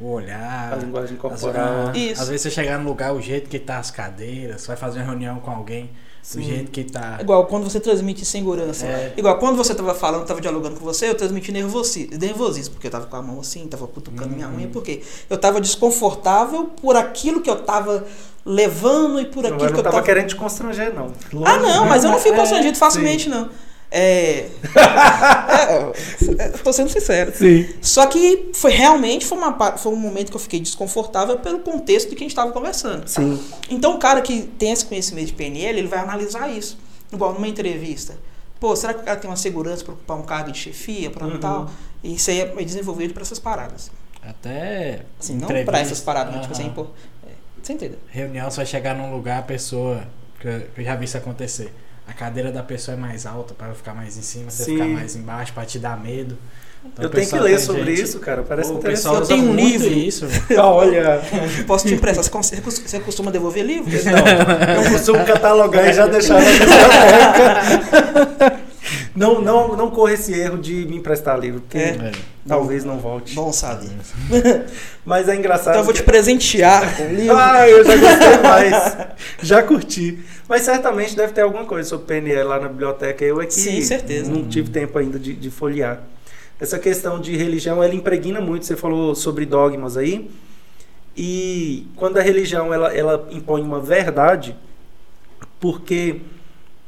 O 0.00 0.10
olhar. 0.12 0.72
A 0.74 0.76
linguagem 0.76 1.14
Às, 1.16 1.20
corporal. 1.20 1.92
vezes- 1.92 2.12
Isso. 2.12 2.22
às 2.22 2.28
vezes 2.28 2.42
você 2.42 2.50
chegar 2.50 2.78
no 2.78 2.88
lugar, 2.88 3.12
o 3.14 3.20
jeito 3.20 3.48
que 3.48 3.58
tá 3.58 3.78
as 3.78 3.90
cadeiras, 3.90 4.60
você 4.60 4.66
vai 4.68 4.76
fazer 4.76 4.98
uma 5.00 5.06
reunião 5.06 5.40
com 5.40 5.50
alguém, 5.50 5.90
Do 6.34 6.42
jeito 6.42 6.70
que 6.70 6.84
tá. 6.84 7.18
Igual 7.20 7.46
quando 7.46 7.64
você 7.64 7.80
transmite 7.80 8.24
segurança. 8.24 8.84
É. 8.86 9.14
Igual 9.16 9.38
quando 9.38 9.56
você 9.56 9.74
tava 9.74 9.94
falando, 9.94 10.26
tava 10.26 10.40
dialogando 10.40 10.76
com 10.76 10.84
você, 10.84 11.08
eu 11.08 11.14
transmiti 11.14 11.50
nervosi- 11.50 12.10
nervosismo, 12.20 12.74
porque 12.74 12.86
eu 12.86 12.90
tava 12.90 13.06
com 13.06 13.16
a 13.16 13.22
mão 13.22 13.40
assim, 13.40 13.66
tava 13.66 13.86
cutucando 13.86 14.28
minha 14.34 14.48
unha, 14.48 14.68
porque 14.68 15.02
eu 15.30 15.38
tava 15.38 15.60
desconfortável 15.60 16.64
por 16.80 16.96
aquilo 16.96 17.40
que 17.40 17.48
eu 17.48 17.56
tava 17.62 18.04
levando 18.44 19.20
e 19.20 19.26
por 19.26 19.44
aquilo 19.44 19.64
não 19.64 19.72
que 19.72 19.78
eu 19.78 19.82
tava 19.82 19.96
tava. 19.96 20.02
querendo 20.06 20.28
te 20.28 20.36
constranger, 20.36 20.94
não. 20.94 21.12
Ah, 21.44 21.58
não, 21.58 21.86
mas 21.86 22.04
eu 22.04 22.10
não 22.10 22.18
fico 22.18 22.34
É, 22.34 22.38
constrangido 22.38 22.76
facilmente, 22.78 23.28
não. 23.28 23.48
É. 23.90 24.48
é, 26.38 26.44
é, 26.44 26.48
Tô 26.50 26.72
sendo 26.72 26.90
sincero. 26.90 27.32
Sim. 27.34 27.68
Só 27.80 28.06
que 28.06 28.50
foi 28.54 28.70
realmente 28.70 29.24
foi, 29.26 29.38
uma, 29.38 29.76
foi 29.78 29.92
um 29.92 29.96
momento 29.96 30.30
que 30.30 30.36
eu 30.36 30.40
fiquei 30.40 30.60
desconfortável 30.60 31.38
pelo 31.38 31.60
contexto 31.60 32.10
de 32.10 32.14
que 32.16 32.22
a 32.22 32.24
gente 32.24 32.32
estava 32.32 32.52
conversando. 32.52 33.06
Sim. 33.08 33.42
Então 33.70 33.94
o 33.94 33.98
cara 33.98 34.20
que 34.20 34.42
tem 34.58 34.72
esse 34.72 34.84
conhecimento 34.84 35.28
de 35.28 35.32
PNL, 35.32 35.78
ele 35.78 35.88
vai 35.88 36.00
analisar 36.00 36.48
isso. 36.50 36.78
Igual 37.12 37.32
numa 37.32 37.48
entrevista. 37.48 38.14
Pô, 38.60 38.74
será 38.76 38.92
que 38.92 39.00
o 39.00 39.04
cara 39.04 39.18
tem 39.18 39.30
uma 39.30 39.36
segurança 39.36 39.84
para 39.84 39.94
ocupar 39.94 40.18
um 40.18 40.22
cargo 40.22 40.50
de 40.52 40.58
chefia, 40.58 41.10
para 41.10 41.26
Uhum. 41.26 41.38
tal? 41.38 41.70
E 42.02 42.14
isso 42.14 42.30
aí 42.30 42.40
é 42.40 42.46
desenvolvido 42.64 43.14
para 43.14 43.22
essas 43.22 43.38
paradas. 43.38 43.90
Até. 44.22 45.02
Assim, 45.18 45.36
não 45.36 45.46
para 45.64 45.78
essas 45.78 46.00
paradas, 46.00 46.32
mas 46.34 46.42
tipo 46.42 46.52
assim, 46.52 46.68
pô. 46.70 46.86
é, 47.26 47.30
você 47.62 47.72
entendeu? 47.72 47.98
Reunião, 48.10 48.50
você 48.50 48.56
vai 48.58 48.66
chegar 48.66 48.94
num 48.94 49.12
lugar, 49.14 49.38
a 49.38 49.42
pessoa. 49.42 50.02
Que 50.40 50.66
eu 50.76 50.84
já 50.84 50.94
vi 50.94 51.04
isso 51.04 51.16
acontecer. 51.16 51.72
A 52.08 52.12
cadeira 52.14 52.50
da 52.50 52.62
pessoa 52.62 52.96
é 52.96 53.00
mais 53.00 53.26
alta 53.26 53.52
para 53.54 53.74
ficar 53.74 53.94
mais 53.94 54.16
em 54.16 54.22
cima, 54.22 54.50
você 54.50 54.64
Sim. 54.64 54.72
ficar 54.72 54.86
mais 54.88 55.14
embaixo 55.14 55.52
para 55.52 55.64
te 55.66 55.78
dar 55.78 56.00
medo. 56.02 56.36
Então, 56.84 57.04
eu 57.04 57.10
tenho 57.10 57.28
que 57.28 57.38
ler 57.38 57.58
sobre 57.58 57.96
gente- 57.96 58.02
isso, 58.04 58.18
cara. 58.20 58.42
Parece 58.42 58.70
Pô, 58.72 58.78
o 58.78 58.80
pessoal 58.80 59.16
interessante. 59.16 59.40
Eu 59.40 59.46
tenho 59.46 59.52
um 59.52 59.56
livro. 59.68 59.88
Isso. 59.88 60.26
Olha, 60.58 61.20
Posso 61.66 61.86
te 61.86 61.94
emprestar? 61.94 62.24
Você 62.24 63.00
costuma 63.00 63.30
devolver 63.30 63.64
livro? 63.64 63.90
não, 64.04 64.84
eu 64.84 64.90
costumo 64.92 65.24
catalogar 65.24 65.88
e 65.88 65.92
já 65.92 66.06
deixar 66.06 66.40
na 66.40 66.50
biblioteca. 66.50 68.58
Não, 69.18 69.40
não, 69.40 69.76
não 69.76 69.90
corra 69.90 70.12
esse 70.12 70.32
erro 70.32 70.56
de 70.58 70.86
me 70.86 70.96
emprestar 70.96 71.38
livro, 71.38 71.60
porque 71.60 71.78
É. 71.78 72.12
Talvez 72.46 72.82
não 72.82 72.98
volte. 72.98 73.34
Bom 73.34 73.52
saber. 73.52 73.90
Mas 75.04 75.28
é 75.28 75.36
engraçado. 75.36 75.68
Então 75.74 75.80
eu 75.80 75.84
vou 75.84 75.92
te 75.92 76.00
que- 76.02 76.06
presentear 76.10 76.96
com 76.96 77.02
o 77.02 77.14
livro. 77.14 77.36
Ah, 77.36 77.68
eu 77.68 77.84
já 77.84 77.96
gostei 77.96 78.38
mais. 78.42 78.96
Já 79.42 79.62
curti. 79.62 80.18
Mas 80.48 80.62
certamente 80.62 81.14
deve 81.14 81.34
ter 81.34 81.42
alguma 81.42 81.66
coisa 81.66 81.86
sobre 81.86 82.06
PNL 82.06 82.44
lá 82.48 82.58
na 82.58 82.68
biblioteca. 82.68 83.22
Eu 83.22 83.38
é 83.42 83.44
que 83.44 83.52
Sim, 83.52 83.82
certeza. 83.82 84.30
não 84.30 84.48
tive 84.48 84.70
tempo 84.70 84.96
ainda 84.98 85.18
de, 85.18 85.34
de 85.34 85.50
folhear. 85.50 86.00
Essa 86.58 86.78
questão 86.78 87.20
de 87.20 87.36
religião, 87.36 87.82
ela 87.84 87.94
impregna 87.94 88.40
muito. 88.40 88.64
Você 88.64 88.74
falou 88.76 89.14
sobre 89.14 89.44
dogmas 89.44 89.98
aí. 89.98 90.30
E 91.14 91.86
quando 91.96 92.16
a 92.16 92.22
religião 92.22 92.72
ela, 92.72 92.94
ela 92.96 93.28
impõe 93.30 93.60
uma 93.60 93.78
verdade, 93.80 94.56
porque 95.60 96.20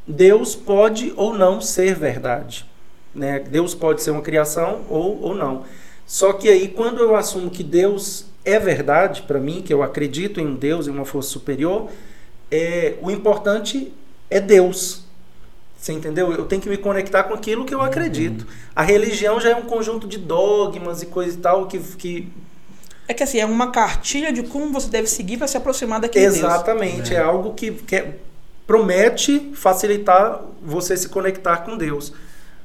Deus 0.07 0.55
pode 0.55 1.13
ou 1.17 1.35
não 1.35 1.61
ser 1.61 1.95
verdade. 1.95 2.67
Né? 3.15 3.41
Deus 3.41 3.75
pode 3.75 4.03
ser 4.03 4.11
uma 4.11 4.23
criação 4.23 4.83
ou, 4.89 5.21
ou 5.23 5.35
não. 5.35 5.65
Só 6.07 6.33
que 6.33 6.49
aí, 6.49 6.69
quando 6.69 7.01
eu 7.01 7.15
assumo 7.15 7.51
que 7.51 7.63
Deus 7.63 8.27
é 8.45 8.59
verdade 8.59 9.23
para 9.23 9.39
mim, 9.39 9.63
que 9.63 9.73
eu 9.73 9.83
acredito 9.83 10.41
em 10.41 10.47
um 10.47 10.55
Deus, 10.55 10.89
em 10.89 10.91
uma 10.91 11.05
força 11.05 11.31
superior, 11.31 11.89
é, 12.51 12.95
o 13.01 13.11
importante 13.11 13.93
é 14.29 14.41
Deus. 14.41 15.05
Você 15.79 15.93
entendeu? 15.93 16.33
Eu 16.33 16.45
tenho 16.45 16.61
que 16.61 16.69
me 16.69 16.77
conectar 16.77 17.23
com 17.25 17.33
aquilo 17.35 17.65
que 17.65 17.75
eu 17.75 17.81
acredito. 17.81 18.47
A 18.77 18.83
religião 18.83 19.41
já 19.41 19.51
é 19.51 19.57
um 19.57 19.63
conjunto 19.63 20.07
de 20.07 20.19
dogmas 20.19 21.01
e 21.03 21.07
coisa 21.07 21.37
e 21.37 21.41
tal 21.41 21.67
que, 21.67 21.79
que 21.79 22.29
É 23.09 23.15
que 23.15 23.23
assim, 23.23 23.39
é 23.39 23.47
uma 23.47 23.71
cartilha 23.71 24.33
de 24.33 24.43
como 24.43 24.73
você 24.73 24.91
deve 24.91 25.07
seguir 25.07 25.39
para 25.39 25.47
se 25.47 25.57
aproximar 25.57 26.01
daquele 26.01 26.27
Deus. 26.27 26.37
Exatamente, 26.37 27.15
é, 27.15 27.19
É. 27.19 27.21
algo 27.23 27.55
que, 27.55 27.71
que 27.71 27.97
é- 27.97 28.15
promete 28.67 29.53
facilitar 29.55 30.43
você 30.63 30.97
se 30.97 31.09
conectar 31.09 31.59
com 31.59 31.77
Deus. 31.77 32.13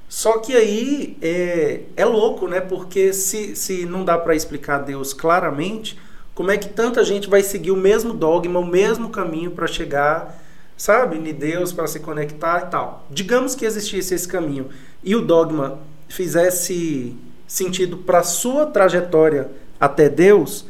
Só 0.07 0.37
que 0.37 0.55
aí 0.55 1.17
é, 1.21 1.81
é 1.95 2.05
louco, 2.05 2.47
né? 2.47 2.61
Porque 2.61 3.11
se, 3.11 3.55
se 3.55 3.85
não 3.85 4.05
dá 4.05 4.17
para 4.17 4.35
explicar 4.35 4.79
Deus 4.79 5.13
claramente, 5.13 5.99
como 6.33 6.51
é 6.51 6.57
que 6.57 6.69
tanta 6.69 7.03
gente 7.03 7.29
vai 7.29 7.41
seguir 7.41 7.71
o 7.71 7.77
mesmo 7.77 8.13
dogma, 8.13 8.59
o 8.59 8.65
mesmo 8.65 9.09
caminho 9.09 9.51
para 9.51 9.67
chegar, 9.67 10.43
sabe, 10.77 11.17
em 11.17 11.33
Deus, 11.33 11.73
para 11.73 11.87
se 11.87 11.99
conectar 11.99 12.67
e 12.67 12.69
tal? 12.69 13.07
Digamos 13.09 13.55
que 13.55 13.65
existisse 13.65 14.13
esse 14.13 14.27
caminho 14.27 14.69
e 15.03 15.15
o 15.15 15.21
dogma 15.21 15.79
fizesse 16.07 17.15
sentido 17.47 17.97
para 17.97 18.21
sua 18.21 18.65
trajetória 18.65 19.49
até 19.79 20.09
Deus, 20.09 20.65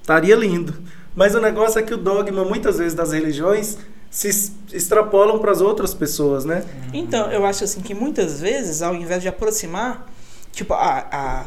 estaria 0.00 0.34
lindo. 0.34 0.74
Mas 1.14 1.34
o 1.34 1.40
negócio 1.40 1.78
é 1.78 1.82
que 1.82 1.94
o 1.94 1.98
dogma, 1.98 2.44
muitas 2.44 2.78
vezes, 2.78 2.94
das 2.94 3.12
religiões 3.12 3.78
se 4.10 4.52
extrapolam 4.72 5.38
para 5.38 5.52
as 5.52 5.60
outras 5.60 5.94
pessoas, 5.94 6.44
né? 6.44 6.64
Então, 6.92 7.30
eu 7.30 7.46
acho 7.46 7.62
assim 7.64 7.80
que 7.80 7.94
muitas 7.94 8.40
vezes, 8.40 8.82
ao 8.82 8.94
invés 8.94 9.22
de 9.22 9.28
aproximar, 9.28 10.10
tipo, 10.52 10.74
a, 10.74 11.06
a- 11.12 11.44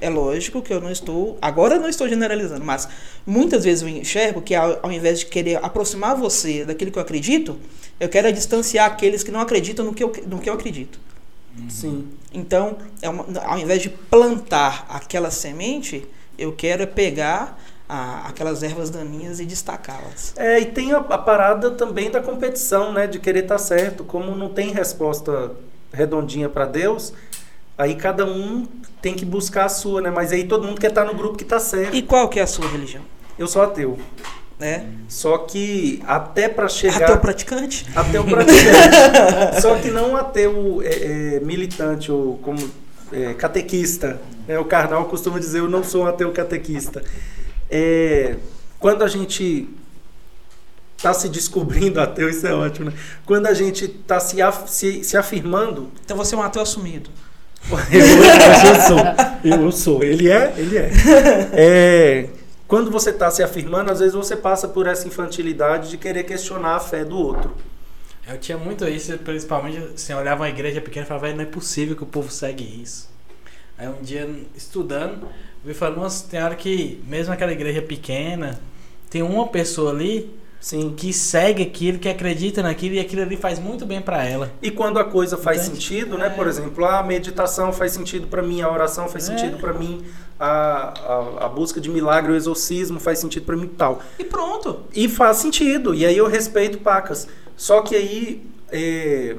é 0.00 0.08
lógico 0.08 0.62
que 0.62 0.72
eu 0.72 0.80
não 0.80 0.90
estou, 0.90 1.36
agora 1.42 1.74
eu 1.74 1.80
não 1.80 1.88
estou 1.88 2.08
generalizando, 2.08 2.64
mas 2.64 2.88
muitas 3.26 3.64
vezes 3.64 3.82
eu 3.82 3.88
enxergo 3.88 4.40
que 4.40 4.54
ao, 4.54 4.78
ao 4.82 4.92
invés 4.92 5.18
de 5.20 5.26
querer 5.26 5.62
aproximar 5.62 6.16
você 6.16 6.64
daquilo 6.64 6.90
que 6.90 6.98
eu 6.98 7.02
acredito, 7.02 7.58
eu 8.00 8.08
quero 8.08 8.28
é 8.28 8.32
distanciar 8.32 8.86
aqueles 8.86 9.22
que 9.22 9.30
não 9.30 9.40
acreditam 9.40 9.84
no 9.84 9.92
que 9.92 10.02
eu, 10.02 10.12
no 10.26 10.38
que 10.38 10.48
eu 10.48 10.54
acredito. 10.54 10.98
Sim. 11.68 12.06
Então, 12.32 12.78
é 13.02 13.08
uma- 13.08 13.26
ao 13.44 13.58
invés 13.58 13.82
de 13.82 13.88
plantar 13.90 14.86
aquela 14.88 15.30
semente, 15.30 16.06
eu 16.38 16.52
quero 16.52 16.84
é 16.84 16.86
pegar 16.86 17.60
a- 17.88 18.26
aquelas 18.28 18.62
ervas 18.62 18.90
daninhas 18.90 19.40
e 19.40 19.44
destacá-las. 19.46 20.32
É, 20.36 20.60
e 20.60 20.66
tem 20.66 20.92
a, 20.92 20.98
a 20.98 21.18
parada 21.18 21.70
também 21.70 22.10
da 22.10 22.20
competição, 22.20 22.92
né? 22.92 23.06
De 23.06 23.18
querer 23.18 23.44
estar 23.44 23.58
certo. 23.58 24.04
Como 24.04 24.34
não 24.36 24.48
tem 24.50 24.70
resposta 24.72 25.52
redondinha 25.92 26.48
para 26.48 26.66
Deus, 26.66 27.12
aí 27.78 27.94
cada 27.96 28.26
um 28.26 28.66
tem 29.00 29.14
que 29.14 29.24
buscar 29.24 29.64
a 29.64 29.68
sua, 29.68 30.00
né? 30.00 30.10
Mas 30.10 30.32
aí 30.32 30.44
todo 30.44 30.66
mundo 30.66 30.80
quer 30.80 30.88
estar 30.90 31.04
no 31.04 31.14
grupo 31.14 31.36
que 31.36 31.44
está 31.44 31.58
certo. 31.58 31.94
E 31.96 32.02
qual 32.02 32.28
que 32.28 32.38
é 32.38 32.42
a 32.42 32.46
sua 32.46 32.68
religião? 32.68 33.02
Eu 33.38 33.46
sou 33.46 33.62
ateu. 33.62 33.98
Né? 34.58 34.86
Só 35.08 35.38
que 35.38 36.02
até 36.04 36.48
para 36.48 36.68
chegar. 36.68 37.04
Ateu 37.04 37.18
praticante? 37.18 37.86
Ateu 37.94 38.24
praticante. 38.24 39.62
Só 39.62 39.76
que 39.76 39.88
não 39.88 40.16
ateu 40.16 40.82
é, 40.82 41.36
é, 41.36 41.40
militante 41.40 42.10
ou 42.10 42.38
como 42.38 42.58
é, 43.12 43.34
catequista. 43.34 44.20
né? 44.48 44.58
O 44.58 44.64
carnal 44.64 45.04
costuma 45.04 45.38
dizer: 45.38 45.60
Eu 45.60 45.68
não 45.70 45.84
sou 45.84 46.02
um 46.02 46.06
ateu 46.08 46.32
catequista. 46.32 47.04
É, 47.70 48.36
quando 48.78 49.02
a 49.02 49.08
gente 49.08 49.68
está 50.96 51.12
se 51.14 51.28
descobrindo 51.28 52.00
ateu, 52.00 52.28
isso 52.28 52.46
é 52.46 52.52
ótimo, 52.52 52.90
né? 52.90 52.96
Quando 53.24 53.46
a 53.46 53.54
gente 53.54 53.84
está 53.84 54.18
se, 54.18 54.40
af- 54.42 54.68
se, 54.68 55.04
se 55.04 55.16
afirmando. 55.16 55.90
Então 56.04 56.16
você 56.16 56.34
é 56.34 56.38
um 56.38 56.42
ateu 56.42 56.62
assumido. 56.62 57.10
Eu, 57.92 58.00
eu 58.00 58.80
sou. 58.86 58.98
Eu 59.62 59.72
sou. 59.72 60.02
Ele 60.02 60.30
é? 60.30 60.54
Ele 60.56 60.78
é. 60.78 60.90
É, 61.52 62.28
quando 62.66 62.90
você 62.90 63.10
está 63.10 63.30
se 63.30 63.42
afirmando, 63.42 63.90
às 63.90 63.98
vezes 63.98 64.14
você 64.14 64.36
passa 64.36 64.68
por 64.68 64.86
essa 64.86 65.06
infantilidade 65.06 65.90
de 65.90 65.98
querer 65.98 66.22
questionar 66.24 66.76
a 66.76 66.80
fé 66.80 67.04
do 67.04 67.16
outro. 67.16 67.54
Eu 68.26 68.38
tinha 68.38 68.56
muito 68.56 68.86
isso, 68.88 69.16
principalmente 69.18 69.78
assim, 69.94 70.12
eu 70.12 70.18
olhava 70.18 70.42
uma 70.42 70.48
igreja 70.48 70.80
pequena 70.80 71.04
e 71.04 71.08
falava, 71.08 71.26
"Véi, 71.26 71.34
não 71.36 71.42
é 71.42 71.46
possível 71.46 71.96
que 71.96 72.02
o 72.02 72.06
povo 72.06 72.30
segue 72.30 72.62
isso. 72.82 73.08
Aí 73.76 73.88
um 73.88 74.02
dia, 74.02 74.28
estudando, 74.56 75.28
eu 75.64 75.74
falando, 75.74 75.96
nossa, 75.98 76.26
tem 76.28 76.42
hora 76.42 76.54
que, 76.54 77.02
mesmo 77.06 77.32
aquela 77.32 77.52
igreja 77.52 77.82
pequena, 77.82 78.60
tem 79.10 79.22
uma 79.22 79.46
pessoa 79.48 79.90
ali 79.90 80.30
Sim. 80.60 80.94
que 80.96 81.12
segue 81.12 81.62
aquilo, 81.62 81.98
que 81.98 82.08
acredita 82.08 82.62
naquilo 82.62 82.94
e 82.94 83.00
aquilo 83.00 83.22
ali 83.22 83.36
faz 83.36 83.58
muito 83.58 83.84
bem 83.86 84.00
pra 84.00 84.24
ela. 84.24 84.52
E 84.62 84.70
quando 84.70 84.98
a 84.98 85.04
coisa 85.04 85.36
faz 85.36 85.66
Entende? 85.66 85.82
sentido, 85.82 86.18
né? 86.18 86.26
É. 86.26 86.30
Por 86.30 86.46
exemplo, 86.46 86.84
a 86.84 87.02
meditação 87.02 87.72
faz 87.72 87.92
sentido 87.92 88.26
para 88.28 88.42
mim, 88.42 88.60
a 88.60 88.70
oração 88.70 89.08
faz 89.08 89.28
É. 89.28 89.36
sentido 89.36 89.58
para 89.58 89.72
mim, 89.72 90.04
a, 90.38 90.46
a, 91.40 91.46
a 91.46 91.48
busca 91.48 91.80
de 91.80 91.88
milagre, 91.90 92.32
o 92.32 92.36
exorcismo 92.36 92.98
faz 93.00 93.18
sentido 93.18 93.44
para 93.44 93.56
mim 93.56 93.64
e 93.64 93.68
tal. 93.76 94.00
E 94.18 94.24
pronto. 94.24 94.80
E 94.94 95.08
faz 95.08 95.38
sentido. 95.38 95.94
E 95.94 96.06
aí 96.06 96.16
eu 96.16 96.26
respeito 96.28 96.78
pacas. 96.78 97.28
Só 97.56 97.82
que 97.82 97.94
aí 97.96 98.42
é, 98.70 99.36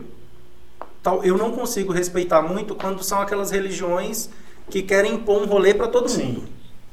tal, 1.01 1.23
eu 1.23 1.37
não 1.37 1.51
consigo 1.51 1.91
respeitar 1.93 2.41
muito 2.41 2.75
quando 2.75 3.03
são 3.03 3.21
aquelas 3.21 3.51
religiões 3.51 4.29
que 4.69 4.81
querem 4.81 5.15
impor 5.15 5.41
um 5.41 5.45
rolê 5.45 5.73
para 5.73 5.87
todo 5.87 6.09
Sim. 6.09 6.23
mundo. 6.23 6.43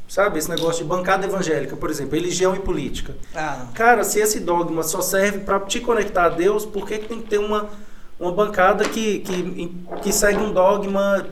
Sabe? 0.09 0.39
Esse 0.39 0.49
negócio 0.49 0.85
de 0.85 0.89
bancada 0.89 1.27
evangélica, 1.27 1.77
por 1.77 1.91
exemplo, 1.91 2.15
religião 2.15 2.55
e 2.55 2.61
política. 2.61 3.17
Ah. 3.35 3.67
Cara, 3.75 4.05
se 4.05 4.21
esse 4.21 4.39
dogma 4.39 4.83
só 4.85 5.01
serve 5.01 5.41
para 5.41 5.59
te 5.61 5.81
conectar 5.81 6.27
a 6.27 6.29
Deus, 6.29 6.65
por 6.65 6.87
que, 6.87 6.99
que 6.99 7.09
tem 7.09 7.21
que 7.21 7.29
ter 7.29 7.39
uma, 7.39 7.69
uma 8.19 8.31
bancada 8.31 8.89
que, 8.89 9.19
que, 9.19 9.75
que 10.03 10.13
segue 10.13 10.39
um 10.39 10.53
dogma 10.53 11.27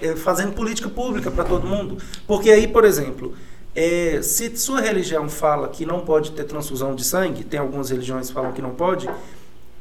é, 0.00 0.16
fazendo 0.16 0.52
política 0.52 0.88
pública 0.88 1.30
para 1.30 1.44
todo 1.44 1.66
mundo? 1.66 1.98
Porque 2.26 2.50
aí, 2.50 2.66
por 2.66 2.86
exemplo, 2.86 3.34
é, 3.74 4.20
se 4.22 4.56
sua 4.56 4.80
religião 4.80 5.28
fala 5.28 5.68
que 5.68 5.84
não 5.86 6.00
pode 6.00 6.32
ter 6.32 6.44
transfusão 6.44 6.94
de 6.94 7.04
sangue, 7.04 7.44
tem 7.44 7.60
algumas 7.60 7.90
religiões 7.90 8.28
que 8.28 8.34
falam 8.34 8.52
que 8.52 8.62
não 8.62 8.70
pode, 8.70 9.08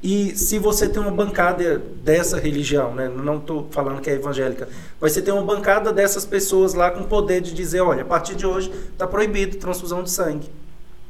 e 0.01 0.35
se 0.35 0.57
você 0.57 0.87
tem 0.87 1.01
uma 1.01 1.11
bancada 1.11 1.77
dessa 1.77 2.39
religião, 2.39 2.93
né, 2.95 3.09
não 3.09 3.37
estou 3.37 3.67
falando 3.69 3.99
que 3.99 4.09
é 4.09 4.13
evangélica, 4.13 4.69
mas 4.99 5.11
você 5.11 5.21
tem 5.21 5.33
uma 5.33 5.43
bancada 5.43 5.91
dessas 5.91 6.25
pessoas 6.25 6.73
lá 6.73 6.89
com 6.89 7.03
poder 7.03 7.41
de 7.41 7.53
dizer, 7.53 7.81
olha, 7.81 8.03
a 8.03 8.05
partir 8.05 8.35
de 8.35 8.45
hoje 8.45 8.71
está 8.91 9.05
proibido 9.05 9.57
transfusão 9.57 10.01
de 10.01 10.09
sangue. 10.09 10.49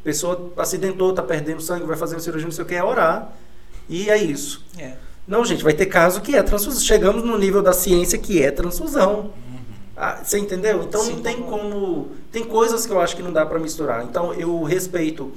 A 0.01 0.03
pessoa 0.03 0.51
acidentou, 0.57 1.11
está 1.11 1.21
perdendo 1.21 1.61
sangue, 1.61 1.85
vai 1.85 1.97
fazer 1.97 2.15
uma 2.15 2.21
cirurgia, 2.21 2.47
não 2.47 2.51
sei 2.51 2.63
o 2.63 2.67
que, 2.67 2.75
é 2.75 2.83
orar 2.83 3.31
e 3.87 4.09
é 4.09 4.17
isso. 4.17 4.65
É. 4.77 4.93
Não, 5.27 5.45
gente, 5.45 5.63
vai 5.63 5.73
ter 5.73 5.85
caso 5.85 6.21
que 6.21 6.35
é 6.35 6.41
transfusão. 6.41 6.81
Chegamos 6.81 7.23
no 7.23 7.37
nível 7.37 7.61
da 7.61 7.73
ciência 7.73 8.17
que 8.17 8.41
é 8.41 8.49
transfusão. 8.49 9.31
Ah, 9.95 10.21
você 10.23 10.39
entendeu? 10.39 10.81
Então 10.81 11.01
Sim, 11.01 11.15
não 11.15 11.21
tem 11.21 11.41
como. 11.43 12.11
Tem 12.31 12.43
coisas 12.45 12.85
que 12.85 12.91
eu 12.91 12.99
acho 13.01 13.15
que 13.15 13.21
não 13.21 13.33
dá 13.33 13.45
pra 13.45 13.59
misturar. 13.59 14.03
Então 14.05 14.33
eu 14.33 14.63
respeito 14.63 15.31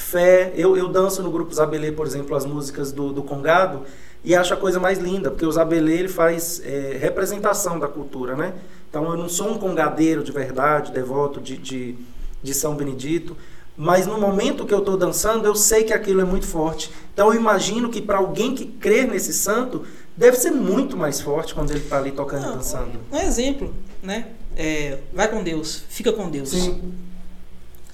fé. 0.00 0.52
Eu, 0.56 0.76
eu 0.76 0.88
danço 0.88 1.22
no 1.22 1.30
grupo 1.30 1.54
Zabelê, 1.54 1.92
por 1.92 2.06
exemplo, 2.06 2.36
as 2.36 2.44
músicas 2.44 2.92
do, 2.92 3.12
do 3.12 3.22
Congado 3.22 3.82
e 4.24 4.34
acho 4.34 4.52
a 4.52 4.56
coisa 4.56 4.80
mais 4.80 4.98
linda, 4.98 5.30
porque 5.30 5.46
o 5.46 5.52
Zabelê 5.52 5.98
ele 5.98 6.08
faz 6.08 6.60
é, 6.64 6.96
representação 7.00 7.78
da 7.78 7.86
cultura, 7.86 8.36
né? 8.36 8.54
Então 8.90 9.04
eu 9.10 9.16
não 9.16 9.28
sou 9.28 9.52
um 9.52 9.58
congadeiro 9.58 10.22
de 10.24 10.32
verdade, 10.32 10.92
devoto 10.92 11.40
de, 11.40 11.56
de, 11.56 11.94
de 12.42 12.54
São 12.54 12.74
Benedito. 12.74 13.36
Mas 13.76 14.06
no 14.06 14.18
momento 14.18 14.66
que 14.66 14.74
eu 14.74 14.80
estou 14.80 14.96
dançando, 14.96 15.46
eu 15.46 15.54
sei 15.54 15.84
que 15.84 15.92
aquilo 15.92 16.20
é 16.20 16.24
muito 16.24 16.46
forte. 16.46 16.90
Então 17.14 17.32
eu 17.32 17.38
imagino 17.38 17.88
que 17.90 18.02
para 18.02 18.18
alguém 18.18 18.54
que 18.54 18.66
crer 18.66 19.06
nesse 19.06 19.32
santo, 19.32 19.84
deve 20.16 20.36
ser 20.36 20.50
muito 20.50 20.96
mais 20.96 21.20
forte 21.20 21.54
quando 21.54 21.70
ele 21.70 21.80
está 21.80 21.98
ali 21.98 22.10
tocando 22.10 22.42
e 22.42 22.56
dançando. 22.56 22.98
Um 23.12 23.18
exemplo, 23.18 23.72
né? 24.02 24.28
É, 24.56 24.98
vai 25.12 25.28
com 25.28 25.44
Deus, 25.44 25.84
fica 25.88 26.12
com 26.12 26.28
Deus. 26.28 26.48
Sim, 26.48 26.92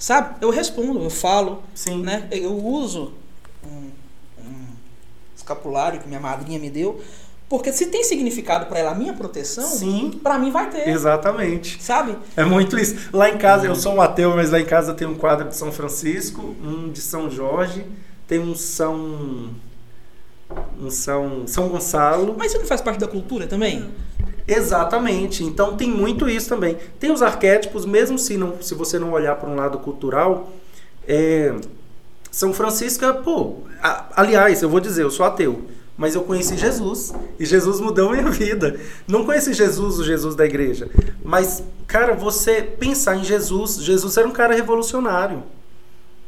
Sabe? 0.05 0.35
Eu 0.39 0.51
respondo, 0.51 1.03
eu 1.03 1.09
falo, 1.09 1.63
sim. 1.73 2.03
né? 2.03 2.27
Eu 2.29 2.53
uso 2.63 3.11
um, 3.65 3.89
um 4.39 4.67
escapulário 5.35 5.99
que 5.99 6.07
minha 6.07 6.19
madrinha 6.19 6.59
me 6.59 6.69
deu, 6.69 7.01
porque 7.49 7.73
se 7.73 7.87
tem 7.87 8.03
significado 8.03 8.67
para 8.67 8.77
ela 8.77 8.91
a 8.91 8.93
minha 8.93 9.13
proteção, 9.13 9.67
Sim, 9.67 10.19
para 10.21 10.37
mim 10.37 10.51
vai 10.51 10.69
ter, 10.69 10.87
exatamente. 10.89 11.81
sabe? 11.81 12.15
É 12.37 12.45
muito 12.45 12.77
isso. 12.77 13.09
Lá 13.11 13.31
em 13.31 13.39
casa, 13.39 13.65
eu 13.65 13.75
sou 13.75 13.95
um 13.95 14.01
ateu, 14.01 14.35
mas 14.35 14.51
lá 14.51 14.59
em 14.59 14.65
casa 14.65 14.93
tem 14.93 15.07
um 15.07 15.15
quadro 15.15 15.49
de 15.49 15.55
São 15.55 15.71
Francisco, 15.71 16.55
um 16.63 16.91
de 16.91 17.01
São 17.01 17.27
Jorge, 17.27 17.83
tem 18.27 18.37
um 18.37 18.53
São. 18.53 19.55
Um 20.79 20.91
São. 20.91 21.47
São 21.47 21.67
Gonçalo. 21.67 22.35
Mas 22.37 22.51
isso 22.51 22.59
não 22.59 22.67
faz 22.67 22.79
parte 22.79 22.99
da 22.99 23.07
cultura 23.07 23.47
também? 23.47 23.89
Exatamente. 24.47 25.43
Então 25.43 25.75
tem 25.75 25.89
muito 25.89 26.29
isso 26.29 26.49
também. 26.49 26.77
Tem 26.99 27.11
os 27.11 27.21
arquétipos, 27.21 27.85
mesmo 27.85 28.17
se, 28.19 28.37
não, 28.37 28.61
se 28.61 28.73
você 28.75 28.99
não 28.99 29.11
olhar 29.11 29.35
para 29.35 29.49
um 29.49 29.55
lado 29.55 29.79
cultural. 29.79 30.51
é, 31.07 31.53
São 32.31 32.53
Francisco, 32.53 33.05
é, 33.05 33.13
pô. 33.13 33.57
a- 33.81 34.05
aliás, 34.15 34.61
eu 34.61 34.69
vou 34.69 34.79
dizer, 34.79 35.03
eu 35.03 35.11
sou 35.11 35.25
ateu. 35.25 35.61
Mas 35.97 36.13
eu 36.13 36.23
conheci 36.23 36.57
Jesus. 36.57 37.13
E 37.39 37.45
Jesus 37.45 37.79
mudou 37.79 38.09
minha 38.11 38.29
vida. 38.29 38.77
Não 39.07 39.23
conheci 39.25 39.53
Jesus, 39.53 39.97
o 39.99 40.03
Jesus 40.03 40.35
da 40.35 40.45
igreja. 40.45 40.89
Mas, 41.23 41.63
cara, 41.87 42.13
você 42.13 42.61
pensar 42.61 43.15
em 43.15 43.23
Jesus. 43.23 43.77
Jesus 43.77 44.17
era 44.17 44.27
um 44.27 44.31
cara 44.31 44.53
revolucionário. 44.53 45.41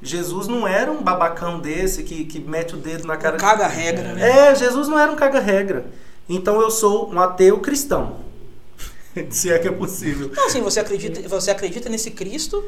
Jesus 0.02 0.48
não 0.48 0.68
era 0.68 0.92
um 0.92 1.02
babacão 1.02 1.60
desse 1.60 2.04
que, 2.04 2.24
que 2.24 2.40
mete 2.40 2.76
o 2.76 2.78
dedo 2.78 3.06
na 3.08 3.18
cara 3.18 3.36
de 3.36 3.44
Caga 3.44 3.66
a 3.66 3.68
regra, 3.68 4.14
né? 4.14 4.50
é, 4.52 4.56
Jesus 4.56 4.88
não 4.88 4.98
era 4.98 5.12
um 5.12 5.16
caga-regra. 5.16 5.86
Então 6.30 6.62
eu 6.62 6.70
sou 6.70 7.12
um 7.12 7.20
ateu 7.20 7.60
cristão. 7.60 8.18
Se 9.30 9.52
é 9.52 9.58
que 9.60 9.68
é 9.68 9.72
possível. 9.72 10.28
Então, 10.32 10.46
assim, 10.46 10.62
você 10.62 10.80
acredita, 10.80 11.28
você 11.28 11.52
acredita 11.52 11.90
nesse 11.90 12.12
Cristo 12.12 12.64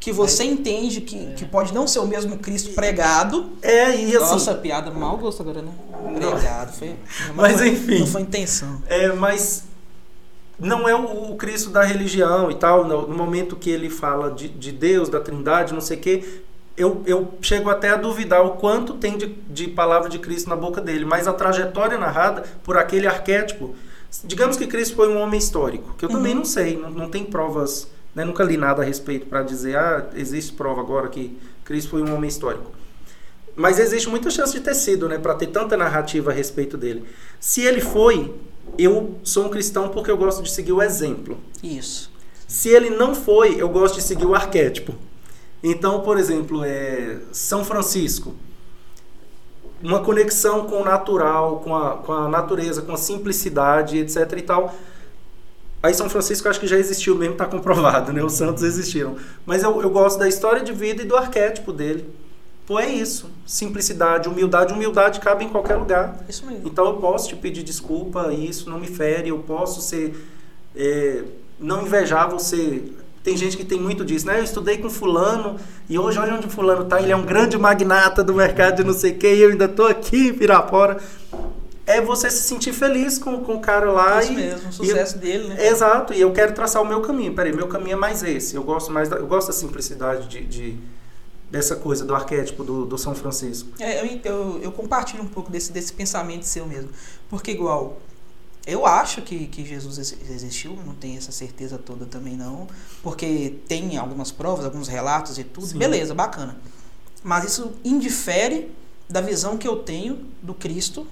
que 0.00 0.10
você 0.10 0.42
entende 0.42 1.00
que, 1.00 1.32
que 1.34 1.44
pode 1.44 1.72
não 1.72 1.86
ser 1.86 2.00
o 2.00 2.06
mesmo 2.06 2.36
Cristo 2.38 2.70
pregado. 2.70 3.52
É, 3.62 3.94
e 3.94 4.16
assim. 4.16 4.32
Nossa, 4.32 4.54
piada 4.54 4.90
mal 4.90 5.16
gosto 5.16 5.42
agora, 5.42 5.62
né? 5.62 5.72
Pregado, 6.16 6.72
foi. 6.72 6.96
Mas, 7.36 7.58
foi- 7.58 7.68
enfim. 7.68 8.00
Não 8.00 8.06
foi 8.08 8.22
intenção. 8.22 8.82
É, 8.88 9.12
mas 9.12 9.64
não 10.58 10.88
é 10.88 10.94
o, 10.94 11.30
o 11.30 11.36
Cristo 11.36 11.70
da 11.70 11.84
religião 11.84 12.50
e 12.50 12.54
tal. 12.56 12.84
No, 12.84 13.06
no 13.06 13.16
momento 13.16 13.54
que 13.54 13.70
ele 13.70 13.88
fala 13.88 14.32
de, 14.32 14.48
de 14.48 14.72
Deus, 14.72 15.08
da 15.08 15.20
Trindade, 15.20 15.72
não 15.72 15.80
sei 15.80 15.96
o 15.96 16.00
quê, 16.00 16.42
eu, 16.82 17.02
eu 17.06 17.34
chego 17.40 17.70
até 17.70 17.90
a 17.90 17.96
duvidar 17.96 18.44
o 18.44 18.50
quanto 18.52 18.94
tem 18.94 19.16
de, 19.16 19.26
de 19.48 19.68
palavra 19.68 20.08
de 20.08 20.18
Cristo 20.18 20.48
na 20.48 20.56
boca 20.56 20.80
dele. 20.80 21.04
Mas 21.04 21.26
a 21.26 21.32
trajetória 21.32 21.96
narrada 21.96 22.42
por 22.62 22.76
aquele 22.76 23.06
arquétipo. 23.06 23.74
Digamos 24.24 24.56
que 24.56 24.66
Cristo 24.66 24.94
foi 24.94 25.08
um 25.08 25.18
homem 25.18 25.38
histórico, 25.38 25.94
que 25.96 26.04
eu 26.04 26.08
também 26.08 26.32
Uhum. 26.32 26.38
não 26.40 26.44
sei, 26.44 26.76
não, 26.76 26.90
não 26.90 27.08
tem 27.08 27.24
provas, 27.24 27.88
né, 28.14 28.24
nunca 28.26 28.44
li 28.44 28.58
nada 28.58 28.82
a 28.82 28.84
respeito 28.84 29.24
para 29.26 29.42
dizer, 29.42 29.74
ah, 29.76 30.06
existe 30.14 30.52
prova 30.52 30.82
agora 30.82 31.08
que 31.08 31.34
Cristo 31.64 31.90
foi 31.90 32.02
um 32.02 32.14
homem 32.14 32.28
histórico. 32.28 32.70
Mas 33.56 33.78
existe 33.78 34.08
muita 34.10 34.28
chance 34.30 34.52
de 34.52 34.60
ter 34.60 34.74
sido, 34.74 35.08
né, 35.08 35.18
para 35.18 35.34
ter 35.34 35.46
tanta 35.46 35.76
narrativa 35.78 36.30
a 36.30 36.34
respeito 36.34 36.76
dele. 36.76 37.04
Se 37.40 37.62
ele 37.62 37.80
foi, 37.80 38.34
eu 38.78 39.18
sou 39.22 39.46
um 39.46 39.48
cristão 39.48 39.88
porque 39.88 40.10
eu 40.10 40.16
gosto 40.16 40.42
de 40.42 40.50
seguir 40.50 40.72
o 40.72 40.82
exemplo. 40.82 41.38
Isso. 41.62 42.10
Se 42.46 42.68
ele 42.68 42.90
não 42.90 43.14
foi, 43.14 43.60
eu 43.60 43.68
gosto 43.68 43.94
de 43.94 44.02
seguir 44.02 44.26
o 44.26 44.34
arquétipo. 44.34 44.94
Então, 45.62 46.00
por 46.00 46.18
exemplo, 46.18 46.64
é 46.64 47.18
São 47.30 47.64
Francisco. 47.64 48.34
Uma 49.82 50.00
conexão 50.00 50.66
com 50.66 50.80
o 50.80 50.84
natural, 50.84 51.60
com 51.60 51.76
a, 51.76 51.96
com 51.98 52.12
a 52.12 52.28
natureza, 52.28 52.82
com 52.82 52.92
a 52.92 52.96
simplicidade, 52.96 53.98
etc 53.98 54.32
e 54.36 54.42
tal. 54.42 54.74
Aí 55.82 55.92
São 55.92 56.08
Francisco 56.08 56.48
acho 56.48 56.60
que 56.60 56.66
já 56.66 56.76
existiu 56.76 57.16
mesmo, 57.16 57.34
está 57.34 57.46
comprovado, 57.46 58.12
né? 58.12 58.22
Os 58.22 58.34
santos 58.34 58.62
existiram. 58.62 59.16
Mas 59.44 59.62
eu, 59.62 59.82
eu 59.82 59.90
gosto 59.90 60.18
da 60.18 60.28
história 60.28 60.62
de 60.62 60.72
vida 60.72 61.02
e 61.02 61.04
do 61.04 61.16
arquétipo 61.16 61.72
dele. 61.72 62.08
Pô, 62.66 62.78
é 62.78 62.88
isso. 62.88 63.28
Simplicidade, 63.44 64.28
humildade. 64.28 64.72
Humildade 64.72 65.18
cabe 65.18 65.44
em 65.44 65.48
qualquer 65.48 65.76
lugar. 65.76 66.24
Isso 66.28 66.46
mesmo. 66.46 66.68
Então 66.68 66.86
eu 66.86 66.94
posso 66.98 67.28
te 67.28 67.36
pedir 67.36 67.64
desculpa, 67.64 68.32
isso 68.32 68.70
não 68.70 68.78
me 68.78 68.86
fere, 68.86 69.30
eu 69.30 69.38
posso 69.40 69.80
ser. 69.80 70.14
é, 70.76 71.24
não 71.58 71.82
invejar 71.82 72.30
você. 72.30 72.84
Tem 73.22 73.36
gente 73.36 73.56
que 73.56 73.64
tem 73.64 73.78
muito 73.78 74.04
disso, 74.04 74.26
né? 74.26 74.38
Eu 74.40 74.44
estudei 74.44 74.78
com 74.78 74.90
fulano 74.90 75.56
e 75.88 75.96
hoje 75.98 76.18
olha 76.18 76.34
onde 76.34 76.48
fulano 76.48 76.84
tá, 76.84 77.00
ele 77.00 77.12
é 77.12 77.16
um 77.16 77.24
grande 77.24 77.56
magnata 77.56 78.22
do 78.24 78.34
mercado 78.34 78.76
de 78.76 78.84
não 78.84 78.92
sei 78.92 79.12
o 79.12 79.18
que, 79.18 79.32
e 79.32 79.40
eu 79.42 79.50
ainda 79.50 79.68
tô 79.68 79.86
aqui 79.86 80.28
em 80.28 80.34
Pirapora. 80.34 80.98
É 81.86 82.00
você 82.00 82.30
se 82.30 82.42
sentir 82.42 82.72
feliz 82.72 83.18
com, 83.18 83.38
com 83.44 83.54
o 83.56 83.60
cara 83.60 83.90
lá 83.90 84.20
Isso 84.22 84.32
e. 84.32 84.36
mesmo, 84.36 84.68
o 84.68 84.72
sucesso 84.72 85.18
dele, 85.18 85.48
né? 85.48 85.66
Exato, 85.68 86.12
e 86.14 86.20
eu 86.20 86.32
quero 86.32 86.52
traçar 86.52 86.80
o 86.82 86.86
meu 86.86 87.00
caminho. 87.00 87.34
Peraí, 87.34 87.52
meu 87.54 87.68
caminho 87.68 87.94
é 87.94 87.96
mais 87.96 88.22
esse. 88.22 88.54
Eu 88.56 88.62
gosto 88.62 88.90
mais 88.92 89.08
da, 89.08 89.16
eu 89.16 89.26
gosto 89.26 89.48
da 89.48 89.52
simplicidade 89.52 90.28
de, 90.28 90.44
de- 90.44 90.76
dessa 91.50 91.76
coisa, 91.76 92.04
do 92.04 92.14
arquétipo 92.14 92.64
do, 92.64 92.86
do 92.86 92.96
São 92.96 93.14
Francisco. 93.14 93.68
É, 93.78 94.00
eu, 94.00 94.20
eu, 94.24 94.60
eu 94.62 94.72
compartilho 94.72 95.22
um 95.22 95.28
pouco 95.28 95.50
desse, 95.50 95.70
desse 95.72 95.92
pensamento 95.92 96.44
seu 96.44 96.66
mesmo. 96.66 96.88
Porque, 97.28 97.50
igual, 97.50 97.98
eu 98.66 98.86
acho 98.86 99.22
que, 99.22 99.46
que 99.46 99.64
Jesus 99.64 99.98
exi- 99.98 100.18
existiu, 100.30 100.76
não 100.86 100.94
tenho 100.94 101.18
essa 101.18 101.32
certeza 101.32 101.78
toda 101.78 102.06
também 102.06 102.36
não. 102.36 102.66
Porque 103.02 103.56
tem 103.68 103.96
algumas 103.98 104.30
provas, 104.30 104.64
alguns 104.64 104.88
relatos 104.88 105.38
e 105.38 105.44
tudo. 105.44 105.66
Sim. 105.66 105.78
Beleza, 105.78 106.14
bacana. 106.14 106.56
Mas 107.24 107.44
isso 107.44 107.72
indifere 107.84 108.70
da 109.08 109.20
visão 109.20 109.56
que 109.58 109.66
eu 109.68 109.76
tenho 109.76 110.26
do 110.42 110.54
Cristo. 110.54 111.06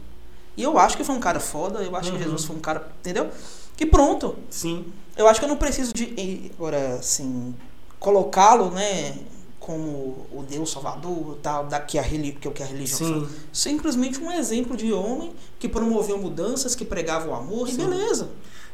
E 0.56 0.62
eu 0.62 0.78
acho 0.78 0.96
que 0.96 1.04
foi 1.04 1.14
um 1.14 1.20
cara 1.20 1.40
foda, 1.40 1.80
eu 1.82 1.94
acho 1.96 2.10
Uhum. 2.12 2.18
que 2.18 2.22
Jesus 2.24 2.44
foi 2.44 2.56
um 2.56 2.60
cara. 2.60 2.90
Entendeu? 3.00 3.30
Que 3.76 3.86
pronto. 3.86 4.36
Sim, 4.50 4.84
Eu 5.16 5.26
acho 5.28 5.38
que 5.40 5.44
eu 5.44 5.48
não 5.48 5.56
preciso 5.56 5.92
de, 5.92 6.50
agora, 6.56 6.94
assim, 6.94 7.54
colocá-lo, 7.98 8.70
né, 8.70 9.18
como 9.70 10.26
o 10.32 10.44
Deus 10.49 10.73
Salvador, 10.73 11.39
tal, 11.40 11.66
da, 11.66 11.78
que, 11.78 11.97
a, 11.97 12.02
reli- 12.02 12.32
que 12.32 12.49
é 12.49 12.66
a 12.66 12.68
religião 12.68 12.99
sim. 12.99 13.28
Simplesmente 13.52 14.18
um 14.20 14.32
exemplo 14.32 14.76
de 14.76 14.92
homem 14.92 15.32
que 15.60 15.68
promoveu 15.68 16.18
mudanças, 16.18 16.74
que 16.74 16.84
pregava 16.84 17.28
o 17.28 17.34
amor, 17.34 17.68
Sim. 17.68 17.74
e 17.74 17.76
beleza. 17.86 18.28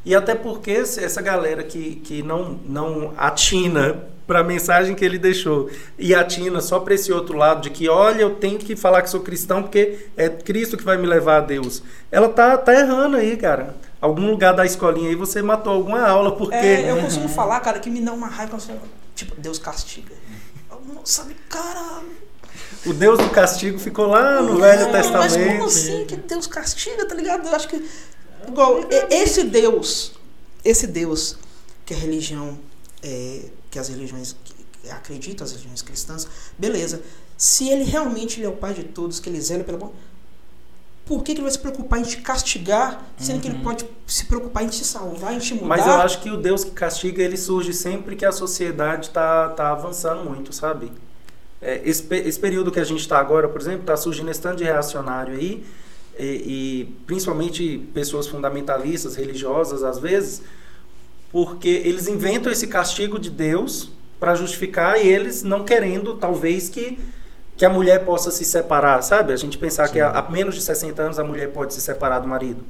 E 0.06 0.14
até 0.14 0.34
porque 0.34 0.70
essa 0.70 1.20
galera 1.20 1.62
que, 1.62 1.96
que 1.96 2.22
não, 2.22 2.58
não 2.64 3.12
atina 3.18 4.04
para 4.26 4.40
a 4.40 4.44
mensagem 4.44 4.94
que 4.94 5.04
ele 5.04 5.18
deixou 5.18 5.68
e 5.98 6.14
atina 6.14 6.60
só 6.60 6.80
para 6.80 6.94
esse 6.94 7.12
outro 7.12 7.36
lado 7.36 7.60
de 7.60 7.70
que, 7.70 7.88
olha, 7.88 8.22
eu 8.22 8.36
tenho 8.36 8.58
que 8.58 8.74
falar 8.74 9.02
que 9.02 9.10
sou 9.10 9.20
cristão 9.20 9.62
porque 9.62 10.06
é 10.16 10.28
Cristo 10.30 10.76
que 10.76 10.84
vai 10.84 10.96
me 10.96 11.06
levar 11.06 11.38
a 11.38 11.40
Deus. 11.40 11.82
Ela 12.10 12.28
tá, 12.28 12.56
tá 12.56 12.72
errando 12.72 13.16
aí, 13.16 13.36
cara. 13.36 13.76
Algum 14.00 14.30
lugar 14.30 14.54
da 14.54 14.64
escolinha 14.64 15.08
aí 15.10 15.14
você 15.14 15.42
matou 15.42 15.72
alguma 15.72 16.00
aula 16.06 16.32
porque... 16.32 16.54
É, 16.54 16.90
eu 16.90 17.02
costumo 17.02 17.28
falar, 17.28 17.60
cara, 17.60 17.78
que 17.80 17.90
me 17.90 18.00
dá 18.00 18.12
uma 18.12 18.28
raiva, 18.28 18.56
tipo, 19.14 19.34
Deus 19.40 19.58
castiga. 19.58 20.14
Sabe, 21.04 21.34
caralho. 21.48 22.16
O 22.84 22.92
Deus 22.92 23.18
do 23.18 23.30
castigo 23.30 23.78
ficou 23.78 24.06
lá 24.06 24.40
no 24.42 24.54
Não, 24.54 24.60
Velho 24.60 24.90
Mas 24.90 25.06
Testamento. 25.06 25.56
como 25.56 25.64
assim 25.66 26.04
que 26.06 26.16
Deus 26.16 26.46
castiga, 26.46 27.06
tá 27.06 27.14
ligado? 27.14 27.46
Eu 27.46 27.54
acho 27.54 27.68
que. 27.68 27.84
Igual, 28.46 28.80
esse 29.10 29.44
Deus, 29.44 30.12
esse 30.64 30.86
Deus 30.86 31.36
que 31.84 31.94
a 31.94 31.96
religião, 31.96 32.58
é, 33.02 33.42
que 33.70 33.78
as 33.78 33.88
religiões 33.88 34.36
que 34.44 34.90
acreditam, 34.90 35.44
as 35.44 35.52
religiões 35.52 35.82
cristãs, 35.82 36.26
beleza. 36.58 37.02
Se 37.36 37.68
ele 37.68 37.84
realmente 37.84 38.40
ele 38.40 38.46
é 38.46 38.48
o 38.48 38.56
pai 38.56 38.72
de 38.72 38.84
todos, 38.84 39.20
que 39.20 39.28
ele 39.28 39.40
zela 39.40 39.64
pelo 39.64 39.78
bom. 39.78 39.94
Por 41.06 41.22
que, 41.22 41.32
que 41.32 41.38
ele 41.38 41.42
vai 41.42 41.52
se 41.52 41.58
preocupar 41.60 42.00
em 42.00 42.02
te 42.02 42.16
castigar, 42.16 43.00
sendo 43.16 43.40
que 43.40 43.46
ele 43.46 43.60
pode 43.60 43.86
se 44.08 44.26
preocupar 44.26 44.64
em 44.64 44.68
te 44.68 44.84
salvar, 44.84 45.32
em 45.32 45.38
te 45.38 45.54
mudar? 45.54 45.66
Mas 45.68 45.86
eu 45.86 45.92
acho 45.92 46.20
que 46.20 46.28
o 46.28 46.36
Deus 46.36 46.64
que 46.64 46.72
castiga, 46.72 47.22
ele 47.22 47.36
surge 47.36 47.72
sempre 47.72 48.16
que 48.16 48.24
a 48.24 48.32
sociedade 48.32 49.10
tá, 49.10 49.50
tá 49.50 49.70
avançando 49.70 50.28
muito, 50.28 50.52
sabe? 50.52 50.90
É, 51.62 51.80
esse, 51.84 52.04
esse 52.12 52.40
período 52.40 52.72
que 52.72 52.80
a 52.80 52.84
gente 52.84 53.00
está 53.00 53.20
agora, 53.20 53.48
por 53.48 53.60
exemplo, 53.60 53.82
está 53.82 53.96
surgindo 53.96 54.32
esse 54.32 54.40
tanto 54.40 54.56
de 54.56 54.64
reacionário 54.64 55.34
aí, 55.34 55.64
e, 56.18 56.24
e 56.24 56.94
principalmente 57.06 57.78
pessoas 57.94 58.26
fundamentalistas, 58.26 59.14
religiosas, 59.14 59.84
às 59.84 60.00
vezes, 60.00 60.42
porque 61.30 61.68
eles 61.68 62.08
inventam 62.08 62.50
esse 62.50 62.66
castigo 62.66 63.16
de 63.16 63.30
Deus 63.30 63.90
para 64.18 64.34
justificar 64.34 65.00
e 65.00 65.06
eles 65.06 65.44
não 65.44 65.64
querendo, 65.64 66.16
talvez, 66.16 66.68
que 66.68 66.98
que 67.56 67.64
a 67.64 67.70
mulher 67.70 68.04
possa 68.04 68.30
se 68.30 68.44
separar, 68.44 69.02
sabe? 69.02 69.32
A 69.32 69.36
gente 69.36 69.56
pensar 69.58 69.88
que 69.88 69.98
a, 70.00 70.10
a 70.10 70.30
menos 70.30 70.54
de 70.54 70.60
60 70.62 71.02
anos 71.02 71.18
a 71.18 71.24
mulher 71.24 71.50
pode 71.52 71.72
se 71.74 71.80
separar 71.80 72.18
do 72.20 72.28
marido. 72.28 72.62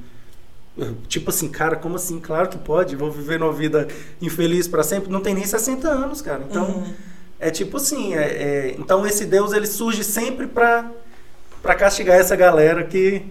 Tipo 1.07 1.31
assim, 1.31 1.49
cara, 1.49 1.75
como 1.75 1.95
assim? 1.95 2.19
Claro 2.19 2.49
que 2.49 2.57
pode. 2.57 2.95
Vou 2.95 3.11
viver 3.11 3.41
uma 3.41 3.51
vida 3.51 3.87
infeliz 4.21 4.67
para 4.67 4.83
sempre. 4.83 5.11
Não 5.11 5.21
tem 5.21 5.33
nem 5.33 5.43
60 5.45 5.87
anos, 5.89 6.21
cara. 6.21 6.43
Então, 6.47 6.65
Uhum. 6.67 6.93
é 7.39 7.49
tipo 7.49 7.77
assim. 7.77 8.13
é- 8.13 8.19
é- 8.69 8.75
então, 8.77 9.05
esse 9.05 9.25
Deus 9.25 9.53
ele 9.53 9.65
surge 9.67 10.03
sempre 10.03 10.45
para 10.47 10.89
para 11.63 11.73
castigar 11.75 12.17
essa 12.17 12.35
galera 12.35 12.83
que 12.85 13.25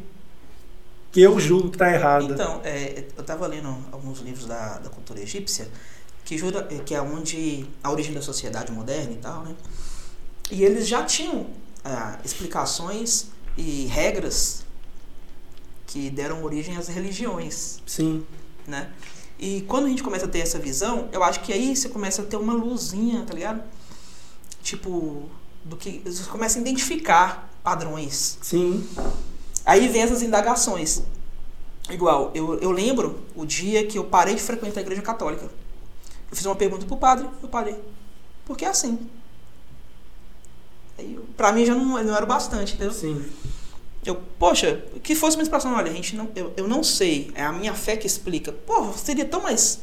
que 1.13 1.23
eu 1.23 1.39
julgo 1.41 1.71
que 1.71 1.79
tá 1.79 1.91
errada. 1.91 2.25
Então, 2.35 2.61
é, 2.65 3.05
eu 3.17 3.21
estava 3.23 3.47
lendo 3.47 3.75
alguns 3.91 4.19
livros 4.21 4.45
da, 4.45 4.79
da 4.79 4.91
cultura 4.91 5.19
egípcia, 5.21 5.67
que, 6.27 6.37
jura, 6.37 6.63
que 6.65 6.95
é 6.95 7.01
onde 7.01 7.65
a 7.83 7.91
origem 7.91 8.13
da 8.13 8.21
sociedade 8.21 8.71
moderna 8.71 9.13
e 9.13 9.17
tal, 9.17 9.43
né? 9.45 9.55
E 10.51 10.63
eles 10.63 10.87
já 10.87 11.05
tinham 11.05 11.47
ah, 11.85 12.19
explicações 12.25 13.27
e 13.57 13.87
regras 13.87 14.65
que 15.87 16.11
deram 16.11 16.43
origem 16.45 16.77
às 16.77 16.89
religiões, 16.89 17.79
Sim. 17.87 18.25
né? 18.67 18.93
E 19.39 19.63
quando 19.63 19.87
a 19.87 19.89
gente 19.89 20.03
começa 20.03 20.25
a 20.25 20.29
ter 20.29 20.41
essa 20.41 20.59
visão, 20.59 21.09
eu 21.13 21.23
acho 21.23 21.41
que 21.41 21.53
aí 21.53 21.77
você 21.77 21.89
começa 21.89 22.23
a 22.23 22.25
ter 22.25 22.37
uma 22.37 22.55
luzinha, 22.55 23.25
tá 23.25 23.35
ligado? 23.35 23.63
Tipo, 24.63 25.29
do 25.65 25.77
que 25.77 26.01
você 26.05 26.25
começa 26.25 26.59
a 26.59 26.61
identificar 26.61 27.51
padrões. 27.63 28.39
Sim. 28.41 28.87
Aí 29.65 29.89
vem 29.89 30.03
essas 30.03 30.23
indagações. 30.23 31.03
Igual, 31.91 32.33
eu, 32.35 32.59
eu 32.61 32.71
lembro 32.71 33.21
o 33.35 33.45
dia 33.45 33.87
que 33.87 33.99
eu 33.99 34.05
parei 34.05 34.35
de 34.35 34.43
frequentar 34.43 34.81
a 34.81 34.83
igreja 34.83 35.03
católica. 35.03 35.45
Eu 36.31 36.37
fiz 36.37 36.47
uma 36.47 36.57
pergunta 36.57 36.87
pro 36.87 36.97
padre, 36.97 37.29
eu 37.43 37.49
parei. 37.49 37.77
Por 38.45 38.57
que 38.57 38.65
é 38.65 38.69
assim? 38.69 38.99
Pra 41.37 41.53
mim 41.53 41.65
já 41.67 41.75
não, 41.75 41.85
não 42.03 42.15
era 42.17 42.25
o 42.25 42.29
bastante, 42.29 42.75
entendeu? 42.75 42.93
Sim. 42.93 43.23
Eu, 44.05 44.17
poxa, 44.39 44.83
que 45.03 45.15
fosse 45.15 45.37
uma 45.37 45.43
explicação, 45.43 45.75
olha, 45.75 45.91
a 45.91 45.95
gente 45.95 46.15
não, 46.15 46.29
eu, 46.37 46.53
eu 46.57 46.69
não 46.69 46.83
sei, 46.85 47.31
é 47.35 47.43
a 47.43 47.53
minha 47.53 47.75
fé 47.75 47.97
que 47.97 48.07
explica. 48.07 48.53
Pô, 48.53 48.93
seria 48.93 49.25
tão 49.25 49.43
mais. 49.43 49.81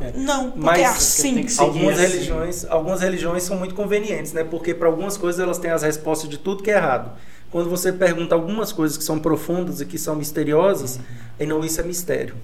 É. 0.00 0.12
Não, 0.18 0.50
porque 0.52 0.64
Mas 0.64 0.78
é 0.78 0.82
tem 0.82 0.86
assim. 0.86 1.42
que 1.44 1.60
Algumas 1.60 1.98
assim. 1.98 2.02
religiões, 2.12 2.64
algumas 2.66 3.00
religiões 3.00 3.42
são 3.42 3.56
muito 3.56 3.74
convenientes, 3.74 4.32
né? 4.32 4.44
Porque 4.44 4.74
para 4.74 4.86
algumas 4.88 5.16
coisas 5.16 5.40
elas 5.40 5.58
têm 5.58 5.70
as 5.70 5.82
respostas 5.82 6.28
de 6.28 6.38
tudo 6.38 6.62
que 6.62 6.70
é 6.70 6.74
errado. 6.76 7.12
Quando 7.50 7.68
você 7.70 7.90
pergunta 7.92 8.34
algumas 8.34 8.72
coisas 8.72 8.96
que 8.98 9.04
são 9.04 9.18
profundas 9.18 9.80
e 9.80 9.86
que 9.86 9.98
são 9.98 10.14
misteriosas, 10.14 10.96
Uhum. 10.96 11.02
aí 11.40 11.46
não, 11.46 11.64
isso 11.64 11.80
é 11.80 11.84
mistério. 11.84 12.34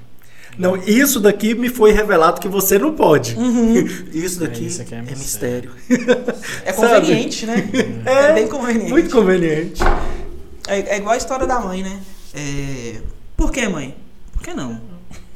Não, 0.56 0.76
isso 0.76 1.18
daqui 1.18 1.54
me 1.54 1.68
foi 1.68 1.90
revelado 1.92 2.40
que 2.40 2.46
você 2.48 2.78
não 2.78 2.94
pode. 2.94 3.36
Isso 4.14 4.38
daqui 4.38 4.62
É, 4.64 4.66
isso 4.68 4.82
aqui 4.82 4.94
é 4.94 4.98
é 4.98 5.02
mistério. 5.02 5.72
mistério. 5.88 6.34
É 6.64 6.72
conveniente, 6.72 7.44
né? 7.46 7.68
É, 8.06 8.32
bem 8.34 8.46
conveniente. 8.46 8.90
Muito 8.90 9.10
conveniente. 9.10 9.82
É, 10.68 10.94
é 10.94 10.96
igual 10.98 11.14
a 11.14 11.16
história 11.16 11.44
da 11.46 11.58
mãe, 11.58 11.82
né? 11.82 12.00
É, 12.32 13.00
Por 13.36 13.50
que, 13.50 13.66
mãe? 13.68 13.96
Por 14.32 14.42
que 14.42 14.54
não? 14.54 14.80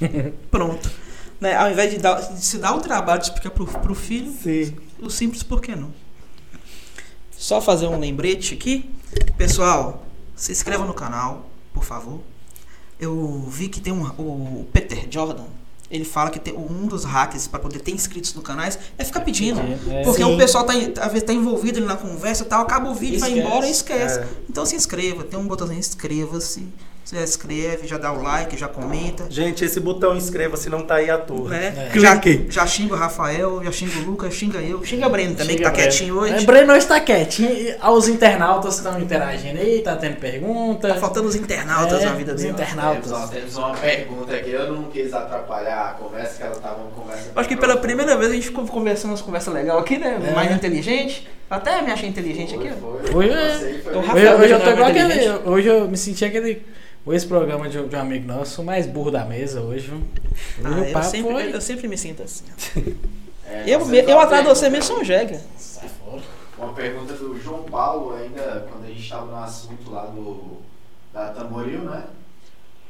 Pronto. 0.52 0.88
Né? 1.40 1.54
Ao 1.56 1.68
invés 1.70 1.90
de, 1.90 1.98
dar- 1.98 2.20
de 2.20 2.44
se 2.44 2.58
dar 2.58 2.74
o 2.76 2.80
trabalho 2.80 3.18
de 3.20 3.26
explicar 3.26 3.50
pro, 3.50 3.66
pro 3.66 3.94
filho, 3.96 4.32
Sim. 4.42 4.76
o 5.00 5.10
simples 5.10 5.42
por 5.42 5.60
que 5.60 5.74
não? 5.74 5.92
Só 7.36 7.60
fazer 7.60 7.86
um 7.88 7.98
lembrete 7.98 8.54
aqui. 8.54 8.88
Pessoal, 9.36 10.06
se 10.36 10.52
inscreva 10.52 10.84
no 10.84 10.94
canal, 10.94 11.48
por 11.74 11.84
favor. 11.84 12.20
Eu 13.00 13.44
vi 13.48 13.68
que 13.68 13.80
tem 13.80 13.92
um, 13.92 14.04
o 14.04 14.66
Peter 14.72 15.06
Jordan. 15.10 15.44
Ele 15.90 16.04
fala 16.04 16.28
que 16.28 16.38
tem 16.38 16.54
um 16.54 16.86
dos 16.86 17.04
hackers 17.04 17.46
para 17.46 17.58
poder 17.60 17.80
ter 17.80 17.92
inscritos 17.92 18.34
no 18.34 18.42
canais 18.42 18.78
é 18.98 19.04
ficar 19.04 19.20
pedindo. 19.20 19.58
É. 19.60 20.02
Porque 20.04 20.22
Sim. 20.22 20.34
o 20.34 20.36
pessoal 20.36 20.64
tá, 20.64 20.74
às 20.74 21.12
vezes 21.12 21.22
tá 21.22 21.32
envolvido 21.32 21.78
ali 21.78 21.86
na 21.86 21.96
conversa 21.96 22.42
e 22.42 22.46
tal, 22.46 22.62
acaba 22.62 22.90
o 22.90 22.94
vídeo, 22.94 23.18
vai 23.18 23.30
Esquece. 23.30 23.46
embora 23.46 23.66
e 23.66 23.70
esquece. 23.70 24.18
É. 24.18 24.28
Então 24.50 24.66
se 24.66 24.76
inscreva, 24.76 25.24
tem 25.24 25.38
um 25.38 25.46
botãozinho 25.46 25.78
inscreva-se. 25.78 26.66
Você 27.08 27.16
já 27.16 27.22
escreve, 27.24 27.88
já 27.88 27.96
dá 27.96 28.12
o 28.12 28.22
like, 28.22 28.54
já 28.54 28.68
comenta. 28.68 29.24
Gente, 29.30 29.64
esse 29.64 29.80
botão 29.80 30.14
inscreva-se 30.14 30.68
não 30.68 30.82
tá 30.82 30.96
aí 30.96 31.08
à 31.08 31.16
toa. 31.16 31.48
Né? 31.48 31.88
É. 31.94 31.98
Já, 31.98 32.20
já 32.50 32.66
xinga 32.66 32.92
o 32.92 32.96
Rafael, 32.98 33.64
já 33.64 33.72
xinga 33.72 33.98
o 34.00 34.02
Lucas, 34.02 34.34
xinga 34.34 34.58
eu, 34.58 34.84
xinga 34.84 35.06
a 35.06 35.08
Breno 35.08 35.34
também, 35.34 35.56
que 35.56 35.62
tá 35.62 35.70
Breno. 35.70 35.88
quietinho 35.88 36.18
hoje. 36.18 36.34
É, 36.34 36.42
Breno 36.42 36.70
hoje 36.74 36.86
tá 36.86 37.00
quietinho. 37.00 37.50
e 37.50 37.74
Os 37.82 38.08
internautas 38.08 38.76
estão 38.76 39.00
interagindo 39.00 39.58
aí, 39.58 39.80
tá 39.80 39.96
tendo 39.96 40.16
pergunta. 40.16 40.88
Tá 40.88 40.94
faltando 40.96 41.28
os 41.28 41.34
internautas 41.34 42.02
É, 42.02 42.04
na 42.04 42.12
vida 42.12 42.34
os 42.34 42.42
dele. 42.42 42.52
internautas. 42.52 43.10
Temos, 43.10 43.24
ó, 43.24 43.26
temos 43.28 43.56
uma 43.56 43.72
pergunta 43.74 44.36
aqui, 44.36 44.50
eu 44.50 44.70
não 44.74 44.84
quis 44.90 45.14
atrapalhar 45.14 45.86
a 45.88 45.92
conversa, 45.94 46.36
que 46.36 46.42
ela 46.42 46.56
tava 46.56 46.82
uma 46.82 46.90
conversa. 46.90 47.30
Acho 47.34 47.48
que 47.48 47.56
pela 47.56 47.78
primeira 47.78 48.18
vez 48.18 48.32
a 48.32 48.34
gente 48.34 48.48
ficou 48.48 48.66
conversando 48.66 49.12
umas 49.12 49.22
conversas 49.22 49.54
legais 49.54 49.80
aqui, 49.80 49.96
né? 49.96 50.20
É. 50.28 50.34
Mais 50.34 50.52
inteligente. 50.52 51.26
Até 51.50 51.80
me 51.82 51.90
achei 51.90 52.08
inteligente 52.08 52.54
aqui. 52.54 52.68
Foi, 52.70 52.90
Hoje 53.00 53.10
foi, 53.12 53.28
é- 53.30 53.78
foi 53.82 53.94
Eu- 53.94 53.98
Hoje, 54.00 54.28
hoje 54.42 54.52
eu 54.52 54.60
tô 54.60 54.66
é 54.66 54.72
igual 54.72 54.88
aquele. 54.90 55.30
Hoje 55.48 55.68
eu 55.68 55.88
me 55.88 55.96
senti 55.96 56.24
aquele. 56.24 56.62
Esse 57.10 57.26
programa 57.26 57.68
de, 57.70 57.82
de 57.82 57.96
um 57.96 58.00
amigo 58.00 58.26
nosso, 58.26 58.60
o 58.60 58.64
mais 58.64 58.86
burro 58.86 59.10
da 59.10 59.24
mesa 59.24 59.62
hoje? 59.62 59.90
Ah, 60.62 60.68
Hoje 60.70 60.88
eu, 60.88 60.92
papo 60.92 61.06
sempre, 61.06 61.32
foi. 61.32 61.54
eu 61.54 61.60
sempre 61.60 61.88
me 61.88 61.96
sinto 61.96 62.22
assim. 62.22 62.44
É, 63.50 63.62
Eu, 63.66 63.86
me- 63.86 63.96
temos 64.02 64.10
eu 64.10 64.20
atrás 64.20 64.42
de 64.42 64.48
você 64.50 64.68
mesmo 64.68 64.84
sou 64.84 65.00
um 65.00 65.04
jegue. 65.04 65.40
Sai 65.56 65.88
fora. 65.88 66.20
Uma 66.58 66.74
pergunta 66.74 67.14
do 67.14 67.40
João 67.40 67.62
Paulo, 67.62 68.14
ainda 68.14 68.66
quando 68.70 68.84
a 68.84 68.88
gente 68.88 69.00
estava 69.00 69.24
no 69.24 69.36
assunto 69.42 69.90
lá 69.90 70.04
do 70.04 70.58
da 71.14 71.30
Tamboril, 71.30 71.80
né? 71.80 72.04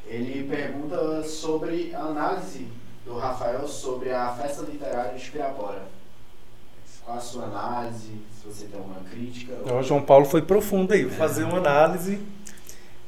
Ele 0.04 0.42
pergunta 0.50 1.22
sobre 1.22 1.94
a 1.94 2.00
análise 2.00 2.66
do 3.06 3.16
Rafael 3.16 3.68
sobre 3.68 4.10
a 4.10 4.30
festa 4.32 4.62
literária 4.62 5.16
de 5.16 5.30
Pirapora. 5.30 5.82
Qual 7.08 7.16
a 7.16 7.22
sua 7.22 7.44
análise? 7.44 8.20
Se 8.38 8.44
você 8.44 8.66
tem 8.66 8.78
alguma 8.78 9.00
crítica? 9.10 9.54
O 9.72 9.82
João 9.82 10.02
Paulo 10.02 10.26
foi 10.26 10.42
profundo 10.42 10.92
aí, 10.92 11.08
fazer 11.08 11.42
uma 11.44 11.56
análise. 11.56 12.18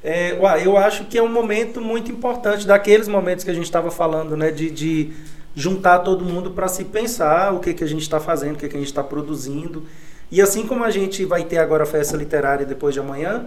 É, 0.03 0.39
uai, 0.41 0.67
eu 0.67 0.79
acho 0.79 1.05
que 1.05 1.19
é 1.19 1.23
um 1.23 1.29
momento 1.29 1.83
muito 1.83 2.11
importante, 2.11 2.67
daqueles 2.67 3.07
momentos 3.07 3.45
que 3.45 3.51
a 3.51 3.55
gente 3.55 3.65
estava 3.65 3.91
falando, 3.91 4.39
né? 4.39 4.51
De, 4.51 4.71
de 4.71 5.13
juntar 5.55 5.99
todo 5.99 6.25
mundo 6.25 6.53
para 6.53 6.67
se 6.67 6.83
pensar 6.87 7.53
o 7.53 7.61
que, 7.61 7.75
que 7.75 7.85
a 7.85 7.87
gente 7.87 8.01
está 8.01 8.19
fazendo, 8.19 8.55
o 8.55 8.59
que, 8.59 8.71
que 8.71 8.77
a 8.77 8.79
gente 8.79 8.89
está 8.89 9.05
produzindo. 9.05 9.85
E 10.31 10.41
assim 10.41 10.67
como 10.67 10.83
a 10.83 10.91
gente 10.91 11.27
vai 11.27 11.45
ter 11.45 11.59
agora 11.59 11.83
a 11.83 11.87
festa 11.87 12.17
literária 12.17 12.65
depois 12.65 12.95
de 12.95 13.01
amanhã, 13.01 13.45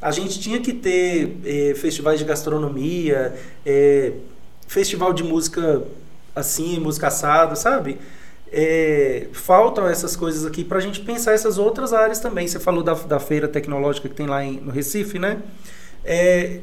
a 0.00 0.12
gente 0.12 0.38
tinha 0.38 0.60
que 0.60 0.72
ter 0.72 1.36
eh, 1.44 1.74
festivais 1.74 2.20
de 2.20 2.24
gastronomia, 2.24 3.34
eh, 3.66 4.12
festival 4.68 5.12
de 5.12 5.24
música 5.24 5.82
assim, 6.32 6.78
música 6.78 7.08
assada, 7.08 7.56
sabe? 7.56 7.98
É, 8.52 9.26
faltam 9.32 9.86
essas 9.88 10.14
coisas 10.14 10.44
aqui 10.46 10.62
para 10.64 10.78
a 10.78 10.80
gente 10.80 11.00
pensar 11.00 11.32
essas 11.32 11.58
outras 11.58 11.92
áreas 11.92 12.20
também. 12.20 12.46
Você 12.46 12.60
falou 12.60 12.82
da, 12.82 12.94
da 12.94 13.18
feira 13.18 13.48
tecnológica 13.48 14.08
que 14.08 14.14
tem 14.14 14.26
lá 14.26 14.42
em- 14.44 14.60
no 14.60 14.70
Recife, 14.70 15.18
né? 15.18 15.38
É, 16.04 16.60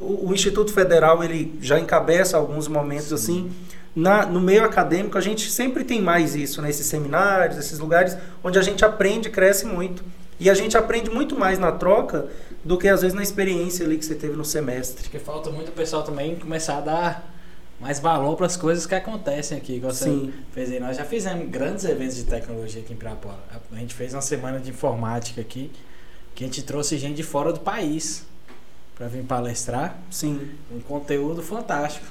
o, 0.00 0.30
o 0.30 0.34
Instituto 0.34 0.72
Federal 0.72 1.22
ele 1.22 1.56
já 1.60 1.78
encabeça 1.78 2.36
alguns 2.36 2.66
momentos 2.66 3.12
assim. 3.12 3.50
Na, 3.94 4.24
no 4.24 4.40
meio 4.40 4.64
acadêmico 4.64 5.18
a 5.18 5.20
gente 5.20 5.50
sempre 5.50 5.84
tem 5.84 6.00
mais 6.00 6.34
isso, 6.34 6.62
né? 6.62 6.70
Esses 6.70 6.86
seminários, 6.86 7.58
esses 7.58 7.78
lugares 7.78 8.16
onde 8.42 8.58
a 8.58 8.62
gente 8.62 8.84
aprende, 8.84 9.28
cresce 9.28 9.66
muito. 9.66 10.02
E 10.40 10.48
a 10.48 10.54
gente 10.54 10.78
aprende 10.78 11.10
muito 11.10 11.38
mais 11.38 11.58
na 11.58 11.72
troca 11.72 12.26
do 12.64 12.78
que 12.78 12.88
às 12.88 13.02
vezes 13.02 13.14
na 13.14 13.22
experiência 13.22 13.84
ali 13.84 13.98
que 13.98 14.04
você 14.04 14.14
teve 14.14 14.36
no 14.36 14.44
semestre. 14.44 15.00
Acho 15.02 15.10
que 15.10 15.18
falta 15.18 15.50
muito 15.50 15.68
o 15.68 15.72
pessoal 15.72 16.02
também 16.04 16.36
começar 16.36 16.78
a 16.78 16.80
dar 16.80 17.34
mais 17.80 18.00
valor 18.00 18.36
para 18.36 18.46
as 18.46 18.56
coisas 18.56 18.86
que 18.86 18.94
acontecem 18.94 19.56
aqui. 19.56 19.74
Igual 19.76 19.92
você 19.92 20.30
fez 20.52 20.70
aí. 20.72 20.80
Nós 20.80 20.96
já 20.96 21.04
fizemos 21.04 21.48
grandes 21.48 21.84
eventos 21.84 22.16
de 22.16 22.24
tecnologia 22.24 22.82
aqui 22.82 22.92
em 22.92 22.96
Pirapora. 22.96 23.38
A 23.72 23.76
gente 23.76 23.94
fez 23.94 24.12
uma 24.14 24.22
semana 24.22 24.58
de 24.58 24.70
informática 24.70 25.40
aqui, 25.40 25.70
que 26.34 26.44
a 26.44 26.46
gente 26.46 26.62
trouxe 26.62 26.98
gente 26.98 27.16
de 27.16 27.22
fora 27.22 27.52
do 27.52 27.60
país 27.60 28.26
para 28.96 29.06
vir 29.06 29.22
palestrar. 29.22 29.96
Sim. 30.10 30.50
Um 30.74 30.80
conteúdo 30.80 31.42
fantástico. 31.42 32.06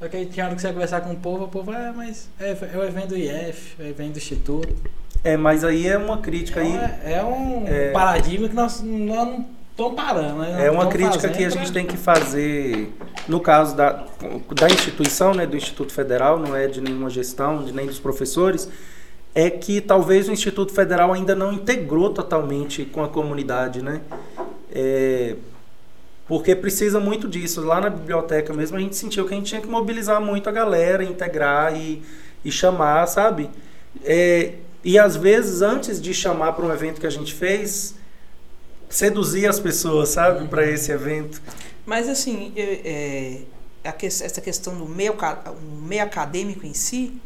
Só 0.00 0.08
que 0.08 0.16
aí 0.16 0.26
tinha 0.26 0.46
hora 0.46 0.54
que 0.56 0.60
você 0.60 0.72
conversar 0.72 1.00
com 1.02 1.12
o 1.12 1.16
povo, 1.16 1.44
o 1.44 1.48
povo, 1.48 1.70
ah, 1.70 1.92
mas 1.94 2.28
é, 2.40 2.50
é 2.50 2.76
o 2.76 2.82
evento 2.82 3.08
do 3.08 3.16
IF, 3.16 3.76
é 3.78 3.84
o 3.84 3.86
evento 3.86 4.12
do 4.14 4.18
Instituto. 4.18 4.74
É, 5.22 5.36
mas 5.36 5.62
aí 5.64 5.86
é 5.86 5.96
uma 5.96 6.18
crítica 6.18 6.60
aí. 6.60 6.76
É, 7.04 7.14
é 7.14 7.24
um 7.24 7.66
É. 7.66 7.92
paradigma 7.92 8.48
que 8.48 8.54
nós, 8.54 8.80
nós 8.82 9.28
não 9.28 9.46
estamos 9.74 9.94
parando, 9.94 10.38
né? 10.38 10.66
É 10.66 10.70
uma 10.70 10.84
Nós 10.84 10.92
crítica 10.92 11.28
que 11.28 11.44
a 11.44 11.50
gente 11.50 11.72
tem 11.72 11.84
que 11.84 11.96
fazer, 11.96 12.94
no 13.26 13.40
caso 13.40 13.76
da, 13.76 14.06
da 14.54 14.68
instituição, 14.68 15.34
né, 15.34 15.44
do 15.46 15.56
Instituto 15.56 15.92
Federal, 15.92 16.38
não 16.38 16.54
é 16.54 16.68
de 16.68 16.80
nenhuma 16.80 17.10
gestão, 17.10 17.64
de 17.64 17.72
nem 17.72 17.86
dos 17.86 17.98
professores, 17.98 18.68
é 19.34 19.50
que 19.50 19.80
talvez 19.80 20.28
o 20.28 20.32
Instituto 20.32 20.72
Federal 20.72 21.12
ainda 21.12 21.34
não 21.34 21.52
integrou 21.52 22.10
totalmente 22.10 22.84
com 22.84 23.02
a 23.02 23.08
comunidade, 23.08 23.82
né? 23.82 24.00
É, 24.70 25.34
porque 26.28 26.54
precisa 26.54 27.00
muito 27.00 27.28
disso. 27.28 27.60
Lá 27.60 27.80
na 27.80 27.90
biblioteca 27.90 28.52
mesmo 28.52 28.76
a 28.76 28.80
gente 28.80 28.94
sentiu 28.94 29.26
que 29.26 29.34
a 29.34 29.36
gente 29.36 29.46
tinha 29.46 29.60
que 29.60 29.66
mobilizar 29.66 30.20
muito 30.20 30.48
a 30.48 30.52
galera, 30.52 31.02
integrar 31.02 31.76
e, 31.76 32.00
e 32.44 32.52
chamar, 32.52 33.06
sabe? 33.08 33.50
É, 34.04 34.52
e 34.84 34.96
às 35.00 35.16
vezes, 35.16 35.62
antes 35.62 36.00
de 36.00 36.14
chamar 36.14 36.52
para 36.52 36.64
um 36.64 36.72
evento 36.72 37.00
que 37.00 37.06
a 37.06 37.10
gente 37.10 37.34
fez, 37.34 37.96
seduzir 38.94 39.46
as 39.48 39.58
pessoas, 39.58 40.10
sabe, 40.10 40.46
para 40.48 40.64
esse 40.70 40.90
evento. 40.92 41.42
Mas 41.84 42.08
assim, 42.08 42.52
é, 42.56 43.42
é, 43.84 43.88
a 43.88 43.92
que- 43.92 44.06
essa 44.06 44.40
questão 44.40 44.76
do 44.78 44.86
meio, 44.88 45.14
o 45.14 45.82
meio 45.82 46.02
acadêmico 46.02 46.64
em 46.66 46.72
si, 46.74 47.20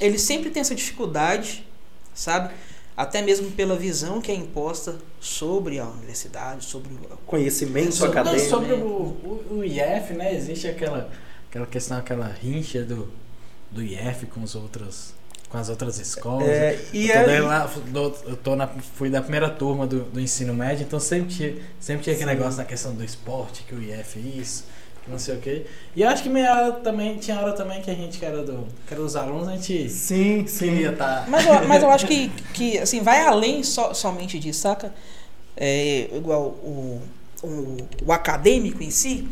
ele 0.00 0.18
sempre 0.18 0.50
tem 0.50 0.60
essa 0.60 0.74
dificuldade, 0.74 1.66
sabe? 2.14 2.52
até 2.96 3.20
mesmo 3.20 3.50
pela 3.50 3.76
visão 3.76 4.22
que 4.22 4.32
é 4.32 4.34
imposta 4.34 4.96
sobre 5.20 5.78
a 5.78 5.84
universidade, 5.86 6.64
sobre 6.64 6.88
o 6.94 7.16
Conhecimento 7.26 7.92
Sobre, 7.94 8.18
acadêmico. 8.18 8.48
sobre 8.48 8.72
o, 8.72 8.78
o, 8.78 9.46
o 9.58 9.64
IF, 9.64 10.14
né? 10.14 10.34
Existe 10.34 10.66
aquela, 10.66 11.10
aquela 11.50 11.66
questão, 11.66 11.98
aquela 11.98 12.26
rincha 12.26 12.82
do, 12.84 13.12
do 13.70 13.82
IF 13.82 14.24
com 14.32 14.42
os 14.42 14.54
outros. 14.54 15.12
Com 15.50 15.58
as 15.58 15.68
outras 15.68 15.98
escolas. 16.00 16.48
É, 16.48 16.78
e 16.92 17.08
eu 17.08 17.20
tô, 17.20 17.24
daí 17.24 17.40
lá, 17.40 17.70
eu 18.26 18.36
tô 18.36 18.56
na, 18.56 18.66
fui 18.66 19.08
da 19.08 19.20
primeira 19.22 19.48
turma 19.48 19.86
do, 19.86 20.00
do 20.00 20.20
ensino 20.20 20.52
médio, 20.52 20.84
então 20.84 20.98
sempre 20.98 21.32
tinha, 21.34 21.54
sempre 21.78 22.02
tinha 22.02 22.14
aquele 22.16 22.30
Sim. 22.30 22.36
negócio 22.36 22.56
da 22.56 22.64
questão 22.64 22.92
do 22.94 23.04
esporte, 23.04 23.62
que 23.62 23.74
o 23.74 23.80
IF 23.80 24.18
é 24.18 24.40
isso, 24.40 24.64
que 25.04 25.10
não 25.10 25.18
sei 25.20 25.36
o 25.36 25.40
quê. 25.40 25.64
E 25.94 26.02
eu 26.02 26.08
acho 26.08 26.24
que 26.24 26.28
minha 26.28 26.52
hora 26.52 26.72
também, 26.72 27.16
tinha 27.18 27.38
hora 27.40 27.52
também 27.52 27.80
que 27.80 27.88
a 27.90 27.94
gente 27.94 28.18
que 28.18 28.24
era, 28.24 28.42
do, 28.42 28.66
que 28.88 28.92
era 28.92 29.00
dos 29.00 29.14
alunos, 29.14 29.46
a 29.46 29.52
gente 29.52 29.88
Sim, 29.88 30.44
sim. 30.48 30.66
queria 30.70 30.92
tá 30.92 31.20
estar. 31.22 31.30
Mas 31.30 31.46
eu, 31.46 31.68
mas 31.68 31.82
eu 31.82 31.90
acho 31.90 32.06
que, 32.08 32.28
que 32.52 32.78
assim, 32.78 33.00
vai 33.00 33.20
além 33.24 33.62
só, 33.62 33.94
somente 33.94 34.40
disso, 34.40 34.60
saca? 34.62 34.92
É, 35.56 36.10
igual 36.12 36.42
o, 36.42 37.00
o, 37.42 37.76
o 38.04 38.12
acadêmico 38.12 38.82
em 38.82 38.90
si, 38.90 39.28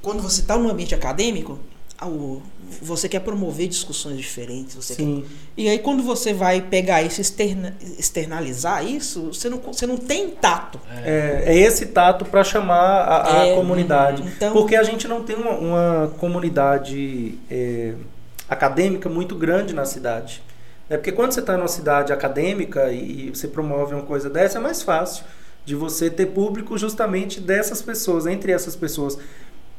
quando 0.00 0.22
você 0.22 0.40
está 0.40 0.56
no 0.56 0.70
ambiente 0.70 0.94
acadêmico, 0.94 1.58
o- 2.02 2.42
você 2.80 3.08
quer 3.08 3.20
promover 3.20 3.68
discussões 3.68 4.16
diferentes. 4.18 4.74
Você 4.74 4.94
quer- 4.94 5.02
Sim. 5.02 5.24
e 5.56 5.68
aí 5.68 5.78
quando 5.78 6.02
você 6.02 6.32
vai 6.32 6.60
pegar 6.62 7.02
isso, 7.02 7.20
externa, 7.20 7.76
externalizar 7.98 8.86
isso, 8.86 9.26
você 9.32 9.48
não, 9.48 9.58
você 9.58 9.86
não 9.86 9.96
tem 9.96 10.30
tato. 10.30 10.80
É, 11.04 11.42
é 11.46 11.56
esse 11.56 11.86
tato 11.86 12.24
para 12.24 12.42
chamar 12.44 12.76
a, 13.02 13.40
a 13.42 13.46
É, 13.48 13.54
comunidade. 13.54 14.22
então- 14.22 14.52
Porque 14.52 14.76
a 14.76 14.82
gente 14.82 15.06
não 15.08 15.22
tem 15.22 15.36
uma, 15.36 15.50
uma 15.52 16.12
comunidade 16.18 17.38
é, 17.50 17.94
acadêmica 18.48 19.08
muito 19.08 19.34
grande 19.34 19.74
na 19.74 19.84
cidade. 19.84 20.42
É 20.90 20.96
porque 20.96 21.12
quando 21.12 21.32
você 21.32 21.40
está 21.40 21.56
numa 21.56 21.68
cidade 21.68 22.12
acadêmica 22.12 22.90
e, 22.92 23.28
e 23.28 23.30
você 23.30 23.48
promove 23.48 23.94
uma 23.94 24.02
coisa 24.04 24.28
dessa, 24.28 24.58
é 24.58 24.60
mais 24.60 24.82
fácil 24.82 25.24
de 25.64 25.74
você 25.76 26.10
ter 26.10 26.26
público 26.26 26.76
justamente 26.76 27.40
dessas 27.40 27.80
pessoas, 27.80 28.26
entre 28.26 28.50
essas 28.52 28.74
pessoas. 28.76 29.16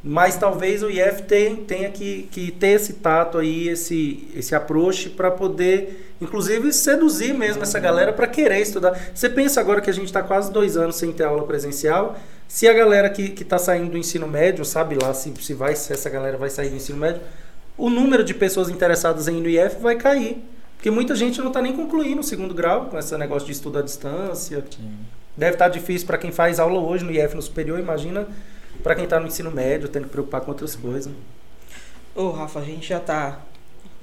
Mas 0.03 0.35
talvez 0.35 0.83
o 0.83 0.89
IF 0.89 1.21
tenha, 1.23 1.55
tenha 1.55 1.89
que, 1.89 2.27
que 2.29 2.51
ter 2.51 2.71
esse 2.71 2.93
tato 2.93 3.37
aí, 3.37 3.69
esse, 3.69 4.27
esse 4.35 4.53
approach 4.53 5.09
para 5.09 5.31
poder, 5.31 6.13
inclusive, 6.19 6.73
seduzir 6.73 7.33
mesmo 7.33 7.63
essa 7.63 7.79
galera 7.79 8.11
para 8.11 8.27
querer 8.27 8.59
estudar. 8.59 8.99
Você 9.15 9.29
pensa 9.29 9.61
agora 9.61 9.79
que 9.79 9.89
a 9.89 9.93
gente 9.93 10.07
está 10.07 10.21
quase 10.21 10.51
dois 10.51 10.75
anos 10.75 10.97
sem 10.97 11.13
ter 11.13 11.23
aula 11.23 11.47
presencial. 11.47 12.17
Se 12.49 12.67
a 12.67 12.73
galera 12.73 13.09
que 13.09 13.33
está 13.41 13.57
saindo 13.57 13.91
do 13.91 13.97
ensino 13.97 14.27
médio, 14.27 14.65
sabe 14.65 14.97
lá 15.01 15.13
se, 15.13 15.33
se, 15.39 15.53
vai, 15.53 15.73
se 15.73 15.93
essa 15.93 16.09
galera 16.09 16.37
vai 16.37 16.49
sair 16.49 16.69
do 16.69 16.75
ensino 16.75 16.97
médio, 16.97 17.21
o 17.77 17.89
número 17.89 18.25
de 18.25 18.33
pessoas 18.33 18.67
interessadas 18.67 19.29
em 19.29 19.37
ir 19.37 19.41
no 19.41 19.49
IF 19.49 19.81
vai 19.81 19.95
cair. 19.95 20.43
Porque 20.75 20.91
muita 20.91 21.15
gente 21.15 21.39
não 21.39 21.47
está 21.47 21.61
nem 21.61 21.73
concluindo 21.73 22.19
o 22.19 22.23
segundo 22.23 22.53
grau 22.53 22.87
com 22.87 22.99
esse 22.99 23.17
negócio 23.17 23.45
de 23.45 23.53
estudo 23.53 23.79
à 23.79 23.81
distância. 23.81 24.65
Deve 25.37 25.53
estar 25.53 25.69
difícil 25.69 26.05
para 26.05 26.17
quem 26.17 26.29
faz 26.29 26.59
aula 26.59 26.77
hoje 26.77 27.05
no 27.05 27.11
IF 27.11 27.33
no 27.35 27.41
superior, 27.41 27.79
imagina 27.79 28.27
para 28.81 28.95
quem 28.95 29.03
está 29.03 29.19
no 29.19 29.27
ensino 29.27 29.51
médio, 29.51 29.87
tendo 29.89 30.05
que 30.05 30.09
preocupar 30.11 30.41
com 30.41 30.51
outras 30.51 30.75
coisas. 30.75 31.11
Ô, 32.15 32.29
Rafa, 32.31 32.59
a 32.59 32.63
gente 32.63 32.87
já 32.87 32.99
tá. 32.99 33.39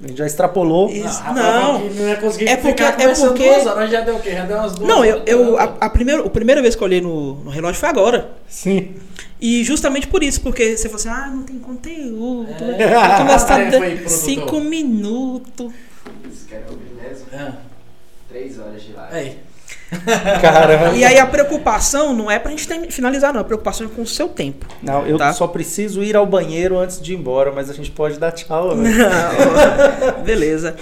A 0.03 0.07
gente 0.07 0.17
já 0.17 0.25
extrapolou. 0.25 0.89
Isso, 0.89 1.21
Ah, 1.23 1.31
não. 1.33 1.79
Não 1.89 2.07
ia 2.09 2.15
conseguir 2.17 2.47
É 2.47 2.57
porque- 2.57 2.83
ficar 2.83 2.99
é 3.01 3.13
porque- 3.13 3.43
duas 3.47 3.65
horas, 3.67 3.89
já 3.91 4.01
deu 4.01 4.15
o 4.15 4.19
quê? 4.19 4.31
Já 4.31 4.45
deu 4.45 4.57
umas 4.57 4.73
duas 4.75 4.87
Não, 4.89 5.05
eu, 5.05 5.21
eu 5.27 5.55
tá? 5.55 5.63
a, 5.79 5.85
a 5.85 5.89
primeira, 5.89 6.25
a 6.25 6.29
primeira 6.29 6.61
vez 6.61 6.75
que 6.75 6.81
eu 6.81 6.85
olhei 6.85 7.01
no, 7.01 7.35
no 7.43 7.49
relógio 7.51 7.79
foi 7.79 7.89
agora. 7.89 8.31
Sim. 8.47 8.95
E 9.39 9.63
justamente 9.63 10.07
por 10.07 10.23
isso, 10.23 10.41
porque 10.41 10.75
você 10.75 10.89
falou 10.89 10.95
assim, 10.95 11.09
ah, 11.09 11.27
não 11.31 11.43
tem 11.43 11.59
conteúdo. 11.59 12.47
É. 12.79 12.81
É, 12.83 12.93
a 12.97 13.39
foi, 13.39 13.47
dar 13.69 13.69
produtor. 13.79 14.09
cinco 14.09 14.59
minutos. 14.59 15.71
Vocês 16.23 16.45
querem 16.49 16.65
ouvir 16.67 16.93
mesmo? 16.95 17.25
Ah, 17.33 17.53
Três 18.27 18.57
horas 18.59 18.81
de 18.81 18.93
live. 18.93 19.15
aí. 19.15 19.37
Caramba. 20.41 20.95
E 20.95 21.03
aí 21.03 21.19
a 21.19 21.25
preocupação 21.25 22.13
não 22.13 22.29
é 22.31 22.39
pra 22.39 22.51
gente 22.51 22.67
ter- 22.67 22.91
finalizar, 22.91 23.33
não. 23.33 23.41
A 23.41 23.43
preocupação 23.43 23.87
é 23.87 23.89
com 23.89 24.01
o 24.01 24.07
seu 24.07 24.27
tempo. 24.29 24.65
Não, 24.81 25.05
eu 25.05 25.17
Tá. 25.17 25.33
só 25.33 25.47
preciso 25.47 26.01
ir 26.03 26.15
ao 26.15 26.25
banheiro 26.25 26.77
antes 26.77 27.01
de 27.01 27.13
ir 27.13 27.17
embora, 27.17 27.51
mas 27.51 27.69
a 27.69 27.73
gente 27.73 27.91
pode 27.91 28.17
dar 28.17 28.31
tchau. 28.31 28.75
Né? 28.75 28.89
Beleza. 30.25 30.75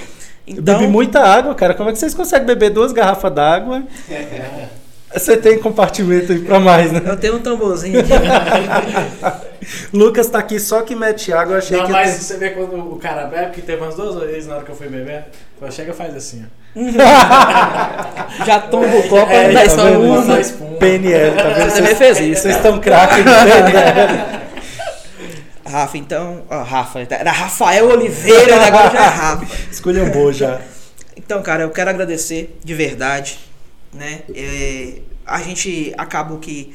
Eu 0.48 0.56
Então, 0.58 0.80
bebi 0.80 0.92
muita 0.92 1.20
água, 1.22 1.54
cara. 1.56 1.74
Como 1.74 1.90
é 1.90 1.94
que 1.94 2.00
vocês 2.00 2.14
conseguem 2.14 2.46
beber 2.46 2.70
duas 2.72 2.92
garrafas 2.92 3.32
d'água? 3.34 3.84
Você 5.14 5.36
tem 5.38 5.58
compartimento 5.58 6.32
aí 6.32 6.40
pra 6.40 6.60
mais, 6.60 6.92
né? 6.92 7.02
eu 7.04 7.18
tenho 7.18 7.36
um 7.38 7.40
tamborzinho 7.40 8.00
aqui. 8.00 8.10
Lucas 9.92 10.28
tá 10.30 10.40
aqui 10.40 10.60
só 10.60 10.82
que 10.82 10.96
mete 10.96 11.34
água. 11.34 11.56
Eu 11.56 11.58
achei 11.60 11.78
Não, 11.78 11.86
que. 11.88 11.92
mas 11.92 12.12
você 12.12 12.38
vê 12.38 12.52
quando 12.52 12.76
o 12.94 12.96
cara 12.98 13.26
bebe, 13.26 13.52
que 13.52 13.62
teve 13.62 13.82
umas 13.82 13.96
duas 13.96 14.16
vezes 14.24 14.48
na 14.48 14.56
hora 14.56 14.64
que 14.64 14.72
eu 14.72 14.76
fui 14.76 14.88
beber, 14.88 15.26
quando 15.60 15.74
chega 15.74 15.94
faz 15.94 16.16
assim, 16.16 16.46
ó. 16.46 16.70
Já 18.46 18.60
tombo 18.62 18.98
o 18.98 19.08
copo, 19.10 19.32
É, 19.32 19.68
só 19.70 19.88
tomou 19.88 20.04
uma. 20.04 20.20
uma 20.22 20.40
espuma. 20.40 20.78
PNL, 20.78 21.36
tá 21.36 21.50
vendo? 21.50 21.70
Você 21.70 21.76
também 21.82 21.96
fez 21.96 22.20
isso. 22.20 22.42
Vocês 22.44 22.56
estão 22.56 22.80
craques 22.80 23.18
de 23.18 23.24
PNL. 23.72 24.40
Rafa, 25.66 25.98
então. 25.98 26.44
Ó, 26.50 26.64
Rafa, 26.64 27.06
era 27.10 27.32
Rafael 27.32 27.90
Oliveira, 27.90 28.58
né? 28.58 28.68
agora 28.68 28.90
já 28.92 29.04
é 29.04 29.08
Rafa. 29.08 29.48
Escolheu 29.72 30.34
já. 30.34 30.62
Então, 31.18 31.42
cara, 31.44 31.64
eu 31.64 31.70
quero 31.70 31.90
agradecer 31.90 32.58
de 32.64 32.74
verdade, 32.74 33.38
né? 33.94 34.22
É, 34.34 34.94
a 35.26 35.42
gente 35.42 35.94
acabou 35.98 36.40
que 36.40 36.74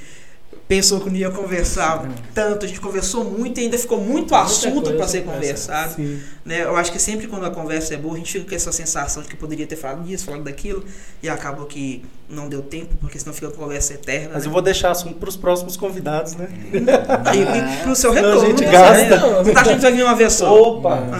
pensou 0.67 1.01
que 1.01 1.11
não 1.11 1.17
ia 1.17 1.31
conversar 1.31 2.09
tanto, 2.33 2.65
a 2.65 2.69
gente 2.69 2.81
conversou 2.81 3.25
muito 3.25 3.61
e 3.61 3.65
ainda 3.65 3.77
ficou 3.77 4.01
muito 4.01 4.35
assunto 4.35 4.93
para 4.95 5.07
ser 5.07 5.23
pra 5.23 5.35
conversado. 5.35 5.95
Sim. 5.95 6.21
Né? 6.45 6.63
Eu 6.63 6.77
acho 6.77 6.91
que 6.91 6.99
sempre 6.99 7.27
quando 7.27 7.45
a 7.45 7.51
conversa 7.51 7.95
é 7.95 7.97
boa, 7.97 8.15
a 8.15 8.19
gente 8.19 8.33
fica 8.33 8.49
com 8.49 8.55
essa 8.55 8.73
sensação 8.73 9.23
de 9.23 9.29
que 9.29 9.37
poderia 9.37 9.67
ter 9.67 9.77
falado 9.77 10.05
disso, 10.05 10.25
falado 10.25 10.45
daquilo, 10.45 10.85
e 11.23 11.29
acabou 11.29 11.67
que 11.67 12.05
não 12.29 12.49
deu 12.49 12.63
tempo, 12.63 12.97
porque 12.99 13.19
senão 13.19 13.35
fica 13.35 13.49
uma 13.49 13.53
conversa 13.53 13.95
eterna. 13.95 14.31
Mas 14.35 14.45
né? 14.45 14.49
eu 14.49 14.53
vou 14.53 14.63
deixar 14.63 14.91
assunto 14.91 15.17
pros 15.17 15.37
próximos 15.37 15.77
convidados, 15.77 16.35
né? 16.35 16.49
Aí, 17.27 17.43
e 17.43 17.83
pro 17.83 17.95
seu 17.95 18.13
Senão 18.13 18.31
a 18.31 18.33
retorno, 18.33 18.51
gente 18.51 18.65
né? 18.65 18.73
gasta. 18.73 19.43
Não 19.43 19.53
tá 19.53 19.61
achando 19.61 19.77
que 19.77 19.83
vai 19.83 19.93
vir 19.93 20.03
uma 20.03 20.17
vez 20.17 20.33
só. 20.33 20.55
Opa! 20.55 21.05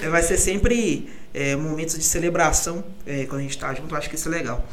É, 0.00 0.08
vai 0.08 0.22
ser 0.22 0.36
sempre 0.36 1.08
é, 1.34 1.54
momentos 1.56 1.96
de 1.96 2.04
celebração 2.04 2.84
é, 3.06 3.24
quando 3.26 3.40
a 3.40 3.42
gente 3.42 3.58
tá 3.58 3.72
junto. 3.74 3.92
Eu 3.92 3.98
acho 3.98 4.08
que 4.08 4.16
isso 4.16 4.28
é 4.28 4.32
legal. 4.32 4.64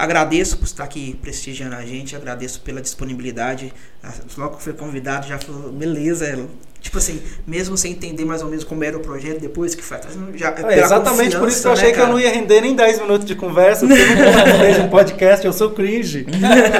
Agradeço 0.00 0.56
por 0.56 0.64
estar 0.64 0.84
aqui 0.84 1.14
prestigiando 1.20 1.76
a 1.76 1.84
gente, 1.84 2.16
agradeço 2.16 2.62
pela 2.62 2.80
disponibilidade. 2.80 3.70
Ah, 4.02 4.14
Logo 4.38 4.56
que 4.56 4.62
foi 4.62 4.72
convidado, 4.72 5.28
já 5.28 5.38
falou, 5.38 5.70
beleza. 5.70 6.26
é, 6.26 6.38
Tipo 6.80 6.96
assim, 6.96 7.20
mesmo 7.46 7.76
sem 7.76 7.92
entender 7.92 8.24
mais 8.24 8.40
ou 8.40 8.48
menos 8.48 8.64
como 8.64 8.82
era 8.82 8.96
o 8.96 9.00
projeto, 9.00 9.38
depois 9.38 9.74
que 9.74 9.84
foi. 9.84 9.98
Já, 10.36 10.54
É, 10.70 10.80
exatamente 10.80 11.36
por 11.36 11.46
isso 11.48 11.60
que 11.60 11.66
eu 11.66 11.72
confiança, 11.72 11.72
achei 11.72 11.88
né, 11.88 11.92
que 11.92 12.00
eu 12.00 12.06
não 12.06 12.18
ia 12.18 12.30
render 12.30 12.62
nem 12.62 12.74
10 12.74 13.02
minutos 13.02 13.26
de 13.26 13.34
conversa, 13.34 13.86
porque 13.86 14.00
eu 14.00 14.08
nunca 14.08 14.84
um 14.84 14.88
podcast, 14.88 15.44
eu 15.46 15.52
sou 15.52 15.72
cringe. 15.72 16.26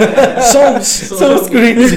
Somos! 0.50 0.86
Somos 0.86 1.50
cringe. 1.50 1.94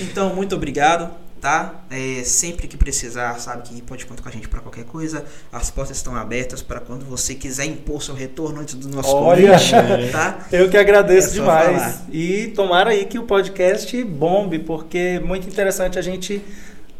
Então, 0.00 0.34
muito 0.34 0.54
obrigado, 0.54 1.10
tá? 1.42 1.82
É, 1.90 2.22
sempre 2.22 2.68
que 2.68 2.76
precisar, 2.76 3.34
sabe 3.40 3.64
que 3.68 3.82
pode 3.82 4.06
contar 4.06 4.22
com 4.22 4.28
a 4.28 4.32
gente 4.32 4.48
para 4.48 4.60
qualquer 4.60 4.84
coisa. 4.84 5.24
As 5.52 5.72
portas 5.72 5.96
estão 5.96 6.14
abertas 6.14 6.62
para 6.62 6.78
quando 6.78 7.04
você 7.04 7.34
quiser 7.34 7.64
impor 7.64 8.00
seu 8.00 8.14
retorno 8.14 8.60
antes 8.60 8.76
do 8.76 8.88
nosso 8.88 9.12
Olha. 9.16 9.50
convite, 9.58 9.72
tá? 10.12 10.46
Eu 10.52 10.70
que 10.70 10.76
agradeço 10.78 11.30
É 11.30 11.32
demais. 11.32 11.82
falar. 11.82 12.02
E 12.12 12.46
tomara 12.54 12.90
aí 12.90 13.04
que 13.06 13.18
o 13.18 13.24
podcast 13.24 14.04
bombe, 14.04 14.60
porque 14.60 14.96
é 15.16 15.20
muito 15.20 15.48
interessante 15.48 15.98
a 15.98 16.02
gente 16.02 16.40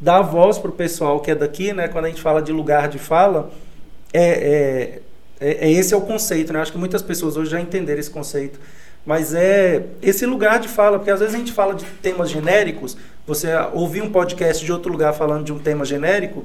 dar 0.01 0.23
voz 0.23 0.59
pro 0.59 0.73
pessoal 0.73 1.21
que 1.21 1.31
é 1.31 1.37
daqui, 1.37 1.73
né? 1.73 1.87
Quando 1.87 2.07
a 2.07 2.09
gente 2.09 2.21
fala 2.21 2.43
de 2.43 2.51
lugar 2.51 2.89
de 2.89 2.99
fala, 2.99 3.49
é, 4.13 4.23
é, 4.25 5.03
é- 5.41 5.69
é- 5.69 5.71
esse 5.71 5.95
é 5.95 5.97
o 5.97 6.01
conceito, 6.01 6.53
né? 6.53 6.61
Acho 6.61 6.73
que 6.73 6.79
muitas 6.79 7.01
pessoas 7.01 7.37
hoje 7.37 7.53
já 7.53 7.61
entenderam 7.61 8.01
esse 8.01 8.11
conceito. 8.11 8.59
Mas 9.05 9.35
é 9.35 9.87
esse 10.01 10.25
lugar 10.25 10.61
de 10.61 10.69
fala, 10.69 10.99
porque 10.99 11.11
às 11.11 11.21
vezes 11.21 11.35
a 11.35 11.39
gente 11.39 11.53
fala 11.53 11.75
de 11.75 11.85
temas 12.03 12.31
genéricos, 12.31 12.97
você 13.27 13.49
ouvir 13.73 14.03
um 14.03 14.11
podcast 14.11 14.65
de 14.65 14.73
outro 14.73 14.93
lugar 14.93 15.13
falando 15.13 15.45
de 15.45 15.53
um 15.53 15.59
tema 15.59 15.85
genérico, 15.85 16.45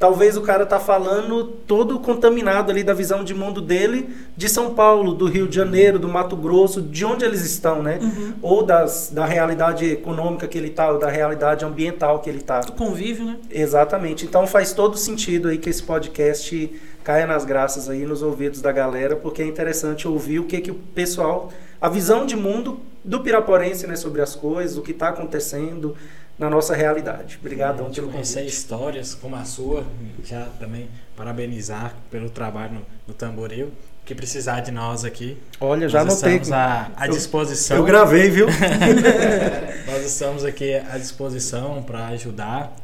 talvez 0.00 0.34
o 0.34 0.40
cara 0.40 0.64
tá 0.64 0.80
falando 0.80 1.44
todo 1.44 2.00
contaminado 2.00 2.70
ali 2.70 2.82
da 2.82 2.94
visão 2.94 3.22
de 3.22 3.34
mundo 3.34 3.60
dele 3.60 4.08
de 4.34 4.48
São 4.48 4.72
Paulo, 4.72 5.12
do 5.12 5.26
Rio 5.26 5.46
de 5.46 5.54
Janeiro, 5.54 5.98
do 5.98 6.08
Mato 6.08 6.34
Grosso, 6.34 6.80
de 6.80 7.04
onde 7.04 7.22
eles 7.22 7.44
estão, 7.44 7.82
né? 7.82 7.98
Uhum. 8.00 8.32
Ou 8.40 8.62
das, 8.62 9.10
da 9.12 9.26
realidade 9.26 9.84
econômica 9.84 10.48
que 10.48 10.56
ele 10.56 10.70
tá, 10.70 10.90
ou 10.90 10.98
da 10.98 11.10
realidade 11.10 11.66
ambiental 11.66 12.20
que 12.20 12.30
ele 12.30 12.40
tá. 12.40 12.60
Do 12.60 12.72
convívio, 12.72 13.26
né? 13.26 13.36
Exatamente. 13.50 14.24
Então 14.24 14.46
faz 14.46 14.72
todo 14.72 14.96
sentido 14.96 15.48
aí 15.48 15.58
que 15.58 15.68
esse 15.68 15.82
podcast 15.82 16.72
caia 17.04 17.26
nas 17.26 17.44
graças 17.44 17.88
aí 17.90 18.06
nos 18.06 18.22
ouvidos 18.22 18.62
da 18.62 18.72
galera, 18.72 19.16
porque 19.16 19.42
é 19.42 19.46
interessante 19.46 20.08
ouvir 20.08 20.38
o 20.38 20.44
que 20.44 20.62
que 20.62 20.70
o 20.70 20.74
pessoal, 20.74 21.50
a 21.80 21.88
visão 21.88 22.26
de 22.26 22.36
mundo 22.36 22.80
do 23.04 23.20
piraporense, 23.20 23.86
né, 23.86 23.96
sobre 23.96 24.20
as 24.20 24.34
coisas, 24.36 24.76
o 24.76 24.82
que 24.82 24.90
está 24.92 25.08
acontecendo 25.08 25.96
na 26.38 26.48
nossa 26.50 26.74
realidade. 26.74 27.38
Obrigadão 27.40 27.90
de 27.90 28.00
pelo 28.00 28.12
conhecer 28.12 28.40
convite. 28.40 28.54
histórias 28.54 29.14
como 29.14 29.36
a 29.36 29.44
sua, 29.44 29.84
já 30.24 30.46
também 30.58 30.88
parabenizar 31.16 31.94
pelo 32.10 32.28
trabalho 32.30 32.74
no, 32.74 32.86
no 33.08 33.14
Tamboril. 33.14 33.70
Que 34.04 34.14
precisar 34.14 34.60
de 34.60 34.72
nós 34.72 35.04
aqui, 35.04 35.36
Olha, 35.60 35.88
já 35.88 36.02
nós 36.02 36.14
anotei. 36.14 36.36
estamos 36.40 36.52
à, 36.52 36.90
à 36.96 37.06
Eu- 37.06 37.12
disposição. 37.12 37.76
Eu 37.76 37.84
gravei, 37.84 38.28
viu? 38.28 38.46
Nós 39.86 40.04
estamos 40.04 40.44
aqui 40.44 40.74
à 40.74 40.98
disposição 40.98 41.82
para 41.82 42.08
ajudar. 42.08 42.74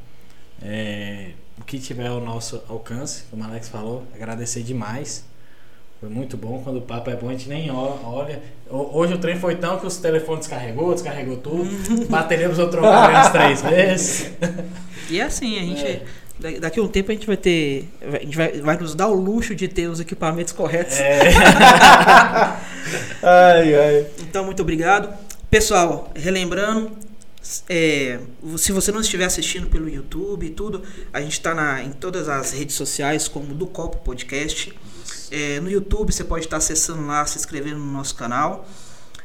É, 0.62 1.30
o 1.58 1.64
que 1.64 1.78
tiver 1.78 2.06
ao 2.06 2.20
nosso 2.20 2.62
alcance, 2.68 3.24
como 3.30 3.42
o 3.42 3.46
Alex 3.46 3.68
falou, 3.68 4.04
agradecer 4.14 4.62
demais. 4.62 5.24
Foi 6.06 6.14
muito 6.14 6.36
bom. 6.36 6.60
Quando 6.62 6.76
o 6.76 6.82
papo 6.82 7.10
é 7.10 7.16
bom, 7.16 7.28
a 7.28 7.32
gente 7.32 7.48
nem 7.48 7.70
olha. 7.70 8.40
Ho- 8.70 8.90
Hoje 8.98 9.14
o 9.14 9.18
trem 9.18 9.36
foi 9.38 9.56
tão 9.56 9.78
que 9.78 9.86
os 9.86 9.96
telefones 9.96 10.46
descarregou, 10.46 10.92
descarregou 10.92 11.36
tudo. 11.38 12.06
Bateria 12.08 12.46
precisou 12.46 12.70
trocar 12.70 13.10
umas 13.10 13.30
três 13.32 13.62
vezes. 13.62 14.30
E 15.08 15.20
é 15.20 15.22
assim, 15.22 15.56
a 15.56 15.62
gente. 15.62 15.84
É. 15.84 16.02
da- 16.38 16.58
Daqui 16.62 16.80
a 16.80 16.82
um 16.82 16.88
tempo 16.88 17.12
a 17.12 17.14
gente 17.14 17.26
vai 17.28 17.36
ter. 17.36 17.88
A 18.02 18.18
gente 18.24 18.36
vai, 18.36 18.52
vai 18.60 18.76
nos 18.76 18.92
dar 18.94 19.06
o 19.06 19.14
luxo 19.14 19.54
de 19.54 19.68
ter 19.68 19.86
os 19.88 20.00
equipamentos 20.00 20.52
corretos. 20.52 20.98
É. 20.98 21.20
Ai, 23.22 23.74
ai. 23.74 24.06
Então, 24.20 24.44
muito 24.44 24.62
obrigado. 24.62 25.12
Pessoal, 25.50 26.10
relembrando, 26.14 26.90
é, 27.68 28.18
se 28.56 28.72
você 28.72 28.92
não 28.92 29.00
estiver 29.00 29.24
assistindo 29.24 29.68
pelo 29.68 29.88
YouTube 29.88 30.46
e 30.46 30.50
tudo, 30.50 30.82
a 31.12 31.20
gente 31.20 31.32
está 31.32 31.82
em 31.82 31.90
todas 31.92 32.28
as 32.28 32.52
redes 32.52 32.76
sociais, 32.76 33.28
como 33.28 33.54
do 33.54 33.66
Copo 33.66 33.98
Podcast. 33.98 34.72
É, 35.30 35.60
no 35.60 35.70
YouTube 35.70 36.12
você 36.12 36.24
pode 36.24 36.44
estar 36.44 36.56
acessando 36.58 37.06
lá, 37.06 37.24
se 37.26 37.38
inscrevendo 37.38 37.78
no 37.78 37.92
nosso 37.92 38.14
canal. 38.14 38.66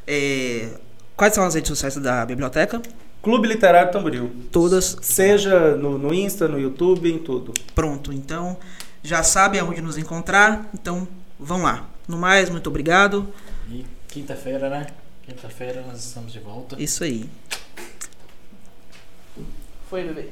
É, 0.07 0.69
quais 1.15 1.33
são 1.33 1.43
as 1.43 1.55
redes 1.55 1.69
sociais 1.69 1.95
da 1.97 2.25
biblioteca? 2.25 2.81
Clube 3.21 3.47
Literário 3.47 3.91
Tamboril. 3.91 4.31
Todas. 4.51 4.97
Seja 5.01 5.75
no, 5.75 5.97
no 5.97 6.13
Insta, 6.13 6.47
no 6.47 6.59
YouTube, 6.59 7.11
em 7.11 7.19
tudo. 7.19 7.53
Pronto. 7.75 8.11
Então, 8.11 8.57
já 9.03 9.21
sabe 9.21 9.59
aonde 9.59 9.81
nos 9.81 9.97
encontrar. 9.97 10.69
Então, 10.73 11.07
vão 11.39 11.61
lá. 11.61 11.88
No 12.07 12.17
mais, 12.17 12.49
muito 12.49 12.67
obrigado. 12.67 13.31
E 13.69 13.85
quinta-feira, 14.07 14.69
né? 14.69 14.88
Quinta-feira 15.23 15.83
nós 15.88 16.03
estamos 16.03 16.33
de 16.33 16.39
volta. 16.39 16.81
Isso 16.81 17.03
aí. 17.03 17.30
Foi, 19.88 20.03
bebê. 20.03 20.30